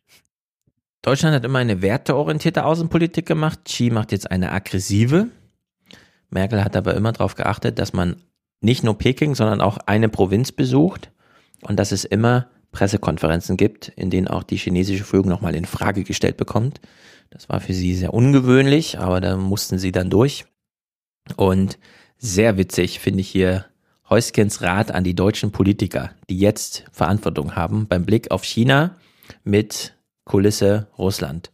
Deutschland 1.01 1.35
hat 1.35 1.45
immer 1.45 1.59
eine 1.59 1.81
werteorientierte 1.81 2.65
Außenpolitik 2.65 3.25
gemacht. 3.25 3.59
Xi 3.65 3.89
macht 3.89 4.11
jetzt 4.11 4.29
eine 4.29 4.51
aggressive. 4.51 5.27
Merkel 6.29 6.63
hat 6.63 6.75
aber 6.75 6.95
immer 6.95 7.13
darauf 7.13 7.35
geachtet, 7.35 7.79
dass 7.79 7.93
man 7.93 8.17
nicht 8.61 8.83
nur 8.83 8.97
Peking, 8.97 9.35
sondern 9.35 9.61
auch 9.61 9.77
eine 9.85 10.09
Provinz 10.09 10.51
besucht 10.51 11.11
und 11.61 11.77
dass 11.77 11.91
es 11.91 12.03
immer 12.03 12.47
Pressekonferenzen 12.71 13.57
gibt, 13.57 13.87
in 13.89 14.09
denen 14.09 14.27
auch 14.27 14.43
die 14.43 14.57
chinesische 14.57 15.03
Führung 15.03 15.29
nochmal 15.29 15.55
in 15.55 15.65
Frage 15.65 16.03
gestellt 16.03 16.37
bekommt. 16.37 16.81
Das 17.29 17.49
war 17.49 17.59
für 17.59 17.73
sie 17.73 17.93
sehr 17.95 18.13
ungewöhnlich, 18.13 18.99
aber 18.99 19.21
da 19.21 19.37
mussten 19.37 19.77
sie 19.79 19.91
dann 19.91 20.09
durch. 20.09 20.45
Und 21.35 21.77
sehr 22.17 22.57
witzig 22.57 22.99
finde 22.99 23.21
ich 23.21 23.29
hier 23.29 23.65
Heuskens 24.09 24.61
Rat 24.61 24.91
an 24.91 25.03
die 25.03 25.13
deutschen 25.15 25.51
Politiker, 25.51 26.11
die 26.29 26.39
jetzt 26.39 26.85
Verantwortung 26.91 27.55
haben 27.55 27.87
beim 27.87 28.05
Blick 28.05 28.31
auf 28.31 28.43
China 28.43 28.95
mit 29.43 29.93
Kulisse 30.23 30.87
Russland. 30.97 31.51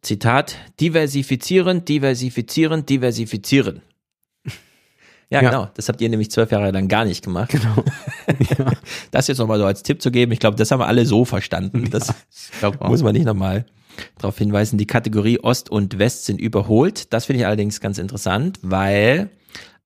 Zitat, 0.00 0.56
diversifizieren, 0.80 1.84
diversifizieren, 1.84 2.86
diversifizieren. 2.86 3.82
Ja, 5.30 5.40
Ja. 5.42 5.50
genau. 5.50 5.70
Das 5.74 5.88
habt 5.88 6.00
ihr 6.02 6.08
nämlich 6.10 6.30
zwölf 6.30 6.50
Jahre 6.52 6.70
lang 6.70 6.86
gar 6.86 7.06
nicht 7.06 7.24
gemacht. 7.24 7.50
Genau. 7.50 7.82
ja, 8.58 8.72
Das 9.10 9.26
jetzt 9.26 9.38
nochmal 9.38 9.58
so 9.58 9.64
als 9.64 9.82
Tipp 9.82 10.02
zu 10.02 10.10
geben. 10.10 10.32
Ich 10.32 10.38
glaube, 10.38 10.56
das 10.58 10.70
haben 10.70 10.80
wir 10.80 10.86
alle 10.86 11.06
so 11.06 11.24
verstanden. 11.24 11.88
Das 11.90 12.12
glaube 12.60 12.80
auch. 12.82 12.88
muss 12.88 13.02
man 13.02 13.14
nicht 13.14 13.24
nochmal 13.24 13.64
darauf 14.18 14.38
hinweisen. 14.38 14.78
Die 14.78 14.86
Kategorie 14.86 15.40
Ost 15.40 15.70
und 15.70 15.98
West 15.98 16.24
sind 16.24 16.40
überholt. 16.40 17.12
Das 17.12 17.26
finde 17.26 17.40
ich 17.40 17.46
allerdings 17.46 17.80
ganz 17.80 17.98
interessant, 17.98 18.58
weil 18.62 19.30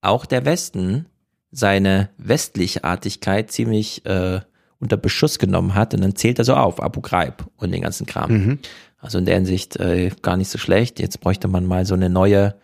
auch 0.01 0.27
der 0.27 0.45
Westen 0.45 1.07
seine 1.51 2.11
Westlichartigkeit 2.19 3.51
ziemlich 3.51 4.05
äh, 4.07 4.41
unter 4.81 4.97
Beschuss 4.97 5.39
genommen 5.39 5.75
hat 5.75 5.95
und 5.95 6.03
dann 6.03 6.15
zählt 6.15 6.39
er 6.39 6.45
so 6.45 6.55
auf, 6.55 6.83
Abu 6.83 7.01
Ghraib 7.01 7.47
und 7.57 7.73
den 7.73 7.83
ganzen 7.83 8.07
Kram. 8.07 8.31
Mhm. 8.31 8.59
Also 8.99 9.19
in 9.19 9.27
der 9.27 9.37
Hinsicht 9.37 9.77
äh, 9.77 10.11
gar 10.23 10.37
nicht 10.37 10.51
so 10.51 10.59
schlecht. 10.59 11.01
Jetzt 11.01 11.21
bräuchte 11.21 11.49
man 11.49 11.65
mal 11.67 11.87
so 11.87 11.95
eine 11.95 12.11
neue, 12.11 12.55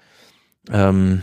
ähm, 0.71 1.23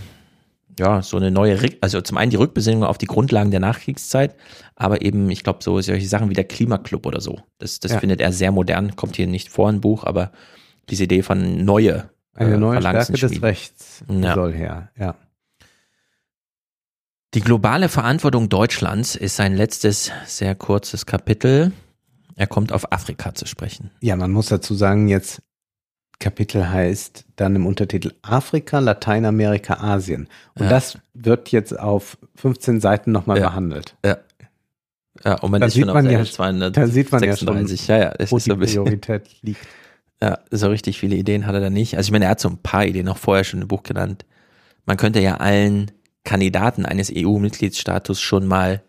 ja, 0.79 1.01
so 1.01 1.17
eine 1.17 1.31
neue, 1.31 1.57
also 1.81 2.01
zum 2.01 2.17
einen 2.17 2.31
die 2.31 2.37
Rückbesinnung 2.37 2.83
auf 2.83 2.97
die 2.97 3.05
Grundlagen 3.05 3.51
der 3.51 3.59
Nachkriegszeit, 3.59 4.35
aber 4.75 5.01
eben, 5.01 5.29
ich 5.29 5.43
glaube, 5.43 5.59
so 5.63 5.79
solche 5.81 6.07
Sachen 6.07 6.29
wie 6.29 6.33
der 6.33 6.43
Klimaclub 6.45 7.05
oder 7.05 7.21
so. 7.21 7.39
Das, 7.59 7.79
das 7.79 7.91
Ja. 7.93 7.99
findet 7.99 8.21
er 8.21 8.31
sehr 8.31 8.51
modern, 8.51 8.95
kommt 8.95 9.15
hier 9.15 9.27
nicht 9.27 9.49
vor 9.49 9.69
im 9.69 9.81
Buch, 9.81 10.03
aber 10.03 10.31
diese 10.89 11.03
Idee 11.03 11.21
von 11.23 11.63
neue 11.63 12.09
Eine 12.33 12.55
äh, 12.55 12.57
neue 12.57 12.81
Phalanxen 12.81 13.17
Stärke 13.17 13.35
des. 13.35 13.43
Rechts 13.43 14.03
Ja. 14.09 14.33
soll 14.33 14.53
her. 14.53 14.89
Ja. 14.97 15.15
Die 17.33 17.41
globale 17.41 17.87
Verantwortung 17.87 18.49
Deutschlands 18.49 19.15
ist 19.15 19.37
sein 19.37 19.55
letztes 19.55 20.11
sehr 20.25 20.53
kurzes 20.55 21.05
Kapitel. 21.05 21.71
Er 22.35 22.47
kommt 22.47 22.71
auf 22.73 22.91
Afrika 22.91 23.33
zu 23.33 23.45
sprechen. 23.45 23.91
ja, 24.01 24.15
man 24.15 24.31
muss 24.31 24.47
dazu 24.47 24.73
sagen, 24.73 25.07
jetzt 25.07 25.41
Kapitel 26.21 26.69
heißt 26.69 27.25
dann 27.35 27.55
im 27.57 27.65
Untertitel 27.65 28.13
Afrika, 28.21 28.79
Lateinamerika, 28.79 29.73
Asien. 29.81 30.27
Und 30.55 30.63
Ja. 30.63 30.69
das 30.69 30.97
wird 31.13 31.49
jetzt 31.51 31.77
auf 31.77 32.17
15 32.35 32.79
Seiten 32.79 33.11
nochmal 33.11 33.39
Ja. 33.39 33.49
behandelt. 33.49 33.95
Ja. 34.05 34.17
Ja, 35.25 35.35
und 35.39 35.51
man 35.51 35.59
Da 35.61 35.67
ist 35.67 35.73
sieht 35.73 35.81
schon 35.81 35.89
auf 35.89 35.93
man 35.95 36.05
Seite 36.05 36.17
ja- 36.17 36.23
236. 36.25 36.73
Da 36.73 36.87
sieht 36.93 37.11
man 37.11 37.23
ja 37.23 37.35
Ja, 37.87 37.97
ja, 37.97 38.09
das 38.17 38.31
wo 38.31 38.37
ist 38.37 38.47
die. 38.47 38.55
Priorität 38.55 39.29
liegt. 39.41 39.67
Ja, 40.23 40.39
so 40.51 40.69
richtig 40.69 40.97
viele 40.99 41.15
Ideen 41.15 41.45
hat 41.45 41.53
er 41.55 41.61
da 41.61 41.69
nicht. 41.69 41.97
Also 41.97 42.07
ich 42.07 42.11
meine, 42.11 42.25
er 42.25 42.31
hat 42.31 42.39
so 42.39 42.49
ein 42.49 42.57
paar 42.59 42.85
Ideen 42.85 43.09
auch 43.09 43.17
vorher 43.17 43.43
schon 43.43 43.61
im 43.61 43.67
Buch 43.67 43.83
genannt. 43.83 44.25
Man 44.85 44.97
könnte 44.97 45.19
ja 45.19 45.37
allen 45.37 45.91
Kandidaten 46.23 46.85
eines 46.85 47.11
EU-Mitgliedsstatus 47.13 48.21
schon 48.21 48.45
mal 48.47 48.81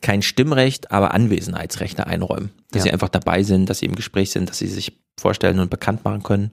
kein 0.00 0.22
Stimmrecht, 0.22 0.90
aber 0.90 1.14
Anwesenheitsrechte 1.14 2.06
einräumen. 2.06 2.50
Dass 2.70 2.80
Ja. 2.80 2.84
sie 2.84 2.92
einfach 2.92 3.08
dabei 3.08 3.42
sind, 3.42 3.70
dass 3.70 3.78
sie 3.80 3.86
im 3.86 3.94
Gespräch 3.96 4.30
sind, 4.30 4.48
dass 4.50 4.58
sie 4.58 4.66
sich 4.68 4.98
vorstellen 5.18 5.58
und 5.58 5.70
bekannt 5.70 6.04
machen 6.04 6.22
können. 6.22 6.50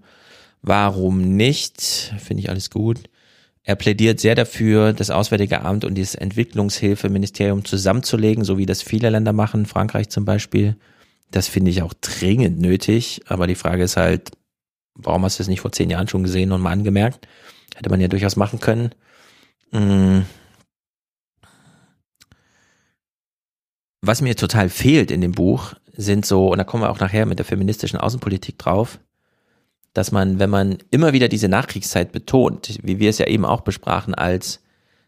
Warum 0.62 1.36
nicht? 1.36 1.82
Finde 2.20 2.42
ich 2.42 2.50
alles 2.50 2.70
gut. 2.70 3.00
Er 3.64 3.76
plädiert 3.76 4.20
sehr 4.20 4.36
dafür, 4.36 4.94
das 4.94 5.10
Auswärtige 5.10 5.62
Amt 5.62 5.86
und 5.86 5.96
dieses 5.96 6.16
Entwicklungshilfeministerium 6.16 7.64
zusammenzulegen, 7.66 8.44
so 8.44 8.58
wie 8.58 8.66
das 8.66 8.82
viele 8.82 9.10
Länder 9.10 9.34
machen, 9.34 9.66
Frankreich 9.66 10.10
zum 10.10 10.26
Beispiel. 10.26 10.76
Das 11.32 11.48
finde 11.48 11.72
ich 11.72 11.82
auch 11.82 11.94
dringend 11.94 12.60
nötig. 12.60 13.22
Aber 13.28 13.48
die 13.48 13.56
Frage 13.56 13.84
ist 13.84 13.98
halt, 13.98 14.32
warum 14.96 15.24
hast 15.24 15.40
du 15.40 15.44
es 15.44 15.50
nicht 15.50 15.62
vor 15.62 15.72
zehn 15.72 15.90
Jahren 15.90 16.08
schon 16.08 16.24
gesehen 16.24 16.52
und 16.52 16.62
mal 16.62 16.72
angemerkt? 16.72 17.28
Hätte 17.76 17.90
man 17.90 18.02
ja 18.02 18.08
durchaus 18.08 18.36
machen 18.36 18.60
können. 18.60 18.92
Was 24.06 24.22
mir 24.22 24.36
total 24.36 24.68
fehlt 24.68 25.12
in 25.12 25.22
dem 25.22 25.32
Buch, 25.32 25.76
sind 25.96 26.26
so, 26.26 26.52
und 26.52 26.58
da 26.58 26.66
kommen 26.66 26.84
wir 26.84 26.90
auch 26.90 27.00
nachher 27.00 27.26
mit 27.26 27.40
der 27.40 27.46
feministischen 27.46 27.98
Außenpolitik 27.98 28.58
drauf, 28.58 29.00
dass 29.94 30.12
man, 30.12 30.40
wenn 30.40 30.50
man 30.50 30.78
immer 30.92 31.14
wieder 31.14 31.30
diese 31.30 31.48
Nachkriegszeit 31.48 32.12
betont, 32.12 32.80
wie 32.84 33.00
wir 33.00 33.10
es 33.10 33.18
ja 33.18 33.28
eben 33.28 33.46
auch 33.46 33.62
besprachen, 33.62 34.14
als, 34.14 34.60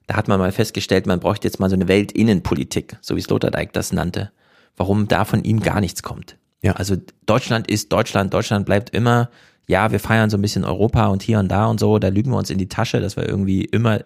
da 0.08 0.16
hat 0.16 0.30
man 0.30 0.40
mal 0.40 0.54
festgestellt, 0.54 1.08
man 1.08 1.20
bräuchte 1.20 1.46
jetzt 1.46 1.60
mal 1.60 1.70
so 1.70 1.76
eine 1.76 1.90
Weltinnenpolitik, 1.90 2.96
so 3.02 3.18
wie 3.18 3.22
Sloterdijk 3.22 3.74
das 3.74 3.92
nannte, 3.92 4.32
warum 4.78 5.10
da 5.10 5.26
von 5.26 5.44
ihm 5.44 5.60
gar 5.60 5.82
nichts 5.82 6.02
kommt. 6.02 6.38
Ja. 6.62 6.74
Also 6.78 6.96
Deutschland 7.26 7.70
ist 7.70 7.92
Deutschland, 7.92 8.34
Deutschland 8.34 8.66
bleibt 8.66 8.92
immer, 8.92 9.30
ja, 9.68 9.92
wir 9.92 10.00
feiern 10.00 10.30
so 10.30 10.38
ein 10.38 10.42
bisschen 10.42 10.64
Europa 10.64 11.08
und 11.08 11.22
hier 11.22 11.40
und 11.40 11.50
da 11.50 11.66
und 11.66 11.82
so, 11.82 12.00
da 12.00 12.08
lügen 12.08 12.32
wir 12.32 12.38
uns 12.38 12.50
in 12.50 12.60
die 12.60 12.70
Tasche, 12.70 13.02
dass 13.02 13.18
wir 13.18 13.28
irgendwie 13.28 13.66
immer 13.66 14.00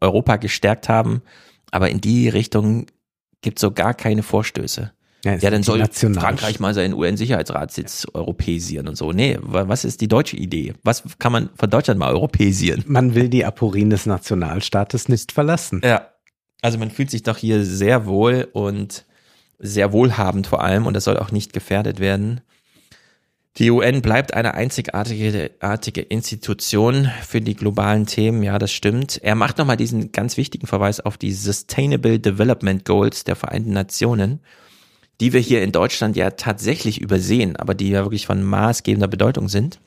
Europa 0.00 0.36
gestärkt 0.36 0.88
haben, 0.88 1.20
aber 1.70 1.90
in 1.90 2.00
die 2.00 2.30
Richtung 2.30 2.86
gibt 3.44 3.60
so 3.60 3.70
gar 3.70 3.94
keine 3.94 4.24
Vorstöße. 4.24 4.90
es 5.22 5.42
Ja, 5.42 5.50
dann 5.50 5.62
soll 5.62 5.78
national- 5.78 6.20
Frankreich 6.20 6.58
mal 6.60 6.74
seinen 6.74 6.92
UN-Sicherheitsratssitz 6.94 8.06
europäisieren 8.12 8.88
und 8.88 8.96
so. 8.96 9.12
Nee, 9.12 9.38
wa- 9.40 9.68
was 9.68 9.84
ist 9.84 10.00
die 10.00 10.08
deutsche 10.08 10.36
Idee? 10.36 10.74
Was 10.82 11.02
kann 11.18 11.30
man 11.32 11.48
von 11.56 11.70
Deutschland 11.70 11.98
mal 12.00 12.10
europäisieren? 12.12 12.82
Man 12.86 13.14
will 13.14 13.28
die 13.28 13.44
Aporin 13.44 13.88
des 13.90 14.04
Nationalstaates 14.06 15.08
nicht 15.08 15.32
verlassen. 15.32 15.80
Ja. 15.84 16.08
Also 16.60 16.78
man 16.78 16.90
fühlt 16.90 17.10
sich 17.10 17.22
doch 17.22 17.36
hier 17.38 17.64
sehr 17.64 18.06
wohl 18.06 18.48
und 18.52 19.04
sehr 19.58 19.92
wohlhabend 19.92 20.46
vor 20.46 20.62
allem 20.62 20.84
und 20.86 20.94
das 20.94 21.04
soll 21.04 21.16
auch 21.18 21.30
nicht 21.30 21.52
gefährdet 21.52 22.00
werden. 22.00 22.40
Die 23.58 23.70
UN 23.70 24.02
bleibt 24.02 24.34
eine 24.34 24.54
einzigartige 24.54 25.52
artige 25.60 26.00
Institution 26.00 27.08
für 27.22 27.40
die 27.40 27.54
globalen 27.54 28.04
Themen, 28.04 28.42
ja, 28.42 28.58
das 28.58 28.72
stimmt. 28.72 29.20
Er 29.22 29.36
macht 29.36 29.58
nochmal 29.58 29.76
diesen 29.76 30.10
ganz 30.10 30.36
wichtigen 30.36 30.66
Verweis 30.66 30.98
auf 30.98 31.16
die 31.16 31.32
Sustainable 31.32 32.18
Development 32.18 32.84
Goals 32.84 33.22
der 33.22 33.36
Vereinten 33.36 33.72
Nationen, 33.72 34.40
die 35.20 35.32
wir 35.32 35.38
hier 35.38 35.62
in 35.62 35.70
Deutschland 35.70 36.16
ja 36.16 36.30
tatsächlich 36.30 37.00
übersehen, 37.00 37.54
aber 37.54 37.74
die 37.74 37.90
ja 37.90 38.04
wirklich 38.04 38.26
von 38.26 38.42
maßgebender 38.42 39.06
Bedeutung 39.06 39.48
sind. 39.48 39.80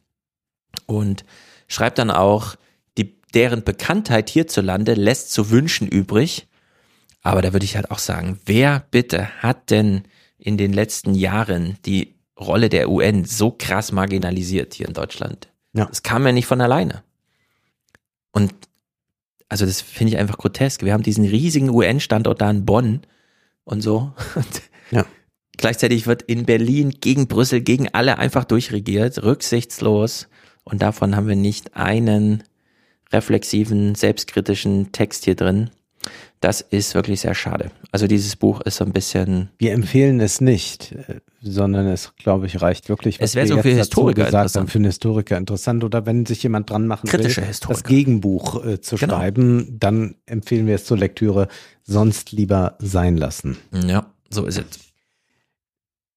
Und 0.86 1.26
schreibt 1.68 1.98
dann 1.98 2.12
auch, 2.12 2.56
die, 2.98 3.20
deren 3.34 3.66
Bekanntheit 3.66 4.30
hierzulande 4.30 4.94
lässt 4.94 5.34
zu 5.34 5.50
wünschen 5.50 5.90
übrig. 5.90 6.48
Aber 7.22 7.42
da 7.42 7.52
würde 7.52 7.66
ich 7.66 7.76
halt 7.76 7.92
auch 7.92 8.00
sagen, 8.00 8.40
wer 8.46 8.86
bitte 8.92 9.28
hat 9.42 9.72
denn 9.72 10.04
in 10.38 10.56
den 10.56 10.72
letzten 10.72 11.14
Jahren 11.14 11.78
die 11.86 12.17
Rolle 12.40 12.70
der 12.70 12.90
UN 12.90 13.26
so 13.26 13.52
krass 13.52 13.92
marginalisiert 13.92 14.74
hier 14.74 14.88
in 14.88 14.94
Deutschland? 14.94 15.50
Ja. 15.74 15.86
Das 15.86 16.04
kam 16.04 16.26
ja 16.26 16.32
nicht 16.32 16.46
von 16.46 16.62
alleine. 16.62 17.04
Und 18.32 18.54
also 19.50 19.66
das 19.66 19.82
finde 19.82 20.14
ich 20.14 20.20
einfach 20.20 20.38
grotesk. 20.38 20.84
Wir 20.84 20.94
haben 20.94 21.04
diesen 21.04 21.26
riesigen 21.26 21.70
UN-Standort 21.70 22.42
da 22.42 22.50
in 22.50 22.66
Bonn 22.66 23.02
und 23.64 23.82
so. 23.82 24.14
Und 24.36 24.62
Ja. 24.92 25.06
Gleichzeitig 25.58 26.06
wird 26.06 26.22
in 26.22 26.46
Berlin 26.46 26.92
gegen 27.02 27.28
Brüssel, 27.28 27.62
gegen 27.62 27.90
alle 27.94 28.20
einfach 28.20 28.46
durchregiert, 28.46 29.24
rücksichtslos. 29.24 30.28
Und 30.64 30.82
davon 30.82 31.16
haben 31.16 31.28
wir 31.28 31.36
nicht 31.36 31.76
einen 31.76 32.44
reflexiven, 33.12 33.96
selbstkritischen 33.96 34.92
Text 34.92 35.26
hier 35.26 35.36
drin. 35.36 35.72
Das 36.40 36.61
ist 36.61 36.93
wirklich 36.93 37.22
sehr 37.22 37.34
schade. 37.34 37.72
Also 37.92 38.06
dieses 38.06 38.35
Buch 38.35 38.61
ist 38.61 38.77
so 38.77 38.85
ein 38.85 38.93
bisschen, 38.93 39.50
Wir 39.58 39.74
empfehlen 39.74 40.19
es 40.19 40.40
nicht, 40.40 40.92
äh, 40.92 41.19
sondern 41.42 41.88
es, 41.88 42.14
glaube 42.16 42.45
ich, 42.45 42.61
reicht 42.61 42.90
wirklich. 42.90 43.17
Es 43.19 43.34
wäre 43.34 43.48
so 43.48 43.59
für 43.61 43.69
Historiker 43.69 44.26
gesagt 44.26 44.34
haben, 44.34 44.42
interessant. 44.43 44.72
für 44.72 44.77
einen 44.77 44.85
Historiker 44.85 45.38
interessant. 45.38 45.84
Oder 45.84 46.06
wenn 46.06 46.26
sich 46.27 46.43
jemand 46.43 46.69
dran 46.69 46.85
machen 46.85 47.09
Kritische 47.09 47.42
will, 47.42 47.48
Historiker. 47.48 47.82
das 47.82 47.90
Gegenbuch 47.90 48.64
äh, 48.66 48.82
zu 48.82 48.98
Genau. 48.98 49.16
schreiben, 49.16 49.77
dann 49.80 50.16
empfehlen 50.27 50.67
wir 50.67 50.76
es 50.76 50.85
zur 50.85 50.98
Lektüre. 50.98 51.48
Sonst 51.84 52.32
lieber 52.32 52.76
sein 52.80 53.17
lassen. 53.17 53.58
ja, 53.74 54.06
so 54.30 54.45
ist 54.45 54.59
es. 54.59 54.66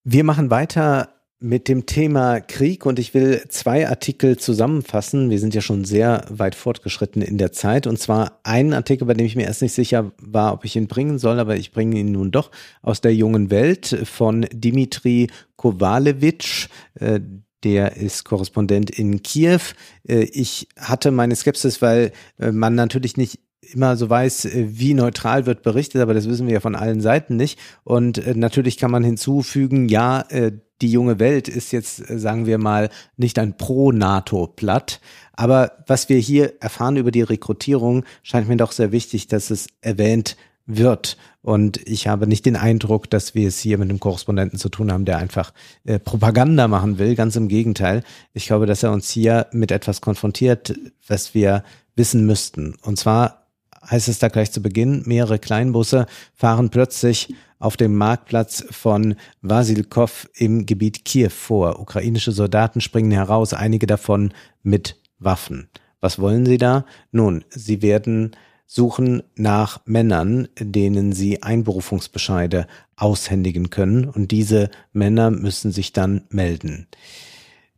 Wir 0.05 0.25
machen 0.25 0.50
weiter 0.50 1.09
mit 1.41 1.69
dem 1.69 1.86
Thema 1.86 2.41
Krieg 2.41 2.85
und 2.85 2.99
ich 2.99 3.15
will 3.15 3.43
zwei 3.49 3.89
Artikel 3.89 4.36
zusammenfassen. 4.36 5.31
Wir 5.31 5.39
sind 5.39 5.55
ja 5.55 5.62
schon 5.62 5.86
sehr 5.86 6.25
weit 6.28 6.55
fortgeschritten 6.55 7.23
in 7.23 7.39
der 7.39 7.51
Zeit 7.51 7.86
und 7.86 7.99
zwar 7.99 8.41
einen 8.43 8.75
Artikel, 8.75 9.07
bei 9.07 9.15
dem 9.15 9.27
ich 9.27 9.36
mir 9.36 9.47
erst 9.47 9.62
nicht 9.62 9.73
sicher 9.73 10.12
war, 10.19 10.52
ob 10.52 10.67
ich 10.67 10.77
ihn 10.77 10.86
bringen 10.86 11.19
soll, 11.19 11.41
aber 11.41 11.57
ich 11.57 11.73
bringe 11.73 11.99
ihn 11.99 12.12
nun 12.12 12.31
doch 12.31 12.51
aus 12.83 13.01
der 13.01 13.15
jungen 13.15 13.51
Welt 13.51 14.02
von 14.05 14.47
Dimitri 14.52 15.28
Kovalevich. 15.57 16.69
Äh, 16.94 17.20
der 17.65 17.97
ist 17.97 18.25
Korrespondent 18.25 18.91
in 18.91 19.23
Kiew. 19.23 19.60
Äh, 20.07 20.25
Ich 20.33 20.69
hatte 20.78 21.10
meine 21.10 21.36
Skepsis, 21.36 21.81
weil 21.81 22.12
äh, 22.39 22.52
man 22.52 22.75
natürlich 22.75 23.17
nicht 23.17 23.41
immer 23.61 23.97
so 23.97 24.09
weiß, 24.09 24.47
äh, 24.47 24.67
wie 24.71 24.95
neutral 24.95 25.47
wird 25.47 25.63
berichtet, 25.63 26.01
aber 26.03 26.15
das 26.15 26.29
wissen 26.29 26.47
wir 26.47 26.55
ja 26.55 26.61
von 26.61 26.75
allen 26.75 27.01
Seiten 27.01 27.37
nicht. 27.37 27.59
Und 27.85 28.19
äh, 28.19 28.35
natürlich 28.35 28.77
kann 28.77 28.91
man 28.91 29.05
hinzufügen, 29.05 29.89
ja, 29.89 30.23
äh, 30.29 30.53
die 30.81 30.91
junge 30.91 31.19
Welt 31.19 31.49
ist 31.49 31.73
jetzt, 31.73 31.97
sagen 31.97 32.47
wir 32.47 32.57
mal, 32.57 32.89
nicht 33.17 33.39
ein 33.39 33.57
Pro-NATO-Blatt. 33.57 35.01
Aber 35.35 35.73
was 35.87 36.09
wir 36.09 36.19
hier 36.19 36.55
erfahren 36.61 36.97
über 36.97 37.11
die 37.11 37.21
Rekrutierung, 37.23 38.05
scheint 38.23 38.49
mir 38.49 38.57
doch 38.57 38.73
sehr 38.73 38.91
wichtig, 38.91 39.27
dass 39.27 39.51
es 39.51 39.67
erwähnt 39.83 40.37
wird. 40.67 41.19
Und 41.43 41.87
ich 41.87 42.07
habe 42.07 42.27
nicht 42.27 42.47
den 42.47 42.57
Eindruck, 42.57 43.11
dass 43.11 43.35
wir 43.35 43.49
es 43.49 43.59
hier 43.59 43.79
mit 43.79 43.89
einem 43.89 44.01
Korrespondenten 44.01 44.59
zu 44.59 44.69
tun 44.69 44.93
haben, 44.93 45.05
der 45.05 45.19
einfach 45.19 45.53
äh, 45.85 45.99
Propaganda 45.99 46.69
machen 46.69 46.99
will. 46.99 47.15
Ganz 47.15 47.37
im 47.37 47.49
Gegenteil. 47.49 48.03
Ich 48.33 48.47
glaube, 48.47 48.67
dass 48.67 48.83
er 48.83 48.93
uns 48.93 49.11
hier 49.11 49.47
mit 49.53 49.73
etwas 49.73 50.01
konfrontiert, 50.01 50.75
was 51.07 51.35
wir 51.35 51.65
wissen 51.97 52.27
müssten. 52.27 52.75
Und 52.83 52.99
zwar 52.99 53.40
heißt 53.89 54.09
es 54.09 54.18
da 54.18 54.28
gleich 54.28 54.52
zu 54.52 54.62
Beginn, 54.62 55.02
mehrere 55.07 55.39
Kleinbusse 55.39 56.07
fahren 56.34 56.70
plötzlich 56.70 57.34
auf 57.59 57.76
dem 57.76 57.94
Marktplatz 57.94 58.65
von 58.70 59.15
Vasilkov 59.42 60.28
im 60.34 60.67
Gebiet 60.67 61.05
Kiew 61.05 61.31
vor. 61.31 61.78
Ukrainische 61.78 62.33
Soldaten 62.33 62.81
springen 62.81 63.10
heraus, 63.10 63.52
einige 63.52 63.86
davon 63.86 64.33
mit 64.62 64.97
Waffen. 65.18 65.68
Was 66.00 66.18
wollen 66.18 66.47
sie 66.47 66.59
da? 66.59 66.86
Nun, 67.12 67.44
sie 67.50 67.83
werden 67.83 68.33
suchen 68.67 69.23
nach 69.34 69.81
Männern, 69.84 70.49
denen 70.59 71.12
sie 71.12 71.42
Einberufungsbescheide 71.42 72.67
aushändigen 72.97 73.68
können 73.68 74.05
und 74.05 74.31
diese 74.31 74.70
Männer 74.92 75.31
müssen 75.31 75.73
sich 75.73 75.92
dann 75.92 76.23
melden. 76.31 76.86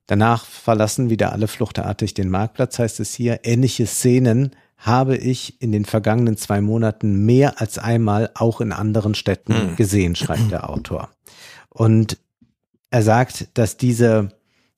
Danach 0.06 0.44
verlassen 0.44 1.10
wieder 1.10 1.32
alle 1.32 1.48
fluchtartig 1.48 2.12
den 2.12 2.28
Marktplatz, 2.28 2.78
heißt 2.78 3.00
es 3.00 3.14
hier. 3.14 3.40
Ähnliche 3.44 3.86
Szenen 3.86 4.50
habe 4.82 5.16
ich 5.16 5.62
in 5.62 5.70
den 5.70 5.84
vergangenen 5.84 6.36
zwei 6.36 6.60
Monaten 6.60 7.24
mehr 7.24 7.60
als 7.60 7.78
einmal 7.78 8.30
auch 8.34 8.60
in 8.60 8.72
anderen 8.72 9.14
Städten 9.14 9.54
Hm. 9.54 9.76
gesehen, 9.76 10.16
schreibt 10.16 10.50
der 10.50 10.68
Autor. 10.70 11.08
Und 11.68 12.18
er 12.90 13.02
sagt, 13.02 13.48
dass 13.54 13.76
diese 13.76 14.30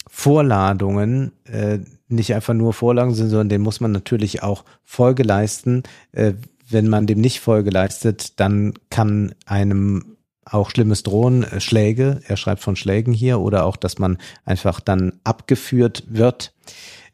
Vorladungen 0.06 1.32
äh, 1.44 1.78
nicht 2.08 2.34
einfach 2.34 2.54
nur 2.54 2.74
Vorlagen 2.74 3.14
sind, 3.14 3.30
sondern 3.30 3.48
dem 3.48 3.62
muss 3.62 3.80
man 3.80 3.92
natürlich 3.92 4.42
auch 4.42 4.64
Folge 4.82 5.22
leisten. 5.22 5.82
Äh, 6.12 6.34
wenn 6.68 6.88
man 6.88 7.06
dem 7.06 7.20
nicht 7.20 7.40
Folge 7.40 7.70
leistet, 7.70 8.38
dann 8.38 8.74
kann 8.90 9.34
einem 9.46 10.16
auch 10.44 10.70
Schlimmes 10.70 11.02
drohen, 11.02 11.44
äh, 11.44 11.60
Schläge, 11.60 12.20
er 12.28 12.36
schreibt 12.36 12.62
von 12.62 12.76
Schlägen 12.76 13.14
hier, 13.14 13.40
oder 13.40 13.64
auch, 13.64 13.76
dass 13.76 13.98
man 13.98 14.18
einfach 14.44 14.80
dann 14.80 15.14
abgeführt 15.24 16.04
wird. 16.06 16.52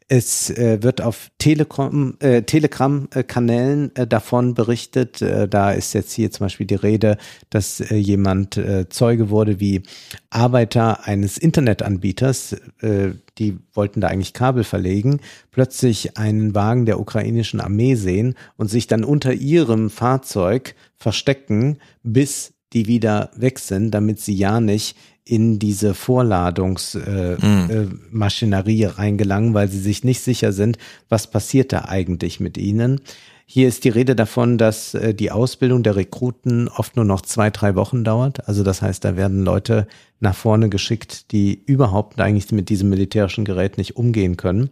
Es 0.07 0.49
äh, 0.49 0.83
wird 0.83 1.01
auf 1.01 1.31
Telegram, 1.37 2.15
äh, 2.19 2.41
Telegram-Kanälen 2.41 3.95
äh, 3.95 4.05
davon 4.05 4.53
berichtet. 4.53 5.21
Äh, 5.21 5.47
da 5.47 5.71
ist 5.71 5.93
jetzt 5.93 6.11
hier 6.11 6.31
zum 6.31 6.45
Beispiel 6.45 6.67
die 6.67 6.75
Rede, 6.75 7.17
dass 7.49 7.79
äh, 7.79 7.95
jemand 7.95 8.57
äh, 8.57 8.89
Zeuge 8.89 9.29
wurde, 9.29 9.59
wie 9.59 9.83
Arbeiter 10.29 11.05
eines 11.07 11.37
Internetanbieters, 11.37 12.53
äh, 12.81 13.11
die 13.37 13.57
wollten 13.73 14.01
da 14.01 14.07
eigentlich 14.09 14.33
Kabel 14.33 14.63
verlegen, 14.63 15.21
plötzlich 15.51 16.17
einen 16.17 16.53
Wagen 16.55 16.85
der 16.85 16.99
ukrainischen 16.99 17.61
Armee 17.61 17.95
sehen 17.95 18.35
und 18.57 18.69
sich 18.69 18.87
dann 18.87 19.03
unter 19.03 19.33
ihrem 19.33 19.89
Fahrzeug 19.89 20.75
verstecken, 20.97 21.77
bis 22.03 22.53
die 22.73 22.87
wieder 22.87 23.31
weg 23.35 23.59
sind, 23.59 23.91
damit 23.91 24.19
sie 24.19 24.33
ja 24.33 24.61
nicht 24.61 24.95
in 25.23 25.59
diese 25.59 25.93
Vorladungsmaschinerie 25.93 27.71
äh, 27.71 27.83
äh, 27.83 27.87
Maschinerie 28.11 28.85
reingelangen, 28.85 29.53
weil 29.53 29.67
sie 29.67 29.79
sich 29.79 30.03
nicht 30.03 30.21
sicher 30.21 30.51
sind, 30.51 30.77
was 31.09 31.29
passiert 31.29 31.73
da 31.73 31.85
eigentlich 31.85 32.39
mit 32.39 32.57
ihnen. 32.57 33.01
Hier 33.45 33.67
ist 33.67 33.83
die 33.83 33.89
Rede 33.89 34.15
davon, 34.15 34.57
dass 34.57 34.93
äh, 34.93 35.13
die 35.13 35.29
Ausbildung 35.29 35.83
der 35.83 35.97
Rekruten 35.97 36.69
oft 36.69 36.95
nur 36.95 37.05
noch 37.05 37.21
zwei, 37.21 37.49
drei 37.49 37.75
Wochen 37.75 38.03
dauert. 38.03 38.47
Also 38.47 38.63
das 38.63 38.81
heißt, 38.81 39.03
da 39.03 39.17
werden 39.17 39.43
Leute 39.43 39.87
nach 40.21 40.35
vorne 40.35 40.69
geschickt, 40.69 41.31
die 41.33 41.61
überhaupt 41.65 42.19
eigentlich 42.21 42.51
mit 42.51 42.69
diesem 42.69 42.89
militärischen 42.89 43.43
Gerät 43.43 43.77
nicht 43.77 43.97
umgehen 43.97 44.37
können. 44.37 44.69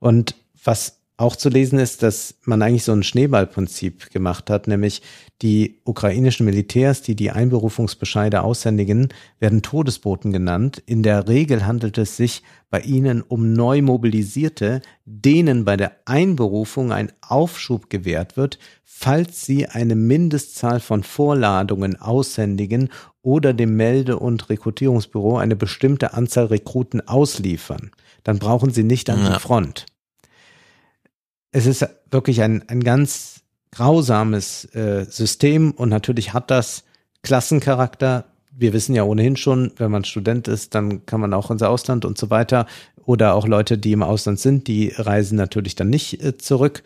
Und 0.00 0.34
was 0.64 0.98
auch 1.16 1.36
zu 1.36 1.48
lesen 1.48 1.78
ist, 1.78 2.02
dass 2.02 2.34
man 2.44 2.62
eigentlich 2.62 2.84
so 2.84 2.92
ein 2.92 3.02
Schneeballprinzip 3.02 4.10
gemacht 4.10 4.50
hat, 4.50 4.68
nämlich 4.68 5.02
die 5.42 5.80
ukrainischen 5.84 6.46
Militärs, 6.46 7.02
die 7.02 7.14
die 7.14 7.30
Einberufungsbescheide 7.30 8.42
aushändigen, 8.42 9.08
werden 9.38 9.62
Todesboten 9.62 10.32
genannt. 10.32 10.82
In 10.86 11.02
der 11.02 11.28
Regel 11.28 11.66
handelt 11.66 11.96
es 11.98 12.16
sich 12.16 12.42
bei 12.70 12.80
ihnen 12.80 13.22
um 13.22 13.52
neu 13.52 13.82
mobilisierte, 13.82 14.82
denen 15.04 15.64
bei 15.64 15.76
der 15.76 15.92
Einberufung 16.06 16.92
ein 16.92 17.12
Aufschub 17.20 17.88
gewährt 17.88 18.36
wird, 18.36 18.58
falls 18.84 19.46
sie 19.46 19.66
eine 19.66 19.94
Mindestzahl 19.94 20.80
von 20.80 21.02
Vorladungen 21.04 22.00
aushändigen 22.00 22.88
oder 23.22 23.54
dem 23.54 23.76
Melde- 23.76 24.18
und 24.18 24.48
Rekrutierungsbüro 24.48 25.38
eine 25.38 25.56
bestimmte 25.56 26.14
Anzahl 26.14 26.46
Rekruten 26.46 27.06
ausliefern. 27.06 27.92
Dann 28.24 28.38
brauchen 28.38 28.72
sie 28.72 28.82
nicht 28.82 29.08
an 29.08 29.24
die 29.24 29.38
Front 29.38 29.86
es 31.50 31.66
ist 31.66 31.86
wirklich 32.10 32.42
ein, 32.42 32.68
ein 32.68 32.82
ganz 32.82 33.42
grausames 33.72 34.64
äh, 34.74 35.04
System 35.08 35.72
und 35.72 35.88
natürlich 35.88 36.32
hat 36.32 36.50
das 36.50 36.84
Klassencharakter. 37.22 38.24
Wir 38.50 38.72
wissen 38.72 38.94
ja 38.94 39.04
ohnehin 39.04 39.36
schon, 39.36 39.72
wenn 39.76 39.90
man 39.90 40.04
Student 40.04 40.48
ist, 40.48 40.74
dann 40.74 41.06
kann 41.06 41.20
man 41.20 41.34
auch 41.34 41.50
ins 41.50 41.62
Ausland 41.62 42.04
und 42.04 42.18
so 42.18 42.30
weiter. 42.30 42.66
Oder 43.04 43.34
auch 43.34 43.46
Leute, 43.46 43.78
die 43.78 43.92
im 43.92 44.02
Ausland 44.02 44.40
sind, 44.40 44.66
die 44.66 44.92
reisen 44.96 45.36
natürlich 45.36 45.74
dann 45.76 45.90
nicht 45.90 46.22
äh, 46.22 46.36
zurück. 46.38 46.82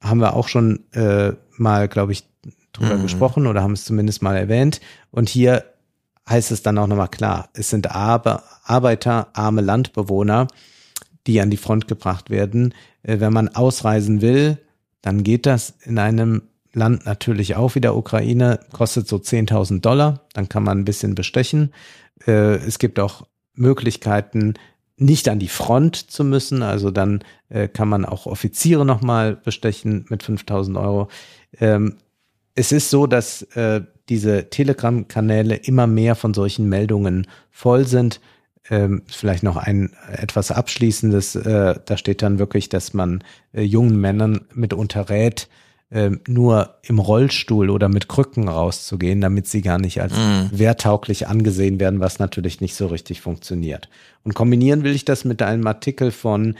Haben 0.00 0.20
wir 0.20 0.34
auch 0.34 0.48
schon 0.48 0.84
äh, 0.92 1.32
mal, 1.56 1.88
glaube 1.88 2.12
ich, 2.12 2.24
drüber 2.72 2.96
Mhm. 2.96 3.02
gesprochen 3.02 3.46
oder 3.46 3.62
haben 3.62 3.72
es 3.72 3.84
zumindest 3.84 4.22
mal 4.22 4.36
erwähnt. 4.36 4.80
Und 5.10 5.28
hier 5.28 5.64
heißt 6.28 6.50
es 6.52 6.62
dann 6.62 6.78
auch 6.78 6.86
nochmal 6.86 7.08
klar, 7.08 7.50
es 7.52 7.70
sind 7.70 7.90
Arbe 7.90 8.42
Arbeiter, 8.64 9.28
arme 9.34 9.60
Landbewohner, 9.60 10.46
die 11.26 11.40
an 11.40 11.50
die 11.50 11.56
Front 11.56 11.88
gebracht 11.88 12.30
werden. 12.30 12.74
Äh, 13.02 13.20
Wenn 13.20 13.32
man 13.32 13.48
ausreisen 13.48 14.20
will, 14.22 14.58
dann 15.02 15.22
geht 15.22 15.46
das 15.46 15.74
in 15.84 15.98
einem 15.98 16.42
Land 16.72 17.04
natürlich 17.04 17.56
auch 17.56 17.74
wie 17.74 17.80
der 17.80 17.96
Ukraine, 17.96 18.60
kostet 18.72 19.06
so 19.06 19.16
10.000 19.16 19.80
Dollar, 19.80 20.26
dann 20.32 20.48
kann 20.48 20.62
man 20.62 20.78
ein 20.78 20.84
bisschen 20.84 21.14
bestechen. 21.14 21.72
Äh, 22.26 22.54
Es 22.56 22.78
gibt 22.78 22.98
auch 22.98 23.26
Möglichkeiten, 23.54 24.54
nicht 24.96 25.28
an 25.28 25.38
die 25.38 25.48
Front 25.48 25.96
zu 25.96 26.24
müssen, 26.24 26.62
also 26.62 26.90
dann 26.90 27.22
äh, 27.48 27.68
kann 27.68 27.88
man 27.88 28.04
auch 28.04 28.26
Offiziere 28.26 28.86
nochmal 28.86 29.36
bestechen 29.36 30.06
mit 30.08 30.22
5.000 30.22 30.80
Euro. 30.80 31.08
Ähm, 31.58 31.96
es 32.54 32.72
ist 32.72 32.90
so, 32.90 33.06
dass 33.06 33.42
äh, 33.54 33.82
diese 34.08 34.50
Telegram-Kanäle 34.50 35.56
immer 35.56 35.86
mehr 35.86 36.14
von 36.14 36.34
solchen 36.34 36.68
Meldungen 36.68 37.26
voll 37.50 37.86
sind. 37.86 38.20
Ähm, 38.70 39.02
vielleicht 39.08 39.42
noch 39.42 39.56
ein 39.56 39.90
etwas 40.10 40.52
Abschließendes. 40.52 41.34
Äh, 41.36 41.80
da 41.84 41.96
steht 41.96 42.22
dann 42.22 42.38
wirklich, 42.38 42.68
dass 42.68 42.94
man 42.94 43.24
äh, 43.52 43.62
jungen 43.62 44.00
Männern 44.00 44.42
mitunter 44.54 45.08
rät, 45.08 45.48
äh, 45.90 46.10
nur 46.28 46.76
im 46.82 47.00
Rollstuhl 47.00 47.70
oder 47.70 47.88
mit 47.88 48.08
Krücken 48.08 48.48
rauszugehen, 48.48 49.20
damit 49.20 49.48
sie 49.48 49.62
gar 49.62 49.78
nicht 49.78 50.00
als 50.00 50.14
wehrtauglich 50.52 51.26
angesehen 51.26 51.80
werden, 51.80 52.00
was 52.00 52.20
natürlich 52.20 52.60
nicht 52.60 52.76
so 52.76 52.86
richtig 52.86 53.20
funktioniert. 53.20 53.88
Und 54.22 54.34
kombinieren 54.34 54.84
will 54.84 54.94
ich 54.94 55.04
das 55.04 55.24
mit 55.24 55.42
einem 55.42 55.66
Artikel 55.66 56.12
von 56.12 56.56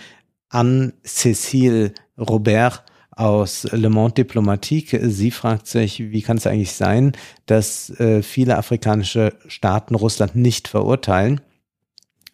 Anne-Cécile 0.48 1.92
Robert 2.18 2.82
aus 3.12 3.66
Le 3.70 3.90
Monde 3.90 4.14
Diplomatique. 4.14 4.98
Sie 5.08 5.30
fragt 5.30 5.66
sich, 5.66 6.00
wie 6.00 6.22
kann 6.22 6.36
es 6.36 6.46
eigentlich 6.46 6.72
sein, 6.72 7.12
dass 7.46 7.90
äh, 8.00 8.22
viele 8.22 8.56
afrikanische 8.56 9.34
Staaten 9.46 9.94
Russland 9.94 10.34
nicht 10.34 10.68
verurteilen? 10.68 11.40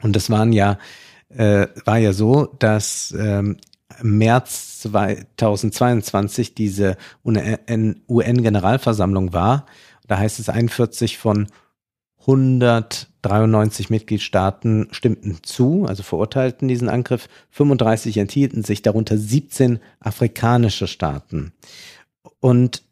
Und 0.02 0.16
das 0.16 0.30
waren 0.30 0.52
ja, 0.52 0.78
äh, 1.28 1.66
war 1.84 1.98
ja 1.98 2.12
so, 2.12 2.46
dass 2.58 3.14
ähm, 3.18 3.58
März 4.02 4.80
2022 4.80 6.54
diese 6.54 6.96
UN-Generalversammlung 7.24 9.32
war. 9.32 9.66
Da 10.06 10.18
heißt 10.18 10.38
es 10.38 10.48
41 10.48 11.18
von 11.18 11.48
193 12.20 13.90
Mitgliedstaaten 13.90 14.88
stimmten 14.90 15.38
zu, 15.42 15.86
also 15.86 16.02
verurteilten 16.02 16.68
diesen 16.68 16.88
Angriff. 16.88 17.28
35 17.50 18.18
enthielten 18.18 18.62
sich, 18.62 18.82
darunter 18.82 19.16
17 19.16 19.80
afrikanische 20.00 20.86
Staaten. 20.86 21.52
Und 22.40 22.82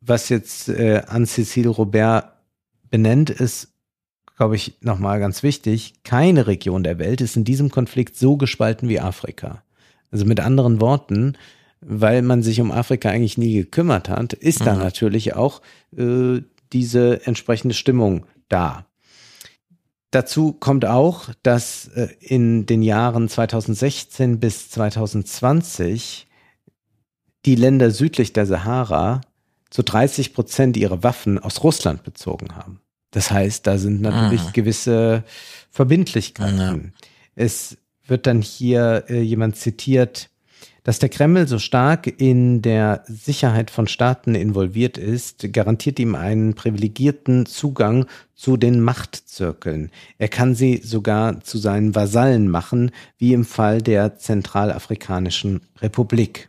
was 0.00 0.28
jetzt 0.28 0.68
äh, 0.68 1.02
Anne-Cécile 1.06 1.68
Robert 1.68 2.32
benennt, 2.90 3.30
ist, 3.30 3.69
glaube 4.40 4.56
ich, 4.56 4.72
nochmal 4.80 5.20
ganz 5.20 5.42
wichtig. 5.42 5.92
Keine 6.02 6.46
Region 6.46 6.82
der 6.82 6.98
Welt 6.98 7.20
ist 7.20 7.36
in 7.36 7.44
diesem 7.44 7.70
Konflikt 7.70 8.16
so 8.16 8.38
gespalten 8.38 8.88
wie 8.88 8.98
Afrika. 8.98 9.62
Also 10.10 10.24
mit 10.24 10.40
anderen 10.40 10.80
Worten, 10.80 11.36
weil 11.82 12.22
man 12.22 12.42
sich 12.42 12.58
um 12.62 12.72
Afrika 12.72 13.10
eigentlich 13.10 13.36
nie 13.36 13.52
gekümmert 13.52 14.08
hat, 14.08 14.32
ist 14.32 14.64
da 14.64 14.76
natürlich 14.76 15.34
auch 15.34 15.60
äh, 15.94 16.40
diese 16.72 17.26
entsprechende 17.26 17.74
Stimmung 17.74 18.24
da. 18.48 18.86
Dazu 20.10 20.54
kommt 20.54 20.86
auch, 20.86 21.28
dass 21.42 21.88
äh, 21.88 22.08
in 22.20 22.64
den 22.64 22.80
Jahren 22.80 23.28
2016 23.28 24.40
bis 24.40 24.70
2020 24.70 26.28
die 27.44 27.56
Länder 27.56 27.90
südlich 27.90 28.32
der 28.32 28.46
Sahara 28.46 29.20
zu 29.68 29.82
30 29.82 30.32
Prozent 30.32 30.78
ihre 30.78 31.02
Waffen 31.02 31.38
aus 31.38 31.62
Russland 31.62 32.04
bezogen 32.04 32.56
haben. 32.56 32.80
Das 33.10 33.30
heißt, 33.30 33.66
da 33.66 33.78
sind 33.78 34.00
natürlich 34.00 34.44
Mhm. 34.44 34.52
gewisse 34.52 35.24
Verbindlichkeiten. 35.70 36.92
Es 37.34 37.76
wird 38.06 38.26
dann 38.26 38.42
hier 38.42 39.04
äh, 39.08 39.20
jemand 39.20 39.56
zitiert, 39.56 40.28
dass 40.82 40.98
der 40.98 41.10
Kreml 41.10 41.46
so 41.46 41.58
stark 41.58 42.06
in 42.20 42.62
der 42.62 43.04
Sicherheit 43.06 43.70
von 43.70 43.86
Staaten 43.86 44.34
involviert 44.34 44.96
ist, 44.96 45.52
garantiert 45.52 45.98
ihm 45.98 46.14
einen 46.14 46.54
privilegierten 46.54 47.44
Zugang 47.46 48.06
zu 48.34 48.56
den 48.56 48.80
Machtzirkeln. 48.80 49.90
Er 50.18 50.28
kann 50.28 50.54
sie 50.54 50.80
sogar 50.82 51.40
zu 51.42 51.58
seinen 51.58 51.94
Vasallen 51.94 52.48
machen, 52.48 52.92
wie 53.18 53.34
im 53.34 53.44
Fall 53.44 53.82
der 53.82 54.16
Zentralafrikanischen 54.16 55.60
Republik. 55.82 56.48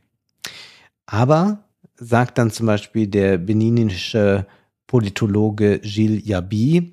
Aber, 1.06 1.66
sagt 1.98 2.38
dann 2.38 2.52
zum 2.52 2.68
Beispiel 2.68 3.08
der 3.08 3.38
beninische 3.38 4.46
Politologe 4.92 5.80
Gilles 5.80 6.28
Yabi, 6.28 6.92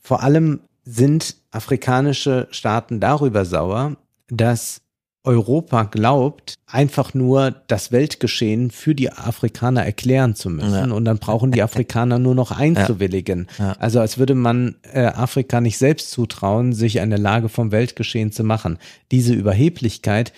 vor 0.00 0.24
allem 0.24 0.58
sind 0.82 1.36
afrikanische 1.52 2.48
Staaten 2.50 2.98
darüber 2.98 3.44
sauer, 3.44 3.96
dass 4.28 4.80
Europa 5.22 5.84
glaubt, 5.84 6.54
einfach 6.66 7.14
nur 7.14 7.52
das 7.68 7.92
Weltgeschehen 7.92 8.72
für 8.72 8.96
die 8.96 9.12
Afrikaner 9.12 9.84
erklären 9.84 10.34
zu 10.34 10.50
müssen 10.50 10.88
Ja. 10.88 10.92
und 10.92 11.04
dann 11.04 11.18
brauchen 11.18 11.52
die 11.52 11.62
Afrikaner 11.62 12.18
nur 12.18 12.34
noch 12.34 12.50
einzuwilligen. 12.50 13.46
Ja. 13.60 13.76
Also 13.78 14.00
als 14.00 14.18
würde 14.18 14.34
man 14.34 14.74
äh, 14.92 15.04
Afrika 15.04 15.60
nicht 15.60 15.78
selbst 15.78 16.10
zutrauen, 16.10 16.72
sich 16.72 16.98
eine 16.98 17.18
Lage 17.18 17.48
vom 17.48 17.70
Weltgeschehen 17.70 18.32
zu 18.32 18.42
machen. 18.42 18.78
Diese 19.12 19.32
Überheblichkeit 19.32 20.32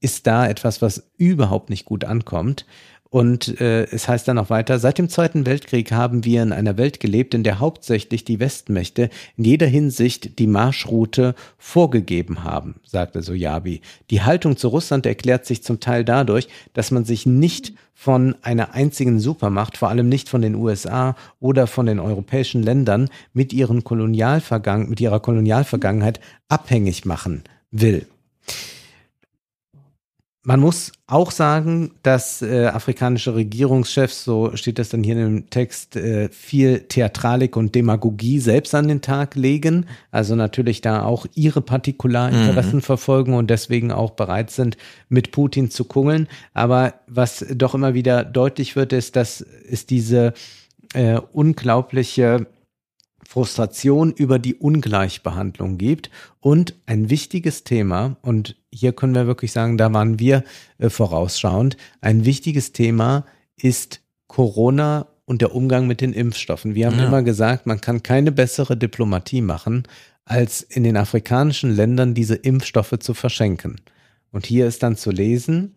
ist 0.00 0.26
da 0.26 0.48
etwas, 0.48 0.80
was 0.80 1.10
überhaupt 1.18 1.68
nicht 1.68 1.84
gut 1.84 2.04
ankommt. 2.04 2.64
Und 3.10 3.58
äh, 3.60 3.84
es 3.84 4.06
heißt 4.06 4.28
dann 4.28 4.36
noch 4.36 4.50
weiter, 4.50 4.78
seit 4.78 4.98
dem 4.98 5.08
Zweiten 5.08 5.46
Weltkrieg 5.46 5.92
haben 5.92 6.24
wir 6.24 6.42
in 6.42 6.52
einer 6.52 6.76
Welt 6.76 7.00
gelebt, 7.00 7.32
in 7.32 7.42
der 7.42 7.58
hauptsächlich 7.58 8.24
die 8.24 8.38
Westmächte 8.38 9.08
in 9.36 9.44
jeder 9.44 9.66
Hinsicht 9.66 10.38
die 10.38 10.46
Marschroute 10.46 11.34
vorgegeben 11.56 12.44
haben, 12.44 12.76
sagte 12.84 13.22
Soyabi. 13.22 13.80
Die 14.10 14.22
Haltung 14.22 14.58
zu 14.58 14.68
Russland 14.68 15.06
erklärt 15.06 15.46
sich 15.46 15.62
zum 15.62 15.80
Teil 15.80 16.04
dadurch, 16.04 16.48
dass 16.74 16.90
man 16.90 17.06
sich 17.06 17.24
nicht 17.24 17.72
von 17.94 18.36
einer 18.42 18.74
einzigen 18.74 19.20
Supermacht, 19.20 19.78
vor 19.78 19.88
allem 19.88 20.08
nicht 20.08 20.28
von 20.28 20.42
den 20.42 20.54
USA 20.54 21.16
oder 21.40 21.66
von 21.66 21.86
den 21.86 21.98
europäischen 21.98 22.62
Ländern 22.62 23.08
mit, 23.32 23.54
ihren 23.54 23.84
Kolonialvergangen, 23.84 24.90
mit 24.90 25.00
ihrer 25.00 25.18
Kolonialvergangenheit 25.18 26.20
abhängig 26.48 27.06
machen 27.06 27.42
will. 27.70 28.06
Man 30.44 30.60
muss 30.60 30.92
auch 31.06 31.30
sagen, 31.30 31.90
dass 32.02 32.42
äh, 32.42 32.66
afrikanische 32.66 33.34
Regierungschefs, 33.34 34.24
so 34.24 34.54
steht 34.56 34.78
das 34.78 34.88
dann 34.88 35.02
hier 35.02 35.14
in 35.14 35.20
dem 35.20 35.50
Text, 35.50 35.96
äh, 35.96 36.28
viel 36.30 36.80
Theatralik 36.80 37.56
und 37.56 37.74
Demagogie 37.74 38.38
selbst 38.38 38.74
an 38.74 38.88
den 38.88 39.02
Tag 39.02 39.34
legen. 39.34 39.86
Also 40.10 40.36
natürlich 40.36 40.80
da 40.80 41.02
auch 41.02 41.26
ihre 41.34 41.60
Partikularinteressen 41.60 42.80
verfolgen 42.80 43.34
und 43.34 43.50
deswegen 43.50 43.90
auch 43.90 44.12
bereit 44.12 44.50
sind, 44.50 44.76
mit 45.08 45.32
Putin 45.32 45.70
zu 45.70 45.84
kungeln. 45.84 46.28
Aber 46.54 46.94
was 47.08 47.44
doch 47.50 47.74
immer 47.74 47.94
wieder 47.94 48.24
deutlich 48.24 48.76
wird, 48.76 48.92
ist, 48.92 49.16
dass 49.16 49.44
es 49.68 49.86
diese 49.86 50.34
äh, 50.94 51.20
unglaubliche 51.32 52.46
Frustration 53.28 54.10
über 54.10 54.38
die 54.38 54.54
Ungleichbehandlung 54.54 55.76
gibt. 55.76 56.08
Und 56.40 56.76
ein 56.86 57.10
wichtiges 57.10 57.62
Thema, 57.62 58.16
und 58.22 58.56
hier 58.72 58.94
können 58.94 59.14
wir 59.14 59.26
wirklich 59.26 59.52
sagen, 59.52 59.76
da 59.76 59.92
waren 59.92 60.18
wir 60.18 60.44
äh, 60.78 60.88
vorausschauend, 60.88 61.76
ein 62.00 62.24
wichtiges 62.24 62.72
Thema 62.72 63.26
ist 63.60 64.00
Corona 64.28 65.08
und 65.26 65.42
der 65.42 65.54
Umgang 65.54 65.86
mit 65.86 66.00
den 66.00 66.14
Impfstoffen. 66.14 66.74
Wir 66.74 66.86
haben 66.86 66.98
Ja. 66.98 67.06
immer 67.06 67.22
gesagt, 67.22 67.66
man 67.66 67.82
kann 67.82 68.02
keine 68.02 68.32
bessere 68.32 68.78
Diplomatie 68.78 69.42
machen, 69.42 69.82
als 70.24 70.62
in 70.62 70.84
den 70.84 70.96
afrikanischen 70.96 71.76
Ländern 71.76 72.14
diese 72.14 72.34
Impfstoffe 72.34 72.94
zu 72.98 73.12
verschenken. 73.12 73.76
Und 74.32 74.46
hier 74.46 74.66
ist 74.66 74.82
dann 74.82 74.96
zu 74.96 75.10
lesen, 75.10 75.74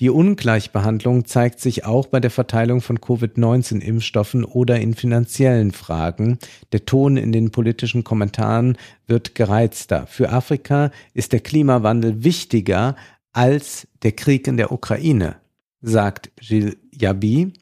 die 0.00 0.08
Ungleichbehandlung 0.08 1.26
zeigt 1.26 1.60
sich 1.60 1.84
auch 1.84 2.06
bei 2.06 2.20
der 2.20 2.30
Verteilung 2.30 2.80
von 2.80 3.02
Covid-19-Impfstoffen 3.02 4.44
oder 4.44 4.80
in 4.80 4.94
finanziellen 4.94 5.72
Fragen. 5.72 6.38
Der 6.72 6.86
Ton 6.86 7.18
in 7.18 7.32
den 7.32 7.50
politischen 7.50 8.02
Kommentaren 8.02 8.78
wird 9.06 9.34
gereizter. 9.34 10.06
Für 10.06 10.30
Afrika 10.30 10.90
ist 11.12 11.34
der 11.34 11.40
Klimawandel 11.40 12.24
wichtiger 12.24 12.96
als 13.32 13.86
der 14.02 14.12
Krieg 14.12 14.46
in 14.46 14.56
der 14.56 14.72
Ukraine, 14.72 15.36
sagt 15.82 16.30
Gilles 16.36 16.76
Yabi. 16.92 17.52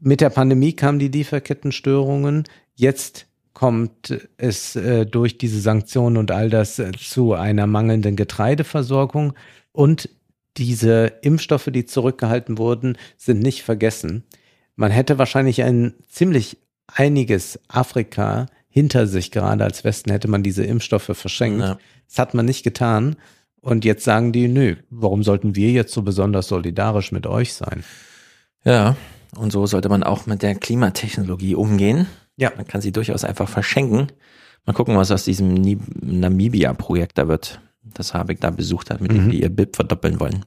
Mit 0.00 0.20
der 0.20 0.30
Pandemie 0.30 0.74
kamen 0.74 0.98
die 0.98 1.08
Lieferkettenstörungen. 1.08 2.44
Jetzt 2.74 3.26
kommt 3.54 4.14
es 4.36 4.76
äh, 4.76 5.06
durch 5.06 5.38
diese 5.38 5.60
Sanktionen 5.60 6.18
und 6.18 6.30
all 6.30 6.50
das 6.50 6.78
äh, 6.78 6.92
zu 6.92 7.32
einer 7.32 7.66
mangelnden 7.66 8.14
Getreideversorgung. 8.14 9.32
Und 9.72 10.10
diese 10.56 11.12
Impfstoffe, 11.22 11.68
die 11.72 11.84
zurückgehalten 11.84 12.58
wurden, 12.58 12.96
sind 13.16 13.40
nicht 13.40 13.62
vergessen. 13.62 14.24
Man 14.76 14.90
hätte 14.90 15.18
wahrscheinlich 15.18 15.62
ein 15.62 15.94
ziemlich 16.08 16.58
einiges 16.86 17.58
Afrika 17.68 18.46
hinter 18.68 19.06
sich, 19.06 19.30
gerade 19.30 19.64
als 19.64 19.84
Westen 19.84 20.10
hätte 20.10 20.28
man 20.28 20.42
diese 20.42 20.64
Impfstoffe 20.64 21.10
verschenkt. 21.12 21.60
Ja. 21.60 21.78
Das 22.08 22.18
hat 22.18 22.34
man 22.34 22.44
nicht 22.44 22.64
getan. 22.64 23.16
Und 23.60 23.84
jetzt 23.84 24.04
sagen 24.04 24.32
die, 24.32 24.48
nö, 24.48 24.76
warum 24.90 25.22
sollten 25.22 25.56
wir 25.56 25.70
jetzt 25.70 25.94
so 25.94 26.02
besonders 26.02 26.48
solidarisch 26.48 27.12
mit 27.12 27.26
euch 27.26 27.54
sein? 27.54 27.82
Ja, 28.64 28.96
und 29.36 29.52
so 29.52 29.66
sollte 29.66 29.88
man 29.88 30.02
auch 30.02 30.26
mit 30.26 30.42
der 30.42 30.54
Klimatechnologie 30.54 31.54
umgehen. 31.54 32.06
Ja. 32.36 32.52
Man 32.56 32.66
kann 32.66 32.80
sie 32.80 32.92
durchaus 32.92 33.24
einfach 33.24 33.48
verschenken. 33.48 34.08
Mal 34.66 34.72
gucken, 34.72 34.96
was 34.96 35.10
aus 35.10 35.24
diesem 35.24 35.54
Namibia-Projekt 36.00 37.18
da 37.18 37.28
wird, 37.28 37.60
das 37.92 38.14
Habeck 38.14 38.40
da 38.40 38.50
besucht 38.50 38.90
hat, 38.90 39.00
mit 39.00 39.12
dem 39.12 39.30
die 39.30 39.42
ihr 39.42 39.50
BIP 39.50 39.76
verdoppeln 39.76 40.18
wollen. 40.20 40.44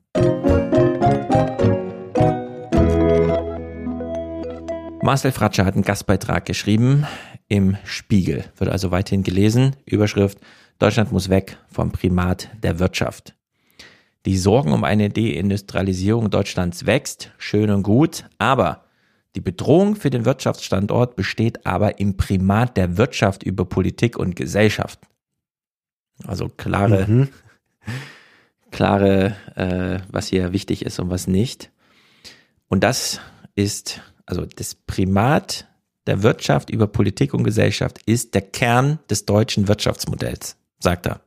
Marcel 5.04 5.32
Fratscher 5.32 5.66
hat 5.66 5.76
einen 5.76 5.84
Gastbeitrag 5.84 6.46
geschrieben 6.46 7.06
im 7.48 7.78
Spiegel, 7.86 8.44
wird 8.58 8.70
also 8.70 8.92
weiterhin 8.92 9.24
gelesen. 9.24 9.76
Überschrift, 9.86 10.40
Deutschland 10.80 11.12
muss 11.12 11.30
weg 11.30 11.58
vom 11.70 11.92
Primat 11.92 12.50
der 12.62 12.80
Wirtschaft. 12.80 13.34
Die 14.26 14.38
Sorgen 14.38 14.74
um 14.74 14.84
eine 14.84 15.10
Deindustrialisierung 15.10 16.30
Deutschlands 16.30 16.86
wächst, 16.86 17.32
schön 17.38 17.70
und 17.70 17.84
gut, 17.84 18.26
aber 18.38 18.84
die 19.36 19.42
Bedrohung 19.42 19.96
für 19.96 20.10
den 20.10 20.26
Wirtschaftsstandort 20.26 21.16
besteht 21.16 21.66
aber 21.66 22.00
im 22.00 22.18
Primat 22.18 22.76
der 22.76 22.98
Wirtschaft 22.98 23.44
über 23.44 23.64
Politik 23.64 24.18
und 24.18 24.36
Gesellschaft. 24.36 25.00
Also 26.26 26.50
klare, 26.50 27.06
Mhm. 27.08 27.30
klare, 28.72 29.36
äh, 29.56 30.00
was 30.12 30.28
hier 30.28 30.54
wichtig 30.54 30.86
ist 30.86 31.00
und 31.00 31.10
was 31.10 31.28
nicht. 31.28 31.72
Und 32.68 32.84
das 32.84 33.22
ist, 33.56 34.02
also 34.26 34.46
das 34.46 34.76
Primat 34.76 35.68
der 36.06 36.24
Wirtschaft 36.24 36.70
über 36.70 36.88
Politik 36.88 37.34
und 37.34 37.44
Gesellschaft 37.44 38.00
ist 38.06 38.34
der 38.34 38.42
Kern 38.42 39.00
des 39.10 39.26
deutschen 39.26 39.68
Wirtschaftsmodells, 39.68 40.58
sagt 40.80 41.06
er. 41.06 41.22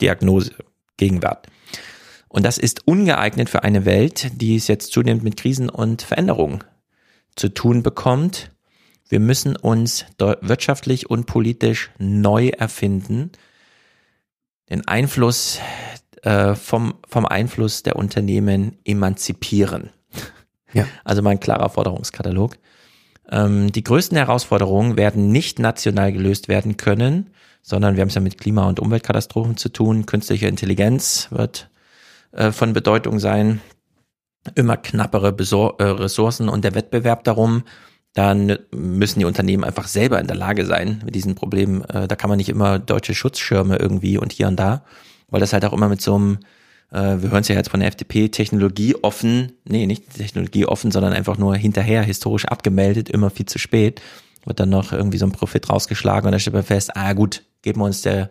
Diagnose, 0.00 0.52
Gegenwart. 0.96 1.46
Und 2.28 2.44
das 2.44 2.58
ist 2.58 2.86
ungeeignet 2.86 3.48
für 3.48 3.62
eine 3.62 3.84
Welt, 3.84 4.32
die 4.40 4.56
es 4.56 4.66
jetzt 4.66 4.92
zunehmend 4.92 5.22
mit 5.22 5.36
Krisen 5.36 5.68
und 5.68 6.02
Veränderungen 6.02 6.64
zu 7.36 7.48
tun 7.48 7.84
bekommt. 7.84 8.50
Wir 9.08 9.20
müssen 9.20 9.54
uns 9.54 10.04
wirtschaftlich 10.18 11.08
und 11.08 11.26
politisch 11.26 11.90
neu 11.98 12.48
erfinden, 12.48 13.30
den 14.70 14.86
Einfluss 14.86 15.60
äh, 16.22 16.54
vom, 16.54 16.94
vom 17.08 17.26
Einfluss 17.26 17.82
der 17.82 17.96
Unternehmen 17.96 18.78
emanzipieren. 18.84 19.90
Ja. 20.72 20.86
Also 21.04 21.22
mein 21.22 21.40
klarer 21.40 21.68
Forderungskatalog. 21.68 22.56
Ähm, 23.30 23.72
die 23.72 23.84
größten 23.84 24.16
Herausforderungen 24.16 24.96
werden 24.96 25.30
nicht 25.30 25.58
national 25.58 26.12
gelöst 26.12 26.48
werden 26.48 26.76
können, 26.76 27.30
sondern 27.62 27.96
wir 27.96 28.02
haben 28.02 28.08
es 28.08 28.14
ja 28.14 28.20
mit 28.20 28.38
Klima- 28.38 28.68
und 28.68 28.80
Umweltkatastrophen 28.80 29.56
zu 29.56 29.70
tun. 29.70 30.06
Künstliche 30.06 30.48
Intelligenz 30.48 31.28
wird 31.30 31.70
äh, 32.32 32.52
von 32.52 32.72
Bedeutung 32.72 33.18
sein. 33.18 33.60
Immer 34.54 34.76
knappere 34.76 35.32
Besor 35.32 35.80
äh, 35.80 35.84
Ressourcen 35.84 36.48
und 36.48 36.64
der 36.64 36.74
Wettbewerb 36.74 37.24
darum. 37.24 37.64
Dann 38.14 38.58
müssen 38.70 39.18
die 39.18 39.24
Unternehmen 39.24 39.64
einfach 39.64 39.88
selber 39.88 40.20
in 40.20 40.28
der 40.28 40.36
Lage 40.36 40.66
sein, 40.66 41.02
mit 41.04 41.14
diesen 41.14 41.34
Problemen, 41.34 41.82
äh, 41.84 42.06
da 42.06 42.14
kann 42.14 42.30
man 42.30 42.36
nicht 42.36 42.48
immer 42.48 42.78
deutsche 42.78 43.14
Schutzschirme 43.14 43.76
irgendwie 43.76 44.18
und 44.18 44.32
hier 44.32 44.46
und 44.46 44.56
da, 44.56 44.84
weil 45.28 45.40
das 45.40 45.52
halt 45.52 45.64
auch 45.64 45.72
immer 45.72 45.88
mit 45.88 46.00
so 46.00 46.14
einem, 46.14 46.38
äh, 46.92 47.16
wir 47.20 47.30
hören 47.30 47.40
es 47.40 47.48
ja 47.48 47.56
jetzt 47.56 47.70
von 47.70 47.80
der 47.80 47.88
FDP, 47.88 48.28
Technologie 48.28 48.94
offen, 49.02 49.52
nee, 49.64 49.86
nicht 49.86 50.14
Technologie 50.14 50.64
offen, 50.64 50.92
sondern 50.92 51.12
einfach 51.12 51.38
nur 51.38 51.56
hinterher, 51.56 52.02
historisch 52.02 52.44
abgemeldet, 52.44 53.10
immer 53.10 53.30
viel 53.30 53.46
zu 53.46 53.58
spät, 53.58 54.00
wird 54.44 54.60
dann 54.60 54.70
noch 54.70 54.92
irgendwie 54.92 55.18
so 55.18 55.26
ein 55.26 55.32
Profit 55.32 55.68
rausgeschlagen 55.68 56.26
und 56.26 56.32
dann 56.32 56.40
stellt 56.40 56.54
man 56.54 56.62
fest, 56.62 56.96
ah 56.96 57.14
gut, 57.14 57.42
geben 57.62 57.80
wir 57.80 57.86
uns 57.86 58.02
der 58.02 58.28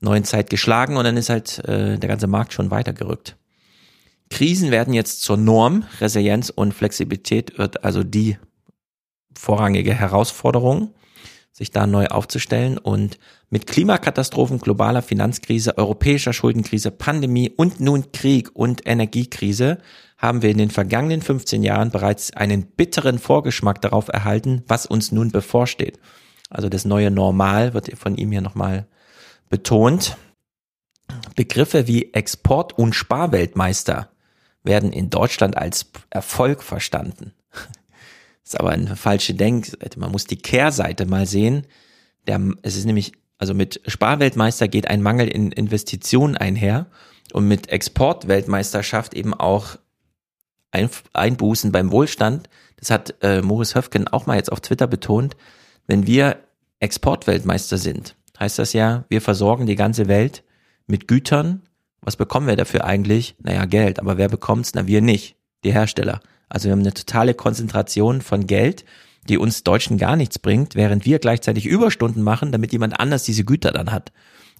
neuen 0.00 0.24
Zeit 0.24 0.50
geschlagen 0.50 0.98
und 0.98 1.04
dann 1.04 1.16
ist 1.16 1.30
halt 1.30 1.58
äh, 1.60 1.98
der 1.98 2.08
ganze 2.08 2.26
Markt 2.26 2.52
schon 2.52 2.70
weitergerückt. 2.70 3.36
Krisen 4.28 4.70
werden 4.70 4.92
jetzt 4.92 5.22
zur 5.22 5.36
Norm, 5.38 5.84
Resilienz 6.00 6.50
und 6.50 6.74
Flexibilität 6.74 7.58
wird 7.58 7.84
also 7.84 8.02
die 8.02 8.36
vorrangige 9.38 9.94
Herausforderung, 9.94 10.94
sich 11.52 11.70
da 11.70 11.86
neu 11.86 12.06
aufzustellen 12.06 12.78
und 12.78 13.18
mit 13.48 13.66
Klimakatastrophen, 13.66 14.58
globaler 14.58 15.02
Finanzkrise, 15.02 15.78
europäischer 15.78 16.32
Schuldenkrise, 16.32 16.90
Pandemie 16.90 17.50
und 17.50 17.80
nun 17.80 18.12
Krieg 18.12 18.50
und 18.54 18.86
Energiekrise 18.86 19.78
haben 20.18 20.42
wir 20.42 20.50
in 20.50 20.58
den 20.58 20.70
vergangenen 20.70 21.22
15 21.22 21.62
Jahren 21.62 21.90
bereits 21.90 22.32
einen 22.32 22.66
bitteren 22.66 23.18
Vorgeschmack 23.18 23.80
darauf 23.80 24.08
erhalten, 24.08 24.62
was 24.66 24.86
uns 24.86 25.12
nun 25.12 25.30
bevorsteht. 25.30 25.98
Also 26.50 26.68
das 26.68 26.84
neue 26.84 27.10
Normal 27.10 27.74
wird 27.74 27.96
von 27.98 28.16
ihm 28.16 28.32
hier 28.32 28.40
nochmal 28.40 28.86
betont. 29.48 30.16
Begriffe 31.34 31.86
wie 31.86 32.12
Export- 32.14 32.76
und 32.78 32.94
Sparweltmeister 32.94 34.10
werden 34.62 34.92
in 34.92 35.10
Deutschland 35.10 35.56
als 35.56 35.90
Erfolg 36.10 36.62
verstanden. 36.62 37.32
Ist 38.46 38.60
aber 38.60 38.70
eine 38.70 38.94
falsche 38.94 39.34
Denkseite. 39.34 39.98
Man 39.98 40.12
muss 40.12 40.24
die 40.24 40.38
Kehrseite 40.38 41.04
mal 41.04 41.26
sehen. 41.26 41.66
Der, 42.28 42.40
es 42.62 42.76
ist 42.76 42.84
nämlich, 42.84 43.12
also 43.38 43.54
mit 43.54 43.80
Sparweltmeister 43.88 44.68
geht 44.68 44.86
ein 44.88 45.02
Mangel 45.02 45.26
in 45.26 45.50
Investitionen 45.50 46.36
einher 46.36 46.86
und 47.32 47.48
mit 47.48 47.70
Exportweltmeisterschaft 47.70 49.14
eben 49.14 49.34
auch 49.34 49.78
Einbußen 51.12 51.72
beim 51.72 51.90
Wohlstand. 51.90 52.48
Das 52.76 52.90
hat 52.90 53.14
äh, 53.20 53.42
Moritz 53.42 53.74
Höfgen 53.74 54.06
auch 54.06 54.26
mal 54.26 54.36
jetzt 54.36 54.52
auf 54.52 54.60
Twitter 54.60 54.86
betont. 54.86 55.36
Wenn 55.88 56.06
wir 56.06 56.36
Exportweltmeister 56.78 57.78
sind, 57.78 58.14
heißt 58.38 58.60
das 58.60 58.74
ja, 58.74 59.06
wir 59.08 59.22
versorgen 59.22 59.66
die 59.66 59.76
ganze 59.76 60.06
Welt 60.06 60.44
mit 60.86 61.08
Gütern. 61.08 61.62
Was 62.00 62.14
bekommen 62.14 62.46
wir 62.46 62.56
dafür 62.56 62.84
eigentlich? 62.84 63.34
Naja, 63.40 63.64
Geld. 63.64 63.98
Aber 63.98 64.18
wer 64.18 64.28
bekommt's? 64.28 64.72
Na, 64.74 64.86
wir 64.86 65.00
nicht. 65.00 65.34
Die 65.64 65.72
Hersteller. 65.72 66.20
Also 66.48 66.66
wir 66.66 66.72
haben 66.72 66.80
eine 66.80 66.94
totale 66.94 67.34
Konzentration 67.34 68.20
von 68.20 68.46
Geld, 68.46 68.84
die 69.28 69.38
uns 69.38 69.64
Deutschen 69.64 69.98
gar 69.98 70.16
nichts 70.16 70.38
bringt, 70.38 70.74
während 70.74 71.04
wir 71.04 71.18
gleichzeitig 71.18 71.66
Überstunden 71.66 72.22
machen, 72.22 72.52
damit 72.52 72.72
jemand 72.72 72.98
anders 73.00 73.24
diese 73.24 73.44
Güter 73.44 73.72
dann 73.72 73.92
hat. 73.92 74.12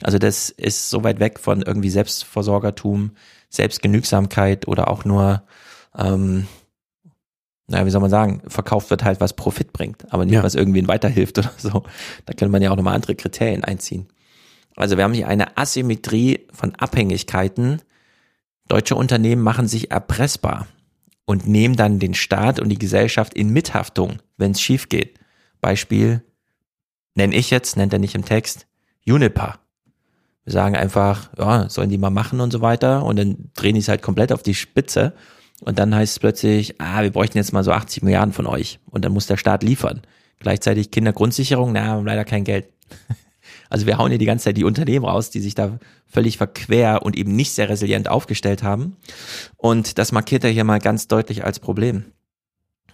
Also 0.02 0.18
das 0.18 0.50
ist 0.50 0.90
so 0.90 1.04
weit 1.04 1.20
weg 1.20 1.38
von 1.38 1.62
irgendwie 1.62 1.90
Selbstversorgertum, 1.90 3.12
Selbstgenügsamkeit 3.48 4.68
oder 4.68 4.88
auch 4.88 5.04
nur, 5.04 5.44
ähm, 5.96 6.46
naja, 7.68 7.86
wie 7.86 7.90
soll 7.90 8.00
man 8.00 8.10
sagen, 8.10 8.42
verkauft 8.48 8.90
wird 8.90 9.04
halt, 9.04 9.20
was 9.20 9.34
Profit 9.34 9.72
bringt, 9.72 10.12
aber 10.12 10.24
nicht, 10.24 10.34
ja. 10.34 10.42
was 10.42 10.54
irgendwen 10.54 10.88
weiterhilft 10.88 11.38
oder 11.38 11.52
so. 11.56 11.84
Da 12.26 12.34
könnte 12.34 12.48
man 12.48 12.62
ja 12.62 12.70
auch 12.70 12.76
nochmal 12.76 12.94
andere 12.94 13.14
Kriterien 13.14 13.64
einziehen. 13.64 14.06
Also 14.74 14.96
wir 14.96 15.04
haben 15.04 15.14
hier 15.14 15.28
eine 15.28 15.56
Asymmetrie 15.56 16.46
von 16.52 16.74
Abhängigkeiten. 16.74 17.80
Deutsche 18.68 18.96
Unternehmen 18.96 19.42
machen 19.42 19.68
sich 19.68 19.90
erpressbar 19.90 20.66
und 21.26 21.46
nehmen 21.46 21.76
dann 21.76 21.98
den 21.98 22.14
Staat 22.14 22.58
und 22.58 22.70
die 22.70 22.78
Gesellschaft 22.78 23.34
in 23.34 23.50
Mithaftung, 23.50 24.22
wenn 24.38 24.52
es 24.52 24.60
schief 24.60 24.88
geht. 24.88 25.18
Beispiel 25.60 26.22
nenne 27.14 27.34
ich 27.34 27.50
jetzt, 27.50 27.76
nennt 27.76 27.92
er 27.92 27.98
nicht 27.98 28.14
im 28.14 28.24
Text, 28.24 28.66
Unipa. 29.06 29.58
Wir 30.44 30.52
sagen 30.52 30.76
einfach, 30.76 31.30
ja, 31.36 31.68
sollen 31.68 31.90
die 31.90 31.98
mal 31.98 32.10
machen 32.10 32.40
und 32.40 32.52
so 32.52 32.60
weiter 32.60 33.04
und 33.04 33.16
dann 33.16 33.50
drehen 33.54 33.74
die 33.74 33.80
es 33.80 33.88
halt 33.88 34.00
komplett 34.00 34.32
auf 34.32 34.42
die 34.42 34.54
Spitze 34.54 35.12
und 35.60 35.78
dann 35.78 35.94
heißt 35.94 36.12
es 36.12 36.18
plötzlich, 36.20 36.80
ah, 36.80 37.02
wir 37.02 37.10
bräuchten 37.10 37.38
jetzt 37.38 37.52
mal 37.52 37.64
so 37.64 37.72
80 37.72 38.04
Milliarden 38.04 38.32
von 38.32 38.46
euch 38.46 38.78
und 38.86 39.04
dann 39.04 39.12
muss 39.12 39.26
der 39.26 39.36
Staat 39.36 39.62
liefern. 39.62 40.02
Gleichzeitig 40.38 40.90
Kindergrundsicherung, 40.90 41.72
na, 41.72 41.84
haben 41.84 42.06
leider 42.06 42.24
kein 42.24 42.44
Geld. 42.44 42.68
Also 43.70 43.86
wir 43.86 43.98
hauen 43.98 44.10
hier 44.10 44.18
die 44.18 44.26
ganze 44.26 44.44
Zeit 44.44 44.56
die 44.56 44.64
Unternehmen 44.64 45.04
raus, 45.04 45.30
die 45.30 45.40
sich 45.40 45.54
da 45.54 45.78
völlig 46.06 46.38
verquer 46.38 47.02
und 47.02 47.16
eben 47.16 47.34
nicht 47.34 47.52
sehr 47.52 47.68
resilient 47.68 48.08
aufgestellt 48.08 48.62
haben. 48.62 48.96
Und 49.56 49.98
das 49.98 50.12
markiert 50.12 50.44
er 50.44 50.50
hier 50.50 50.64
mal 50.64 50.78
ganz 50.78 51.08
deutlich 51.08 51.44
als 51.44 51.58
Problem. 51.58 52.04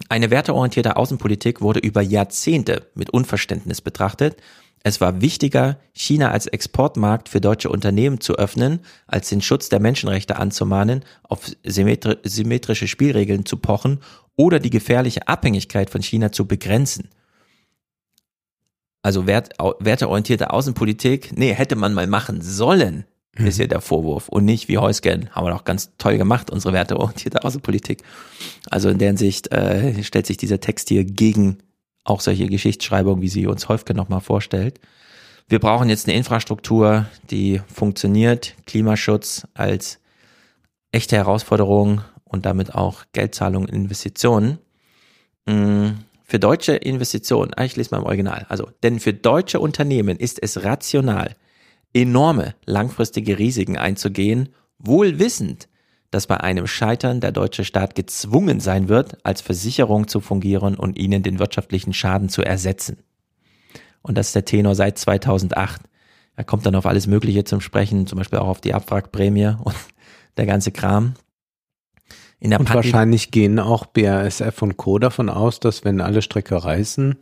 Eine 0.09 0.31
werteorientierte 0.31 0.97
Außenpolitik 0.97 1.61
wurde 1.61 1.81
über 1.81 2.03
Jahrzehnte 2.03 2.91
mit 2.95 3.11
Unverständnis 3.11 3.81
betrachtet. 3.81 4.37
Es 4.85 5.01
war 5.01 5.21
wichtiger, 5.21 5.79
China 5.93 6.33
als 6.33 6.47
Exportmarkt 6.47 7.29
für 7.29 7.41
deutsche 7.41 7.69
Unternehmen 7.69 8.21
zu 8.21 8.35
öffnen, 8.35 8.81
als 9.07 9.29
den 9.29 9.41
Schutz 9.41 9.69
der 9.69 9.79
Menschenrechte 9.79 10.37
anzumahnen, 10.37 11.05
auf 11.23 11.53
symmetri 11.63 12.17
symmetrische 12.25 12.89
Spielregeln 12.89 13.47
zu 13.47 13.59
pochen 13.59 14.01
oder 14.35 14.59
die 14.59 14.71
gefährliche 14.71 15.29
Abhängigkeit 15.29 15.89
von 15.89 16.03
China 16.03 16.33
zu 16.33 16.47
begrenzen. 16.47 17.11
Also 19.03 19.27
wert, 19.27 19.51
werteorientierte 19.81 20.51
Außenpolitik, 20.51 21.37
nee, 21.37 21.53
hätte 21.53 21.75
man 21.75 21.93
mal 21.93 22.07
machen 22.07 22.41
sollen, 22.41 23.05
mhm. 23.37 23.47
ist 23.47 23.59
ja 23.59 23.67
der 23.67 23.81
Vorwurf. 23.81 24.29
Und 24.29 24.45
nicht 24.45 24.69
wie 24.69 24.79
Heusgen, 24.79 25.29
haben 25.33 25.47
wir 25.47 25.51
doch 25.51 25.65
ganz 25.65 25.91
toll 25.99 26.19
gemacht, 26.19 26.51
unsere 26.51 26.73
werteorientierte 26.73 27.45
Außenpolitik. 27.45 28.03
Also 28.71 28.89
in 28.89 28.99
der 28.99 29.09
Hinsicht 29.09 29.51
äh, 29.53 30.03
stellt 30.05 30.27
sich 30.27 30.37
dieser 30.37 30.61
Text 30.61 30.89
hier 30.89 31.05
gegen 31.05 31.59
auch 32.05 32.21
solche 32.21 32.47
Geschichtsschreibungen, 32.47 33.23
wie 33.23 33.29
sie 33.29 33.47
uns 33.47 33.69
Häufgen 33.69 33.97
nochmal 33.97 34.21
vorstellt. 34.21 34.81
Wir 35.49 35.59
brauchen 35.59 35.89
jetzt 35.89 36.09
eine 36.09 36.17
Infrastruktur, 36.17 37.07
die 37.31 37.61
funktioniert, 37.73 38.55
Klimaschutz 38.67 39.47
als 39.55 39.99
echte 40.93 41.17
Herausforderung 41.17 42.03
und 42.25 42.47
damit 42.47 42.75
auch 42.75 43.05
Geldzahlungen, 43.13 43.69
Investitionen. 43.69 44.59
Mhm 45.47 45.99
für 46.33 46.39
deutsche 46.39 46.73
Investitionen, 46.73 47.53
ah, 47.59 47.65
ich 47.65 47.77
lese 47.77 47.91
mal 47.91 47.99
im 47.99 48.07
Original, 48.07 48.47
also, 48.49 48.71
denn 48.83 49.01
für 49.01 49.13
deutsche 49.13 49.61
Unternehmen 49.61 50.17
ist 50.17 50.43
es 50.43 50.65
rational, 50.65 51.37
enorme 51.93 52.55
langfristige 52.65 53.39
Risiken 53.39 53.77
einzugehen, 53.77 54.49
wohl 54.79 55.19
wissend, 55.19 55.69
dass 56.11 56.27
bei 56.27 56.39
einem 56.39 56.67
Scheitern 56.67 57.21
der 57.21 57.33
deutsche 57.33 57.67
Staat 57.67 57.95
gezwungen 57.95 58.61
sein 58.61 58.89
wird, 58.89 59.19
als 59.27 59.43
Versicherung 59.43 60.09
zu 60.09 60.21
fungieren 60.21 60.75
und 60.75 60.99
ihnen 60.99 61.23
den 61.23 61.39
wirtschaftlichen 61.39 61.93
Schaden 61.93 62.31
zu 62.31 62.41
ersetzen. 62.41 62.97
Und 64.01 64.17
das 64.17 64.29
ist 64.29 64.35
der 64.35 64.47
Tenor 64.47 64.75
seit 64.75 64.97
2008. 64.97 65.83
Er 66.37 66.45
kommt 66.45 66.65
dann 66.65 66.77
auf 66.77 66.87
alles 66.87 67.07
Mögliche 67.07 67.45
zum 67.45 67.61
Sprechen, 67.61 68.07
zum 68.07 68.17
Beispiel 68.17 68.39
auch 68.39 68.49
auf 68.49 68.63
die 68.63 68.73
Abwrackprämie 68.73 69.55
und 69.63 69.77
der 70.39 70.47
ganze 70.47 70.73
Kram. 70.73 71.13
In 72.43 72.51
der 72.51 72.59
und 72.59 72.67
Pandemie 72.67 72.93
wahrscheinlich 72.93 73.31
gehen 73.31 73.61
auch 73.61 73.87
BASF 73.87 74.63
und 74.63 74.77
Co. 74.77 74.99
davon 74.99 75.29
aus, 75.29 75.61
dass 75.61 75.85
wenn 75.85 76.01
alle 76.01 76.23
Strecke 76.23 76.65
reißen, 76.65 77.15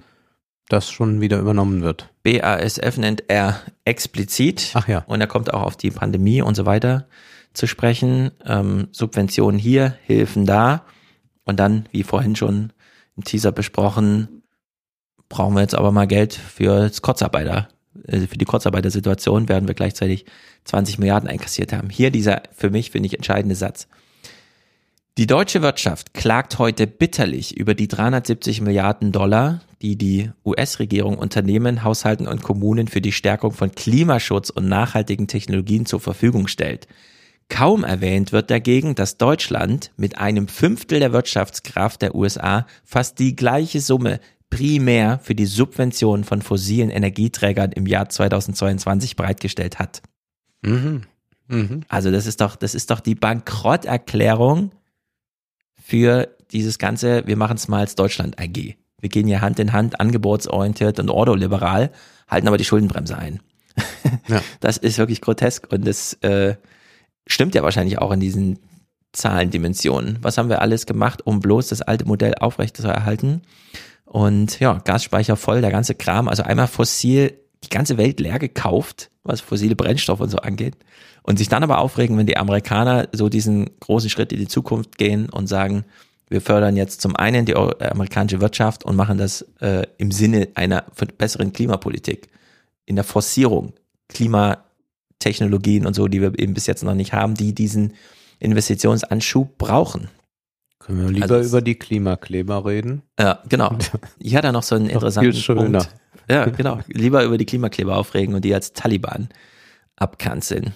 das 0.71 0.91
schon 0.91 1.21
wieder 1.21 1.39
übernommen 1.39 1.83
wird. 1.83 2.09
BASF 2.23 2.97
nennt 2.97 3.25
er 3.29 3.61
explizit. 3.85 4.71
Ach 4.73 4.89
ja. 4.89 5.05
Und 5.09 5.21
er 5.21 5.27
kommt 5.27 5.53
auch 5.53 5.61
auf 5.61 5.77
die 5.77 5.91
Pandemie 5.91 6.41
und 6.41 6.55
so 6.55 6.65
weiter 6.65 7.07
zu 7.53 7.67
sprechen. 7.67 8.31
Ähm, 8.47 8.89
Subventionen 8.93 9.61
hier, 9.61 9.95
Hilfen 10.05 10.47
da. 10.47 10.87
Und 11.45 11.61
dann, 11.61 11.85
wie 11.93 12.03
vorhin 12.03 12.35
schon 12.35 12.73
im 13.15 13.25
Teaser 13.25 13.53
besprochen, 13.53 14.43
brauchen 15.29 15.55
wir 15.55 15.61
jetzt 15.61 15.75
aber 15.75 15.93
mal 15.93 16.07
Geld 16.07 16.33
für 16.33 16.91
Kurzarbeiter. 17.03 17.69
Äh, 18.07 18.21
für 18.21 18.39
die 18.39 18.47
Kurzarbeitersituation 18.47 19.51
werden 19.51 19.69
wir 19.69 19.75
gleichzeitig 19.75 20.25
20 20.65 20.99
Milliarden 20.99 21.29
einkassiert 21.29 21.75
haben. 21.75 21.91
Hier 21.91 22.11
dieser 22.11 22.43
für 22.53 22.71
mich, 22.71 22.91
finde 22.91 23.09
ich, 23.09 23.15
entscheidende 23.17 23.55
Satz. 23.55 23.87
Die 25.19 25.27
deutsche 25.27 25.61
Wirtschaft 25.61 26.15
klagt 26.15 26.59
heute 26.59 26.87
bitterlich 26.87 27.57
über 27.57 27.75
die 27.75 27.89
370 27.89 28.61
Milliarden 28.61 29.13
Dollar, 29.13 29.61
die 29.83 29.97
die 29.97 30.31
US-Regierung 30.45 31.19
Unternehmen, 31.19 31.83
Haushalten 31.83 32.29
und 32.29 32.43
Kommunen 32.43 32.87
für 32.89 33.01
die 33.01 33.13
Stärkung 33.13 33.53
von 33.53 33.73
Klimaschutz 33.73 34.51
und 34.51 34.69
nachhaltigen 34.69 35.27
Technologien 35.27 35.85
zur 35.85 36.01
Verfügung 36.01 36.47
stellt. 36.47 36.87
Kaum 37.49 37.83
erwähnt 37.83 38.31
wird 38.31 38.51
dagegen, 38.51 38.95
dass 38.95 39.19
Deutschland 39.19 39.91
mit 39.97 40.19
einem 40.19 40.47
Fünftel 40.47 41.01
der 41.01 41.13
Wirtschaftskraft 41.13 42.01
der 42.03 42.15
USA 42.15 42.67
fast 42.85 43.19
die 43.19 43.35
gleiche 43.35 43.81
Summe 43.81 44.21
primär 44.51 45.19
für 45.23 45.35
die 45.35 45.47
Subvention 45.47 46.23
von 46.25 46.43
fossilen 46.43 46.91
Energieträgern 46.91 47.73
im 47.73 47.87
Jahr 47.87 48.09
2022 48.09 49.17
bereitgestellt 49.17 49.79
hat. 49.81 50.03
Mhm. 50.63 51.03
Mhm. 51.49 51.83
Also 51.89 52.13
das 52.13 52.27
ist 52.27 52.41
doch, 52.41 52.55
das 52.55 52.75
ist 52.77 52.91
doch 52.91 53.01
die 53.01 53.17
Bankrotterklärung 53.17 54.71
für 55.91 56.29
dieses 56.53 56.79
ganze, 56.79 57.27
wir 57.27 57.37
machen 57.37 57.57
es 57.57 57.67
mal 57.67 57.81
als 57.81 57.97
Deutschland 57.97 58.41
AG. 58.41 58.77
Wir 59.01 59.09
gehen 59.09 59.27
hier 59.27 59.41
Hand 59.41 59.59
in 59.59 59.73
Hand, 59.73 59.99
angebotsorientiert 59.99 61.01
und 61.01 61.11
ordoliberal, 61.11 61.91
halten 62.29 62.47
aber 62.47 62.59
die 62.59 62.65
Schuldenbremse 62.65 63.19
ein. 63.19 63.41
Ja. 64.29 64.41
Das 64.61 64.77
ist 64.77 64.99
wirklich 64.99 65.21
grotesk 65.21 65.67
und 65.73 65.85
das 65.85 66.15
äh, 66.23 66.55
stimmt 67.27 67.57
ja 67.57 67.65
wahrscheinlich 67.65 67.99
auch 67.99 68.13
in 68.13 68.21
diesen 68.21 68.61
Zahlendimensionen. 69.13 70.19
Was 70.23 70.39
haben 70.39 70.49
wir 70.49 70.63
alles 70.63 70.87
gemacht, 70.87 71.27
um 71.27 71.41
bloß 71.41 71.71
das 71.71 71.83
alte 71.83 72.05
Modell 72.05 72.35
aufrechtzuerhalten? 72.37 73.43
Und 74.05 74.61
ja, 74.61 74.75
Gasspeicher 74.75 75.35
voll, 75.35 75.61
der 75.61 75.73
ganze 75.73 75.97
Kram, 75.97 76.29
also 76.29 76.45
einmal 76.45 76.69
fossil, 76.69 77.33
die 77.65 77.69
ganze 77.69 77.97
Welt 77.97 78.21
leer 78.21 78.39
gekauft, 78.39 79.11
was 79.25 79.41
fossile 79.41 79.75
Brennstoffe 79.75 80.21
und 80.21 80.31
so 80.31 80.39
angeht. 80.39 80.77
Und 81.23 81.39
sich 81.39 81.49
dann 81.49 81.63
aber 81.63 81.79
aufregen, 81.79 82.17
wenn 82.17 82.27
die 82.27 82.37
Amerikaner 82.37 83.09
so 83.13 83.29
diesen 83.29 83.71
großen 83.81 84.11
Schritt 84.11 84.33
in 84.33 84.39
die 84.39 84.49
Zukunft 84.49 84.97
gehen 84.99 85.29
und 85.29 85.47
sagen, 85.47 85.85
wir 86.29 86.41
fördern 86.41 86.77
jetzt 86.77 87.01
zum 87.01 87.17
einen 87.17 87.45
die 87.45 87.57
amerikanische 87.57 88.41
Wirtschaft 88.41 88.85
und 88.85 88.97
machen 88.97 89.19
das 89.19 89.43
äh, 89.61 89.87
im 89.99 90.13
Sinne 90.13 90.49
einer 90.55 90.85
besseren 91.19 91.53
Klimapolitik, 91.53 92.29
in 92.87 92.95
der 92.95 93.05
Forcierung 93.05 93.75
Klimatechnologien 94.09 95.87
und 95.87 95.95
so, 95.95 96.09
die 96.09 96.21
wir 96.21 96.39
eben 96.39 96.55
bis 96.55 96.67
jetzt 96.67 96.85
noch 96.85 96.95
nicht 96.95 97.13
haben, 97.13 97.35
die 97.35 97.55
diesen 97.55 97.95
Investitionsanschub 98.39 99.59
brauchen. 99.59 100.09
Können 100.79 101.03
wir 101.03 101.11
lieber 101.11 101.35
also, 101.35 101.49
über 101.49 101.63
die 101.63 101.75
Klimakleber 101.75 102.65
reden? 102.65 103.03
Ja, 103.19 103.43
genau. 103.49 103.77
Ich 104.19 104.35
hatte 104.35 104.53
noch 104.53 104.63
so 104.63 104.77
einen 104.77 104.87
interessanten 104.89 105.33
viel 105.33 105.41
schöner. 105.41 105.81
Punkt. 105.81 105.95
Ja, 106.29 106.47
genau. 106.47 106.81
Lieber 106.87 107.25
über 107.25 107.39
die 107.39 107.45
Klimakleber 107.45 107.97
aufregen 107.97 108.35
und 108.35 108.45
die 108.45 108.55
als 108.55 108.73
Taliban 108.73 109.29
abkanzeln. 109.97 110.73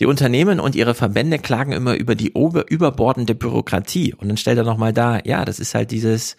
Die 0.00 0.06
Unternehmen 0.06 0.58
und 0.58 0.74
ihre 0.74 0.94
Verbände 0.94 1.38
klagen 1.38 1.72
immer 1.72 1.94
über 1.94 2.16
die 2.16 2.32
überbordende 2.32 3.34
Bürokratie. 3.34 4.12
Und 4.14 4.28
dann 4.28 4.36
stellt 4.36 4.58
er 4.58 4.64
nochmal 4.64 4.92
da, 4.92 5.20
ja, 5.24 5.44
das 5.44 5.60
ist 5.60 5.74
halt 5.74 5.92
dieses, 5.92 6.36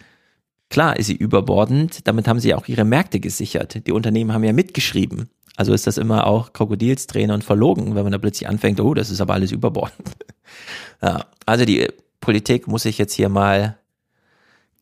klar 0.68 0.98
ist 0.98 1.06
sie 1.06 1.16
überbordend, 1.16 2.06
damit 2.06 2.28
haben 2.28 2.40
sie 2.40 2.54
auch 2.54 2.68
ihre 2.68 2.84
Märkte 2.84 3.18
gesichert. 3.18 3.86
Die 3.86 3.92
Unternehmen 3.92 4.34
haben 4.34 4.44
ja 4.44 4.52
mitgeschrieben. 4.52 5.30
Also 5.56 5.72
ist 5.72 5.86
das 5.86 5.96
immer 5.96 6.26
auch 6.26 6.52
Krokodilsträne 6.52 7.32
und 7.32 7.44
verlogen, 7.44 7.94
wenn 7.94 8.02
man 8.02 8.12
da 8.12 8.18
plötzlich 8.18 8.46
anfängt, 8.46 8.78
oh, 8.78 8.92
das 8.92 9.08
ist 9.08 9.22
aber 9.22 9.32
alles 9.32 9.52
überbordend. 9.52 10.06
ja, 11.02 11.24
also 11.46 11.64
die 11.64 11.88
Politik 12.20 12.66
muss 12.66 12.82
sich 12.82 12.98
jetzt 12.98 13.14
hier 13.14 13.30
mal 13.30 13.78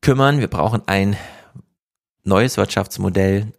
kümmern. 0.00 0.40
Wir 0.40 0.48
brauchen 0.48 0.82
ein 0.86 1.16
neues 2.24 2.56
Wirtschaftsmodell, 2.56 3.52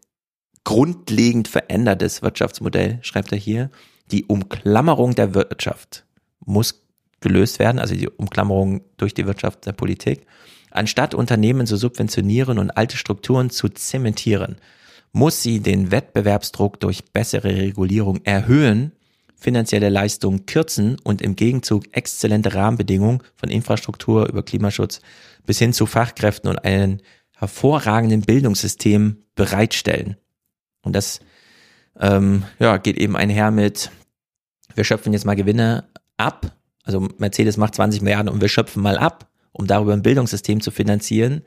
grundlegend 0.65 1.47
verändertes 1.47 2.21
Wirtschaftsmodell, 2.21 2.99
schreibt 3.01 3.31
er 3.31 3.37
hier 3.37 3.69
die 4.11 4.25
Umklammerung 4.25 5.15
der 5.15 5.33
Wirtschaft 5.33 6.05
muss 6.39 6.83
gelöst 7.21 7.59
werden, 7.59 7.79
also 7.79 7.95
die 7.95 8.09
Umklammerung 8.09 8.81
durch 8.97 9.13
die 9.13 9.25
Wirtschaft 9.25 9.65
der 9.65 9.73
Politik. 9.73 10.27
Anstatt 10.69 11.13
Unternehmen 11.13 11.65
zu 11.65 11.77
subventionieren 11.77 12.59
und 12.59 12.71
alte 12.71 12.97
Strukturen 12.97 13.49
zu 13.49 13.69
zementieren, 13.69 14.57
muss 15.11 15.41
sie 15.41 15.61
den 15.61 15.91
Wettbewerbsdruck 15.91 16.79
durch 16.81 17.05
bessere 17.05 17.55
Regulierung 17.55 18.19
erhöhen, 18.25 18.91
finanzielle 19.37 19.89
Leistungen 19.89 20.45
kürzen 20.45 20.97
und 21.03 21.21
im 21.21 21.35
Gegenzug 21.35 21.85
exzellente 21.95 22.53
Rahmenbedingungen 22.53 23.21
von 23.35 23.49
Infrastruktur 23.49 24.27
über 24.27 24.43
Klimaschutz 24.43 25.01
bis 25.45 25.59
hin 25.59 25.73
zu 25.73 25.85
Fachkräften 25.85 26.49
und 26.49 26.65
einen 26.65 27.01
hervorragenden 27.37 28.21
Bildungssystem 28.21 29.23
bereitstellen. 29.35 30.17
Und 30.81 30.95
das 30.95 31.19
ähm, 31.99 32.43
ja, 32.59 32.77
geht 32.77 32.97
eben 32.97 33.15
einher 33.15 33.51
mit, 33.51 33.91
wir 34.73 34.83
schöpfen 34.83 35.13
jetzt 35.13 35.25
mal 35.25 35.35
Gewinne 35.35 35.85
ab. 36.17 36.51
Also 36.83 37.07
Mercedes 37.17 37.57
macht 37.57 37.75
20 37.75 38.01
Milliarden 38.01 38.29
und 38.29 38.41
wir 38.41 38.49
schöpfen 38.49 38.83
mal 38.83 38.97
ab, 38.97 39.29
um 39.51 39.67
darüber 39.67 39.93
ein 39.93 40.03
Bildungssystem 40.03 40.61
zu 40.61 40.71
finanzieren, 40.71 41.41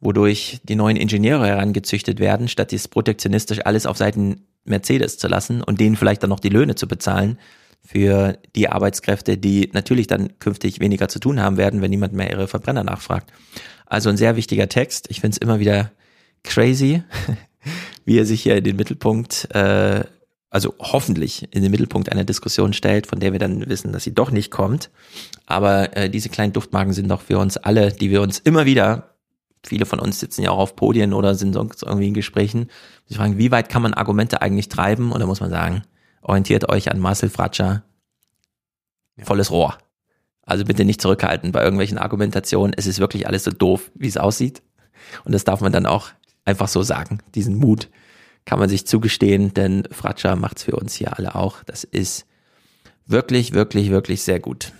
wodurch 0.00 0.60
die 0.62 0.76
neuen 0.76 0.96
Ingenieure 0.96 1.46
herangezüchtet 1.46 2.20
werden, 2.20 2.48
statt 2.48 2.70
dies 2.70 2.86
protektionistisch 2.86 3.64
alles 3.64 3.86
auf 3.86 3.96
Seiten 3.96 4.46
Mercedes 4.64 5.18
zu 5.18 5.28
lassen 5.28 5.62
und 5.62 5.80
denen 5.80 5.96
vielleicht 5.96 6.22
dann 6.22 6.30
noch 6.30 6.40
die 6.40 6.50
Löhne 6.50 6.74
zu 6.74 6.86
bezahlen 6.86 7.38
für 7.84 8.38
die 8.54 8.68
Arbeitskräfte, 8.68 9.38
die 9.38 9.70
natürlich 9.72 10.06
dann 10.06 10.38
künftig 10.38 10.80
weniger 10.80 11.08
zu 11.08 11.18
tun 11.18 11.40
haben 11.40 11.56
werden, 11.56 11.80
wenn 11.80 11.90
niemand 11.90 12.12
mehr 12.12 12.30
ihre 12.30 12.48
Verbrenner 12.48 12.84
nachfragt. 12.84 13.32
Also 13.86 14.10
ein 14.10 14.16
sehr 14.16 14.36
wichtiger 14.36 14.68
Text. 14.68 15.06
Ich 15.10 15.20
finde 15.20 15.36
es 15.36 15.38
immer 15.38 15.58
wieder 15.58 15.90
crazy, 16.44 17.02
wie 18.08 18.18
er 18.18 18.24
sich 18.24 18.42
hier 18.42 18.56
in 18.56 18.64
den 18.64 18.76
Mittelpunkt, 18.76 19.54
äh, 19.54 20.02
also 20.48 20.74
hoffentlich 20.78 21.46
in 21.54 21.60
den 21.60 21.70
Mittelpunkt 21.70 22.10
einer 22.10 22.24
Diskussion 22.24 22.72
stellt, 22.72 23.06
von 23.06 23.20
der 23.20 23.32
wir 23.32 23.38
dann 23.38 23.68
wissen, 23.68 23.92
dass 23.92 24.02
sie 24.02 24.14
doch 24.14 24.30
nicht 24.30 24.50
kommt. 24.50 24.90
Aber 25.44 25.94
äh, 25.94 26.08
diese 26.08 26.30
kleinen 26.30 26.54
Duftmarken 26.54 26.94
sind 26.94 27.10
doch 27.10 27.20
für 27.20 27.38
uns 27.38 27.58
alle, 27.58 27.92
die 27.92 28.08
wir 28.08 28.22
uns 28.22 28.38
immer 28.38 28.64
wieder 28.64 29.14
viele 29.66 29.84
von 29.84 29.98
uns 29.98 30.20
sitzen 30.20 30.42
ja 30.42 30.50
auch 30.50 30.58
auf 30.58 30.74
Podien 30.74 31.12
oder 31.12 31.34
sind 31.34 31.52
sonst 31.52 31.82
irgendwie 31.82 32.08
in 32.08 32.14
Gesprächen. 32.14 32.68
Sie 33.06 33.16
fragen, 33.16 33.36
wie 33.36 33.50
weit 33.50 33.68
kann 33.68 33.82
man 33.82 33.92
Argumente 33.92 34.40
eigentlich 34.40 34.68
treiben? 34.68 35.12
Und 35.12 35.20
da 35.20 35.26
muss 35.26 35.40
man 35.40 35.50
sagen, 35.50 35.82
orientiert 36.22 36.70
euch 36.70 36.90
an 36.90 37.00
Marcel 37.00 37.28
Fratscher. 37.28 37.82
Volles 39.20 39.50
Rohr. 39.50 39.76
Also 40.42 40.64
bitte 40.64 40.86
nicht 40.86 41.02
zurückhalten 41.02 41.52
bei 41.52 41.62
irgendwelchen 41.62 41.98
Argumentationen. 41.98 42.72
Es 42.74 42.86
ist 42.86 43.00
wirklich 43.00 43.26
alles 43.26 43.44
so 43.44 43.50
doof, 43.50 43.90
wie 43.94 44.08
es 44.08 44.16
aussieht. 44.16 44.62
Und 45.24 45.32
das 45.32 45.44
darf 45.44 45.60
man 45.60 45.72
dann 45.72 45.84
auch 45.84 46.08
einfach 46.46 46.68
so 46.68 46.82
sagen. 46.82 47.18
Diesen 47.34 47.56
Mut 47.56 47.90
kann 48.48 48.58
man 48.58 48.70
sich 48.70 48.86
zugestehen, 48.86 49.52
denn 49.52 49.84
Fratscher 49.90 50.34
macht's 50.34 50.62
für 50.62 50.74
uns 50.74 50.94
hier 50.94 51.18
alle 51.18 51.34
auch. 51.34 51.62
Das 51.64 51.84
ist 51.84 52.24
wirklich, 53.06 53.52
wirklich, 53.52 53.90
wirklich 53.90 54.22
sehr 54.22 54.40
gut. 54.40 54.72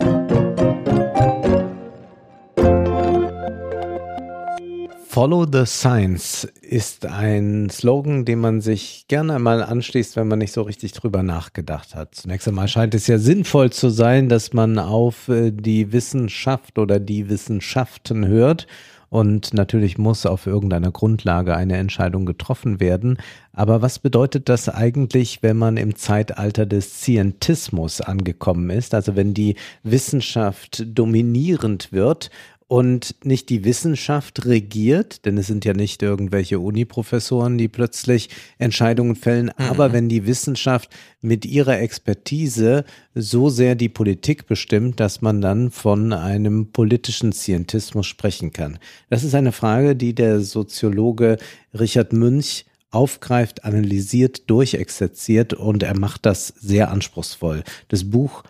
Follow 5.06 5.46
the 5.52 5.66
Science 5.66 6.44
ist 6.62 7.04
ein 7.04 7.68
Slogan, 7.68 8.24
den 8.24 8.38
man 8.38 8.62
sich 8.62 9.04
gerne 9.06 9.38
mal 9.38 9.62
anschließt, 9.62 10.16
wenn 10.16 10.28
man 10.28 10.38
nicht 10.38 10.54
so 10.54 10.62
richtig 10.62 10.92
drüber 10.92 11.22
nachgedacht 11.22 11.94
hat. 11.94 12.14
Zunächst 12.14 12.48
einmal 12.48 12.68
scheint 12.68 12.94
es 12.94 13.06
ja 13.06 13.18
sinnvoll 13.18 13.70
zu 13.70 13.90
sein, 13.90 14.30
dass 14.30 14.54
man 14.54 14.78
auf 14.78 15.28
äh, 15.28 15.50
die 15.50 15.92
Wissenschaft 15.92 16.78
oder 16.78 17.00
die 17.00 17.28
Wissenschaften 17.28 18.26
hört. 18.26 18.66
Und 19.10 19.54
natürlich 19.54 19.96
muss 19.96 20.26
auf 20.26 20.46
irgendeiner 20.46 20.90
Grundlage 20.90 21.56
eine 21.56 21.76
Entscheidung 21.76 22.26
getroffen 22.26 22.78
werden. 22.78 23.18
Aber 23.52 23.80
was 23.80 23.98
bedeutet 23.98 24.48
das 24.48 24.68
eigentlich, 24.68 25.42
wenn 25.42 25.56
man 25.56 25.76
im 25.78 25.96
Zeitalter 25.96 26.66
des 26.66 27.00
Scientismus 27.00 28.00
angekommen 28.00 28.68
ist? 28.70 28.94
Also 28.94 29.16
wenn 29.16 29.32
die 29.32 29.56
Wissenschaft 29.82 30.84
dominierend 30.86 31.92
wird 31.92 32.30
und 32.68 33.16
nicht 33.24 33.48
die 33.48 33.64
Wissenschaft 33.64 34.44
regiert, 34.44 35.24
denn 35.24 35.38
es 35.38 35.46
sind 35.46 35.64
ja 35.64 35.72
nicht 35.72 36.02
irgendwelche 36.02 36.60
Uni-Professoren, 36.60 37.56
die 37.56 37.66
plötzlich 37.66 38.28
Entscheidungen 38.58 39.16
fällen, 39.16 39.46
mhm. 39.46 39.64
aber 39.64 39.94
wenn 39.94 40.10
die 40.10 40.26
Wissenschaft 40.26 40.90
mit 41.22 41.46
ihrer 41.46 41.80
Expertise 41.80 42.84
so 43.14 43.48
sehr 43.48 43.74
die 43.74 43.88
Politik 43.88 44.46
bestimmt, 44.46 45.00
dass 45.00 45.22
man 45.22 45.40
dann 45.40 45.70
von 45.70 46.12
einem 46.12 46.70
politischen 46.70 47.32
Scientismus 47.32 48.06
sprechen 48.06 48.52
kann. 48.52 48.78
Das 49.08 49.24
ist 49.24 49.34
eine 49.34 49.52
Frage, 49.52 49.96
die 49.96 50.14
der 50.14 50.40
Soziologe 50.40 51.38
Richard 51.72 52.12
Münch 52.12 52.66
aufgreift, 52.90 53.64
analysiert, 53.64 54.48
durchexerziert 54.50 55.54
und 55.54 55.82
er 55.82 55.98
macht 55.98 56.26
das 56.26 56.48
sehr 56.48 56.90
anspruchsvoll. 56.90 57.64
Das 57.88 58.10
Buch 58.10 58.44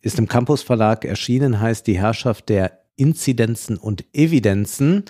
ist 0.00 0.18
im 0.20 0.28
Campus 0.28 0.62
Verlag 0.62 1.04
erschienen, 1.04 1.60
heißt 1.60 1.86
Die 1.88 1.98
Herrschaft 1.98 2.48
der 2.48 2.83
Inzidenzen 2.96 3.76
und 3.76 4.04
Evidenzen 4.12 5.04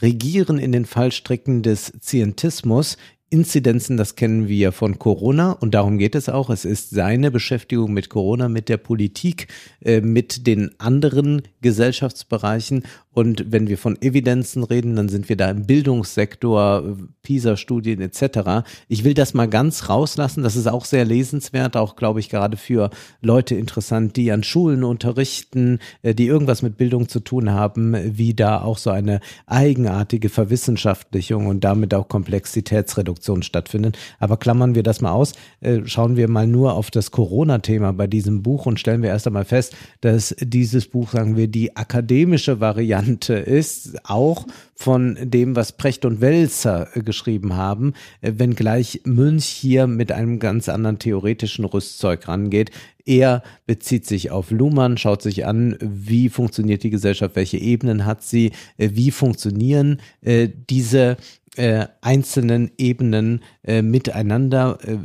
regieren 0.00 0.58
in 0.58 0.72
den 0.72 0.86
Fallstricken 0.86 1.62
des 1.62 1.92
Zientismus 2.00 2.96
Inzidenzen, 3.32 3.96
das 3.96 4.16
kennen 4.16 4.48
wir 4.48 4.72
von 4.72 4.98
Corona 4.98 5.52
und 5.52 5.72
darum 5.72 5.98
geht 5.98 6.16
es 6.16 6.28
auch. 6.28 6.50
Es 6.50 6.64
ist 6.64 6.90
seine 6.90 7.30
Beschäftigung 7.30 7.92
mit 7.92 8.08
Corona, 8.08 8.48
mit 8.48 8.68
der 8.68 8.76
Politik, 8.76 9.46
äh, 9.84 10.00
mit 10.00 10.48
den 10.48 10.72
anderen 10.80 11.42
Gesellschaftsbereichen. 11.60 12.82
Und 13.12 13.50
wenn 13.50 13.66
wir 13.66 13.76
von 13.76 14.00
Evidenzen 14.00 14.62
reden, 14.62 14.94
dann 14.94 15.08
sind 15.08 15.28
wir 15.28 15.36
da 15.36 15.50
im 15.50 15.66
Bildungssektor, 15.66 16.96
PISA-Studien 17.22 18.00
etc. 18.00 18.64
Ich 18.86 19.02
will 19.02 19.14
das 19.14 19.34
mal 19.34 19.48
ganz 19.48 19.88
rauslassen. 19.88 20.44
Das 20.44 20.54
ist 20.54 20.68
auch 20.68 20.84
sehr 20.84 21.04
lesenswert, 21.04 21.76
auch 21.76 21.96
glaube 21.96 22.20
ich 22.20 22.28
gerade 22.28 22.56
für 22.56 22.90
Leute 23.20 23.56
interessant, 23.56 24.14
die 24.14 24.30
an 24.30 24.44
Schulen 24.44 24.84
unterrichten, 24.84 25.80
äh, 26.02 26.14
die 26.14 26.26
irgendwas 26.26 26.62
mit 26.62 26.76
Bildung 26.76 27.08
zu 27.08 27.18
tun 27.18 27.50
haben, 27.50 27.96
wie 28.16 28.32
da 28.32 28.62
auch 28.62 28.78
so 28.78 28.90
eine 28.90 29.18
eigenartige 29.46 30.28
Verwissenschaftlichung 30.28 31.48
und 31.48 31.64
damit 31.64 31.94
auch 31.94 32.06
Komplexitätsreduktion 32.06 33.42
stattfindet. 33.42 33.98
Aber 34.20 34.36
klammern 34.36 34.76
wir 34.76 34.84
das 34.84 35.00
mal 35.00 35.10
aus, 35.10 35.32
äh, 35.60 35.80
schauen 35.84 36.16
wir 36.16 36.28
mal 36.28 36.46
nur 36.46 36.74
auf 36.74 36.92
das 36.92 37.10
Corona-Thema 37.10 37.92
bei 37.92 38.06
diesem 38.06 38.44
Buch 38.44 38.66
und 38.66 38.78
stellen 38.78 39.02
wir 39.02 39.10
erst 39.10 39.26
einmal 39.26 39.44
fest, 39.44 39.74
dass 40.00 40.34
dieses 40.40 40.86
Buch, 40.86 41.10
sagen 41.10 41.36
wir, 41.36 41.48
die 41.48 41.76
akademische 41.76 42.60
Variante 42.60 42.99
ist, 43.08 43.98
auch 44.04 44.46
von 44.74 45.18
dem, 45.20 45.56
was 45.56 45.72
Precht 45.72 46.04
und 46.04 46.20
Welzer 46.20 46.88
äh, 46.94 47.02
geschrieben 47.02 47.54
haben, 47.54 47.94
äh, 48.20 48.32
wenngleich 48.36 49.02
Münch 49.04 49.44
hier 49.44 49.86
mit 49.86 50.12
einem 50.12 50.38
ganz 50.38 50.68
anderen 50.68 50.98
theoretischen 50.98 51.64
Rüstzeug 51.64 52.28
rangeht. 52.28 52.70
Er 53.04 53.42
bezieht 53.66 54.06
sich 54.06 54.30
auf 54.30 54.50
Luhmann, 54.50 54.96
schaut 54.96 55.22
sich 55.22 55.46
an, 55.46 55.76
wie 55.80 56.28
funktioniert 56.28 56.82
die 56.82 56.90
Gesellschaft, 56.90 57.36
welche 57.36 57.58
Ebenen 57.58 58.06
hat 58.06 58.22
sie, 58.22 58.52
wie 58.76 59.10
funktionieren 59.10 60.00
äh, 60.22 60.48
diese 60.68 61.16
äh, 61.56 61.86
einzelnen 62.00 62.70
Ebenen 62.78 63.42
äh, 63.64 63.82
miteinander, 63.82 64.78
äh, 64.86 64.98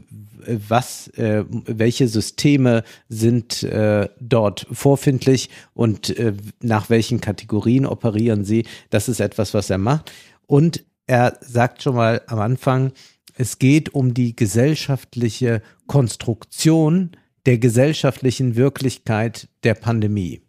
was, 0.48 1.08
äh, 1.10 1.44
welche 1.50 2.08
Systeme 2.08 2.84
sind 3.10 3.64
äh, 3.64 4.10
dort 4.20 4.68
vorfindlich 4.72 5.50
und 5.74 6.18
äh, 6.18 6.34
nach 6.62 6.90
welchen 6.90 7.22
Kategorien 7.22 7.86
operieren 7.86 8.46
sie. 8.46 8.66
Das 8.90 9.10
ist 9.10 9.20
etwas, 9.20 9.54
was 9.54 9.70
er 9.70 9.78
macht. 9.78 10.12
Und 10.48 10.84
er 11.08 11.38
sagt 11.42 11.84
schon 11.84 11.96
mal 11.96 12.22
am 12.28 12.40
Anfang, 12.40 12.92
es 13.38 13.60
geht 13.60 13.94
um 13.94 14.14
die 14.14 14.36
gesellschaftliche 14.36 15.62
Konstruktion 15.88 17.12
der 17.46 17.58
gesellschaftlichen 17.58 18.56
Wirklichkeit 18.56 19.50
der 19.64 19.76
Pandemie. 19.76 20.42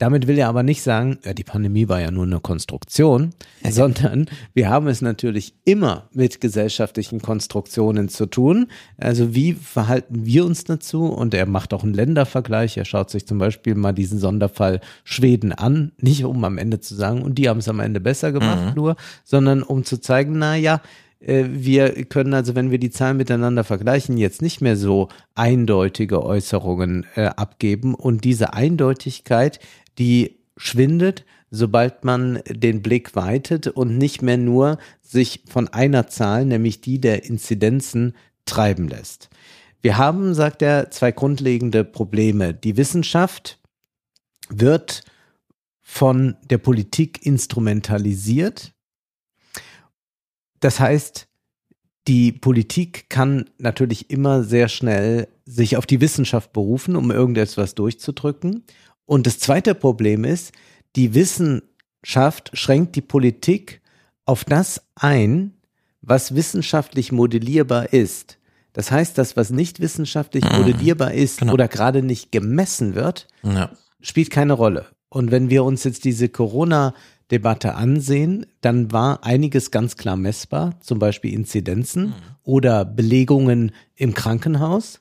Damit 0.00 0.26
will 0.26 0.38
er 0.38 0.48
aber 0.48 0.62
nicht 0.62 0.80
sagen, 0.80 1.18
ja, 1.26 1.34
die 1.34 1.44
Pandemie 1.44 1.86
war 1.86 2.00
ja 2.00 2.10
nur 2.10 2.24
eine 2.24 2.40
Konstruktion, 2.40 3.34
sondern 3.68 4.30
wir 4.54 4.70
haben 4.70 4.88
es 4.88 5.02
natürlich 5.02 5.52
immer 5.66 6.08
mit 6.14 6.40
gesellschaftlichen 6.40 7.20
Konstruktionen 7.20 8.08
zu 8.08 8.24
tun. 8.24 8.68
Also 8.96 9.34
wie 9.34 9.52
verhalten 9.52 10.24
wir 10.24 10.46
uns 10.46 10.64
dazu? 10.64 11.04
Und 11.04 11.34
er 11.34 11.44
macht 11.44 11.74
auch 11.74 11.82
einen 11.82 11.92
Ländervergleich. 11.92 12.78
Er 12.78 12.86
schaut 12.86 13.10
sich 13.10 13.26
zum 13.26 13.36
Beispiel 13.36 13.74
mal 13.74 13.92
diesen 13.92 14.18
Sonderfall 14.18 14.80
Schweden 15.04 15.52
an, 15.52 15.92
nicht 15.98 16.24
um 16.24 16.42
am 16.44 16.56
Ende 16.56 16.80
zu 16.80 16.94
sagen, 16.94 17.20
und 17.20 17.34
die 17.34 17.50
haben 17.50 17.58
es 17.58 17.68
am 17.68 17.78
Ende 17.78 18.00
besser 18.00 18.32
gemacht, 18.32 18.68
mhm. 18.68 18.74
nur, 18.74 18.96
sondern 19.22 19.62
um 19.62 19.84
zu 19.84 20.00
zeigen, 20.00 20.38
na 20.38 20.56
ja, 20.56 20.80
äh, 21.20 21.44
wir 21.48 22.04
können 22.06 22.34
also, 22.34 22.54
wenn 22.54 22.70
wir 22.70 22.78
die 22.78 22.90
Zahlen 22.90 23.16
miteinander 23.16 23.64
vergleichen, 23.64 24.16
jetzt 24.16 24.42
nicht 24.42 24.60
mehr 24.60 24.76
so 24.76 25.08
eindeutige 25.34 26.24
Äußerungen 26.24 27.06
äh, 27.14 27.26
abgeben. 27.26 27.94
Und 27.94 28.24
diese 28.24 28.54
Eindeutigkeit, 28.54 29.60
die 29.98 30.38
schwindet, 30.56 31.24
sobald 31.50 32.04
man 32.04 32.40
den 32.46 32.82
Blick 32.82 33.16
weitet 33.16 33.66
und 33.66 33.98
nicht 33.98 34.22
mehr 34.22 34.36
nur 34.36 34.78
sich 35.02 35.42
von 35.48 35.68
einer 35.68 36.06
Zahl, 36.06 36.44
nämlich 36.44 36.80
die 36.80 37.00
der 37.00 37.24
Inzidenzen, 37.24 38.14
treiben 38.44 38.88
lässt. 38.88 39.30
Wir 39.82 39.96
haben, 39.96 40.34
sagt 40.34 40.62
er, 40.62 40.90
zwei 40.90 41.12
grundlegende 41.12 41.84
Probleme. 41.84 42.52
Die 42.52 42.76
Wissenschaft 42.76 43.58
wird 44.48 45.04
von 45.80 46.36
der 46.48 46.58
Politik 46.58 47.24
instrumentalisiert. 47.24 48.72
Das 50.60 50.78
heißt, 50.78 51.26
die 52.08 52.32
Politik 52.32 53.08
kann 53.08 53.50
natürlich 53.58 54.10
immer 54.10 54.42
sehr 54.42 54.68
schnell 54.68 55.28
sich 55.44 55.76
auf 55.76 55.86
die 55.86 56.00
Wissenschaft 56.00 56.52
berufen, 56.52 56.96
um 56.96 57.10
irgendetwas 57.10 57.74
durchzudrücken. 57.74 58.64
Und 59.10 59.26
das 59.26 59.40
zweite 59.40 59.74
Problem 59.74 60.22
ist, 60.22 60.52
die 60.94 61.14
Wissenschaft 61.14 62.52
schränkt 62.54 62.94
die 62.94 63.00
Politik 63.00 63.80
auf 64.24 64.44
das 64.44 64.82
ein, 64.94 65.54
was 66.00 66.36
wissenschaftlich 66.36 67.10
modellierbar 67.10 67.92
ist. 67.92 68.38
Das 68.72 68.92
heißt, 68.92 69.18
das, 69.18 69.36
was 69.36 69.50
nicht 69.50 69.80
wissenschaftlich 69.80 70.44
Mhm. 70.44 70.58
modellierbar 70.58 71.12
ist 71.12 71.40
Genau. 71.40 71.54
oder 71.54 71.66
gerade 71.66 72.04
nicht 72.04 72.30
gemessen 72.30 72.94
wird, 72.94 73.26
Ja. 73.42 73.70
spielt 74.00 74.30
keine 74.30 74.52
Rolle. 74.52 74.86
Und 75.08 75.32
wenn 75.32 75.50
wir 75.50 75.64
uns 75.64 75.82
jetzt 75.82 76.04
diese 76.04 76.28
Corona-Debatte 76.28 77.74
ansehen, 77.74 78.46
dann 78.60 78.92
war 78.92 79.24
einiges 79.24 79.72
ganz 79.72 79.96
klar 79.96 80.14
messbar, 80.14 80.78
zum 80.82 81.00
Beispiel 81.00 81.34
Inzidenzen 81.34 82.14
oder 82.44 82.84
Belegungen 82.84 83.72
im 83.96 84.14
Krankenhaus. 84.14 85.00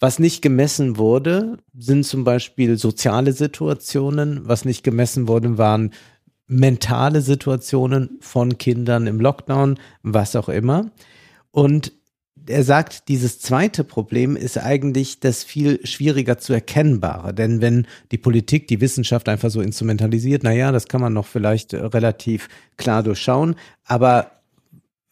Was 0.00 0.18
nicht 0.18 0.42
gemessen 0.42 0.96
wurde, 0.96 1.58
sind 1.76 2.04
zum 2.04 2.24
Beispiel 2.24 2.76
soziale 2.78 3.32
Situationen. 3.32 4.42
Was 4.44 4.64
nicht 4.64 4.84
gemessen 4.84 5.26
wurde, 5.26 5.58
waren 5.58 5.92
mentale 6.46 7.20
Situationen 7.20 8.18
von 8.20 8.58
Kindern 8.58 9.06
im 9.06 9.20
Lockdown, 9.20 9.78
was 10.02 10.36
auch 10.36 10.48
immer. 10.48 10.90
Und 11.50 11.92
er 12.46 12.64
sagt, 12.64 13.08
dieses 13.08 13.40
zweite 13.40 13.84
Problem 13.84 14.36
ist 14.36 14.56
eigentlich 14.56 15.20
das 15.20 15.44
viel 15.44 15.84
schwieriger 15.84 16.38
zu 16.38 16.52
erkennbare. 16.52 17.34
Denn 17.34 17.60
wenn 17.60 17.86
die 18.10 18.18
Politik 18.18 18.68
die 18.68 18.80
Wissenschaft 18.80 19.28
einfach 19.28 19.50
so 19.50 19.60
instrumentalisiert, 19.60 20.42
na 20.44 20.52
ja, 20.52 20.72
das 20.72 20.88
kann 20.88 21.00
man 21.00 21.12
noch 21.12 21.26
vielleicht 21.26 21.72
äh, 21.72 21.78
relativ 21.78 22.48
klar 22.76 23.02
durchschauen. 23.02 23.56
Aber 23.84 24.37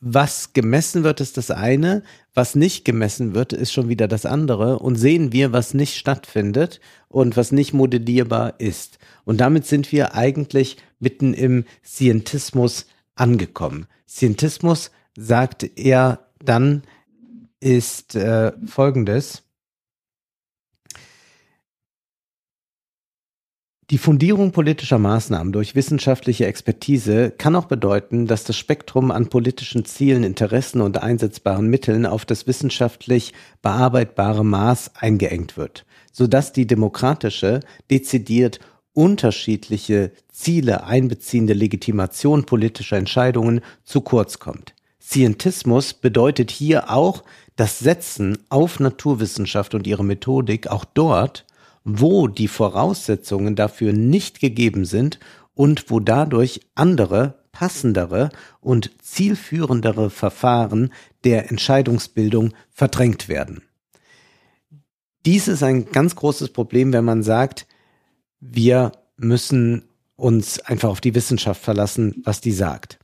was 0.00 0.52
gemessen 0.52 1.04
wird, 1.04 1.20
ist 1.20 1.36
das 1.36 1.50
eine. 1.50 2.02
Was 2.34 2.54
nicht 2.54 2.84
gemessen 2.84 3.34
wird, 3.34 3.52
ist 3.52 3.72
schon 3.72 3.88
wieder 3.88 4.08
das 4.08 4.26
andere. 4.26 4.78
Und 4.78 4.96
sehen 4.96 5.32
wir, 5.32 5.52
was 5.52 5.74
nicht 5.74 5.96
stattfindet 5.96 6.80
und 7.08 7.36
was 7.36 7.50
nicht 7.50 7.72
modellierbar 7.72 8.54
ist. 8.58 8.98
Und 9.24 9.40
damit 9.40 9.66
sind 9.66 9.90
wir 9.92 10.14
eigentlich 10.14 10.76
mitten 11.00 11.32
im 11.32 11.64
Scientismus 11.84 12.86
angekommen. 13.14 13.86
Scientismus, 14.06 14.90
sagt 15.16 15.70
er 15.76 16.26
dann, 16.44 16.82
ist 17.60 18.14
äh, 18.14 18.52
folgendes. 18.66 19.45
Die 23.90 23.98
Fundierung 23.98 24.50
politischer 24.50 24.98
Maßnahmen 24.98 25.52
durch 25.52 25.76
wissenschaftliche 25.76 26.44
Expertise 26.46 27.30
kann 27.30 27.54
auch 27.54 27.66
bedeuten, 27.66 28.26
dass 28.26 28.42
das 28.42 28.56
Spektrum 28.56 29.12
an 29.12 29.28
politischen 29.28 29.84
Zielen, 29.84 30.24
Interessen 30.24 30.80
und 30.80 31.00
einsetzbaren 31.00 31.68
Mitteln 31.68 32.04
auf 32.04 32.24
das 32.24 32.48
wissenschaftlich 32.48 33.32
bearbeitbare 33.62 34.44
Maß 34.44 34.96
eingeengt 34.96 35.56
wird, 35.56 35.86
sodass 36.10 36.52
die 36.52 36.66
demokratische, 36.66 37.60
dezidiert 37.88 38.58
unterschiedliche 38.92 40.10
Ziele 40.32 40.82
einbeziehende 40.82 41.52
Legitimation 41.52 42.44
politischer 42.44 42.96
Entscheidungen 42.96 43.60
zu 43.84 44.00
kurz 44.00 44.40
kommt. 44.40 44.74
Scientismus 45.00 45.94
bedeutet 45.94 46.50
hier 46.50 46.90
auch 46.90 47.22
das 47.54 47.78
Setzen 47.78 48.36
auf 48.48 48.80
Naturwissenschaft 48.80 49.76
und 49.76 49.86
ihre 49.86 50.02
Methodik 50.04 50.66
auch 50.66 50.84
dort, 50.84 51.45
wo 51.88 52.26
die 52.26 52.48
Voraussetzungen 52.48 53.54
dafür 53.54 53.92
nicht 53.92 54.40
gegeben 54.40 54.84
sind 54.84 55.20
und 55.54 55.88
wo 55.88 56.00
dadurch 56.00 56.60
andere, 56.74 57.38
passendere 57.52 58.30
und 58.60 58.90
zielführendere 59.00 60.10
Verfahren 60.10 60.92
der 61.22 61.48
Entscheidungsbildung 61.48 62.52
verdrängt 62.70 63.28
werden. 63.28 63.62
Dies 65.24 65.46
ist 65.46 65.62
ein 65.62 65.86
ganz 65.92 66.16
großes 66.16 66.50
Problem, 66.50 66.92
wenn 66.92 67.04
man 67.04 67.22
sagt, 67.22 67.68
wir 68.40 68.90
müssen 69.16 69.84
uns 70.16 70.58
einfach 70.58 70.88
auf 70.88 71.00
die 71.00 71.14
Wissenschaft 71.14 71.62
verlassen, 71.62 72.20
was 72.24 72.40
die 72.40 72.52
sagt. 72.52 72.98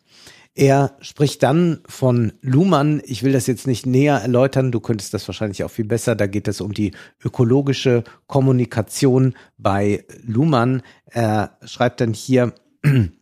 Er 0.54 0.96
spricht 1.00 1.42
dann 1.42 1.80
von 1.86 2.32
Luhmann. 2.42 3.00
Ich 3.06 3.22
will 3.22 3.32
das 3.32 3.46
jetzt 3.46 3.66
nicht 3.66 3.86
näher 3.86 4.18
erläutern. 4.18 4.70
Du 4.70 4.80
könntest 4.80 5.14
das 5.14 5.26
wahrscheinlich 5.26 5.64
auch 5.64 5.70
viel 5.70 5.86
besser. 5.86 6.14
Da 6.14 6.26
geht 6.26 6.46
es 6.46 6.60
um 6.60 6.74
die 6.74 6.92
ökologische 7.24 8.04
Kommunikation 8.26 9.34
bei 9.56 10.04
Luhmann. 10.22 10.82
Er 11.06 11.56
schreibt 11.64 12.02
dann 12.02 12.12
hier, 12.12 12.52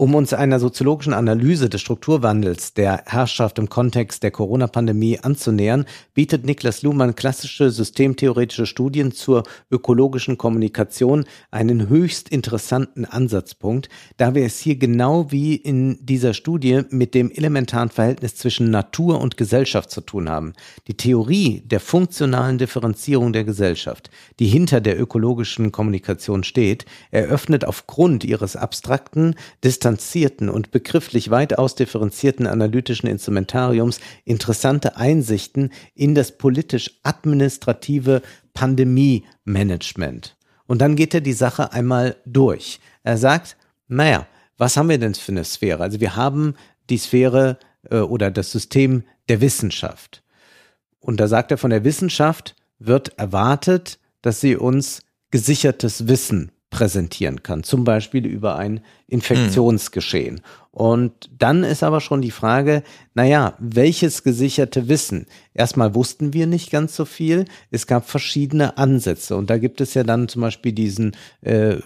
um 0.00 0.14
uns 0.14 0.32
einer 0.32 0.58
soziologischen 0.58 1.12
Analyse 1.12 1.68
des 1.68 1.82
Strukturwandels 1.82 2.72
der 2.72 3.02
Herrschaft 3.04 3.58
im 3.58 3.68
Kontext 3.68 4.22
der 4.22 4.30
Corona-Pandemie 4.30 5.18
anzunähern, 5.18 5.84
bietet 6.14 6.46
Niklas 6.46 6.80
Luhmann 6.80 7.14
klassische 7.14 7.70
systemtheoretische 7.70 8.64
Studien 8.64 9.12
zur 9.12 9.42
ökologischen 9.70 10.38
Kommunikation 10.38 11.26
einen 11.50 11.90
höchst 11.90 12.30
interessanten 12.30 13.04
Ansatzpunkt, 13.04 13.90
da 14.16 14.34
wir 14.34 14.46
es 14.46 14.58
hier 14.58 14.76
genau 14.76 15.30
wie 15.32 15.54
in 15.54 15.98
dieser 16.00 16.32
Studie 16.32 16.80
mit 16.88 17.14
dem 17.14 17.30
elementaren 17.30 17.90
Verhältnis 17.90 18.36
zwischen 18.36 18.70
Natur 18.70 19.20
und 19.20 19.36
Gesellschaft 19.36 19.90
zu 19.90 20.00
tun 20.00 20.30
haben. 20.30 20.54
Die 20.88 20.96
Theorie 20.96 21.60
der 21.66 21.78
funktionalen 21.78 22.56
Differenzierung 22.56 23.34
der 23.34 23.44
Gesellschaft, 23.44 24.08
die 24.38 24.46
hinter 24.46 24.80
der 24.80 24.98
ökologischen 24.98 25.72
Kommunikation 25.72 26.42
steht, 26.42 26.86
eröffnet 27.10 27.66
aufgrund 27.66 28.24
ihres 28.24 28.56
abstrakten, 28.56 29.34
distanzierten 29.62 29.89
und 30.48 30.70
begrifflich 30.70 31.30
weit 31.30 31.58
ausdifferenzierten 31.58 32.46
analytischen 32.46 33.08
Instrumentariums 33.08 34.00
interessante 34.24 34.96
Einsichten 34.96 35.72
in 35.94 36.14
das 36.14 36.36
politisch-administrative 36.36 38.22
Pandemie-Management. 38.54 40.36
Und 40.66 40.80
dann 40.80 40.96
geht 40.96 41.14
er 41.14 41.20
die 41.20 41.32
Sache 41.32 41.72
einmal 41.72 42.16
durch. 42.26 42.80
Er 43.02 43.16
sagt, 43.16 43.56
naja, 43.88 44.26
was 44.56 44.76
haben 44.76 44.88
wir 44.88 44.98
denn 44.98 45.14
für 45.14 45.32
eine 45.32 45.44
Sphäre? 45.44 45.82
Also 45.82 46.00
wir 46.00 46.16
haben 46.16 46.54
die 46.90 46.98
Sphäre 46.98 47.58
äh, 47.90 47.98
oder 47.98 48.30
das 48.30 48.52
System 48.52 49.04
der 49.28 49.40
Wissenschaft. 49.40 50.22
Und 51.00 51.18
da 51.18 51.28
sagt 51.28 51.50
er, 51.50 51.58
von 51.58 51.70
der 51.70 51.84
Wissenschaft 51.84 52.54
wird 52.78 53.18
erwartet, 53.18 53.98
dass 54.22 54.40
sie 54.40 54.56
uns 54.56 55.02
gesichertes 55.30 56.08
Wissen 56.08 56.52
präsentieren 56.70 57.42
kann, 57.42 57.64
zum 57.64 57.84
Beispiel 57.84 58.26
über 58.26 58.56
ein 58.56 58.80
Infektionsgeschehen. 59.08 60.40
Und 60.70 61.30
dann 61.36 61.64
ist 61.64 61.82
aber 61.82 62.00
schon 62.00 62.22
die 62.22 62.30
Frage, 62.30 62.84
naja, 63.14 63.54
welches 63.58 64.22
gesicherte 64.22 64.88
Wissen? 64.88 65.26
Erstmal 65.52 65.96
wussten 65.96 66.32
wir 66.32 66.46
nicht 66.46 66.70
ganz 66.70 66.94
so 66.94 67.04
viel. 67.04 67.44
Es 67.72 67.88
gab 67.88 68.08
verschiedene 68.08 68.78
Ansätze. 68.78 69.36
Und 69.36 69.50
da 69.50 69.58
gibt 69.58 69.80
es 69.80 69.94
ja 69.94 70.04
dann 70.04 70.28
zum 70.28 70.42
Beispiel 70.42 70.72
diesen 70.72 71.16
äh, 71.40 71.78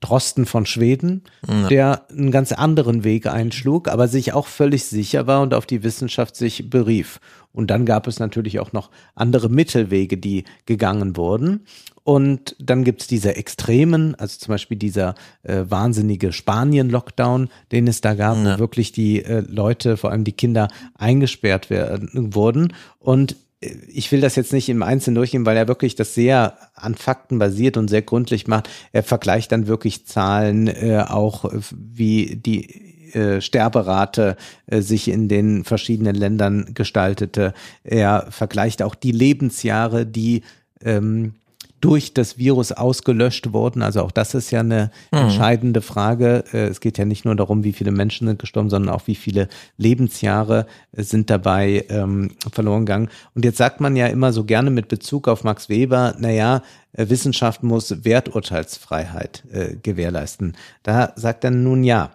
Drosten 0.00 0.46
von 0.46 0.64
Schweden, 0.66 1.22
der 1.68 2.06
einen 2.10 2.30
ganz 2.30 2.52
anderen 2.52 3.04
Weg 3.04 3.26
einschlug, 3.26 3.88
aber 3.88 4.08
sich 4.08 4.32
auch 4.32 4.46
völlig 4.46 4.84
sicher 4.86 5.26
war 5.26 5.42
und 5.42 5.52
auf 5.54 5.66
die 5.66 5.82
Wissenschaft 5.82 6.36
sich 6.36 6.70
berief. 6.70 7.20
Und 7.52 7.70
dann 7.70 7.84
gab 7.84 8.06
es 8.06 8.18
natürlich 8.18 8.60
auch 8.60 8.72
noch 8.72 8.90
andere 9.14 9.48
Mittelwege, 9.48 10.16
die 10.16 10.44
gegangen 10.66 11.16
wurden. 11.16 11.66
Und 12.02 12.56
dann 12.58 12.84
gibt's 12.84 13.08
diese 13.08 13.36
Extremen, 13.36 14.14
also 14.14 14.38
zum 14.38 14.52
Beispiel 14.52 14.78
dieser 14.78 15.14
äh, 15.42 15.64
wahnsinnige 15.68 16.32
Spanien-Lockdown, 16.32 17.48
den 17.72 17.86
es 17.86 18.00
da 18.00 18.14
gab, 18.14 18.36
Ja. 18.38 18.54
wo 18.54 18.58
wirklich 18.60 18.92
die 18.92 19.22
äh, 19.22 19.40
Leute, 19.46 19.96
vor 19.96 20.10
allem 20.10 20.24
die 20.24 20.32
Kinder, 20.32 20.68
eingesperrt 20.94 21.68
werden, 21.70 22.34
wurden. 22.34 22.72
Und 22.98 23.36
ich 23.60 24.10
will 24.10 24.20
das 24.20 24.36
jetzt 24.36 24.52
nicht 24.52 24.68
im 24.68 24.82
Einzelnen 24.82 25.16
durchgehen, 25.16 25.44
weil 25.44 25.56
er 25.56 25.68
wirklich 25.68 25.94
das 25.94 26.14
sehr 26.14 26.56
an 26.74 26.94
Fakten 26.94 27.38
basiert 27.38 27.76
und 27.76 27.88
sehr 27.88 28.02
gründlich 28.02 28.46
macht. 28.46 28.70
Er 28.92 29.02
vergleicht 29.02 29.52
dann 29.52 29.66
wirklich 29.66 30.06
Zahlen, 30.06 30.66
äh, 30.66 31.04
auch 31.06 31.44
äh, 31.44 31.60
wie 31.70 32.36
die 32.36 33.14
äh, 33.14 33.40
Sterberate 33.40 34.36
äh, 34.66 34.80
sich 34.80 35.08
in 35.08 35.28
den 35.28 35.64
verschiedenen 35.64 36.14
Ländern 36.14 36.72
gestaltete. 36.72 37.52
Er 37.84 38.26
vergleicht 38.30 38.82
auch 38.82 38.94
die 38.94 39.12
Lebensjahre, 39.12 40.06
die 40.06 40.42
ähm, 40.82 41.34
durch 41.80 42.14
das 42.14 42.38
Virus 42.38 42.72
ausgelöscht 42.72 43.52
wurden. 43.52 43.82
Also 43.82 44.02
auch 44.02 44.10
das 44.10 44.34
ist 44.34 44.50
ja 44.50 44.60
eine 44.60 44.90
entscheidende 45.10 45.80
Frage. 45.80 46.44
Äh, 46.52 46.66
Es 46.66 46.80
geht 46.80 46.98
ja 46.98 47.04
nicht 47.04 47.24
nur 47.24 47.36
darum, 47.36 47.64
wie 47.64 47.72
viele 47.72 47.90
Menschen 47.90 48.26
sind 48.26 48.38
gestorben, 48.38 48.70
sondern 48.70 48.94
auch 48.94 49.06
wie 49.06 49.14
viele 49.14 49.48
Lebensjahre 49.76 50.66
äh, 50.92 51.02
sind 51.02 51.30
dabei 51.30 51.86
ähm, 51.88 52.32
verloren 52.52 52.86
gegangen. 52.86 53.08
Und 53.34 53.44
jetzt 53.44 53.58
sagt 53.58 53.80
man 53.80 53.96
ja 53.96 54.06
immer 54.06 54.32
so 54.32 54.44
gerne 54.44 54.70
mit 54.70 54.88
Bezug 54.88 55.28
auf 55.28 55.44
Max 55.44 55.68
Weber, 55.68 56.14
naja, 56.18 56.62
äh, 56.92 57.08
Wissenschaft 57.08 57.62
muss 57.62 58.04
Werturteilsfreiheit 58.04 59.44
äh, 59.50 59.76
gewährleisten. 59.76 60.56
Da 60.82 61.12
sagt 61.16 61.44
er 61.44 61.50
nun 61.50 61.84
ja. 61.84 62.12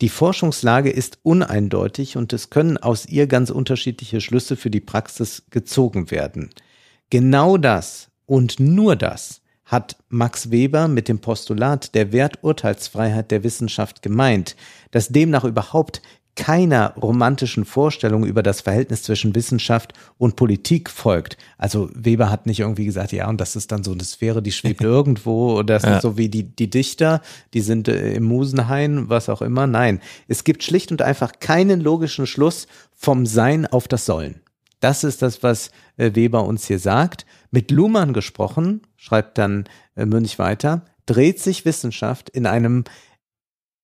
Die 0.00 0.08
Forschungslage 0.08 0.90
ist 0.90 1.18
uneindeutig 1.22 2.16
und 2.16 2.32
es 2.32 2.50
können 2.50 2.76
aus 2.78 3.06
ihr 3.06 3.28
ganz 3.28 3.50
unterschiedliche 3.50 4.20
Schlüsse 4.20 4.56
für 4.56 4.70
die 4.70 4.80
Praxis 4.80 5.44
gezogen 5.50 6.10
werden. 6.10 6.50
Genau 7.10 7.56
das 7.58 8.10
und 8.26 8.60
nur 8.60 8.96
das 8.96 9.40
hat 9.64 9.96
Max 10.10 10.50
Weber 10.50 10.88
mit 10.88 11.08
dem 11.08 11.20
Postulat 11.20 11.94
der 11.94 12.12
Werturteilsfreiheit 12.12 13.30
der 13.30 13.42
Wissenschaft 13.44 14.02
gemeint, 14.02 14.56
dass 14.90 15.08
demnach 15.08 15.44
überhaupt 15.44 16.02
keiner 16.36 16.94
romantischen 16.96 17.64
Vorstellung 17.64 18.24
über 18.26 18.42
das 18.42 18.60
Verhältnis 18.60 19.04
zwischen 19.04 19.34
Wissenschaft 19.36 19.92
und 20.18 20.34
Politik 20.34 20.90
folgt. 20.90 21.36
Also 21.58 21.88
Weber 21.94 22.28
hat 22.28 22.46
nicht 22.46 22.58
irgendwie 22.60 22.84
gesagt, 22.86 23.12
ja, 23.12 23.28
und 23.28 23.40
das 23.40 23.54
ist 23.54 23.70
dann 23.70 23.84
so 23.84 23.92
eine 23.92 24.02
Sphäre, 24.02 24.42
die 24.42 24.50
schwebt 24.50 24.80
irgendwo, 24.82 25.52
oder 25.54 25.74
das 25.74 25.84
Ja. 25.84 25.96
ist 25.96 26.02
so 26.02 26.18
wie 26.18 26.28
die, 26.28 26.42
die 26.42 26.68
Dichter, 26.68 27.22
die 27.54 27.60
sind 27.60 27.86
äh, 27.86 28.14
im 28.14 28.24
Musenhain, 28.24 29.08
was 29.08 29.28
auch 29.28 29.42
immer. 29.42 29.68
Nein, 29.68 30.00
es 30.26 30.42
gibt 30.42 30.64
schlicht 30.64 30.90
und 30.90 31.02
einfach 31.02 31.34
keinen 31.38 31.80
logischen 31.80 32.26
Schluss 32.26 32.66
vom 32.94 33.26
Sein 33.26 33.66
auf 33.66 33.86
das 33.86 34.04
Sollen. 34.04 34.40
Das 34.80 35.04
ist 35.04 35.22
das, 35.22 35.42
was 35.44 35.70
äh, 35.96 36.10
Weber 36.14 36.44
uns 36.44 36.66
hier 36.66 36.80
sagt. 36.80 37.24
Mit 37.54 37.70
Luhmann 37.70 38.12
gesprochen, 38.12 38.80
schreibt 38.96 39.38
dann 39.38 39.66
äh, 39.94 40.06
Münch 40.06 40.40
weiter, 40.40 40.86
dreht 41.06 41.38
sich 41.38 41.64
Wissenschaft 41.64 42.28
in 42.28 42.46
einem 42.46 42.82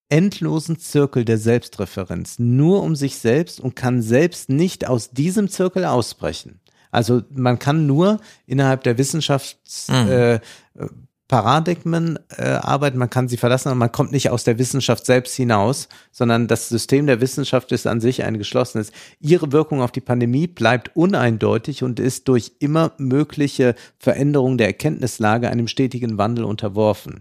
endlosen 0.09 0.81
Zirkel 0.81 1.25
der 1.25 1.39
Selbstreferenz 1.39 2.41
nur 2.41 2.83
um 2.83 2.97
sich 2.97 3.19
selbst 3.19 3.61
und 3.61 3.77
kann 3.77 4.03
selbst 4.03 4.49
nicht 4.49 4.89
aus 4.89 5.13
diesem 5.13 5.49
Zirkel 5.49 5.85
ausbrechen. 5.85 6.59
Also 6.91 7.23
man 7.31 7.61
kann 7.61 7.87
nur 7.87 8.19
innerhalb 8.45 8.83
der 8.83 8.99
Wissenschaftsparadigmen 8.99 10.41
äh, 10.75 10.89
Paradigmen, 11.31 12.19
äh, 12.39 12.43
arbeiten, 12.43 12.99
man 12.99 13.09
kann 13.09 13.29
sie 13.29 13.37
verlassen, 13.37 13.69
aber 13.69 13.77
man 13.77 13.93
kommt 13.93 14.11
nicht 14.11 14.31
aus 14.31 14.43
der 14.43 14.59
Wissenschaft 14.59 15.07
selbst 15.07 15.37
hinaus, 15.37 15.89
sondern 16.11 16.49
das 16.49 16.69
System 16.69 17.07
der 17.07 17.21
Wissenschaft 17.21 17.71
ist 17.71 17.87
an 17.87 18.01
sich 18.01 18.25
ein 18.25 18.37
geschlossenes. 18.37 18.91
Ihre 19.21 19.53
Wirkung 19.53 19.81
auf 19.81 19.93
die 19.93 20.01
Pandemie 20.01 20.49
bleibt 20.49 20.97
uneindeutig 20.97 21.85
und 21.85 22.01
ist 22.01 22.27
durch 22.27 22.51
immer 22.59 22.95
mögliche 22.99 23.77
Veränderungen 24.01 24.59
der 24.59 24.67
Erkenntnislage 24.67 25.49
einem 25.49 25.69
stetigen 25.69 26.19
Wandel 26.19 26.45
unterworfen. 26.45 27.21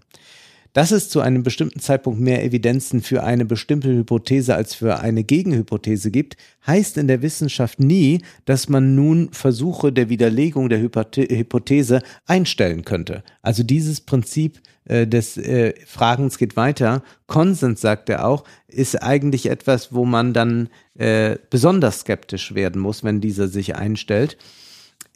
Dass 0.73 0.91
es 0.91 1.09
zu 1.09 1.21
einem 1.21 1.41
bestimmten 1.41 1.79
Zeitpunkt 1.79 2.19
mehr 2.19 2.43
Evidenzen 2.43 3.01
für 3.01 3.23
eine 3.23 3.45
bestimmte 3.45 3.89
Hypothese 3.89 4.53
als 4.53 4.75
für 4.75 4.99
eine 4.99 5.23
Gegenhypothese 5.23 6.11
gibt, 6.11 6.37
heißt 6.67 6.97
in 6.97 7.07
der 7.07 7.21
Wissenschaft 7.23 7.79
nie, 7.79 8.21
dass 8.45 8.69
man 8.69 8.93
nun 8.93 9.29
Versuche 9.31 9.91
der 9.91 10.09
Widerlegung 10.09 10.69
der 10.69 10.79
Hypothe 10.79 11.23
Hypothese 11.23 12.03
einstellen 12.25 12.85
könnte. 12.85 13.23
Also 13.41 13.63
dieses 13.63 14.01
Prinzip 14.01 14.61
äh, 14.85 15.07
des 15.07 15.37
äh, 15.37 15.73
Fragens 15.85 16.37
geht 16.37 16.55
weiter. 16.55 17.03
Konsens, 17.25 17.81
sagt 17.81 18.09
er 18.09 18.27
auch, 18.27 18.43
ist 18.67 19.01
eigentlich 19.01 19.47
etwas, 19.47 19.93
wo 19.93 20.05
man 20.05 20.33
dann 20.33 20.69
äh, 20.97 21.37
besonders 21.49 22.01
skeptisch 22.01 22.53
werden 22.53 22.81
muss, 22.81 23.03
wenn 23.03 23.21
dieser 23.21 23.47
sich 23.47 23.75
einstellt. 23.75 24.37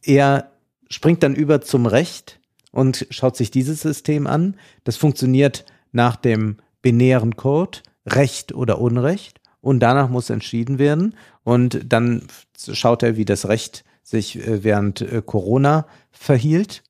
Er 0.03 0.51
springt 0.89 1.23
dann 1.23 1.35
über 1.35 1.61
zum 1.61 1.85
Recht 1.85 2.39
und 2.73 3.07
schaut 3.11 3.37
sich 3.37 3.51
dieses 3.51 3.81
System 3.81 4.27
an. 4.27 4.57
Das 4.83 4.97
funktioniert 4.97 5.63
nach 5.93 6.17
dem 6.17 6.57
binären 6.81 7.37
Code, 7.37 7.79
Recht 8.05 8.53
oder 8.53 8.81
Unrecht. 8.81 9.39
Und 9.61 9.79
danach 9.79 10.09
muss 10.09 10.29
entschieden 10.29 10.79
werden. 10.79 11.15
Und 11.43 11.93
dann 11.93 12.27
schaut 12.57 13.03
er, 13.03 13.15
wie 13.15 13.23
das 13.23 13.47
Recht 13.47 13.85
sich 14.01 14.45
äh, 14.45 14.63
während 14.63 14.99
äh, 15.01 15.21
Corona 15.25 15.87
verhielt. 16.11 16.83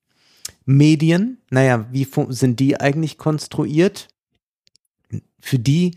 Medien, 0.65 1.39
naja, 1.51 1.85
wie 1.91 2.07
sind 2.29 2.59
die 2.61 2.79
eigentlich 2.79 3.17
konstruiert? 3.17 4.07
Für 5.39 5.59
die 5.59 5.95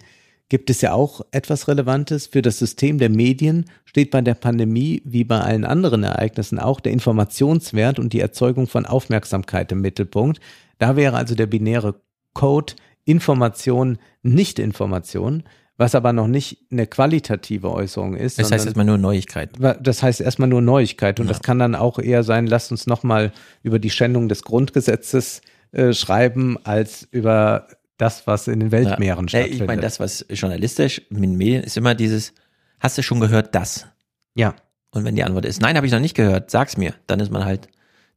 gibt 0.49 0.71
es 0.71 0.81
ja 0.81 0.93
auch 0.93 1.23
etwas 1.33 1.67
Relevantes. 1.69 2.29
Für 2.29 2.43
das 2.43 2.59
System 2.59 2.99
der 2.99 3.11
Medien 3.11 3.67
steht 3.85 4.11
bei 4.11 4.21
der 4.21 4.35
Pandemie 4.35 5.03
wie 5.05 5.25
bei 5.25 5.41
allen 5.41 5.65
anderen 5.65 6.05
Ereignissen 6.05 6.59
auch 6.59 6.81
der 6.81 6.93
Informationswert 6.93 7.99
und 7.99 8.13
die 8.13 8.21
Erzeugung 8.21 8.67
von 8.69 8.87
Aufmerksamkeit 8.87 9.73
im 9.73 9.81
Mittelpunkt. 9.81 10.41
Da 10.79 10.97
wäre 10.97 11.17
also 11.17 11.35
der 11.35 11.47
binäre 11.47 11.97
Code 12.35 12.75
Information, 13.05 13.99
Nicht-Information, 14.23 15.45
was 15.79 15.95
aber 15.95 16.13
noch 16.13 16.27
nicht 16.27 16.67
eine 16.71 16.87
qualitative 16.87 17.71
Äußerung 17.71 18.17
ist. 18.17 18.39
Das 18.39 18.51
heißt 18.51 18.67
erstmal 18.67 18.87
nur 18.87 18.99
Neuigkeit. 18.99 19.51
das 19.81 20.03
heißt 20.03 20.21
erstmal 20.21 20.49
nur 20.49 20.63
Neuigkeit 20.63 21.21
und 21.21 21.27
Ja. 21.27 21.33
das 21.33 21.43
kann 21.43 21.59
dann 21.59 21.75
auch 21.75 21.99
eher 21.99 22.23
sein, 22.23 22.47
lasst 22.47 22.71
uns 22.71 22.87
nochmal 22.87 23.33
über 23.63 23.79
die 23.79 23.91
Schändung 23.91 24.29
des 24.29 24.43
Grundgesetzes 24.43 25.43
äh, 25.73 25.93
schreiben, 25.93 26.57
als 26.65 27.07
über 27.11 27.67
das, 27.97 28.27
was 28.27 28.49
in 28.49 28.61
den 28.61 28.73
Weltmeeren 28.73 29.25
Ja. 29.25 29.29
Stattfindet. 29.29 29.61
Ich 29.61 29.67
meine, 29.67 29.83
das, 29.83 30.01
was 30.01 30.25
journalistisch 30.29 31.03
mit 31.11 31.31
Medien 31.31 31.63
ist 31.63 31.77
immer 31.77 31.95
dieses, 31.95 32.33
hast 32.81 32.99
du 32.99 33.03
schon 33.03 33.21
gehört 33.21 33.55
das? 33.55 33.87
ja, 34.35 34.55
Und 34.91 35.05
wenn 35.05 35.17
die 35.17 35.25
Antwort 35.25 35.45
ist, 35.47 35.61
nein, 35.61 35.77
habe 35.77 35.87
ich 35.87 35.93
noch 35.93 36.01
nicht 36.01 36.15
gehört, 36.15 36.51
sag's 36.51 36.77
mir, 36.77 36.95
dann 37.07 37.21
ist 37.21 37.31
man 37.31 37.45
halt, 37.45 37.69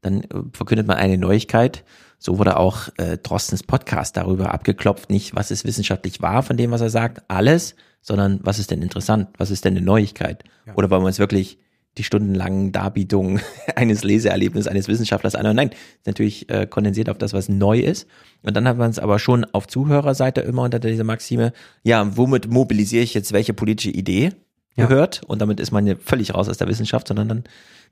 dann 0.02 0.22
äh, 0.24 0.28
verkündet 0.54 0.88
man 0.88 0.98
eine 0.98 1.18
Neuigkeit. 1.18 1.84
So 2.18 2.38
wurde 2.38 2.58
auch 2.58 2.90
äh, 2.98 3.18
Drostens 3.18 3.64
Podcast 3.64 4.18
darüber 4.18 4.54
abgeklopft, 4.54 5.10
nicht 5.10 5.36
was 5.36 5.52
ist 5.52 5.64
wissenschaftlich 5.66 6.22
wahr 6.22 6.44
von 6.44 6.58
dem, 6.58 6.72
was 6.72 6.82
er 6.82 6.90
sagt, 6.90 7.24
alles, 7.30 7.76
sondern 8.02 8.40
was 8.44 8.60
ist 8.60 8.72
denn 8.72 8.82
interessant, 8.82 9.30
was 9.38 9.52
ist 9.52 9.64
denn 9.66 9.76
eine 9.78 9.86
Neuigkeit? 9.86 10.44
Oder 10.76 10.90
wollen 10.90 11.02
wir 11.02 11.08
uns 11.08 11.20
wirklich 11.20 11.58
die 11.98 12.04
stundenlangen 12.04 12.72
Darbietungen 12.72 13.42
eines 13.76 14.04
Leseerlebnisses 14.04 14.68
eines 14.68 14.88
Wissenschaftlers 14.88 15.36
anhören? 15.36 15.56
Nein, 15.56 15.70
ist 15.70 16.08
natürlich 16.08 16.50
äh, 16.50 16.68
kondensiert 16.68 17.10
auf 17.10 17.18
das, 17.18 17.34
was 17.34 17.50
neu 17.50 17.80
ist. 17.80 18.08
Und 18.44 18.56
dann 18.56 18.68
hat 18.68 18.78
man 18.78 18.90
es 18.90 19.00
aber 19.00 19.20
schon 19.20 19.46
auf 19.46 19.68
Zuhörerseite 19.68 20.42
immer 20.42 20.64
unter 20.64 20.80
dieser 20.80 21.04
Maxime, 21.04 21.54
ja, 21.84 22.16
womit 22.18 22.50
mobilisiere 22.50 23.04
ich 23.04 23.14
jetzt 23.14 23.34
welche 23.34 23.54
politische 23.54 23.92
Idee? 23.92 24.32
Ja. 24.80 24.86
gehört 24.86 25.22
und 25.28 25.42
damit 25.42 25.60
ist 25.60 25.72
man 25.72 25.86
ja 25.88 25.96
völlig 26.00 26.34
raus 26.34 26.48
aus 26.48 26.58
der 26.58 26.68
Wissenschaft, 26.68 27.08
sondern 27.08 27.28
dann 27.28 27.44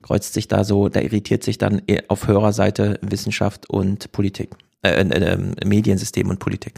kreuzt 0.01 0.34
sich 0.34 0.48
da 0.48 0.64
so, 0.64 0.90
da 0.90 1.01
irritiert 1.01 1.43
sich 1.43 1.58
dann 1.58 1.82
eher 1.88 2.06
auf 2.08 2.27
Hörerseite 2.27 3.00
Wissenschaft 3.01 3.69
und 3.69 4.11
Politik, 4.11 4.51
äh, 4.84 4.92
äh, 4.92 5.01
äh, 5.01 5.66
Mediensystem 5.66 6.30
und 6.30 6.40
Politik. 6.40 6.76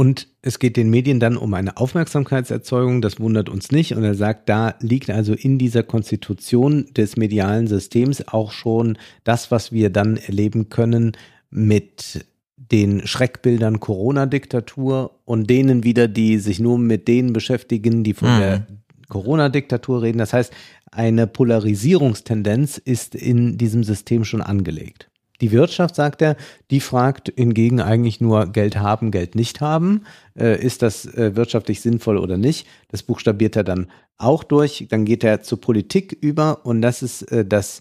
Und 0.00 0.28
es 0.40 0.58
geht 0.58 0.78
den 0.78 0.88
Medien 0.88 1.20
dann 1.20 1.36
um 1.36 1.52
eine 1.52 1.76
Aufmerksamkeitserzeugung, 1.76 3.02
das 3.02 3.20
wundert 3.20 3.50
uns 3.50 3.70
nicht. 3.70 3.94
Und 3.94 4.02
er 4.02 4.14
sagt, 4.14 4.48
da 4.48 4.74
liegt 4.80 5.10
also 5.10 5.34
in 5.34 5.58
dieser 5.58 5.82
Konstitution 5.82 6.86
des 6.96 7.18
medialen 7.18 7.66
Systems 7.66 8.26
auch 8.26 8.50
schon 8.50 8.96
das, 9.24 9.50
was 9.50 9.72
wir 9.72 9.90
dann 9.90 10.16
erleben 10.16 10.70
können 10.70 11.12
mit 11.50 12.24
den 12.56 13.06
Schreckbildern 13.06 13.78
Corona-Diktatur 13.78 15.10
und 15.26 15.50
denen 15.50 15.84
wieder, 15.84 16.08
die 16.08 16.38
sich 16.38 16.60
nur 16.60 16.78
mit 16.78 17.06
denen 17.06 17.34
beschäftigen, 17.34 18.02
die 18.02 18.14
von 18.14 18.34
Mhm. 18.34 18.38
der 18.38 18.66
Corona-Diktatur 19.10 20.00
reden. 20.00 20.16
Das 20.16 20.32
heißt, 20.32 20.50
eine 20.90 21.26
Polarisierungstendenz 21.26 22.78
ist 22.78 23.14
in 23.14 23.58
diesem 23.58 23.84
System 23.84 24.24
schon 24.24 24.40
angelegt. 24.40 25.09
Die 25.40 25.52
Wirtschaft, 25.52 25.94
sagt 25.94 26.22
er, 26.22 26.36
die 26.70 26.80
fragt 26.80 27.32
hingegen 27.36 27.80
eigentlich 27.80 28.20
nur 28.20 28.46
Geld 28.46 28.76
haben, 28.76 29.10
Geld 29.10 29.34
nicht 29.34 29.60
haben. 29.60 30.04
Äh, 30.38 30.60
ist 30.62 30.82
das 30.82 31.06
äh, 31.06 31.34
wirtschaftlich 31.36 31.80
sinnvoll 31.80 32.18
oder 32.18 32.36
nicht? 32.36 32.66
Das 32.88 33.02
buchstabiert 33.02 33.56
er 33.56 33.64
dann 33.64 33.90
auch 34.18 34.44
durch. 34.44 34.86
Dann 34.90 35.04
geht 35.04 35.24
er 35.24 35.42
zur 35.42 35.60
Politik 35.60 36.12
über 36.20 36.64
und 36.66 36.82
das 36.82 37.02
ist 37.02 37.22
äh, 37.32 37.44
das 37.44 37.80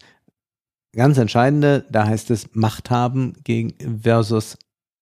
ganz 0.95 1.17
Entscheidende. 1.17 1.85
Da 1.91 2.07
heißt 2.07 2.31
es 2.31 2.49
Macht 2.53 2.89
haben 2.89 3.33
gegen 3.43 3.73
versus 4.01 4.57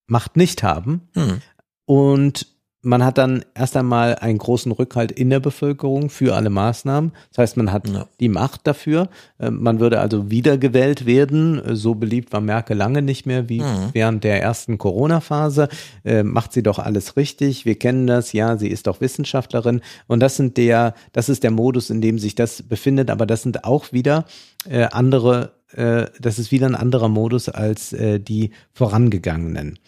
Macht 0.07 0.37
nicht 0.37 0.63
haben. 0.63 1.09
Hm. 1.13 1.41
Und 1.85 2.56
man 2.83 3.03
hat 3.03 3.17
dann 3.17 3.43
erst 3.55 3.75
einmal 3.75 4.15
einen 4.15 4.37
großen 4.37 4.71
Rückhalt 4.71 5.11
in 5.11 5.29
der 5.29 5.39
Bevölkerung 5.39 6.09
für 6.09 6.35
alle 6.35 6.49
Maßnahmen. 6.49 7.11
Das 7.31 7.39
heißt, 7.39 7.57
man 7.57 7.71
hat 7.71 7.89
Ja. 7.89 8.07
die 8.19 8.29
Macht 8.29 8.65
dafür. 8.67 9.09
Äh, 9.39 9.49
Man 9.51 9.79
würde 9.79 9.99
also 9.99 10.29
wiedergewählt 10.29 11.05
werden. 11.05 11.61
So 11.75 11.95
beliebt 11.95 12.31
war 12.31 12.39
Merkel 12.39 12.77
lange 12.77 13.01
nicht 13.01 13.25
mehr 13.25 13.49
wie 13.49 13.61
Mhm. 13.61 13.89
während 13.93 14.23
der 14.23 14.41
ersten 14.41 14.77
Corona-Phase. 14.77 15.67
Äh, 16.05 16.23
Macht 16.23 16.53
sie 16.53 16.63
doch 16.63 16.79
alles 16.79 17.17
richtig. 17.17 17.65
Wir 17.65 17.77
kennen 17.79 18.07
das. 18.07 18.31
Ja, 18.31 18.57
sie 18.57 18.69
ist 18.69 18.87
doch 18.87 19.01
Wissenschaftlerin. 19.01 19.81
Und 20.07 20.19
das 20.21 20.37
sind 20.37 20.55
der, 20.57 20.93
das 21.13 21.29
ist 21.29 21.43
der 21.43 21.51
Modus, 21.51 21.89
in 21.89 21.99
dem 21.99 22.19
sich 22.19 22.35
das 22.35 22.61
befindet. 22.63 23.09
Aber 23.09 23.25
das 23.25 23.41
sind 23.41 23.63
auch 23.65 23.91
wieder 23.91 24.25
äh, 24.69 24.83
andere, 24.91 25.53
äh, 25.73 26.05
das 26.21 26.39
ist 26.39 26.51
wieder 26.51 26.67
ein 26.67 26.75
anderer 26.75 27.09
Modus 27.09 27.49
als 27.49 27.91
äh, 27.93 28.19
die 28.19 28.51
vorangegangenen. 28.71 29.79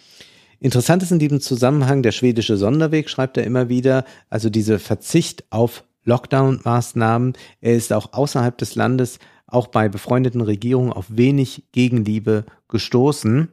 Interessant 0.59 1.03
ist 1.03 1.11
in 1.11 1.19
diesem 1.19 1.39
Zusammenhang 1.39 2.03
der 2.03 2.11
schwedische 2.11 2.57
Sonderweg, 2.57 3.09
schreibt 3.09 3.37
er 3.37 3.45
immer 3.45 3.69
wieder, 3.69 4.03
also 4.29 4.49
diese 4.49 4.79
Verzicht 4.79 5.45
auf 5.51 5.85
Lockdown-Maßnahmen. 6.03 7.33
Er 7.61 7.75
ist 7.75 7.93
auch 7.93 8.13
außerhalb 8.13 8.57
des 8.57 8.75
Landes, 8.75 9.19
auch 9.47 9.67
bei 9.67 9.89
befreundeten 9.89 10.41
Regierungen, 10.41 10.91
auf 10.91 11.05
wenig 11.09 11.63
Gegenliebe 11.71 12.45
gestoßen. 12.67 13.49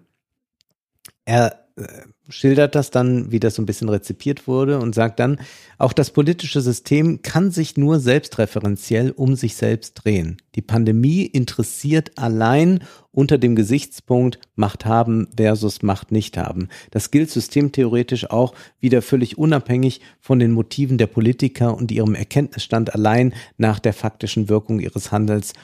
Er 1.25 1.67
äh, 1.76 1.86
schildert 2.28 2.75
das 2.75 2.91
dann, 2.91 3.31
wie 3.31 3.41
das 3.41 3.55
so 3.55 3.62
ein 3.62 3.67
bisschen 3.67 3.89
rezipiert 3.89 4.49
wurde 4.49 4.81
und 4.81 4.94
sagt 4.94 5.20
dann, 5.20 5.39
auch 5.78 5.93
das 5.93 6.10
politische 6.10 6.60
System 6.60 7.23
kann 7.23 7.51
sich 7.51 7.76
nur 7.76 8.01
selbstreferenziell 8.01 9.12
um 9.12 9.36
sich 9.36 9.55
selbst 9.57 9.94
drehen. 9.94 10.39
Die 10.55 10.62
Pandemie 10.62 11.25
interessiert 11.25 12.18
allein 12.18 12.81
unter 13.16 13.38
dem 13.38 13.56
Gesichtspunkt 13.56 14.38
Macht 14.54 14.84
haben 14.84 15.28
versus 15.36 15.82
Macht 15.82 16.12
nicht 16.12 16.36
haben. 16.36 16.68
Das 16.90 17.10
gilt 17.10 17.30
systemtheoretisch 17.30 18.30
auch 18.30 18.54
wieder 18.78 19.00
völlig 19.00 19.38
unabhängig 19.38 20.02
von 20.20 20.38
den 20.38 20.52
Motiven 20.52 20.98
der 20.98 21.06
Politiker 21.06 21.74
und 21.74 21.90
ihrem 21.90 22.14
Erkenntnisstand 22.14 22.94
allein 22.94 23.34
nach 23.56 23.78
der 23.78 23.94
faktischen 23.94 24.48
Wirkung 24.48 24.80
ihres 24.80 25.12
Handels 25.12 25.54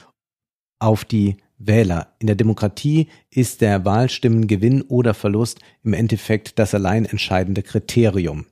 auf 0.79 1.05
die 1.05 1.37
Wähler. 1.59 2.07
In 2.19 2.27
der 2.27 2.35
Demokratie 2.35 3.07
ist 3.29 3.61
der 3.61 3.85
Wahlstimmengewinn 3.85 4.81
oder 4.81 5.13
Verlust 5.13 5.59
im 5.83 5.93
Endeffekt 5.93 6.57
das 6.57 6.73
allein 6.73 7.05
entscheidende 7.05 7.61
Kriterium. 7.61 8.47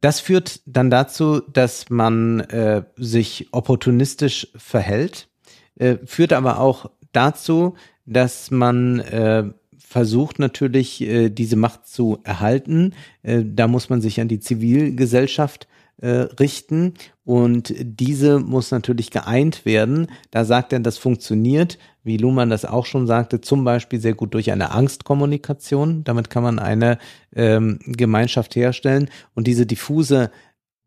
Das 0.00 0.20
führt 0.20 0.60
dann 0.64 0.90
dazu, 0.90 1.40
dass 1.40 1.90
man 1.90 2.40
äh, 2.40 2.82
sich 2.96 3.48
opportunistisch 3.52 4.48
verhält, 4.56 5.28
äh, 5.76 5.96
führt 6.04 6.32
aber 6.32 6.60
auch 6.60 6.90
dazu, 7.12 7.74
dass 8.06 8.50
man 8.50 9.00
äh, 9.00 9.44
versucht 9.78 10.38
natürlich, 10.38 11.00
äh, 11.02 11.30
diese 11.30 11.56
Macht 11.56 11.86
zu 11.86 12.18
erhalten. 12.24 12.94
Äh, 13.22 13.44
da 13.44 13.68
muss 13.68 13.88
man 13.88 14.00
sich 14.00 14.20
an 14.20 14.28
die 14.28 14.40
Zivilgesellschaft 14.40 15.68
äh, 15.98 16.08
richten 16.08 16.94
und 17.24 17.74
diese 17.78 18.38
muss 18.38 18.70
natürlich 18.70 19.10
geeint 19.10 19.64
werden. 19.64 20.08
Da 20.30 20.44
sagt 20.44 20.72
er, 20.72 20.80
das 20.80 20.98
funktioniert, 20.98 21.78
wie 22.02 22.18
Luhmann 22.18 22.50
das 22.50 22.64
auch 22.64 22.86
schon 22.86 23.06
sagte, 23.06 23.40
zum 23.40 23.64
Beispiel 23.64 24.00
sehr 24.00 24.14
gut 24.14 24.34
durch 24.34 24.52
eine 24.52 24.72
Angstkommunikation. 24.72 26.04
Damit 26.04 26.30
kann 26.30 26.42
man 26.42 26.58
eine 26.58 26.98
ähm, 27.34 27.78
Gemeinschaft 27.86 28.56
herstellen 28.56 29.08
und 29.34 29.46
diese 29.46 29.66
diffuse 29.66 30.30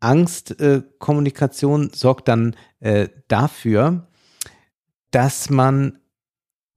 Angstkommunikation 0.00 1.88
äh, 1.88 1.90
sorgt 1.96 2.28
dann 2.28 2.54
äh, 2.80 3.08
dafür, 3.28 4.06
dass 5.10 5.50
man 5.50 5.99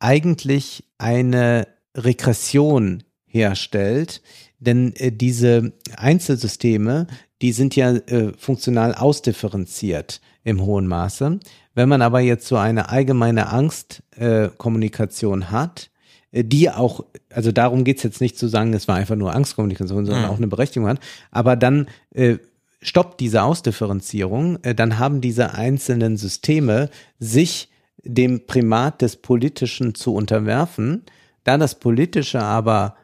eigentlich 0.04 0.84
eine 0.98 1.68
Regression 1.96 3.04
herstellt, 3.26 4.22
denn 4.60 4.94
äh, 4.98 5.12
diese 5.12 5.74
Einzelsysteme, 5.96 7.08
die 7.42 7.54
sind 7.54 7.76
ja 7.76 7.94
äh, 7.94 8.34
funktional 8.38 8.94
ausdifferenziert 8.96 10.22
im 10.44 10.62
hohen 10.62 10.88
Maße. 10.88 11.40
Wenn 11.74 11.90
man 11.90 12.02
aber 12.02 12.20
jetzt 12.20 12.48
so 12.48 12.58
eine 12.58 12.90
allgemeine 12.90 13.48
Angstkommunikation 13.48 15.42
äh, 15.42 15.46
hat, 15.46 15.90
äh, 16.32 16.44
die 16.44 16.70
auch, 16.70 17.06
also 17.30 17.52
darum 17.52 17.84
geht's 17.86 18.04
jetzt 18.04 18.22
nicht 18.22 18.38
zu 18.38 18.48
sagen, 18.48 18.74
es 18.74 18.88
war 18.88 18.96
einfach 18.96 19.16
nur 19.16 19.34
Angstkommunikation, 19.34 20.06
sondern 20.06 20.26
mhm. 20.26 20.30
auch 20.30 20.38
eine 20.38 20.48
Berechtigung 20.48 20.90
hat, 20.90 21.00
aber 21.32 21.56
dann 21.56 21.88
äh, 22.14 22.38
stoppt 22.82 23.22
diese 23.22 23.44
Ausdifferenzierung, 23.44 24.62
äh, 24.64 24.76
dann 24.76 25.00
haben 25.00 25.22
diese 25.22 25.54
einzelnen 25.54 26.18
Systeme 26.18 26.90
sich 27.20 27.70
dem 28.04 28.46
Primat 28.46 29.02
des 29.02 29.18
Politischen 29.18 29.96
zu 29.96 30.14
unterwerfen. 30.14 31.04
Da 31.44 31.58
das 31.58 31.80
Politische 31.80 32.42
aber 32.42 32.96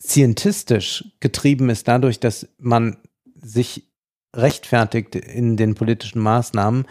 scientistisch 0.00 1.04
getrieben 1.20 1.70
ist 1.70 1.88
dadurch, 1.88 2.20
dass 2.20 2.48
man 2.58 2.98
sich 3.34 3.90
rechtfertigt 4.34 5.14
in 5.14 5.56
den 5.56 5.74
politischen 5.74 6.20
Maßnahmen 6.20 6.86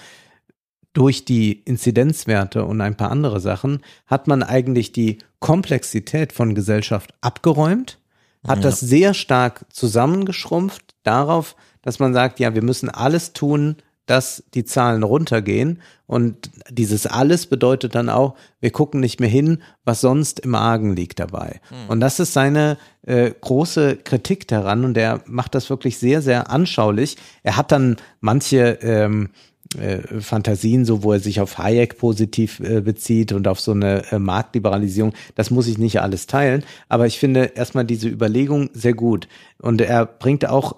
durch 0.94 1.26
die 1.26 1.52
Inzidenzwerte 1.52 2.66
und 2.66 2.82
ein 2.82 2.96
paar 2.96 3.12
andere 3.12 3.40
Sachen, 3.40 3.82
hat 4.08 4.28
man 4.28 4.44
eigentlich 4.44 4.94
die 4.94 5.20
Komplexität 5.40 6.32
von 6.32 6.56
Gesellschaft 6.56 7.14
abgeräumt, 7.22 8.00
hat 8.48 8.60
ja. 8.60 8.64
das 8.64 8.80
sehr 8.80 9.14
stark 9.14 9.66
zusammengeschrumpft 9.72 10.96
darauf, 11.04 11.56
dass 11.82 12.00
man 12.00 12.14
sagt, 12.14 12.40
ja, 12.40 12.56
wir 12.56 12.64
müssen 12.64 12.90
alles 12.90 13.34
tun, 13.34 13.76
dass 14.06 14.44
die 14.54 14.66
Zahlen 14.66 15.04
runtergehen. 15.04 15.82
Und 16.08 16.52
dieses 16.70 17.08
alles 17.08 17.48
bedeutet 17.48 17.96
dann 17.96 18.10
auch, 18.10 18.36
wir 18.60 18.72
gucken 18.72 19.00
nicht 19.00 19.20
mehr 19.20 19.30
hin, 19.30 19.64
was 19.84 20.02
sonst 20.02 20.40
im 20.42 20.54
Argen 20.56 20.96
liegt 20.96 21.20
dabei. 21.20 21.60
Mhm. 21.72 21.90
Und 21.90 22.00
das 22.00 22.20
ist 22.20 22.34
seine 22.34 22.78
äh, 23.04 23.32
große 23.40 23.98
Kritik 23.98 24.48
daran 24.48 24.86
und 24.86 24.98
er 24.98 25.22
macht 25.26 25.56
das 25.56 25.70
wirklich 25.70 25.98
sehr, 25.98 26.22
sehr 26.22 26.50
anschaulich. 26.50 27.18
Er 27.44 27.58
hat 27.58 27.72
dann 27.72 27.98
manche 28.20 28.78
ähm, 28.82 29.30
äh, 29.78 30.22
Fantasien, 30.22 30.86
so 30.86 31.04
wo 31.04 31.14
er 31.14 31.20
sich 31.20 31.42
auf 31.42 31.58
Hayek 31.58 31.98
positiv 31.98 32.60
äh, 32.60 32.82
bezieht 32.82 33.32
und 33.32 33.48
auf 33.48 33.60
so 33.60 33.72
eine 33.72 34.04
äh, 34.12 34.20
Marktliberalisierung. 34.20 35.14
Das 35.34 35.50
muss 35.50 35.68
ich 35.68 35.78
nicht 35.78 36.02
alles 36.02 36.28
teilen, 36.28 36.64
aber 36.88 37.08
ich 37.08 37.20
finde 37.20 37.52
erstmal 37.56 37.86
diese 37.86 38.08
Überlegung 38.08 38.70
sehr 38.74 38.94
gut. 38.94 39.28
Und 39.60 39.82
er 39.82 40.06
bringt 40.06 40.48
auch 40.48 40.76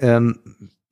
ähm, 0.00 0.38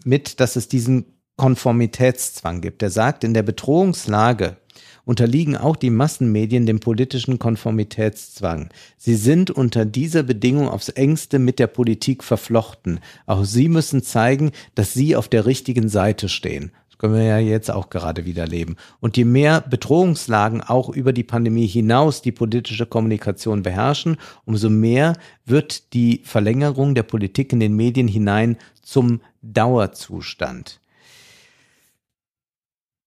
mit, 0.04 0.40
dass 0.40 0.56
es 0.56 0.68
diesen 0.68 1.15
Konformitätszwang 1.36 2.60
gibt. 2.60 2.82
Er 2.82 2.90
sagt, 2.90 3.24
in 3.24 3.34
der 3.34 3.42
Bedrohungslage 3.42 4.56
unterliegen 5.04 5.56
auch 5.56 5.76
die 5.76 5.90
Massenmedien 5.90 6.66
dem 6.66 6.80
politischen 6.80 7.38
Konformitätszwang. 7.38 8.70
Sie 8.98 9.14
sind 9.14 9.50
unter 9.50 9.84
dieser 9.84 10.22
Bedingung 10.22 10.68
aufs 10.68 10.88
engste 10.88 11.38
mit 11.38 11.58
der 11.58 11.68
Politik 11.68 12.24
verflochten. 12.24 13.00
Auch 13.26 13.44
sie 13.44 13.68
müssen 13.68 14.02
zeigen, 14.02 14.50
dass 14.74 14.92
sie 14.92 15.14
auf 15.14 15.28
der 15.28 15.46
richtigen 15.46 15.88
Seite 15.88 16.28
stehen. 16.28 16.72
Das 16.88 16.98
können 16.98 17.14
wir 17.14 17.22
ja 17.22 17.38
jetzt 17.38 17.70
auch 17.70 17.90
gerade 17.90 18.24
wieder 18.24 18.46
leben. 18.46 18.76
Und 19.00 19.16
je 19.16 19.26
mehr 19.26 19.60
Bedrohungslagen 19.60 20.62
auch 20.62 20.88
über 20.88 21.12
die 21.12 21.24
Pandemie 21.24 21.66
hinaus 21.66 22.22
die 22.22 22.32
politische 22.32 22.86
Kommunikation 22.86 23.62
beherrschen, 23.62 24.16
umso 24.44 24.70
mehr 24.70 25.12
wird 25.44 25.92
die 25.92 26.22
Verlängerung 26.24 26.94
der 26.94 27.04
Politik 27.04 27.52
in 27.52 27.60
den 27.60 27.76
Medien 27.76 28.08
hinein 28.08 28.56
zum 28.82 29.20
Dauerzustand. 29.42 30.80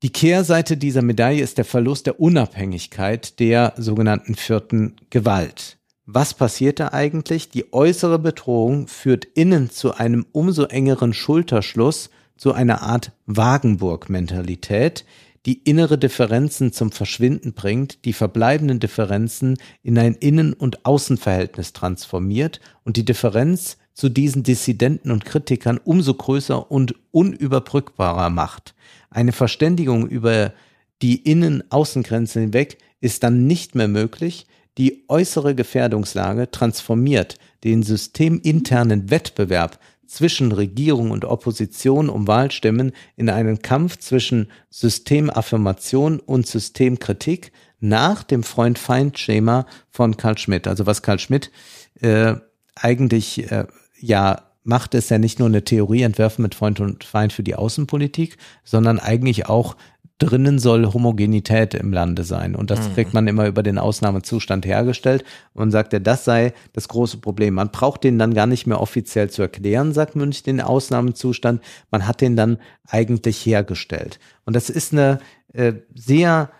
Die 0.01 0.11
Kehrseite 0.11 0.77
dieser 0.77 1.01
Medaille 1.01 1.43
ist 1.43 1.57
der 1.57 1.65
Verlust 1.65 2.05
der 2.05 2.21
Unabhängigkeit 2.21 3.37
der 3.41 3.73
sogenannten 3.75 4.35
vierten 4.35 4.95
Gewalt. 5.09 5.77
Was 6.05 6.33
passiert 6.33 6.79
da 6.79 6.93
eigentlich? 6.93 7.49
Die 7.49 7.73
äußere 7.73 8.17
Bedrohung 8.17 8.87
führt 8.87 9.25
innen 9.25 9.69
zu 9.69 9.93
einem 9.93 10.25
umso 10.31 10.63
engeren 10.63 11.13
Schulterschluss, 11.13 12.09
zu 12.37 12.53
einer 12.53 12.81
Art 12.81 13.11
Wagenburg-Mentalität, 13.25 15.03
die 15.45 15.61
innere 15.63 15.97
Differenzen 15.97 16.71
zum 16.71 16.93
Verschwinden 16.93 17.51
bringt, 17.51 18.05
die 18.05 18.13
verbleibenden 18.13 18.79
Differenzen 18.79 19.57
in 19.83 19.99
ein 19.99 20.15
Innen- 20.15 20.53
und 20.53 20.85
Außenverhältnis 20.85 21.73
transformiert 21.73 22.61
und 22.85 22.95
die 22.95 23.03
Differenz 23.03 23.77
zu 23.99 24.07
diesen 24.07 24.43
Dissidenten 24.43 25.11
und 25.11 25.25
Kritikern 25.25 25.77
umso 25.83 26.13
größer 26.13 26.71
und 26.71 26.95
unüberbrückbarer 27.11 28.29
macht. 28.29 28.73
Eine 29.09 29.33
Verständigung 29.33 30.07
über 30.07 30.53
die 31.01 31.17
Innen-Außengrenze 31.17 32.39
hinweg 32.39 32.77
ist 33.01 33.23
dann 33.23 33.45
nicht 33.45 33.75
mehr 33.75 33.89
möglich. 33.89 34.47
Die 34.77 35.03
äußere 35.09 35.53
Gefährdungslage 35.53 36.49
transformiert 36.49 37.39
den 37.65 37.83
systeminternen 37.83 39.11
Wettbewerb 39.11 39.79
zwischen 40.07 40.53
Regierung 40.53 41.11
und 41.11 41.25
Opposition 41.25 42.07
um 42.07 42.25
Wahlstimmen 42.25 42.93
in 43.17 43.29
einen 43.29 43.61
Kampf 43.61 43.97
zwischen 43.97 44.49
Systemaffirmation 44.69 46.21
und 46.21 46.47
Systemkritik 46.47 47.51
nach 47.81 48.23
dem 48.23 48.43
Freund-Feind-Schema 48.43 49.65
von 49.89 50.15
Karl 50.15 50.37
Schmidt. 50.37 50.69
Also 50.69 50.85
was 50.85 51.01
Karl 51.01 51.19
Schmidt 51.19 51.51
äh, 51.99 52.35
eigentlich 52.75 53.51
äh, 53.51 53.67
ja 53.99 54.43
macht 54.63 54.93
es 54.93 55.09
ja 55.09 55.17
nicht 55.17 55.39
nur 55.39 55.47
eine 55.47 55.63
Theorie 55.63 56.03
entwerfen 56.03 56.43
mit 56.43 56.53
Freund 56.53 56.79
und 56.79 57.03
Feind 57.03 57.33
für 57.33 57.43
die 57.43 57.55
Außenpolitik, 57.55 58.37
sondern 58.63 58.99
eigentlich 58.99 59.47
auch 59.47 59.75
drinnen 60.19 60.59
soll 60.59 60.85
Homogenität 60.93 61.73
im 61.73 61.93
Lande 61.93 62.23
sein. 62.23 62.55
Und 62.55 62.69
das 62.69 62.89
mhm. 62.89 62.93
kriegt 62.93 63.13
man 63.13 63.27
immer 63.27 63.47
über 63.47 63.63
den 63.63 63.77
Ausnahmezustand 63.77 64.65
hergestellt 64.65 65.23
und 65.53 65.71
sagt 65.71 65.93
er, 65.93 66.01
das 66.01 66.25
sei 66.25 66.53
das 66.73 66.89
große 66.89 67.17
Problem. 67.17 67.53
Man 67.53 67.71
braucht 67.71 68.03
den 68.03 68.19
dann 68.19 68.33
gar 68.33 68.45
nicht 68.45 68.67
mehr 68.67 68.81
offiziell 68.81 69.29
zu 69.29 69.41
erklären, 69.41 69.93
sagt 69.93 70.17
Münch, 70.17 70.43
den 70.43 70.59
Ausnahmezustand. 70.59 71.61
Man 71.89 72.05
hat 72.05 72.19
den 72.19 72.35
dann 72.35 72.57
eigentlich 72.87 73.45
hergestellt. 73.45 74.19
Und 74.45 74.55
das 74.55 74.69
ist 74.69 74.91
eine 74.91 75.19
äh, 75.53 75.73
sehr 75.95 76.51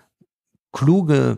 kluge 0.72 1.38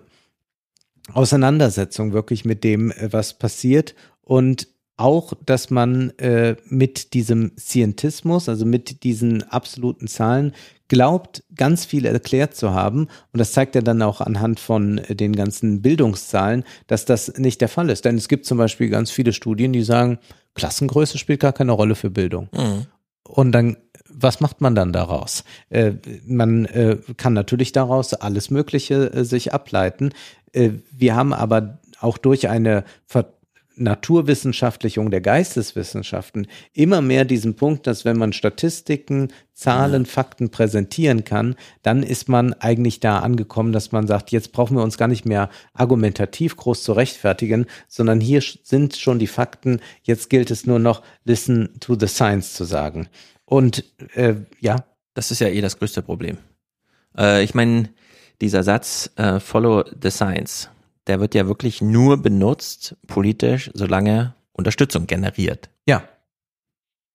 Auseinandersetzung 1.11 2.13
wirklich 2.13 2.45
mit 2.45 2.63
dem, 2.63 2.91
äh, 2.91 3.11
was 3.11 3.33
passiert. 3.33 3.95
Und 4.21 4.67
auch, 5.01 5.33
dass 5.45 5.69
man 5.69 6.11
äh, 6.17 6.55
mit 6.65 7.13
diesem 7.13 7.51
Scientismus, 7.57 8.49
also 8.49 8.65
mit 8.65 9.03
diesen 9.03 9.43
absoluten 9.43 10.07
Zahlen, 10.07 10.53
glaubt, 10.87 11.43
ganz 11.55 11.85
viel 11.85 12.05
erklärt 12.05 12.55
zu 12.55 12.71
haben. 12.73 13.07
Und 13.31 13.39
das 13.39 13.53
zeigt 13.53 13.75
er 13.75 13.81
dann 13.81 14.01
auch 14.01 14.21
anhand 14.21 14.59
von 14.59 14.97
äh, 14.97 15.15
den 15.15 15.35
ganzen 15.35 15.81
Bildungszahlen, 15.81 16.63
dass 16.87 17.05
das 17.05 17.37
nicht 17.37 17.61
der 17.61 17.69
Fall 17.69 17.89
ist. 17.89 18.05
Denn 18.05 18.17
es 18.17 18.27
gibt 18.27 18.45
zum 18.45 18.57
Beispiel 18.57 18.89
ganz 18.89 19.11
viele 19.11 19.33
Studien, 19.33 19.73
die 19.73 19.83
sagen, 19.83 20.19
Klassengröße 20.55 21.17
spielt 21.17 21.39
gar 21.39 21.53
keine 21.53 21.71
Rolle 21.71 21.95
für 21.95 22.09
Bildung. 22.09 22.49
Mhm. 22.53 22.85
Und 23.23 23.53
dann 23.53 23.77
was 24.13 24.39
macht 24.39 24.61
man 24.61 24.75
dann 24.75 24.93
daraus? 24.93 25.43
Äh, 25.69 25.93
man 26.25 26.65
äh, 26.65 26.97
kann 27.17 27.33
natürlich 27.33 27.71
daraus 27.71 28.13
alles 28.13 28.49
Mögliche 28.49 29.11
äh, 29.13 29.23
sich 29.23 29.53
ableiten. 29.53 30.11
Äh, 30.53 30.71
wir 30.91 31.15
haben 31.15 31.33
aber 31.33 31.79
auch 31.99 32.17
durch 32.17 32.49
eine 32.49 32.83
Ver 33.05 33.33
Naturwissenschaftlichung 33.75 35.11
der 35.11 35.21
Geisteswissenschaften 35.21 36.47
immer 36.73 37.01
mehr 37.01 37.25
diesen 37.25 37.55
Punkt, 37.55 37.87
dass 37.87 38.05
wenn 38.05 38.17
man 38.17 38.33
Statistiken, 38.33 39.29
Zahlen, 39.53 40.05
Fakten 40.05 40.49
präsentieren 40.49 41.23
kann, 41.23 41.55
dann 41.81 42.03
ist 42.03 42.29
man 42.29 42.53
eigentlich 42.53 42.99
da 42.99 43.19
angekommen, 43.19 43.71
dass 43.71 43.91
man 43.91 44.07
sagt, 44.07 44.31
jetzt 44.31 44.51
brauchen 44.51 44.77
wir 44.77 44.83
uns 44.83 44.97
gar 44.97 45.07
nicht 45.07 45.25
mehr 45.25 45.49
argumentativ 45.73 46.55
groß 46.57 46.83
zu 46.83 46.93
rechtfertigen, 46.93 47.65
sondern 47.87 48.19
hier 48.19 48.41
sind 48.41 48.95
schon 48.95 49.19
die 49.19 49.27
Fakten, 49.27 49.79
jetzt 50.03 50.29
gilt 50.29 50.51
es 50.51 50.65
nur 50.65 50.79
noch, 50.79 51.01
listen 51.23 51.79
to 51.79 51.97
the 51.99 52.07
science 52.07 52.53
zu 52.53 52.63
sagen. 52.63 53.07
Und 53.45 53.83
äh, 54.15 54.35
ja. 54.59 54.85
Das 55.13 55.29
ist 55.29 55.39
ja 55.39 55.49
eh 55.49 55.59
das 55.59 55.77
größte 55.77 56.01
Problem. 56.01 56.37
Äh, 57.17 57.43
ich 57.43 57.53
meine, 57.53 57.89
dieser 58.39 58.63
Satz, 58.63 59.11
äh, 59.17 59.39
follow 59.39 59.83
the 60.01 60.09
science 60.09 60.69
der 61.07 61.19
wird 61.19 61.35
ja 61.35 61.47
wirklich 61.47 61.81
nur 61.81 62.21
benutzt, 62.21 62.95
politisch, 63.07 63.71
solange 63.73 64.35
Unterstützung 64.53 65.07
generiert. 65.07 65.69
Ja. 65.87 66.03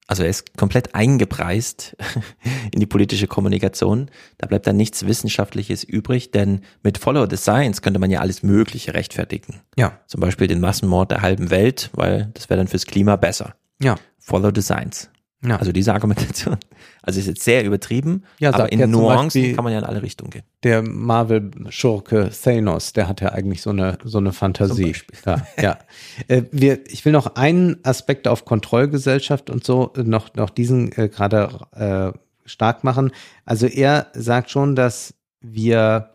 Also 0.09 0.23
er 0.23 0.29
ist 0.29 0.57
komplett 0.57 0.95
eingepreist 0.95 1.97
in 2.73 2.79
die 2.79 2.87
politische 2.87 3.27
Kommunikation. 3.27 4.09
Da 4.39 4.47
bleibt 4.47 4.67
dann 4.67 4.77
nichts 4.77 5.07
Wissenschaftliches 5.07 5.83
übrig, 5.83 6.31
denn 6.31 6.61
mit 6.83 6.99
Follow 6.99 7.27
the 7.29 7.37
Science 7.37 7.83
könnte 7.83 7.99
man 7.99 8.11
ja 8.11 8.21
alles 8.21 8.43
Mögliche 8.43 8.95
rechtfertigen. 8.95 9.63
Ja. 9.77 10.01
Zum 10.07 10.21
Beispiel 10.21 10.47
den 10.47 10.61
Massenmord 10.61 11.11
der 11.11 11.23
halben 11.23 11.51
Welt, 11.51 11.91
weil 11.93 12.31
das 12.35 12.49
wäre 12.49 12.59
dann 12.59 12.69
fürs 12.69 12.87
Klima 12.87 13.17
besser. 13.17 13.57
Ja. 13.81 13.97
Follow 14.19 14.51
the 14.55 14.63
Science. 14.63 15.11
Ja. 15.45 15.57
Also 15.57 15.71
diese 15.71 15.93
Argumentation, 15.93 16.57
also 17.03 17.21
ist 17.21 17.27
jetzt 17.27 17.43
sehr 17.43 17.65
übertrieben, 17.65 18.25
Ja, 18.39 18.55
aber 18.55 18.73
in 18.73 18.91
Nuancen 18.91 19.55
kann 19.55 19.65
man 19.65 19.73
ja 19.73 19.81
in 19.81 19.85
alle 19.85 20.03
Richtungen 20.03 20.31
gehen. 20.31 20.45
Der 20.63 20.83
Marvel-Schurke 20.83 22.31
Thanos, 22.31 22.95
der 22.95 23.07
hat 23.07 23.21
ja 23.21 23.33
eigentlich 23.33 23.61
so 23.61 23.71
eine, 23.71 23.99
so 24.03 24.19
eine 24.19 24.33
Fantasie. 24.33 24.95
Ja, 25.25 25.47
ja. 25.61 25.79
Äh, 26.29 26.45
wir, 26.51 26.87
ich 26.91 27.05
will 27.05 27.13
noch 27.13 27.37
einen 27.37 27.85
Aspekt 27.85 28.27
auf 28.27 28.45
Kontrollgesellschaft 28.45 29.51
und 29.51 29.65
so 29.65 29.93
äh, 29.97 30.03
noch, 30.03 30.35
noch 30.35 30.51
diesen 30.51 30.91
äh, 30.93 31.09
gerade 31.09 31.51
äh, 31.73 32.19
stark 32.49 32.85
machen. 32.85 33.13
Also 33.45 33.67
er 33.67 34.07
sagt 34.15 34.51
schon, 34.51 34.75
dass 34.75 35.15
wir 35.41 36.11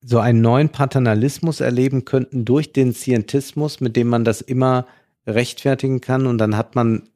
so 0.00 0.20
einen 0.20 0.40
neuen 0.40 0.68
Paternalismus 0.68 1.60
erleben 1.60 2.04
könnten 2.04 2.44
durch 2.44 2.72
den 2.72 2.94
Scientismus, 2.94 3.80
mit 3.80 3.96
dem 3.96 4.08
man 4.08 4.24
das 4.24 4.40
immer 4.40 4.86
rechtfertigen 5.26 6.00
kann 6.00 6.26
und 6.26 6.38
dann 6.38 6.56
hat 6.56 6.76
man 6.76 7.08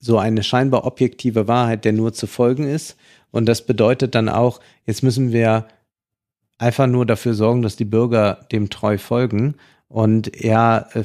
so 0.00 0.18
eine 0.18 0.42
scheinbar 0.42 0.84
objektive 0.86 1.46
Wahrheit, 1.46 1.84
der 1.84 1.92
nur 1.92 2.12
zu 2.12 2.26
folgen 2.26 2.64
ist. 2.64 2.96
Und 3.30 3.46
das 3.46 3.64
bedeutet 3.64 4.14
dann 4.14 4.28
auch, 4.28 4.60
jetzt 4.86 5.02
müssen 5.02 5.32
wir 5.32 5.66
einfach 6.58 6.86
nur 6.86 7.06
dafür 7.06 7.34
sorgen, 7.34 7.62
dass 7.62 7.76
die 7.76 7.84
Bürger 7.84 8.46
dem 8.50 8.70
treu 8.70 8.98
folgen. 8.98 9.54
Und 9.88 10.34
er 10.42 10.88
äh, 10.94 11.04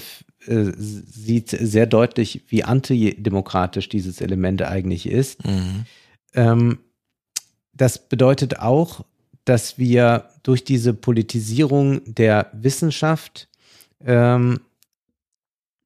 äh, 0.51 0.71
sieht 0.77 1.49
sehr 1.49 1.85
deutlich, 1.85 2.43
wie 2.47 2.63
antidemokratisch 2.63 3.89
dieses 3.89 4.21
Element 4.21 4.61
eigentlich 4.61 5.07
ist. 5.07 5.39
Ähm, 6.33 6.79
das 7.73 8.07
bedeutet 8.07 8.59
auch, 8.59 9.03
dass 9.43 9.77
wir 9.77 10.29
durch 10.43 10.63
diese 10.63 10.93
Politisierung 10.93 12.01
der 12.05 12.49
Wissenschaft 12.53 13.47
ähm, 14.03 14.61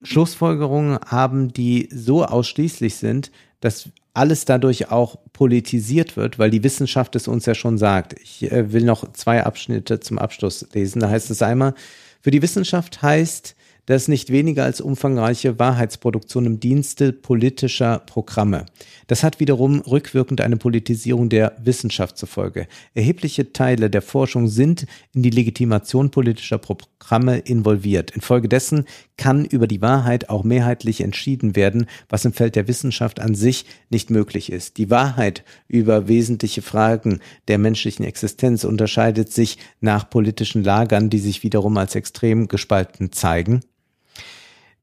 Schlussfolgerungen 0.01 0.99
haben, 1.05 1.51
die 1.51 1.89
so 1.91 2.25
ausschließlich 2.25 2.95
sind, 2.95 3.31
dass 3.59 3.89
alles 4.13 4.45
dadurch 4.45 4.91
auch 4.91 5.17
politisiert 5.33 6.17
wird, 6.17 6.39
weil 6.39 6.49
die 6.49 6.63
Wissenschaft 6.63 7.15
es 7.15 7.27
uns 7.27 7.45
ja 7.45 7.55
schon 7.55 7.77
sagt. 7.77 8.15
Ich 8.21 8.51
äh, 8.51 8.71
will 8.71 8.83
noch 8.83 9.11
zwei 9.13 9.43
Abschnitte 9.43 9.99
zum 9.99 10.17
Abschluss 10.17 10.65
lesen. 10.73 10.99
Da 10.99 11.09
heißt 11.09 11.29
es 11.29 11.41
einmal, 11.41 11.73
für 12.21 12.31
die 12.31 12.41
Wissenschaft 12.41 13.01
heißt 13.01 13.55
das 13.89 14.07
nicht 14.07 14.29
weniger 14.29 14.65
als 14.65 14.81
umfangreiche 14.81 15.57
Wahrheitsproduktion 15.57 16.45
im 16.45 16.59
Dienste 16.59 17.11
politischer 17.11 17.97
Programme. 17.97 18.67
Das 19.07 19.23
hat 19.23 19.39
wiederum 19.39 19.79
rückwirkend 19.79 20.41
eine 20.41 20.57
Politisierung 20.57 21.29
der 21.29 21.53
Wissenschaft 21.63 22.15
zur 22.15 22.29
Folge. 22.29 22.67
Erhebliche 22.93 23.51
Teile 23.51 23.89
der 23.89 24.03
Forschung 24.03 24.47
sind 24.47 24.85
in 25.15 25.23
die 25.23 25.31
Legitimation 25.31 26.11
politischer 26.11 26.59
Programme 26.59 27.39
involviert. 27.39 28.11
Infolgedessen 28.11 28.85
kann 29.17 29.43
über 29.43 29.65
die 29.65 29.81
Wahrheit 29.81 30.29
auch 30.29 30.43
mehrheitlich 30.43 31.01
entschieden 31.01 31.55
werden, 31.55 31.87
was 32.09 32.25
im 32.25 32.33
Feld 32.33 32.55
der 32.55 32.67
Wissenschaft 32.67 33.19
an 33.19 33.33
sich 33.33 33.65
nicht 33.89 34.11
möglich 34.11 34.51
ist. 34.51 34.77
Die 34.77 34.91
Wahrheit 34.91 35.43
über 35.67 36.07
wesentliche 36.07 36.61
Fragen 36.61 37.21
der 37.47 37.57
menschlichen 37.57 38.05
Existenz 38.05 38.65
unterscheidet 38.65 39.33
sich 39.33 39.57
nach 39.81 40.07
politischen 40.07 40.63
Lagern, 40.63 41.09
die 41.09 41.17
sich 41.17 41.41
wiederum 41.41 41.75
als 41.77 41.95
extrem 41.95 42.47
gespalten 42.47 43.11
zeigen 43.11 43.61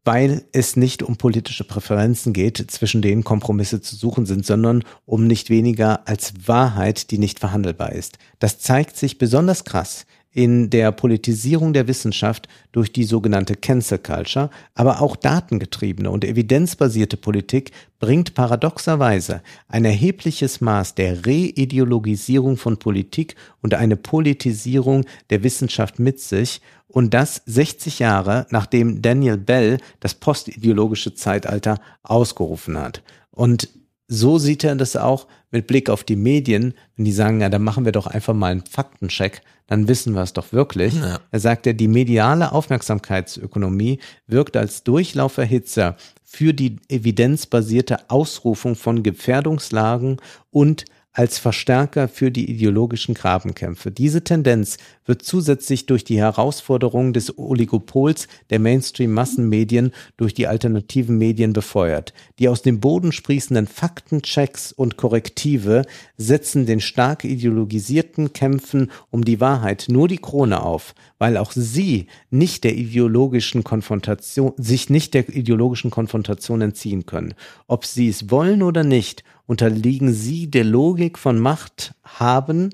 weil 0.06 0.44
es 0.52 0.76
nicht 0.76 1.02
um 1.02 1.16
politische 1.16 1.64
Präferenzen 1.64 2.32
geht, 2.32 2.70
zwischen 2.70 3.02
denen 3.02 3.24
Kompromisse 3.24 3.80
zu 3.80 3.96
suchen 3.96 4.24
sind, 4.24 4.46
sondern 4.46 4.84
um 5.04 5.26
nicht 5.26 5.50
weniger 5.50 6.06
als 6.08 6.32
Wahrheit, 6.46 7.10
die 7.10 7.18
nicht 7.18 7.40
verhandelbar 7.40 7.92
ist. 7.92 8.16
Das 8.38 8.60
zeigt 8.60 8.96
sich 8.96 9.18
besonders 9.18 9.64
krass 9.64 10.06
in 10.36 10.68
der 10.68 10.92
Politisierung 10.92 11.72
der 11.72 11.88
Wissenschaft 11.88 12.46
durch 12.70 12.92
die 12.92 13.04
sogenannte 13.04 13.56
Cancel 13.56 13.98
Culture, 13.98 14.50
aber 14.74 15.00
auch 15.00 15.16
datengetriebene 15.16 16.10
und 16.10 16.26
evidenzbasierte 16.26 17.16
Politik 17.16 17.72
bringt 18.00 18.34
paradoxerweise 18.34 19.40
ein 19.66 19.86
erhebliches 19.86 20.60
Maß 20.60 20.94
der 20.94 21.26
Reideologisierung 21.26 22.58
von 22.58 22.76
Politik 22.76 23.34
und 23.62 23.72
eine 23.72 23.96
Politisierung 23.96 25.06
der 25.30 25.42
Wissenschaft 25.42 25.98
mit 25.98 26.20
sich 26.20 26.60
und 26.88 27.14
das 27.14 27.42
60 27.46 27.98
Jahre 27.98 28.46
nachdem 28.50 29.02
Daniel 29.02 29.36
Bell 29.36 29.78
das 30.00 30.14
postideologische 30.14 31.14
Zeitalter 31.14 31.78
ausgerufen 32.02 32.78
hat. 32.78 33.02
Und 33.30 33.68
so 34.08 34.38
sieht 34.38 34.64
er 34.64 34.76
das 34.76 34.96
auch 34.96 35.26
mit 35.50 35.66
Blick 35.66 35.90
auf 35.90 36.04
die 36.04 36.16
Medien, 36.16 36.74
wenn 36.96 37.04
die 37.04 37.12
sagen, 37.12 37.40
ja, 37.40 37.48
dann 37.48 37.62
machen 37.62 37.84
wir 37.84 37.92
doch 37.92 38.06
einfach 38.06 38.34
mal 38.34 38.52
einen 38.52 38.64
Faktencheck, 38.64 39.42
dann 39.66 39.88
wissen 39.88 40.14
wir 40.14 40.22
es 40.22 40.32
doch 40.32 40.52
wirklich. 40.52 40.94
Ja. 40.94 41.18
Er 41.30 41.40
sagt 41.40 41.66
ja, 41.66 41.72
die 41.72 41.88
mediale 41.88 42.52
Aufmerksamkeitsökonomie 42.52 43.98
wirkt 44.26 44.56
als 44.56 44.84
Durchlauferhitzer 44.84 45.96
für 46.22 46.54
die 46.54 46.76
evidenzbasierte 46.88 48.10
Ausrufung 48.10 48.76
von 48.76 49.02
Gefährdungslagen 49.02 50.20
und 50.50 50.84
als 51.16 51.38
Verstärker 51.38 52.08
für 52.08 52.30
die 52.30 52.50
ideologischen 52.50 53.14
Grabenkämpfe. 53.14 53.90
Diese 53.90 54.22
Tendenz 54.22 54.76
wird 55.06 55.22
zusätzlich 55.22 55.86
durch 55.86 56.04
die 56.04 56.18
Herausforderungen 56.18 57.14
des 57.14 57.38
Oligopols 57.38 58.28
der 58.50 58.58
Mainstream-Massenmedien 58.58 59.92
durch 60.18 60.34
die 60.34 60.46
alternativen 60.46 61.16
Medien 61.16 61.54
befeuert. 61.54 62.12
Die 62.38 62.50
aus 62.50 62.60
dem 62.60 62.80
Boden 62.80 63.12
sprießenden 63.12 63.66
Faktenchecks 63.66 64.72
und 64.72 64.98
Korrektive 64.98 65.86
setzen 66.18 66.66
den 66.66 66.80
stark 66.80 67.24
ideologisierten 67.24 68.34
Kämpfen 68.34 68.90
um 69.10 69.24
die 69.24 69.40
Wahrheit 69.40 69.86
nur 69.88 70.08
die 70.08 70.18
Krone 70.18 70.62
auf, 70.62 70.94
weil 71.18 71.38
auch 71.38 71.52
sie 71.52 72.08
nicht 72.28 72.62
der 72.62 72.76
ideologischen 72.76 73.64
Konfrontation, 73.64 74.52
sich 74.58 74.90
nicht 74.90 75.14
der 75.14 75.30
ideologischen 75.30 75.90
Konfrontation 75.90 76.60
entziehen 76.60 77.06
können. 77.06 77.32
Ob 77.68 77.86
sie 77.86 78.10
es 78.10 78.30
wollen 78.30 78.62
oder 78.62 78.84
nicht, 78.84 79.24
unterliegen 79.46 80.12
sie 80.12 80.50
der 80.50 80.64
Logik 80.64 81.18
von 81.18 81.38
Macht 81.38 81.94
haben 82.02 82.70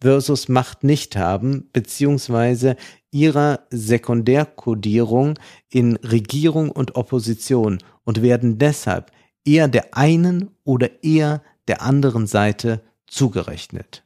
versus 0.00 0.48
Macht 0.48 0.84
nicht 0.84 1.16
haben, 1.16 1.68
beziehungsweise 1.72 2.76
ihrer 3.10 3.60
Sekundärkodierung 3.70 5.38
in 5.68 5.96
Regierung 5.96 6.70
und 6.70 6.96
Opposition 6.96 7.78
und 8.04 8.22
werden 8.22 8.58
deshalb 8.58 9.12
eher 9.44 9.68
der 9.68 9.96
einen 9.96 10.50
oder 10.64 11.04
eher 11.04 11.42
der 11.68 11.82
anderen 11.82 12.26
Seite 12.26 12.82
zugerechnet. 13.06 14.04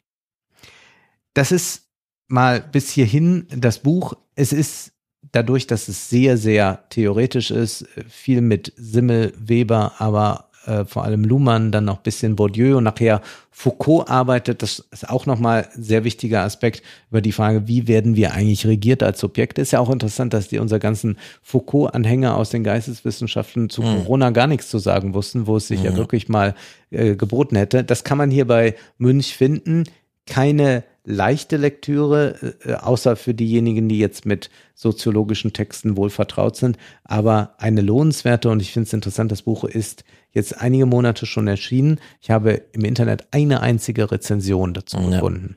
Das 1.35 1.53
ist 1.53 1.89
mal 2.29 2.61
bis 2.61 2.91
hierhin 2.91 3.47
das 3.51 3.79
Buch. 3.79 4.15
Es 4.35 4.53
ist 4.53 4.93
dadurch, 5.33 5.67
dass 5.67 5.89
es 5.89 6.09
sehr, 6.11 6.37
sehr 6.37 6.85
theoretisch 6.91 7.51
ist, 7.51 7.87
viel 8.09 8.41
mit 8.41 8.73
Simmel, 8.77 9.33
Weber, 9.39 9.95
aber 9.99 10.51
äh, 10.67 10.85
vor 10.85 11.05
allem 11.05 11.25
Luhmann, 11.25 11.73
dann 11.73 11.85
noch 11.85 11.99
ein 11.99 12.03
bisschen 12.03 12.37
Bourdieu 12.37 12.77
und 12.77 12.85
nachher 12.85 13.23
Foucault 13.51 14.09
arbeitet. 14.09 14.63
Das 14.63 14.85
ist 14.91 15.09
auch 15.09 15.27
nochmal 15.27 15.69
ein 15.75 15.83
sehr 15.83 16.05
wichtiger 16.05 16.43
Aspekt 16.43 16.83
über 17.11 17.21
die 17.21 17.33
Frage, 17.33 17.67
wie 17.67 17.89
werden 17.89 18.17
wir 18.17 18.33
eigentlich 18.33 18.67
regiert 18.67 19.03
als 19.03 19.21
Subjekte. 19.21 19.63
Ist 19.63 19.73
ja 19.73 19.81
auch 19.81 19.91
interessant, 19.91 20.35
dass 20.35 20.49
die 20.49 20.59
unser 20.59 20.79
ganzen 20.79 21.19
Foucault-Anhänger 21.43 22.37
aus 22.37 22.51
den 22.51 22.65
Geisteswissenschaften 22.65 23.71
zu 23.71 23.83
Corona 23.83 24.31
gar 24.31 24.47
nichts 24.47 24.69
zu 24.69 24.79
sagen 24.79 25.15
wussten, 25.15 25.47
wo 25.47 25.57
es 25.57 25.69
sich 25.69 25.83
ja 25.83 25.97
wirklich 25.97 26.29
mal 26.29 26.55
äh, 26.91 27.17
geboten 27.17 27.57
hätte. 27.57 27.85
Das 27.85 28.05
kann 28.05 28.19
man 28.19 28.31
hier 28.31 28.47
bei 28.47 28.75
Münch 28.99 29.35
finden. 29.35 29.85
Keine 30.27 30.83
leichte 31.07 31.57
Lektüre, 31.57 32.55
äh, 32.65 32.75
außer 32.75 33.17
für 33.17 33.33
diejenigen, 33.33 33.89
die 33.89 33.99
jetzt 33.99 34.27
mit 34.27 34.51
soziologischen 34.75 35.53
Texten 35.53 35.97
wohl 35.97 36.11
vertraut 36.11 36.57
sind, 36.57 36.77
aber 37.05 37.55
eine 37.59 37.81
lohnenswerte 37.81 38.51
und 38.51 38.61
ich 38.61 38.73
finde 38.73 38.89
es 38.89 38.93
interessant, 38.93 39.33
das 39.33 39.43
Buch 39.43 39.65
ist 39.65 40.05
jetzt 40.33 40.61
einige 40.61 40.85
Monate 40.85 41.25
schon 41.25 41.49
erschienen. 41.49 41.99
Ich 42.21 42.31
habe 42.31 42.63
im 42.73 42.85
Internet 42.85 43.29
eine 43.31 43.61
einzige 43.61 44.11
Rezension 44.11 44.75
dazu 44.75 44.99
Ja. 44.99 45.11
gefunden. 45.11 45.57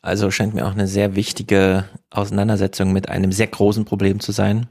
Also 0.00 0.30
scheint 0.30 0.54
mir 0.54 0.66
auch 0.66 0.72
eine 0.72 0.86
sehr 0.86 1.16
wichtige 1.16 1.84
Auseinandersetzung 2.08 2.92
mit 2.92 3.08
einem 3.10 3.32
sehr 3.32 3.48
großen 3.48 3.84
Problem 3.84 4.20
zu 4.20 4.32
sein. 4.32 4.68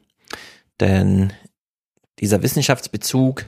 Denn 0.79 1.33
dieser 2.19 2.41
Wissenschaftsbezug, 2.41 3.45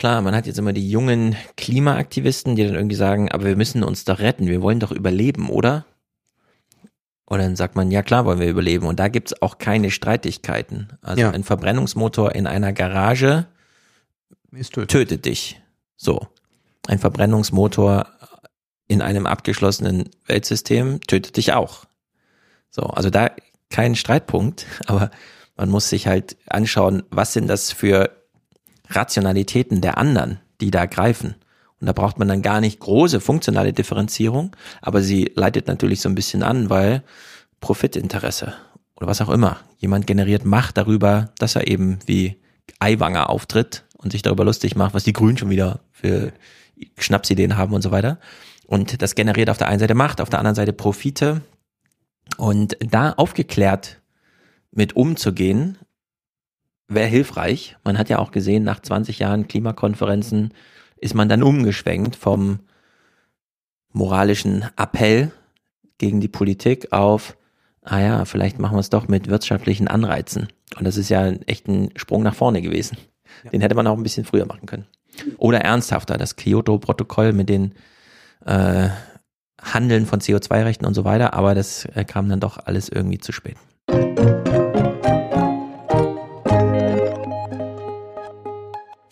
klar, 0.00 0.22
man 0.22 0.34
hat 0.34 0.46
jetzt 0.46 0.58
immer 0.58 0.72
die 0.72 0.90
jungen 0.90 1.36
Klimaaktivisten, 1.56 2.56
die 2.56 2.64
dann 2.64 2.74
irgendwie 2.74 2.96
sagen, 2.96 3.30
aber 3.30 3.44
wir 3.44 3.56
müssen 3.56 3.84
uns 3.84 4.04
doch 4.04 4.18
retten, 4.18 4.46
wir 4.46 4.62
wollen 4.62 4.80
doch 4.80 4.90
überleben, 4.90 5.50
oder? 5.50 5.84
Und 7.26 7.38
dann 7.38 7.54
sagt 7.54 7.76
man, 7.76 7.90
ja 7.92 8.02
klar 8.02 8.24
wollen 8.24 8.40
wir 8.40 8.48
überleben. 8.48 8.86
Und 8.86 8.98
da 8.98 9.08
gibt's 9.08 9.40
auch 9.40 9.58
keine 9.58 9.90
Streitigkeiten. 9.92 10.88
Also 11.02 11.20
Ja. 11.20 11.30
ein 11.30 11.44
Verbrennungsmotor 11.44 12.34
in 12.34 12.46
einer 12.48 12.72
Garage 12.72 13.46
tötet 14.88 15.26
dich. 15.26 15.60
So. 15.96 16.26
Ein 16.88 16.98
Verbrennungsmotor 16.98 18.06
in 18.88 19.02
einem 19.02 19.26
abgeschlossenen 19.26 20.08
Weltsystem 20.26 21.00
tötet 21.02 21.36
dich 21.36 21.52
auch. 21.52 21.84
So, 22.70 22.82
also 22.84 23.10
da 23.10 23.30
kein 23.68 23.94
Streitpunkt, 23.94 24.66
aber 24.86 25.10
man 25.56 25.68
muss 25.68 25.90
sich 25.90 26.06
halt 26.08 26.36
anschauen, 26.46 27.04
was 27.10 27.34
sind 27.34 27.46
das 27.48 27.70
für 27.70 28.10
Rationalitäten 28.90 29.80
der 29.80 29.98
anderen, 29.98 30.40
die 30.60 30.70
da 30.70 30.86
greifen. 30.86 31.36
Und 31.80 31.86
da 31.86 31.92
braucht 31.92 32.18
man 32.18 32.28
dann 32.28 32.42
gar 32.42 32.60
nicht 32.60 32.80
große 32.80 33.20
funktionale 33.20 33.72
Differenzierung, 33.72 34.54
aber 34.82 35.00
sie 35.00 35.32
leitet 35.34 35.66
natürlich 35.66 36.00
so 36.00 36.08
ein 36.08 36.14
bisschen 36.14 36.42
an, 36.42 36.68
weil 36.68 37.02
Profitinteresse 37.60 38.52
oder 38.96 39.06
was 39.06 39.22
auch 39.22 39.30
immer. 39.30 39.58
Jemand 39.78 40.06
generiert 40.06 40.44
Macht 40.44 40.76
darüber, 40.76 41.30
dass 41.38 41.56
er 41.56 41.68
eben 41.68 41.98
wie 42.04 42.36
Eiwanger 42.78 43.30
auftritt 43.30 43.84
und 43.96 44.12
sich 44.12 44.22
darüber 44.22 44.44
lustig 44.44 44.76
macht, 44.76 44.94
was 44.94 45.04
die 45.04 45.14
Grünen 45.14 45.38
schon 45.38 45.50
wieder 45.50 45.80
für 45.90 46.32
Schnapsideen 46.98 47.56
haben 47.56 47.72
und 47.72 47.82
so 47.82 47.90
weiter. 47.90 48.18
Und 48.66 49.02
das 49.02 49.14
generiert 49.14 49.50
auf 49.50 49.58
der 49.58 49.68
einen 49.68 49.80
Seite 49.80 49.94
Macht, 49.94 50.20
auf 50.20 50.30
der 50.30 50.38
anderen 50.38 50.54
Seite 50.54 50.72
Profite. 50.72 51.40
Und 52.36 52.76
da 52.80 53.12
aufgeklärt 53.12 54.00
mit 54.70 54.94
umzugehen, 54.96 55.78
wäre 56.90 57.06
hilfreich. 57.06 57.76
Man 57.84 57.96
hat 57.96 58.08
ja 58.08 58.18
auch 58.18 58.32
gesehen, 58.32 58.64
nach 58.64 58.80
20 58.80 59.18
Jahren 59.18 59.48
Klimakonferenzen 59.48 60.52
ist 60.96 61.14
man 61.14 61.28
dann 61.28 61.42
umgeschwenkt 61.42 62.16
vom 62.16 62.60
moralischen 63.92 64.66
Appell 64.76 65.32
gegen 65.98 66.20
die 66.20 66.28
Politik 66.28 66.92
auf, 66.92 67.36
ah 67.82 68.00
ja, 68.00 68.24
vielleicht 68.24 68.58
machen 68.58 68.76
wir 68.76 68.80
es 68.80 68.90
doch 68.90 69.08
mit 69.08 69.28
wirtschaftlichen 69.28 69.88
Anreizen. 69.88 70.48
Und 70.76 70.86
das 70.86 70.96
ist 70.96 71.08
ja 71.08 71.28
echt 71.46 71.68
ein 71.68 71.90
Sprung 71.96 72.22
nach 72.22 72.34
vorne 72.34 72.62
gewesen. 72.62 72.98
Ja. 73.44 73.50
Den 73.50 73.60
hätte 73.60 73.74
man 73.74 73.86
auch 73.86 73.96
ein 73.96 74.02
bisschen 74.02 74.24
früher 74.24 74.46
machen 74.46 74.66
können. 74.66 74.86
Oder 75.38 75.60
ernsthafter, 75.60 76.18
das 76.18 76.36
Kyoto-Protokoll 76.36 77.32
mit 77.32 77.48
den 77.48 77.74
äh, 78.46 78.88
Handeln 79.60 80.06
von 80.06 80.20
CO2-Rechten 80.20 80.86
und 80.86 80.94
so 80.94 81.04
weiter, 81.04 81.34
aber 81.34 81.54
das 81.54 81.84
äh, 81.86 82.04
kam 82.04 82.28
dann 82.28 82.40
doch 82.40 82.58
alles 82.64 82.88
irgendwie 82.88 83.18
zu 83.18 83.32
spät. 83.32 83.56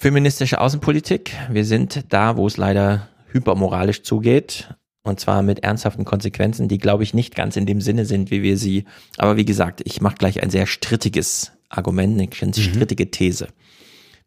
Feministische 0.01 0.61
Außenpolitik. 0.61 1.33
Wir 1.51 1.65
sind 1.65 2.05
da, 2.11 2.37
wo 2.37 2.47
es 2.47 2.57
leider 2.57 3.09
hypermoralisch 3.33 4.05
zugeht. 4.05 4.73
Und 5.03 5.19
zwar 5.19 5.43
mit 5.43 5.65
ernsthaften 5.65 6.05
Konsequenzen, 6.05 6.69
die, 6.69 6.79
glaube 6.79 7.03
ich, 7.03 7.15
nicht 7.15 7.35
ganz 7.35 7.57
in 7.57 7.67
dem 7.67 7.81
Sinne 7.81 8.05
sind, 8.05 8.31
wie 8.31 8.45
wir 8.45 8.57
sie. 8.57 8.85
Aber 9.17 9.37
wie 9.37 9.45
gesagt, 9.45 9.81
ich 9.85 10.01
mache 10.01 10.15
gleich 10.15 10.41
ein 10.41 10.51
sehr 10.51 10.67
strittiges 10.67 11.51
Argument, 11.69 12.15
eine 12.15 12.29
ganz 12.29 12.59
mhm. 12.59 12.63
strittige 12.63 13.11
These. 13.11 13.49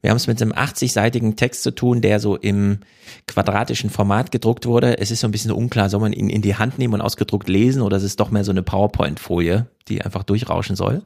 Wir 0.02 0.10
haben 0.10 0.18
es 0.18 0.28
mit 0.28 0.42
einem 0.42 0.52
80-seitigen 0.52 1.38
Text 1.38 1.64
zu 1.64 1.72
tun, 1.72 2.02
der 2.02 2.20
so 2.20 2.36
im 2.36 2.80
quadratischen 3.28 3.90
Format 3.90 4.34
gedruckt 4.34 4.66
wurde. 4.66 4.98
Es 4.98 5.10
ist 5.10 5.22
so 5.22 5.28
ein 5.28 5.32
bisschen 5.32 5.52
unklar, 5.52 5.88
soll 5.88 6.02
man 6.02 6.12
ihn 6.12 6.30
in 6.30 6.42
die 6.42 6.58
Hand 6.58 6.80
nehmen 6.80 6.96
und 6.96 7.02
ausgedruckt 7.02 7.48
lesen 7.48 7.82
oder 7.82 7.96
ist 7.96 8.04
es 8.04 8.18
doch 8.18 8.30
mehr 8.30 8.44
so 8.44 8.52
eine 8.52 8.64
PowerPoint-Folie, 8.64 9.68
die 9.88 10.02
einfach 10.02 10.24
durchrauschen 10.24 10.76
soll. 10.76 11.04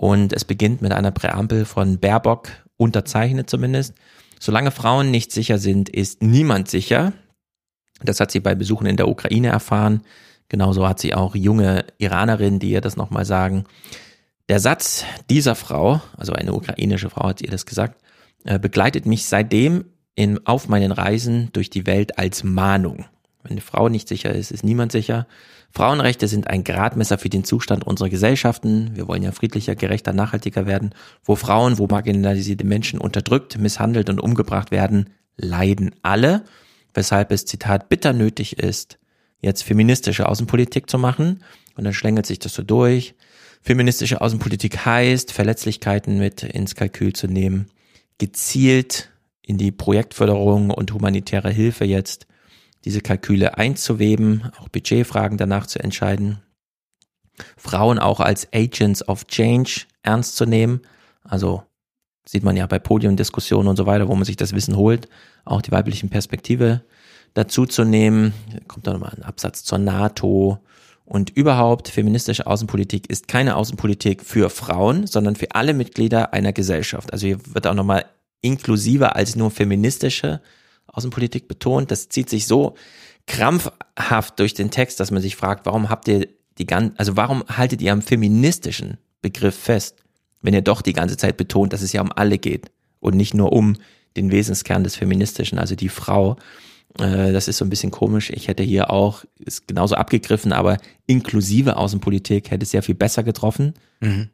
Und 0.00 0.32
es 0.32 0.46
beginnt 0.46 0.80
mit 0.80 0.92
einer 0.92 1.10
Präambel 1.10 1.66
von 1.66 1.98
Baerbock 1.98 2.48
unterzeichnet 2.78 3.50
zumindest. 3.50 3.92
Solange 4.38 4.70
Frauen 4.70 5.10
nicht 5.10 5.30
sicher 5.30 5.58
sind, 5.58 5.90
ist 5.90 6.22
niemand 6.22 6.70
sicher. 6.70 7.12
Das 8.02 8.18
hat 8.18 8.30
sie 8.30 8.40
bei 8.40 8.54
Besuchen 8.54 8.86
in 8.86 8.96
der 8.96 9.08
Ukraine 9.08 9.48
erfahren. 9.48 10.00
Genauso 10.48 10.88
hat 10.88 11.00
sie 11.00 11.12
auch 11.12 11.34
junge 11.34 11.84
Iranerinnen, 11.98 12.60
die 12.60 12.70
ihr 12.70 12.80
das 12.80 12.96
nochmal 12.96 13.26
sagen. 13.26 13.66
Der 14.48 14.58
Satz 14.58 15.04
dieser 15.28 15.54
Frau, 15.54 16.00
also 16.16 16.32
eine 16.32 16.54
ukrainische 16.54 17.10
Frau 17.10 17.28
hat 17.28 17.42
ihr 17.42 17.50
das 17.50 17.66
gesagt, 17.66 18.00
äh, 18.44 18.58
begleitet 18.58 19.04
mich 19.04 19.26
seitdem 19.26 19.84
in, 20.14 20.46
auf 20.46 20.66
meinen 20.66 20.92
Reisen 20.92 21.50
durch 21.52 21.68
die 21.68 21.84
Welt 21.84 22.18
als 22.18 22.42
Mahnung. 22.42 23.04
Wenn 23.42 23.52
eine 23.52 23.60
Frau 23.60 23.90
nicht 23.90 24.08
sicher 24.08 24.32
ist, 24.32 24.50
ist 24.50 24.64
niemand 24.64 24.92
sicher. 24.92 25.26
Frauenrechte 25.72 26.26
sind 26.26 26.48
ein 26.48 26.64
Gradmesser 26.64 27.16
für 27.16 27.28
den 27.28 27.44
Zustand 27.44 27.86
unserer 27.86 28.08
Gesellschaften. 28.08 28.90
Wir 28.94 29.06
wollen 29.06 29.22
ja 29.22 29.32
friedlicher, 29.32 29.76
gerechter, 29.76 30.12
nachhaltiger 30.12 30.66
werden. 30.66 30.94
Wo 31.24 31.36
Frauen, 31.36 31.78
wo 31.78 31.86
marginalisierte 31.86 32.64
Menschen 32.64 32.98
unterdrückt, 33.00 33.56
misshandelt 33.58 34.10
und 34.10 34.20
umgebracht 34.20 34.72
werden, 34.72 35.10
leiden 35.36 35.94
alle. 36.02 36.44
Weshalb 36.92 37.30
es, 37.30 37.46
Zitat, 37.46 37.88
bitter 37.88 38.12
nötig 38.12 38.58
ist, 38.58 38.98
jetzt 39.40 39.62
feministische 39.62 40.28
Außenpolitik 40.28 40.90
zu 40.90 40.98
machen. 40.98 41.44
Und 41.76 41.84
dann 41.84 41.94
schlängelt 41.94 42.26
sich 42.26 42.40
das 42.40 42.54
so 42.54 42.62
durch. 42.62 43.14
Feministische 43.62 44.20
Außenpolitik 44.20 44.84
heißt, 44.84 45.32
Verletzlichkeiten 45.32 46.18
mit 46.18 46.42
ins 46.42 46.74
Kalkül 46.74 47.12
zu 47.12 47.28
nehmen, 47.28 47.66
gezielt 48.18 49.10
in 49.42 49.56
die 49.56 49.70
Projektförderung 49.70 50.70
und 50.70 50.92
humanitäre 50.92 51.50
Hilfe 51.50 51.84
jetzt 51.84 52.26
diese 52.84 53.00
Kalküle 53.00 53.58
einzuweben, 53.58 54.50
auch 54.58 54.68
Budgetfragen 54.68 55.38
danach 55.38 55.66
zu 55.66 55.78
entscheiden, 55.78 56.40
Frauen 57.56 57.98
auch 57.98 58.20
als 58.20 58.48
Agents 58.52 59.06
of 59.08 59.26
Change 59.26 59.82
ernst 60.02 60.36
zu 60.36 60.46
nehmen, 60.46 60.80
also 61.22 61.62
sieht 62.24 62.44
man 62.44 62.56
ja 62.56 62.66
bei 62.66 62.78
Podiumdiskussionen 62.78 63.68
und 63.68 63.76
so 63.76 63.86
weiter, 63.86 64.08
wo 64.08 64.14
man 64.14 64.24
sich 64.24 64.36
das 64.36 64.54
Wissen 64.54 64.76
holt, 64.76 65.08
auch 65.44 65.62
die 65.62 65.72
weiblichen 65.72 66.10
Perspektive 66.10 66.82
dazu 67.34 67.66
zu 67.66 67.84
nehmen. 67.84 68.34
Kommt 68.68 68.86
dann 68.86 68.94
nochmal 68.94 69.14
ein 69.16 69.22
Absatz 69.22 69.64
zur 69.64 69.78
NATO. 69.78 70.58
Und 71.04 71.30
überhaupt, 71.30 71.88
feministische 71.88 72.46
Außenpolitik 72.46 73.10
ist 73.10 73.26
keine 73.26 73.56
Außenpolitik 73.56 74.22
für 74.22 74.48
Frauen, 74.48 75.08
sondern 75.08 75.34
für 75.34 75.52
alle 75.54 75.74
Mitglieder 75.74 76.32
einer 76.32 76.52
Gesellschaft. 76.52 77.12
Also 77.12 77.26
hier 77.26 77.40
wird 77.52 77.66
auch 77.66 77.74
nochmal 77.74 78.04
inklusiver 78.42 79.16
als 79.16 79.34
nur 79.34 79.50
feministische 79.50 80.40
Außenpolitik 80.92 81.48
betont. 81.48 81.90
Das 81.90 82.08
zieht 82.08 82.28
sich 82.28 82.46
so 82.46 82.74
krampfhaft 83.26 84.38
durch 84.38 84.54
den 84.54 84.70
Text, 84.70 85.00
dass 85.00 85.10
man 85.10 85.22
sich 85.22 85.36
fragt, 85.36 85.66
warum 85.66 85.88
habt 85.88 86.08
ihr 86.08 86.28
die 86.58 86.66
ganze, 86.66 86.98
also 86.98 87.16
warum 87.16 87.44
haltet 87.48 87.80
ihr 87.80 87.92
am 87.92 88.02
feministischen 88.02 88.98
Begriff 89.22 89.54
fest, 89.54 89.96
wenn 90.42 90.54
ihr 90.54 90.62
doch 90.62 90.82
die 90.82 90.92
ganze 90.92 91.16
Zeit 91.16 91.36
betont, 91.36 91.72
dass 91.72 91.82
es 91.82 91.92
ja 91.92 92.00
um 92.00 92.12
alle 92.12 92.38
geht 92.38 92.70
und 92.98 93.16
nicht 93.16 93.34
nur 93.34 93.52
um 93.52 93.76
den 94.16 94.30
Wesenskern 94.30 94.84
des 94.84 94.96
Feministischen, 94.96 95.58
also 95.58 95.74
die 95.74 95.88
Frau. 95.88 96.36
Äh, 96.98 97.32
das 97.32 97.48
ist 97.48 97.58
so 97.58 97.64
ein 97.64 97.70
bisschen 97.70 97.90
komisch. 97.90 98.30
Ich 98.30 98.48
hätte 98.48 98.62
hier 98.62 98.90
auch, 98.90 99.24
ist 99.38 99.68
genauso 99.68 99.94
abgegriffen, 99.94 100.52
aber 100.52 100.78
inklusive 101.06 101.76
Außenpolitik 101.76 102.50
hätte 102.50 102.64
es 102.64 102.70
sehr 102.70 102.82
viel 102.82 102.94
besser 102.94 103.22
getroffen. 103.22 103.74
Mhm. 104.00 104.30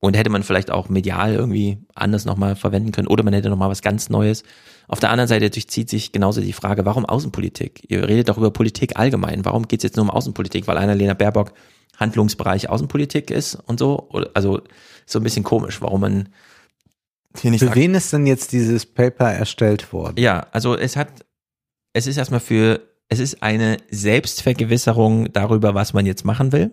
Und 0.00 0.16
hätte 0.16 0.30
man 0.30 0.44
vielleicht 0.44 0.70
auch 0.70 0.88
medial 0.88 1.34
irgendwie 1.34 1.78
anders 1.94 2.24
nochmal 2.24 2.54
verwenden 2.54 2.92
können 2.92 3.08
oder 3.08 3.24
man 3.24 3.34
hätte 3.34 3.50
nochmal 3.50 3.68
was 3.68 3.82
ganz 3.82 4.10
Neues. 4.10 4.44
Auf 4.86 5.00
der 5.00 5.10
anderen 5.10 5.26
Seite 5.28 5.50
durchzieht 5.50 5.90
sich 5.90 6.12
genauso 6.12 6.40
die 6.40 6.52
Frage, 6.52 6.86
warum 6.86 7.04
Außenpolitik? 7.04 7.82
Ihr 7.88 8.08
redet 8.08 8.28
doch 8.28 8.38
über 8.38 8.52
Politik 8.52 8.96
allgemein. 8.96 9.44
Warum 9.44 9.66
geht 9.66 9.80
es 9.80 9.84
jetzt 9.84 9.96
nur 9.96 10.04
um 10.04 10.10
Außenpolitik? 10.10 10.68
Weil 10.68 10.78
Annalena 10.78 11.14
Baerbock 11.14 11.52
Handlungsbereich 11.96 12.68
Außenpolitik 12.68 13.30
ist 13.30 13.56
und 13.66 13.80
so? 13.80 14.08
Also 14.34 14.62
so 15.04 15.18
ein 15.18 15.24
bisschen 15.24 15.42
komisch, 15.42 15.82
warum 15.82 16.02
man 16.02 16.28
hier 17.36 17.50
nicht 17.50 17.60
Für 17.60 17.66
sagt, 17.66 17.76
wen 17.76 17.94
ist 17.94 18.12
denn 18.12 18.26
jetzt 18.26 18.52
dieses 18.52 18.86
Paper 18.86 19.32
erstellt 19.32 19.92
worden? 19.92 20.14
Ja, 20.18 20.46
also 20.52 20.76
es 20.76 20.96
hat, 20.96 21.08
es 21.92 22.06
ist 22.06 22.16
erstmal 22.16 22.40
für, 22.40 22.80
es 23.08 23.18
ist 23.18 23.42
eine 23.42 23.78
Selbstvergewisserung 23.90 25.32
darüber, 25.32 25.74
was 25.74 25.92
man 25.92 26.06
jetzt 26.06 26.24
machen 26.24 26.52
will 26.52 26.70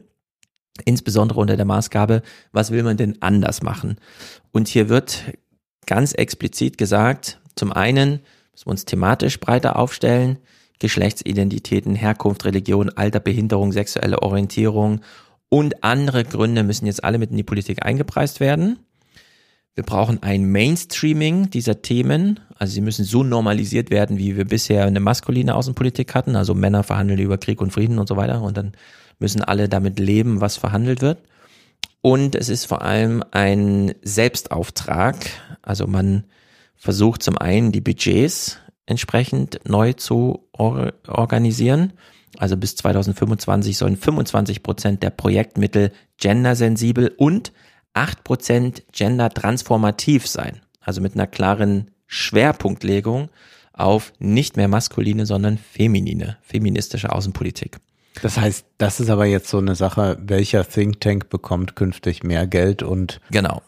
insbesondere 0.84 1.40
unter 1.40 1.56
der 1.56 1.66
Maßgabe, 1.66 2.22
was 2.52 2.72
will 2.72 2.84
man 2.84 2.98
denn 2.98 3.22
anders 3.22 3.62
machen? 3.62 3.98
Und 4.52 4.68
hier 4.68 4.90
wird 4.90 5.24
ganz 5.86 6.14
explizit 6.14 6.78
gesagt, 6.78 7.40
zum 7.56 7.72
einen 7.72 8.20
müssen 8.52 8.68
wir 8.68 8.72
uns 8.72 8.86
thematisch 8.86 9.40
breiter 9.40 9.78
aufstellen, 9.78 10.40
Geschlechtsidentitäten, 10.80 11.96
Herkunft, 11.96 12.44
Religion, 12.44 12.90
Alter, 12.90 13.22
Behinderung, 13.22 13.72
sexuelle 13.72 14.22
Orientierung 14.22 15.02
und 15.50 15.84
andere 15.84 16.26
Gründe 16.26 16.64
müssen 16.64 16.86
jetzt 16.86 17.04
alle 17.04 17.18
mit 17.18 17.32
in 17.32 17.38
die 17.38 17.44
Politik 17.44 17.86
eingepreist 17.86 18.40
werden. 18.40 18.80
Wir 19.76 19.84
brauchen 19.84 20.24
ein 20.24 20.50
Mainstreaming 20.52 21.50
dieser 21.50 21.82
Themen. 21.82 22.40
Also 22.58 22.74
sie 22.74 22.82
müssen 22.82 23.04
so 23.04 23.24
normalisiert 23.24 23.90
werden, 23.90 24.18
wie 24.18 24.38
wir 24.38 24.46
bisher 24.46 24.86
eine 24.86 25.02
maskuline 25.02 25.54
Außenpolitik 25.54 26.16
hatten. 26.16 26.38
Also 26.38 26.54
Männer 26.54 26.84
verhandeln 26.84 27.20
über 27.20 27.38
Krieg 27.38 27.62
und 27.62 27.72
Frieden 27.72 28.00
und 28.00 28.08
so 28.08 28.16
weiter. 28.16 28.42
Und 28.42 28.56
dann 28.56 28.72
müssen 29.20 29.42
alle 29.42 29.70
damit 29.70 30.00
leben, 30.00 30.42
was 30.42 30.58
verhandelt 30.58 31.02
wird. 31.02 31.20
Und 32.02 32.36
es 32.36 32.50
ist 32.50 32.66
vor 32.66 32.82
allem 32.84 33.24
ein 33.32 33.96
Selbstauftrag. 34.04 35.16
Also 35.62 35.88
man 35.88 36.26
versucht 36.76 37.24
zum 37.24 37.38
einen 37.38 37.72
die 37.72 37.82
Budgets 37.82 38.60
entsprechend 38.86 39.60
neu 39.68 39.94
zu 39.94 40.48
or 40.52 40.94
organisieren. 41.08 41.94
Also 42.38 42.58
bis 42.58 42.76
2025 42.76 43.78
sollen 43.78 43.98
25 43.98 44.62
Prozent 44.62 45.04
der 45.04 45.10
Projektmittel 45.10 45.92
gendersensibel 46.18 47.14
und 47.18 47.54
8 47.94 48.24
Prozent 48.24 48.84
gendertransformativ 48.92 50.28
sein. 50.28 50.62
Also 50.82 51.02
mit 51.02 51.16
einer 51.16 51.28
klaren 51.28 51.92
Schwerpunktlegung 52.08 53.30
auf 53.74 54.14
nicht 54.20 54.58
mehr 54.58 54.68
maskuline, 54.68 55.26
sondern 55.26 55.58
feminine, 55.58 56.38
feministische 56.42 57.12
Außenpolitik. 57.12 57.80
Das 58.22 58.38
heißt, 58.38 58.66
das 58.78 59.00
ist 59.00 59.10
aber 59.10 59.26
jetzt 59.26 59.50
so 59.50 59.58
eine 59.58 59.76
Sache, 59.76 60.18
welcher 60.22 60.68
Think 60.68 61.02
Tank 61.02 61.30
bekommt 61.30 61.76
künftig 61.76 62.24
mehr 62.24 62.48
Geld 62.48 62.84
und 62.84 63.20
genau. 63.32 63.62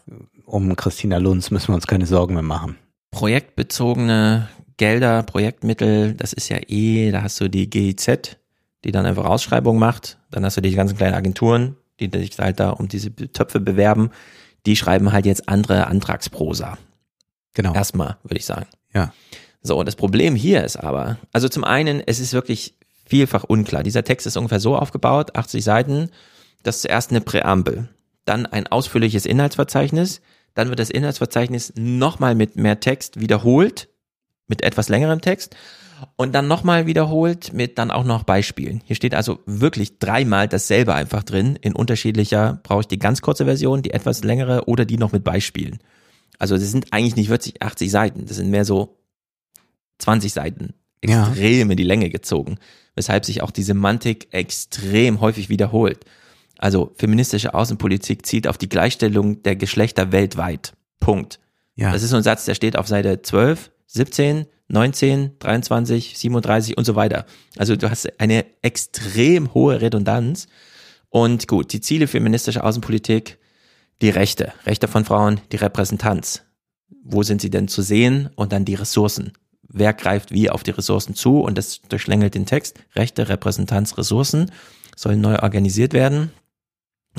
um 0.46 0.74
Christina 0.76 1.18
Lunz 1.18 1.50
müssen 1.50 1.68
wir 1.68 1.74
uns 1.74 1.86
keine 1.86 2.06
Sorgen 2.06 2.34
mehr 2.34 2.42
machen. 2.42 2.76
Projektbezogene 3.10 4.48
Gelder, 4.76 5.22
Projektmittel, 5.22 6.14
das 6.14 6.32
ist 6.32 6.48
ja 6.48 6.58
eh, 6.68 7.10
da 7.10 7.22
hast 7.22 7.40
du 7.40 7.48
die 7.48 7.68
GIZ, 7.68 8.36
die 8.84 8.92
dann 8.92 9.06
einfach 9.06 9.24
Ausschreibungen 9.24 9.80
macht, 9.80 10.18
dann 10.30 10.44
hast 10.44 10.56
du 10.56 10.60
die 10.60 10.74
ganzen 10.74 10.96
kleinen 10.96 11.14
Agenturen, 11.14 11.76
die 12.00 12.10
sich 12.16 12.38
halt 12.38 12.60
da 12.60 12.70
um 12.70 12.88
diese 12.88 13.14
Töpfe 13.14 13.60
bewerben, 13.60 14.10
die 14.66 14.76
schreiben 14.76 15.12
halt 15.12 15.26
jetzt 15.26 15.48
andere 15.48 15.88
Antragsprosa. 15.88 16.78
Genau. 17.54 17.74
Erstmal, 17.74 18.18
würde 18.22 18.36
ich 18.36 18.46
sagen. 18.46 18.66
Ja. 18.94 19.12
So, 19.62 19.82
das 19.82 19.96
Problem 19.96 20.36
hier 20.36 20.62
ist 20.62 20.76
aber, 20.76 21.18
also 21.32 21.48
zum 21.48 21.64
einen, 21.64 22.00
es 22.06 22.20
ist 22.20 22.32
wirklich 22.32 22.74
vielfach 23.08 23.44
unklar. 23.44 23.82
Dieser 23.82 24.04
Text 24.04 24.26
ist 24.26 24.36
ungefähr 24.36 24.60
so 24.60 24.76
aufgebaut, 24.76 25.36
80 25.36 25.64
Seiten, 25.64 26.10
das 26.62 26.76
ist 26.76 26.82
zuerst 26.82 27.10
eine 27.10 27.20
Präambel, 27.20 27.88
dann 28.24 28.46
ein 28.46 28.66
ausführliches 28.66 29.26
Inhaltsverzeichnis, 29.26 30.20
dann 30.54 30.68
wird 30.68 30.78
das 30.78 30.90
Inhaltsverzeichnis 30.90 31.72
nochmal 31.76 32.34
mit 32.34 32.56
mehr 32.56 32.80
Text 32.80 33.20
wiederholt, 33.20 33.88
mit 34.46 34.62
etwas 34.62 34.88
längerem 34.88 35.20
Text 35.20 35.56
und 36.16 36.34
dann 36.34 36.48
nochmal 36.48 36.86
wiederholt 36.86 37.52
mit 37.52 37.78
dann 37.78 37.90
auch 37.90 38.04
noch 38.04 38.22
Beispielen. 38.22 38.82
Hier 38.84 38.96
steht 38.96 39.14
also 39.14 39.40
wirklich 39.46 39.98
dreimal 39.98 40.48
dasselbe 40.48 40.94
einfach 40.94 41.22
drin. 41.22 41.56
In 41.60 41.74
unterschiedlicher 41.74 42.60
brauche 42.62 42.82
ich 42.82 42.86
die 42.88 42.98
ganz 42.98 43.20
kurze 43.20 43.44
Version, 43.44 43.82
die 43.82 43.90
etwas 43.90 44.24
längere 44.24 44.68
oder 44.68 44.84
die 44.84 44.98
noch 44.98 45.12
mit 45.12 45.24
Beispielen. 45.24 45.78
Also 46.38 46.56
das 46.56 46.70
sind 46.70 46.92
eigentlich 46.92 47.16
nicht 47.16 47.28
40, 47.28 47.62
80 47.62 47.90
Seiten, 47.90 48.26
das 48.26 48.36
sind 48.36 48.50
mehr 48.50 48.64
so 48.64 48.96
20 49.98 50.32
Seiten. 50.32 50.74
Ja. 51.04 51.28
Extrem 51.28 51.70
in 51.70 51.76
die 51.76 51.84
Länge 51.84 52.10
gezogen. 52.10 52.58
Weshalb 52.98 53.24
sich 53.24 53.42
auch 53.42 53.52
die 53.52 53.62
Semantik 53.62 54.26
extrem 54.32 55.20
häufig 55.20 55.48
wiederholt. 55.48 56.04
Also 56.58 56.92
feministische 56.96 57.54
Außenpolitik 57.54 58.26
zieht 58.26 58.48
auf 58.48 58.58
die 58.58 58.68
Gleichstellung 58.68 59.40
der 59.44 59.54
Geschlechter 59.54 60.10
weltweit. 60.10 60.72
Punkt. 60.98 61.38
Ja. 61.76 61.92
Das 61.92 62.02
ist 62.02 62.10
so 62.10 62.16
ein 62.16 62.24
Satz, 62.24 62.44
der 62.44 62.56
steht 62.56 62.76
auf 62.76 62.88
Seite 62.88 63.22
12, 63.22 63.70
17, 63.86 64.46
19, 64.66 65.38
23, 65.38 66.18
37 66.18 66.76
und 66.76 66.84
so 66.84 66.96
weiter. 66.96 67.24
Also 67.56 67.76
du 67.76 67.88
hast 67.88 68.20
eine 68.20 68.44
extrem 68.62 69.54
hohe 69.54 69.80
Redundanz. 69.80 70.48
Und 71.08 71.46
gut, 71.46 71.72
die 71.72 71.80
Ziele 71.80 72.08
feministischer 72.08 72.64
Außenpolitik, 72.64 73.38
die 74.02 74.10
Rechte, 74.10 74.52
Rechte 74.66 74.88
von 74.88 75.04
Frauen, 75.04 75.40
die 75.52 75.56
Repräsentanz. 75.56 76.42
Wo 77.04 77.22
sind 77.22 77.40
sie 77.40 77.50
denn 77.50 77.68
zu 77.68 77.80
sehen? 77.80 78.30
Und 78.34 78.50
dann 78.50 78.64
die 78.64 78.74
Ressourcen. 78.74 79.34
Wer 79.68 79.92
greift 79.92 80.30
wie 80.32 80.50
auf 80.50 80.62
die 80.62 80.70
Ressourcen 80.70 81.14
zu? 81.14 81.40
Und 81.40 81.58
das 81.58 81.82
durchschlängelt 81.82 82.34
den 82.34 82.46
Text. 82.46 82.78
Rechte, 82.96 83.28
Repräsentanz, 83.28 83.98
Ressourcen 83.98 84.50
sollen 84.96 85.20
neu 85.20 85.36
organisiert 85.38 85.92
werden. 85.92 86.30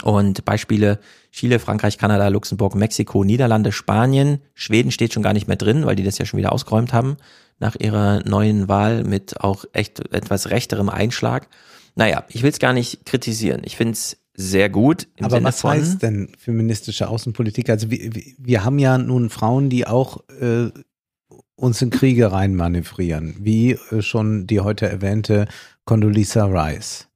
Und 0.03 0.45
Beispiele 0.45 0.99
Chile, 1.31 1.59
Frankreich, 1.59 1.97
Kanada, 1.97 2.27
Luxemburg, 2.29 2.73
Mexiko, 2.75 3.23
Niederlande, 3.23 3.71
Spanien, 3.71 4.39
Schweden 4.53 4.91
steht 4.91 5.13
schon 5.13 5.23
gar 5.23 5.33
nicht 5.33 5.47
mehr 5.47 5.57
drin, 5.57 5.85
weil 5.85 5.95
die 5.95 6.03
das 6.03 6.17
ja 6.17 6.25
schon 6.25 6.37
wieder 6.37 6.53
ausgeräumt 6.53 6.93
haben 6.93 7.17
nach 7.59 7.75
ihrer 7.75 8.23
neuen 8.27 8.69
Wahl 8.69 9.03
mit 9.03 9.41
auch 9.41 9.65
echt 9.73 9.99
etwas 10.13 10.49
rechterem 10.49 10.89
Einschlag. 10.89 11.49
Naja, 11.95 12.23
ich 12.29 12.43
will 12.43 12.49
es 12.51 12.59
gar 12.59 12.71
nicht 12.71 13.05
kritisieren. 13.05 13.61
Ich 13.65 13.75
finde 13.75 13.93
es 13.93 14.17
sehr 14.33 14.69
gut. 14.69 15.07
Im 15.17 15.25
Aber 15.25 15.35
Sinne 15.35 15.47
was 15.47 15.59
von, 15.61 15.71
heißt 15.71 16.01
denn 16.01 16.31
feministische 16.37 17.09
Außenpolitik? 17.09 17.69
Also 17.69 17.91
wir, 17.91 18.15
wir- 18.37 18.63
haben 18.63 18.79
ja 18.79 18.97
nun 18.97 19.29
Frauen, 19.29 19.69
die 19.69 19.85
auch 19.85 20.23
äh, 20.39 20.69
uns 21.59 21.81
in 21.81 21.89
Kriege 21.89 22.31
reinmanövrieren, 22.31 23.35
wie 23.39 23.71
äh, 23.91 24.01
schon 24.01 24.47
die 24.47 24.59
heute 24.61 24.87
erwähnte 24.87 25.47
Condoleezza 25.85 26.45
Rice. 26.45 27.07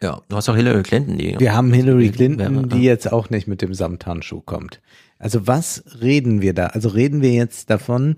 Ja, 0.00 0.20
du 0.28 0.36
hast 0.36 0.48
auch 0.48 0.56
Hillary 0.56 0.82
Clinton, 0.82 1.16
die. 1.16 1.38
Wir 1.38 1.54
haben 1.54 1.72
Hillary. 1.72 2.10
Clinton, 2.10 2.68
die 2.68 2.82
jetzt 2.82 3.12
auch 3.12 3.30
nicht 3.30 3.46
mit 3.46 3.62
dem 3.62 3.72
Samthandschuh 3.72 4.40
kommt. 4.40 4.80
Also 5.18 5.46
was 5.46 5.84
reden 6.00 6.42
wir 6.42 6.54
da? 6.54 6.66
Also 6.66 6.88
reden 6.88 7.22
wir 7.22 7.32
jetzt 7.32 7.70
davon, 7.70 8.16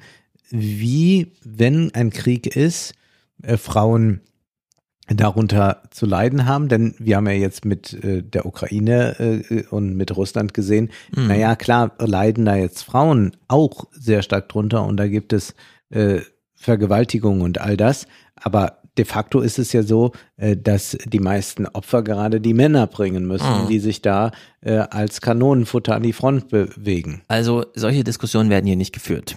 wie, 0.49 1.33
wenn 1.45 1.95
ein 1.95 2.11
Krieg 2.11 2.57
ist, 2.57 2.95
äh, 3.43 3.59
Frauen 3.59 4.21
darunter 5.09 5.83
zu 5.91 6.07
leiden 6.07 6.47
haben, 6.47 6.69
denn 6.69 6.95
wir 6.99 7.17
haben 7.17 7.27
ja 7.27 7.33
jetzt 7.33 7.65
mit 7.65 7.93
äh, 8.05 8.23
der 8.23 8.47
Ukraine 8.47 9.17
äh, 9.51 9.65
und 9.71 9.97
mit 9.97 10.17
Russland 10.17 10.55
gesehen, 10.55 10.91
Mhm. 11.15 11.27
naja, 11.29 11.57
klar, 11.57 11.93
leiden 11.99 12.45
da 12.47 12.57
jetzt 12.57 12.83
Frauen 12.83 13.33
auch 13.49 13.85
sehr 13.93 14.23
stark 14.23 14.49
drunter 14.49 14.85
und 14.85 14.97
da 14.97 15.07
gibt 15.09 15.33
es 15.33 15.55
äh, 15.91 16.21
Vergewaltigung 16.55 17.43
und 17.43 17.61
all 17.61 17.77
das, 17.77 18.07
aber 18.37 18.79
de 18.97 19.05
facto 19.05 19.41
ist 19.41 19.59
es 19.59 19.73
ja 19.73 19.83
so, 19.83 20.13
äh, 20.37 20.57
dass 20.57 20.97
die 21.05 21.19
meisten 21.19 21.67
Opfer 21.67 22.03
gerade 22.03 22.41
die 22.41 22.55
Männer 22.55 22.87
bringen 22.87 23.27
müssen, 23.27 23.65
Mhm. 23.65 23.69
die 23.69 23.81
sich 23.81 24.01
da 24.01 24.31
äh, 24.63 24.77
als 24.79 25.21
Kanonenfutter 25.21 25.95
an 25.97 26.03
die 26.03 26.13
Front 26.15 26.49
bewegen. 26.49 27.21
Also 27.29 27.67
solche 27.75 28.05
Diskussionen 28.05 28.49
werden 28.51 28.67
hier 28.67 28.77
nicht 28.77 28.95
geführt. 28.95 29.37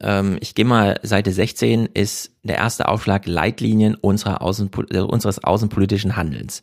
Ähm, 0.00 0.38
ich 0.40 0.54
gehe 0.54 0.64
mal, 0.64 1.00
Seite 1.02 1.32
16 1.32 1.86
ist 1.86 2.32
der 2.42 2.56
erste 2.56 2.88
Aufschlag 2.88 3.26
Leitlinien 3.26 3.94
unserer 3.94 4.42
Außenpol 4.42 4.86
äh, 4.90 5.00
unseres 5.00 5.42
außenpolitischen 5.42 6.16
Handelns. 6.16 6.62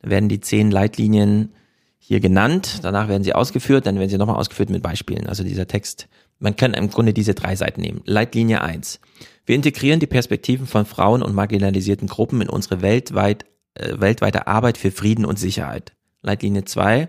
Da 0.00 0.10
werden 0.10 0.28
die 0.28 0.40
zehn 0.40 0.70
Leitlinien 0.70 1.54
hier 1.98 2.18
genannt, 2.18 2.80
danach 2.82 3.08
werden 3.08 3.22
sie 3.22 3.34
ausgeführt, 3.34 3.86
dann 3.86 3.98
werden 3.98 4.10
sie 4.10 4.18
nochmal 4.18 4.36
ausgeführt 4.36 4.70
mit 4.70 4.82
Beispielen. 4.82 5.28
Also 5.28 5.44
dieser 5.44 5.68
Text, 5.68 6.08
man 6.40 6.56
kann 6.56 6.74
im 6.74 6.90
Grunde 6.90 7.14
diese 7.14 7.34
drei 7.34 7.54
Seiten 7.54 7.80
nehmen. 7.80 8.02
Leitlinie 8.04 8.62
1. 8.62 8.98
Wir 9.46 9.54
integrieren 9.54 10.00
die 10.00 10.08
Perspektiven 10.08 10.66
von 10.66 10.84
Frauen 10.84 11.22
und 11.22 11.34
marginalisierten 11.34 12.08
Gruppen 12.08 12.40
in 12.40 12.48
unsere 12.48 12.82
weltweit, 12.82 13.44
äh, 13.74 14.00
weltweite 14.00 14.48
Arbeit 14.48 14.78
für 14.78 14.90
Frieden 14.90 15.24
und 15.24 15.38
Sicherheit. 15.38 15.92
Leitlinie 16.22 16.64
2. 16.64 17.08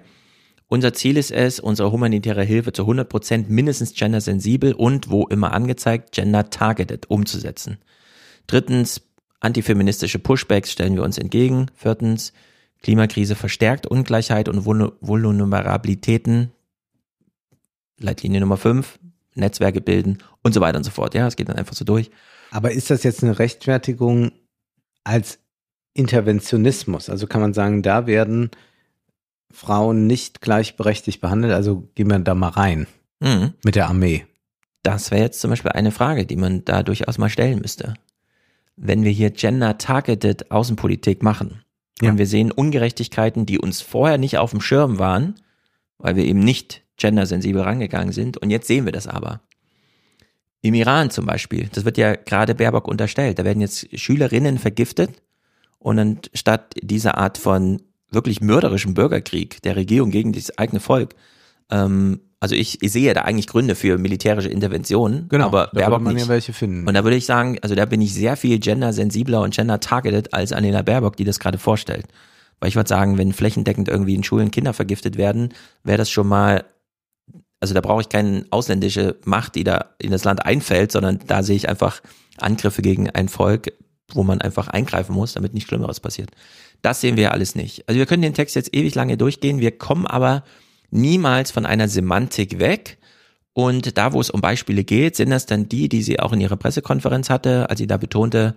Unser 0.74 0.92
Ziel 0.92 1.18
ist 1.18 1.30
es, 1.30 1.60
unsere 1.60 1.92
humanitäre 1.92 2.43
Hilfe 2.43 2.74
zu 2.74 2.82
100% 2.82 3.45
mindestens 3.48 3.93
gendersensibel 3.93 4.74
und, 4.74 5.11
wo 5.11 5.27
immer 5.27 5.53
angezeigt, 5.53 6.14
gender-targeted 6.14 7.11
umzusetzen. 7.11 7.77
Drittens, 8.48 9.03
antifeministische 9.40 10.18
Pushbacks 10.18 10.72
stellen 10.72 10.95
wir 10.95 11.03
uns 11.03 11.19
entgegen. 11.19 11.68
Viertens, 11.76 12.34
Klimakrise 12.82 13.35
verstärkt 13.35 13.85
Ungleichheit 13.85 14.50
und 14.50 14.66
Vul- 14.66 14.93
Vulnerabilitäten. 15.00 16.52
Leitlinie 18.00 18.40
Nummer 18.40 18.58
5, 18.58 18.98
Netzwerke 19.35 19.80
bilden 19.80 20.24
und 20.42 20.56
so 20.56 20.61
weiter 20.61 20.80
und 20.80 20.85
so 20.85 20.90
fort. 20.90 21.14
Ja, 21.14 21.27
es 21.27 21.35
geht 21.35 21.50
dann 21.50 21.58
einfach 21.58 21.76
so 21.76 21.85
durch. 21.85 22.10
Aber 22.50 22.72
ist 22.72 22.90
das 22.90 23.03
jetzt 23.03 23.22
eine 23.22 23.38
Rechtfertigung 23.38 24.32
als 25.03 25.38
Interventionismus? 25.93 27.11
Also 27.11 27.27
kann 27.27 27.42
man 27.42 27.53
sagen, 27.53 27.84
da 27.84 28.08
werden 28.08 28.50
Frauen 29.53 30.07
nicht 30.07 30.41
gleichberechtigt 30.41 31.22
behandelt? 31.22 31.53
Also 31.53 31.88
gehen 31.95 32.09
wir 32.09 32.19
da 32.19 32.35
mal 32.35 32.49
rein 32.49 32.88
Mhm. 33.19 33.53
mit 33.64 33.75
der 33.75 33.88
Armee. 33.88 34.25
Das 34.82 35.11
wäre 35.11 35.22
jetzt 35.22 35.40
zum 35.40 35.49
Beispiel 35.51 35.72
eine 35.72 35.91
Frage, 35.91 36.25
die 36.25 36.35
man 36.35 36.65
da 36.65 36.83
durchaus 36.83 37.17
mal 37.17 37.30
stellen 37.30 37.59
müsste. 37.59 37.93
Wenn 38.75 39.03
wir 39.03 39.11
hier 39.11 39.30
gender-targeted 39.30 40.51
Außenpolitik 40.51 41.23
machen 41.23 41.61
Ja. 42.01 42.09
und 42.09 42.17
wir 42.17 42.27
sehen 42.27 42.51
Ungerechtigkeiten, 42.51 43.45
die 43.45 43.59
uns 43.59 43.80
vorher 43.82 44.17
nicht 44.17 44.38
auf 44.40 44.51
dem 44.51 44.59
Schirm 44.59 44.99
waren, 44.99 45.35
weil 45.99 46.15
wir 46.17 46.25
eben 46.25 46.40
nicht 46.40 46.82
gendersensibel 46.98 47.61
rangegangen 47.61 48.11
sind 48.11 48.38
und 48.38 48.49
jetzt 48.49 48.67
sehen 48.67 48.83
wir 48.85 48.91
das 48.91 49.07
aber. 49.07 49.40
Im 50.61 50.73
Iran 50.73 51.09
zum 51.11 51.25
Beispiel, 51.25 51.69
das 51.73 51.85
wird 51.85 51.98
ja 51.98 52.15
gerade 52.15 52.56
Baerbock 52.56 52.88
unterstellt, 52.88 53.40
da 53.40 53.45
werden 53.45 53.61
jetzt 53.61 53.88
Schülerinnen 53.98 54.57
vergiftet 54.57 55.11
und 55.80 55.98
dann 55.98 56.19
statt 56.33 56.73
dieser 56.82 57.17
Art 57.17 57.38
von 57.38 57.82
wirklich 58.14 58.42
mörderischem 58.42 58.93
Bürgerkrieg 58.93 59.61
der 59.64 59.75
Regierung 59.75 60.11
gegen 60.11 60.33
das 60.33 60.58
eigene 60.58 60.80
Volk, 60.80 61.16
ähm, 61.69 62.19
also 62.40 62.56
ich, 62.56 62.83
ich 62.83 62.92
sehe 62.92 63.14
da 63.14 63.22
eigentlich 63.22 63.48
Gründe 63.48 63.74
für 63.74 63.98
militärische 63.98 64.50
Interventionen, 64.50 65.19
aber 65.19 65.30
Genau, 65.30 65.50
da 65.50 65.58
würde 65.58 65.69
Baerbock 65.75 66.01
man 66.01 66.14
nicht. 66.14 66.24
ja 66.24 66.30
welche 66.30 66.51
finden. 66.51 66.85
Und 66.85 66.93
da 66.93 67.06
würde 67.06 67.16
ich 67.16 67.25
sagen, 67.25 67.58
also 67.61 67.74
da 67.74 67.85
bin 67.85 68.01
ich 68.01 68.14
sehr 68.14 68.35
viel 68.35 68.59
gendersensibler 68.59 69.42
und 69.42 69.56
gender-targeted 69.56 70.33
als 70.33 70.51
Annalena 70.51 70.82
Baerbock, 70.82 71.16
die 71.16 71.24
das 71.24 71.40
gerade 71.40 71.58
vorstellt. 71.58 72.06
Weil 72.59 72.67
ich 72.67 72.75
würde 72.75 72.90
sagen, 72.90 73.17
wenn 73.17 73.32
flächendeckend 73.32 73.88
irgendwie 73.88 74.14
in 74.14 74.25
Schulen 74.25 74.51
Kinder 74.51 74.74
vergiftet 74.74 75.17
werden, 75.17 75.53
wäre 75.85 75.98
das 75.98 76.09
schon 76.09 76.27
mal, 76.27 76.66
also 77.61 77.74
da 77.74 77.80
brauche 77.80 78.01
ich 78.01 78.09
keine 78.09 78.45
ausländische 78.50 79.16
Macht, 79.24 79.56
die 79.56 79.64
da 79.64 79.92
in 79.98 80.11
das 80.11 80.25
Land 80.25 80.45
einfällt, 80.45 80.92
sondern 80.92 81.19
da 81.25 81.43
sehe 81.43 81.56
ich 81.56 81.69
einfach 81.69 82.01
Angriffe 82.40 82.82
gegen 82.82 83.09
ein 83.09 83.30
Volk, 83.30 83.72
wo 84.14 84.24
man 84.24 84.42
einfach 84.42 84.67
eingreifen 84.67 85.16
muss, 85.16 85.32
damit 85.32 85.53
nichts 85.53 85.69
Schlimmeres 85.69 86.01
passiert. 86.01 86.32
Das 86.84 87.02
sehen 87.02 87.18
wir 87.18 87.32
alles 87.32 87.56
nicht. 87.56 87.88
Also 87.88 87.98
wir 87.98 88.06
können 88.06 88.22
den 88.22 88.34
Text 88.34 88.56
jetzt 88.56 88.76
ewig 88.76 88.94
lange 88.94 89.18
durchgehen, 89.18 89.60
wir 89.60 89.72
kommen 89.72 90.06
aber 90.06 90.44
niemals 90.92 91.50
von 91.50 91.66
einer 91.66 91.88
Semantik 91.88 92.60
weg. 92.60 93.00
Und 93.53 93.98
da, 93.98 94.14
wo 94.14 94.20
es 94.20 94.30
um 94.30 94.42
Beispiele 94.42 94.84
geht, 94.84 95.16
sind 95.16 95.30
das 95.30 95.45
dann 95.45 95.70
die, 95.70 95.88
die 95.88 96.02
sie 96.02 96.20
auch 96.20 96.34
in 96.34 96.42
ihrer 96.42 96.58
Pressekonferenz 96.58 97.30
hatte, 97.30 97.70
als 97.70 97.80
sie 97.80 97.88
da 97.88 97.98
betonte, 97.98 98.56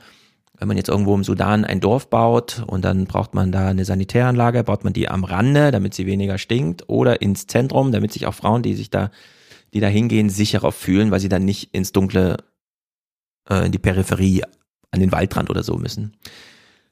wenn 0.59 0.69
man 0.69 0.77
jetzt 0.77 0.89
irgendwo 0.89 1.15
im 1.15 1.23
Sudan 1.23 1.65
ein 1.65 1.81
Dorf 1.81 2.11
baut 2.11 2.65
und 2.67 2.85
dann 2.85 3.05
braucht 3.05 3.35
man 3.35 3.53
da 3.53 3.69
eine 3.69 3.85
Sanitäranlage, 3.85 4.65
baut 4.65 4.85
man 4.85 4.93
die 4.93 5.09
am 5.09 5.25
Rande, 5.25 5.71
damit 5.71 5.95
sie 5.95 6.07
weniger 6.07 6.39
stinkt, 6.39 6.89
oder 6.89 7.21
ins 7.21 7.47
Zentrum, 7.47 7.93
damit 7.93 8.13
sich 8.13 8.27
auch 8.27 8.35
Frauen, 8.35 8.63
die 8.63 8.75
sich 8.75 8.91
da, 8.91 9.11
die 9.75 9.81
da 9.81 9.89
hingehen, 9.89 10.31
sicherer 10.31 10.73
fühlen, 10.73 11.11
weil 11.11 11.21
sie 11.21 11.29
dann 11.29 11.45
nicht 11.45 11.75
ins 11.75 11.93
Dunkle, 11.93 12.39
äh, 13.49 13.67
in 13.67 13.73
die 13.73 13.79
Peripherie, 13.79 14.43
an 14.91 15.01
den 15.01 15.13
Waldrand 15.13 15.51
oder 15.51 15.63
so 15.63 15.77
müssen. 15.77 16.17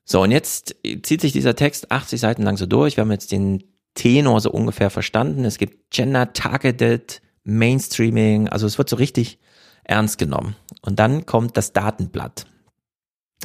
So, 0.05 0.23
und 0.23 0.31
jetzt 0.31 0.77
zieht 1.03 1.21
sich 1.21 1.33
dieser 1.33 1.57
Text 1.57 1.91
80 1.91 2.21
Seiten 2.21 2.43
lang 2.43 2.57
so 2.57 2.67
durch. 2.67 2.97
Wir 2.97 3.03
haben 3.03 3.13
jetzt 3.13 3.33
den 3.33 3.65
Tenor 3.95 4.41
so 4.41 4.51
ungefähr 4.51 4.91
verstanden. 4.91 5.45
Es 5.45 5.59
gibt 5.59 5.91
Gender-Targeted 5.91 7.23
Mainstreaming, 7.45 8.49
also 8.49 8.67
es 8.67 8.79
wird 8.79 8.89
so 8.89 8.97
richtig 8.97 9.39
ernst 9.85 10.19
genommen. 10.19 10.57
Und 10.83 10.99
dann 10.99 11.27
kommt 11.27 11.57
das 11.57 11.73
Datenblatt. 11.73 12.47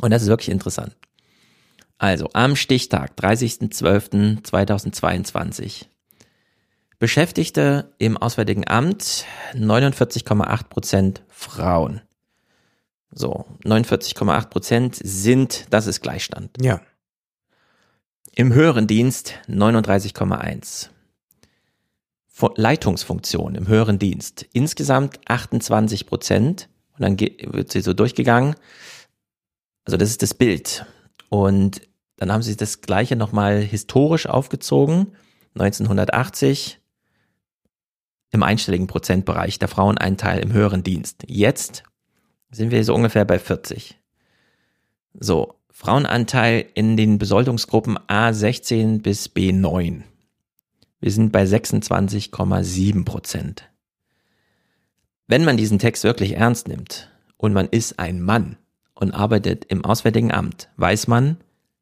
Und 0.02 0.10
das 0.12 0.24
ist 0.24 0.30
wirklich 0.30 0.50
interessant. 0.50 0.98
Also 1.98 2.30
am 2.34 2.56
Stichtag, 2.56 3.12
30.12.2022, 3.20 5.86
Beschäftigte 6.98 7.94
im 7.98 8.18
Auswärtigen 8.18 8.68
Amt 8.68 9.26
49,8 9.54 10.70
Prozent 10.70 11.22
Frauen. 11.30 12.02
So, 13.12 13.46
49,8 13.64 14.50
Prozent 14.50 14.96
sind, 15.02 15.66
das 15.72 15.88
ist 15.88 16.02
Gleichstand. 16.02 16.52
Ja. 16.62 16.82
Im 18.36 18.54
höheren 18.54 18.88
Dienst 18.88 19.34
39,1. 19.48 20.90
Fu- 22.28 22.54
Leitungsfunktion 22.56 23.56
im 23.56 23.68
höheren 23.68 24.00
Dienst 24.00 24.46
insgesamt 24.54 25.20
28 25.28 26.06
Prozent. 26.06 26.70
Und 26.98 27.02
dann 27.02 27.20
wird 27.20 27.72
sie 27.72 27.82
so 27.82 27.94
durchgegangen. 27.94 28.56
Also 29.86 29.98
das 29.98 30.10
ist 30.10 30.22
das 30.22 30.34
Bild. 30.34 30.86
Und 31.30 31.82
dann 32.18 32.32
haben 32.32 32.44
sie 32.44 32.56
das 32.56 32.82
Gleiche 32.82 33.16
nochmal 33.16 33.60
historisch 33.62 34.28
aufgezogen. 34.28 35.14
1980 35.56 36.80
im 38.32 38.44
einstelligen 38.44 38.88
Prozentbereich 38.88 39.58
der 39.58 39.68
Fraueneinteil 39.68 40.40
im 40.40 40.54
höheren 40.54 40.84
Dienst. 40.84 41.24
Jetzt 41.28 41.84
sind 42.52 42.72
wir 42.72 42.84
so 42.84 42.94
ungefähr 42.96 43.26
bei 43.26 43.40
40. 43.40 44.00
So, 45.20 45.56
Frauenanteil 45.72 46.66
in 46.74 46.98
den 46.98 47.18
Besoldungsgruppen 47.18 47.98
A16 47.98 49.02
bis 49.02 49.30
B9. 49.30 50.04
Wir 51.00 51.12
sind 51.12 51.32
bei 51.32 51.44
26,7 51.44 53.06
Prozent. 53.06 53.70
Wenn 55.28 55.46
man 55.46 55.58
diesen 55.58 55.80
Text 55.80 56.04
wirklich 56.04 56.36
ernst 56.36 56.68
nimmt 56.68 57.10
und 57.38 57.54
man 57.54 57.68
ist 57.68 58.00
ein 58.00 58.22
Mann 58.22 58.58
und 58.94 59.14
arbeitet 59.14 59.66
im 59.66 59.86
Auswärtigen 59.86 60.32
Amt, 60.32 60.70
weiß 60.78 61.08
man, 61.08 61.38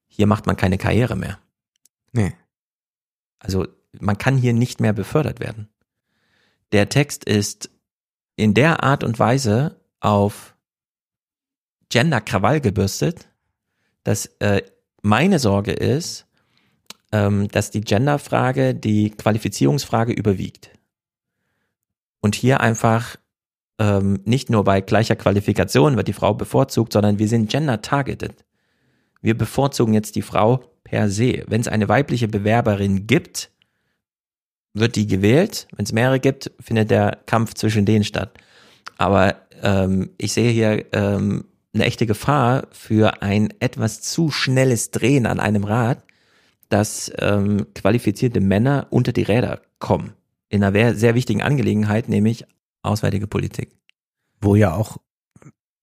hier 0.08 0.28
macht 0.28 0.46
man 0.46 0.58
keine 0.58 0.78
Karriere 0.78 1.16
mehr. 1.16 1.40
Nee. 2.12 2.34
Also 3.40 3.68
man 4.00 4.18
kann 4.18 4.38
hier 4.38 4.54
nicht 4.54 4.80
mehr 4.80 4.94
befördert 4.94 5.40
werden. 5.40 5.70
Der 6.72 6.90
Text 6.90 7.24
ist 7.24 7.70
in 8.36 8.54
der 8.54 8.84
Art 8.84 9.04
und 9.04 9.18
Weise 9.18 9.80
auf 10.00 10.57
Gender-Krawall 11.90 12.62
gebürstet, 12.62 13.28
dass 14.04 14.28
äh, 14.40 14.62
meine 15.02 15.40
Sorge 15.40 15.72
ist, 15.72 16.26
ähm, 17.12 17.48
dass 17.50 17.72
die 17.72 17.82
Genderfrage 17.82 18.76
die 18.76 19.12
Qualifizierungsfrage 19.12 20.14
überwiegt. 20.14 20.72
Und 22.20 22.36
hier 22.36 22.62
einfach 22.62 23.18
ähm, 23.80 24.20
nicht 24.26 24.50
nur 24.50 24.64
bei 24.64 24.82
gleicher 24.82 25.16
Qualifikation 25.16 25.98
wird 25.98 26.08
die 26.08 26.14
Frau 26.14 26.34
bevorzugt, 26.34 26.94
sondern 26.94 27.20
wir 27.20 27.28
sind 27.28 27.50
gender-targeted. 27.50 28.44
Wir 29.22 29.38
bevorzugen 29.38 29.94
jetzt 29.94 30.16
die 30.16 30.22
Frau 30.22 30.64
per 30.84 31.10
se. 31.10 31.44
Wenn 31.48 31.62
es 31.62 31.68
eine 31.68 31.90
weibliche 31.90 32.28
Bewerberin 32.28 33.08
gibt, 33.08 33.52
wird 34.74 34.96
die 34.96 35.08
gewählt. 35.08 35.68
Wenn 35.76 35.86
es 35.86 35.94
mehrere 35.94 36.20
gibt, 36.20 36.52
findet 36.60 36.92
der 36.92 37.20
Kampf 37.26 37.54
zwischen 37.54 37.86
denen 37.86 38.04
statt. 38.04 38.38
Aber 38.98 39.36
ähm, 39.62 40.12
ich 40.18 40.34
sehe 40.34 40.52
hier 40.52 40.86
ähm, 40.94 41.46
eine 41.78 41.86
echte 41.86 42.06
Gefahr 42.06 42.68
für 42.72 43.22
ein 43.22 43.54
etwas 43.60 44.02
zu 44.02 44.32
schnelles 44.32 44.92
Drehen 44.92 45.26
an 45.26 45.40
einem 45.40 45.64
Rad, 45.64 46.04
dass 46.70 47.12
ähm, 47.20 47.68
qualifizierte 47.74 48.42
Männer 48.42 48.88
unter 48.90 49.14
die 49.14 49.24
Räder 49.24 49.62
kommen. 49.80 50.14
In 50.50 50.64
einer 50.64 50.96
sehr 50.96 51.16
wichtigen 51.16 51.42
Angelegenheit, 51.42 52.10
nämlich 52.10 52.46
auswärtige 52.82 53.28
Politik. 53.28 53.72
Wo 54.42 54.56
ja 54.56 54.74
auch 54.74 54.98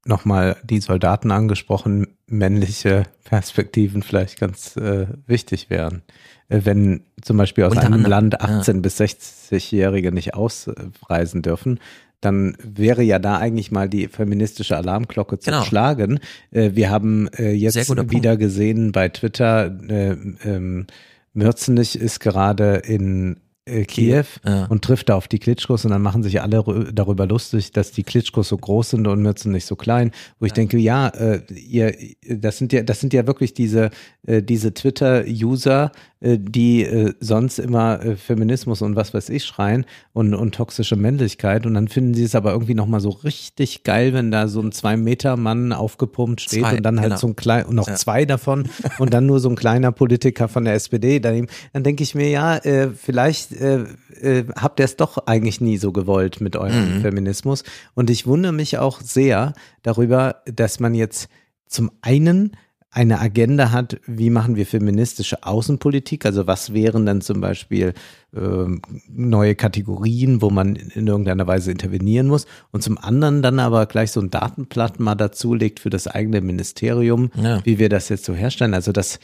nochmal 0.04 0.56
die 0.64 0.80
Soldaten 0.80 1.30
angesprochen, 1.30 2.16
männliche 2.26 3.04
Perspektiven 3.24 4.02
vielleicht 4.02 4.38
ganz 4.38 4.76
äh, 4.76 5.06
wichtig 5.26 5.70
wären. 5.70 6.02
Äh, 6.48 6.60
wenn 6.64 7.04
zum 7.22 7.36
Beispiel 7.36 7.64
aus 7.64 7.72
Unter 7.72 7.86
einem 7.86 8.04
anderem, 8.04 8.10
Land 8.10 8.42
18- 8.42 8.80
bis 8.80 9.00
60-Jährige 9.00 10.12
nicht 10.12 10.34
ausreisen 10.34 11.42
dürfen, 11.42 11.80
dann 12.24 12.56
wäre 12.62 13.02
ja 13.02 13.18
da 13.18 13.36
eigentlich 13.38 13.70
mal 13.70 13.88
die 13.88 14.08
feministische 14.08 14.76
Alarmglocke 14.76 15.38
zu 15.38 15.50
Genau. 15.50 15.62
schlagen. 15.64 16.20
Äh, 16.50 16.70
wir 16.74 16.90
haben 16.90 17.28
äh, 17.36 17.52
jetzt 17.52 17.76
wieder 18.10 18.36
gesehen 18.36 18.92
bei 18.92 19.08
Twitter, 19.08 19.66
äh, 19.88 20.16
ähm, 20.44 20.86
Mürzenich 21.32 21.96
ist 21.98 22.20
gerade 22.20 22.76
in 22.86 23.38
äh, 23.66 23.84
Kiew 23.84 24.24
Ja. 24.44 24.66
und 24.66 24.82
trifft 24.84 25.08
da 25.08 25.16
auf 25.16 25.26
die 25.26 25.38
Klitschkos 25.38 25.84
und 25.84 25.90
dann 25.90 26.02
machen 26.02 26.22
sich 26.22 26.40
alle 26.42 26.58
rü- 26.58 26.92
darüber 26.92 27.26
lustig, 27.26 27.72
dass 27.72 27.90
die 27.92 28.02
Klitschkos 28.02 28.48
so 28.50 28.56
groß 28.58 28.90
sind 28.90 29.06
und 29.08 29.22
Mürzen 29.22 29.52
nicht 29.52 29.64
so 29.66 29.74
klein. 29.74 30.10
Wo 30.38 30.44
ich 30.46 30.52
denke, 30.52 30.76
ja, 30.78 31.08
äh, 31.08 31.40
ihr, 31.50 31.94
das 32.28 32.58
sind 32.58 32.72
ja, 32.74 32.82
das 32.82 33.00
sind 33.00 33.12
ja 33.14 33.26
wirklich 33.26 33.54
diese, 33.54 33.90
äh, 34.26 34.42
diese 34.42 34.74
Twitter-User, 34.74 35.92
die 36.38 36.84
äh, 36.84 37.12
sonst 37.20 37.58
immer 37.58 38.02
äh, 38.02 38.16
Feminismus 38.16 38.80
und 38.82 38.96
was 38.96 39.12
weiß 39.12 39.28
ich 39.28 39.44
schreien 39.44 39.84
und, 40.12 40.32
und 40.34 40.54
toxische 40.54 40.96
Männlichkeit 40.96 41.66
und 41.66 41.74
dann 41.74 41.88
finden 41.88 42.14
sie 42.14 42.24
es 42.24 42.34
aber 42.34 42.52
irgendwie 42.52 42.74
nochmal 42.74 43.00
so 43.00 43.10
richtig 43.10 43.82
geil, 43.84 44.14
wenn 44.14 44.30
da 44.30 44.48
so 44.48 44.60
ein 44.60 44.72
Zwei-Meter-Mann 44.72 45.72
aufgepumpt 45.72 46.40
steht 46.40 46.62
Zwei, 46.62 46.76
und 46.76 46.82
dann 46.82 46.98
halt 47.00 47.10
genau. 47.10 47.20
so 47.20 47.26
ein 47.26 47.36
klein, 47.36 47.66
und 47.66 47.74
noch 47.74 47.88
Ja. 47.88 47.94
zwei 47.96 48.24
davon 48.24 48.68
und 48.98 49.12
dann 49.12 49.26
nur 49.26 49.38
so 49.40 49.50
ein 49.50 49.56
kleiner 49.56 49.92
Politiker 49.92 50.48
von 50.48 50.64
der 50.64 50.74
SPD 50.74 51.20
daneben, 51.20 51.48
dann 51.72 51.82
denke 51.82 52.02
ich 52.02 52.14
mir, 52.14 52.30
ja, 52.30 52.56
äh, 52.56 52.88
vielleicht 52.90 53.52
äh, 53.52 53.84
äh, 54.20 54.44
habt 54.56 54.80
ihr 54.80 54.84
es 54.84 54.96
doch 54.96 55.26
eigentlich 55.26 55.60
nie 55.60 55.76
so 55.76 55.92
gewollt 55.92 56.40
mit 56.40 56.56
eurem 56.56 57.02
Feminismus. 57.02 57.64
Und 57.94 58.08
ich 58.10 58.26
wundere 58.26 58.52
mich 58.52 58.78
auch 58.78 59.00
sehr 59.00 59.52
darüber, 59.82 60.36
dass 60.46 60.80
man 60.80 60.94
jetzt 60.94 61.28
zum 61.66 61.90
einen 62.02 62.56
eine 62.94 63.20
Agenda 63.20 63.72
hat, 63.72 64.00
wie 64.06 64.30
machen 64.30 64.54
wir 64.54 64.66
feministische 64.66 65.42
Außenpolitik, 65.42 66.24
also 66.24 66.46
was 66.46 66.72
wären 66.72 67.04
dann 67.06 67.20
zum 67.22 67.40
Beispiel 67.40 67.92
ähm, 68.36 68.82
neue 69.08 69.56
Kategorien, 69.56 70.40
wo 70.40 70.50
man 70.50 70.76
in 70.76 71.06
irgendeiner 71.08 71.46
Weise 71.48 71.72
intervenieren 71.72 72.28
muss 72.28 72.46
und 72.70 72.82
zum 72.84 72.96
anderen 72.96 73.42
dann 73.42 73.58
aber 73.58 73.86
gleich 73.86 74.12
so 74.12 74.20
ein 74.20 74.30
Datenblatt 74.30 75.00
mal 75.00 75.16
dazulegt 75.16 75.80
für 75.80 75.90
das 75.90 76.06
eigene 76.06 76.40
Ministerium, 76.40 77.30
Ja. 77.34 77.60
wie 77.66 77.80
wir 77.80 77.88
das 77.88 78.08
jetzt 78.10 78.24
so 78.26 78.34
herstellen. 78.34 78.74
Also 78.74 78.92
das, 78.92 79.18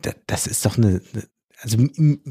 da- 0.00 0.14
das 0.26 0.46
ist 0.46 0.64
doch 0.64 0.78
eine, 0.78 1.02
also 1.60 1.76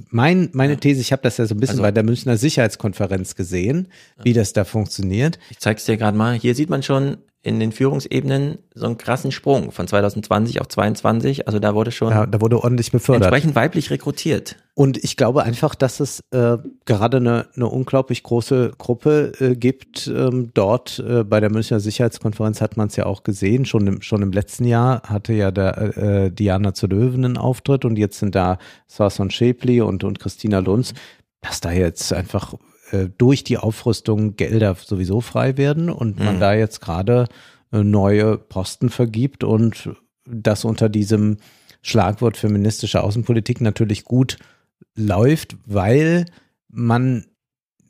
mein, 0.09 0.49
meine 0.53 0.77
These, 0.77 1.01
ich 1.01 1.11
habe 1.11 1.21
das 1.21 1.37
ja 1.37 1.45
so 1.45 1.53
ein 1.53 1.59
bisschen 1.59 1.73
Also- 1.75 1.83
bei 1.83 1.91
der 1.91 2.03
Münchner 2.03 2.35
Sicherheitskonferenz 2.37 3.35
gesehen, 3.35 3.89
wie 4.23 4.33
das 4.33 4.53
da 4.53 4.65
funktioniert. 4.65 5.37
Ich 5.51 5.59
zeig's 5.59 5.85
dir 5.85 5.97
gerade 5.97 6.17
mal. 6.17 6.33
Hier 6.33 6.55
sieht 6.55 6.71
man 6.71 6.81
schon 6.81 7.17
in 7.41 7.59
den 7.61 7.71
Führungsebenen 7.71 8.57
so 8.75 8.85
einen 8.85 8.97
krassen 8.97 9.31
Sprung 9.31 9.71
von 9.71 9.87
2020 9.87 10.59
auf 10.59 10.67
22. 10.67 11.47
Also 11.47 11.59
da 11.59 11.73
wurde 11.73 11.91
schon 11.91 12.09
Da, 12.09 12.25
da 12.25 12.41
wurde 12.41 12.61
ordentlich 12.61 12.91
befördert. 12.91 13.23
entsprechend 13.23 13.55
weiblich 13.55 13.89
rekrutiert. 13.91 14.57
Und 14.73 15.01
ich 15.01 15.15
glaube 15.15 15.43
einfach, 15.43 15.73
dass 15.75 16.01
es 16.01 16.21
äh, 16.31 16.57
gerade 16.85 17.17
eine, 17.17 17.47
eine 17.55 17.67
unglaublich 17.67 18.23
große 18.23 18.73
Gruppe 18.77 19.31
äh, 19.39 19.55
gibt. 19.55 20.07
Ähm, 20.07 20.51
dort 20.53 20.99
äh, 20.99 21.23
bei 21.23 21.39
der 21.39 21.49
Münchner 21.49 21.79
Sicherheitskonferenz 21.79 22.59
hat 22.59 22.75
man 22.75 22.87
es 22.87 22.97
ja 22.97 23.05
auch 23.05 23.23
gesehen. 23.23 23.65
Schon 23.65 23.87
im, 23.87 24.01
schon 24.01 24.21
im 24.21 24.33
letzten 24.33 24.65
Jahr 24.65 25.01
hatte 25.03 25.31
ja 25.31 25.51
der, 25.51 25.97
äh, 25.97 26.31
Diana 26.31 26.73
zu 26.73 26.87
Löwen 26.87 27.23
einen 27.23 27.37
Auftritt 27.37 27.85
und 27.85 27.97
jetzt 27.97 28.19
sind 28.19 28.35
da 28.35 28.57
Sarson 28.87 29.31
Schäpli 29.31 29.81
und, 29.81 30.03
und 30.03 30.19
Christina 30.19 30.59
Lunz, 30.59 30.93
dass 31.41 31.61
da 31.61 31.71
jetzt 31.71 32.11
einfach 32.11 32.53
äh, 32.91 33.07
durch 33.17 33.43
die 33.43 33.57
Aufrüstung 33.57 34.35
Gelder 34.35 34.75
sowieso 34.75 35.21
frei 35.21 35.57
werden 35.57 35.89
und 35.89 36.19
man 36.19 36.35
Mhm. 36.35 36.39
da 36.39 36.53
jetzt 36.53 36.81
gerade 36.81 37.27
äh, 37.71 37.83
neue 37.83 38.37
Posten 38.37 38.89
vergibt 38.89 39.43
und 39.43 39.89
das 40.25 40.65
unter 40.65 40.89
diesem 40.89 41.37
Schlagwort 41.81 42.37
feministische 42.37 43.01
Außenpolitik 43.03 43.61
natürlich 43.61 44.03
gut 44.03 44.37
läuft, 44.95 45.55
weil 45.65 46.25
man, 46.67 47.25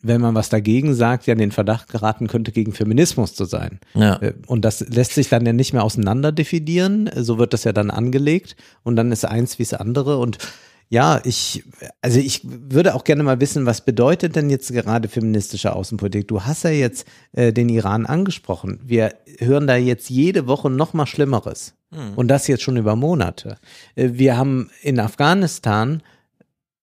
wenn 0.02 0.22
man 0.22 0.36
was 0.36 0.50
dagegen 0.50 0.94
sagt, 0.94 1.28
ja 1.28 1.34
in 1.34 1.40
den 1.40 1.52
Verdacht 1.52 1.90
geraten 1.90 2.28
könnte, 2.28 2.52
gegen 2.52 2.72
Feminismus 2.72 3.34
zu 3.36 3.46
sein. 3.46 3.80
Ja. 3.96 4.22
Äh, 4.22 4.34
Und 4.48 4.64
das 4.64 4.82
lässt 4.90 5.14
sich 5.14 5.30
dann 5.30 5.46
ja 5.46 5.54
nicht 5.54 5.74
mehr 5.74 5.84
auseinander 5.84 6.32
definieren. 6.32 7.10
So 7.16 7.38
wird 7.38 7.54
das 7.54 7.64
ja 7.64 7.74
dann 7.74 7.90
angelegt 7.92 8.56
und 8.84 8.96
dann 8.96 9.12
ist 9.12 9.26
eins 9.26 9.60
wie 9.60 9.64
das 9.64 9.74
andere 9.74 10.18
und 10.20 10.38
ja, 10.90 11.22
ich, 11.24 11.64
also 12.02 12.20
ich 12.20 12.42
würde 12.44 12.96
auch 12.96 13.04
gerne 13.04 13.24
mal 13.24 13.40
wissen, 13.40 13.66
was 13.66 13.82
bedeutet 13.82 14.36
denn 14.36 14.50
jetzt 14.50 14.74
gerade 14.74 15.08
feministische 15.08 15.74
Außenpolitik? 15.76 16.28
Du 16.28 16.44
hast 16.44 16.64
ja 16.64 16.72
jetzt 16.72 17.08
äh, 17.34 17.54
den 17.54 17.70
Iran 17.70 18.06
angesprochen. 18.08 18.80
Wir 18.84 19.14
hören 19.38 19.68
da 19.68 19.76
jetzt 19.76 20.10
jede 20.10 20.48
Woche 20.48 20.70
noch 20.70 20.94
mal 20.94 21.06
Schlimmeres. 21.06 21.76
Und 22.16 22.28
das 22.28 22.48
jetzt 22.48 22.62
schon 22.62 22.78
über 22.78 22.96
Monate. 22.96 23.58
Äh, 23.96 24.10
wir 24.14 24.38
haben 24.38 24.70
in 24.82 25.00
Afghanistan 25.00 26.04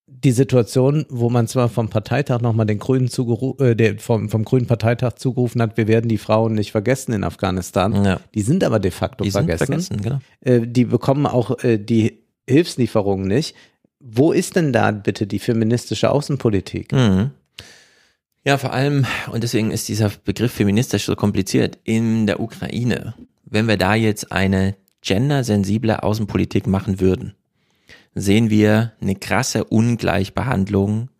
die 0.06 0.32
Situation, 0.32 1.04
wo 1.08 1.30
man 1.30 1.46
zwar 1.46 1.68
vom 1.68 1.88
Parteitag 1.88 2.40
nochmal 2.40 2.66
den 2.66 2.78
Grünen 2.78 3.08
äh, 3.58 3.76
der, 3.76 3.98
vom, 3.98 4.28
vom 4.28 4.44
Grünen 4.44 4.66
Parteitag 4.66 5.14
zugerufen 5.14 5.60
hat, 5.62 5.76
wir 5.76 5.88
werden 5.88 6.08
die 6.08 6.18
Frauen 6.18 6.54
nicht 6.54 6.72
vergessen 6.72 7.12
in 7.12 7.22
Afghanistan. 7.22 8.04
Ja. 8.04 8.20
Die 8.34 8.42
sind 8.42 8.64
aber 8.64 8.78
de 8.78 8.90
facto 8.90 9.24
Die 9.24 9.30
vergessen. 9.30 9.66
vergessen, 9.66 10.02
genau. 10.02 10.18
Äh, 10.40 10.66
die 10.66 10.84
bekommen 10.84 11.26
auch 11.26 11.62
äh, 11.62 11.78
die 11.78 12.22
Hilfslieferungen 12.48 13.26
nicht. 13.26 13.54
Wo 13.98 14.32
ist 14.32 14.56
denn 14.56 14.72
da 14.72 14.90
bitte 14.90 15.26
die 15.26 15.38
feministische 15.38 16.10
Außenpolitik? 16.10 16.92
Mhm. 16.92 17.30
Ja, 18.44 18.58
vor 18.58 18.72
allem, 18.72 19.06
und 19.32 19.42
deswegen 19.42 19.72
ist 19.72 19.88
dieser 19.88 20.10
Begriff 20.24 20.52
feministisch 20.52 21.06
so 21.06 21.16
kompliziert, 21.16 21.78
in 21.84 22.26
der 22.26 22.38
Ukraine, 22.38 23.14
wenn 23.44 23.66
wir 23.66 23.76
da 23.76 23.94
jetzt 23.94 24.30
eine 24.30 24.76
gendersensible 25.00 26.02
Außenpolitik 26.02 26.66
machen 26.66 27.00
würden, 27.00 27.34
sehen 28.14 28.50
wir 28.50 28.92
eine 29.00 29.16
krasse 29.16 29.64
Ungleichbehandlung 29.64 31.10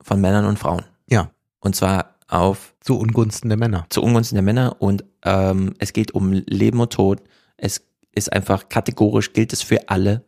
von 0.00 0.20
Männern 0.20 0.46
und 0.46 0.58
Frauen. 0.58 0.84
Ja. 1.08 1.30
Und 1.60 1.76
zwar 1.76 2.16
auf 2.28 2.74
Zu 2.80 2.98
Ungunsten 2.98 3.50
der 3.50 3.58
Männer. 3.58 3.86
zu 3.90 4.02
Ungunsten 4.02 4.36
der 4.36 4.42
Männer 4.42 4.76
und 4.80 5.04
ähm, 5.24 5.74
es 5.78 5.92
geht 5.92 6.12
um 6.12 6.32
Leben 6.32 6.80
und 6.80 6.92
Tod. 6.92 7.20
Es 7.56 7.82
ist 8.12 8.32
einfach 8.32 8.68
kategorisch, 8.68 9.32
gilt 9.32 9.52
es 9.52 9.62
für 9.62 9.88
alle. 9.88 10.24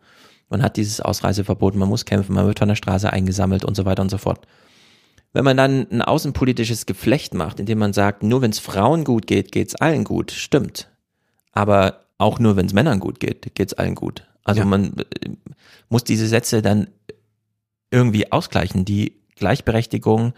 Man 0.55 0.63
hat 0.63 0.77
dieses 0.77 1.01
Ausreiseverbot, 1.01 1.75
man 1.75 1.89
muss 1.89 2.05
kämpfen, 2.05 2.33
man 2.33 2.47
wird 2.47 2.61
von 2.61 2.69
der 2.69 2.77
Straße 2.77 3.13
eingesammelt 3.13 3.65
und 3.65 3.75
so 3.75 3.85
weiter 3.87 4.03
und 4.03 4.09
so 4.09 4.19
fort. 4.19 4.47
Wenn 5.33 5.45
man 5.45 5.57
dann 5.57 5.89
ein 5.91 6.01
außenpolitisches 6.01 6.87
Geflecht 6.87 7.35
macht, 7.35 7.59
indem 7.59 7.79
man 7.79 7.93
sagt, 7.93 8.23
nur 8.23 8.41
wenn 8.41 8.53
es 8.53 8.61
Frauen 8.61 9.03
gut 9.03 9.27
geht, 9.27 9.51
geht's 9.51 9.75
allen 9.75 10.05
gut, 10.05 10.31
stimmt. 10.31 10.89
Aber 11.51 12.05
auch 12.19 12.39
nur 12.39 12.55
wenn 12.55 12.67
es 12.67 12.73
Männern 12.73 13.01
gut 13.01 13.19
geht, 13.19 13.57
geht's 13.57 13.75
allen 13.75 13.97
gut. 13.97 14.29
Also 14.45 14.61
Ja. 14.61 14.65
man 14.65 14.95
äh, 14.97 15.31
muss 15.89 16.05
diese 16.05 16.29
Sätze 16.29 16.63
dann 16.63 16.87
irgendwie 17.91 18.31
ausgleichen. 18.31 18.85
Die 18.85 19.17
Gleichberechtigung 19.35 20.35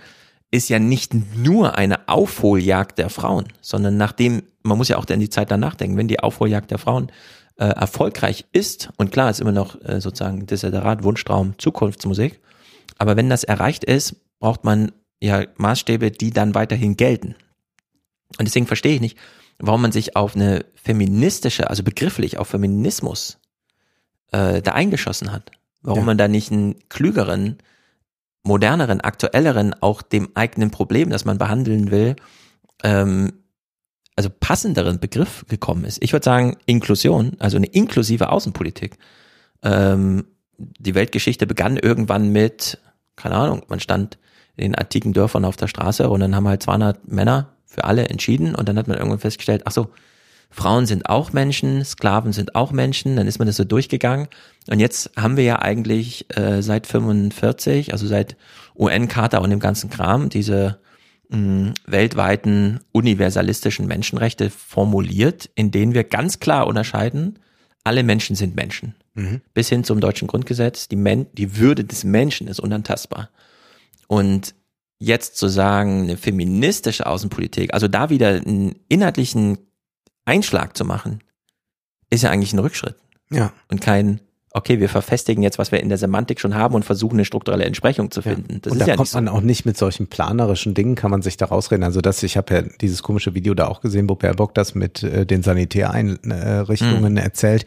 ist 0.51 0.71
ja 0.71 0.79
nicht 0.79 1.13
nur 1.37 1.77
eine 1.77 2.09
Aufholjagd 2.09 2.97
der 2.99 3.11
Frauen, 3.11 3.49
sondern 3.61 3.99
nachdem, 3.99 4.45
man 4.63 4.79
muss 4.79 4.89
ja 4.89 4.97
auch 4.97 5.05
dann 5.05 5.21
die 5.21 5.29
Zeit 5.29 5.51
danach 5.51 5.75
denken, 5.75 5.99
wenn 5.99 6.09
die 6.09 6.21
Aufholjagd 6.21 6.71
der 6.71 6.79
Frauen 6.79 7.13
äh, 7.57 7.67
erfolgreich 7.67 8.47
ist, 8.53 8.91
und 8.97 9.13
klar 9.13 9.31
ist 9.31 9.41
immer 9.41 9.53
noch 9.53 9.81
äh, 9.83 10.01
sozusagen 10.01 10.47
Desiderat, 10.47 11.03
Wunschtraum, 11.03 11.55
Zukunftsmusik, 11.59 12.41
aber 12.99 13.17
wenn 13.17 13.31
das 13.31 13.45
erreicht 13.45 13.85
ist, 13.85 14.17
braucht 14.41 14.65
man 14.65 14.93
ja 15.21 15.45
Maßstäbe, 15.57 16.11
die 16.11 16.31
dann 16.31 16.55
weiterhin 16.55 16.97
gelten. 16.97 17.35
Und 18.39 18.47
deswegen 18.47 18.67
verstehe 18.67 18.95
ich 18.95 19.01
nicht, 19.01 19.19
warum 19.59 19.83
man 19.83 19.93
sich 19.93 20.17
auf 20.17 20.35
eine 20.37 20.65
feministische, 20.75 21.71
also 21.71 21.83
begrifflich 21.83 22.39
auf 22.39 22.49
Feminismus 22.49 23.39
äh, 24.33 24.61
da 24.61 24.73
eingeschossen 24.73 25.33
hat. 25.33 25.51
Warum 25.83 26.01
Ja. 26.01 26.07
man 26.07 26.19
da 26.19 26.29
nicht 26.29 26.53
einen 26.53 26.77
klügeren, 26.89 27.59
moderneren, 28.43 29.01
aktuelleren, 29.01 29.75
auch 29.81 30.03
dem 30.03 30.29
eigenen 30.35 30.71
Problem, 30.71 31.11
das 31.11 31.25
man 31.25 31.39
behandeln 31.39 31.91
will, 31.91 32.17
ähm, 32.83 33.33
also 34.17 34.31
passenderen 34.31 34.99
Begriff 34.99 35.45
gekommen 35.49 35.85
ist. 35.85 36.03
Ich 36.03 36.13
würde 36.13 36.25
sagen, 36.25 36.57
Inklusion, 36.65 37.37
also 37.39 37.59
eine 37.59 37.67
inklusive 37.67 38.31
Außenpolitik. 38.31 38.97
Ähm, 39.63 40.25
die 40.59 40.95
Weltgeschichte 40.95 41.47
begann 41.47 41.77
irgendwann 41.77 42.31
mit, 42.31 42.79
keine 43.15 43.37
Ahnung, 43.37 43.63
man 43.69 43.79
stand 43.79 44.19
in 44.57 44.63
den 44.63 44.75
antiken 44.75 45.13
Dörfern 45.13 45.45
auf 45.45 45.57
der 45.57 45.69
Straße 45.69 46.09
und 46.09 46.21
dann 46.21 46.35
haben 46.35 46.49
halt 46.49 46.63
200 46.63 47.07
Männer 47.09 47.51
für 47.67 47.85
alle 47.85 48.09
entschieden 48.09 48.55
und 48.55 48.69
dann 48.69 48.79
hat 48.79 48.89
man 48.89 48.97
irgendwann 48.97 49.19
festgestellt, 49.19 49.63
ach 49.67 49.73
so, 49.73 49.91
Frauen 50.49 50.87
sind 50.87 51.11
auch 51.11 51.35
Menschen, 51.35 51.85
Sklaven 51.85 52.33
sind 52.33 52.55
auch 52.55 52.73
Menschen, 52.73 53.17
dann 53.17 53.27
ist 53.27 53.39
man 53.39 53.47
das 53.47 53.57
so 53.57 53.65
durchgegangen 53.65 54.29
und 54.71 54.81
jetzt 54.81 55.11
haben 55.17 55.37
wir 55.37 55.45
ja 55.45 55.61
eigentlich 55.61 56.25
äh, 56.35 56.63
seit 56.63 56.87
45, 56.87 57.93
also 57.93 58.07
seit 58.07 58.37
UN-Charta 58.79 59.39
und 59.39 59.51
dem 59.51 59.61
ganzen 59.61 59.91
Kram, 59.91 60.31
diese 60.31 60.79
mh, 61.31 61.75
weltweiten 61.87 62.81
universalistischen 62.93 63.87
Menschenrechte 63.87 64.51
formuliert, 64.51 65.51
in 65.55 65.71
denen 65.71 65.95
wir 65.95 66.05
ganz 66.05 66.41
klar 66.41 66.67
unterscheiden, 66.67 67.39
alle 67.85 68.03
Menschen 68.03 68.35
sind 68.37 68.57
Menschen. 68.57 68.95
Bis 69.55 69.69
hin 69.71 69.83
zum 69.85 70.01
deutschen 70.01 70.29
Grundgesetz, 70.29 70.89
die, 70.89 70.97
Men 70.97 71.27
die 71.33 71.57
Würde 71.57 71.85
des 71.85 72.05
Menschen 72.05 72.49
ist 72.49 72.61
unantastbar. 72.61 73.31
Und 74.09 74.55
jetzt 74.99 75.37
zu 75.39 75.49
sagen, 75.49 76.03
eine 76.03 76.17
feministische 76.19 77.07
Außenpolitik, 77.07 77.73
also 77.73 77.89
da 77.89 78.11
wieder 78.11 78.29
einen 78.29 78.75
inhaltlichen 78.89 79.59
Einschlag 80.27 80.77
zu 80.77 80.85
machen, 80.85 81.21
ist 82.11 82.23
ja 82.25 82.31
eigentlich 82.31 82.53
ein 82.53 82.59
Rückschritt 82.59 82.97
Ja. 83.31 83.53
und 83.69 83.81
kein, 83.81 84.21
okay, 84.57 84.81
wir 84.81 84.89
verfestigen 84.89 85.43
jetzt, 85.43 85.59
was 85.59 85.71
wir 85.71 85.81
in 85.81 85.89
der 85.89 85.99
Semantik 85.99 86.41
schon 86.41 86.55
haben 86.55 86.75
und 86.75 86.85
versuchen 86.85 87.17
eine 87.17 87.25
strukturelle 87.25 87.65
Entsprechung 87.65 88.11
zu 88.11 88.21
Ja. 88.21 88.33
finden. 88.35 88.61
Das 88.63 88.73
und 88.73 88.79
ist 88.79 88.87
da 88.87 88.91
ja 88.91 88.97
kommt 88.97 89.09
so. 89.09 89.19
man 89.19 89.29
auch 89.29 89.43
nicht 89.43 89.67
mit 89.67 89.77
solchen 89.77 90.07
planerischen 90.07 90.73
Dingen, 90.75 90.95
kann 90.95 91.11
man 91.11 91.21
sich 91.23 91.37
da 91.37 91.47
rausreden. 91.47 91.85
Also 91.85 92.01
das, 92.01 92.23
ich 92.23 92.37
habe 92.37 92.55
ja 92.55 92.63
dieses 92.81 93.03
komische 93.03 93.35
Video 93.35 93.55
da 93.55 93.69
auch 93.69 93.81
gesehen, 93.83 94.09
wo 94.09 94.15
Baerbock 94.15 94.55
das 94.55 94.75
mit 94.75 95.03
äh, 95.03 95.27
den 95.27 95.43
Sanitäreinrichtungen 95.43 97.13
Mhm. 97.13 97.19
erzählt. 97.19 97.67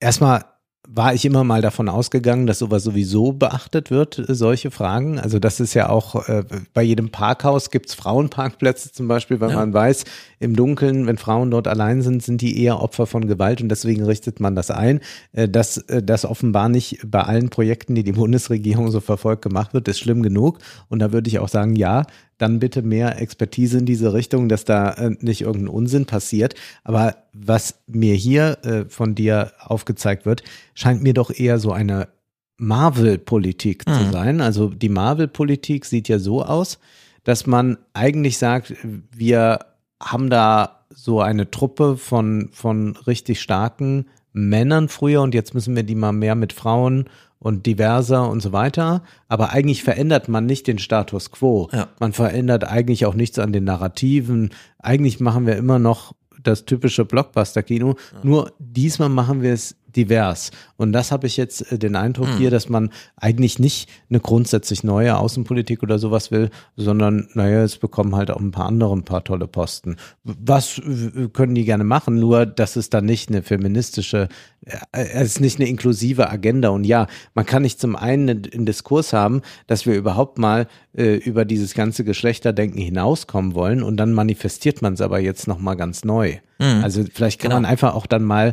Erstmal 0.00 0.44
war 0.90 1.12
ich 1.12 1.26
immer 1.26 1.44
mal 1.44 1.60
davon 1.60 1.90
ausgegangen, 1.90 2.46
dass 2.46 2.60
sowas 2.60 2.82
sowieso 2.82 3.32
beachtet 3.32 3.90
wird, 3.90 4.18
äh, 4.18 4.34
solche 4.34 4.70
Fragen. 4.70 5.18
Also 5.18 5.38
das 5.38 5.60
ist 5.60 5.74
ja 5.74 5.90
auch, 5.90 6.26
äh, 6.28 6.44
bei 6.72 6.82
jedem 6.82 7.10
Parkhaus 7.10 7.70
gibt's 7.70 7.92
Frauenparkplätze 7.94 8.90
zum 8.92 9.06
Beispiel, 9.06 9.38
weil 9.40 9.50
Ja. 9.50 9.56
man 9.56 9.74
weiß, 9.74 10.04
im 10.40 10.56
Dunkeln, 10.56 11.06
wenn 11.06 11.18
Frauen 11.18 11.50
dort 11.50 11.68
allein 11.68 12.00
sind, 12.00 12.22
sind 12.22 12.40
die 12.40 12.62
eher 12.62 12.80
Opfer 12.80 13.06
von 13.06 13.26
Gewalt 13.28 13.60
und 13.60 13.68
deswegen 13.68 14.02
richtet 14.04 14.40
man 14.40 14.54
das 14.54 14.70
ein. 14.70 15.00
Äh, 15.32 15.48
dass 15.48 15.76
äh, 15.76 16.02
das 16.02 16.24
offenbar 16.24 16.70
nicht 16.70 16.98
bei 17.06 17.20
allen 17.20 17.50
Projekten, 17.50 17.94
die 17.94 18.02
die 18.02 18.12
Bundesregierung 18.12 18.90
so 18.90 19.00
verfolgt, 19.00 19.42
gemacht 19.42 19.74
wird, 19.74 19.88
ist 19.88 19.98
schlimm 19.98 20.22
genug. 20.22 20.58
Und 20.88 21.00
da 21.00 21.12
würde 21.12 21.28
ich 21.28 21.38
auch 21.38 21.48
sagen, 21.48 21.76
ja, 21.76 22.04
dann 22.38 22.58
bitte 22.60 22.82
mehr 22.82 23.20
Expertise 23.20 23.78
in 23.78 23.84
diese 23.86 24.12
Richtung, 24.14 24.48
dass 24.48 24.64
da 24.64 24.92
äh, 24.92 25.10
nicht 25.20 25.40
irgendein 25.42 25.68
Unsinn 25.68 26.06
passiert. 26.06 26.54
Aber 26.84 27.16
was 27.32 27.80
mir 27.86 28.14
hier 28.14 28.58
äh, 28.64 28.84
von 28.88 29.14
dir 29.14 29.52
aufgezeigt 29.58 30.24
wird, 30.24 30.42
scheint 30.74 31.02
mir 31.02 31.14
doch 31.14 31.30
eher 31.30 31.58
so 31.58 31.72
eine 31.72 32.08
Marvel-Politik 32.56 33.84
zu 33.88 33.90
Mhm. 34.04 34.12
sein. 34.12 34.40
Also 34.40 34.68
die 34.68 34.88
Marvel-Politik 34.88 35.84
sieht 35.84 36.08
ja 36.08 36.18
so 36.18 36.42
aus, 36.44 36.78
dass 37.24 37.46
man 37.46 37.78
eigentlich 37.92 38.38
sagt, 38.38 38.74
wir 39.14 39.58
haben 40.02 40.30
da 40.30 40.84
so 40.90 41.20
eine 41.20 41.50
Truppe 41.50 41.96
von, 41.96 42.48
von 42.52 42.96
richtig 43.06 43.40
starken 43.40 44.06
Männern 44.32 44.88
früher 44.88 45.22
und 45.22 45.34
jetzt 45.34 45.54
müssen 45.54 45.74
wir 45.76 45.82
die 45.82 45.94
mal 45.94 46.12
mehr 46.12 46.34
mit 46.34 46.52
Frauen 46.52 47.08
und 47.38 47.66
diverser 47.66 48.28
und 48.28 48.40
so 48.40 48.52
weiter. 48.52 49.02
Aber 49.28 49.50
eigentlich 49.50 49.82
verändert 49.82 50.28
man 50.28 50.46
nicht 50.46 50.66
den 50.66 50.78
Status 50.78 51.30
quo. 51.30 51.68
Ja. 51.72 51.88
Man 52.00 52.12
verändert 52.12 52.64
eigentlich 52.64 53.06
auch 53.06 53.14
nichts 53.14 53.38
an 53.38 53.52
den 53.52 53.64
Narrativen. 53.64 54.50
Eigentlich 54.78 55.20
machen 55.20 55.46
wir 55.46 55.56
immer 55.56 55.78
noch 55.78 56.14
das 56.42 56.64
typische 56.64 57.04
Blockbuster-Kino. 57.04 57.96
Nur 58.22 58.52
diesmal 58.58 59.08
machen 59.08 59.42
wir 59.42 59.52
es 59.52 59.76
divers. 59.98 60.50
Und 60.76 60.92
das 60.92 61.10
habe 61.12 61.26
ich 61.26 61.36
jetzt 61.36 61.72
äh, 61.72 61.78
den 61.78 61.96
Eindruck 61.96 62.28
hier, 62.38 62.50
dass 62.50 62.68
man 62.68 62.90
eigentlich 63.16 63.58
nicht 63.58 63.90
eine 64.08 64.20
grundsätzlich 64.20 64.84
neue 64.84 65.16
Außenpolitik 65.18 65.82
oder 65.82 65.98
sowas 65.98 66.30
will, 66.30 66.50
sondern, 66.76 67.28
naja, 67.34 67.62
es 67.64 67.76
bekommen 67.78 68.14
halt 68.14 68.30
auch 68.30 68.40
ein 68.40 68.52
paar 68.52 68.66
andere 68.66 68.94
ein 68.94 69.04
paar 69.04 69.24
tolle 69.24 69.48
Posten. 69.48 69.96
Was 70.24 70.78
äh, 70.78 71.28
können 71.32 71.54
die 71.54 71.64
gerne 71.64 71.84
machen, 71.84 72.18
nur 72.20 72.46
dass 72.46 72.76
es 72.76 72.90
dann 72.90 73.04
nicht 73.04 73.28
eine 73.28 73.42
feministische, 73.42 74.28
äh, 74.64 74.76
es 74.92 75.30
ist 75.32 75.40
nicht 75.40 75.58
eine 75.58 75.68
inklusive 75.68 76.30
Agenda. 76.30 76.68
Und 76.70 76.84
ja, 76.84 77.06
man 77.34 77.44
kann 77.44 77.62
nicht 77.62 77.80
zum 77.80 77.96
einen 77.96 78.28
einen 78.52 78.66
Diskurs 78.66 79.12
haben, 79.12 79.42
dass 79.66 79.84
wir 79.84 79.94
überhaupt 79.96 80.38
mal 80.38 80.68
äh, 80.96 81.16
über 81.16 81.44
dieses 81.44 81.74
ganze 81.74 82.04
Geschlechterdenken 82.04 82.80
hinauskommen 82.80 83.54
wollen 83.54 83.82
und 83.82 83.96
dann 83.96 84.12
manifestiert 84.12 84.80
man 84.82 84.94
es 84.94 85.00
aber 85.00 85.18
jetzt 85.18 85.48
nochmal 85.48 85.76
ganz 85.76 86.04
neu. 86.04 86.36
Also 86.60 87.04
vielleicht 87.12 87.40
kann 87.40 87.50
Genau. 87.50 87.60
man 87.62 87.70
einfach 87.70 87.94
auch 87.94 88.06
dann 88.06 88.24
mal 88.24 88.52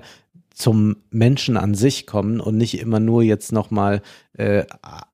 zum 0.55 0.95
Menschen 1.11 1.57
an 1.57 1.75
sich 1.75 2.07
kommen 2.07 2.39
und 2.39 2.55
nicht 2.55 2.79
immer 2.79 3.01
nur 3.01 3.21
jetzt 3.21 3.51
nochmal 3.51 4.01
äh, 4.33 4.63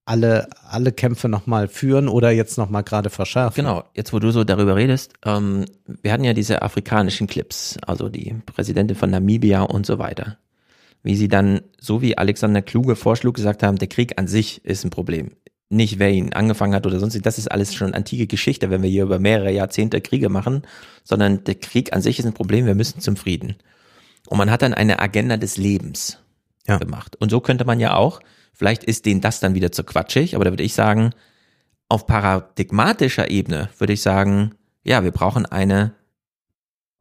alle, 0.06 0.48
alle 0.70 0.92
Kämpfe 0.92 1.30
nochmal 1.30 1.68
führen 1.68 2.08
oder 2.08 2.30
jetzt 2.30 2.60
nochmal 2.60 2.84
gerade 2.84 3.10
verschärfen. 3.10 3.66
Genau, 3.66 3.84
jetzt 3.96 4.14
wo 4.14 4.20
du 4.20 4.30
so 4.32 4.44
darüber 4.44 4.76
redest, 4.76 5.14
ähm, 5.26 5.66
wir 6.04 6.14
hatten 6.14 6.24
ja 6.24 6.34
diese 6.34 6.62
afrikanischen 6.62 7.26
Clips, 7.26 7.78
also 7.86 8.08
die 8.08 8.36
Präsidentin 8.46 8.96
von 8.96 9.10
Namibia 9.10 9.64
und 9.64 9.86
so 9.86 9.98
weiter. 9.98 10.38
Wie 11.02 11.16
sie 11.16 11.28
dann, 11.28 11.62
so 11.80 12.04
wie 12.04 12.20
Alexander 12.20 12.62
Kluge 12.62 12.96
vorschlug, 12.96 13.36
gesagt 13.36 13.64
haben, 13.64 13.78
der 13.78 13.88
Krieg 13.88 14.20
an 14.20 14.28
sich 14.28 14.64
ist 14.64 14.86
ein 14.86 14.92
Problem. 14.92 15.32
Nicht 15.70 15.98
wer 15.98 16.12
ihn 16.12 16.34
angefangen 16.34 16.76
hat 16.76 16.86
oder 16.86 17.00
sonst, 17.00 17.20
das 17.26 17.40
ist 17.40 17.50
alles 17.50 17.74
schon 17.74 17.96
antike 17.96 18.28
Geschichte, 18.28 18.70
wenn 18.70 18.84
wir 18.84 18.90
hier 18.90 19.04
über 19.04 19.18
mehrere 19.18 19.52
Jahrzehnte 19.52 20.02
Kriege 20.02 20.30
machen, 20.30 20.62
sondern 21.04 21.44
der 21.46 21.56
Krieg 21.56 21.94
an 21.94 22.04
sich 22.04 22.20
ist 22.20 22.26
ein 22.26 22.34
Problem, 22.34 22.68
wir 22.68 22.76
müssen 22.76 23.00
zum 23.00 23.16
Frieden. 23.16 23.56
Und 24.32 24.38
man 24.38 24.50
hat 24.50 24.62
dann 24.62 24.74
eine 24.74 25.00
Agenda 25.00 25.36
des 25.36 25.58
Lebens 25.58 26.18
Ja. 26.66 26.78
gemacht. 26.78 27.18
Und 27.20 27.30
so 27.30 27.42
könnte 27.42 27.66
man 27.66 27.82
ja 27.82 27.96
auch, 27.96 28.22
vielleicht 28.54 28.82
ist 28.82 29.06
denen 29.06 29.20
das 29.20 29.42
dann 29.42 29.56
wieder 29.56 29.74
zu 29.74 29.84
quatschig, 29.84 30.36
aber 30.36 30.46
da 30.46 30.52
würde 30.54 30.64
ich 30.64 30.74
sagen, 30.74 31.10
auf 31.90 32.08
paradigmatischer 32.08 33.30
Ebene 33.30 33.68
würde 33.78 33.92
ich 33.92 34.02
sagen, 34.02 34.54
ja, 34.86 35.04
wir 35.04 35.12
brauchen 35.12 35.46
eine 35.46 35.96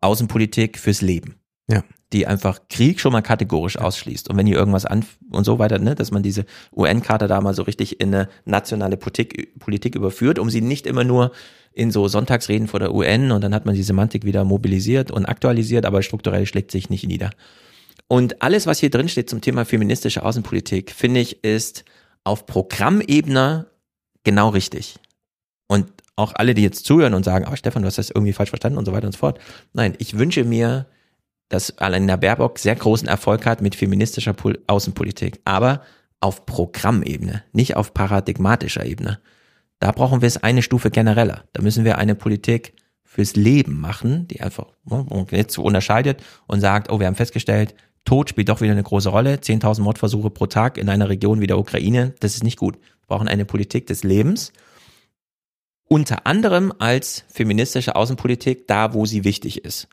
Außenpolitik 0.00 0.76
fürs 0.76 1.02
Leben. 1.02 1.36
Ja. 1.68 1.84
Die 2.12 2.26
einfach 2.26 2.62
Krieg 2.68 2.98
schon 2.98 3.12
mal 3.12 3.22
kategorisch 3.22 3.78
ausschließt. 3.78 4.28
Und 4.28 4.36
wenn 4.36 4.48
hier 4.48 4.56
irgendwas 4.56 4.84
an 4.84 5.04
und 5.30 5.44
so 5.44 5.60
weiter, 5.60 5.78
ne, 5.78 5.94
dass 5.94 6.10
man 6.10 6.24
diese 6.24 6.46
UN-Charta 6.74 7.28
da 7.28 7.40
mal 7.40 7.54
so 7.54 7.62
richtig 7.62 8.00
in 8.00 8.12
eine 8.12 8.28
nationale 8.44 8.96
Politik, 8.96 9.56
Politik 9.60 9.94
überführt, 9.94 10.40
um 10.40 10.50
sie 10.50 10.62
nicht 10.62 10.84
immer 10.84 11.04
nur 11.04 11.30
in 11.72 11.90
so 11.90 12.08
Sonntagsreden 12.08 12.68
vor 12.68 12.80
der 12.80 12.94
UN 12.94 13.30
und 13.30 13.42
dann 13.42 13.54
hat 13.54 13.66
man 13.66 13.74
die 13.74 13.82
Semantik 13.82 14.24
wieder 14.24 14.44
mobilisiert 14.44 15.10
und 15.10 15.26
aktualisiert, 15.26 15.86
aber 15.86 16.02
strukturell 16.02 16.46
schlägt 16.46 16.70
sich 16.70 16.90
nicht 16.90 17.06
nieder. 17.06 17.30
Und 18.08 18.42
alles, 18.42 18.66
was 18.66 18.80
hier 18.80 18.90
drin 18.90 19.08
steht 19.08 19.30
zum 19.30 19.40
Thema 19.40 19.64
feministische 19.64 20.24
Außenpolitik, 20.24 20.90
finde 20.90 21.20
ich, 21.20 21.44
ist 21.44 21.84
auf 22.24 22.46
Programmebene 22.46 23.66
genau 24.24 24.48
richtig. 24.48 24.96
Und 25.68 25.86
auch 26.16 26.32
alle, 26.34 26.54
die 26.54 26.62
jetzt 26.62 26.84
zuhören 26.84 27.14
und 27.14 27.24
sagen, 27.24 27.46
oh 27.50 27.56
Stefan, 27.56 27.82
du 27.82 27.86
hast 27.86 27.98
das 27.98 28.10
irgendwie 28.10 28.32
falsch 28.32 28.50
verstanden 28.50 28.78
und 28.78 28.84
so 28.84 28.92
weiter 28.92 29.06
und 29.06 29.12
so 29.12 29.18
fort. 29.18 29.38
Nein, 29.72 29.94
ich 29.98 30.18
wünsche 30.18 30.44
mir, 30.44 30.86
dass 31.48 31.78
Alena 31.78 32.16
Baerbock 32.16 32.58
sehr 32.58 32.74
großen 32.74 33.08
Erfolg 33.08 33.46
hat 33.46 33.62
mit 33.62 33.74
feministischer 33.74 34.32
Pol 34.32 34.58
Außenpolitik, 34.66 35.40
aber 35.44 35.82
auf 36.20 36.46
Programmebene, 36.46 37.44
nicht 37.52 37.76
auf 37.76 37.94
paradigmatischer 37.94 38.84
Ebene. 38.84 39.20
Da 39.80 39.92
brauchen 39.92 40.20
wir 40.20 40.28
es 40.28 40.36
eine 40.36 40.62
Stufe 40.62 40.90
genereller. 40.90 41.44
Da 41.52 41.62
müssen 41.62 41.84
wir 41.84 41.98
eine 41.98 42.14
Politik 42.14 42.74
fürs 43.02 43.34
Leben 43.34 43.80
machen, 43.80 44.28
die 44.28 44.40
einfach 44.40 44.66
ne, 44.84 45.26
jetzt 45.32 45.54
so 45.54 45.62
unterscheidet 45.62 46.22
und 46.46 46.60
sagt, 46.60 46.92
oh, 46.92 47.00
wir 47.00 47.08
haben 47.08 47.16
festgestellt, 47.16 47.74
Tod 48.04 48.28
spielt 48.30 48.48
doch 48.48 48.60
wieder 48.60 48.72
eine 48.72 48.82
große 48.82 49.08
Rolle. 49.08 49.36
10.000 49.36 49.80
Mordversuche 49.82 50.30
pro 50.30 50.46
Tag 50.46 50.78
in 50.78 50.88
einer 50.88 51.08
Region 51.08 51.40
wie 51.40 51.46
der 51.46 51.58
Ukraine, 51.58 52.14
das 52.20 52.34
ist 52.34 52.44
nicht 52.44 52.58
gut. 52.58 52.76
Wir 52.76 53.08
brauchen 53.08 53.28
eine 53.28 53.44
Politik 53.44 53.86
des 53.86 54.04
Lebens. 54.04 54.52
Unter 55.88 56.26
anderem 56.26 56.72
als 56.78 57.24
feministische 57.28 57.96
Außenpolitik, 57.96 58.68
da 58.68 58.94
wo 58.94 59.06
sie 59.06 59.24
wichtig 59.24 59.64
ist. 59.64 59.88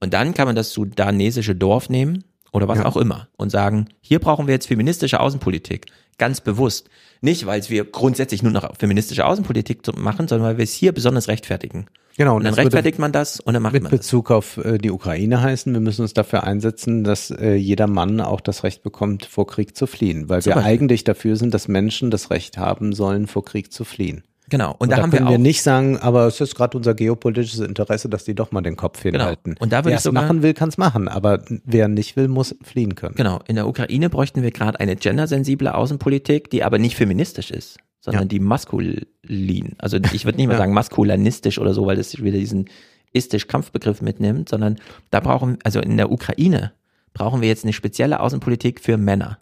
Und 0.00 0.14
dann 0.14 0.34
kann 0.34 0.46
man 0.46 0.56
das 0.56 0.72
sudanesische 0.72 1.54
Dorf 1.54 1.90
nehmen 1.90 2.24
oder 2.52 2.68
was 2.68 2.78
Ja. 2.78 2.86
auch 2.86 2.96
immer 2.96 3.28
und 3.36 3.50
sagen, 3.50 3.88
hier 4.00 4.18
brauchen 4.18 4.46
wir 4.46 4.54
jetzt 4.54 4.66
feministische 4.66 5.20
Außenpolitik. 5.20 5.86
Ganz 6.18 6.40
bewusst. 6.40 6.88
Nicht, 7.20 7.46
weil 7.46 7.62
wir 7.68 7.84
grundsätzlich 7.84 8.42
nur 8.42 8.52
noch 8.52 8.76
feministische 8.76 9.24
Außenpolitik 9.24 9.80
machen, 9.96 10.28
sondern 10.28 10.48
weil 10.48 10.58
wir 10.58 10.64
es 10.64 10.72
hier 10.72 10.92
besonders 10.92 11.28
rechtfertigen. 11.28 11.86
Genau, 12.16 12.36
Und 12.36 12.44
dann 12.44 12.52
das 12.52 12.58
rechtfertigt 12.58 12.98
man 12.98 13.12
das 13.12 13.40
und 13.40 13.54
dann 13.54 13.62
macht 13.62 13.72
mit 13.72 13.84
man 13.84 13.90
das. 13.90 14.00
Bezug 14.00 14.30
auf 14.30 14.58
äh, 14.58 14.76
die 14.76 14.90
Ukraine 14.90 15.40
heißen, 15.40 15.72
wir 15.72 15.80
müssen 15.80 16.02
uns 16.02 16.12
dafür 16.12 16.44
einsetzen, 16.44 17.04
dass 17.04 17.30
äh, 17.30 17.54
jeder 17.54 17.86
Mann 17.86 18.20
auch 18.20 18.40
das 18.40 18.64
Recht 18.64 18.82
bekommt, 18.82 19.24
vor 19.24 19.46
Krieg 19.46 19.76
zu 19.76 19.86
fliehen, 19.86 20.28
weil 20.28 20.42
Zum 20.42 20.50
wir 20.50 20.54
Beispiel. 20.56 20.72
eigentlich 20.72 21.04
dafür 21.04 21.36
sind, 21.36 21.54
dass 21.54 21.68
Menschen 21.68 22.10
das 22.10 22.30
Recht 22.30 22.58
haben 22.58 22.92
sollen, 22.92 23.26
vor 23.26 23.44
Krieg 23.44 23.72
zu 23.72 23.84
fliehen. 23.84 24.24
Genau. 24.52 24.72
Und, 24.72 24.80
Und 24.82 24.90
da, 24.90 24.96
da, 24.96 25.02
haben 25.04 25.12
wir 25.12 25.16
können 25.20 25.28
auch 25.28 25.32
wir 25.32 25.38
nicht 25.38 25.62
sagen, 25.62 25.96
aber 25.96 26.26
es 26.26 26.38
ist 26.38 26.54
gerade 26.54 26.76
unser 26.76 26.92
geopolitisches 26.92 27.60
Interesse, 27.60 28.10
dass 28.10 28.24
die 28.24 28.34
doch 28.34 28.52
mal 28.52 28.60
den 28.60 28.76
Kopf 28.76 29.00
hinhalten. 29.00 29.54
Und 29.58 29.72
da 29.72 29.78
würde 29.78 29.88
Wer 29.92 29.96
ich 29.96 30.02
sogar- 30.02 30.22
machen 30.24 30.42
will, 30.42 30.52
kann 30.52 30.68
es 30.68 30.76
machen, 30.76 31.08
aber 31.08 31.42
wer 31.64 31.88
nicht 31.88 32.16
will, 32.16 32.28
muss 32.28 32.54
fliehen 32.62 32.94
können. 32.94 33.14
Genau, 33.14 33.40
in 33.48 33.56
der 33.56 33.66
Ukraine 33.66 34.10
bräuchten 34.10 34.42
wir 34.42 34.50
gerade 34.50 34.78
eine 34.78 34.94
gendersensible 34.94 35.74
Außenpolitik, 35.74 36.50
die 36.50 36.62
aber 36.64 36.78
nicht 36.78 36.96
feministisch 36.96 37.50
ist, 37.50 37.78
sondern 38.00 38.24
Ja. 38.24 38.28
die 38.28 38.40
maskulin. 38.40 39.74
Also 39.78 39.96
ich 40.12 40.26
würde 40.26 40.36
nicht 40.36 40.48
mal 40.48 40.58
sagen 40.58 40.74
maskulinistisch 40.74 41.58
oder 41.58 41.72
so, 41.72 41.86
weil 41.86 41.96
das 41.96 42.22
wieder 42.22 42.36
diesen 42.38 42.68
istisch-Kampfbegriff 43.14 44.02
mitnimmt, 44.02 44.50
sondern 44.50 44.76
da 45.10 45.20
brauchen, 45.20 45.58
also 45.64 45.80
in 45.80 45.96
der 45.96 46.12
Ukraine 46.12 46.72
brauchen 47.14 47.40
wir 47.40 47.48
jetzt 47.48 47.64
eine 47.64 47.72
spezielle 47.72 48.20
Außenpolitik 48.20 48.80
für 48.80 48.98
Männer, 48.98 49.38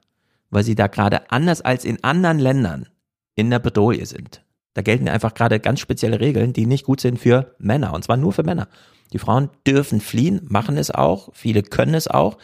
weil 0.51 0.63
sie 0.63 0.77
da 0.77 0.87
gerade 0.87 1.31
anders 1.33 1.63
als 1.63 1.85
in 1.85 2.03
anderen 2.05 2.39
Ländern 2.39 2.87
in 3.35 3.51
der 3.51 3.59
Bedrohung 3.59 4.05
sind. 4.05 4.43
Da 4.75 4.83
gelten 4.83 5.09
einfach 5.09 5.35
gerade 5.35 5.59
ganz 5.61 5.81
spezielle 5.81 6.21
Regeln, 6.21 6.53
die 6.53 6.67
nicht 6.67 6.85
gut 6.85 7.01
sind 7.01 7.19
für 7.19 7.55
Männer, 7.59 7.93
und 7.93 8.05
zwar 8.05 8.17
nur 8.17 8.33
für 8.33 8.43
Männer. 8.45 8.69
Die 9.13 9.19
Frauen 9.19 9.51
dürfen 9.67 10.01
fliehen, 10.01 10.41
machen 10.49 10.77
es 10.77 10.91
auch, 10.91 11.31
viele 11.35 11.63
können 11.63 11.95
es 11.95 12.07
auch, 12.07 12.39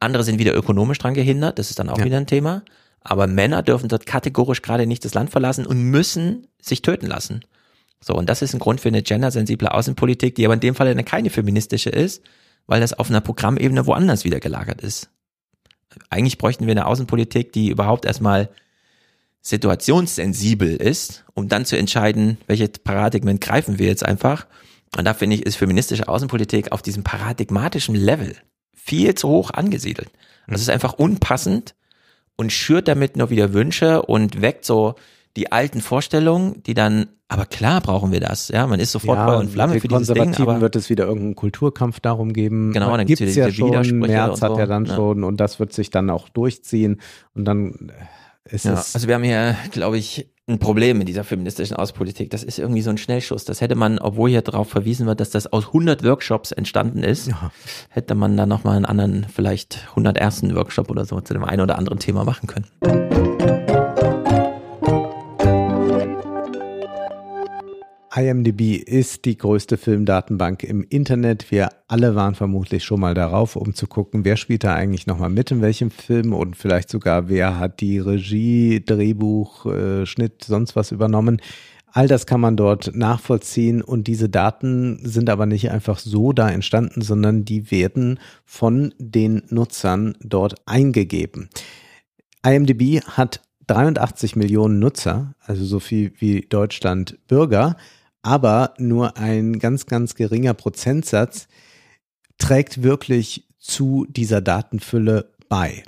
andere 0.00 0.24
sind 0.24 0.38
wieder 0.38 0.54
ökonomisch 0.54 0.98
dran 0.98 1.14
gehindert, 1.14 1.58
das 1.58 1.70
ist 1.70 1.78
dann 1.78 1.88
auch 1.88 1.98
Ja. 1.98 2.04
wieder 2.04 2.18
ein 2.18 2.26
Thema. 2.26 2.62
Aber 3.00 3.26
Männer 3.26 3.62
dürfen 3.62 3.88
dort 3.88 4.06
kategorisch 4.06 4.62
gerade 4.62 4.86
nicht 4.86 5.04
das 5.04 5.14
Land 5.14 5.30
verlassen 5.30 5.66
und 5.66 5.82
müssen 5.82 6.46
sich 6.60 6.82
töten 6.82 7.06
lassen. 7.06 7.40
So, 8.00 8.14
und 8.14 8.28
das 8.28 8.42
ist 8.42 8.52
ein 8.54 8.58
Grund 8.60 8.80
für 8.80 8.88
eine 8.88 9.02
gendersensible 9.02 9.72
Außenpolitik, 9.72 10.34
die 10.34 10.44
aber 10.44 10.54
in 10.54 10.60
dem 10.60 10.74
Fall 10.74 10.88
eine 10.88 11.04
keine 11.04 11.30
feministische 11.30 11.90
ist, 11.90 12.22
weil 12.66 12.80
das 12.80 12.92
auf 12.92 13.10
einer 13.10 13.20
Programmebene 13.20 13.86
woanders 13.86 14.24
wieder 14.24 14.40
gelagert 14.40 14.82
ist. 14.82 15.08
Eigentlich 16.10 16.38
bräuchten 16.38 16.66
wir 16.66 16.72
eine 16.72 16.86
Außenpolitik, 16.86 17.52
die 17.52 17.70
überhaupt 17.70 18.04
erstmal 18.04 18.48
situationssensibel 19.42 20.76
ist, 20.76 21.24
um 21.34 21.48
dann 21.48 21.64
zu 21.64 21.76
entscheiden, 21.76 22.38
welche 22.46 22.68
Paradigmen 22.68 23.40
greifen 23.40 23.78
wir 23.78 23.86
jetzt 23.86 24.04
einfach. 24.04 24.46
Und 24.96 25.04
da 25.04 25.14
finde 25.14 25.36
ich, 25.36 25.42
ist 25.42 25.56
feministische 25.56 26.08
Außenpolitik 26.08 26.72
auf 26.72 26.82
diesem 26.82 27.02
paradigmatischen 27.02 27.94
Level 27.94 28.36
viel 28.72 29.14
zu 29.14 29.28
hoch 29.28 29.50
angesiedelt. 29.50 30.10
Das 30.48 30.60
ist 30.60 30.70
einfach 30.70 30.94
unpassend 30.94 31.74
und 32.36 32.52
schürt 32.52 32.88
damit 32.88 33.16
nur 33.16 33.30
wieder 33.30 33.52
Wünsche 33.52 34.02
und 34.02 34.42
weckt 34.42 34.64
so 34.64 34.94
die 35.36 35.50
alten 35.50 35.80
Vorstellungen, 35.80 36.62
die 36.64 36.74
dann, 36.74 37.06
aber 37.28 37.46
klar 37.46 37.80
brauchen 37.80 38.12
wir 38.12 38.20
das, 38.20 38.48
ja, 38.48 38.66
man 38.66 38.80
ist 38.80 38.92
sofort 38.92 39.18
Feuer 39.18 39.38
und 39.38 39.50
Flamme 39.50 39.80
für 39.80 39.88
dieses 39.88 40.08
Ding, 40.08 40.16
Konservativen 40.16 40.48
aber 40.48 40.60
wird 40.60 40.76
es 40.76 40.90
wieder 40.90 41.04
irgendeinen 41.04 41.36
Kulturkampf 41.36 42.00
darum 42.00 42.32
geben. 42.32 42.72
Genau, 42.72 42.94
dann 42.94 43.06
gibt's 43.06 43.22
wieder 43.22 43.46
ja 43.46 43.52
schon, 43.52 43.68
Widersprüche 43.68 44.12
März 44.12 44.34
und 44.34 44.42
hat 44.42 44.52
so, 44.52 44.58
ja 44.58 44.66
dann 44.66 44.84
ja. 44.84 44.94
schon 44.94 45.24
und 45.24 45.38
das 45.38 45.58
wird 45.58 45.72
sich 45.72 45.90
dann 45.90 46.10
auch 46.10 46.28
durchziehen 46.28 47.00
und 47.34 47.46
dann 47.46 47.72
äh, 47.88 47.92
Ja, 48.50 48.74
also 48.74 49.06
wir 49.06 49.14
haben 49.14 49.22
hier, 49.22 49.56
glaube 49.70 49.98
ich, 49.98 50.28
ein 50.48 50.58
Problem 50.58 50.98
mit 50.98 51.08
dieser 51.08 51.22
feministischen 51.22 51.76
Außenpolitik. 51.76 52.30
Das 52.30 52.42
ist 52.42 52.58
irgendwie 52.58 52.82
so 52.82 52.90
ein 52.90 52.98
Schnellschuss. 52.98 53.44
Das 53.44 53.60
hätte 53.60 53.76
man, 53.76 53.98
obwohl 53.98 54.30
hier 54.30 54.42
darauf 54.42 54.68
verwiesen 54.68 55.06
wird, 55.06 55.20
dass 55.20 55.30
das 55.30 55.52
aus 55.52 55.68
100 55.68 56.02
Workshops 56.02 56.50
entstanden 56.50 57.04
ist, 57.04 57.30
hätte 57.88 58.14
man 58.14 58.36
da 58.36 58.44
nochmal 58.44 58.76
einen 58.76 58.84
anderen, 58.84 59.26
vielleicht 59.32 59.86
101. 59.90 60.54
Workshop 60.54 60.90
oder 60.90 61.04
so 61.04 61.20
zu 61.20 61.32
dem 61.32 61.44
einen 61.44 61.62
oder 61.62 61.78
anderen 61.78 62.00
Thema 62.00 62.24
machen 62.24 62.48
können. 62.48 63.81
IMDb 68.14 68.76
ist 68.76 69.24
die 69.24 69.38
größte 69.38 69.78
Filmdatenbank 69.78 70.64
im 70.64 70.84
Internet. 70.88 71.50
Wir 71.50 71.70
alle 71.88 72.14
waren 72.14 72.34
vermutlich 72.34 72.84
schon 72.84 73.00
mal 73.00 73.14
darauf, 73.14 73.56
um 73.56 73.74
zu 73.74 73.86
gucken, 73.86 74.24
wer 74.26 74.36
spielt 74.36 74.64
da 74.64 74.74
eigentlich 74.74 75.06
nochmal 75.06 75.30
mit 75.30 75.50
in 75.50 75.62
welchem 75.62 75.90
Film 75.90 76.34
und 76.34 76.56
vielleicht 76.56 76.90
sogar, 76.90 77.30
wer 77.30 77.58
hat 77.58 77.80
die 77.80 77.98
Regie, 77.98 78.84
Drehbuch, 78.84 79.64
äh, 79.66 80.04
Schnitt, 80.04 80.44
sonst 80.44 80.76
was 80.76 80.92
übernommen. 80.92 81.40
All 81.86 82.06
das 82.06 82.26
kann 82.26 82.40
man 82.40 82.56
dort 82.56 82.94
nachvollziehen 82.94 83.80
und 83.80 84.06
diese 84.06 84.28
Daten 84.28 84.98
sind 85.02 85.30
aber 85.30 85.46
nicht 85.46 85.70
einfach 85.70 85.98
so 85.98 86.32
da 86.32 86.50
entstanden, 86.50 87.00
sondern 87.00 87.44
die 87.46 87.70
werden 87.70 88.18
von 88.44 88.94
den 88.98 89.42
Nutzern 89.48 90.16
dort 90.20 90.56
eingegeben. 90.66 91.48
IMDb 92.44 93.02
hat 93.04 93.40
83 93.68 94.36
Millionen 94.36 94.80
Nutzer, 94.80 95.34
also 95.40 95.64
so 95.64 95.80
viel 95.80 96.12
wie 96.18 96.42
Deutschland 96.42 97.18
Bürger, 97.26 97.76
aber 98.22 98.74
nur 98.78 99.16
ein 99.16 99.58
ganz, 99.58 99.86
ganz 99.86 100.14
geringer 100.14 100.54
Prozentsatz 100.54 101.48
trägt 102.38 102.82
wirklich 102.82 103.48
zu 103.58 104.06
dieser 104.08 104.40
Datenfülle 104.40 105.32
bei. 105.48 105.84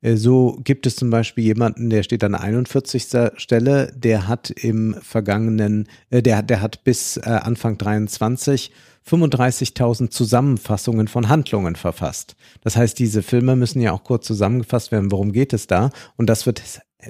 Äh, 0.00 0.16
So 0.16 0.58
gibt 0.64 0.86
es 0.86 0.96
zum 0.96 1.10
Beispiel 1.10 1.44
jemanden, 1.44 1.90
der 1.90 2.02
steht 2.02 2.24
an 2.24 2.34
41. 2.34 3.32
Stelle, 3.36 3.92
der 3.96 4.28
hat 4.28 4.50
im 4.50 4.94
vergangenen, 5.02 5.88
äh, 6.10 6.22
der, 6.22 6.42
der 6.42 6.60
hat 6.60 6.84
bis 6.84 7.16
äh, 7.16 7.22
Anfang 7.22 7.78
23 7.78 8.72
35.000 9.08 10.10
Zusammenfassungen 10.10 11.08
von 11.08 11.30
Handlungen 11.30 11.76
verfasst. 11.76 12.36
Das 12.62 12.76
heißt, 12.76 12.98
diese 12.98 13.22
Filme 13.22 13.56
müssen 13.56 13.80
ja 13.80 13.92
auch 13.92 14.04
kurz 14.04 14.26
zusammengefasst 14.26 14.92
werden. 14.92 15.10
Worum 15.10 15.32
geht 15.32 15.54
es 15.54 15.66
da? 15.66 15.90
Und 16.16 16.26
das 16.28 16.44
wird, 16.44 16.62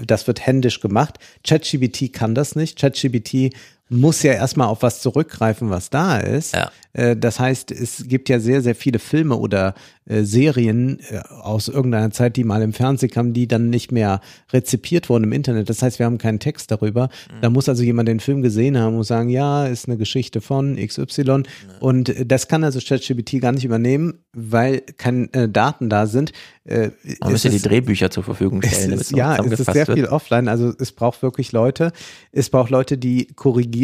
das 0.07 0.29
wird 0.29 0.47
händisch 0.47 0.81
gemacht. 0.81 1.19
ChatGBT 1.45 2.13
kann 2.13 2.37
das 2.37 2.55
nicht. 2.55 2.79
ChatGBT 2.79 3.53
muss 3.91 4.23
ja 4.23 4.33
erstmal 4.33 4.69
auf 4.69 4.83
was 4.83 5.01
zurückgreifen, 5.01 5.71
was 5.71 5.91
da 5.91 6.19
ist. 6.19 6.55
Ja. 6.55 6.71
Äh, 6.93 7.17
Das 7.17 7.41
heißt, 7.41 7.71
es 7.71 8.05
gibt 8.07 8.29
ja 8.29 8.41
sehr, 8.41 8.63
sehr 8.63 8.75
viele 8.75 8.99
Filme 8.99 9.37
oder 9.37 9.75
äh, 10.07 10.23
Serien 10.25 11.01
äh, 11.11 11.21
aus 11.29 11.69
irgendeiner 11.69 12.11
Zeit, 12.11 12.37
die 12.37 12.45
mal 12.45 12.63
im 12.63 12.73
Fernsehen 12.73 13.11
kamen, 13.11 13.33
die 13.35 13.47
dann 13.47 13.71
nicht 13.71 13.93
mehr 13.93 14.21
rezipiert 14.53 15.09
wurden 15.09 15.25
im 15.25 15.33
Internet. 15.33 15.69
Das 15.69 15.83
heißt, 15.83 15.99
wir 15.99 16.07
haben 16.07 16.19
keinen 16.19 16.39
Text 16.41 16.71
darüber. 16.71 17.09
Da 17.41 17.51
muss 17.51 17.69
also 17.69 17.83
jemand 17.83 18.09
den 18.09 18.21
Film 18.21 18.43
gesehen 18.43 18.79
haben 18.79 18.97
und 18.97 19.05
sagen, 19.05 19.29
ja, 19.29 19.67
ist 19.67 19.87
eine 19.89 19.97
Geschichte 19.97 20.41
von 20.41 20.77
XY. 20.77 21.43
Und 21.81 22.15
das 22.27 22.49
kann 22.49 22.65
also 22.65 22.81
ChatGPT 22.81 23.41
gar 23.41 23.53
nicht 23.53 23.65
übernehmen, 23.65 24.21
weil 24.33 24.81
keine 24.81 25.49
Daten 25.49 25.89
da 25.89 26.07
sind. 26.07 26.33
Man 26.65 26.93
es 27.05 27.31
müsste 27.31 27.51
die 27.51 27.61
Drehbücher 27.61 28.11
zur 28.11 28.25
Verfügung 28.25 28.61
es 28.63 28.71
stellen, 28.71 28.91
damit 28.91 29.01
ist, 29.03 29.17
ja, 29.17 29.37
es 29.37 29.61
ist 29.61 29.73
sehr 29.73 29.87
wird. 29.87 29.99
viel 29.99 30.07
offline. 30.07 30.49
Also 30.49 30.73
es 30.79 30.93
braucht 30.93 31.23
wirklich 31.23 31.53
Leute. 31.53 31.93
Es 32.33 32.51
braucht 32.51 32.71
Leute, 32.71 32.99
die 32.99 33.27
korrigieren, 33.35 33.78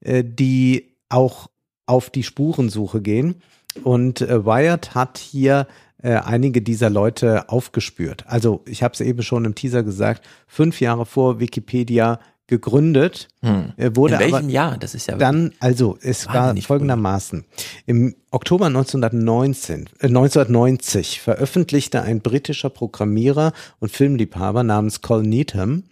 äh, 0.00 0.24
die 0.24 0.96
auch 1.08 1.48
auf 1.86 2.10
die 2.10 2.22
Spurensuche 2.22 3.00
gehen. 3.00 3.36
Und 3.84 4.20
äh, 4.20 4.44
Wired 4.44 4.94
hat 4.94 5.18
hier 5.18 5.66
äh, 6.02 6.14
einige 6.14 6.62
dieser 6.62 6.90
Leute 6.90 7.48
aufgespürt. 7.48 8.24
Also 8.26 8.62
ich 8.66 8.82
habe 8.82 8.94
es 8.94 9.00
eben 9.00 9.22
schon 9.22 9.44
im 9.44 9.54
Teaser 9.54 9.82
gesagt, 9.82 10.24
fünf 10.46 10.80
Jahre 10.80 11.06
vor 11.06 11.40
Wikipedia 11.40 12.20
gegründet, 12.48 13.28
Hm. 13.42 13.72
äh, 13.76 13.90
wurde 13.94 14.14
In 14.14 14.20
welchem 14.20 14.34
aber 14.36 14.48
Jahr? 14.48 14.78
Das 14.78 14.94
ist 14.94 15.06
ja 15.06 15.16
dann, 15.16 15.52
also 15.60 15.98
es 16.00 16.26
war 16.28 16.56
folgendermaßen. 16.56 17.44
Im 17.84 18.14
Oktober 18.30 18.66
1919, 18.66 19.88
äh, 20.00 20.06
1990 20.06 21.20
veröffentlichte 21.20 22.02
ein 22.02 22.20
britischer 22.20 22.70
Programmierer 22.70 23.52
und 23.80 23.92
Filmliebhaber 23.92 24.62
namens 24.62 25.02
Col 25.02 25.22
Needham, 25.22 25.84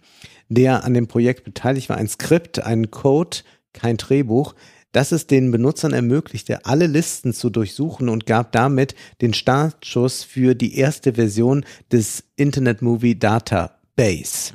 der 0.49 0.83
an 0.83 0.93
dem 0.93 1.07
Projekt 1.07 1.43
beteiligt 1.43 1.89
war, 1.89 1.97
ein 1.97 2.07
Skript, 2.07 2.59
einen 2.59 2.91
Code, 2.91 3.37
kein 3.73 3.97
Drehbuch, 3.97 4.55
das 4.91 5.11
es 5.11 5.27
den 5.27 5.51
Benutzern 5.51 5.93
ermöglichte, 5.93 6.65
alle 6.65 6.87
Listen 6.87 7.33
zu 7.33 7.49
durchsuchen 7.49 8.09
und 8.09 8.25
gab 8.25 8.51
damit 8.51 8.95
den 9.21 9.33
Startschuss 9.33 10.23
für 10.23 10.55
die 10.55 10.75
erste 10.75 11.13
Version 11.13 11.65
des 11.91 12.23
Internet 12.35 12.81
Movie 12.81 13.19
Database. 13.19 14.53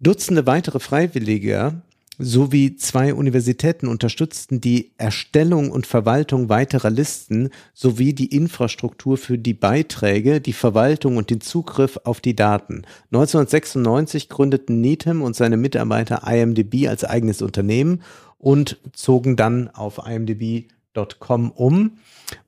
Dutzende 0.00 0.46
weitere 0.46 0.78
Freiwillige 0.78 1.82
sowie 2.18 2.76
zwei 2.76 3.14
Universitäten 3.14 3.86
unterstützten 3.86 4.60
die 4.60 4.90
Erstellung 4.98 5.70
und 5.70 5.86
Verwaltung 5.86 6.48
weiterer 6.48 6.90
Listen 6.90 7.50
sowie 7.74 8.12
die 8.12 8.34
Infrastruktur 8.34 9.16
für 9.16 9.38
die 9.38 9.54
Beiträge, 9.54 10.40
die 10.40 10.52
Verwaltung 10.52 11.16
und 11.16 11.30
den 11.30 11.40
Zugriff 11.40 12.00
auf 12.02 12.20
die 12.20 12.34
Daten. 12.34 12.82
1996 13.12 14.28
gründeten 14.28 14.80
Needham 14.80 15.22
und 15.22 15.36
seine 15.36 15.56
Mitarbeiter 15.56 16.22
IMDb 16.26 16.88
als 16.88 17.04
eigenes 17.04 17.40
Unternehmen 17.40 18.02
und 18.36 18.78
zogen 18.92 19.36
dann 19.36 19.68
auf 19.68 20.00
imdb.com 20.04 21.52
um 21.52 21.98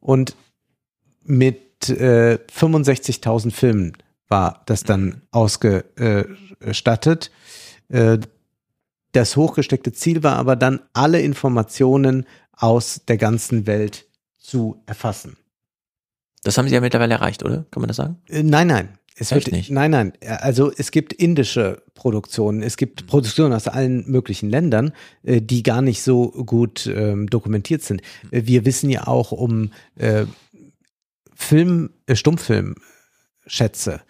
und 0.00 0.34
mit 1.22 1.88
äh, 1.88 2.38
65.000 2.52 3.52
Filmen 3.52 3.92
war 4.28 4.62
das 4.66 4.82
dann 4.82 5.22
ausgestattet. 5.30 7.30
Äh, 7.88 8.18
das 9.12 9.36
hochgesteckte 9.36 9.92
Ziel 9.92 10.22
war 10.22 10.36
aber 10.36 10.56
dann, 10.56 10.80
alle 10.92 11.20
Informationen 11.20 12.26
aus 12.52 13.02
der 13.06 13.16
ganzen 13.16 13.66
Welt 13.66 14.06
zu 14.38 14.82
erfassen. 14.86 15.36
Das 16.42 16.56
haben 16.56 16.68
sie 16.68 16.74
ja 16.74 16.80
mittlerweile 16.80 17.14
erreicht, 17.14 17.44
oder? 17.44 17.66
Kann 17.70 17.80
man 17.82 17.88
das 17.88 17.96
sagen? 17.96 18.16
Äh, 18.28 18.42
nein, 18.42 18.68
nein. 18.68 18.88
Es 19.16 19.32
Echt 19.32 19.46
wird, 19.46 19.56
nicht? 19.56 19.70
Nein, 19.70 19.90
nein. 19.90 20.12
Also 20.22 20.72
es 20.74 20.90
gibt 20.92 21.12
indische 21.12 21.82
Produktionen, 21.94 22.62
es 22.62 22.78
gibt 22.78 23.06
Produktionen 23.06 23.52
aus 23.52 23.68
allen 23.68 24.10
möglichen 24.10 24.48
Ländern, 24.48 24.92
äh, 25.22 25.42
die 25.42 25.62
gar 25.62 25.82
nicht 25.82 26.02
so 26.02 26.30
gut 26.30 26.86
ähm, 26.86 27.28
dokumentiert 27.28 27.82
sind. 27.82 28.00
Äh, 28.30 28.42
Wir 28.46 28.64
wissen 28.64 28.88
ja 28.88 29.06
auch 29.06 29.32
um 29.32 29.72
äh, 29.96 30.24
Film, 31.34 31.90
äh, 32.06 32.16
Stummfilmschätze, 32.16 34.00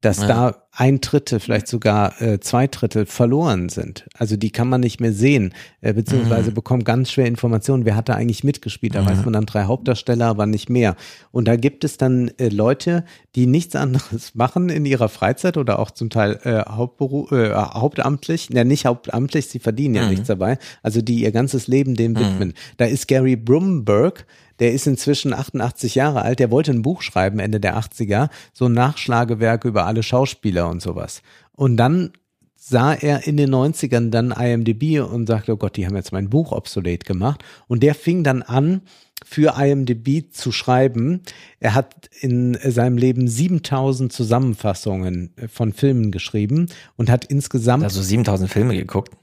dass 0.00 0.18
Ja. 0.20 0.26
da 0.26 0.56
ein 0.78 1.00
Drittel, 1.00 1.40
vielleicht 1.40 1.68
sogar 1.68 2.20
äh, 2.20 2.38
zwei 2.38 2.66
Drittel 2.66 3.06
verloren 3.06 3.70
sind. 3.70 4.06
Also 4.14 4.36
die 4.36 4.50
kann 4.50 4.68
man 4.68 4.82
nicht 4.82 5.00
mehr 5.00 5.12
sehen, 5.14 5.54
äh, 5.80 5.94
beziehungsweise 5.94 6.52
bekommt 6.52 6.84
ganz 6.84 7.10
schwer 7.10 7.24
Informationen. 7.26 7.86
Wer 7.86 7.96
hat 7.96 8.10
da 8.10 8.14
eigentlich 8.14 8.44
mitgespielt? 8.44 8.94
Da 8.94 9.06
weiß 9.06 9.24
man 9.24 9.32
dann 9.32 9.46
drei 9.46 9.64
Hauptdarsteller, 9.64 10.26
aber 10.26 10.44
nicht 10.44 10.68
mehr. 10.68 10.94
Und 11.32 11.48
da 11.48 11.56
gibt 11.56 11.82
es 11.82 11.96
dann 11.96 12.30
äh, 12.36 12.48
Leute, 12.50 13.04
die 13.36 13.46
nichts 13.46 13.74
anderes 13.74 14.34
machen 14.34 14.68
in 14.68 14.84
ihrer 14.84 15.08
Freizeit 15.08 15.56
oder 15.56 15.78
auch 15.78 15.90
zum 15.90 16.10
Teil 16.10 16.38
äh, 16.44 16.62
Hauptberu 16.70 17.28
äh, 17.34 17.54
hauptamtlich, 17.54 18.50
ja 18.52 18.64
nicht 18.64 18.84
hauptamtlich, 18.84 19.46
sie 19.48 19.60
verdienen 19.60 19.94
ja 19.94 20.08
nichts 20.08 20.26
dabei, 20.28 20.58
also 20.82 21.00
die 21.00 21.22
ihr 21.22 21.32
ganzes 21.32 21.68
Leben 21.68 21.94
dem 21.94 22.18
widmen. 22.18 22.52
Da 22.76 22.84
ist 22.84 23.08
Gary 23.08 23.36
Brumberg, 23.36 24.26
der 24.58 24.72
ist 24.72 24.86
inzwischen 24.86 25.32
88 25.32 25.94
Jahre 25.94 26.22
alt, 26.22 26.38
der 26.38 26.50
wollte 26.50 26.70
ein 26.72 26.82
Buch 26.82 27.02
schreiben 27.02 27.38
Ende 27.38 27.60
der 27.60 27.76
80er, 27.78 28.28
so 28.52 28.66
ein 28.66 28.72
Nachschlagewerk 28.72 29.64
über 29.64 29.86
alle 29.86 30.02
Schauspieler 30.02 30.68
und 30.68 30.80
sowas. 30.82 31.22
Und 31.52 31.76
dann 31.76 32.12
sah 32.58 32.94
er 32.94 33.26
in 33.26 33.36
den 33.36 33.54
90ern 33.54 34.10
dann 34.10 34.32
IMDb 34.32 35.00
und 35.00 35.26
sagte, 35.26 35.52
oh 35.52 35.56
Gott, 35.56 35.76
die 35.76 35.86
haben 35.86 35.94
jetzt 35.94 36.12
mein 36.12 36.28
Buch 36.30 36.52
obsolet 36.52 37.04
gemacht. 37.04 37.44
Und 37.68 37.82
der 37.82 37.94
fing 37.94 38.24
dann 38.24 38.42
an, 38.42 38.82
für 39.24 39.54
IMDb 39.58 40.30
zu 40.32 40.52
schreiben. 40.52 41.22
Er 41.60 41.74
hat 41.74 42.08
in 42.20 42.58
seinem 42.62 42.98
Leben 42.98 43.28
7000 43.28 44.12
Zusammenfassungen 44.12 45.32
von 45.48 45.72
Filmen 45.72 46.10
geschrieben 46.10 46.66
und 46.96 47.08
hat 47.10 47.24
insgesamt 47.26 47.84
Also 47.84 48.02
7000 48.02 48.50
Filme 48.50 48.76
geguckt. 48.76 49.14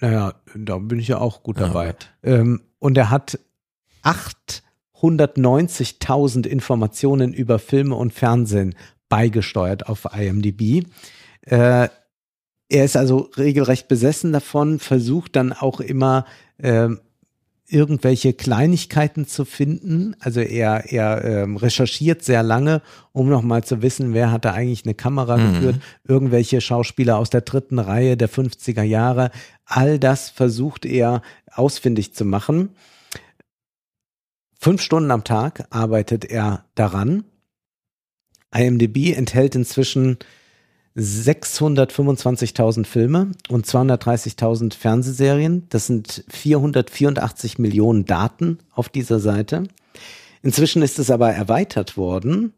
naja, 0.00 0.34
da 0.54 0.78
bin 0.78 0.98
ich 0.98 1.08
ja 1.08 1.18
auch 1.18 1.42
gut 1.42 1.58
Ja, 1.60 1.68
dabei. 1.68 1.86
gut. 1.88 2.10
ähm, 2.24 2.60
und 2.78 2.98
er 2.98 3.10
hat 3.10 3.38
890.000 4.04 6.46
Informationen 6.46 7.32
über 7.32 7.58
Filme 7.58 7.94
und 7.94 8.12
Fernsehen 8.12 8.74
beigesteuert 9.08 9.88
auf 9.88 10.08
IMDb. 10.16 10.86
Äh, 11.42 11.88
er 12.68 12.84
ist 12.84 12.96
also 12.96 13.30
regelrecht 13.36 13.88
besessen 13.88 14.32
davon, 14.32 14.78
versucht 14.78 15.36
dann 15.36 15.52
auch 15.52 15.80
immer 15.80 16.24
ähm, 16.58 17.00
irgendwelche 17.68 18.32
Kleinigkeiten 18.32 19.26
zu 19.26 19.44
finden. 19.44 20.14
Also 20.20 20.40
er, 20.40 20.92
er 20.92 21.24
ähm, 21.24 21.56
recherchiert 21.56 22.22
sehr 22.22 22.42
lange, 22.42 22.82
um 23.12 23.28
nochmal 23.28 23.64
zu 23.64 23.82
wissen, 23.82 24.14
wer 24.14 24.30
hat 24.30 24.44
da 24.44 24.52
eigentlich 24.52 24.84
eine 24.84 24.94
Kamera 24.94 25.36
Mhm. 25.36 25.52
geführt, 25.54 25.76
irgendwelche 26.04 26.60
Schauspieler 26.60 27.18
aus 27.18 27.30
der 27.30 27.40
dritten 27.42 27.78
Reihe 27.78 28.16
der 28.16 28.28
50er 28.28 28.82
Jahre. 28.82 29.30
All 29.64 29.98
das 29.98 30.30
versucht 30.30 30.84
er 30.84 31.22
ausfindig 31.50 32.14
zu 32.14 32.24
machen. 32.24 32.70
Fünf 34.62 34.80
Stunden 34.80 35.10
am 35.10 35.24
Tag 35.24 35.66
arbeitet 35.70 36.24
er 36.24 36.64
daran. 36.76 37.24
IMDb 38.54 39.12
enthält 39.12 39.56
inzwischen 39.56 40.18
625.000 40.96 42.86
Filme 42.86 43.32
und 43.48 43.66
230.000 43.66 44.76
Fernsehserien. 44.76 45.66
Das 45.70 45.88
sind 45.88 46.24
484 46.28 47.58
Millionen 47.58 48.04
Daten 48.04 48.58
auf 48.70 48.88
dieser 48.88 49.18
Seite. 49.18 49.64
Inzwischen 50.42 50.82
ist 50.82 51.00
es 51.00 51.10
aber 51.10 51.32
erweitert 51.32 51.96
worden, 51.96 52.52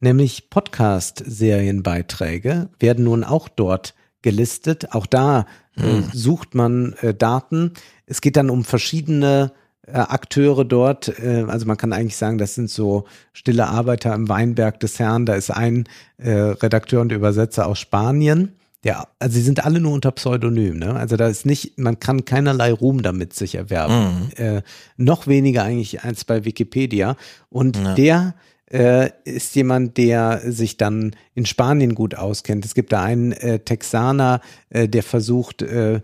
nämlich 0.00 0.50
Podcast-Serienbeiträge 0.50 2.68
werden 2.78 3.04
nun 3.04 3.24
auch 3.24 3.48
dort 3.48 3.94
gelistet. 4.20 4.92
Auch 4.92 5.06
da 5.06 5.46
äh, 5.76 6.02
sucht 6.12 6.54
man 6.54 6.92
äh, 7.00 7.14
Daten. 7.14 7.72
Es 8.04 8.20
geht 8.20 8.36
dann 8.36 8.50
um 8.50 8.64
verschiedene 8.64 9.52
Akteure 9.92 10.64
dort. 10.64 11.18
Äh, 11.18 11.44
also 11.48 11.66
man 11.66 11.76
kann 11.76 11.92
eigentlich 11.92 12.16
sagen, 12.16 12.38
das 12.38 12.54
sind 12.54 12.70
so 12.70 13.04
stille 13.32 13.66
Arbeiter 13.66 14.14
im 14.14 14.28
Weinberg 14.28 14.80
des 14.80 14.98
Herrn. 14.98 15.26
Da 15.26 15.34
ist 15.34 15.50
ein 15.50 15.84
äh, 16.18 16.30
Redakteur 16.30 17.00
und 17.00 17.12
Übersetzer 17.12 17.66
aus 17.66 17.78
Spanien. 17.78 18.52
Ja, 18.84 19.08
also 19.18 19.34
sie 19.34 19.42
sind 19.42 19.64
alle 19.64 19.80
nur 19.80 19.92
unter 19.92 20.12
Pseudonym. 20.12 20.78
Ne? 20.78 20.94
Also 20.94 21.16
da 21.16 21.26
ist 21.26 21.44
nicht, 21.44 21.78
man 21.78 21.98
kann 21.98 22.24
keinerlei 22.24 22.72
Ruhm 22.72 23.02
damit 23.02 23.34
sich 23.34 23.56
erwerben. 23.56 24.30
Äh, 24.36 24.62
noch 24.96 25.26
weniger 25.26 25.64
eigentlich 25.64 26.04
als 26.04 26.24
bei 26.24 26.44
Wikipedia. 26.44 27.16
Und 27.50 27.76
der 27.96 28.34
äh, 28.70 29.10
ist 29.24 29.54
jemand, 29.56 29.96
der 29.96 30.40
sich 30.44 30.76
dann 30.76 31.16
in 31.34 31.46
Spanien 31.46 31.94
gut 31.94 32.14
auskennt. 32.14 32.64
Es 32.64 32.74
gibt 32.74 32.92
da 32.92 33.02
einen 33.02 33.32
äh, 33.32 33.60
Texaner, 33.60 34.40
äh, 34.70 34.88
der 34.88 35.02
versucht, 35.02 35.62
äh, 35.62 36.00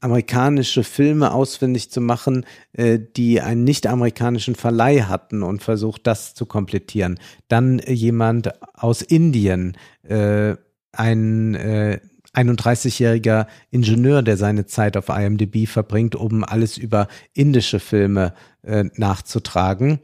amerikanische 0.00 0.84
Filme 0.84 1.32
ausfindig 1.32 1.90
zu 1.90 2.00
machen, 2.00 2.46
äh, 2.72 2.98
die 3.16 3.40
einen 3.40 3.64
nicht-amerikanischen 3.64 4.54
Verleih 4.54 5.02
hatten 5.02 5.42
und 5.42 5.62
versucht, 5.62 6.06
das 6.06 6.34
zu 6.34 6.46
komplettieren. 6.46 7.18
Dann 7.48 7.78
äh, 7.80 7.92
jemand 7.92 8.52
aus 8.74 9.02
Indien, 9.02 9.76
äh, 10.02 10.56
ein 10.92 11.54
äh, 11.54 12.00
31-jähriger 12.34 13.46
Ingenieur, 13.70 14.22
der 14.22 14.36
seine 14.36 14.66
Zeit 14.66 14.96
auf 14.96 15.08
IMDb 15.08 15.66
verbringt, 15.66 16.14
um 16.14 16.44
alles 16.44 16.76
über 16.76 17.08
indische 17.32 17.80
Filme 17.80 18.34
äh, 18.62 18.84
nachzutragen. 18.94 20.00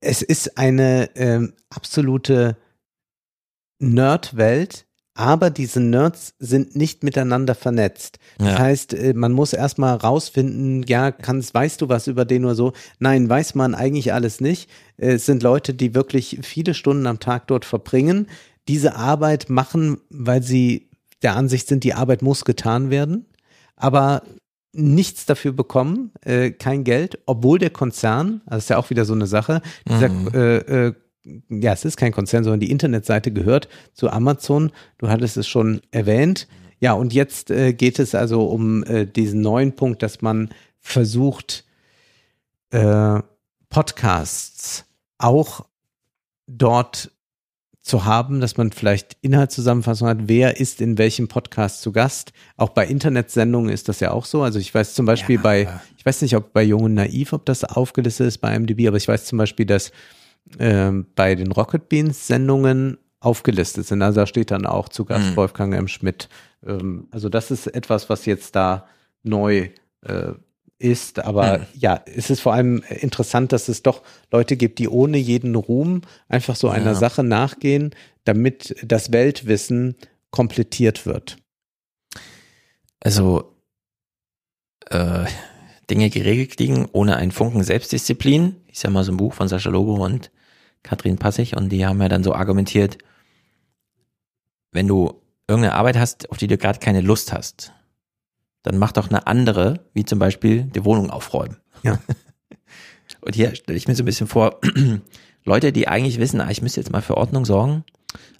Es 0.00 0.20
ist 0.20 0.58
eine 0.58 1.10
ähm, 1.14 1.54
absolute 1.70 2.56
Nerd-Welt, 3.78 4.86
aber 5.14 5.50
diese 5.50 5.80
Nerds 5.80 6.34
sind 6.40 6.74
nicht 6.74 7.04
miteinander 7.04 7.54
vernetzt. 7.54 8.18
Das 8.38 8.48
Ja. 8.48 8.58
heißt, 8.58 8.94
äh, 8.94 9.14
man 9.14 9.32
muss 9.32 9.52
erstmal 9.52 9.96
rausfinden, 9.96 10.82
ja, 10.88 11.12
kannst, 11.12 11.54
weißt 11.54 11.80
du 11.80 11.88
was 11.88 12.06
über 12.08 12.24
den 12.24 12.44
oder 12.44 12.54
so? 12.56 12.72
Nein, 12.98 13.28
weiß 13.28 13.54
man 13.54 13.74
eigentlich 13.74 14.12
alles 14.12 14.40
nicht. 14.40 14.68
Es 14.96 15.24
sind 15.26 15.42
Leute, 15.42 15.72
die 15.72 15.94
wirklich 15.94 16.40
viele 16.42 16.74
Stunden 16.74 17.06
am 17.06 17.20
Tag 17.20 17.46
dort 17.46 17.64
verbringen, 17.64 18.26
diese 18.68 18.96
Arbeit 18.96 19.50
machen, 19.50 19.98
weil 20.10 20.42
sie 20.42 20.88
der 21.22 21.36
Ansicht 21.36 21.68
sind, 21.68 21.84
die 21.84 21.94
Arbeit 21.94 22.22
muss 22.22 22.44
getan 22.44 22.90
werden, 22.90 23.26
aber 23.76 24.22
nichts 24.72 25.24
dafür 25.26 25.52
bekommen, 25.52 26.10
äh, 26.24 26.50
kein 26.50 26.82
Geld, 26.82 27.18
obwohl 27.26 27.60
der 27.60 27.70
Konzern, 27.70 28.40
also 28.46 28.58
ist 28.58 28.70
ja 28.70 28.78
auch 28.78 28.90
wieder 28.90 29.04
so 29.04 29.12
eine 29.14 29.28
Sache, 29.28 29.62
dieser, 29.88 30.10
äh, 30.34 30.86
äh, 30.88 30.92
ja, 31.48 31.72
es 31.72 31.84
ist 31.84 31.96
kein 31.96 32.12
Konzern, 32.12 32.44
sondern 32.44 32.60
die 32.60 32.70
Internetseite 32.70 33.32
gehört 33.32 33.68
zu 33.92 34.10
Amazon. 34.10 34.72
Du 34.98 35.08
hattest 35.08 35.36
es 35.36 35.48
schon 35.48 35.80
erwähnt. 35.90 36.48
Ja, 36.80 36.92
und 36.92 37.14
jetzt 37.14 37.50
äh, 37.50 37.72
geht 37.72 37.98
es 37.98 38.14
also 38.14 38.46
um 38.46 38.84
äh, 38.84 39.06
diesen 39.06 39.40
neuen 39.40 39.74
Punkt, 39.74 40.02
dass 40.02 40.20
man 40.20 40.50
versucht, 40.80 41.64
äh, 42.70 43.20
Podcasts 43.70 44.84
auch 45.18 45.64
dort 46.46 47.10
zu 47.80 48.04
haben, 48.04 48.40
dass 48.40 48.56
man 48.56 48.72
vielleicht 48.72 49.16
Inhaltszusammenfassung 49.20 50.08
hat, 50.08 50.18
wer 50.22 50.58
ist 50.58 50.80
in 50.80 50.96
welchem 50.96 51.28
Podcast 51.28 51.82
zu 51.82 51.92
Gast. 51.92 52.32
Auch 52.56 52.70
bei 52.70 52.86
Internetsendungen 52.86 53.70
ist 53.70 53.88
das 53.88 54.00
ja 54.00 54.10
auch 54.10 54.24
so. 54.24 54.42
Also 54.42 54.58
ich 54.58 54.74
weiß 54.74 54.94
zum 54.94 55.04
Beispiel 55.04 55.38
bei, 55.38 55.68
ich 55.98 56.06
weiß 56.06 56.22
nicht, 56.22 56.34
ob 56.34 56.54
bei 56.54 56.62
Jung 56.62 56.84
und 56.84 56.94
Naiv, 56.94 57.34
ob 57.34 57.44
das 57.44 57.62
aufgelistet 57.62 58.26
ist 58.26 58.38
bei 58.38 58.58
MDB, 58.58 58.88
aber 58.88 58.96
ich 58.96 59.06
weiß 59.06 59.26
zum 59.26 59.36
Beispiel, 59.36 59.66
dass 59.66 59.92
ähm, 60.58 61.06
bei 61.14 61.34
den 61.34 61.52
Rocket 61.52 61.88
Beans 61.88 62.26
Sendungen 62.26 62.98
aufgelistet 63.20 63.86
sind. 63.86 64.02
Also 64.02 64.20
da 64.20 64.26
steht 64.26 64.50
dann 64.50 64.66
auch 64.66 64.88
zu 64.88 65.04
Gast 65.04 65.30
Mhm. 65.30 65.36
Wolfgang 65.36 65.74
M. 65.74 65.88
Schmidt. 65.88 66.28
Ähm, 66.66 67.08
also 67.10 67.28
das 67.28 67.50
ist 67.50 67.66
etwas, 67.68 68.08
was 68.10 68.26
jetzt 68.26 68.54
da 68.54 68.86
neu 69.22 69.70
äh, 70.02 70.32
ist. 70.78 71.20
Aber 71.20 71.58
Mhm. 71.60 71.66
ja, 71.74 72.02
es 72.04 72.28
ist 72.30 72.40
vor 72.40 72.52
allem 72.52 72.82
interessant, 72.88 73.52
dass 73.52 73.68
es 73.68 73.82
doch 73.82 74.02
Leute 74.30 74.56
gibt, 74.56 74.78
die 74.78 74.88
ohne 74.88 75.16
jeden 75.16 75.54
Ruhm 75.54 76.02
einfach 76.28 76.56
so 76.56 76.68
einer 76.68 76.92
Ja. 76.92 76.94
Sache 76.94 77.22
nachgehen, 77.24 77.94
damit 78.24 78.76
das 78.84 79.12
Weltwissen 79.12 79.96
komplettiert 80.30 81.06
wird. 81.06 81.36
Also 83.00 83.54
äh, 84.90 85.24
Dinge 85.90 86.10
geregelt 86.10 86.56
kriegen, 86.56 86.88
ohne 86.92 87.16
einen 87.16 87.30
Funken 87.30 87.62
Selbstdisziplin. 87.62 88.56
Ist 88.70 88.84
ja 88.84 88.90
mal 88.90 89.04
so 89.04 89.12
ein 89.12 89.16
Buch 89.16 89.34
von 89.34 89.48
Sascha 89.48 89.70
Lobo 89.70 90.04
und 90.04 90.30
Katrin 90.82 91.18
Passig 91.18 91.56
und 91.56 91.70
die 91.70 91.86
haben 91.86 92.00
ja 92.00 92.08
dann 92.08 92.24
so 92.24 92.34
argumentiert, 92.34 92.98
wenn 94.72 94.88
du 94.88 95.20
irgendeine 95.48 95.74
Arbeit 95.74 95.96
hast, 95.96 96.30
auf 96.30 96.38
die 96.38 96.46
du 96.46 96.58
gerade 96.58 96.78
keine 96.78 97.00
Lust 97.00 97.32
hast, 97.32 97.72
dann 98.62 98.78
mach 98.78 98.92
doch 98.92 99.08
eine 99.08 99.26
andere, 99.26 99.86
wie 99.92 100.04
zum 100.04 100.18
Beispiel 100.18 100.64
die 100.64 100.84
Wohnung 100.84 101.10
aufräumen. 101.10 101.58
Ja. 101.82 101.98
Und 103.20 103.34
hier 103.34 103.54
stelle 103.54 103.76
ich 103.76 103.88
mir 103.88 103.94
so 103.94 104.02
ein 104.02 104.06
bisschen 104.06 104.26
vor, 104.26 104.60
Leute, 105.44 105.72
die 105.72 105.88
eigentlich 105.88 106.18
wissen, 106.18 106.40
ah, 106.40 106.50
ich 106.50 106.62
müsste 106.62 106.80
jetzt 106.80 106.90
mal 106.90 107.02
für 107.02 107.16
Ordnung 107.16 107.44
sorgen, 107.44 107.84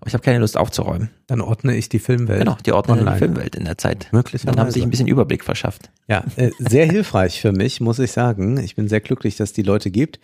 aber 0.01 0.09
ich 0.09 0.15
habe 0.15 0.23
keine 0.23 0.39
Lust 0.39 0.57
aufzuräumen. 0.57 1.11
Dann 1.27 1.41
ordne 1.41 1.77
ich 1.77 1.89
die 1.89 1.99
Filmwelt. 1.99 2.41
Genau, 2.41 2.57
die 2.65 2.73
ordnen 2.73 3.05
die. 3.07 3.19
Filmwelt 3.19 3.55
in 3.57 3.65
der 3.65 3.79
Zeit. 3.79 4.09
Möglicherweise. 4.13 4.55
Dann 4.55 4.61
haben 4.65 4.71
sie 4.71 4.75
sich 4.81 4.83
ein 4.83 4.91
bisschen 4.91 5.07
Überblick 5.09 5.45
verschafft. 5.45 5.91
Ja, 6.09 6.25
äh, 6.37 6.51
sehr 6.59 6.87
hilfreich 6.87 7.41
für 7.41 7.53
mich, 7.53 7.81
muss 7.81 7.99
ich 7.99 8.13
sagen. 8.13 8.59
Ich 8.59 8.77
bin 8.77 8.89
sehr 8.89 9.01
glücklich, 9.01 9.37
dass 9.37 9.51
es 9.51 9.53
die 9.55 9.63
Leute 9.63 9.91
gibt. 9.91 10.21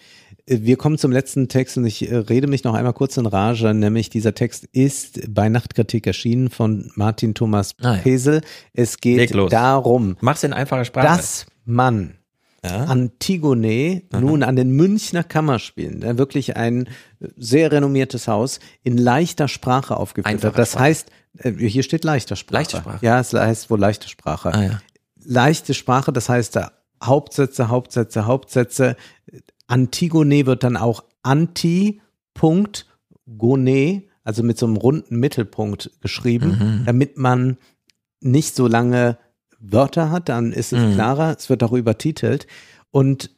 Äh, 0.47 0.59
Wir 0.63 0.77
kommen 0.77 0.99
zum 0.99 1.13
letzten 1.13 1.49
Text 1.49 1.77
und 1.79 1.87
ich 1.87 2.11
äh, 2.11 2.15
rede 2.17 2.47
mich 2.47 2.65
noch 2.65 2.75
einmal 2.75 2.93
kurz 2.93 3.17
in 3.17 3.27
Rage, 3.27 3.73
nämlich 3.75 4.11
dieser 4.11 4.35
Text 4.35 4.65
ist 4.73 5.21
bei 5.35 5.49
Nachtkritik 5.49 6.07
erschienen 6.07 6.51
von 6.51 6.91
Martin 6.95 7.35
Thomas 7.35 7.75
Ah, 7.81 7.95
ja. 7.95 8.01
Pesel. 8.03 8.43
Es 8.75 8.99
geht 8.99 9.35
darum, 9.51 10.17
Mach's 10.21 10.45
in 10.45 10.53
einfacher 10.53 10.85
Sprache. 10.85 11.07
dass 11.07 11.47
man 11.65 12.15
ja? 12.65 12.85
Antigone 12.85 14.03
nun 14.13 14.43
an 14.43 14.57
den 14.57 14.71
Münchner 14.71 15.25
Kammerspielen, 15.25 16.03
äh, 16.03 16.19
wirklich 16.19 16.57
ein 16.57 16.89
sehr 17.37 17.73
renommiertes 17.73 18.29
Haus, 18.29 18.61
in 18.83 18.99
leichter 18.99 19.49
Sprache 19.49 19.97
aufgeführt 19.97 20.45
hat. 20.45 20.59
Das 20.59 20.79
heißt, 20.79 21.11
äh, 21.39 21.53
hier 21.53 21.83
steht 21.83 22.05
leichter 22.05 22.37
Sprache. 22.37 22.55
Leichte 22.55 22.77
Sprache. 22.79 23.05
Ja, 23.05 23.21
es 23.21 23.33
heißt 23.33 23.71
wohl 23.71 23.81
leichte 23.81 24.09
Sprache. 24.09 24.53
Ah, 24.53 24.63
ja. 24.63 24.81
Leichte 25.23 25.75
Sprache, 25.75 26.13
das 26.13 26.29
heißt 26.29 26.57
da 26.57 26.73
Hauptsätze, 27.03 27.69
Hauptsätze, 27.69 28.27
Hauptsätze. 28.27 28.97
Antigone 29.67 30.47
wird 30.47 30.65
dann 30.65 30.77
auch 30.77 31.05
Anti, 31.23 32.01
Punkt, 32.35 32.87
Gone, 33.39 34.03
also 34.25 34.43
mit 34.43 34.59
so 34.59 34.67
einem 34.67 34.77
runden 34.77 35.17
Mittelpunkt 35.17 35.91
geschrieben, 36.01 36.83
damit 36.85 37.17
man 37.17 37.59
nicht 38.21 38.55
so 38.55 38.67
lange 38.67 39.19
Wörter 39.61 40.11
hat, 40.11 40.29
dann 40.29 40.53
ist 40.53 40.73
es 40.73 40.81
Mhm. 40.83 40.95
klarer, 40.95 41.37
es 41.39 41.49
wird 41.49 41.63
auch 41.63 41.73
übertitelt. 41.73 42.47
Und 42.91 43.31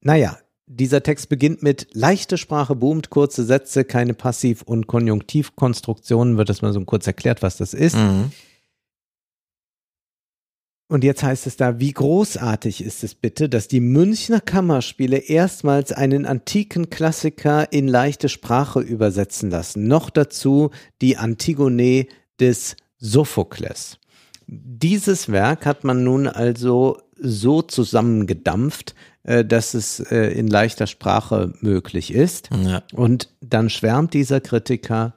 naja, 0.00 0.38
dieser 0.66 1.02
Text 1.02 1.28
beginnt 1.28 1.62
mit 1.62 1.88
leichte 1.94 2.36
Sprache 2.38 2.74
boomt, 2.74 3.08
kurze 3.08 3.44
Sätze, 3.44 3.84
keine 3.84 4.14
Passiv- 4.14 4.62
und 4.62 4.88
Konjunktivkonstruktionen, 4.88 6.36
wird 6.36 6.48
das 6.48 6.60
mal 6.60 6.72
so 6.72 6.84
kurz 6.84 7.06
erklärt, 7.06 7.42
was 7.42 7.56
das 7.56 7.72
ist. 7.72 7.96
Mhm. 7.96 8.32
Und 10.88 11.02
jetzt 11.02 11.24
heißt 11.24 11.48
es 11.48 11.56
da, 11.56 11.80
wie 11.80 11.92
großartig 11.92 12.84
ist 12.84 13.02
es 13.02 13.16
bitte, 13.16 13.48
dass 13.48 13.66
die 13.66 13.80
Münchner 13.80 14.40
Kammerspiele 14.40 15.18
erstmals 15.18 15.90
einen 15.90 16.26
antiken 16.26 16.90
Klassiker 16.90 17.72
in 17.72 17.88
leichte 17.88 18.28
Sprache 18.28 18.80
übersetzen 18.80 19.50
lassen. 19.50 19.88
Noch 19.88 20.10
dazu 20.10 20.70
die 21.00 21.16
Antigone 21.16 22.06
des 22.38 22.76
Sophokles. 22.98 23.98
Dieses 24.46 25.30
Werk 25.30 25.66
hat 25.66 25.84
man 25.84 26.04
nun 26.04 26.28
also 26.28 26.98
so 27.18 27.62
zusammengedampft, 27.62 28.94
äh, 29.24 29.44
dass 29.44 29.74
es 29.74 30.00
äh, 30.00 30.28
in 30.38 30.46
leichter 30.46 30.86
Sprache 30.86 31.52
möglich 31.60 32.12
ist. 32.12 32.50
Ja. 32.64 32.82
Und 32.92 33.34
dann 33.40 33.70
schwärmt 33.70 34.14
dieser 34.14 34.40
Kritiker, 34.40 35.14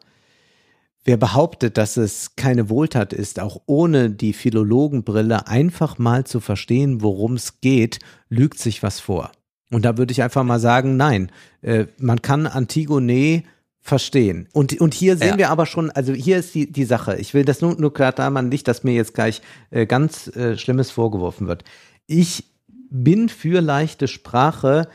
wer 1.03 1.17
behauptet, 1.17 1.77
dass 1.77 1.97
es 1.97 2.35
keine 2.35 2.69
Wohltat 2.69 3.13
ist, 3.13 3.39
auch 3.39 3.61
ohne 3.65 4.09
die 4.09 4.33
Philologenbrille 4.33 5.47
einfach 5.47 5.97
mal 5.97 6.25
zu 6.25 6.39
verstehen, 6.39 7.01
worum 7.01 7.33
es 7.33 7.61
geht, 7.61 7.99
lügt 8.29 8.59
sich 8.59 8.81
was 8.81 8.99
vor. 8.99 9.31
Und 9.71 9.85
da 9.85 9.97
würde 9.97 10.11
ich 10.11 10.23
einfach 10.23 10.43
mal 10.43 10.59
sagen, 10.59 10.97
nein, 10.97 11.31
äh, 11.61 11.85
man 11.99 12.21
kann 12.21 12.47
Antigone 12.47 13.43
verstehen. 13.81 14.47
Und, 14.53 14.79
und 14.81 14.93
hier 14.93 15.17
sehen 15.17 15.29
Ja. 15.29 15.37
wir 15.37 15.49
aber 15.49 15.65
schon, 15.65 15.89
also 15.91 16.13
hier 16.13 16.37
ist 16.37 16.53
die, 16.53 16.71
die 16.71 16.83
Sache. 16.85 17.15
Ich 17.17 17.33
will 17.33 17.45
das 17.45 17.61
nur, 17.61 17.79
nur 17.79 17.93
klar 17.93 18.11
da 18.11 18.29
man 18.29 18.49
nicht, 18.49 18.67
dass 18.67 18.83
mir 18.83 18.93
jetzt 18.93 19.13
gleich 19.13 19.41
äh, 19.71 19.85
ganz 19.85 20.27
äh, 20.35 20.57
Schlimmes 20.57 20.91
vorgeworfen 20.91 21.47
wird. 21.47 21.63
Ich 22.07 22.43
bin 22.91 23.29
für 23.29 23.61
leichte 23.61 24.07
Sprache, 24.07 24.87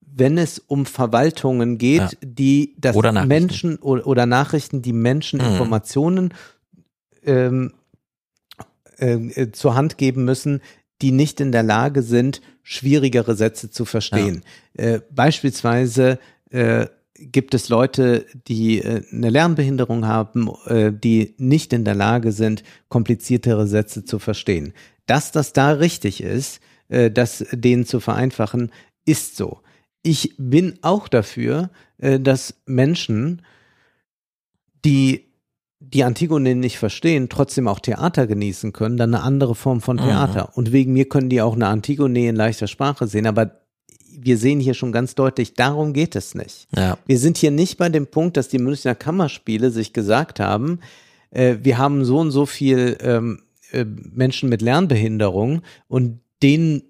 wenn 0.00 0.38
es 0.38 0.58
um 0.58 0.86
Verwaltungen 0.86 1.78
geht, 1.78 2.00
Ja. 2.00 2.08
die 2.22 2.74
das 2.78 2.96
Oder. 2.96 3.12
Menschen 3.24 3.76
oder, 3.76 4.06
oder 4.06 4.26
Nachrichten, 4.26 4.82
die 4.82 4.92
Menschen 4.92 5.40
Mhm. 5.40 5.46
Informationen 5.46 6.34
ähm, 7.24 7.72
äh, 8.98 9.12
äh, 9.14 9.52
zur 9.52 9.74
Hand 9.74 9.98
geben 9.98 10.24
müssen, 10.24 10.60
die 11.02 11.12
nicht 11.12 11.40
in 11.40 11.52
der 11.52 11.62
Lage 11.62 12.02
sind, 12.02 12.40
schwierigere 12.62 13.34
Sätze 13.34 13.70
zu 13.70 13.84
verstehen. 13.84 14.42
Äh, 14.74 15.00
beispielsweise 15.10 16.18
äh, 16.50 16.86
gibt 17.18 17.54
es 17.54 17.68
Leute, 17.68 18.26
die 18.46 18.78
äh, 18.78 19.02
eine 19.12 19.30
Lernbehinderung 19.30 20.06
haben, 20.06 20.50
äh, 20.66 20.92
die 20.92 21.34
nicht 21.38 21.72
in 21.72 21.84
der 21.84 21.94
Lage 21.94 22.32
sind, 22.32 22.62
kompliziertere 22.88 23.66
Sätze 23.66 24.04
zu 24.04 24.18
verstehen. 24.18 24.72
Dass 25.06 25.32
das 25.32 25.52
da 25.52 25.72
richtig 25.72 26.22
ist, 26.22 26.60
äh, 26.88 27.10
das 27.10 27.44
denen 27.52 27.86
zu 27.86 28.00
vereinfachen, 28.00 28.70
ist 29.04 29.36
so. 29.36 29.60
Ich 30.02 30.34
bin 30.38 30.78
auch 30.82 31.08
dafür, 31.08 31.70
äh, 31.98 32.20
dass 32.20 32.54
Menschen, 32.66 33.42
die 34.84 35.26
die 35.80 36.04
Antigone 36.04 36.54
nicht 36.54 36.78
verstehen, 36.78 37.28
trotzdem 37.28 37.68
auch 37.68 37.78
Theater 37.78 38.26
genießen 38.26 38.72
können, 38.72 38.96
dann 38.96 39.14
eine 39.14 39.22
andere 39.22 39.54
Form 39.54 39.80
von 39.80 39.96
Theater. 39.96 40.56
Und 40.56 40.72
wegen 40.72 40.92
mir 40.92 41.08
können 41.08 41.28
die 41.28 41.40
auch 41.40 41.54
eine 41.54 41.68
Antigone 41.68 42.28
in 42.28 42.36
leichter 42.36 42.66
Sprache 42.66 43.06
sehen, 43.06 43.26
aber 43.26 43.60
wir 44.20 44.36
sehen 44.38 44.60
hier 44.60 44.74
schon 44.74 44.92
ganz 44.92 45.14
deutlich, 45.14 45.54
darum 45.54 45.92
geht 45.92 46.16
es 46.16 46.34
nicht. 46.34 46.68
Ja. 46.76 46.98
Wir 47.06 47.18
sind 47.18 47.38
hier 47.38 47.50
nicht 47.50 47.78
bei 47.78 47.88
dem 47.88 48.06
Punkt, 48.06 48.36
dass 48.36 48.48
die 48.48 48.58
Münchner 48.58 48.94
Kammerspiele 48.94 49.70
sich 49.70 49.92
gesagt 49.92 50.40
haben, 50.40 50.80
äh, 51.30 51.56
wir 51.62 51.78
haben 51.78 52.04
so 52.04 52.18
und 52.18 52.30
so 52.30 52.46
viel 52.46 52.96
ähm, 53.00 53.42
äh, 53.72 53.84
Menschen 53.84 54.48
mit 54.48 54.62
Lernbehinderung 54.62 55.62
und 55.88 56.20
denen 56.42 56.82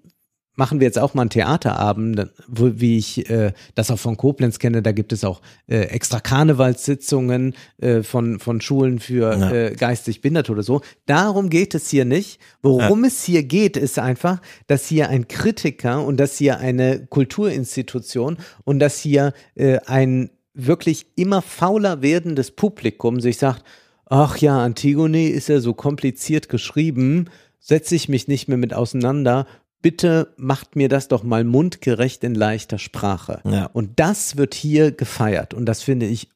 machen 0.59 0.79
wir 0.79 0.85
jetzt 0.85 0.99
auch 0.99 1.13
mal 1.13 1.21
einen 1.23 1.29
Theaterabend, 1.31 2.27
wo, 2.47 2.69
wie 2.75 2.97
ich 2.97 3.29
äh, 3.29 3.53
das 3.75 3.89
auch 3.89 3.97
von 3.97 4.17
Koblenz 4.17 4.59
kenne, 4.59 4.83
da 4.83 4.91
gibt 4.91 5.13
es 5.13 5.23
auch 5.23 5.41
äh, 5.67 5.79
extra 5.85 6.19
Karnevalssitzungen 6.19 7.55
äh, 7.77 8.03
von, 8.03 8.39
von 8.39 8.59
Schulen 8.61 8.99
für 8.99 9.35
Ja. 9.39 9.51
äh, 9.51 9.75
geistig 9.75 10.21
Behinderte 10.21 10.51
oder 10.51 10.61
so. 10.63 10.81
Darum 11.05 11.49
geht 11.49 11.73
es 11.75 11.89
hier 11.89 12.03
nicht. 12.03 12.39
Worum 12.61 13.05
es 13.05 13.23
hier 13.23 13.43
geht, 13.43 13.77
ist 13.77 13.97
einfach, 13.97 14.41
dass 14.67 14.85
hier 14.85 15.07
ein 15.09 15.29
Kritiker 15.29 16.03
und 16.05 16.17
dass 16.17 16.37
hier 16.37 16.59
eine 16.59 17.05
Kulturinstitution 17.07 18.37
und 18.65 18.79
dass 18.79 18.99
hier 18.99 19.33
äh, 19.55 19.79
ein 19.85 20.29
wirklich 20.53 21.07
immer 21.15 21.41
fauler 21.41 22.01
werdendes 22.01 22.51
Publikum 22.51 23.21
sich 23.21 23.37
sagt, 23.37 23.63
ach 24.07 24.37
ja, 24.37 24.61
Antigone 24.61 25.29
ist 25.29 25.47
ja 25.47 25.61
so 25.61 25.73
kompliziert 25.73 26.49
geschrieben, 26.49 27.29
setze 27.61 27.95
ich 27.95 28.09
mich 28.09 28.27
nicht 28.27 28.49
mehr 28.49 28.57
mit 28.57 28.73
auseinander. 28.73 29.47
Bitte 29.81 30.33
macht 30.37 30.75
mir 30.75 30.89
das 30.89 31.07
doch 31.07 31.23
mal 31.23 31.43
mundgerecht 31.43 32.23
in 32.23 32.35
leichter 32.35 32.79
Sprache. 32.79 33.41
Ja. 33.45 33.65
Und 33.67 33.99
das 33.99 34.35
wird 34.35 34.53
hier 34.53 34.91
gefeiert 34.91 35.53
und 35.53 35.65
das 35.65 35.83
finde 35.83 36.05
ich 36.05 36.29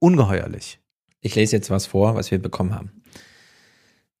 ungeheuerlich. 0.00 0.80
Ich 1.20 1.34
lese 1.34 1.56
jetzt 1.56 1.70
was 1.70 1.86
vor, 1.86 2.16
was 2.16 2.30
wir 2.30 2.38
bekommen 2.38 2.74
haben. 2.74 3.02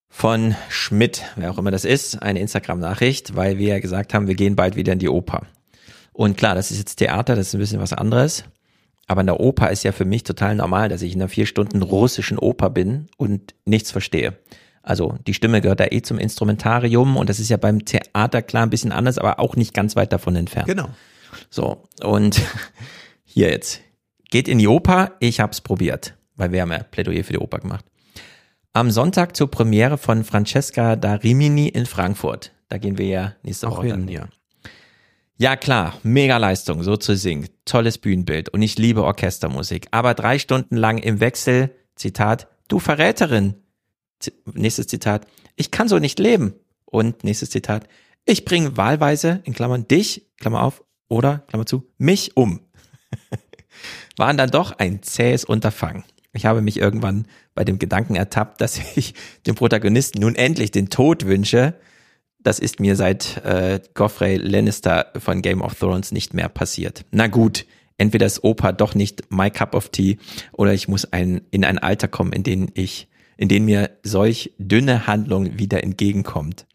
Von 0.08 0.54
Schmidt, 0.68 1.24
wer 1.34 1.50
auch 1.50 1.58
immer 1.58 1.72
das 1.72 1.84
ist, 1.84 2.22
eine 2.22 2.38
Instagram-Nachricht, 2.38 3.34
weil 3.34 3.58
wir 3.58 3.68
ja 3.70 3.78
gesagt 3.80 4.14
haben, 4.14 4.28
wir 4.28 4.36
gehen 4.36 4.54
bald 4.54 4.76
wieder 4.76 4.92
in 4.92 5.00
die 5.00 5.08
Oper. 5.08 5.46
Und 6.12 6.36
klar, 6.36 6.54
das 6.54 6.70
ist 6.70 6.78
jetzt 6.78 6.96
Theater, 6.96 7.34
das 7.34 7.48
ist 7.48 7.54
ein 7.54 7.58
bisschen 7.58 7.80
was 7.80 7.92
anderes. 7.92 8.44
Aber 9.06 9.20
in 9.20 9.26
der 9.26 9.40
Oper 9.40 9.70
ist 9.70 9.82
ja 9.82 9.92
für 9.92 10.04
mich 10.04 10.22
total 10.22 10.54
normal, 10.54 10.88
dass 10.88 11.02
ich 11.02 11.14
in 11.14 11.20
einer 11.20 11.28
vier 11.28 11.46
Stunden 11.46 11.82
russischen 11.82 12.38
Oper 12.38 12.70
bin 12.70 13.08
und 13.16 13.54
nichts 13.66 13.90
verstehe. 13.90 14.38
Also 14.84 15.16
die 15.26 15.34
Stimme 15.34 15.62
gehört 15.62 15.80
da 15.80 15.86
eh 15.90 16.02
zum 16.02 16.18
Instrumentarium 16.18 17.16
und 17.16 17.30
das 17.30 17.40
ist 17.40 17.48
ja 17.48 17.56
beim 17.56 17.84
Theater 17.84 18.42
klar 18.42 18.64
ein 18.64 18.70
bisschen 18.70 18.92
anders, 18.92 19.18
aber 19.18 19.40
auch 19.40 19.56
nicht 19.56 19.72
ganz 19.72 19.96
weit 19.96 20.12
davon 20.12 20.36
entfernt. 20.36 20.68
Genau. 20.68 20.90
So, 21.50 21.82
und 22.02 22.40
hier 23.24 23.50
jetzt. 23.50 23.80
Geht 24.30 24.46
in 24.46 24.58
die 24.58 24.68
Oper, 24.68 25.12
ich 25.20 25.40
hab's 25.40 25.60
probiert, 25.60 26.14
weil 26.36 26.52
wir 26.52 26.62
haben 26.62 26.72
ja 26.72 26.82
Plädoyer 26.82 27.24
für 27.24 27.32
die 27.32 27.38
Oper 27.38 27.58
gemacht. 27.58 27.84
Am 28.72 28.90
Sonntag 28.90 29.36
zur 29.36 29.50
Premiere 29.50 29.96
von 29.96 30.24
Francesca 30.24 30.96
da 30.96 31.14
Rimini 31.14 31.68
in 31.68 31.86
Frankfurt. 31.86 32.52
Da 32.68 32.78
gehen 32.78 32.98
wir 32.98 33.06
ja 33.06 33.32
nächste 33.42 33.70
Woche 33.70 33.86
hin, 33.86 34.06
dann. 34.06 34.08
ja. 34.08 34.28
Ja 35.36 35.56
klar, 35.56 35.94
mega 36.02 36.36
Leistung, 36.36 36.82
so 36.82 36.96
zu 36.96 37.16
singen. 37.16 37.48
Tolles 37.64 37.98
Bühnenbild 37.98 38.50
und 38.50 38.62
ich 38.62 38.78
liebe 38.78 39.02
Orchestermusik. 39.02 39.88
Aber 39.90 40.14
drei 40.14 40.38
Stunden 40.38 40.76
lang 40.76 40.98
im 40.98 41.20
Wechsel, 41.20 41.74
Zitat, 41.96 42.48
du 42.68 42.78
Verräterin. 42.78 43.54
Nächstes 44.52 44.86
Zitat, 44.86 45.26
ich 45.56 45.70
kann 45.70 45.88
so 45.88 45.98
nicht 45.98 46.18
leben. 46.18 46.54
Und 46.84 47.24
nächstes 47.24 47.50
Zitat, 47.50 47.88
ich 48.24 48.44
bringe 48.44 48.76
wahlweise, 48.76 49.40
in 49.44 49.52
Klammern, 49.52 49.88
dich, 49.88 50.30
Klammer 50.38 50.62
auf, 50.62 50.84
oder, 51.08 51.44
Klammer 51.48 51.66
zu, 51.66 51.90
mich 51.98 52.36
um. 52.36 52.60
Waren 54.16 54.36
dann 54.36 54.50
doch 54.50 54.78
ein 54.78 55.02
zähes 55.02 55.44
Unterfangen. 55.44 56.04
Ich 56.32 56.46
habe 56.46 56.62
mich 56.62 56.78
irgendwann 56.78 57.26
bei 57.54 57.64
dem 57.64 57.78
Gedanken 57.78 58.14
ertappt, 58.14 58.60
dass 58.60 58.78
ich 58.96 59.14
dem 59.46 59.54
Protagonisten 59.54 60.20
nun 60.20 60.34
endlich 60.34 60.70
den 60.70 60.90
Tod 60.90 61.26
wünsche, 61.26 61.74
Das 62.44 62.58
ist 62.58 62.78
mir 62.78 62.94
seit 62.94 63.38
äh, 63.44 63.80
Goffrey 63.94 64.36
Lannister 64.36 65.12
von 65.16 65.40
Game 65.40 65.62
of 65.62 65.74
Thrones 65.76 66.12
nicht 66.12 66.34
mehr 66.34 66.50
passiert. 66.50 67.04
Na 67.10 67.26
gut, 67.26 67.64
entweder 67.96 68.26
ist 68.26 68.44
Opa 68.44 68.72
doch 68.72 68.94
nicht 68.94 69.30
my 69.30 69.50
cup 69.50 69.74
of 69.74 69.88
tea 69.88 70.18
oder 70.52 70.74
ich 70.74 70.86
muss 70.86 71.10
ein, 71.10 71.40
in 71.50 71.64
ein 71.64 71.78
Alter 71.78 72.06
kommen, 72.06 72.32
in 72.32 72.42
dem 72.42 72.68
ich, 72.74 73.08
in 73.36 73.48
dem 73.48 73.64
mir 73.64 73.90
solch 74.02 74.52
dünne 74.58 75.06
Handlung 75.06 75.58
wieder 75.58 75.82
entgegenkommt. 75.82 76.66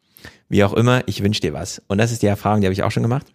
Wie 0.49 0.63
auch 0.63 0.73
immer, 0.73 1.03
ich 1.07 1.23
wünsche 1.23 1.41
dir 1.41 1.53
was. 1.53 1.81
Und 1.87 1.99
das 1.99 2.11
ist 2.11 2.21
die 2.21 2.27
Erfahrung, 2.27 2.61
die 2.61 2.67
habe 2.67 2.73
ich 2.73 2.83
auch 2.83 2.91
schon 2.91 3.03
gemacht. 3.03 3.27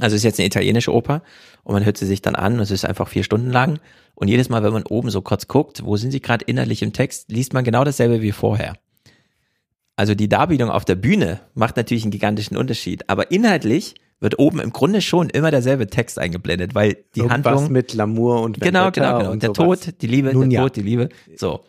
Also 0.00 0.14
es 0.14 0.20
ist 0.20 0.24
jetzt 0.24 0.40
eine 0.40 0.46
italienische 0.46 0.92
Oper 0.92 1.22
und 1.64 1.74
man 1.74 1.84
hört 1.84 1.98
sie 1.98 2.06
sich 2.06 2.22
dann 2.22 2.34
an 2.34 2.54
und 2.54 2.60
es 2.60 2.70
ist 2.70 2.86
einfach 2.86 3.08
vier 3.08 3.24
Stunden 3.24 3.50
lang. 3.50 3.78
Und 4.14 4.28
jedes 4.28 4.48
Mal, 4.48 4.62
wenn 4.62 4.72
man 4.72 4.84
oben 4.84 5.10
so 5.10 5.20
kurz 5.20 5.48
guckt, 5.48 5.84
wo 5.84 5.96
sind 5.96 6.12
sie 6.12 6.20
gerade 6.20 6.44
innerlich 6.46 6.82
im 6.82 6.92
Text, 6.92 7.30
liest 7.30 7.52
man 7.52 7.64
genau 7.64 7.84
dasselbe 7.84 8.22
wie 8.22 8.32
vorher. 8.32 8.74
Also 9.96 10.14
die 10.14 10.28
Darbietung 10.28 10.70
auf 10.70 10.86
der 10.86 10.94
Bühne 10.94 11.40
macht 11.54 11.76
natürlich 11.76 12.04
einen 12.04 12.10
gigantischen 12.10 12.56
Unterschied, 12.56 13.08
aber 13.10 13.30
inhaltlich 13.30 13.94
wird 14.20 14.38
oben 14.38 14.60
im 14.60 14.70
Grunde 14.72 15.02
schon 15.02 15.28
immer 15.28 15.50
derselbe 15.50 15.88
Text 15.88 16.18
eingeblendet, 16.18 16.74
weil 16.74 16.96
die 17.14 17.20
Irgendwas 17.20 17.52
Handlung 17.54 17.72
mit 17.72 17.92
L'amour 17.92 18.42
und 18.42 18.60
genau, 18.60 18.84
Vendetta 18.84 18.90
genau, 18.90 19.18
genau, 19.18 19.32
und 19.32 19.42
der 19.42 19.54
sowas. 19.54 19.80
Tod, 19.80 19.94
die 20.00 20.06
Liebe, 20.06 20.32
Nun 20.32 20.48
der 20.48 20.60
ja. 20.60 20.62
Tod, 20.62 20.76
die 20.76 20.82
Liebe, 20.82 21.08
so. 21.36 21.64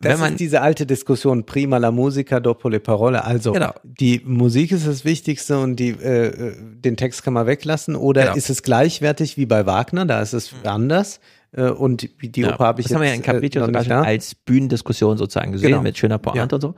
Das 0.00 0.12
Wenn 0.12 0.20
man 0.20 0.32
ist 0.32 0.40
diese 0.40 0.60
alte 0.60 0.86
Diskussion, 0.86 1.46
prima 1.46 1.76
la 1.78 1.92
musica, 1.92 2.40
dopo 2.40 2.68
le 2.68 2.80
parole. 2.80 3.24
Also 3.24 3.52
Genau. 3.52 3.72
die 3.84 4.20
Musik 4.24 4.72
ist 4.72 4.86
das 4.86 5.04
Wichtigste 5.04 5.58
und 5.60 5.76
die, 5.76 5.90
äh, 5.90 6.26
äh, 6.48 6.54
den 6.58 6.96
Text 6.96 7.22
kann 7.22 7.32
man 7.32 7.46
weglassen. 7.46 7.94
Oder 7.94 8.22
Genau. 8.22 8.34
ist 8.36 8.50
es 8.50 8.62
gleichwertig 8.64 9.36
wie 9.36 9.46
bei 9.46 9.66
Wagner? 9.66 10.04
Da 10.04 10.20
ist 10.20 10.32
es 10.32 10.52
anders. 10.64 11.20
Äh, 11.52 11.68
und 11.68 12.08
die 12.20 12.40
Ja, 12.40 12.54
Oper 12.54 12.64
habe 12.66 12.80
ich 12.80 12.86
das 12.86 12.90
jetzt 12.90 12.94
haben 12.96 13.02
wir 13.02 13.08
ja 13.08 13.14
in 13.14 13.22
Capriccio 13.22 13.64
äh, 13.64 13.84
da. 13.84 14.02
als 14.02 14.34
Bühnendiskussion 14.34 15.16
sozusagen 15.16 15.52
gesehen, 15.52 15.70
Genau. 15.70 15.82
mit 15.82 15.96
schöner 15.96 16.18
Pointe 16.18 16.56
und 16.56 16.60
so. 16.60 16.74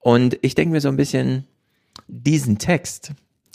Und 0.00 0.36
ich 0.42 0.56
denke 0.56 0.72
mir 0.72 0.80
so 0.80 0.88
ein 0.88 0.96
bisschen, 0.96 1.44
diesen 2.08 2.58
Text, 2.58 3.12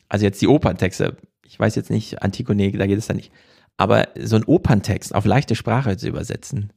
also 0.08 0.26
jetzt 0.26 0.42
die 0.42 0.48
Operntexte, 0.48 1.18
ich 1.46 1.60
weiß 1.60 1.76
jetzt 1.76 1.90
nicht, 1.90 2.22
Antigone, 2.22 2.72
da 2.72 2.88
geht 2.88 2.98
es 2.98 3.08
da 3.08 3.14
nicht, 3.14 3.32
aber 3.76 4.08
so 4.18 4.36
einen 4.38 4.46
Operntext 4.46 5.14
auf 5.14 5.26
leichte 5.26 5.56
Sprache 5.56 5.98
zu 5.98 6.08
übersetzen, 6.08 6.72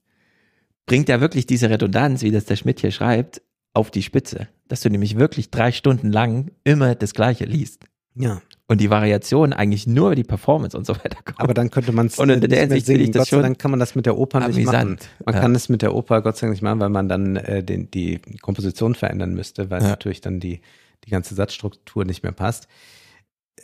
bringt 0.86 1.08
ja 1.08 1.20
wirklich 1.20 1.46
diese 1.46 1.68
Redundanz, 1.70 2.22
wie 2.22 2.30
das 2.30 2.44
der 2.44 2.56
Schmidt 2.56 2.80
hier 2.80 2.90
schreibt, 2.92 3.42
auf 3.74 3.90
die 3.90 4.02
Spitze. 4.02 4.48
Dass 4.68 4.80
du 4.80 4.90
nämlich 4.90 5.18
wirklich 5.18 5.50
drei 5.50 5.70
Stunden 5.72 6.10
lang 6.10 6.50
immer 6.64 6.94
das 6.94 7.12
Gleiche 7.12 7.44
liest. 7.44 7.84
Ja, 8.14 8.40
Und 8.66 8.80
die 8.80 8.88
Variation 8.88 9.52
eigentlich 9.52 9.86
nur 9.86 10.06
über 10.06 10.14
die 10.14 10.24
Performance 10.24 10.74
und 10.76 10.86
so 10.86 10.94
weiter 10.94 11.18
kommt. 11.22 11.38
aber 11.38 11.52
dann 11.52 11.70
könnte 11.70 11.92
man 11.92 12.06
es 12.06 12.18
Und 12.18 12.30
in 12.30 12.38
nicht 12.40 12.50
der 12.50 12.60
Hinsicht 12.60 12.86
singen. 12.86 13.00
ich 13.02 13.10
das 13.10 13.20
Gott 13.20 13.28
sei 13.28 13.36
schon 13.36 13.42
Dank 13.42 13.58
kann 13.58 13.70
man 13.70 13.78
das 13.80 13.94
mit 13.94 14.06
der 14.06 14.16
Oper 14.16 14.40
nicht 14.48 14.64
machen. 14.64 14.74
amüsant. 14.76 15.08
Man 15.24 15.34
Ja. 15.34 15.40
kann 15.42 15.54
es 15.54 15.68
mit 15.68 15.82
der 15.82 15.94
Oper 15.94 16.22
Gott 16.22 16.36
sei 16.38 16.46
Dank 16.46 16.52
nicht 16.54 16.62
machen, 16.62 16.80
weil 16.80 16.88
man 16.88 17.08
dann 17.10 17.36
äh, 17.36 17.62
den, 17.62 17.90
die 17.90 18.20
Komposition 18.40 18.94
verändern 18.94 19.34
müsste, 19.34 19.68
weil 19.70 19.82
Ja. 19.82 19.88
natürlich 19.90 20.22
dann 20.22 20.40
die, 20.40 20.62
die 21.04 21.10
ganze 21.10 21.34
Satzstruktur 21.34 22.06
nicht 22.06 22.22
mehr 22.22 22.32
passt. 22.32 22.68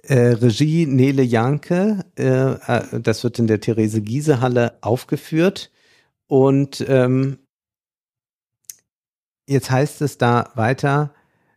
Äh, 0.02 0.34
Regie 0.34 0.84
Nele 0.86 1.22
Janke, 1.22 2.04
äh, 2.18 2.52
äh, 2.52 3.00
das 3.00 3.24
wird 3.24 3.38
in 3.38 3.46
der 3.46 3.60
Therese 3.60 4.02
Giese 4.02 4.40
Halle 4.42 4.74
aufgeführt 4.82 5.70
und 6.32 6.82
ähm, 6.88 7.40
jetzt 9.46 9.70
heißt 9.70 10.00
es 10.00 10.16
da 10.16 10.50
weiter, 10.54 11.12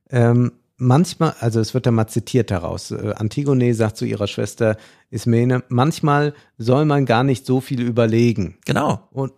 ähm, 0.09 0.51
manchmal, 0.75 1.33
also 1.39 1.61
es 1.61 1.73
wird 1.73 1.85
da 1.85 1.91
mal 1.91 2.07
zitiert 2.07 2.51
daraus, 2.51 2.91
äh, 2.91 3.13
Antigone 3.15 3.73
sagt 3.73 3.95
zu 3.95 4.03
ihrer 4.03 4.27
Schwester 4.27 4.75
Ismene, 5.09 5.63
manchmal 5.69 6.33
soll 6.57 6.83
man 6.83 7.05
gar 7.05 7.23
nicht 7.23 7.45
so 7.45 7.61
viel 7.61 7.79
überlegen. 7.79 8.57
Genau. 8.65 9.07
Und 9.11 9.31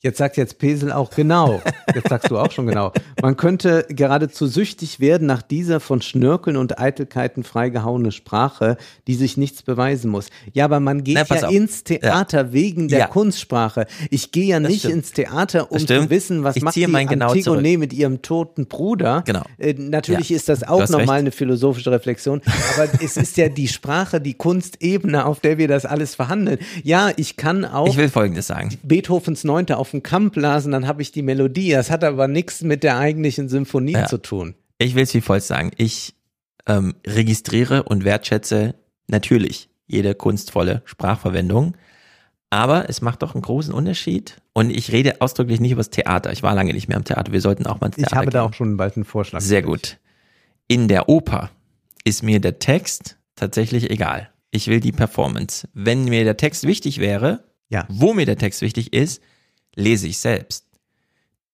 jetzt 0.00 0.18
sagt 0.18 0.36
jetzt 0.36 0.58
Pesel 0.58 0.92
auch 0.92 1.10
genau. 1.10 1.60
Jetzt 1.94 2.08
sagst 2.08 2.30
du 2.30 2.38
auch 2.38 2.50
schon 2.50 2.66
genau. 2.66 2.92
Man 3.22 3.36
könnte 3.36 3.86
geradezu 3.88 4.46
süchtig 4.46 5.00
werden 5.00 5.26
nach 5.26 5.42
dieser 5.42 5.80
von 5.80 6.00
Schnörkeln 6.02 6.56
und 6.56 6.78
Eitelkeiten 6.78 7.42
freigehauene 7.44 8.12
Sprache, 8.12 8.76
die 9.06 9.14
sich 9.14 9.36
nichts 9.36 9.62
beweisen 9.62 10.10
muss. 10.10 10.28
Ja, 10.52 10.64
aber 10.64 10.80
man 10.80 11.04
geht 11.04 11.18
Na, 11.28 11.36
ja 11.36 11.46
auf. 11.48 11.52
ins 11.54 11.84
Theater 11.84 12.52
wegen 12.52 12.88
der 12.88 12.98
Ja. 13.00 13.06
Kunstsprache. 13.06 13.86
Ich 14.10 14.32
gehe 14.32 14.46
ja 14.46 14.60
Das 14.60 14.70
nicht 14.70 14.80
stimmt. 14.80 14.94
ins 14.94 15.12
Theater, 15.12 15.70
um 15.70 15.78
zu 15.78 16.10
wissen, 16.10 16.44
was 16.44 16.56
Ich 16.56 16.62
macht 16.62 16.76
die 16.76 16.80
genau 16.86 17.28
Antigone 17.28 17.62
zurück. 17.62 17.78
mit 17.78 17.92
ihrem 17.92 18.22
toten 18.22 18.66
Bruder. 18.66 19.22
Genau. 19.26 19.42
Äh, 19.58 19.74
natürlich 19.76 20.30
Ja. 20.30 20.36
ist 20.36 20.48
das 20.48 20.62
auch 20.66 20.88
nochmal 20.88 21.18
eine 21.20 21.30
philosophische 21.30 21.90
Reflexion, 21.90 22.40
aber 22.76 22.88
es 23.04 23.16
ist 23.16 23.36
ja 23.36 23.48
die 23.48 23.68
Sprache, 23.68 24.20
die 24.20 24.34
Kunstebene, 24.34 25.26
auf 25.26 25.40
der 25.40 25.58
wir 25.58 25.68
das 25.68 25.84
alles 25.84 26.14
verhandeln. 26.14 26.58
Ja, 26.82 27.10
ich 27.16 27.36
kann 27.36 27.64
auch 27.64 27.86
Ich 27.88 27.96
will 27.96 28.08
Folgendes 28.08 28.46
sagen. 28.46 28.78
Beethovens 28.82 29.44
Neunte 29.44 29.76
auf 29.76 29.89
dem 29.90 30.02
Kamp 30.02 30.34
blasen, 30.34 30.72
dann 30.72 30.86
habe 30.86 31.02
ich 31.02 31.12
die 31.12 31.22
Melodie. 31.22 31.70
Das 31.72 31.90
hat 31.90 32.04
aber 32.04 32.28
nichts 32.28 32.62
mit 32.62 32.82
der 32.82 32.98
eigentlichen 32.98 33.48
Symphonie 33.48 33.92
Ja. 33.92 34.06
zu 34.06 34.18
tun. 34.18 34.54
Ich 34.78 34.94
will 34.94 35.02
es 35.02 35.14
wie 35.14 35.20
folgt 35.20 35.44
sagen. 35.44 35.70
Ich 35.76 36.14
ähm, 36.66 36.94
registriere 37.06 37.82
und 37.84 38.04
wertschätze 38.04 38.74
natürlich 39.08 39.68
jede 39.86 40.14
kunstvolle 40.14 40.82
Sprachverwendung. 40.84 41.74
Aber 42.52 42.88
es 42.88 43.00
macht 43.00 43.22
doch 43.22 43.34
einen 43.34 43.42
großen 43.42 43.72
Unterschied. 43.72 44.36
Und 44.52 44.70
ich 44.70 44.90
rede 44.92 45.20
ausdrücklich 45.20 45.60
nicht 45.60 45.70
über 45.72 45.80
das 45.80 45.90
Theater. 45.90 46.32
Ich 46.32 46.42
war 46.42 46.54
lange 46.54 46.72
nicht 46.72 46.88
mehr 46.88 46.96
am 46.96 47.04
Theater. 47.04 47.32
Wir 47.32 47.40
sollten 47.40 47.66
auch 47.66 47.80
mal 47.80 47.86
ins 47.88 47.98
Ich 47.98 48.04
Theater 48.04 48.16
habe 48.16 48.30
da 48.30 48.40
gehen. 48.40 48.48
auch 48.50 48.54
schon 48.54 48.76
bald 48.76 48.96
einen 48.96 49.04
Vorschlag. 49.04 49.40
Sehr 49.40 49.62
gut. 49.62 49.98
In 50.66 50.88
der 50.88 51.08
Oper 51.08 51.50
ist 52.04 52.22
mir 52.22 52.40
der 52.40 52.58
Text 52.58 53.16
tatsächlich 53.36 53.90
egal. 53.90 54.30
Ich 54.50 54.66
will 54.66 54.80
die 54.80 54.90
Performance. 54.92 55.68
Wenn 55.74 56.04
mir 56.06 56.24
der 56.24 56.36
Text 56.36 56.66
wichtig 56.66 56.98
wäre, 56.98 57.44
Ja. 57.68 57.86
wo 57.88 58.14
mir 58.14 58.26
der 58.26 58.36
Text 58.38 58.62
wichtig 58.62 58.92
ist, 58.92 59.22
lese 59.74 60.08
ich 60.08 60.18
selbst. 60.18 60.66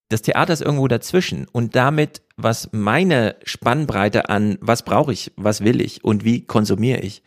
Das 0.09 0.23
Theater 0.23 0.53
ist 0.53 0.63
irgendwo 0.63 0.87
dazwischen 0.87 1.47
und 1.51 1.75
damit, 1.75 2.23
was 2.37 2.69
meine 2.73 3.37
Spannbreite 3.45 4.29
an, 4.29 4.57
was 4.61 4.85
brauche 4.85 5.13
ich, 5.13 5.33
was 5.37 5.63
will 5.63 5.81
ich 5.81 6.05
und 6.05 6.25
wie 6.25 6.47
konsumiere 6.47 7.01
ich, 7.01 7.23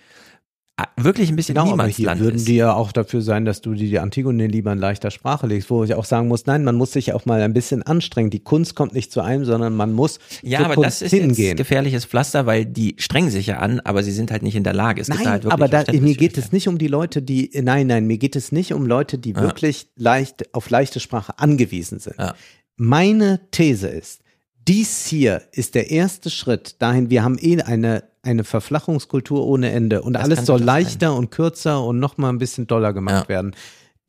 wirklich 0.98 1.30
ein 1.30 1.36
bisschen 1.36 1.56
Genau, 1.56 1.72
aber 1.72 1.86
hier 1.86 2.00
Niemandsland 2.00 2.22
würden 2.22 2.36
ist. 2.36 2.48
die 2.48 2.56
ja 2.56 2.74
auch 2.74 2.92
dafür 2.92 3.22
sein, 3.22 3.46
dass 3.46 3.62
du 3.62 3.74
die, 3.74 3.90
die 3.90 4.00
Antigone 4.00 4.48
lieber 4.48 4.72
in 4.74 4.80
leichter 4.80 5.12
Sprache 5.12 5.48
legst, 5.48 5.70
wo 5.70 5.84
ich 5.84 5.94
auch 5.96 6.06
sagen 6.06 6.28
muss, 6.28 6.46
nein, 6.46 6.64
man 6.64 6.76
muss 6.76 6.92
sich 6.94 7.14
auch 7.14 7.26
mal 7.26 7.42
ein 7.42 7.54
bisschen 7.54 7.84
anstrengen. 7.84 8.30
Die 8.30 8.40
Kunst 8.42 8.76
kommt 8.76 8.94
nicht 8.94 9.12
zu 9.12 9.22
einem, 9.22 9.46
sondern 9.46 9.76
man 9.76 9.94
muss 9.94 10.20
ja, 10.42 10.58
zur 10.60 10.66
aber 10.66 10.76
Kunst 10.76 11.02
das 11.02 11.02
ist 11.02 11.12
hingehen. 11.12 11.48
jetzt 11.50 11.58
gefährliches 11.58 12.06
Pflaster, 12.06 12.46
weil 12.46 12.66
die 12.66 12.96
strengen 12.98 13.30
sich 13.30 13.48
ja 13.48 13.58
an, 13.60 13.80
aber 13.82 14.04
sie 14.04 14.12
sind 14.12 14.32
halt 14.32 14.44
nicht 14.44 14.56
in 14.56 14.64
der 14.64 14.74
Lage. 14.74 15.02
Es 15.02 15.08
Nein, 15.08 15.20
halt 15.28 15.44
wirklich 15.44 15.54
aber 15.54 15.68
da, 15.68 15.84
mir 15.92 16.16
geht 16.16 16.38
es 16.38 16.52
nicht 16.52 16.68
um 16.68 16.78
die 16.78 16.88
Leute, 16.88 17.22
die, 17.22 17.50
nein, 17.62 17.88
nein, 17.88 18.06
mir 18.08 18.18
geht 18.18 18.36
es 18.36 18.52
nicht 18.52 18.74
um 18.74 18.86
Leute, 18.86 19.18
die 19.18 19.32
Ja. 19.32 19.42
wirklich 19.42 19.88
leicht, 19.96 20.54
auf 20.54 20.70
leichte 20.70 21.00
Sprache 21.00 21.38
angewiesen 21.40 22.00
sind. 22.00 22.16
Ja. 22.20 22.36
Meine 22.78 23.42
These 23.52 23.88
ist, 23.88 24.22
dies 24.68 25.06
hier 25.08 25.42
ist 25.52 25.76
der 25.76 25.90
erste 25.92 26.30
Schritt 26.30 26.76
dahin, 26.82 27.10
wir 27.10 27.24
haben 27.24 27.38
eh 27.40 27.62
eine, 27.62 28.04
eine 28.22 28.44
Verflachungskultur 28.44 29.46
ohne 29.46 29.72
Ende 29.72 30.02
und 30.02 30.14
Das 30.14 30.24
alles 30.24 30.46
soll 30.46 30.60
durchaus 30.60 30.60
sein. 30.60 30.84
leichter 30.84 31.16
und 31.16 31.32
kürzer 31.32 31.84
und 31.84 32.00
noch 32.00 32.18
mal 32.18 32.30
ein 32.30 32.38
bisschen 32.38 32.68
doller 32.68 32.94
gemacht 32.94 33.24
Ja. 33.24 33.30
werden. 33.30 33.56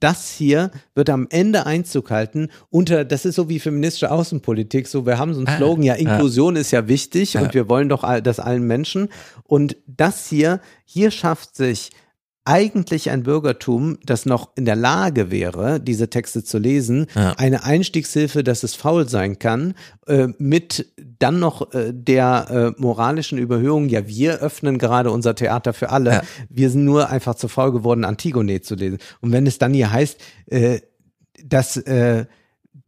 Das 0.01 0.31
hier 0.31 0.71
wird 0.95 1.11
am 1.11 1.27
Ende 1.29 1.67
Einzug 1.67 2.11
halten 2.11 2.49
unter, 2.71 3.05
das 3.05 3.27
ist 3.27 3.35
so 3.35 3.51
wie 3.51 3.61
feministische 3.61 4.11
Außenpolitik, 4.11 4.89
so 4.89 5.05
wir 5.05 5.19
haben 5.19 5.35
so 5.35 5.41
einen 5.41 5.49
Ah, 5.49 5.57
Slogan, 5.59 5.83
ja. 5.83 5.95
Inklusion 5.95 6.57
ist 6.57 6.71
ja 6.71 6.89
wichtig 6.89 7.35
Ja. 7.35 7.43
und 7.43 7.53
wir 7.53 7.69
wollen 7.69 7.91
doch 7.91 8.03
all, 8.03 8.23
das 8.23 8.41
allen 8.41 8.67
Menschen 8.67 9.11
und 9.45 9.77
das 9.87 10.27
hier, 10.27 10.61
hier 10.87 11.11
schafft 11.11 11.55
sich 11.55 11.91
eigentlich 12.51 13.11
ein 13.11 13.23
Bürgertum, 13.23 13.99
das 14.05 14.27
noch 14.27 14.51
in 14.57 14.65
der 14.65 14.75
Lage 14.77 15.31
wäre, 15.31 15.79
diese 15.81 16.11
Texte 16.11 16.43
zu 16.43 16.59
lesen, 16.59 17.07
Ja. 17.15 17.35
eine 17.39 17.63
Einstiegshilfe, 17.65 18.43
dass 18.43 18.65
es 18.65 18.75
faul 18.75 19.09
sein 19.09 19.39
kann, 19.39 19.75
äh, 20.09 20.29
mit 20.39 20.87
dann 21.19 21.39
noch 21.39 21.73
äh, 21.73 21.93
der 21.95 22.75
äh, 22.77 22.81
moralischen 22.83 23.39
Überhöhung, 23.39 23.89
ja, 23.89 24.09
wir 24.09 24.41
öffnen 24.41 24.79
gerade 24.79 25.11
unser 25.13 25.35
Theater 25.35 25.73
für 25.73 25.91
alle, 25.91 26.11
Ja. 26.11 26.23
wir 26.49 26.71
sind 26.71 26.85
nur 26.85 27.09
einfach 27.11 27.37
zu 27.37 27.47
faul 27.47 27.71
geworden, 27.73 28.05
Antigone 28.05 28.61
zu 28.63 28.75
lesen. 28.75 28.99
Und 29.21 29.31
wenn 29.33 29.47
es 29.47 29.59
dann 29.59 29.73
hier 29.73 29.93
heißt, 29.93 30.19
äh, 30.47 30.81
dass 31.45 31.77
äh, 31.77 32.27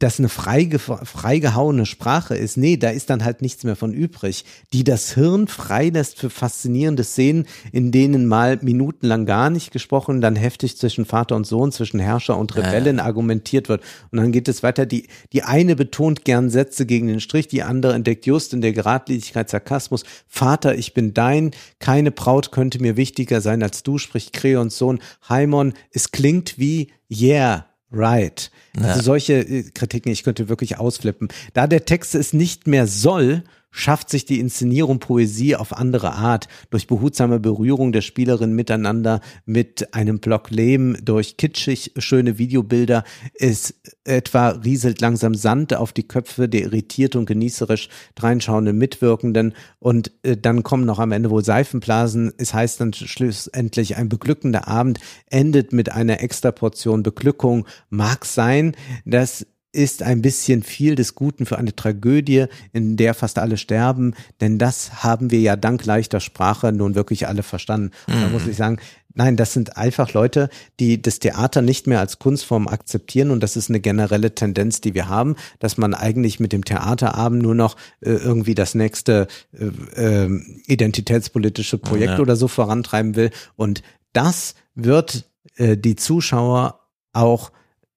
das 0.03 0.19
eine 0.19 0.29
freige, 0.29 0.79
freigehauene 0.79 1.87
Sprache 1.87 2.35
ist. 2.35 2.57
Nee, 2.57 2.77
da 2.77 2.91
ist 2.91 3.11
dann 3.11 3.25
halt 3.25 3.41
nichts 3.41 3.65
mehr 3.65 3.77
von 3.77 3.93
übrig, 3.93 4.45
die 4.73 4.85
das 4.85 5.15
Hirn 5.15 5.47
freilässt 5.47 6.19
für 6.19 6.31
faszinierende 6.31 7.05
Szenen, 7.05 7.47
in 7.71 7.93
denen 7.93 8.27
mal 8.27 8.59
minutenlang 8.63 9.27
gar 9.27 9.51
nicht 9.51 9.71
gesprochen, 9.71 10.21
dann 10.21 10.37
heftig 10.37 10.77
zwischen 10.77 11.05
Vater 11.05 11.37
und 11.37 11.47
Sohn, 11.47 11.73
zwischen 11.73 12.01
Herrscher 12.01 12.37
und 12.37 12.57
Rebellen 12.57 13.01
argumentiert 13.01 13.69
wird. 13.69 13.83
Und 14.11 14.19
dann 14.19 14.33
geht 14.33 14.49
es 14.49 14.63
weiter, 14.63 14.87
die, 14.87 15.07
die 15.33 15.43
eine 15.43 15.77
betont 15.77 16.25
gern 16.25 16.51
Sätze 16.51 16.87
gegen 16.87 17.07
den 17.07 17.21
Strich, 17.21 17.49
die 17.49 17.63
andere 17.63 17.95
entdeckt 17.95 18.27
just 18.27 18.53
in 18.53 18.61
der 18.61 18.73
Geradlinigkeit 18.73 19.51
Sarkasmus. 19.51 20.05
Vater, 20.27 20.75
ich 20.77 20.95
bin 20.95 21.15
dein, 21.15 21.53
keine 21.79 22.11
Braut 22.11 22.53
könnte 22.53 22.81
mir 22.81 22.97
wichtiger 22.97 23.41
sein 23.41 23.63
als 23.63 23.83
du, 23.83 23.99
spricht 23.99 24.33
Kreons 24.33 24.79
Sohn. 24.79 25.01
Haimon, 25.29 25.75
es 25.91 26.11
klingt 26.13 26.59
wie 26.59 26.91
Yeah, 27.11 27.67
right. 27.91 28.51
Also 28.81 29.03
solche 29.03 29.35
äh, 29.35 29.63
Kritiken, 29.65 30.11
ich 30.11 30.23
könnte 30.23 30.49
wirklich 30.49 30.79
ausflippen. 30.79 31.29
Da 31.53 31.67
der 31.67 31.85
Text 31.85 32.15
es 32.15 32.33
nicht 32.33 32.67
mehr 32.67 32.87
soll, 32.87 33.45
schafft 33.73 34.11
sich 34.11 34.25
die 34.25 34.39
Inszenierung 34.39 35.01
Poesie 35.01 35.57
auf 35.57 35.77
andere 35.77 36.13
Art, 36.13 36.47
durch 36.71 36.87
behutsame 36.87 37.41
Berührung 37.41 37.91
der 37.91 38.03
Spielerin 38.03 38.53
miteinander, 38.53 39.21
mit 39.45 39.93
einem 39.95 40.21
Block 40.21 40.51
Lehm, 40.51 40.97
durch 41.03 41.37
kitschig 41.37 41.93
schöne 41.97 42.39
Videobilder. 42.39 43.03
Es 43.35 43.75
etwa 44.05 44.51
rieselt 44.51 45.01
langsam 45.01 45.35
Sand 45.35 45.75
auf 45.75 45.93
die 45.93 46.07
Köpfe 46.07 46.49
der 46.49 46.63
irritiert 46.63 47.17
und 47.17 47.27
genießerisch 47.27 47.89
dreinschauenden 48.15 48.77
Mitwirkenden 48.77 49.55
und 49.79 50.13
äh, 50.23 50.37
dann 50.37 50.63
kommen 50.63 50.85
noch 50.85 50.99
am 50.99 51.13
Ende 51.13 51.31
wohl 51.31 51.45
Seifenblasen. 51.45 52.33
Es 52.37 52.53
heißt 52.53 52.81
dann 52.81 52.93
schlussendlich, 52.93 53.97
ein 53.97 54.09
beglückender 54.09 54.69
Abend 54.69 55.01
endet 55.31 55.73
mit 55.73 55.91
einer 55.91 56.21
extra 56.21 56.53
Portion 56.53 57.03
Beglückung. 57.03 57.67
Mag 57.89 58.27
sein, 58.27 58.77
dass 59.05 59.47
ist 59.73 60.03
ein 60.03 60.21
bisschen 60.23 60.63
viel 60.63 60.95
des 60.95 61.15
Guten 61.15 61.47
für 61.47 61.59
eine 61.59 61.75
Tragödie, 61.75 62.47
in 62.73 62.97
der 62.97 63.15
fast 63.15 63.39
alle 63.39 63.57
sterben, 63.57 64.15
denn 64.41 64.59
das 64.59 65.03
haben 65.03 65.31
wir 65.31 65.41
ja 65.41 65.57
dank 65.57 65.85
leichter 65.87 66.21
Sprache 66.21 66.73
nun 66.73 66.95
wirklich 66.95 67.27
alle 67.27 67.43
verstanden. 67.43 67.91
Und 68.07 68.21
da 68.21 68.29
muss 68.29 68.47
ich 68.47 68.57
sagen, 68.57 68.79
nein, 69.15 69.37
das 69.37 69.53
sind 69.55 69.77
einfach 69.79 70.13
Leute, 70.13 70.51
die 70.79 71.01
das 71.01 71.19
Theater 71.19 71.63
nicht 71.63 71.87
mehr 71.87 72.01
als 72.01 72.19
Kunstform 72.19 72.69
akzeptieren 72.69 73.31
und 73.31 73.43
das 73.43 73.57
ist 73.57 73.71
eine 73.71 73.81
generelle 73.81 74.35
Tendenz, 74.35 74.81
die 74.83 74.95
wir 74.95 75.09
haben, 75.09 75.37
dass 75.59 75.79
man 75.79 75.95
eigentlich 75.95 76.39
mit 76.39 76.53
dem 76.53 76.65
Theaterabend 76.65 77.43
nur 77.43 77.55
noch 77.55 77.77
äh, 78.01 78.11
irgendwie 78.11 78.55
das 78.55 78.75
nächste 78.75 79.27
äh, 79.53 80.25
äh, 80.25 80.41
identitätspolitische 80.67 81.79
Projekt 81.79 82.13
Ja. 82.15 82.21
oder 82.21 82.37
so 82.37 82.49
vorantreiben 82.49 83.17
will 83.17 83.31
und 83.57 83.83
das 84.13 84.55
wird 84.75 85.25
äh, 85.57 85.77
die 85.77 85.97
Zuschauer 85.97 86.81
auch 87.15 87.53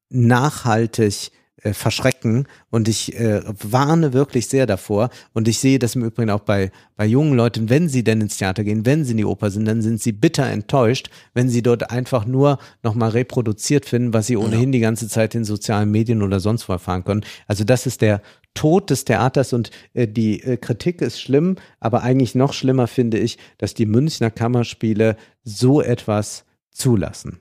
nachhaltig 0.09 1.31
äh, 1.65 1.73
verschrecken 1.73 2.47
und 2.69 2.87
ich 2.87 3.19
äh, 3.19 3.41
warne 3.45 4.13
wirklich 4.13 4.47
sehr 4.47 4.67
davor 4.67 5.09
und 5.33 5.47
ich 5.47 5.57
sehe 5.57 5.79
das 5.79 5.95
im 5.95 6.03
Übrigen 6.03 6.29
auch 6.29 6.41
bei, 6.41 6.71
bei 6.95 7.07
jungen 7.07 7.33
Leuten, 7.33 7.71
wenn 7.71 7.89
sie 7.89 8.03
denn 8.03 8.21
ins 8.21 8.37
Theater 8.37 8.63
gehen, 8.63 8.85
wenn 8.85 9.03
sie 9.03 9.11
in 9.11 9.17
die 9.17 9.25
Oper 9.25 9.49
sind, 9.49 9.65
dann 9.65 9.81
sind 9.81 9.99
sie 9.99 10.11
bitter 10.11 10.45
enttäuscht, 10.45 11.09
wenn 11.33 11.49
sie 11.49 11.63
dort 11.63 11.89
einfach 11.89 12.27
nur 12.27 12.59
nochmal 12.83 13.09
reproduziert 13.09 13.87
finden, 13.87 14.13
was 14.13 14.27
sie 14.27 14.37
ohnehin 14.37 14.71
die 14.71 14.79
ganze 14.79 15.07
Zeit 15.07 15.33
in 15.33 15.43
sozialen 15.43 15.89
Medien 15.89 16.21
oder 16.21 16.39
sonst 16.39 16.69
wo 16.69 16.73
erfahren 16.73 17.03
können. 17.03 17.25
Also 17.47 17.63
das 17.63 17.87
ist 17.87 18.01
der 18.01 18.21
Tod 18.53 18.91
des 18.91 19.03
Theaters 19.03 19.51
und 19.51 19.71
äh, 19.95 20.07
die 20.07 20.43
äh, 20.43 20.57
Kritik 20.57 21.01
ist 21.01 21.19
schlimm, 21.19 21.55
aber 21.79 22.03
eigentlich 22.03 22.35
noch 22.35 22.53
schlimmer 22.53 22.85
finde 22.85 23.17
ich, 23.17 23.39
dass 23.57 23.73
die 23.73 23.87
Münchner 23.87 24.29
Kammerspiele 24.29 25.17
so 25.43 25.81
etwas 25.81 26.45
zulassen. 26.69 27.39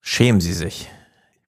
Schämen 0.00 0.40
Sie 0.40 0.54
sich. 0.54 0.88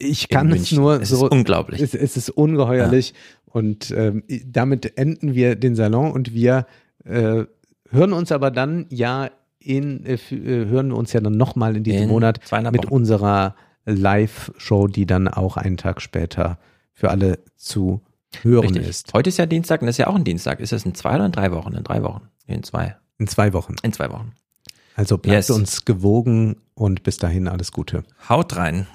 Ich 0.03 0.29
kann 0.29 0.51
es 0.51 0.73
nur 0.73 1.01
es 1.01 1.11
so. 1.11 1.27
ist 1.27 1.33
unglaublich. 1.33 1.81
Es, 1.81 1.95
es 1.95 2.17
ist 2.17 2.31
ungeheuerlich 2.31 3.15
und 3.47 3.91
ähm, 3.91 4.23
damit 4.47 4.97
enden 4.99 5.35
wir 5.35 5.57
den 5.57 5.75
Salon 5.77 6.11
und 6.12 6.33
wir 6.35 6.67
äh, 7.05 7.45
hören 7.91 8.12
uns 8.12 8.33
aber 8.33 8.51
dann 8.51 8.87
ja 8.89 9.31
in 9.59 10.07
äh, 10.07 10.15
äh, 10.15 10.67
hören 10.69 10.89
wir 10.89 10.97
uns 10.97 11.12
ja 11.12 11.20
dann 11.20 11.37
nochmal 11.37 11.77
in 11.77 11.85
diesem 11.85 12.05
In 12.05 12.09
Monat 12.09 12.41
mit 12.73 12.85
Wochen. 12.85 12.89
unserer 12.89 13.55
Live-Show, 13.85 14.87
die 14.89 15.05
dann 15.07 15.29
auch 15.29 15.57
einen 15.57 15.77
Tag 15.77 16.01
später 16.01 16.59
für 16.93 17.11
alle 17.11 17.39
zu 17.57 18.01
hören 18.43 18.69
Richtig. 18.69 18.89
ist. 18.89 19.12
Heute 19.12 19.29
ist 19.29 19.37
ja 19.39 19.47
Dienstag 19.47 19.81
und 19.83 19.87
das 19.87 19.95
ist 19.95 19.99
ja 19.99 20.07
auch 20.07 20.15
ein 20.17 20.25
Dienstag. 20.25 20.61
Ist 20.61 20.73
das 20.73 20.85
in 20.85 20.95
zwei 20.95 21.15
oder 21.17 21.27
in 21.27 21.33
drei 21.33 21.51
Wochen? 21.53 21.75
In 21.75 21.83
drei 21.85 22.03
Wochen. 22.03 22.23
In 22.47 22.62
zwei. 22.62 22.97
In 23.19 23.27
zwei 23.27 23.53
Wochen. 23.53 23.75
In 23.83 23.93
zwei 23.93 24.11
Wochen. 24.11 24.33
Also 24.97 25.19
bleibt 25.19 25.35
Yes. 25.49 25.51
uns 25.51 25.85
gewogen 25.85 26.57
und 26.75 27.03
bis 27.03 27.17
dahin 27.19 27.49
alles 27.49 27.73
Gute. 27.73 28.03
Haut 28.29 28.57
rein. 28.57 28.87